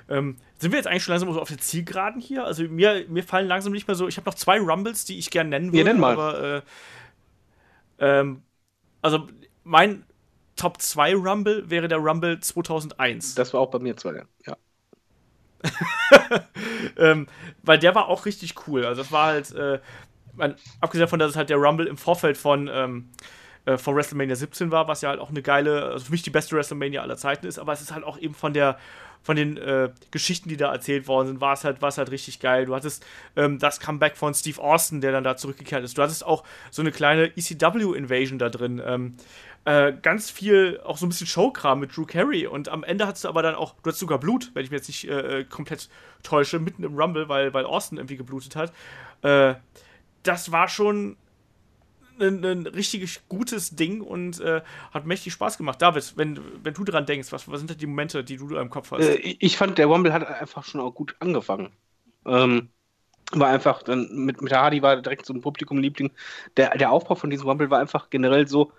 Ähm, 0.09 0.37
sind 0.59 0.73
wir 0.73 0.79
jetzt 0.79 0.87
eigentlich 0.87 1.03
schon 1.03 1.13
langsam 1.13 1.33
so 1.33 1.41
auf 1.41 1.49
der 1.49 1.59
Zielgeraden 1.59 2.21
hier? 2.21 2.45
Also 2.45 2.63
mir, 2.65 3.05
mir 3.09 3.25
fallen 3.25 3.49
langsam 3.49 3.73
nicht 3.73 3.89
mehr 3.89 3.95
so. 3.95 4.09
Ich 4.09 4.17
habe 4.17 4.29
noch 4.29 4.35
zwei 4.35 4.59
Rumbles, 4.61 5.05
die 5.05 5.19
ich 5.19 5.31
gerne 5.31 5.51
nennen 5.51 5.73
würde. 5.73 5.79
Ja, 5.79 5.85
nenn 5.85 6.01
mal. 6.01 6.13
Aber, 6.13 6.43
äh, 6.43 6.63
ähm, 7.99 8.43
also 9.03 9.29
mein 9.65 10.05
Top 10.55 10.81
2 10.81 11.15
Rumble 11.15 11.69
wäre 11.69 11.89
der 11.89 11.99
Rumble 11.99 12.41
2001. 12.41 13.35
Das 13.35 13.53
war 13.53 13.61
auch 13.61 13.71
bei 13.71 13.79
mir 13.79 13.97
zwei, 13.97 14.25
ja. 14.47 14.57
ähm, 16.97 17.27
weil 17.63 17.79
der 17.79 17.95
war 17.95 18.09
auch 18.09 18.25
richtig 18.27 18.55
cool. 18.67 18.87
Also 18.87 19.03
das 19.03 19.13
war 19.13 19.27
halt, 19.27 19.55
äh, 19.55 19.81
man, 20.35 20.55
abgesehen 20.81 21.03
davon, 21.03 21.19
dass 21.19 21.31
es 21.31 21.37
halt 21.37 21.51
der 21.51 21.57
Rumble 21.57 21.87
im 21.87 21.99
Vorfeld 21.99 22.39
von 22.39 22.69
ähm, 22.73 23.11
äh, 23.67 23.77
von 23.77 23.97
WrestleMania 23.97 24.37
17 24.37 24.71
war, 24.71 24.89
was 24.89 25.03
ja 25.03 25.11
halt 25.11 25.21
auch 25.21 25.31
eine 25.31 25.43
geile, 25.43 25.87
also 25.87 26.07
für 26.07 26.13
mich 26.13 26.23
die 26.23 26.31
beste 26.31 26.57
WrestleMania 26.57 27.03
aller 27.03 27.17
Zeiten 27.17 27.47
ist, 27.47 27.59
aber 27.59 27.73
es 27.73 27.83
ist 27.83 27.93
halt 27.93 28.05
auch 28.05 28.17
eben 28.17 28.35
von 28.35 28.55
der 28.55 28.79
von 29.23 29.37
den 29.37 29.57
äh, 29.57 29.91
Geschichten, 30.11 30.49
die 30.49 30.57
da 30.57 30.73
erzählt 30.73 31.09
worden 31.09 31.29
sind, 31.29 31.41
war 31.41 31.53
es 31.53 31.65
halt, 31.65 31.81
halt 31.83 32.11
richtig 32.11 32.41
geil. 32.41 32.67
Du 32.67 32.75
hattest 32.75 33.05
ähm, 33.37 33.59
das 33.59 33.81
Comeback 33.81 34.17
von 34.17 34.35
Steve 34.35 34.63
Austin, 34.63 35.01
der 35.01 35.13
dann 35.13 35.25
da 35.25 35.37
zurückgekehrt 35.37 35.85
ist. 35.85 35.99
Du 35.99 36.03
hattest 36.03 36.25
auch 36.25 36.45
so 36.71 36.83
eine 36.83 36.93
kleine 36.93 37.37
ECW-Invasion 37.37 38.39
da 38.39 38.49
drin. 38.49 38.81
Ähm, 38.85 39.17
äh, 39.65 39.93
ganz 40.01 40.31
viel, 40.31 40.81
auch 40.85 40.97
so 40.97 41.07
ein 41.07 41.09
bisschen 41.09 41.27
Showkram 41.27 41.81
mit 41.81 41.97
Drew 41.97 42.07
Carey. 42.07 42.47
Und 42.47 42.69
am 42.69 42.85
Ende 42.85 43.07
hattest 43.07 43.25
du 43.25 43.29
aber 43.29 43.43
dann 43.43 43.57
auch, 43.57 43.75
du 43.75 43.89
hattest 43.89 43.99
sogar 43.99 44.19
Blut, 44.19 44.53
wenn 44.55 44.65
ich 44.65 44.71
mich 44.71 44.79
jetzt 44.79 44.89
nicht 44.89 45.09
äh, 45.09 45.45
komplett 45.45 45.89
täusche, 46.23 46.61
mitten 46.61 46.85
im 46.85 46.97
Rumble, 46.97 47.29
weil, 47.29 47.53
weil 47.53 47.65
Austin 47.65 47.99
irgendwie 47.99 48.17
geblutet 48.17 48.55
hat. 48.55 48.73
Äh, 49.23 49.57
das 50.23 50.53
war 50.53 50.69
schon 50.69 51.17
ein, 52.21 52.45
ein 52.45 52.67
richtig 52.67 53.21
gutes 53.29 53.77
Ding 53.77 54.01
und 54.01 54.41
äh, 54.41 54.63
hat 54.93 55.07
mächtig 55.07 55.33
Spaß 55.33 55.59
gemacht. 55.59 55.81
David, 55.83 56.15
wenn, 56.17 56.41
wenn 56.63 56.75
du 56.75 56.85
dran 56.85 57.07
denkst, 57.07 57.33
was, 57.33 57.49
was 57.49 57.59
sind 57.59 57.71
denn 57.71 57.79
die 57.79 57.87
Momente, 57.87 58.25
die 58.25 58.37
du 58.37 58.57
im 58.57 58.71
Kopf 58.71 58.93
hast? 58.93 59.05
Äh, 59.05 59.37
ich 59.39 59.57
fand, 59.57 59.79
der 59.79 59.87
Rumble 59.87 60.13
hat 60.13 60.27
einfach 60.27 60.65
schon 60.65 60.81
auch 60.81 60.95
gut 60.95 61.17
angefangen. 61.21 61.71
Ähm, 62.25 62.69
war 63.33 63.49
einfach, 63.49 63.83
dann 63.83 64.09
mit, 64.13 64.41
mit 64.41 64.53
Hardy 64.53 64.83
war 64.83 65.01
direkt 65.01 65.27
so 65.27 65.35
ein 65.35 65.41
Publikumliebling. 65.41 66.13
Der, 66.57 66.77
der 66.77 66.91
Aufbau 66.91 67.15
von 67.15 67.31
diesem 67.31 67.49
Rumble 67.49 67.71
war 67.71 67.81
einfach 67.81 68.11
generell 68.11 68.47
so, 68.47 68.73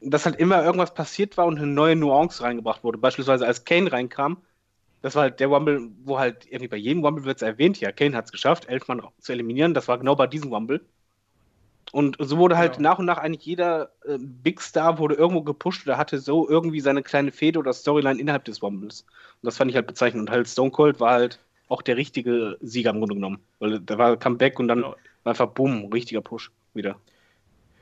dass 0.00 0.24
halt 0.26 0.36
immer 0.36 0.64
irgendwas 0.64 0.94
passiert 0.94 1.36
war 1.36 1.46
und 1.46 1.58
eine 1.58 1.66
neue 1.66 1.96
Nuance 1.96 2.42
reingebracht 2.42 2.84
wurde. 2.84 2.98
Beispielsweise 2.98 3.46
als 3.46 3.64
Kane 3.64 3.92
reinkam, 3.92 4.38
das 5.02 5.14
war 5.14 5.22
halt 5.22 5.40
der 5.40 5.48
Rumble, 5.48 5.90
wo 6.04 6.18
halt 6.18 6.46
irgendwie 6.46 6.68
bei 6.68 6.76
jedem 6.76 7.04
Rumble 7.04 7.24
wird 7.24 7.36
es 7.36 7.42
erwähnt, 7.42 7.80
ja, 7.80 7.92
Kane 7.92 8.16
hat 8.16 8.26
es 8.26 8.32
geschafft, 8.32 8.68
elf 8.68 8.86
Mann 8.88 9.02
zu 9.18 9.32
eliminieren. 9.32 9.74
Das 9.74 9.88
war 9.88 9.98
genau 9.98 10.14
bei 10.14 10.26
diesem 10.26 10.52
Rumble. 10.52 10.80
Und 11.92 12.16
so 12.18 12.38
wurde 12.38 12.56
halt 12.56 12.78
genau. 12.78 12.90
nach 12.90 12.98
und 12.98 13.04
nach 13.04 13.18
eigentlich 13.18 13.44
jeder 13.44 13.90
äh, 14.06 14.16
Big 14.18 14.62
Star 14.62 14.98
wurde 14.98 15.14
irgendwo 15.14 15.42
gepusht 15.42 15.86
oder 15.86 15.98
hatte 15.98 16.18
so 16.18 16.48
irgendwie 16.48 16.80
seine 16.80 17.02
kleine 17.02 17.30
Fehde 17.30 17.58
oder 17.58 17.74
Storyline 17.74 18.18
innerhalb 18.18 18.46
des 18.46 18.62
Rumbles. 18.62 19.02
Und 19.02 19.46
das 19.46 19.58
fand 19.58 19.70
ich 19.70 19.76
halt 19.76 19.86
bezeichnend. 19.86 20.28
Und 20.28 20.34
halt 20.34 20.48
Stone 20.48 20.70
Cold 20.70 21.00
war 21.00 21.12
halt 21.12 21.38
auch 21.68 21.82
der 21.82 21.98
richtige 21.98 22.56
Sieger 22.62 22.90
im 22.90 22.98
Grunde 22.98 23.16
genommen. 23.16 23.40
Weil 23.58 23.78
da 23.78 23.98
war 23.98 24.16
Comeback 24.16 24.58
und 24.58 24.68
dann 24.68 24.78
genau. 24.78 24.96
war 25.24 25.30
einfach 25.30 25.48
bumm, 25.48 25.92
richtiger 25.92 26.22
Push 26.22 26.50
wieder. 26.72 26.96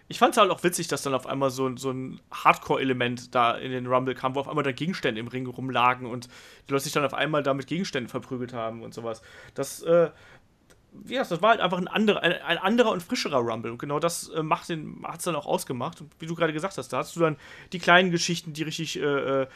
Ich 0.09 0.19
fand 0.19 0.35
es 0.35 0.41
halt 0.41 0.51
auch 0.51 0.65
witzig, 0.65 0.89
dass 0.89 1.03
dann 1.03 1.15
auf 1.15 1.29
einmal 1.29 1.51
so, 1.51 1.77
so 1.77 1.93
ein 1.93 2.21
Hardcore-Element 2.33 3.33
da 3.33 3.57
in 3.57 3.71
den 3.71 3.87
Rumble 3.87 4.17
kam, 4.17 4.35
wo 4.35 4.41
auf 4.41 4.49
einmal 4.49 4.65
da 4.65 4.73
Gegenstände 4.73 5.21
im 5.21 5.29
Ring 5.29 5.47
rumlagen 5.47 6.05
und 6.07 6.27
die 6.67 6.73
Leute 6.73 6.83
sich 6.83 6.93
dann 6.93 7.05
auf 7.05 7.15
einmal 7.15 7.45
da 7.45 7.55
mit 7.55 7.69
Gegenständen 7.69 8.09
verprügelt 8.09 8.53
haben 8.53 8.83
und 8.83 8.93
sowas. 8.93 9.23
Das, 9.55 9.83
äh, 9.83 10.11
ja, 11.07 11.25
das 11.25 11.43
war 11.43 11.51
halt 11.51 11.61
einfach 11.61 11.79
ein 11.79 11.89
anderer, 11.89 12.23
ein, 12.23 12.33
ein 12.33 12.59
anderer 12.59 12.91
und 12.91 13.03
frischerer 13.03 13.39
Rumble. 13.39 13.73
Und 13.73 13.79
genau 13.79 13.99
das 13.99 14.31
äh, 14.31 14.43
hat 14.43 15.19
es 15.19 15.25
dann 15.25 15.37
auch 15.37 15.47
ausgemacht. 15.47 16.01
Und 16.01 16.13
wie 16.19 16.27
du 16.27 16.35
gerade 16.35 16.53
gesagt 16.53 16.77
hast, 16.79 16.93
da 16.93 16.99
hast 16.99 17.17
du 17.17 17.21
dann 17.21 17.37
die 17.73 17.79
kleinen 17.79 18.11
Geschichten, 18.11 18.53
die 18.53 18.63
richtig 18.63 18.99
äh, 18.99 19.43
äh 19.43 19.47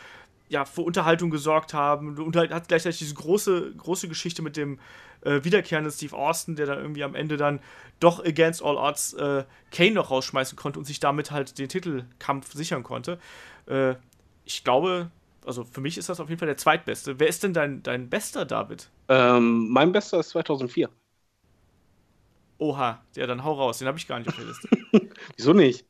ja, 0.50 0.66
für 0.66 0.82
Unterhaltung 0.82 1.30
gesorgt 1.30 1.72
haben. 1.72 2.18
Und 2.18 2.36
halt 2.36 2.50
gleichzeitig 2.68 2.98
diese 2.98 3.14
große, 3.14 3.72
große 3.76 4.08
Geschichte 4.08 4.42
mit 4.42 4.56
dem 4.56 4.78
äh, 5.22 5.42
wiederkehrenden 5.42 5.90
Steve 5.90 6.14
Austin, 6.16 6.54
der 6.54 6.66
dann 6.66 6.78
irgendwie 6.78 7.02
am 7.02 7.14
Ende 7.14 7.36
dann 7.36 7.60
doch 7.98 8.24
against 8.24 8.62
all 8.62 8.76
odds 8.76 9.14
äh, 9.14 9.44
Kane 9.70 9.92
noch 9.92 10.10
rausschmeißen 10.10 10.56
konnte 10.56 10.78
und 10.78 10.84
sich 10.84 11.00
damit 11.00 11.30
halt 11.30 11.58
den 11.58 11.68
Titelkampf 11.68 12.52
sichern 12.52 12.82
konnte. 12.82 13.18
Äh, 13.66 13.94
ich 14.44 14.64
glaube, 14.64 15.10
also 15.46 15.64
für 15.64 15.80
mich 15.80 15.98
ist 15.98 16.08
das 16.08 16.20
auf 16.20 16.28
jeden 16.28 16.38
Fall 16.38 16.48
der 16.48 16.56
zweitbeste. 16.56 17.18
Wer 17.18 17.28
ist 17.28 17.42
denn 17.42 17.54
dein, 17.54 17.82
dein 17.82 18.08
bester, 18.10 18.44
David? 18.44 18.90
Ähm, 19.08 19.68
mein 19.70 19.92
bester 19.92 20.20
ist 20.20 20.30
2004. 20.30 20.90
Oha, 22.64 23.02
ja, 23.14 23.26
dann 23.26 23.44
hau 23.44 23.52
raus, 23.52 23.78
den 23.78 23.88
habe 23.88 23.98
ich 23.98 24.08
gar 24.08 24.18
nicht 24.18 24.28
auf 24.28 24.36
der 24.36 24.46
Liste. 24.46 24.68
Wieso 25.36 25.52
nicht? 25.52 25.84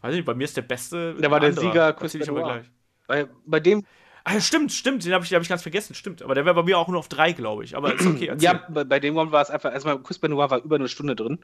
Weiß 0.00 0.14
nicht, 0.14 0.24
bei 0.24 0.34
mir 0.34 0.44
ist 0.44 0.56
der 0.56 0.62
beste. 0.62 1.14
Der 1.14 1.30
war 1.30 1.40
der 1.40 1.52
Sieger, 1.52 1.92
Chris 1.92 2.14
ich 2.14 2.28
aber 2.28 2.42
gleich. 2.42 2.66
Bei, 3.06 3.28
bei 3.44 3.60
dem. 3.60 3.84
Ah, 4.24 4.40
stimmt, 4.40 4.72
stimmt, 4.72 5.04
den 5.04 5.12
habe 5.12 5.22
ich, 5.22 5.34
hab 5.34 5.42
ich 5.42 5.48
ganz 5.50 5.60
vergessen, 5.60 5.94
stimmt. 5.94 6.22
Aber 6.22 6.34
der 6.34 6.46
wäre 6.46 6.54
bei 6.54 6.62
mir 6.62 6.78
auch 6.78 6.88
nur 6.88 6.98
auf 6.98 7.08
drei, 7.08 7.32
glaube 7.32 7.64
ich. 7.64 7.76
Aber 7.76 7.92
ist 7.92 8.06
okay. 8.06 8.28
Erzähl. 8.28 8.44
Ja, 8.44 8.64
bei, 8.70 8.84
bei 8.84 8.98
dem 8.98 9.14
war 9.14 9.42
es 9.42 9.50
einfach, 9.50 9.70
erstmal, 9.70 10.02
Chris 10.02 10.18
Benoit 10.18 10.50
war 10.50 10.64
über 10.64 10.76
eine 10.76 10.88
Stunde 10.88 11.14
drin, 11.14 11.38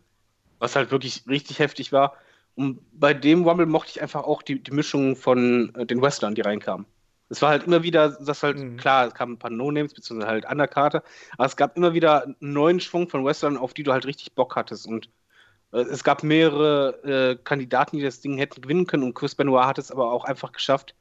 was 0.58 0.74
halt 0.74 0.90
wirklich 0.90 1.24
richtig 1.28 1.58
heftig 1.58 1.92
war. 1.92 2.14
Und 2.54 2.80
bei 2.92 3.12
dem 3.12 3.44
Rumble 3.44 3.66
mochte 3.66 3.90
ich 3.90 4.00
einfach 4.00 4.24
auch 4.24 4.40
die, 4.40 4.62
die 4.62 4.70
Mischung 4.70 5.16
von 5.16 5.74
äh, 5.74 5.84
den 5.84 6.00
Wrestlern, 6.00 6.34
die 6.34 6.40
reinkamen. 6.40 6.86
Es 7.30 7.40
war 7.42 7.50
halt 7.50 7.64
immer 7.64 7.82
wieder, 7.82 8.10
das 8.10 8.42
halt, 8.42 8.58
mhm. 8.58 8.76
klar, 8.76 9.06
es 9.06 9.14
kamen 9.14 9.34
ein 9.34 9.38
paar 9.38 9.50
No-Names, 9.50 9.94
beziehungsweise 9.94 10.30
halt 10.30 10.50
Underkarte, 10.50 11.02
aber 11.38 11.46
es 11.46 11.56
gab 11.56 11.76
immer 11.76 11.94
wieder 11.94 12.24
einen 12.24 12.36
neuen 12.40 12.80
Schwung 12.80 13.08
von 13.08 13.24
Wrestlern, 13.24 13.56
auf 13.56 13.72
die 13.72 13.84
du 13.84 13.92
halt 13.92 14.04
richtig 14.04 14.34
Bock 14.34 14.56
hattest. 14.56 14.86
Und 14.86 15.08
äh, 15.72 15.78
es 15.78 16.04
gab 16.04 16.22
mehrere 16.22 17.02
äh, 17.04 17.42
Kandidaten, 17.42 17.96
die 17.96 18.02
das 18.02 18.20
Ding 18.20 18.36
hätten 18.36 18.60
gewinnen 18.60 18.86
können 18.86 19.04
und 19.04 19.14
Chris 19.14 19.34
Benoit 19.34 19.64
hat 19.64 19.78
es 19.78 19.90
aber 19.90 20.12
auch 20.12 20.24
einfach 20.24 20.52
geschafft. 20.52 20.94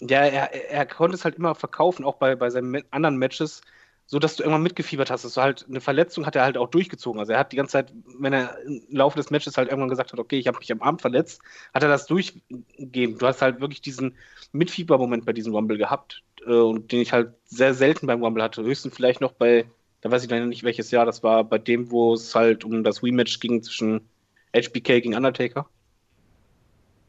Ja, 0.00 0.20
er, 0.20 0.70
er 0.70 0.86
konnte 0.86 1.16
es 1.16 1.24
halt 1.24 1.36
immer 1.36 1.54
verkaufen, 1.54 2.04
auch 2.04 2.16
bei, 2.16 2.36
bei 2.36 2.50
seinen 2.50 2.84
anderen 2.92 3.16
Matches, 3.16 3.62
so 4.10 4.18
dass 4.18 4.34
du 4.34 4.42
irgendwann 4.42 4.62
mitgefiebert 4.62 5.10
hast. 5.10 5.24
Das 5.24 5.36
war 5.36 5.44
halt 5.44 5.66
eine 5.68 5.80
Verletzung, 5.80 6.26
hat 6.26 6.34
er 6.34 6.42
halt 6.42 6.58
auch 6.58 6.68
durchgezogen. 6.68 7.20
Also 7.20 7.32
er 7.32 7.38
hat 7.38 7.52
die 7.52 7.56
ganze 7.56 7.72
Zeit, 7.72 7.92
wenn 8.18 8.32
er 8.32 8.58
im 8.64 8.82
Laufe 8.90 9.16
des 9.16 9.30
Matches 9.30 9.56
halt 9.56 9.68
irgendwann 9.68 9.90
gesagt 9.90 10.12
hat, 10.12 10.18
okay, 10.18 10.38
ich 10.38 10.48
habe 10.48 10.58
mich 10.58 10.72
am 10.72 10.82
Arm 10.82 10.98
verletzt, 10.98 11.40
hat 11.72 11.82
er 11.82 11.88
das 11.88 12.06
durchgegeben. 12.06 13.18
Du 13.18 13.26
hast 13.26 13.42
halt 13.42 13.60
wirklich 13.60 13.82
diesen 13.82 14.16
Mitfiebermoment 14.52 15.24
bei 15.24 15.32
diesem 15.32 15.54
Rumble 15.54 15.78
gehabt 15.78 16.24
äh, 16.46 16.50
und 16.50 16.90
den 16.90 17.02
ich 17.02 17.12
halt 17.12 17.34
sehr 17.44 17.74
selten 17.74 18.06
beim 18.08 18.24
Rumble 18.24 18.42
hatte. 18.42 18.64
Höchstens 18.64 18.96
vielleicht 18.96 19.20
noch 19.20 19.32
bei 19.32 19.66
da 20.00 20.10
weiß 20.10 20.24
ich 20.24 20.30
leider 20.30 20.46
nicht 20.46 20.62
welches 20.62 20.90
Jahr, 20.90 21.06
das 21.06 21.22
war 21.22 21.44
bei 21.44 21.58
dem, 21.58 21.90
wo 21.90 22.14
es 22.14 22.34
halt 22.34 22.64
um 22.64 22.84
das 22.84 23.02
Rematch 23.02 23.40
ging 23.40 23.62
zwischen 23.62 24.08
HBK 24.54 25.00
gegen 25.00 25.14
Undertaker. 25.14 25.68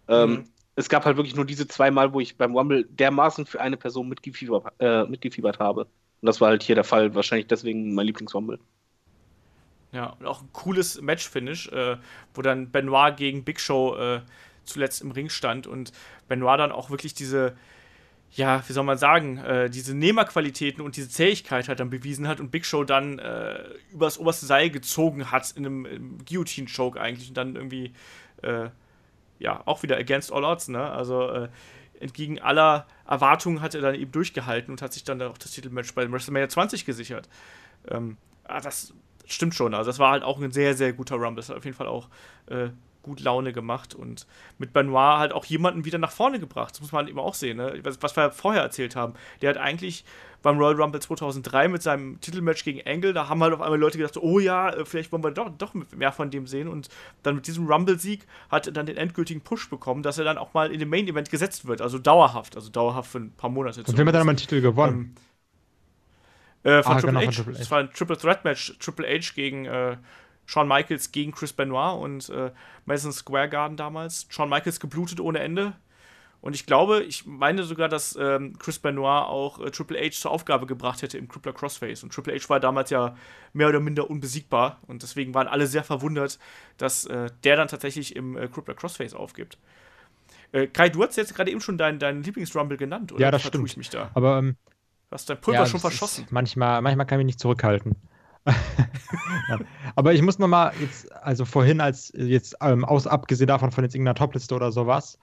Ähm, 0.08 0.32
mhm. 0.32 0.44
Es 0.76 0.90
gab 0.90 1.06
halt 1.06 1.18
wirklich 1.18 1.36
nur 1.36 1.46
diese 1.46 1.68
zwei 1.68 1.92
Mal, 1.92 2.14
wo 2.14 2.20
ich 2.20 2.38
beim 2.38 2.56
Rumble 2.56 2.86
dermaßen 2.86 3.46
für 3.46 3.62
eine 3.62 3.78
Person 3.78 4.08
mitgefiebert, 4.08 4.74
äh, 4.80 5.04
mitgefiebert 5.06 5.60
habe. 5.60 5.88
Und 6.22 6.26
das 6.26 6.42
war 6.42 6.50
halt 6.50 6.64
hier 6.64 6.76
der 6.76 6.84
Fall, 6.84 7.16
wahrscheinlich 7.16 7.48
deswegen 7.48 7.94
mein 7.94 8.06
Lieblingsrumble. 8.06 8.60
Ja, 9.92 10.08
und 10.20 10.26
auch 10.26 10.42
ein 10.42 10.50
cooles 10.54 11.02
Match-Finish, 11.02 11.70
äh, 11.70 11.98
wo 12.34 12.42
dann 12.42 12.72
Benoit 12.72 13.18
gegen 13.18 13.44
Big 13.44 13.60
Show 13.60 13.96
äh, 13.96 14.22
zuletzt 14.64 15.02
im 15.02 15.12
Ring 15.12 15.30
stand 15.30 15.66
und 15.66 15.92
Benoit 16.28 16.60
dann 16.60 16.72
auch 16.72 16.92
wirklich 16.92 17.16
diese, 17.16 17.56
ja, 18.32 18.64
wie 18.68 18.74
soll 18.74 18.84
man 18.84 19.00
sagen, 19.00 19.38
äh, 19.38 19.70
diese 19.70 19.96
Nehmerqualitäten 19.96 20.84
und 20.84 20.96
diese 20.96 21.10
Zähigkeit 21.10 21.68
halt 21.68 21.80
dann 21.80 21.90
bewiesen 21.90 22.28
hat 22.28 22.40
und 22.40 22.52
Big 22.52 22.66
Show 22.66 22.84
dann 22.84 23.18
äh, 23.18 23.64
übers 23.92 24.20
oberste 24.20 24.46
Seil 24.46 24.70
gezogen 24.70 25.32
hat 25.32 25.52
in 25.52 25.66
einem, 25.66 25.86
einem 25.86 26.18
Guillotine-Choke 26.26 27.02
eigentlich 27.02 27.30
und 27.30 27.38
dann 27.38 27.56
irgendwie, 27.56 27.94
äh, 28.44 28.70
ja, 29.40 29.62
auch 29.66 29.82
wieder 29.82 29.98
against 29.98 30.32
all 30.32 30.44
odds, 30.44 30.68
ne? 30.68 30.92
Also 30.92 31.30
äh, 31.30 31.50
entgegen 32.00 32.40
aller 32.40 32.86
Erwartungen 33.10 33.62
hat 33.62 33.74
er 33.74 33.82
dann 33.82 33.96
eben 33.96 34.12
durchgehalten 34.12 34.72
und 34.72 34.82
hat 34.82 34.94
sich 34.94 35.04
dann 35.04 35.22
auch 35.22 35.38
das 35.38 35.52
Titelmatch 35.52 35.94
bei 35.96 36.10
WrestleMania 36.10 36.48
20 36.48 36.86
gesichert. 36.86 37.28
Ähm, 37.90 38.18
ah, 38.44 38.62
das 38.62 38.94
stimmt 39.26 39.56
schon, 39.56 39.74
also 39.74 39.90
das 39.90 40.00
war 40.00 40.12
halt 40.12 40.24
auch 40.24 40.40
ein 40.40 40.52
sehr, 40.52 40.76
sehr 40.76 40.94
guter 40.94 41.16
Rumble. 41.16 41.38
Das 41.38 41.50
hat 41.50 41.58
auf 41.58 41.66
jeden 41.66 41.76
Fall 41.76 41.88
auch 41.88 42.08
äh, 42.48 42.70
gut 43.02 43.20
Laune 43.22 43.54
gemacht 43.54 43.94
und 43.96 44.28
mit 44.58 44.74
Benoit 44.74 45.20
halt 45.20 45.34
auch 45.34 45.46
jemanden 45.46 45.86
wieder 45.86 45.98
nach 45.98 46.12
vorne 46.12 46.40
gebracht. 46.40 46.74
Das 46.74 46.82
muss 46.82 46.92
man 46.92 47.00
halt 47.00 47.10
eben 47.10 47.20
auch 47.20 47.34
sehen, 47.34 47.58
ne? 47.58 47.80
was, 47.84 48.02
was, 48.02 48.16
wir 48.16 48.32
vorher 48.32 48.62
erzählt 48.62 48.96
haben. 48.96 49.14
Der 49.42 49.50
hat 49.52 49.58
eigentlich 49.58 50.04
beim 50.42 50.58
Royal 50.58 50.82
Rumble 50.82 51.02
2003 51.02 51.68
mit 51.68 51.82
seinem 51.82 52.20
Titelmatch 52.22 52.64
gegen 52.64 52.82
Angle, 52.86 53.14
da 53.14 53.28
haben 53.28 53.42
halt 53.44 53.54
auf 53.54 53.62
einmal 53.62 53.80
Leute 53.80 53.98
gedacht, 53.98 54.18
oh 54.18 54.40
ja, 54.40 54.70
äh, 54.70 54.86
vielleicht 54.86 55.12
wollen 55.12 55.24
wir 55.24 55.32
doch, 55.32 55.50
doch 55.58 55.74
mehr 55.74 56.12
von 56.12 56.32
dem 56.32 56.48
sehen 56.48 56.68
und 56.68 56.90
dann 57.24 57.36
mit 57.36 57.48
diesem 57.48 57.68
Rumble-Sieg 57.68 58.26
hat 58.50 58.68
er 58.68 58.74
dann 58.74 58.86
den 58.86 58.98
endgültigen 58.98 59.42
Push 59.42 59.70
bekommen, 59.70 60.04
dass 60.04 60.18
er 60.18 60.24
dann 60.24 60.38
auch 60.38 60.54
mal 60.54 60.72
in 60.72 60.80
dem 60.80 60.90
Main-Event 60.90 61.30
gesetzt 61.30 61.68
wird, 61.68 61.82
also 61.82 62.00
dauerhaft, 62.00 62.56
also 62.56 62.70
dauerhaft 62.70 63.12
für 63.12 63.20
ein 63.20 63.32
paar 63.32 63.50
Monate. 63.50 63.82
Und 63.82 63.98
wer 63.98 64.06
hat 64.06 64.14
dann 64.14 64.26
mal 64.26 64.32
einen 64.32 64.38
Titel 64.38 64.62
gewonnen? 64.62 65.16
Ähm, 66.64 66.72
äh, 66.72 66.84
von, 66.84 66.94
ah, 66.94 67.00
Triple 67.00 67.20
genau, 67.20 67.26
von, 67.26 67.34
Triple 67.34 67.54
H. 67.54 67.60
Das 67.60 67.72
war 67.72 67.80
ein 67.80 67.92
Triple 67.92 68.18
Threat 68.18 68.44
Match, 68.44 68.78
Triple 68.80 69.08
H 69.08 69.34
gegen 69.34 69.66
äh, 69.66 69.98
Shawn 70.50 70.68
Michaels 70.68 71.12
gegen 71.12 71.32
Chris 71.32 71.54
Benoit 71.54 72.02
und 72.02 72.28
äh, 72.30 72.50
Madison 72.86 73.12
Square 73.12 73.50
Garden 73.50 73.78
damals. 73.78 74.26
Shawn 74.30 74.50
Michaels 74.50 74.80
geblutet 74.80 75.20
ohne 75.20 75.42
Ende. 75.42 75.74
Und 76.42 76.56
ich 76.56 76.66
glaube, 76.66 77.04
ich 77.04 77.28
meine 77.28 77.62
sogar, 77.62 77.88
dass 77.88 78.18
ähm, 78.20 78.58
Chris 78.58 78.80
Benoit 78.80 79.28
auch 79.28 79.60
äh, 79.60 79.70
Triple 79.70 80.00
H 80.00 80.14
zur 80.14 80.32
Aufgabe 80.32 80.66
gebracht 80.66 81.04
hätte 81.04 81.20
im 81.20 81.28
Crippler 81.28 81.54
Crossface. 81.54 82.02
Und 82.02 82.12
Triple 82.12 82.34
H 82.34 82.50
war 82.50 82.60
damals 82.60 82.90
ja 82.90 83.16
mehr 83.54 83.70
oder 83.70 83.80
minder 83.80 84.10
unbesiegbar. 84.10 84.80
Und 84.88 85.04
deswegen 85.04 85.36
waren 85.36 85.48
alle 85.48 85.68
sehr 85.68 85.84
verwundert, 85.84 86.40
dass 86.78 87.06
äh, 87.06 87.30
der 87.44 87.56
dann 87.56 87.68
tatsächlich 87.68 88.16
im 88.16 88.36
äh, 88.36 88.48
Crippler 88.48 88.74
Crossface 88.74 89.14
aufgibt. 89.14 89.60
Äh, 90.52 90.66
Kai, 90.66 90.90
du 90.90 91.04
hast 91.04 91.16
jetzt 91.16 91.36
gerade 91.36 91.52
eben 91.52 91.62
schon 91.62 91.78
deinen 91.78 92.00
dein 92.00 92.24
Lieblingsrumble 92.24 92.78
genannt, 92.78 93.12
oder? 93.12 93.22
Ja, 93.22 93.30
das 93.30 93.44
stimmt. 93.44 93.70
Ich 93.70 93.78
mich 93.78 93.92
da? 93.92 94.10
Aber 94.16 94.40
ähm, 94.40 94.56
du 95.10 95.12
hast 95.12 95.30
dein 95.30 95.40
Pulver 95.40 95.60
ja, 95.60 95.66
schon 95.68 95.80
verschossen. 95.80 96.26
Manchmal, 96.32 96.82
manchmal 96.82 97.06
kann 97.06 97.20
ich 97.20 97.26
mich 97.26 97.34
nicht 97.34 97.40
zurückhalten. 97.40 97.96
Aber 99.96 100.14
ich 100.14 100.22
muss 100.22 100.40
nochmal 100.40 100.74
jetzt, 100.80 101.12
also 101.12 101.46
vorhin 101.46 101.82
als 101.82 102.12
jetzt 102.16 102.56
ähm, 102.62 102.86
aus 102.86 103.08
abgesehen 103.08 103.48
davon 103.48 103.72
von 103.72 103.84
jetzt 103.84 103.96
irgendeiner 103.96 104.16
Topliste 104.16 104.56
oder 104.56 104.72
sowas, 104.72 105.18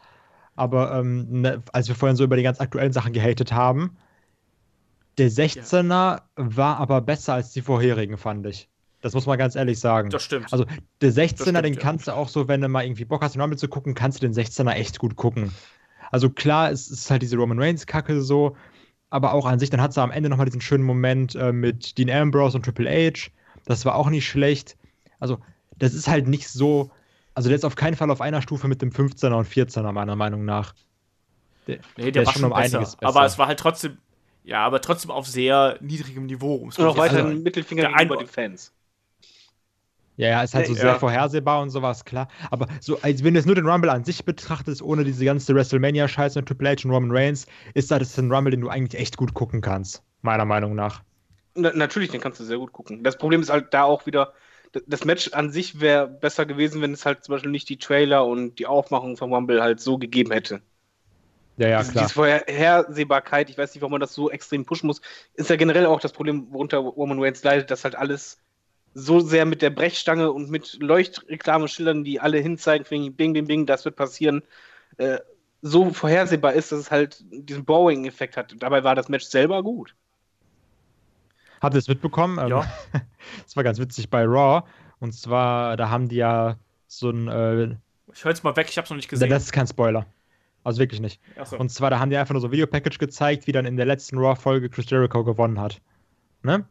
aber 0.57 0.99
ähm, 0.99 1.43
ne, 1.43 1.63
als 1.73 1.89
wir 1.89 1.95
vorhin 1.95 2.17
so 2.17 2.25
über 2.25 2.37
die 2.37 2.43
ganz 2.43 2.61
aktuellen 2.61 2.93
Sachen 2.93 3.13
gehatet 3.13 3.53
haben, 3.53 3.97
der 5.19 5.31
16er 5.31 5.85
ja. 5.85 6.23
war 6.37 6.79
aber 6.79 7.01
besser 7.01 7.35
als 7.35 7.53
die 7.53 7.63
vorherigen, 7.63 8.17
fand 8.17 8.47
ich. 8.47 8.69
Das 9.03 9.15
muss 9.15 9.27
man 9.27 9.39
ganz 9.39 9.55
ehrlich 9.55 9.79
sagen. 9.79 10.11
Das 10.11 10.23
stimmt. 10.23 10.53
Also 10.53 10.65
der 11.01 11.13
16er, 11.13 11.43
stimmt, 11.43 11.65
den 11.65 11.77
kannst 11.77 12.07
ja. 12.07 12.15
du 12.15 12.19
auch 12.19 12.29
so, 12.29 12.49
wenn 12.49 12.61
du 12.61 12.69
mal 12.69 12.85
irgendwie 12.85 13.05
Bock 13.05 13.23
hast, 13.23 13.35
den 13.35 13.43
Rumble 13.43 13.59
zu 13.59 13.69
gucken, 13.69 13.95
kannst 13.95 14.23
du 14.23 14.29
den 14.29 14.35
16er 14.35 14.73
echt 14.73 14.99
gut 14.99 15.17
gucken. 15.17 15.53
Also 16.11 16.31
klar, 16.31 16.71
es 16.71 16.91
ist 16.91 17.11
halt 17.11 17.23
diese 17.23 17.37
Roman 17.37 17.59
Reigns-Kacke 17.59 18.21
so, 18.23 18.57
aber 19.17 19.33
auch 19.33 19.47
an 19.47 19.59
sich, 19.59 19.71
dann 19.71 19.81
hat 19.81 19.95
sie 19.95 20.03
am 20.03 20.11
Ende 20.11 20.29
nochmal 20.29 20.45
diesen 20.45 20.61
schönen 20.61 20.85
Moment 20.85 21.35
äh, 21.35 21.51
mit 21.51 21.97
Dean 21.97 22.11
Ambrose 22.11 22.57
und 22.57 22.65
Triple 22.65 22.89
H. 22.89 23.31
Das 23.65 23.85
war 23.87 23.95
auch 23.95 24.11
nicht 24.11 24.29
schlecht. 24.29 24.77
Also, 25.19 25.39
das 25.79 25.95
ist 25.95 26.07
halt 26.07 26.29
nicht 26.29 26.49
so. 26.49 26.91
Also, 27.35 27.49
der 27.49 27.57
ist 27.57 27.65
auf 27.65 27.77
keinen 27.77 27.97
Fall 27.97 28.11
auf 28.11 28.21
einer 28.21 28.43
Stufe 28.43 28.69
mit 28.69 28.83
dem 28.83 28.91
15er 28.91 29.33
und 29.33 29.49
14er, 29.49 29.91
meiner 29.93 30.17
Meinung 30.17 30.45
nach. 30.45 30.75
Der, 31.67 31.79
nee, 31.97 32.05
der, 32.05 32.13
der 32.13 32.27
war 32.27 32.33
schon 32.35 32.45
um 32.45 32.51
besser, 32.51 32.79
einiges 32.79 32.97
besser. 32.97 33.09
Aber 33.09 33.25
es 33.25 33.39
war 33.39 33.47
halt 33.47 33.59
trotzdem, 33.59 33.97
ja, 34.45 34.65
aber 34.65 34.83
trotzdem 34.83 35.11
auf 35.11 35.27
sehr 35.27 35.79
niedrigem 35.81 36.27
Niveau. 36.27 36.57
Und 36.57 36.79
auch 36.79 36.99
weiter 36.99 37.25
also, 37.25 37.41
Mittelfinger 37.41 37.89
gegenüber 37.89 38.19
den 38.19 38.27
Fans. 38.27 38.73
Ja, 40.17 40.29
ja, 40.29 40.43
ist 40.43 40.55
halt 40.55 40.67
so 40.67 40.73
ja. 40.73 40.81
sehr 40.81 40.95
vorhersehbar 40.95 41.61
und 41.61 41.71
sowas, 41.71 42.05
klar. 42.05 42.29
Aber 42.51 42.69
so, 42.81 42.99
als 43.03 43.23
wenn 43.23 43.35
du 43.35 43.41
jetzt 43.41 43.47
nur 43.47 43.55
den 43.55 43.67
Rumble 43.67 43.91
an 43.91 44.05
sich 44.05 44.25
betrachtest, 44.25 44.81
ohne 44.81 45.05
diese 45.05 45.25
ganze 45.25 45.55
WrestleMania-Scheiße 45.55 46.39
mit 46.39 46.49
Triple 46.49 46.71
H 46.71 46.77
und 46.85 46.91
Roman 46.91 47.11
Reigns, 47.11 47.47
ist 47.75 47.91
das 47.91 48.17
ein 48.19 48.33
Rumble, 48.33 48.51
den 48.51 48.63
du 48.63 48.69
eigentlich 48.69 49.01
echt 49.01 49.17
gut 49.19 49.35
gucken 49.35 49.61
kannst. 49.61 50.03
Meiner 50.23 50.47
Meinung 50.47 50.75
nach. 50.75 51.03
Na, 51.55 51.73
natürlich, 51.75 52.11
den 52.11 52.21
kannst 52.21 52.41
du 52.41 52.45
sehr 52.45 52.59
gut 52.59 52.73
gucken. 52.73 53.05
Das 53.05 53.19
Problem 53.19 53.43
ist 53.43 53.51
halt 53.51 53.75
da 53.75 53.83
auch 53.83 54.07
wieder, 54.07 54.33
das 54.87 55.05
Match 55.05 55.33
an 55.33 55.51
sich 55.51 55.81
wäre 55.81 56.07
besser 56.07 56.47
gewesen, 56.47 56.81
wenn 56.81 56.93
es 56.93 57.05
halt 57.05 57.25
zum 57.25 57.35
Beispiel 57.35 57.51
nicht 57.51 57.69
die 57.69 57.79
Trailer 57.79 58.27
und 58.27 58.59
die 58.59 58.67
Aufmachung 58.67 59.17
von 59.17 59.33
Rumble 59.33 59.63
halt 59.63 59.81
so 59.81 59.99
gegeben 59.99 60.33
hätte. 60.33 60.63
Ja, 61.59 61.69
ja, 61.69 61.85
klar. 61.85 62.05
Diese 62.05 62.15
Vorhersehbarkeit, 62.15 63.49
ich 63.49 63.57
weiß 63.57 63.75
nicht, 63.75 63.83
warum 63.83 63.93
man 63.93 64.01
das 64.01 64.15
so 64.15 64.31
extrem 64.31 64.65
pushen 64.65 64.87
muss, 64.87 65.01
ist 65.35 65.49
ja 65.51 65.57
generell 65.57 65.87
auch 65.87 66.01
das 66.01 66.13
Problem, 66.13 66.53
worunter 66.53 66.79
Roman 66.79 67.23
Reigns 67.23 67.43
leidet, 67.43 67.71
dass 67.71 67.85
halt 67.85 67.97
alles 67.97 68.39
so 68.99 69.21
sehr 69.21 69.45
mit 69.45 69.61
der 69.61 69.69
Brechstange 69.69 70.33
und 70.33 70.51
mit 70.51 70.79
Leuchtreklameschildern, 70.81 72.03
die 72.03 72.19
alle 72.19 72.39
hinzeigen, 72.39 72.87
wegen 72.89 73.15
Bing, 73.15 73.35
Bing, 73.35 73.47
Bing, 73.47 73.67
das 73.67 73.85
wird 73.85 73.95
passieren, 73.95 74.43
äh, 74.97 75.19
so 75.61 75.91
vorhersehbar 75.91 76.55
ist, 76.55 76.73
dass 76.73 76.79
es 76.79 76.91
halt 76.91 77.23
diesen 77.31 77.67
Boring-Effekt 77.67 78.39
hat. 78.39 78.55
Dabei 78.59 78.85
war 78.85 78.95
das 78.95 79.11
Match 79.11 79.27
selber 79.27 79.63
gut. 79.63 79.95
Habt 81.61 81.75
ihr 81.75 81.79
es 81.79 81.89
mitbekommen? 81.89 82.39
Ähm, 82.39 82.49
Ja. 82.49 82.65
Das 83.45 83.57
war 83.57 83.65
ganz 83.65 83.79
witzig 83.79 84.09
bei 84.09 84.25
Raw. 84.25 84.63
Und 85.01 85.13
zwar, 85.13 85.77
da 85.77 85.91
haben 85.91 86.09
die 86.09 86.17
ja 86.17 86.57
so 86.87 87.11
ein. 87.11 87.29
Äh, 87.29 87.77
Ich 88.13 88.25
höre 88.25 88.31
jetzt 88.31 88.45
mal 88.45 88.57
weg, 88.57 88.69
ich 88.71 88.79
hab's 88.79 88.89
noch 88.89 88.97
nicht 88.97 89.09
gesehen. 89.09 89.29
das 89.29 89.43
ist 89.45 89.53
kein 89.53 89.67
Spoiler. 89.67 90.07
Also 90.65 90.79
wirklich 90.79 91.01
nicht. 91.01 91.21
Achso. 91.37 91.57
Und 91.59 91.71
zwar, 91.71 91.91
da 91.91 91.99
haben 91.99 92.11
die 92.11 92.17
einfach 92.17 92.33
nur 92.33 92.41
so 92.41 92.49
ein 92.49 92.53
Videopackage 92.53 92.99
gezeigt, 92.99 93.47
wie 93.47 93.53
dann 93.53 93.67
in 93.67 93.77
der 93.77 93.85
letzten 93.87 94.17
Raw-Folge 94.19 94.71
Chris 94.71 94.89
Jericho 94.89 95.23
gewonnen 95.25 95.61
hat. 95.61 95.81
Ne? 96.43 96.65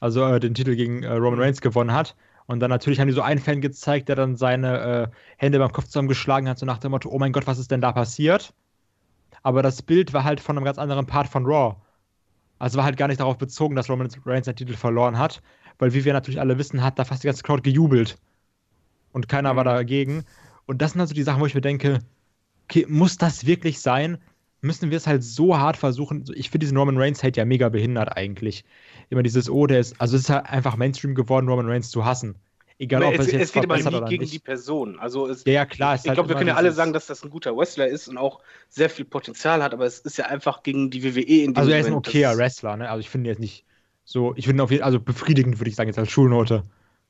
Also 0.00 0.24
äh, 0.24 0.40
den 0.40 0.54
Titel 0.54 0.76
gegen 0.76 1.02
äh, 1.02 1.12
Roman 1.12 1.38
Mhm. 1.38 1.40
Reigns 1.40 1.60
gewonnen 1.60 1.92
hat. 1.92 2.16
Und 2.46 2.60
dann 2.60 2.70
natürlich 2.70 3.00
haben 3.00 3.08
die 3.08 3.14
so 3.14 3.22
einen 3.22 3.40
Fan 3.40 3.60
gezeigt, 3.60 4.08
der 4.08 4.16
dann 4.16 4.36
seine 4.36 4.80
äh, 4.80 5.16
Hände 5.36 5.58
beim 5.58 5.72
Kopf 5.72 5.86
zusammengeschlagen 5.86 6.48
hat, 6.48 6.58
so 6.58 6.66
nach 6.66 6.78
dem 6.78 6.92
Motto, 6.92 7.10
oh 7.10 7.18
mein 7.18 7.32
Gott, 7.32 7.46
was 7.46 7.58
ist 7.58 7.70
denn 7.70 7.80
da 7.80 7.92
passiert? 7.92 8.54
Aber 9.42 9.62
das 9.62 9.82
Bild 9.82 10.12
war 10.12 10.24
halt 10.24 10.40
von 10.40 10.56
einem 10.56 10.64
ganz 10.64 10.78
anderen 10.78 11.06
Part 11.06 11.28
von 11.28 11.44
Raw. 11.46 11.76
Also 12.58 12.78
war 12.78 12.84
halt 12.84 12.96
gar 12.98 13.08
nicht 13.08 13.20
darauf 13.20 13.38
bezogen, 13.38 13.76
dass 13.76 13.90
Roman 13.90 14.08
Reigns 14.26 14.46
den 14.46 14.56
Titel 14.56 14.74
verloren 14.74 15.18
hat, 15.18 15.42
weil 15.78 15.94
wie 15.94 16.04
wir 16.04 16.12
natürlich 16.12 16.40
alle 16.40 16.58
wissen, 16.58 16.82
hat 16.84 16.98
da 16.98 17.04
fast 17.04 17.22
die 17.24 17.28
ganze 17.28 17.42
Crowd 17.44 17.62
gejubelt. 17.62 18.18
Und 19.12 19.28
keiner 19.28 19.56
war 19.56 19.64
Mhm. 19.64 19.68
dagegen. 19.68 20.24
Und 20.66 20.82
das 20.82 20.92
sind 20.92 21.00
also 21.00 21.14
die 21.14 21.22
Sachen, 21.22 21.40
wo 21.40 21.46
ich 21.46 21.54
mir 21.54 21.60
denke, 21.60 22.00
okay, 22.64 22.86
muss 22.88 23.18
das 23.18 23.46
wirklich 23.46 23.80
sein? 23.80 24.18
Müssen 24.62 24.90
wir 24.90 24.96
es 24.98 25.06
halt 25.06 25.24
so 25.24 25.58
hart 25.58 25.76
versuchen? 25.76 26.24
Ich 26.34 26.50
finde 26.50 26.64
diesen 26.66 26.78
Roman 26.78 26.98
Reigns 26.98 27.22
Hate 27.22 27.38
ja 27.40 27.44
mega 27.46 27.68
behindert 27.70 28.16
eigentlich. 28.16 28.64
Immer 29.10 29.22
dieses, 29.22 29.48
oh, 29.48 29.66
der 29.66 29.80
ist, 29.80 30.00
also 30.00 30.16
es 30.16 30.22
ist 30.22 30.30
halt 30.30 30.46
einfach 30.46 30.76
Mainstream 30.76 31.14
geworden, 31.14 31.48
Roman 31.48 31.66
Reigns 31.66 31.90
zu 31.90 32.04
hassen. 32.04 32.36
Egal, 32.80 33.02
ob 33.02 33.14
es, 33.14 33.26
es 33.26 33.32
jetzt 33.32 33.42
es 33.42 33.52
geht 33.52 33.64
aber 33.64 33.74
verbessert 33.76 34.04
nie 34.04 34.10
gegen 34.10 34.22
nicht. 34.22 34.34
die 34.34 34.38
Person. 34.38 35.00
Also 35.00 35.26
es, 35.26 35.44
ja, 35.44 35.52
ja, 35.52 35.66
klar. 35.66 35.96
ich 35.96 36.02
halt 36.02 36.14
glaube, 36.14 36.28
wir 36.28 36.32
immer 36.34 36.38
können 36.38 36.48
ja 36.48 36.54
alle 36.54 36.70
sagen, 36.70 36.92
dass 36.92 37.06
das 37.06 37.24
ein 37.24 37.30
guter 37.30 37.56
Wrestler 37.56 37.88
ist 37.88 38.06
und 38.06 38.18
auch 38.18 38.40
sehr 38.68 38.88
viel 38.88 39.04
Potenzial 39.04 39.62
hat, 39.64 39.72
aber 39.72 39.84
es 39.84 39.98
ist 39.98 40.16
ja 40.16 40.26
einfach 40.26 40.62
gegen 40.62 40.88
die 40.88 41.02
WWE 41.02 41.20
in 41.20 41.54
dem 41.54 41.56
Also 41.56 41.72
er 41.72 41.80
ist 41.80 41.86
ein 41.86 41.94
okayer 41.94 42.36
Wrestler, 42.36 42.76
ne? 42.76 42.88
Also 42.88 43.00
ich 43.00 43.10
finde 43.10 43.30
jetzt 43.30 43.40
nicht 43.40 43.64
so, 44.04 44.32
ich 44.36 44.46
finde 44.46 44.62
auf 44.62 44.70
jeden 44.70 44.84
also 44.84 45.00
befriedigend, 45.00 45.58
würde 45.58 45.70
ich 45.70 45.76
sagen, 45.76 45.88
jetzt 45.88 45.98
als 45.98 46.10
Schulnote. 46.10 46.62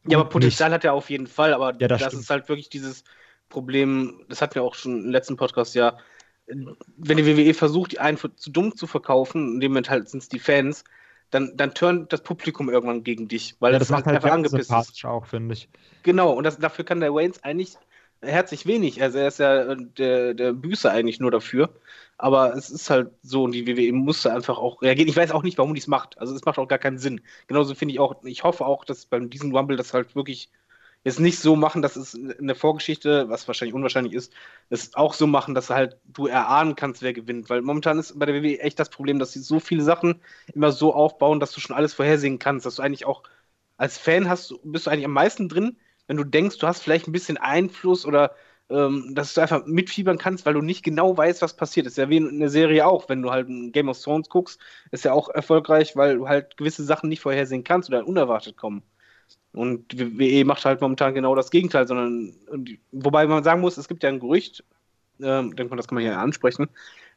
Ja, 0.06 0.18
aber 0.18 0.30
Potenzial 0.30 0.72
hat 0.72 0.84
er 0.84 0.94
auf 0.94 1.10
jeden 1.10 1.26
Fall, 1.26 1.52
aber 1.52 1.74
Ja, 1.78 1.88
das 1.88 2.00
das, 2.00 2.14
ist 2.14 2.30
halt 2.30 2.48
wirklich 2.48 2.70
dieses 2.70 3.04
Problem, 3.50 4.24
das 4.28 4.40
hatten 4.40 4.54
wir 4.54 4.62
auch 4.62 4.74
schon 4.74 5.04
im 5.04 5.10
letzten 5.10 5.36
Podcast 5.36 5.74
ja, 5.74 5.98
wenn 6.46 7.16
die 7.18 7.26
WWE 7.26 7.52
versucht, 7.52 7.92
die 7.92 8.00
einen 8.00 8.16
zu 8.16 8.50
dumm 8.50 8.74
zu 8.74 8.86
verkaufen, 8.86 9.54
in 9.54 9.60
dem 9.60 9.72
Moment 9.72 9.90
halt 9.90 10.08
sind 10.08 10.22
es 10.22 10.30
die 10.30 10.38
Fans, 10.38 10.84
dann, 11.30 11.56
dann 11.56 11.74
turnt 11.74 12.12
das 12.12 12.22
Publikum 12.22 12.68
irgendwann 12.70 13.04
gegen 13.04 13.28
dich, 13.28 13.56
weil 13.60 13.72
Ja, 13.72 13.78
das, 13.78 13.88
das 13.88 13.90
macht 13.90 14.06
halt 14.06 14.16
einfach 14.16 14.30
angepisst 14.30 14.70
ist. 14.70 15.04
auch, 15.04 15.26
finde 15.26 15.54
ich. 15.54 15.68
Genau, 16.02 16.32
und 16.32 16.44
das, 16.44 16.58
dafür 16.58 16.84
kann 16.84 17.00
der 17.00 17.14
Waynes 17.14 17.42
eigentlich 17.44 17.76
herzlich 18.22 18.66
wenig. 18.66 19.02
Also 19.02 19.18
er 19.18 19.28
ist 19.28 19.38
ja 19.38 19.72
äh, 19.72 19.76
der, 19.98 20.34
der 20.34 20.52
Büßer 20.52 20.90
eigentlich 20.90 21.20
nur 21.20 21.30
dafür. 21.30 21.74
Aber 22.16 22.54
es 22.56 22.68
ist 22.70 22.90
halt 22.90 23.12
so, 23.22 23.44
und 23.44 23.52
die 23.52 23.66
WWE 23.66 23.92
musste 23.92 24.32
einfach 24.32 24.58
auch 24.58 24.82
reagieren. 24.82 25.08
Ich 25.08 25.16
weiß 25.16 25.30
auch 25.30 25.44
nicht, 25.44 25.58
warum 25.58 25.74
die 25.74 25.80
es 25.80 25.86
macht. 25.86 26.18
Also 26.18 26.34
es 26.34 26.44
macht 26.44 26.58
auch 26.58 26.66
gar 26.66 26.78
keinen 26.78 26.98
Sinn. 26.98 27.20
Genauso 27.46 27.74
finde 27.74 27.92
ich 27.94 28.00
auch, 28.00 28.24
ich 28.24 28.42
hoffe 28.42 28.66
auch, 28.66 28.84
dass 28.84 29.06
beim 29.06 29.30
diesem 29.30 29.54
Rumble 29.54 29.76
das 29.76 29.94
halt 29.94 30.16
wirklich 30.16 30.50
jetzt 31.04 31.20
nicht 31.20 31.38
so 31.38 31.56
machen, 31.56 31.82
dass 31.82 31.96
es 31.96 32.14
in 32.14 32.46
der 32.46 32.56
Vorgeschichte, 32.56 33.28
was 33.28 33.46
wahrscheinlich 33.48 33.74
unwahrscheinlich 33.74 34.12
ist, 34.12 34.32
es 34.70 34.94
auch 34.94 35.14
so 35.14 35.26
machen, 35.26 35.54
dass 35.54 35.70
halt 35.70 35.98
du 36.04 36.26
erahnen 36.26 36.76
kannst, 36.76 37.02
wer 37.02 37.12
gewinnt. 37.12 37.48
Weil 37.50 37.62
momentan 37.62 37.98
ist 37.98 38.18
bei 38.18 38.26
der 38.26 38.34
WWE 38.42 38.60
echt 38.60 38.78
das 38.78 38.90
Problem, 38.90 39.18
dass 39.18 39.32
sie 39.32 39.40
so 39.40 39.60
viele 39.60 39.82
Sachen 39.82 40.20
immer 40.54 40.72
so 40.72 40.94
aufbauen, 40.94 41.40
dass 41.40 41.52
du 41.52 41.60
schon 41.60 41.76
alles 41.76 41.94
vorhersehen 41.94 42.38
kannst, 42.38 42.66
dass 42.66 42.76
du 42.76 42.82
eigentlich 42.82 43.06
auch 43.06 43.22
als 43.76 43.98
Fan 43.98 44.28
hast, 44.28 44.54
bist 44.64 44.86
du 44.86 44.90
eigentlich 44.90 45.04
am 45.06 45.12
meisten 45.12 45.48
drin, 45.48 45.78
wenn 46.06 46.16
du 46.16 46.24
denkst, 46.24 46.58
du 46.58 46.66
hast 46.66 46.82
vielleicht 46.82 47.06
ein 47.08 47.12
bisschen 47.12 47.36
Einfluss 47.38 48.04
oder 48.06 48.34
ähm, 48.70 49.14
dass 49.14 49.34
du 49.34 49.40
einfach 49.40 49.64
mitfiebern 49.66 50.18
kannst, 50.18 50.44
weil 50.46 50.54
du 50.54 50.62
nicht 50.62 50.82
genau 50.82 51.16
weißt, 51.16 51.42
was 51.42 51.56
passiert. 51.56 51.86
ist 51.86 51.96
ja 51.98 52.08
wie 52.10 52.18
in 52.18 52.40
der 52.40 52.50
Serie 52.50 52.86
auch, 52.86 53.08
wenn 53.08 53.22
du 53.22 53.30
halt 53.30 53.48
ein 53.48 53.72
Game 53.72 53.88
of 53.88 54.00
Thrones 54.00 54.28
guckst, 54.28 54.60
ist 54.90 55.04
ja 55.04 55.12
auch 55.12 55.28
erfolgreich, 55.30 55.96
weil 55.96 56.16
du 56.18 56.28
halt 56.28 56.56
gewisse 56.56 56.84
Sachen 56.84 57.08
nicht 57.08 57.20
vorhersehen 57.20 57.64
kannst 57.64 57.88
oder 57.88 58.06
unerwartet 58.06 58.56
kommen. 58.56 58.82
Und 59.52 59.98
WWE 59.98 60.44
macht 60.44 60.64
halt 60.64 60.80
momentan 60.80 61.14
genau 61.14 61.34
das 61.34 61.50
Gegenteil, 61.50 61.86
sondern 61.88 62.34
wobei 62.92 63.26
man 63.26 63.42
sagen 63.42 63.60
muss, 63.60 63.76
es 63.76 63.88
gibt 63.88 64.02
ja 64.02 64.08
ein 64.08 64.20
Gerücht, 64.20 64.62
ähm, 65.20 65.56
denke 65.56 65.70
mal, 65.70 65.76
das 65.76 65.88
kann 65.88 65.96
man 65.96 66.04
hier 66.04 66.18
ansprechen, 66.18 66.68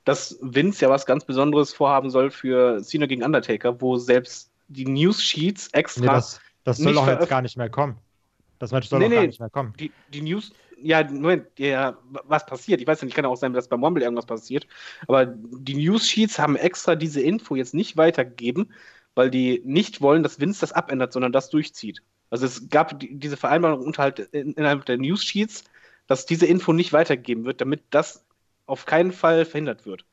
dass 0.05 0.39
Vince 0.41 0.85
ja 0.85 0.89
was 0.89 1.05
ganz 1.05 1.25
Besonderes 1.25 1.73
vorhaben 1.73 2.09
soll 2.09 2.31
für 2.31 2.81
Cena 2.81 3.05
gegen 3.05 3.23
Undertaker, 3.23 3.79
wo 3.81 3.97
selbst 3.97 4.49
die 4.69 4.85
News-Sheets 4.85 5.69
extra 5.73 6.01
Nee, 6.01 6.07
das, 6.07 6.41
das 6.63 6.77
soll 6.77 6.93
doch 6.93 7.07
jetzt 7.07 7.29
gar 7.29 7.41
nicht 7.41 7.57
mehr 7.57 7.69
kommen. 7.69 7.97
Das 8.59 8.71
Match 8.71 8.88
soll 8.88 8.99
Nee, 8.99 9.09
doch 9.09 9.15
gar 9.15 9.21
nee. 9.21 9.27
nicht 9.27 9.39
mehr 9.39 9.49
kommen. 9.49 9.73
die, 9.79 9.91
die 10.13 10.21
News, 10.21 10.51
ja, 10.81 11.03
Moment, 11.03 11.47
ja, 11.57 11.97
was 12.09 12.45
passiert? 12.45 12.81
Ich 12.81 12.88
weiß 12.88 13.01
ja 13.01 13.05
nicht, 13.05 13.13
kann 13.13 13.25
ja 13.25 13.29
auch 13.29 13.38
sein, 13.38 13.53
dass 13.53 13.67
beim 13.67 13.83
Rumble 13.83 14.03
irgendwas 14.03 14.25
passiert. 14.25 14.65
Aber 15.07 15.25
die 15.25 15.75
News-Sheets 15.75 16.39
haben 16.39 16.55
extra 16.55 16.95
diese 16.95 17.21
Info 17.21 17.55
jetzt 17.55 17.73
nicht 17.73 17.97
weitergegeben, 17.97 18.71
weil 19.15 19.29
die 19.29 19.61
nicht 19.65 20.01
wollen, 20.01 20.23
dass 20.23 20.39
Vince 20.39 20.61
das 20.61 20.71
abändert, 20.73 21.13
sondern 21.13 21.31
das 21.31 21.49
durchzieht. 21.49 22.01
Also 22.29 22.45
es 22.45 22.69
gab 22.69 22.99
die, 22.99 23.17
diese 23.19 23.38
Vereinbarung 23.38 23.85
unterhalb, 23.85 24.19
in, 24.33 24.53
innerhalb 24.53 24.85
der 24.85 24.97
News-Sheets, 24.97 25.65
dass 26.07 26.25
diese 26.25 26.45
Info 26.45 26.73
nicht 26.73 26.93
weitergegeben 26.93 27.45
wird, 27.45 27.61
damit 27.61 27.83
das 27.91 28.25
auf 28.65 28.85
keinen 28.85 29.11
Fall 29.11 29.45
verhindert 29.45 29.85
wird. 29.85 30.05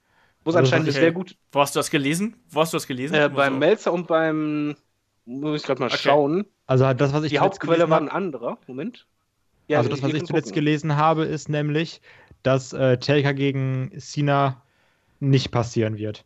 Muss 0.44 0.54
Also, 0.56 0.58
anscheinend 0.66 0.88
okay. 0.88 1.00
sehr 1.00 1.12
gut 1.12 1.36
Wo 1.52 1.60
hast 1.60 1.74
du 1.74 1.78
das 1.78 1.90
gelesen? 1.90 2.36
Wo 2.50 2.60
hast 2.60 2.72
du 2.72 2.76
das 2.76 2.86
gelesen? 2.86 3.14
äh, 3.14 3.28
beim 3.28 3.54
so- 3.54 3.58
Melzer 3.58 3.92
und 3.92 4.06
beim, 4.06 4.76
muss 5.24 5.60
ich 5.60 5.66
gerade 5.66 5.80
mal 5.80 5.90
Okay. 5.92 5.98
schauen. 5.98 6.46
Also 6.66 6.92
das, 6.94 7.12
was 7.12 7.24
ich 7.24 7.32
Die 7.32 7.38
zuletzt 7.38 7.60
Hauptquelle 7.60 7.78
gelesen 7.78 7.90
war 7.90 8.00
ein 8.00 8.08
anderer. 8.08 8.58
Moment. 8.66 9.06
also 9.72 9.88
das, 9.88 10.02
was 10.02 10.12
ich 10.14 10.24
zuletzt 10.24 10.46
gucken. 10.46 10.54
gelesen 10.54 10.96
habe, 10.96 11.24
ist 11.24 11.48
nämlich, 11.48 12.00
dass 12.42 12.72
äh, 12.72 12.98
Taker 12.98 13.34
gegen 13.34 13.92
Cena 13.98 14.62
nicht 15.20 15.50
passieren 15.50 15.98
wird. 15.98 16.24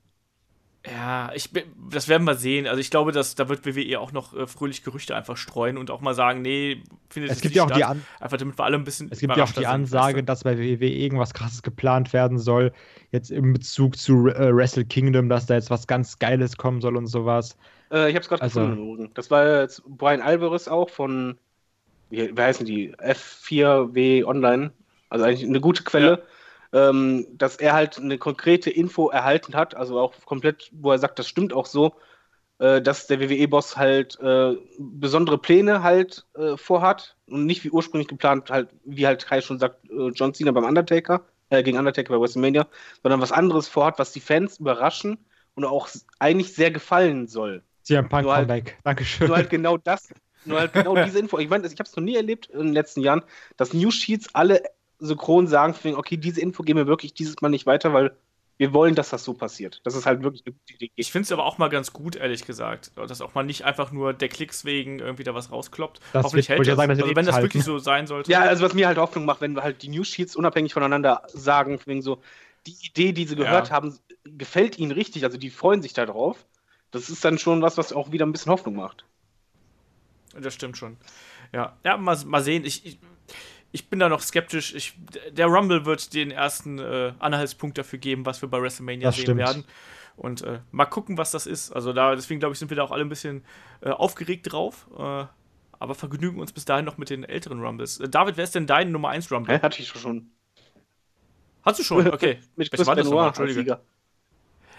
Ja, 0.85 1.31
ich, 1.35 1.53
bin- 1.53 1.63
das 1.91 2.09
werden 2.09 2.25
wir 2.25 2.35
sehen. 2.35 2.67
Also 2.67 2.81
ich 2.81 2.91
glaube, 2.91 3.13
dass 3.13 3.37
da 3.37 3.49
wird 3.49 3.65
WWE 3.65 4.01
auch 4.01 4.11
noch 4.11 4.35
äh, 4.35 4.49
fröhlich 4.49 4.83
Gerüchte 4.83 5.15
einfach 5.15 5.37
streuen 5.37 5.79
und 5.79 5.93
auch 5.93 6.01
mal 6.01 6.15
sagen, 6.15 6.43
nee, 6.43 6.83
findet 7.09 7.31
Es 7.31 7.41
gibt 7.41 7.55
nicht 7.55 7.57
ja 7.57 7.63
auch 7.65 7.71
die, 7.71 7.77
statt. 7.79 7.91
An 7.91 8.03
Einfach 8.19 8.37
damit 8.39 8.59
wir 8.59 8.65
alle 8.65 8.77
ein 8.79 8.85
bisschen 8.85 9.09
es 9.13 9.21
gibt 9.21 9.37
ja 9.37 9.45
auch 9.45 9.49
die 9.49 9.61
sind, 9.61 9.67
Ansage, 9.67 10.17
weißt 10.19 10.29
dass 10.29 10.43
bei 10.43 10.59
WWE 10.59 10.89
irgendwas 10.89 11.35
krasses 11.35 11.63
geplant 11.63 12.13
werden 12.13 12.39
soll, 12.41 12.73
jetzt 13.13 13.31
im 13.31 13.53
Bezug 13.53 13.97
zu 13.97 14.27
äh, 14.27 14.53
Wrestle 14.53 14.85
Kingdom, 14.85 15.29
dass 15.29 15.47
da 15.47 15.55
jetzt 15.55 15.71
was 15.71 15.87
ganz 15.87 16.19
Geiles 16.19 16.57
kommen 16.57 16.81
soll 16.81 16.97
und 16.97 17.07
sowas. 17.07 17.57
Äh, 17.93 18.09
ich 18.09 18.17
habe 18.17 18.23
es 18.23 18.29
gerade 18.29 18.43
Also- 18.43 18.61
gefunden. 18.67 19.11
Das 19.15 19.31
war 19.31 19.61
jetzt 19.61 19.85
Brian 19.87 20.21
Alvarez 20.21 20.67
auch 20.67 20.91
von, 20.91 21.39
wie, 22.11 22.37
wie 22.37 22.43
heißen 22.43 22.67
die? 22.67 22.93
F4W 22.97 24.25
Online. 24.25 24.73
Also 25.11 25.27
eigentlich 25.27 25.45
eine 25.49 25.61
gute 25.61 25.85
Quelle. 25.85 26.25
Ähm, 26.73 27.27
dass 27.32 27.57
er 27.57 27.74
halt 27.74 27.99
eine 27.99 28.16
konkrete 28.16 28.70
Info 28.70 29.11
erhalten 29.11 29.55
hat, 29.55 29.74
also 29.74 30.01
auch 30.01 30.15
komplett, 30.24 30.70
wo 30.73 30.90
er 30.90 30.99
sagt, 30.99 31.19
das 31.19 31.28
stimmt 31.28 31.53
auch 31.53 31.66
so, 31.66 31.94
äh, 32.59 32.81
dass 32.81 33.07
der 33.07 33.20
WWE-Boss 33.20 33.77
halt 33.77 34.19
äh, 34.20 34.55
besondere 34.78 35.36
Pläne 35.36 35.82
halt 35.82 36.24
äh, 36.35 36.57
vorhat 36.57 37.16
und 37.27 37.44
nicht 37.44 37.62
wie 37.65 37.70
ursprünglich 37.70 38.09
geplant, 38.09 38.51
halt, 38.51 38.70
wie 38.85 39.07
halt 39.07 39.27
Kai 39.27 39.40
schon 39.43 39.59
sagt, 39.59 39.85
äh, 39.90 40.09
John 40.15 40.32
Cena 40.32 40.53
beim 40.53 40.65
Undertaker, 40.65 41.27
äh, 41.51 41.62
gegen 41.62 41.77
Undertaker 41.77 42.15
bei 42.15 42.20
WrestleMania, 42.20 42.66
sondern 43.03 43.20
was 43.20 43.32
anderes 43.32 43.69
vorhat, 43.69 43.99
was 43.99 44.12
die 44.12 44.20
Fans 44.20 44.59
überraschen 44.59 45.19
und 45.55 45.65
auch 45.65 45.89
eigentlich 46.19 46.55
sehr 46.55 46.70
gefallen 46.70 47.27
soll. 47.27 47.62
CM 47.82 48.09
Punk 48.09 48.23
Nur 48.24 48.35
halt- 48.35 48.49
Comeback. 48.49 48.78
Dankeschön. 48.85 49.27
Nur 49.27 49.36
halt 49.36 49.51
genau 49.51 49.77
das, 49.77 50.09
nur 50.44 50.59
halt 50.61 50.73
genau 50.73 50.94
diese 51.05 51.19
Info. 51.19 51.39
Ich 51.39 51.51
meine, 51.51 51.66
ich 51.66 51.73
habe 51.73 51.82
es 51.82 51.97
noch 51.97 52.03
nie 52.03 52.16
erlebt 52.16 52.47
in 52.47 52.61
den 52.61 52.73
letzten 52.73 53.01
Jahren, 53.01 53.23
dass 53.57 53.74
News 53.74 53.94
Sheets 53.94 54.35
alle 54.35 54.62
synchron 55.07 55.47
sagen, 55.47 55.74
okay, 55.97 56.16
diese 56.16 56.41
Info 56.41 56.62
gehen 56.62 56.77
wir 56.77 56.87
wirklich 56.87 57.15
dieses 57.15 57.41
Mal 57.41 57.49
nicht 57.49 57.66
weiter, 57.66 57.93
weil 57.93 58.16
wir 58.59 58.73
wollen, 58.73 58.95
dass 58.95 59.11
das 59.11 59.24
so 59.24 59.35
passiert. 59.35 59.81
Das 59.85 59.95
ist 59.97 60.07
halt 60.07 60.23
wirklich 60.23 60.45
eine 60.47 60.55
gute 60.55 60.74
Idee. 60.74 60.93
Ich 60.95 61.11
finde 61.11 61.24
es 61.24 61.33
aber 61.33 61.45
auch 61.45 61.59
mal 61.59 61.69
ganz 61.69 61.93
gut, 61.93 62.15
ehrlich 62.16 62.47
gesagt, 62.47 62.93
dass 62.97 63.20
auch 63.20 63.35
mal 63.35 63.43
nicht 63.43 63.65
einfach 63.65 63.91
nur 63.91 64.12
der 64.12 64.29
Klicks 64.29 64.65
wegen 64.65 65.01
irgendwie 65.01 65.24
da 65.24 65.35
was 65.35 65.51
rauskloppt. 65.51 66.01
Das 66.12 66.24
Hoffentlich 66.24 66.49
hält 66.49 66.61
das. 66.66 66.77
sagen, 66.77 66.91
also 66.91 67.05
wenn 67.16 67.27
das 67.27 67.35
ewig 67.37 67.43
wirklich 67.45 67.62
halten. 67.65 67.79
so 67.79 67.79
sein 67.79 68.07
sollte. 68.07 68.31
Ja, 68.31 68.43
also 68.43 68.65
was 68.65 68.74
mir 68.74 68.87
halt 68.87 68.99
Hoffnung 68.99 69.24
macht, 69.24 69.41
wenn 69.41 69.55
wir 69.57 69.62
halt 69.62 69.83
die 69.83 69.89
News 69.89 70.09
Sheets 70.09 70.37
unabhängig 70.37 70.74
voneinander 70.74 71.23
sagen, 71.33 71.81
wegen 71.87 72.03
so, 72.03 72.23
die 72.66 72.77
Idee, 72.83 73.12
die 73.12 73.24
sie 73.27 73.35
gehört 73.37 73.69
Ja. 73.69 73.74
haben, 73.74 73.99
gefällt 74.24 74.79
ihnen 74.79 74.93
richtig, 74.93 75.24
also 75.24 75.39
die 75.39 75.51
freuen 75.51 75.83
sich 75.83 75.95
darauf. 75.95 76.47
Das 76.93 77.09
ist 77.11 77.24
dann 77.24 77.39
schon 77.39 77.62
was, 77.62 77.79
was 77.79 77.93
auch 77.93 78.12
wieder 78.12 78.27
ein 78.27 78.33
bisschen 78.33 78.53
Hoffnung 78.53 78.77
macht. 78.77 79.05
Das 80.39 80.55
stimmt 80.55 80.77
schon. 80.77 80.99
Ja, 81.53 81.77
ja 81.85 81.97
mal, 81.97 82.16
mal 82.27 82.43
sehen. 82.43 82.65
Ich, 82.65 82.87
ich, 82.87 82.99
ich 83.73 83.89
bin 83.89 83.99
da 83.99 84.09
noch 84.09 84.20
skeptisch. 84.20 84.74
Ich, 84.74 84.94
der 85.31 85.47
Rumble 85.47 85.85
wird 85.86 86.15
den 86.15 86.31
ersten 86.31 86.78
äh, 86.78 87.12
Anhaltspunkt 87.19 87.78
dafür 87.78 87.99
geben, 87.99 88.27
was 88.27 88.43
wir 88.43 88.49
bei 88.49 88.61
WrestleMania 88.61 89.09
Das 89.09 89.16
sehen 89.16 89.24
stimmt. 89.24 89.39
werden. 89.39 89.65
Und 90.16 90.43
äh, 90.43 90.61
mal 90.70 90.85
gucken, 90.85 91.16
was 91.19 91.31
das 91.31 91.47
ist. 91.47 91.73
Also 91.73 91.93
da, 91.93 92.15
deswegen 92.15 92.39
glaube 92.39 92.53
ich, 92.53 92.59
sind 92.59 92.70
wir 92.70 92.77
da 92.77 92.82
auch 92.85 92.90
alle 92.90 93.03
ein 93.05 93.09
bisschen 93.09 93.44
äh, 93.81 93.89
aufgeregt 93.89 94.53
drauf. 94.53 94.86
Äh, 94.99 95.24
aber 95.78 95.94
vergnügen 95.97 96.39
uns 96.39 96.53
bis 96.53 96.65
dahin 96.65 96.85
noch 96.85 96.97
mit 96.99 97.11
den 97.11 97.24
älteren 97.24 97.61
Rumbles. 97.61 97.99
Äh, 97.99 98.09
David, 98.09 98.36
wer 98.36 98.44
ist 98.44 98.55
denn 98.55 98.66
dein 98.66 98.93
Nummer 98.93 99.09
1 99.09 99.32
Rumble? 99.32 99.57
Hä, 99.57 99.61
hatte 99.62 99.81
ich 99.81 99.89
schon. 99.89 100.31
Hast 101.65 101.78
du 101.78 101.82
schon? 101.82 102.07
Okay. 102.12 102.39
mit 102.57 102.70
Chris 102.70 102.86
war 102.86 102.94
das? 102.94 103.09
Benoit 103.09 103.28
Entschuldige. 103.28 103.61
Sieger. 103.61 103.81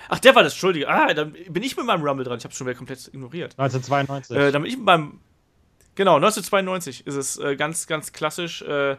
Ach, 0.09 0.19
der 0.19 0.35
war 0.35 0.43
das, 0.43 0.53
Entschuldige. 0.53 0.87
Ah, 0.87 1.13
dann 1.13 1.33
bin 1.49 1.63
ich 1.63 1.75
mit 1.75 1.85
meinem 1.85 2.03
Rumble 2.03 2.25
dran. 2.25 2.37
Ich 2.37 2.43
habe 2.43 2.53
schon 2.53 2.67
wieder 2.67 2.77
komplett 2.77 3.07
ignoriert. 3.07 3.55
1992. 3.57 4.35
Äh, 4.37 4.51
dann 4.51 4.61
bin 4.61 4.69
ich 4.71 4.77
mit 4.77 4.85
meinem. 4.85 5.19
Genau, 5.95 6.15
1992 6.15 7.05
ist 7.05 7.15
es 7.15 7.37
äh, 7.37 7.55
ganz, 7.55 7.87
ganz 7.87 8.11
klassisch. 8.13 8.61
Äh, 8.63 8.97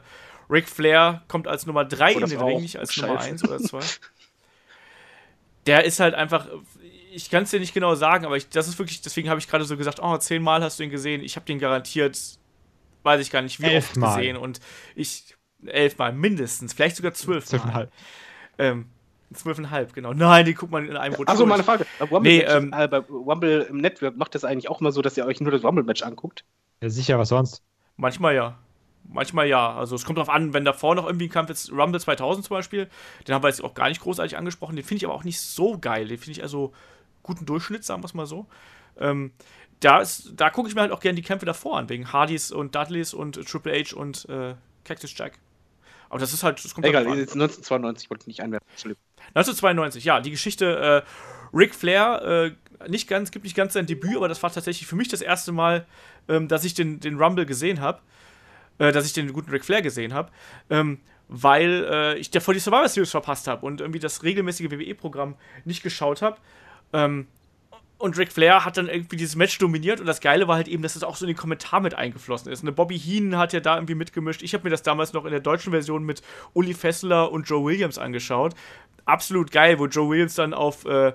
Ric 0.51 0.69
Flair 0.69 1.23
kommt 1.29 1.49
als 1.49 1.66
Nummer 1.66 1.85
3 1.85 2.16
Oh, 2.16 2.21
in 2.21 2.27
den 2.31 2.41
Ring, 2.41 2.61
nicht 2.61 2.79
als 2.79 2.93
scheiße. 2.93 3.07
Nummer 3.09 3.21
1 3.21 3.45
oder 3.45 3.59
2. 3.59 3.81
Der 5.66 5.85
ist 5.85 6.01
halt 6.01 6.15
einfach. 6.15 6.47
Ich 7.12 7.31
kann 7.31 7.45
es 7.45 7.51
dir 7.51 7.61
nicht 7.61 7.73
genau 7.75 7.95
sagen, 7.95 8.27
aber 8.27 8.37
ich, 8.37 8.49
das 8.49 8.66
ist 8.69 8.79
wirklich, 8.79 9.01
deswegen 9.01 9.31
habe 9.31 9.39
ich 9.39 9.49
gerade 9.49 9.65
so 9.65 9.77
gesagt, 9.77 10.01
oh, 10.03 10.16
zehnmal 10.19 10.62
hast 10.62 10.79
du 10.79 10.83
ihn 10.83 10.91
gesehen. 10.91 11.23
Ich 11.23 11.37
habe 11.37 11.47
den 11.47 11.59
garantiert, 11.61 12.19
weiß 13.05 13.21
ich 13.21 13.31
gar 13.31 13.41
nicht, 13.41 13.61
wie 13.61 13.66
oft 13.66 13.73
Elfmal. 13.91 14.16
gesehen. 14.19 14.37
Und 14.37 14.61
ich, 14.97 15.35
elfmal 15.65 16.12
mindestens, 16.12 16.73
vielleicht 16.73 16.97
sogar 16.97 17.15
zwölfmal. 17.15 17.89
Ähm, 18.59 18.87
zwölfeinhalb, 19.33 19.95
genau. 19.95 20.12
Nein, 20.12 20.45
die 20.45 20.55
guckt 20.55 20.73
man 20.73 20.89
in 20.89 20.97
einem 20.97 21.15
Rutsch. 21.15 21.29
Achso, 21.29 21.47
meine 21.47 21.62
Frage. 21.65 21.87
Bei 22.01 22.05
Rumble, 22.07 22.33
Nee, 22.33 22.41
ähm, 22.43 22.75
äh, 22.77 22.89
bei 22.89 22.99
Rumble 22.99 23.62
im 23.71 23.79
Network 23.79 24.16
macht 24.16 24.35
das 24.35 24.45
eigentlich 24.45 24.69
auch 24.69 24.81
immer 24.81 24.91
so, 24.93 25.01
dass 25.01 25.16
ihr 25.16 25.25
euch 25.25 25.41
nur 25.41 25.53
das 25.53 25.62
Rumble-Match 25.65 26.03
anguckt? 26.03 26.45
Ja, 26.83 26.91
sicher, 26.91 27.19
was 27.19 27.29
sonst? 27.29 27.63
Manchmal 27.97 28.35
ja. 28.35 28.59
Manchmal 29.05 29.47
ja. 29.47 29.75
Also 29.75 29.97
es 29.97 30.05
kommt 30.05 30.19
drauf 30.19 30.29
an, 30.29 30.53
wenn 30.55 30.65
davor 30.65 30.95
noch 30.95 31.07
irgendwie 31.07 31.27
ein 31.27 31.31
Kampf 31.31 31.51
ist, 31.51 31.71
Rumble 31.73 32.01
2000 32.01 32.47
zum 32.47 32.57
Beispiel, 32.57 32.89
den 33.27 33.35
haben 33.35 33.43
wir 33.43 33.49
jetzt 33.49 33.63
auch 33.63 33.75
gar 33.75 33.89
nicht 33.89 34.01
großartig 34.01 34.37
angesprochen, 34.37 34.77
den 34.77 34.85
finde 34.85 34.99
ich 34.99 35.05
aber 35.05 35.15
auch 35.15 35.25
nicht 35.25 35.41
so 35.41 35.79
geil. 35.79 36.09
Den 36.09 36.19
finde 36.19 36.33
ich 36.33 36.43
also 36.43 36.73
guten 37.23 37.47
Durchschnitt, 37.47 37.85
sagen 37.85 38.03
wir 38.03 38.07
es 38.07 38.15
mal 38.15 38.27
so. 38.27 38.47
Ähm, 38.99 39.33
da 39.81 40.01
ist, 40.01 40.33
da 40.37 40.51
gucke 40.51 40.69
ich 40.69 40.75
mir 40.75 40.83
halt 40.83 40.93
auch 40.93 41.01
gerne 41.01 41.17
die 41.17 41.23
Kämpfe 41.23 41.47
davor 41.47 41.79
an, 41.79 41.89
wegen 41.89 42.13
Hardys 42.13 42.53
und 42.53 42.75
Dudleys 42.75 43.13
und 43.13 43.35
Triple 43.47 43.73
H 43.73 43.97
und 43.97 44.29
äh, 44.29 44.55
Cactus 44.85 45.17
Jack. 45.17 45.39
Aber 46.09 46.21
das 46.21 46.33
ist 46.33 46.43
halt, 46.45 46.65
das 46.65 46.75
kommt 46.75 46.87
Egal, 46.87 47.05
drauf 47.05 47.13
an. 47.13 47.19
jetzt 47.19 47.35
1992 47.35 48.09
wollte 48.09 48.23
ich 48.23 48.27
nicht 48.29 48.41
einwerfen. 48.41 48.67
Entschuldigung. 48.71 49.03
1992, 49.35 50.05
ja, 50.05 50.21
die 50.21 50.31
Geschichte 50.31 51.05
äh, 51.05 51.57
Ric 51.57 51.75
Flair, 51.75 52.23
äh, 52.23 52.64
nicht 52.89 53.09
ganz, 53.09 53.31
gibt 53.31 53.44
nicht 53.44 53.56
ganz 53.56 53.73
sein 53.73 53.86
Debüt, 53.86 54.16
aber 54.16 54.28
das 54.28 54.43
war 54.43 54.52
tatsächlich 54.52 54.86
für 54.86 54.97
mich 54.97 55.09
das 55.09 55.20
erste 55.20 55.52
Mal, 55.52 55.86
ähm, 56.28 56.48
dass 56.48 56.65
ich 56.65 56.74
den, 56.74 57.01
den 57.01 57.16
Rumble 57.16 57.47
gesehen 57.47 57.81
habe, 57.81 58.01
äh, 58.78 58.93
dass 58.93 59.06
ich 59.06 59.12
den 59.12 59.32
guten 59.32 59.51
Ric 59.51 59.65
Flair 59.65 59.82
gesehen 59.82 60.15
habe, 60.15 60.31
ähm, 60.70 61.01
weil 61.28 61.86
äh, 61.90 62.19
ich 62.19 62.31
davor 62.31 62.55
die 62.55 62.61
Survivor 62.61 62.89
Series 62.89 63.11
verpasst 63.11 63.47
habe 63.47 63.65
und 63.65 63.81
irgendwie 63.81 64.01
das 64.01 64.23
regelmäßige 64.23 64.70
WWE-Programm 64.70 65.36
nicht 65.65 65.82
geschaut 65.82 66.23
habe. 66.23 66.36
Ähm, 66.93 67.27
und 67.98 68.19
Ric 68.19 68.32
Flair 68.32 68.65
hat 68.65 68.77
dann 68.77 68.89
irgendwie 68.89 69.16
dieses 69.16 69.36
Match 69.36 69.56
dominiert 69.59 70.01
und 70.01 70.06
das 70.06 70.20
Geile 70.20 70.48
war 70.48 70.56
halt 70.56 70.69
eben, 70.69 70.82
dass 70.82 70.97
es 70.97 71.05
auch 71.05 71.16
so 71.16 71.24
in 71.24 71.28
den 71.28 71.36
Kommentar 71.36 71.81
mit 71.81 71.94
eingeflossen 71.94 72.52
ist. 72.52 72.62
Ne, 72.65 72.73
Bobby 72.73 72.98
Heenan 72.98 73.39
hat 73.39 73.52
ja 73.52 73.61
da 73.61 73.77
irgendwie 73.77 73.94
mitgemischt. 73.94 74.43
Ich 74.43 74.52
habe 74.52 74.65
mir 74.65 74.70
das 74.70 74.82
damals 74.82 75.12
noch 75.12 75.24
in 75.24 75.31
der 75.31 75.40
deutschen 75.40 75.70
Version 75.73 76.05
mit 76.05 76.20
Uli 76.52 76.74
Fessler 76.74 77.31
und 77.31 77.48
Joe 77.48 77.65
Williams 77.65 77.98
angeschaut. 77.98 78.55
Absolut 79.05 79.51
geil, 79.51 79.78
wo 79.78 79.86
Joe 79.86 80.11
Williams 80.11 80.35
dann 80.35 80.55
auf 80.55 80.85
äh, 80.86 81.12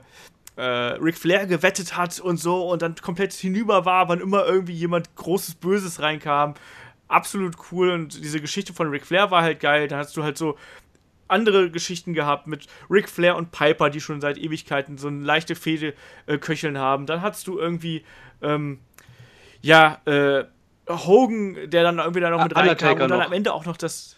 äh, 0.59 0.97
Ric 1.01 1.17
Flair 1.17 1.47
gewettet 1.47 1.95
hat 1.95 2.19
und 2.19 2.37
so 2.37 2.69
und 2.69 2.81
dann 2.81 2.95
komplett 2.95 3.31
hinüber 3.31 3.85
war, 3.85 4.09
wann 4.09 4.19
immer 4.19 4.45
irgendwie 4.45 4.73
jemand 4.73 5.15
großes 5.15 5.55
Böses 5.55 6.01
reinkam. 6.01 6.55
Absolut 7.07 7.55
cool 7.71 7.91
und 7.91 8.21
diese 8.21 8.41
Geschichte 8.41 8.73
von 8.73 8.89
Ric 8.89 9.05
Flair 9.05 9.31
war 9.31 9.41
halt 9.41 9.61
geil. 9.61 9.87
Dann 9.87 9.99
hast 9.99 10.17
du 10.17 10.23
halt 10.23 10.37
so 10.37 10.57
andere 11.29 11.71
Geschichten 11.71 12.13
gehabt 12.13 12.47
mit 12.47 12.67
Ric 12.89 13.07
Flair 13.07 13.37
und 13.37 13.51
Piper, 13.51 13.89
die 13.89 14.01
schon 14.01 14.19
seit 14.19 14.37
Ewigkeiten 14.37 14.97
so 14.97 15.07
eine 15.07 15.23
leichte 15.23 15.55
Fehde 15.55 15.93
äh, 16.25 16.37
köcheln 16.37 16.77
haben. 16.77 17.05
Dann 17.05 17.21
hattest 17.21 17.47
du 17.47 17.57
irgendwie, 17.57 18.03
ähm, 18.41 18.79
ja, 19.61 20.01
äh, 20.05 20.43
Hogan, 20.89 21.69
der 21.69 21.83
dann 21.83 21.99
irgendwie 21.99 22.19
da 22.19 22.31
noch 22.31 22.43
mit 22.43 22.55
reinkam 22.55 22.69
Undertaker 22.69 23.03
und 23.03 23.11
dann 23.11 23.19
noch. 23.19 23.25
am 23.27 23.33
Ende 23.33 23.53
auch 23.53 23.65
noch 23.65 23.77
das. 23.77 24.17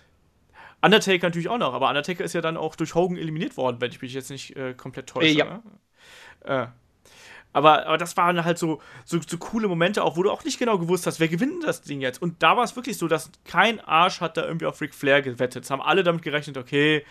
Undertaker 0.84 1.28
natürlich 1.28 1.50
auch 1.50 1.60
noch, 1.60 1.76
aber 1.76 1.90
Undertaker 1.90 2.24
ist 2.24 2.34
ja 2.34 2.42
dann 2.42 2.58
auch 2.58 2.76
durch 2.76 2.96
Hogan 2.96 3.16
eliminiert 3.16 3.56
worden, 3.56 3.78
wenn 3.80 3.92
ich 3.92 4.02
mich 4.02 4.14
jetzt 4.14 4.32
nicht 4.32 4.56
äh, 4.56 4.74
komplett 4.74 5.08
täusche. 5.08 5.28
Äh, 5.28 5.34
ja. 5.34 5.46
ne? 5.46 5.62
Äh. 6.44 6.68
Aber, 7.54 7.86
aber 7.86 7.98
das 7.98 8.16
waren 8.16 8.46
halt 8.46 8.58
so, 8.58 8.82
so, 9.04 9.20
so 9.26 9.38
coole 9.38 9.68
Momente, 9.68 10.04
auch 10.04 10.16
wo 10.16 10.24
du 10.24 10.32
auch 10.32 10.46
nicht 10.46 10.58
genau 10.58 10.78
gewusst 10.78 11.06
hast, 11.06 11.20
wer 11.20 11.28
gewinnt 11.28 11.66
das 11.66 11.82
Ding 11.82 12.00
jetzt. 12.00 12.22
Und 12.22 12.42
da 12.42 12.56
war 12.56 12.64
es 12.64 12.76
wirklich 12.76 12.98
so, 12.98 13.10
dass 13.10 13.30
kein 13.46 13.82
Arsch 13.82 14.22
hat 14.22 14.38
da 14.38 14.46
irgendwie 14.46 14.68
auf 14.68 14.80
Ric 14.80 14.96
Flair 14.96 15.22
gewettet. 15.22 15.66
Es 15.66 15.72
haben 15.72 15.82
alle 15.82 16.04
damit 16.04 16.22
gerechnet, 16.22 16.58
okay, 16.58 17.04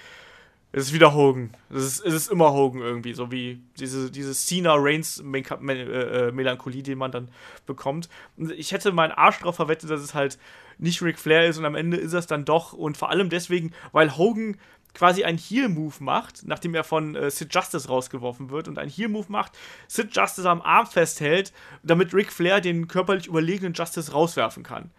es 0.72 0.84
ist 0.84 0.94
wieder 0.94 1.14
Hogan. 1.14 1.50
Es 1.68 1.82
ist, 1.82 2.06
es 2.06 2.14
ist 2.14 2.30
immer 2.30 2.52
Hogan 2.52 2.80
irgendwie, 2.80 3.12
so 3.12 3.32
wie 3.32 3.60
diese, 3.78 4.10
diese 4.10 4.32
Cena-Reigns-Melancholie, 4.32 6.84
die 6.84 6.94
man 6.94 7.10
dann 7.10 7.28
bekommt. 7.66 8.08
Ich 8.56 8.72
hätte 8.72 8.92
meinen 8.92 9.12
Arsch 9.12 9.40
drauf 9.40 9.56
verwettet, 9.56 9.90
dass 9.90 10.00
es 10.00 10.14
halt 10.14 10.38
nicht 10.78 11.02
Ric 11.02 11.18
Flair 11.18 11.48
ist 11.48 11.58
und 11.58 11.64
am 11.64 11.74
Ende 11.74 11.96
ist 11.96 12.12
es 12.12 12.28
dann 12.28 12.44
doch. 12.44 12.72
Und 12.72 12.96
vor 12.96 13.10
allem 13.10 13.30
deswegen, 13.30 13.72
weil 13.92 14.16
Hogan 14.16 14.58
quasi 14.94 15.24
einen 15.24 15.38
Heel-Move 15.38 15.94
macht, 16.00 16.46
nachdem 16.46 16.74
er 16.74 16.84
von 16.84 17.14
äh, 17.14 17.30
Sid 17.30 17.54
Justice 17.54 17.88
rausgeworfen 17.88 18.50
wird 18.50 18.68
und 18.68 18.78
einen 18.78 18.90
Heel-Move 18.90 19.26
macht, 19.28 19.52
Sid 19.88 20.14
Justice 20.14 20.48
am 20.48 20.62
Arm 20.62 20.86
festhält, 20.86 21.52
damit 21.82 22.14
Ric 22.14 22.32
Flair 22.32 22.60
den 22.60 22.88
körperlich 22.88 23.26
überlegenen 23.26 23.72
Justice 23.72 24.12
rauswerfen 24.12 24.62
kann. 24.62 24.90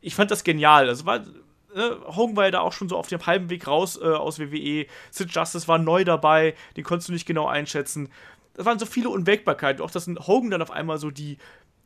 Ich 0.00 0.14
fand 0.14 0.30
das 0.30 0.44
genial. 0.44 0.88
Also 0.88 1.06
war, 1.06 1.20
ne, 1.74 1.98
Hogan 2.06 2.36
war 2.36 2.44
ja 2.44 2.50
da 2.50 2.60
auch 2.60 2.72
schon 2.72 2.88
so 2.88 2.96
auf 2.96 3.08
dem 3.08 3.24
halben 3.26 3.50
Weg 3.50 3.66
raus 3.66 3.98
äh, 4.00 4.04
aus 4.04 4.38
WWE. 4.38 4.86
Sid 5.10 5.34
Justice 5.34 5.68
war 5.68 5.78
neu 5.78 6.04
dabei, 6.04 6.54
den 6.76 6.84
konntest 6.84 7.08
du 7.08 7.12
nicht 7.12 7.26
genau 7.26 7.46
einschätzen. 7.46 8.08
Das 8.54 8.64
waren 8.64 8.78
so 8.78 8.86
viele 8.86 9.10
Unwägbarkeiten. 9.10 9.84
Auch, 9.84 9.90
dass 9.90 10.06
Hogan 10.06 10.50
dann 10.50 10.62
auf 10.62 10.70
einmal 10.70 10.98
so 10.98 11.10
die, 11.10 11.36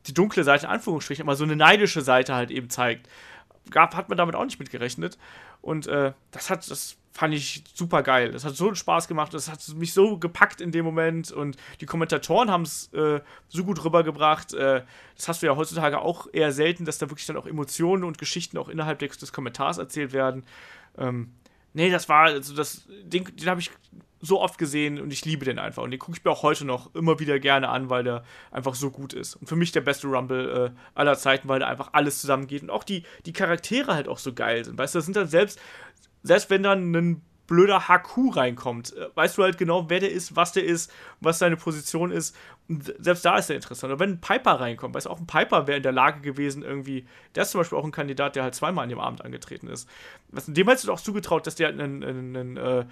die 0.07 0.13
dunkle 0.13 0.43
Seite, 0.43 0.65
in 0.65 0.71
Anführungsstrichen, 0.71 1.25
mal 1.25 1.35
so 1.35 1.43
eine 1.43 1.55
neidische 1.55 2.01
Seite 2.01 2.33
halt 2.33 2.49
eben 2.51 2.69
zeigt. 2.69 3.09
Gab, 3.69 3.95
hat 3.95 4.09
man 4.09 4.17
damit 4.17 4.35
auch 4.35 4.45
nicht 4.45 4.59
mit 4.59 4.71
gerechnet. 4.71 5.17
Und 5.61 5.87
äh, 5.87 6.13
das 6.31 6.49
hat, 6.49 6.69
das 6.69 6.97
fand 7.11 7.33
ich 7.33 7.63
super 7.73 8.03
geil. 8.03 8.31
Das 8.31 8.45
hat 8.45 8.55
so 8.55 8.67
einen 8.67 8.75
Spaß 8.75 9.07
gemacht. 9.07 9.33
Das 9.33 9.49
hat 9.49 9.65
mich 9.75 9.93
so 9.93 10.17
gepackt 10.17 10.61
in 10.61 10.71
dem 10.71 10.85
Moment. 10.85 11.31
Und 11.31 11.57
die 11.81 11.85
Kommentatoren 11.85 12.49
haben 12.49 12.63
es 12.63 12.91
äh, 12.93 13.19
so 13.49 13.63
gut 13.63 13.83
rübergebracht. 13.83 14.53
Äh, 14.53 14.83
das 15.15 15.27
hast 15.27 15.41
du 15.41 15.47
ja 15.47 15.55
heutzutage 15.55 15.99
auch 15.99 16.27
eher 16.31 16.51
selten, 16.51 16.85
dass 16.85 16.97
da 16.97 17.09
wirklich 17.09 17.27
dann 17.27 17.37
auch 17.37 17.45
Emotionen 17.45 18.03
und 18.03 18.17
Geschichten 18.17 18.57
auch 18.57 18.69
innerhalb 18.69 18.99
des, 18.99 19.17
des 19.17 19.33
Kommentars 19.33 19.77
erzählt 19.77 20.13
werden. 20.13 20.43
Ähm, 20.97 21.31
nee, 21.73 21.89
das 21.89 22.09
war, 22.09 22.25
also 22.25 22.55
das, 22.55 22.87
den, 23.03 23.23
den 23.23 23.47
habe 23.47 23.61
ich 23.61 23.71
so 24.21 24.39
oft 24.39 24.57
gesehen 24.57 25.01
und 25.01 25.11
ich 25.11 25.25
liebe 25.25 25.45
den 25.45 25.59
einfach. 25.59 25.83
Und 25.83 25.91
den 25.91 25.99
gucke 25.99 26.17
ich 26.17 26.23
mir 26.23 26.31
auch 26.31 26.43
heute 26.43 26.63
noch 26.63 26.93
immer 26.93 27.19
wieder 27.19 27.39
gerne 27.39 27.69
an, 27.69 27.89
weil 27.89 28.03
der 28.03 28.23
einfach 28.51 28.75
so 28.75 28.91
gut 28.91 29.13
ist. 29.13 29.35
Und 29.35 29.47
für 29.47 29.55
mich 29.55 29.71
der 29.71 29.81
beste 29.81 30.07
Rumble 30.07 30.73
äh, 30.73 30.79
aller 30.93 31.17
Zeiten, 31.17 31.47
weil 31.47 31.59
da 31.59 31.67
einfach 31.67 31.89
alles 31.93 32.21
zusammengeht 32.21 32.61
und 32.61 32.69
auch 32.69 32.83
die, 32.83 33.03
die 33.25 33.33
Charaktere 33.33 33.93
halt 33.95 34.07
auch 34.07 34.19
so 34.19 34.33
geil 34.33 34.63
sind. 34.63 34.77
Weißt 34.77 34.93
du, 34.93 34.99
das 34.99 35.05
sind 35.05 35.17
dann 35.17 35.27
selbst, 35.27 35.59
selbst 36.23 36.49
wenn 36.49 36.63
dann 36.63 36.91
ein 36.91 37.21
blöder 37.51 37.87
HQ 37.87 38.31
reinkommt, 38.31 38.95
äh, 38.95 39.07
weißt 39.15 39.37
du 39.37 39.43
halt 39.43 39.57
genau, 39.57 39.89
wer 39.89 39.99
der 39.99 40.11
ist, 40.11 40.35
was 40.35 40.53
der 40.53 40.63
ist, 40.65 40.91
was 41.19 41.39
seine 41.39 41.57
Position 41.57 42.11
ist. 42.11 42.35
Und 42.69 42.93
selbst 42.99 43.25
da 43.25 43.37
ist 43.37 43.49
er 43.49 43.57
interessant. 43.57 43.93
Und 43.93 43.99
wenn 43.99 44.11
ein 44.11 44.21
Piper 44.21 44.59
reinkommt, 44.59 44.95
weißt 44.95 45.07
du, 45.07 45.09
auch 45.11 45.19
ein 45.19 45.27
Piper 45.27 45.67
wäre 45.67 45.77
in 45.77 45.83
der 45.83 45.91
Lage 45.91 46.21
gewesen, 46.21 46.63
irgendwie, 46.63 47.05
der 47.35 47.43
ist 47.43 47.51
zum 47.51 47.59
Beispiel 47.61 47.77
auch 47.77 47.85
ein 47.85 47.91
Kandidat, 47.91 48.35
der 48.35 48.43
halt 48.43 48.55
zweimal 48.55 48.83
an 48.83 48.89
dem 48.89 48.99
Abend 48.99 49.23
angetreten 49.25 49.67
ist. 49.67 49.89
Dem 50.47 50.67
hättest 50.69 50.87
du 50.87 50.93
auch 50.93 51.01
zugetraut, 51.01 51.45
dass 51.47 51.55
der 51.55 51.69
einen, 51.69 52.03
einen, 52.03 52.35
einen 52.37 52.57
äh, 52.57 52.85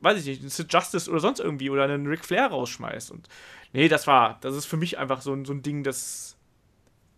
weiß 0.00 0.20
ich 0.20 0.26
nicht, 0.26 0.40
einen 0.42 0.50
Sid 0.50 0.72
Justice 0.72 1.10
oder 1.10 1.20
sonst 1.20 1.40
irgendwie 1.40 1.70
oder 1.70 1.84
einen 1.84 2.06
Ric 2.06 2.24
Flair 2.24 2.48
rausschmeißt. 2.48 3.10
Und 3.10 3.28
nee, 3.72 3.88
das 3.88 4.06
war, 4.06 4.38
das 4.42 4.54
ist 4.56 4.66
für 4.66 4.76
mich 4.76 4.98
einfach 4.98 5.22
so, 5.22 5.32
ein- 5.34 5.44
so 5.44 5.52
ein 5.54 5.62
Ding, 5.62 5.84
das 5.84 6.36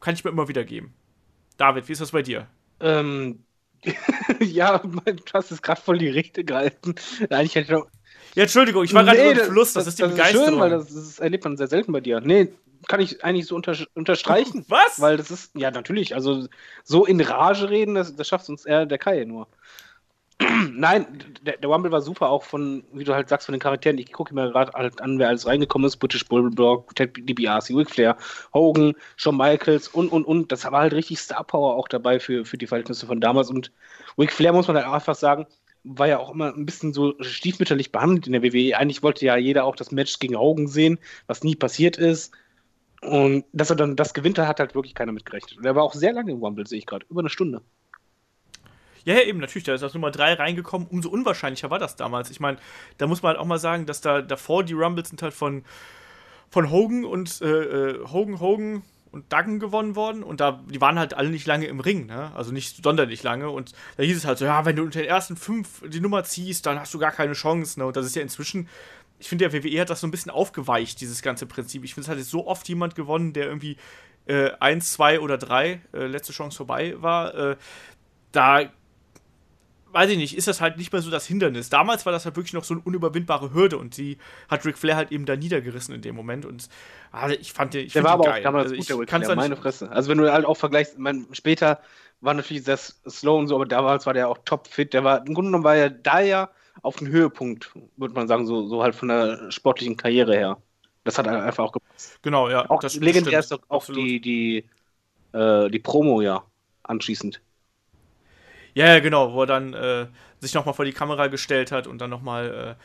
kann 0.01 0.15
ich 0.15 0.25
mir 0.25 0.31
immer 0.31 0.49
wieder 0.49 0.65
geben. 0.65 0.95
David, 1.59 1.89
wie 1.89 1.93
ist 1.93 2.01
das 2.03 2.13
bei 2.13 2.23
dir? 2.23 2.49
Ähm, 2.81 3.45
ja, 4.41 4.79
du 4.79 5.01
hast 5.33 5.51
es 5.51 5.63
gerade 5.63 5.81
voll 5.81 5.99
die 5.99 6.09
Richte 6.09 6.45
gehalten. 6.45 6.95
Hätte 7.19 7.43
ich 7.43 7.69
noch. 7.69 7.87
Ja, 8.35 8.43
Entschuldigung, 8.43 8.85
ich 8.85 8.95
war 8.95 9.05
gerade 9.05 9.19
Nee, 9.19 9.35
so 9.35 9.41
im 9.43 9.53
Fluss, 9.53 9.73
das, 9.73 9.87
ist 9.87 9.99
die 9.99 10.03
Begeisterung. 10.03 10.49
schön, 10.49 10.59
weil 10.61 10.71
das, 10.71 10.93
das 10.93 11.19
erlebt 11.19 11.45
man 11.45 11.57
sehr 11.57 11.67
selten 11.67 11.93
bei 11.93 12.01
dir. 12.01 12.21
Nee, 12.21 12.53
kann 12.87 13.01
ich 13.01 13.25
eigentlich 13.25 13.47
so 13.47 13.57
unter, 13.57 13.77
unterstreichen. 13.95 14.65
Was? 14.69 15.01
Weil 15.01 15.17
das 15.17 15.31
ist, 15.31 15.51
ja, 15.55 15.71
natürlich, 15.71 16.15
also 16.15 16.47
so 16.85 17.07
in 17.07 17.21
Rage 17.21 17.71
reden, 17.71 17.95
das, 17.95 18.15
das 18.15 18.29
schafft 18.29 18.49
uns 18.49 18.65
eher 18.65 18.87
der 18.87 18.99
Kai 18.99 19.25
nur. 19.25 19.49
Nein, 20.73 21.07
der, 21.43 21.57
der 21.57 21.69
Rumble 21.69 21.91
war 21.91 22.01
super, 22.01 22.29
auch 22.29 22.45
von, 22.45 22.85
wie 22.93 23.03
du 23.03 23.13
halt 23.13 23.29
sagst, 23.29 23.47
von 23.47 23.55
den 23.55 23.61
Charakteren. 23.61 23.99
Ich 23.99 24.13
gucke 24.13 24.35
mir 24.35 24.51
gerade 24.51 24.73
halt 24.73 25.01
an, 25.01 25.19
wer 25.19 25.29
alles 25.29 25.47
reingekommen 25.47 25.87
ist: 25.87 25.97
British 25.97 26.25
Bulldog, 26.27 26.95
Ted 26.95 27.17
DiBiase, 27.17 27.75
Ric 27.75 27.91
Flair, 27.91 28.17
Hogan, 28.55 28.95
Shawn 29.17 29.37
Michaels 29.37 29.89
und, 29.89 30.11
und, 30.13 30.25
und. 30.25 30.53
Das 30.53 30.65
war 30.65 30.81
halt 30.81 30.93
richtig 30.93 31.19
Star 31.19 31.43
Power 31.43 31.75
auch 31.75 31.89
dabei 31.89 32.21
für, 32.21 32.45
für 32.45 32.57
die 32.57 32.69
Verhältnisse 32.69 33.07
von 33.07 33.21
damals. 33.21 33.51
Und 33.51 33.73
Ric 34.17 34.33
Flair, 34.33 34.53
muss 34.53 34.69
man 34.69 34.77
halt 34.77 34.87
einfach 34.87 35.17
sagen, 35.17 35.47
war 35.83 36.07
ja 36.07 36.19
auch 36.19 36.31
immer 36.31 36.55
ein 36.55 36.67
bisschen 36.67 36.93
so 36.93 37.15
stiefmütterlich 37.21 37.91
behandelt 37.91 38.27
in 38.27 38.33
der 38.33 38.43
WWE. 38.43 38.77
Eigentlich 38.77 39.03
wollte 39.03 39.25
ja 39.27 39.37
jeder 39.37 39.65
auch 39.65 39.77
das 39.77 39.91
Match 39.91 40.19
gegen 40.21 40.39
Hogan 40.39 40.69
sehen, 40.69 40.99
was 41.27 41.43
nie 41.43 41.57
passiert 41.57 41.97
ist. 41.97 42.33
Und 43.01 43.45
dass 43.53 43.71
er 43.71 43.77
dann 43.77 43.97
das 43.97 44.15
gewinnt, 44.15 44.39
hat 44.39 44.61
halt 44.61 44.75
wirklich 44.75 44.95
keiner 44.95 45.13
mitgerechnet. 45.13 45.59
Und 45.59 45.65
er 45.65 45.77
war 45.77 45.85
auch 45.85 45.95
sehr 45.95 46.13
lange 46.13 46.33
im 46.33 46.39
Rumble, 46.39 46.67
sehe 46.67 46.79
ich 46.79 46.87
gerade. 46.87 47.07
Über 47.09 47.21
eine 47.21 47.31
Stunde. 47.31 47.63
Ja, 49.09 49.15
ja, 49.15 49.23
eben, 49.23 49.39
natürlich. 49.39 49.65
Da 49.65 49.73
ist 49.73 49.81
das 49.81 49.95
Nummer 49.95 50.11
3 50.11 50.35
reingekommen. 50.35 50.87
Umso 50.87 51.09
unwahrscheinlicher 51.09 51.71
war 51.71 51.79
das 51.79 51.97
damals. 51.97 52.29
Ich 52.29 52.41
meine, 52.41 52.59
da 52.99 53.07
muss 53.07 53.23
man 53.23 53.31
halt 53.31 53.39
auch 53.39 53.47
mal 53.47 53.59
sagen, 53.59 53.87
dass 53.87 54.03
da 54.03 54.21
davor 54.21 54.65
die 54.65 54.75
Rumbles 54.75 55.09
sind 55.09 55.23
halt 55.23 55.33
von, 55.33 55.65
von 56.51 56.71
Hogan 56.71 57.07
und 57.07 57.41
äh, 57.41 57.47
äh 57.47 58.07
Hogan, 58.07 58.39
Hogan 58.39 58.83
und 59.11 59.33
Duggan 59.33 59.61
gewonnen 59.61 59.97
worden. 59.97 60.23
Und 60.23 60.43
da, 60.43 60.63
die 60.71 60.83
waren 60.83 60.99
halt 60.99 61.15
alle 61.15 61.31
nicht 61.31 61.47
lange 61.47 61.65
im 61.69 61.81
Ring, 61.81 62.05
ne? 62.05 62.33
Also 62.35 62.53
nicht 62.53 62.85
sonderlich 62.85 63.23
lange. 63.23 63.49
Und 63.49 63.73
da 63.97 64.03
hieß 64.03 64.15
es 64.15 64.27
halt 64.27 64.37
so, 64.37 64.45
ja, 64.45 64.67
wenn 64.67 64.77
du 64.77 64.83
unter 64.83 65.01
den 65.01 65.09
ersten 65.09 65.39
fünf 65.39 65.83
die 65.89 66.01
Nummer 66.01 66.25
ziehst, 66.25 66.67
dann 66.67 66.79
hast 66.79 66.93
du 66.93 66.99
gar 66.99 67.13
keine 67.13 67.33
Chance, 67.33 67.81
ne? 67.81 67.87
Und 67.87 67.97
das 67.97 68.05
ist 68.05 68.15
ja 68.15 68.21
inzwischen 68.21 68.69
ich 69.21 69.29
finde, 69.29 69.49
der 69.49 69.65
WWE 69.65 69.81
hat 69.81 69.91
das 69.91 70.01
so 70.01 70.07
ein 70.07 70.13
bisschen 70.13 70.31
aufgeweicht, 70.31 71.01
dieses 71.01 71.23
ganze 71.23 71.47
Prinzip. 71.47 71.83
Ich 71.83 71.95
finde, 71.95 72.05
es 72.05 72.11
hat 72.11 72.19
jetzt 72.19 72.31
so 72.31 72.47
oft 72.47 72.69
jemand 72.69 72.95
gewonnen, 72.95 73.33
der 73.33 73.47
irgendwie 73.47 73.77
äh, 74.27 74.51
eins, 74.61 74.93
zwei 74.93 75.19
oder 75.19 75.39
drei, 75.39 75.81
äh, 75.93 76.07
letzte 76.07 76.33
Chance 76.33 76.59
vorbei 76.59 76.95
war. 76.99 77.35
Äh, 77.35 77.57
da 78.31 78.71
weiß 79.93 80.11
ich 80.11 80.17
nicht, 80.19 80.37
ist 80.37 80.49
das 80.49 80.61
halt 80.61 80.77
nicht 80.77 80.93
mehr 80.93 81.03
so 81.03 81.11
das 81.11 81.27
Hindernis. 81.27 81.71
Damals 81.71 82.07
war 82.07 82.13
das 82.13 82.25
halt 82.25 82.37
wirklich 82.37 82.53
noch 82.53 82.65
so 82.65 82.75
eine 82.75 82.83
unüberwindbare 82.83 83.53
Hürde 83.53 83.79
und 83.79 83.97
die 83.97 84.19
hat 84.49 84.65
Ric 84.65 84.79
Flair 84.79 84.97
halt 84.97 85.13
eben 85.13 85.27
da 85.27 85.37
niedergerissen 85.37 85.95
in 85.95 86.03
dem 86.03 86.15
Moment 86.15 86.45
und 86.47 86.69
also 87.13 87.37
ich 87.39 87.53
fand 87.53 87.75
den, 87.75 87.87
ich 87.87 87.93
Der 87.93 88.05
war 88.05 88.13
aber 88.13 88.25
geil. 88.25 88.41
auch 88.41 88.45
damals 88.45 88.65
also 88.73 88.75
gut, 88.77 89.05
ich 89.05 89.09
der 89.11 89.21
Flair, 89.21 89.37
meine 89.37 89.57
Fresse. 89.57 89.91
Also 89.91 90.11
wenn 90.11 90.19
du 90.19 90.33
halt 90.33 90.45
auch 90.45 90.57
vergleichst, 90.57 90.95
ich 90.95 90.99
mein, 90.99 91.27
später 91.33 91.81
war 92.21 92.35
natürlich 92.35 92.65
sehr 92.65 92.77
slow 92.77 93.39
und 93.39 93.49
so, 93.49 93.55
aber 93.55 93.67
damals 93.67 94.07
war 94.07 94.15
der 94.15 94.29
auch 94.29 94.39
topfit. 94.45 94.93
Der 94.93 95.05
war, 95.05 95.19
im 95.19 95.35
Grunde 95.35 95.51
genommen 95.51 95.65
war 95.65 95.77
er 95.77 95.91
da 95.91 96.21
ja 96.21 96.51
auf 96.83 96.97
dem 96.97 97.09
Höhepunkt, 97.09 97.73
würde 97.97 98.15
man 98.15 98.29
sagen, 98.29 98.47
so, 98.47 98.67
so 98.67 98.83
halt 98.83 98.95
von 98.95 99.09
der 99.09 99.51
sportlichen 99.51 99.97
Karriere 99.97 100.35
her. 100.37 100.59
Das 101.05 101.19
hat 101.19 101.27
einfach 101.27 101.65
auch 101.65 101.73
gepasst. 101.73 102.19
Genau, 102.23 102.49
ja. 102.49 102.69
Auch 102.69 102.81
das 102.81 102.97
legendär 102.97 103.43
stimmt, 103.43 103.63
ist 103.63 103.71
auch 103.71 103.77
absolut. 103.77 104.01
die, 104.01 104.21
die, 104.21 104.65
äh, 105.33 105.71
die 105.71 105.79
Promo 105.79 106.21
ja 106.21 106.45
anschließend. 106.83 107.41
Ja, 108.75 108.87
ja, 108.87 109.01
genau, 109.01 109.33
wo 109.33 109.43
er 109.43 109.47
dann 109.47 109.75
äh, 109.75 110.07
sich 110.41 110.55
nochmal 110.55 110.75
vor 110.75 110.85
die 110.85 110.93
Kamera 110.93 111.27
gestellt 111.27 111.73
hat 111.73 111.87
und 111.87 111.99
dann 111.99 112.11
nochmal 112.11 112.77
äh, 112.77 112.83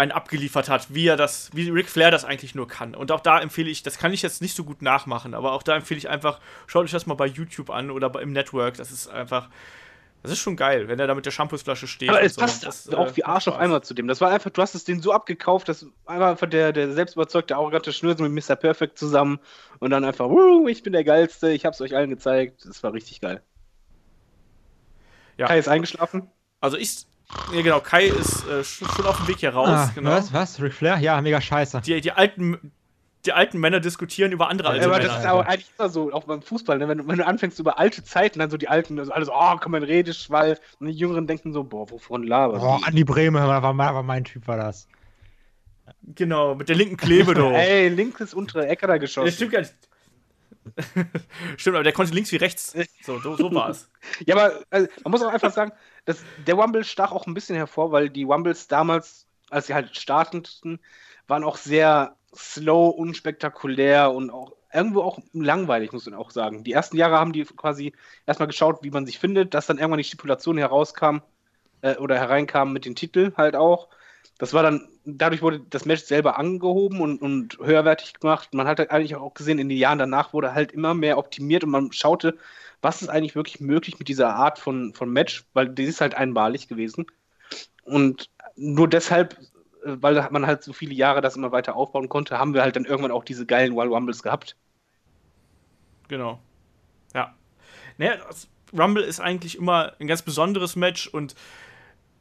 einen 0.00 0.12
abgeliefert 0.12 0.68
hat, 0.68 0.94
wie 0.94 1.06
er 1.06 1.16
das, 1.16 1.50
wie 1.52 1.68
Ric 1.68 1.88
Flair 1.88 2.10
das 2.10 2.24
eigentlich 2.24 2.54
nur 2.54 2.66
kann. 2.66 2.94
Und 2.94 3.12
auch 3.12 3.20
da 3.20 3.38
empfehle 3.40 3.68
ich, 3.68 3.82
das 3.82 3.98
kann 3.98 4.12
ich 4.12 4.22
jetzt 4.22 4.40
nicht 4.40 4.56
so 4.56 4.64
gut 4.64 4.80
nachmachen, 4.80 5.34
aber 5.34 5.52
auch 5.52 5.62
da 5.62 5.76
empfehle 5.76 5.98
ich 5.98 6.08
einfach, 6.08 6.40
schaut 6.66 6.84
euch 6.84 6.90
das 6.90 7.06
mal 7.06 7.14
bei 7.14 7.26
YouTube 7.26 7.68
an 7.70 7.90
oder 7.90 8.10
im 8.20 8.32
Network. 8.32 8.78
Das 8.78 8.90
ist 8.90 9.08
einfach, 9.08 9.50
das 10.22 10.32
ist 10.32 10.38
schon 10.38 10.56
geil, 10.56 10.88
wenn 10.88 10.98
er 10.98 11.06
da 11.06 11.14
mit 11.14 11.26
der 11.26 11.30
Shampoosflasche 11.30 11.86
steht. 11.86 12.08
Aber 12.08 12.22
es 12.22 12.34
so. 12.34 12.40
passt 12.40 12.64
Das, 12.64 12.88
auch 12.94 13.08
äh, 13.08 13.16
wie 13.16 13.24
Arsch 13.24 13.48
auf 13.48 13.56
einmal 13.56 13.82
zu 13.82 13.92
dem. 13.92 14.08
Das 14.08 14.22
war 14.22 14.30
einfach, 14.30 14.50
du 14.50 14.62
hast 14.62 14.74
es 14.74 14.84
den 14.84 15.02
so 15.02 15.12
abgekauft, 15.12 15.68
dass 15.68 15.86
einfach 16.06 16.48
der, 16.48 16.72
der 16.72 16.92
selbstüberzeugte, 16.92 17.56
arrogante 17.56 17.92
Schnürsen 17.92 18.32
mit 18.32 18.48
Mr. 18.48 18.56
Perfect 18.56 18.98
zusammen 18.98 19.38
und 19.80 19.90
dann 19.90 20.04
einfach, 20.04 20.30
ich 20.68 20.82
bin 20.82 20.94
der 20.94 21.04
Geilste, 21.04 21.52
ich 21.52 21.66
hab's 21.66 21.80
euch 21.82 21.94
allen 21.94 22.08
gezeigt. 22.08 22.64
Das 22.64 22.82
war 22.82 22.94
richtig 22.94 23.20
geil. 23.20 23.42
Ja. 25.40 25.46
Kai 25.46 25.58
ist 25.58 25.68
eingeschlafen. 25.68 26.28
Also 26.60 26.76
ich, 26.76 27.06
ja 27.54 27.62
genau, 27.62 27.80
Kai 27.80 28.04
ist 28.04 28.46
äh, 28.46 28.62
schon, 28.62 29.06
auf 29.06 29.16
dem 29.16 29.28
Weg 29.28 29.38
hier 29.38 29.54
raus. 29.54 29.68
Ah, 29.70 29.90
genau. 29.94 30.10
Was? 30.10 30.34
Was? 30.34 30.60
Ric 30.60 30.74
Flair? 30.74 30.98
Ja, 30.98 31.18
mega 31.22 31.40
scheiße. 31.40 31.80
Die, 31.80 31.98
die 32.00 32.12
alten. 32.12 32.72
Die 33.26 33.32
alten 33.34 33.58
Männer 33.58 33.80
diskutieren 33.80 34.32
über 34.32 34.48
andere 34.48 34.70
alte 34.70 34.86
aber 34.86 34.96
Männer. 34.96 35.08
das 35.08 35.20
ist 35.20 35.26
auch 35.26 35.44
eigentlich 35.44 35.70
immer 35.78 35.90
so, 35.90 36.10
auch 36.10 36.24
beim 36.24 36.40
Fußball, 36.40 36.78
ne? 36.78 36.88
wenn, 36.88 36.98
du, 36.98 37.06
wenn 37.06 37.18
du 37.18 37.26
anfängst 37.26 37.58
über 37.58 37.78
alte 37.78 38.02
Zeiten, 38.02 38.38
dann 38.38 38.48
so 38.48 38.56
die 38.56 38.68
alten, 38.68 38.98
also 38.98 39.12
alles, 39.12 39.28
oh, 39.30 39.56
komm, 39.60 39.74
ein 39.74 39.82
Redeschwall. 39.82 40.58
Und 40.78 40.86
die 40.86 40.94
Jüngeren 40.94 41.26
denken 41.26 41.52
so, 41.52 41.62
boah, 41.62 41.90
wovon 41.90 42.22
labern 42.22 42.60
Boah, 42.60 42.78
die? 42.78 42.84
Andi 42.86 43.04
Brehme, 43.04 43.40
war, 43.46 43.62
war, 43.62 43.76
war 43.76 44.02
mein 44.02 44.24
Typ, 44.24 44.48
war 44.48 44.56
das. 44.56 44.88
Genau, 46.02 46.54
mit 46.54 46.70
der 46.70 46.76
linken 46.76 46.96
Klebe, 46.96 47.34
du. 47.34 47.44
Ey, 47.52 47.88
linkes 47.88 48.32
untere 48.32 48.66
Ecke 48.66 48.86
da 48.86 48.94
Das 48.94 49.02
geschossen. 49.02 49.32
stimmt 49.32 49.52
gar 49.52 49.60
nicht. 49.60 49.74
stimmt, 51.56 51.76
aber 51.76 51.84
der 51.84 51.92
konnte 51.92 52.14
links 52.14 52.32
wie 52.32 52.36
rechts. 52.36 52.74
So, 53.02 53.18
so, 53.18 53.36
so 53.36 53.52
war 53.54 53.70
es. 53.70 53.90
Ja, 54.26 54.36
aber 54.36 54.62
also, 54.70 54.88
man 55.04 55.10
muss 55.12 55.22
auch 55.22 55.32
einfach 55.32 55.52
sagen, 55.52 55.72
dass 56.04 56.22
der 56.46 56.56
Wumble 56.56 56.84
stach 56.84 57.12
auch 57.12 57.26
ein 57.26 57.34
bisschen 57.34 57.56
hervor, 57.56 57.92
weil 57.92 58.10
die 58.10 58.26
Wumbles 58.26 58.68
damals, 58.68 59.26
als 59.50 59.66
sie 59.66 59.74
halt 59.74 59.96
starteten, 59.96 60.80
waren 61.26 61.44
auch 61.44 61.56
sehr 61.56 62.16
slow, 62.34 62.90
unspektakulär 62.90 64.12
und 64.12 64.30
auch 64.30 64.52
irgendwo 64.72 65.02
auch 65.02 65.18
langweilig, 65.32 65.92
muss 65.92 66.06
man 66.06 66.14
auch 66.14 66.30
sagen. 66.30 66.64
Die 66.64 66.72
ersten 66.72 66.96
Jahre 66.96 67.18
haben 67.18 67.32
die 67.32 67.44
quasi 67.44 67.92
erstmal 68.26 68.46
geschaut, 68.46 68.82
wie 68.82 68.90
man 68.90 69.06
sich 69.06 69.18
findet, 69.18 69.54
dass 69.54 69.66
dann 69.66 69.78
irgendwann 69.78 69.98
die 69.98 70.04
Stipulation 70.04 70.58
herauskam 70.58 71.18
äh, 71.82 71.96
oder 71.96 72.18
hereinkam 72.18 72.72
mit 72.72 72.84
den 72.84 72.94
Titeln 72.94 73.34
halt 73.36 73.56
auch. 73.56 73.88
Das 74.40 74.54
war 74.54 74.62
dann, 74.62 74.88
dadurch 75.04 75.42
wurde 75.42 75.60
das 75.68 75.84
Match 75.84 76.04
selber 76.04 76.38
angehoben 76.38 77.02
und, 77.02 77.20
und 77.20 77.58
höherwertig 77.58 78.14
gemacht. 78.14 78.54
Man 78.54 78.66
hat 78.66 78.90
eigentlich 78.90 79.14
auch 79.14 79.34
gesehen, 79.34 79.58
in 79.58 79.68
den 79.68 79.76
Jahren 79.76 79.98
danach 79.98 80.32
wurde 80.32 80.54
halt 80.54 80.72
immer 80.72 80.94
mehr 80.94 81.18
optimiert 81.18 81.62
und 81.62 81.68
man 81.68 81.92
schaute, 81.92 82.38
was 82.80 83.02
ist 83.02 83.10
eigentlich 83.10 83.34
wirklich 83.34 83.60
möglich 83.60 83.98
mit 83.98 84.08
dieser 84.08 84.34
Art 84.34 84.58
von, 84.58 84.94
von 84.94 85.12
Match, 85.12 85.44
weil 85.52 85.68
die 85.68 85.82
ist 85.82 86.00
halt 86.00 86.14
einmalig 86.14 86.68
gewesen. 86.68 87.04
Und 87.84 88.30
nur 88.56 88.88
deshalb, 88.88 89.34
äh, 89.84 89.96
weil 90.00 90.26
man 90.30 90.46
halt 90.46 90.64
so 90.64 90.72
viele 90.72 90.94
Jahre 90.94 91.20
das 91.20 91.36
immer 91.36 91.52
weiter 91.52 91.76
aufbauen 91.76 92.08
konnte, 92.08 92.38
haben 92.38 92.54
wir 92.54 92.62
halt 92.62 92.76
dann 92.76 92.86
irgendwann 92.86 93.12
auch 93.12 93.24
diese 93.24 93.44
geilen 93.44 93.76
Wild 93.76 93.90
Rumbles 93.90 94.22
gehabt. 94.22 94.56
Genau. 96.08 96.40
Ja. 97.12 97.34
Naja, 97.98 98.14
Rumble 98.72 99.04
ist 99.04 99.20
eigentlich 99.20 99.58
immer 99.58 99.92
ein 100.00 100.06
ganz 100.06 100.22
besonderes 100.22 100.76
Match 100.76 101.08
und 101.08 101.34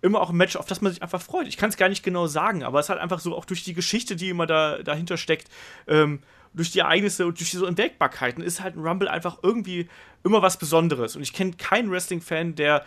immer 0.02 0.22
auch 0.22 0.30
ein 0.30 0.38
Match, 0.38 0.56
auf 0.56 0.66
das 0.66 0.82
man 0.82 0.92
sich 0.94 1.02
einfach 1.04 1.22
freut. 1.22 1.48
Ich 1.48 1.58
kann 1.58 1.70
es 1.70 1.78
gar 1.78 1.90
nicht 1.90 2.04
genau 2.04 2.28
sagen, 2.28 2.64
aber 2.64 2.80
es 2.80 2.86
ist 2.86 2.90
halt 2.90 3.02
einfach 3.02 3.20
so, 3.20 3.36
auch 3.36 3.46
durch 3.46 3.64
die 3.64 3.74
Geschichte, 3.74 4.16
die 4.16 4.30
immer 4.30 4.46
da, 4.48 4.78
dahinter 4.82 5.18
steckt, 5.18 5.50
ähm, 5.88 6.20
durch 6.54 6.72
die 6.72 6.80
Ereignisse 6.80 7.28
und 7.28 7.40
durch 7.40 7.52
diese 7.52 7.68
Entdeckbarkeiten, 7.68 8.44
ist 8.44 8.62
halt 8.62 8.76
ein 8.76 8.80
Rumble 8.86 9.08
einfach 9.08 9.40
irgendwie 9.44 9.88
immer 10.24 10.42
was 10.42 10.58
Besonderes. 10.58 11.16
Und 11.16 11.22
ich 11.22 11.34
kenne 11.34 11.52
keinen 11.54 11.92
Wrestling-Fan, 11.92 12.56
der 12.56 12.86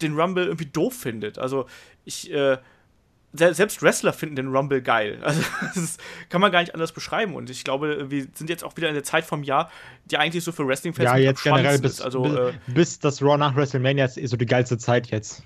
den 0.00 0.18
Rumble 0.18 0.44
irgendwie 0.44 0.66
doof 0.66 0.94
findet. 0.94 1.38
Also 1.38 1.66
ich, 2.06 2.32
äh, 2.32 2.56
se- 3.34 3.52
selbst 3.54 3.82
Wrestler 3.82 4.12
finden 4.14 4.36
den 4.36 4.48
Rumble 4.48 4.80
geil. 4.82 5.18
Also 5.24 5.42
das 5.74 5.98
kann 6.30 6.40
man 6.40 6.50
gar 6.52 6.60
nicht 6.60 6.72
anders 6.74 6.92
beschreiben. 6.92 7.34
Und 7.34 7.50
ich 7.50 7.64
glaube, 7.64 8.10
wir 8.10 8.26
sind 8.34 8.48
jetzt 8.48 8.64
auch 8.64 8.76
wieder 8.76 8.88
in 8.88 8.94
der 8.94 9.04
Zeit 9.04 9.24
vom 9.26 9.42
Jahr, 9.42 9.70
die 10.06 10.16
eigentlich 10.16 10.42
so 10.42 10.52
für 10.52 10.66
Wrestling-Fans 10.66 11.04
Ja, 11.04 11.16
jetzt 11.16 11.42
generell 11.42 11.78
bis, 11.80 11.94
ist. 11.94 12.00
Also 12.02 12.22
bis, 12.22 12.32
äh, 12.34 12.52
bis 12.68 12.98
das 12.98 13.20
Raw 13.20 13.36
nach 13.36 13.54
WrestleMania 13.56 14.04
ist 14.06 14.16
eh 14.16 14.26
so 14.26 14.36
die 14.38 14.46
geilste 14.46 14.78
Zeit 14.78 15.08
jetzt. 15.08 15.42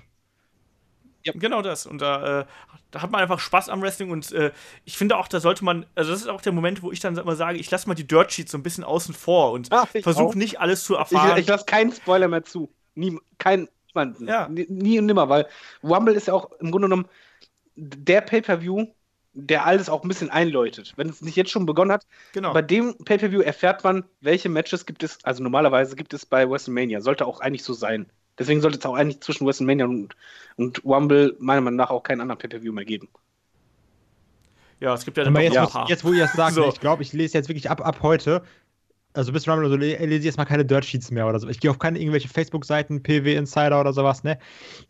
Genau 1.33 1.61
das. 1.61 1.85
Und 1.85 2.01
da, 2.01 2.41
äh, 2.41 2.45
da 2.91 3.01
hat 3.01 3.11
man 3.11 3.21
einfach 3.21 3.39
Spaß 3.39 3.69
am 3.69 3.81
Wrestling 3.81 4.11
und 4.11 4.31
äh, 4.31 4.51
ich 4.85 4.97
finde 4.97 5.17
auch, 5.17 5.27
da 5.27 5.39
sollte 5.39 5.65
man, 5.65 5.85
also 5.95 6.11
das 6.11 6.21
ist 6.21 6.27
auch 6.27 6.41
der 6.41 6.51
Moment, 6.51 6.83
wo 6.83 6.91
ich 6.91 6.99
dann 6.99 7.17
immer 7.17 7.35
sage, 7.35 7.57
ich 7.57 7.69
lasse 7.71 7.87
mal 7.87 7.95
die 7.95 8.07
Dirt 8.07 8.31
Sheets 8.31 8.51
so 8.51 8.57
ein 8.57 8.63
bisschen 8.63 8.83
außen 8.83 9.13
vor 9.13 9.51
und 9.51 9.69
ich 9.93 10.03
versuche 10.03 10.37
nicht 10.37 10.59
alles 10.59 10.83
zu 10.83 10.93
Ich, 10.93 10.99
erfahren. 10.99 11.37
ich 11.37 11.47
lasse 11.47 11.65
keinen 11.65 11.91
Spoiler 11.91 12.27
mehr 12.27 12.43
zu. 12.43 12.71
Nie, 12.93 13.17
kein, 13.37 13.67
niemanden. 13.87 14.27
Ja. 14.27 14.47
Nie, 14.47 14.67
nie 14.69 14.99
und 14.99 15.07
nimmer, 15.07 15.27
weil 15.29 15.47
Rumble 15.83 16.13
ist 16.13 16.27
ja 16.27 16.33
auch 16.33 16.51
im 16.59 16.71
Grunde 16.71 16.87
genommen 16.87 17.07
der 17.75 18.21
Pay-Per-View, 18.21 18.87
der 19.33 19.65
alles 19.65 19.89
auch 19.89 20.03
ein 20.03 20.07
bisschen 20.07 20.29
einläutet. 20.29 20.93
Wenn 20.95 21.09
es 21.09 21.21
nicht 21.21 21.35
jetzt 21.35 21.51
schon 21.51 21.65
begonnen 21.65 21.91
hat, 21.91 22.05
genau. 22.31 22.53
bei 22.53 22.61
dem 22.61 22.97
Pay-Per-View 22.97 23.41
erfährt 23.41 23.83
man, 23.83 24.05
welche 24.21 24.47
Matches 24.47 24.85
gibt 24.85 25.03
es, 25.03 25.23
also 25.25 25.43
normalerweise 25.43 25.95
gibt 25.97 26.13
es 26.13 26.25
bei 26.25 26.49
WrestleMania. 26.49 27.01
Sollte 27.01 27.25
auch 27.25 27.41
eigentlich 27.41 27.63
so 27.63 27.73
sein. 27.73 28.09
Deswegen 28.39 28.61
sollte 28.61 28.77
es 28.79 28.85
auch 28.85 28.95
eigentlich 28.95 29.21
zwischen 29.21 29.45
WrestleMania 29.47 29.85
und, 29.85 30.15
und 30.57 30.83
Rumble 30.85 31.35
meiner 31.39 31.61
Meinung 31.61 31.77
nach 31.77 31.89
auch 31.89 32.03
keinen 32.03 32.21
anderen 32.21 32.39
Pay-Per-View 32.39 32.73
mehr 32.73 32.85
geben. 32.85 33.09
ja, 34.79 34.93
es 34.93 35.05
gibt 35.05 35.17
ja 35.17 35.23
doch 35.23 35.31
jetzt, 35.39 35.73
paar. 35.73 35.89
jetzt, 35.89 36.03
wo 36.03 36.13
ihr 36.13 36.25
es 36.25 36.33
sagt, 36.33 36.55
So. 36.55 36.67
ich 36.67 36.79
glaube, 36.79 37.03
ich 37.03 37.13
lese 37.13 37.37
jetzt 37.37 37.47
wirklich 37.49 37.69
ab, 37.69 37.81
ab 37.85 37.99
heute, 38.01 38.43
also 39.13 39.31
bis 39.33 39.47
Rumble, 39.47 39.65
also 39.65 39.77
le- 39.77 39.97
lese 40.05 40.19
ich 40.19 40.25
jetzt 40.25 40.37
mal 40.37 40.45
keine 40.45 40.65
Dirt 40.65 40.85
Sheets 40.85 41.11
mehr 41.11 41.27
oder 41.27 41.39
so. 41.39 41.49
Ich 41.49 41.59
gehe 41.59 41.71
auf 41.71 41.79
keine 41.79 41.99
irgendwelche 41.99 42.29
Facebook-Seiten, 42.29 43.03
PW 43.03 43.35
Insider 43.35 43.79
oder 43.81 43.93
sowas, 43.93 44.23
ne? 44.23 44.39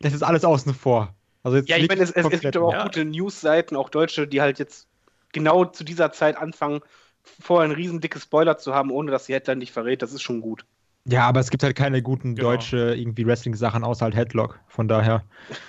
Das 0.00 0.14
ist 0.14 0.22
alles 0.22 0.44
außen 0.44 0.74
vor. 0.74 1.14
Also 1.42 1.58
jetzt 1.58 1.68
Ja, 1.68 1.76
ich 1.78 1.88
meine, 1.88 2.02
es, 2.02 2.12
es, 2.12 2.26
es 2.26 2.40
gibt 2.40 2.56
aber 2.56 2.66
auch 2.68 2.72
Ja. 2.74 2.84
gute 2.84 3.04
News-Seiten, 3.04 3.76
auch 3.76 3.90
deutsche, 3.90 4.28
die 4.28 4.40
halt 4.42 4.58
jetzt 4.58 4.88
genau 5.32 5.64
zu 5.66 5.84
dieser 5.84 6.12
Zeit 6.12 6.36
anfangen, 6.36 6.80
vorher 7.24 7.68
ein 7.70 7.76
riesen 7.76 8.00
dickes 8.00 8.24
Spoiler 8.24 8.58
zu 8.58 8.74
haben, 8.74 8.90
ohne 8.92 9.10
dass 9.12 9.26
die 9.26 9.34
Headline 9.34 9.60
dich 9.60 9.72
verrät. 9.72 10.02
Das 10.02 10.12
ist 10.12 10.22
schon 10.22 10.40
gut. 10.42 10.66
Ja, 11.08 11.28
aber 11.28 11.40
es 11.40 11.50
gibt 11.50 11.62
halt 11.62 11.76
keine 11.76 12.02
guten 12.02 12.34
Genau. 12.34 12.50
deutsche 12.50 12.94
irgendwie 12.94 13.26
Wrestling-Sachen 13.26 13.84
außer 13.84 14.04
halt 14.04 14.16
Headlock. 14.16 14.58
Von 14.68 14.88
daher 14.88 15.22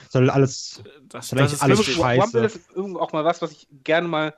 soll 0.10 0.30
alles. 0.30 0.82
das, 1.10 1.30
Vielleicht 1.30 1.54
das 1.54 1.54
ist 1.54 1.62
alles 1.64 1.86
scheiße. 1.86 2.22
Rumble 2.22 2.46
ist 2.46 2.60
irgendwo 2.76 3.00
auch 3.00 3.14
mal 3.14 3.24
was, 3.24 3.42
was 3.42 3.52
ich 3.52 3.68
gerne 3.84 4.08
mal 4.08 4.34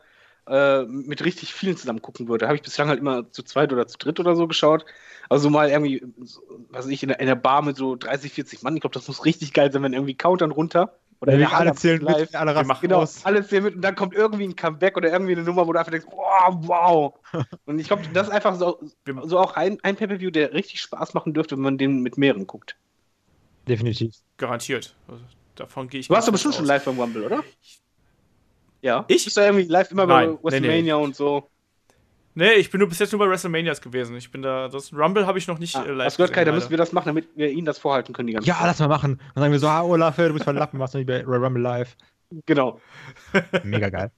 äh, 0.48 0.84
mit 0.84 1.24
richtig 1.24 1.54
vielen 1.54 1.78
zusammen 1.78 2.02
gucken 2.02 2.28
würde. 2.28 2.48
Habe 2.48 2.56
ich 2.56 2.62
bislang 2.62 2.90
halt 2.90 3.00
immer 3.00 3.32
zu 3.32 3.44
zweit 3.44 3.72
oder 3.72 3.88
zu 3.88 3.98
dritt 3.98 4.20
oder 4.20 4.36
so 4.36 4.48
geschaut. 4.48 4.86
Also 5.30 5.50
mal 5.50 5.70
irgendwie, 5.70 6.04
was 6.70 6.86
weiß 6.86 6.92
ich, 6.92 7.04
in 7.04 7.10
der, 7.10 7.20
in 7.20 7.28
der 7.28 7.36
Bar 7.36 7.62
mit 7.62 7.78
so 7.78 7.96
30, 7.96 8.34
40 8.34 8.64
Mann. 8.64 8.76
Ich 8.76 8.82
glaube, 8.82 8.94
das 8.94 9.08
muss 9.08 9.26
richtig 9.26 9.54
geil 9.54 9.72
sein, 9.72 9.84
wenn 9.84 9.94
irgendwie 9.94 10.16
countern 10.18 10.52
runter. 10.52 10.96
Oder 11.22 11.34
wir 11.38 11.40
in 11.40 11.40
der 11.40 11.54
alle 11.54 11.74
zählen 11.74 12.02
live. 12.02 12.32
mit, 12.32 12.36
alle 12.36 12.56
Wir 12.56 12.56
rasten 12.56 12.68
machen 12.68 12.82
Genau, 12.82 13.02
aus. 13.02 13.26
alles 13.26 13.50
hier 13.50 13.62
mit 13.62 13.76
und 13.76 13.82
dann 13.82 13.96
kommt 13.96 14.14
irgendwie 14.14 14.46
ein 14.46 14.56
Comeback 14.56 14.96
oder 14.98 15.12
irgendwie 15.12 15.34
eine 15.34 15.44
Nummer, 15.44 15.68
wo 15.68 15.74
du 15.74 15.80
einfach 15.80 15.92
denkst, 15.92 16.08
wow, 16.10 16.56
wow. 16.62 17.14
Und 17.66 17.80
ich 17.80 17.88
glaube, 17.88 18.04
das 18.14 18.28
ist 18.28 18.34
einfach 18.34 18.56
so, 18.56 18.80
so 19.24 19.40
auch 19.40 19.56
ein, 19.56 19.80
ein 19.84 19.96
Pay-Per-View, 19.98 20.32
der 20.32 20.54
richtig 20.54 20.82
Spaß 20.82 21.14
machen 21.14 21.34
dürfte, 21.34 21.56
wenn 21.56 21.64
man 21.64 21.78
den 21.78 22.02
mit 22.02 22.18
mehreren 22.18 22.48
guckt. 22.48 22.78
Definitiv. 23.68 24.16
Garantiert. 24.38 24.98
Also, 25.08 25.24
davon 25.56 25.88
gehe 25.90 26.00
ich 26.02 26.08
Du 26.08 26.14
warst 26.14 26.28
doch 26.28 26.32
bestimmt 26.34 26.56
schon 26.56 26.66
aus. 26.66 26.68
live 26.68 26.84
beim 26.86 27.00
Rumble, 27.00 27.24
oder? 27.24 27.44
Ja. 28.82 29.06
Ich? 29.08 29.24
Bist 29.26 29.38
du 29.38 29.42
irgendwie 29.42 29.66
live 29.66 29.92
immer 29.92 30.06
Nein, 30.06 30.38
bei 30.42 30.52
nee, 30.52 30.60
nee. 30.62 30.84
WrestleMania 30.84 30.96
und 30.96 31.16
so? 31.16 31.50
Nee, 32.36 32.54
ich 32.54 32.70
bin 32.70 32.80
nur 32.80 32.88
bis 32.88 33.00
jetzt 33.00 33.12
nur 33.12 33.20
bei 33.20 33.30
WrestleManias 33.30 33.82
gewesen. 33.82 34.16
Ich 34.16 34.32
bin 34.32 34.42
da, 34.42 34.68
das 34.68 34.94
Rumble 34.94 35.26
habe 35.26 35.38
ich 35.40 35.48
noch 35.48 35.60
nicht 35.60 35.76
Ah, 35.76 35.84
äh, 35.84 35.92
live 35.92 36.06
hast 36.06 36.18
gehört, 36.18 36.32
Kai, 36.32 36.46
da 36.46 36.52
gesehen, 36.52 36.56
müssen 36.56 36.70
wir 36.70 36.78
das 36.78 36.94
machen, 36.94 37.08
damit 37.08 37.28
wir 37.36 37.50
ihnen 37.50 37.66
das 37.66 37.80
vorhalten 37.80 38.14
können 38.14 38.28
die 38.28 38.34
ganze 38.34 38.48
Ja, 38.48 38.58
lass 38.62 38.80
mal 38.80 38.88
machen. 38.88 39.20
Dann 39.34 39.42
sagen 39.42 39.52
wir 39.52 39.60
so, 39.60 39.68
ah, 39.68 39.82
Olaf, 39.82 40.16
du 40.16 40.34
bist 40.34 40.46
von 40.46 40.56
Lappen, 40.56 40.78
machst 40.78 40.94
du 40.94 41.00
nicht 41.00 41.08
bei 41.08 41.24
Rumble 41.26 41.62
live. 41.62 41.96
Genau. 42.46 42.80
Mega 43.64 43.90
geil. 43.90 44.12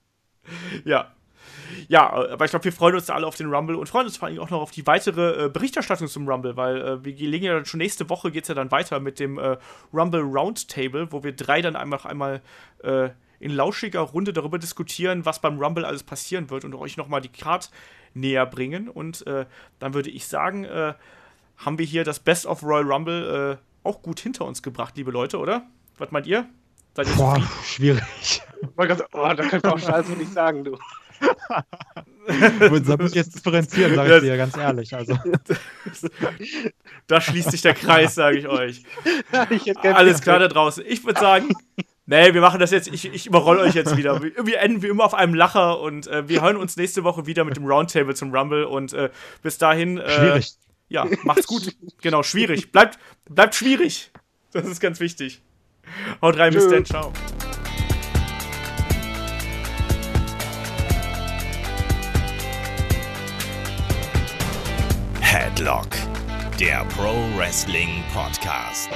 Ja. 0.85 1.11
Ja, 1.88 2.11
aber 2.11 2.45
ich 2.45 2.51
glaube, 2.51 2.65
wir 2.65 2.73
freuen 2.73 2.95
uns 2.95 3.05
da 3.05 3.15
alle 3.15 3.25
auf 3.25 3.35
den 3.35 3.51
Rumble 3.53 3.75
und 3.75 3.88
freuen 3.88 4.05
uns 4.05 4.17
vor 4.17 4.27
allem 4.27 4.39
auch 4.39 4.49
noch 4.49 4.61
auf 4.61 4.71
die 4.71 4.85
weitere 4.88 5.45
äh, 5.45 5.49
Berichterstattung 5.49 6.07
zum 6.07 6.27
Rumble, 6.27 6.55
weil 6.57 6.77
äh, 6.77 7.03
wir 7.05 7.13
legen 7.13 7.45
ja 7.45 7.53
dann 7.53 7.65
schon 7.65 7.79
nächste 7.79 8.09
Woche 8.09 8.31
geht 8.31 8.43
es 8.43 8.49
ja 8.49 8.55
dann 8.55 8.71
weiter 8.71 8.99
mit 8.99 9.19
dem 9.19 9.38
äh, 9.38 9.57
Rumble 9.93 10.21
Roundtable, 10.21 11.11
wo 11.11 11.23
wir 11.23 11.31
drei 11.33 11.61
dann 11.61 11.75
einmal 11.75 11.99
einmal 12.03 12.41
äh, 12.83 13.09
in 13.39 13.51
lauschiger 13.51 14.01
Runde 14.01 14.33
darüber 14.33 14.59
diskutieren, 14.59 15.25
was 15.25 15.39
beim 15.39 15.59
Rumble 15.59 15.83
alles 15.85 16.03
passieren 16.03 16.49
wird 16.49 16.63
und 16.63 16.75
euch 16.75 16.97
nochmal 16.97 17.21
die 17.21 17.29
Card 17.29 17.71
näher 18.13 18.45
bringen. 18.45 18.89
Und 18.89 19.25
äh, 19.27 19.45
dann 19.79 19.93
würde 19.93 20.09
ich 20.09 20.27
sagen, 20.27 20.65
äh, 20.65 20.93
haben 21.57 21.77
wir 21.77 21.85
hier 21.85 22.03
das 22.03 22.19
Best 22.19 22.45
of 22.45 22.63
Royal 22.63 22.91
Rumble 22.91 23.59
äh, 23.59 23.88
auch 23.88 24.01
gut 24.01 24.19
hinter 24.19 24.45
uns 24.45 24.61
gebracht, 24.61 24.95
liebe 24.97 25.11
Leute, 25.11 25.38
oder? 25.38 25.63
Was 25.97 26.11
meint 26.11 26.27
ihr? 26.27 26.47
Seid 26.95 27.07
ihr 27.07 27.15
Boah, 27.15 27.41
schwierig. 27.63 28.41
Oh, 28.77 28.85
da 28.85 29.35
könnt 29.35 29.65
ihr 29.65 29.73
auch 29.73 29.79
Scheiße 29.79 30.11
nicht 30.13 30.33
sagen, 30.33 30.63
du. 30.63 30.77
Da 32.85 32.97
muss 32.97 33.09
ich 33.11 33.15
jetzt 33.15 33.35
differenzieren, 33.35 33.95
sag 33.95 34.07
ich 34.09 34.21
dir 34.21 34.38
ganz 34.38 34.55
ehrlich. 34.57 34.93
Also, 34.93 35.17
Da 37.07 37.19
schließt 37.19 37.51
sich 37.51 37.61
der 37.61 37.73
Kreis, 37.73 38.15
sage 38.15 38.38
ich 38.38 38.47
euch. 38.47 38.83
ich 39.49 39.77
Alles 39.85 40.21
klar 40.21 40.39
da 40.39 40.47
draußen. 40.47 40.83
Ich 40.88 41.03
würde 41.03 41.19
sagen, 41.19 41.49
nee, 42.06 42.34
wir 42.34 42.41
machen 42.41 42.60
das 42.60 42.72
jetzt. 42.72 42.88
Ich, 42.88 43.06
ich 43.06 43.28
überrolle 43.28 43.61
euch 43.61 43.76
jetzt 43.76 43.98
wieder. 43.98 44.22
Wir, 44.22 44.45
wir 44.45 44.60
enden 44.60 44.82
wie 44.82 44.88
immer 44.88 45.06
auf 45.06 45.14
einem 45.14 45.34
Lacher 45.34 45.80
und 45.80 46.07
äh, 46.07 46.28
wir 46.28 46.41
hören 46.41 46.57
uns 46.57 46.78
nächste 46.78 47.03
Woche 47.03 47.26
wieder 47.26 47.44
mit 47.44 47.57
dem 47.57 47.65
Roundtable 47.65 48.15
zum 48.15 48.34
Rumble 48.34 48.65
und 48.65 48.94
äh, 48.94 49.10
bis 49.41 49.57
dahin. 49.57 49.98
Äh, 49.98 50.10
schwierig. 50.10 50.53
Ja, 50.90 51.07
macht's 51.23 51.48
gut. 51.48 51.73
Genau, 52.02 52.22
schwierig. 52.22 52.72
Bleibt, 52.72 52.99
bleibt 53.30 53.56
schwierig. 53.56 54.11
Das 54.52 54.68
ist 54.68 54.82
ganz 54.82 54.99
wichtig. 54.99 55.41
Haut 56.22 56.38
rein, 56.38 56.53
bis 56.53 56.68
dann. 56.68 56.86
Ciao. 56.86 57.14
Headlock, 65.22 65.88
der 66.60 66.84
Pro 66.95 67.14
Wrestling 67.38 68.03
Podcast. 68.14 68.90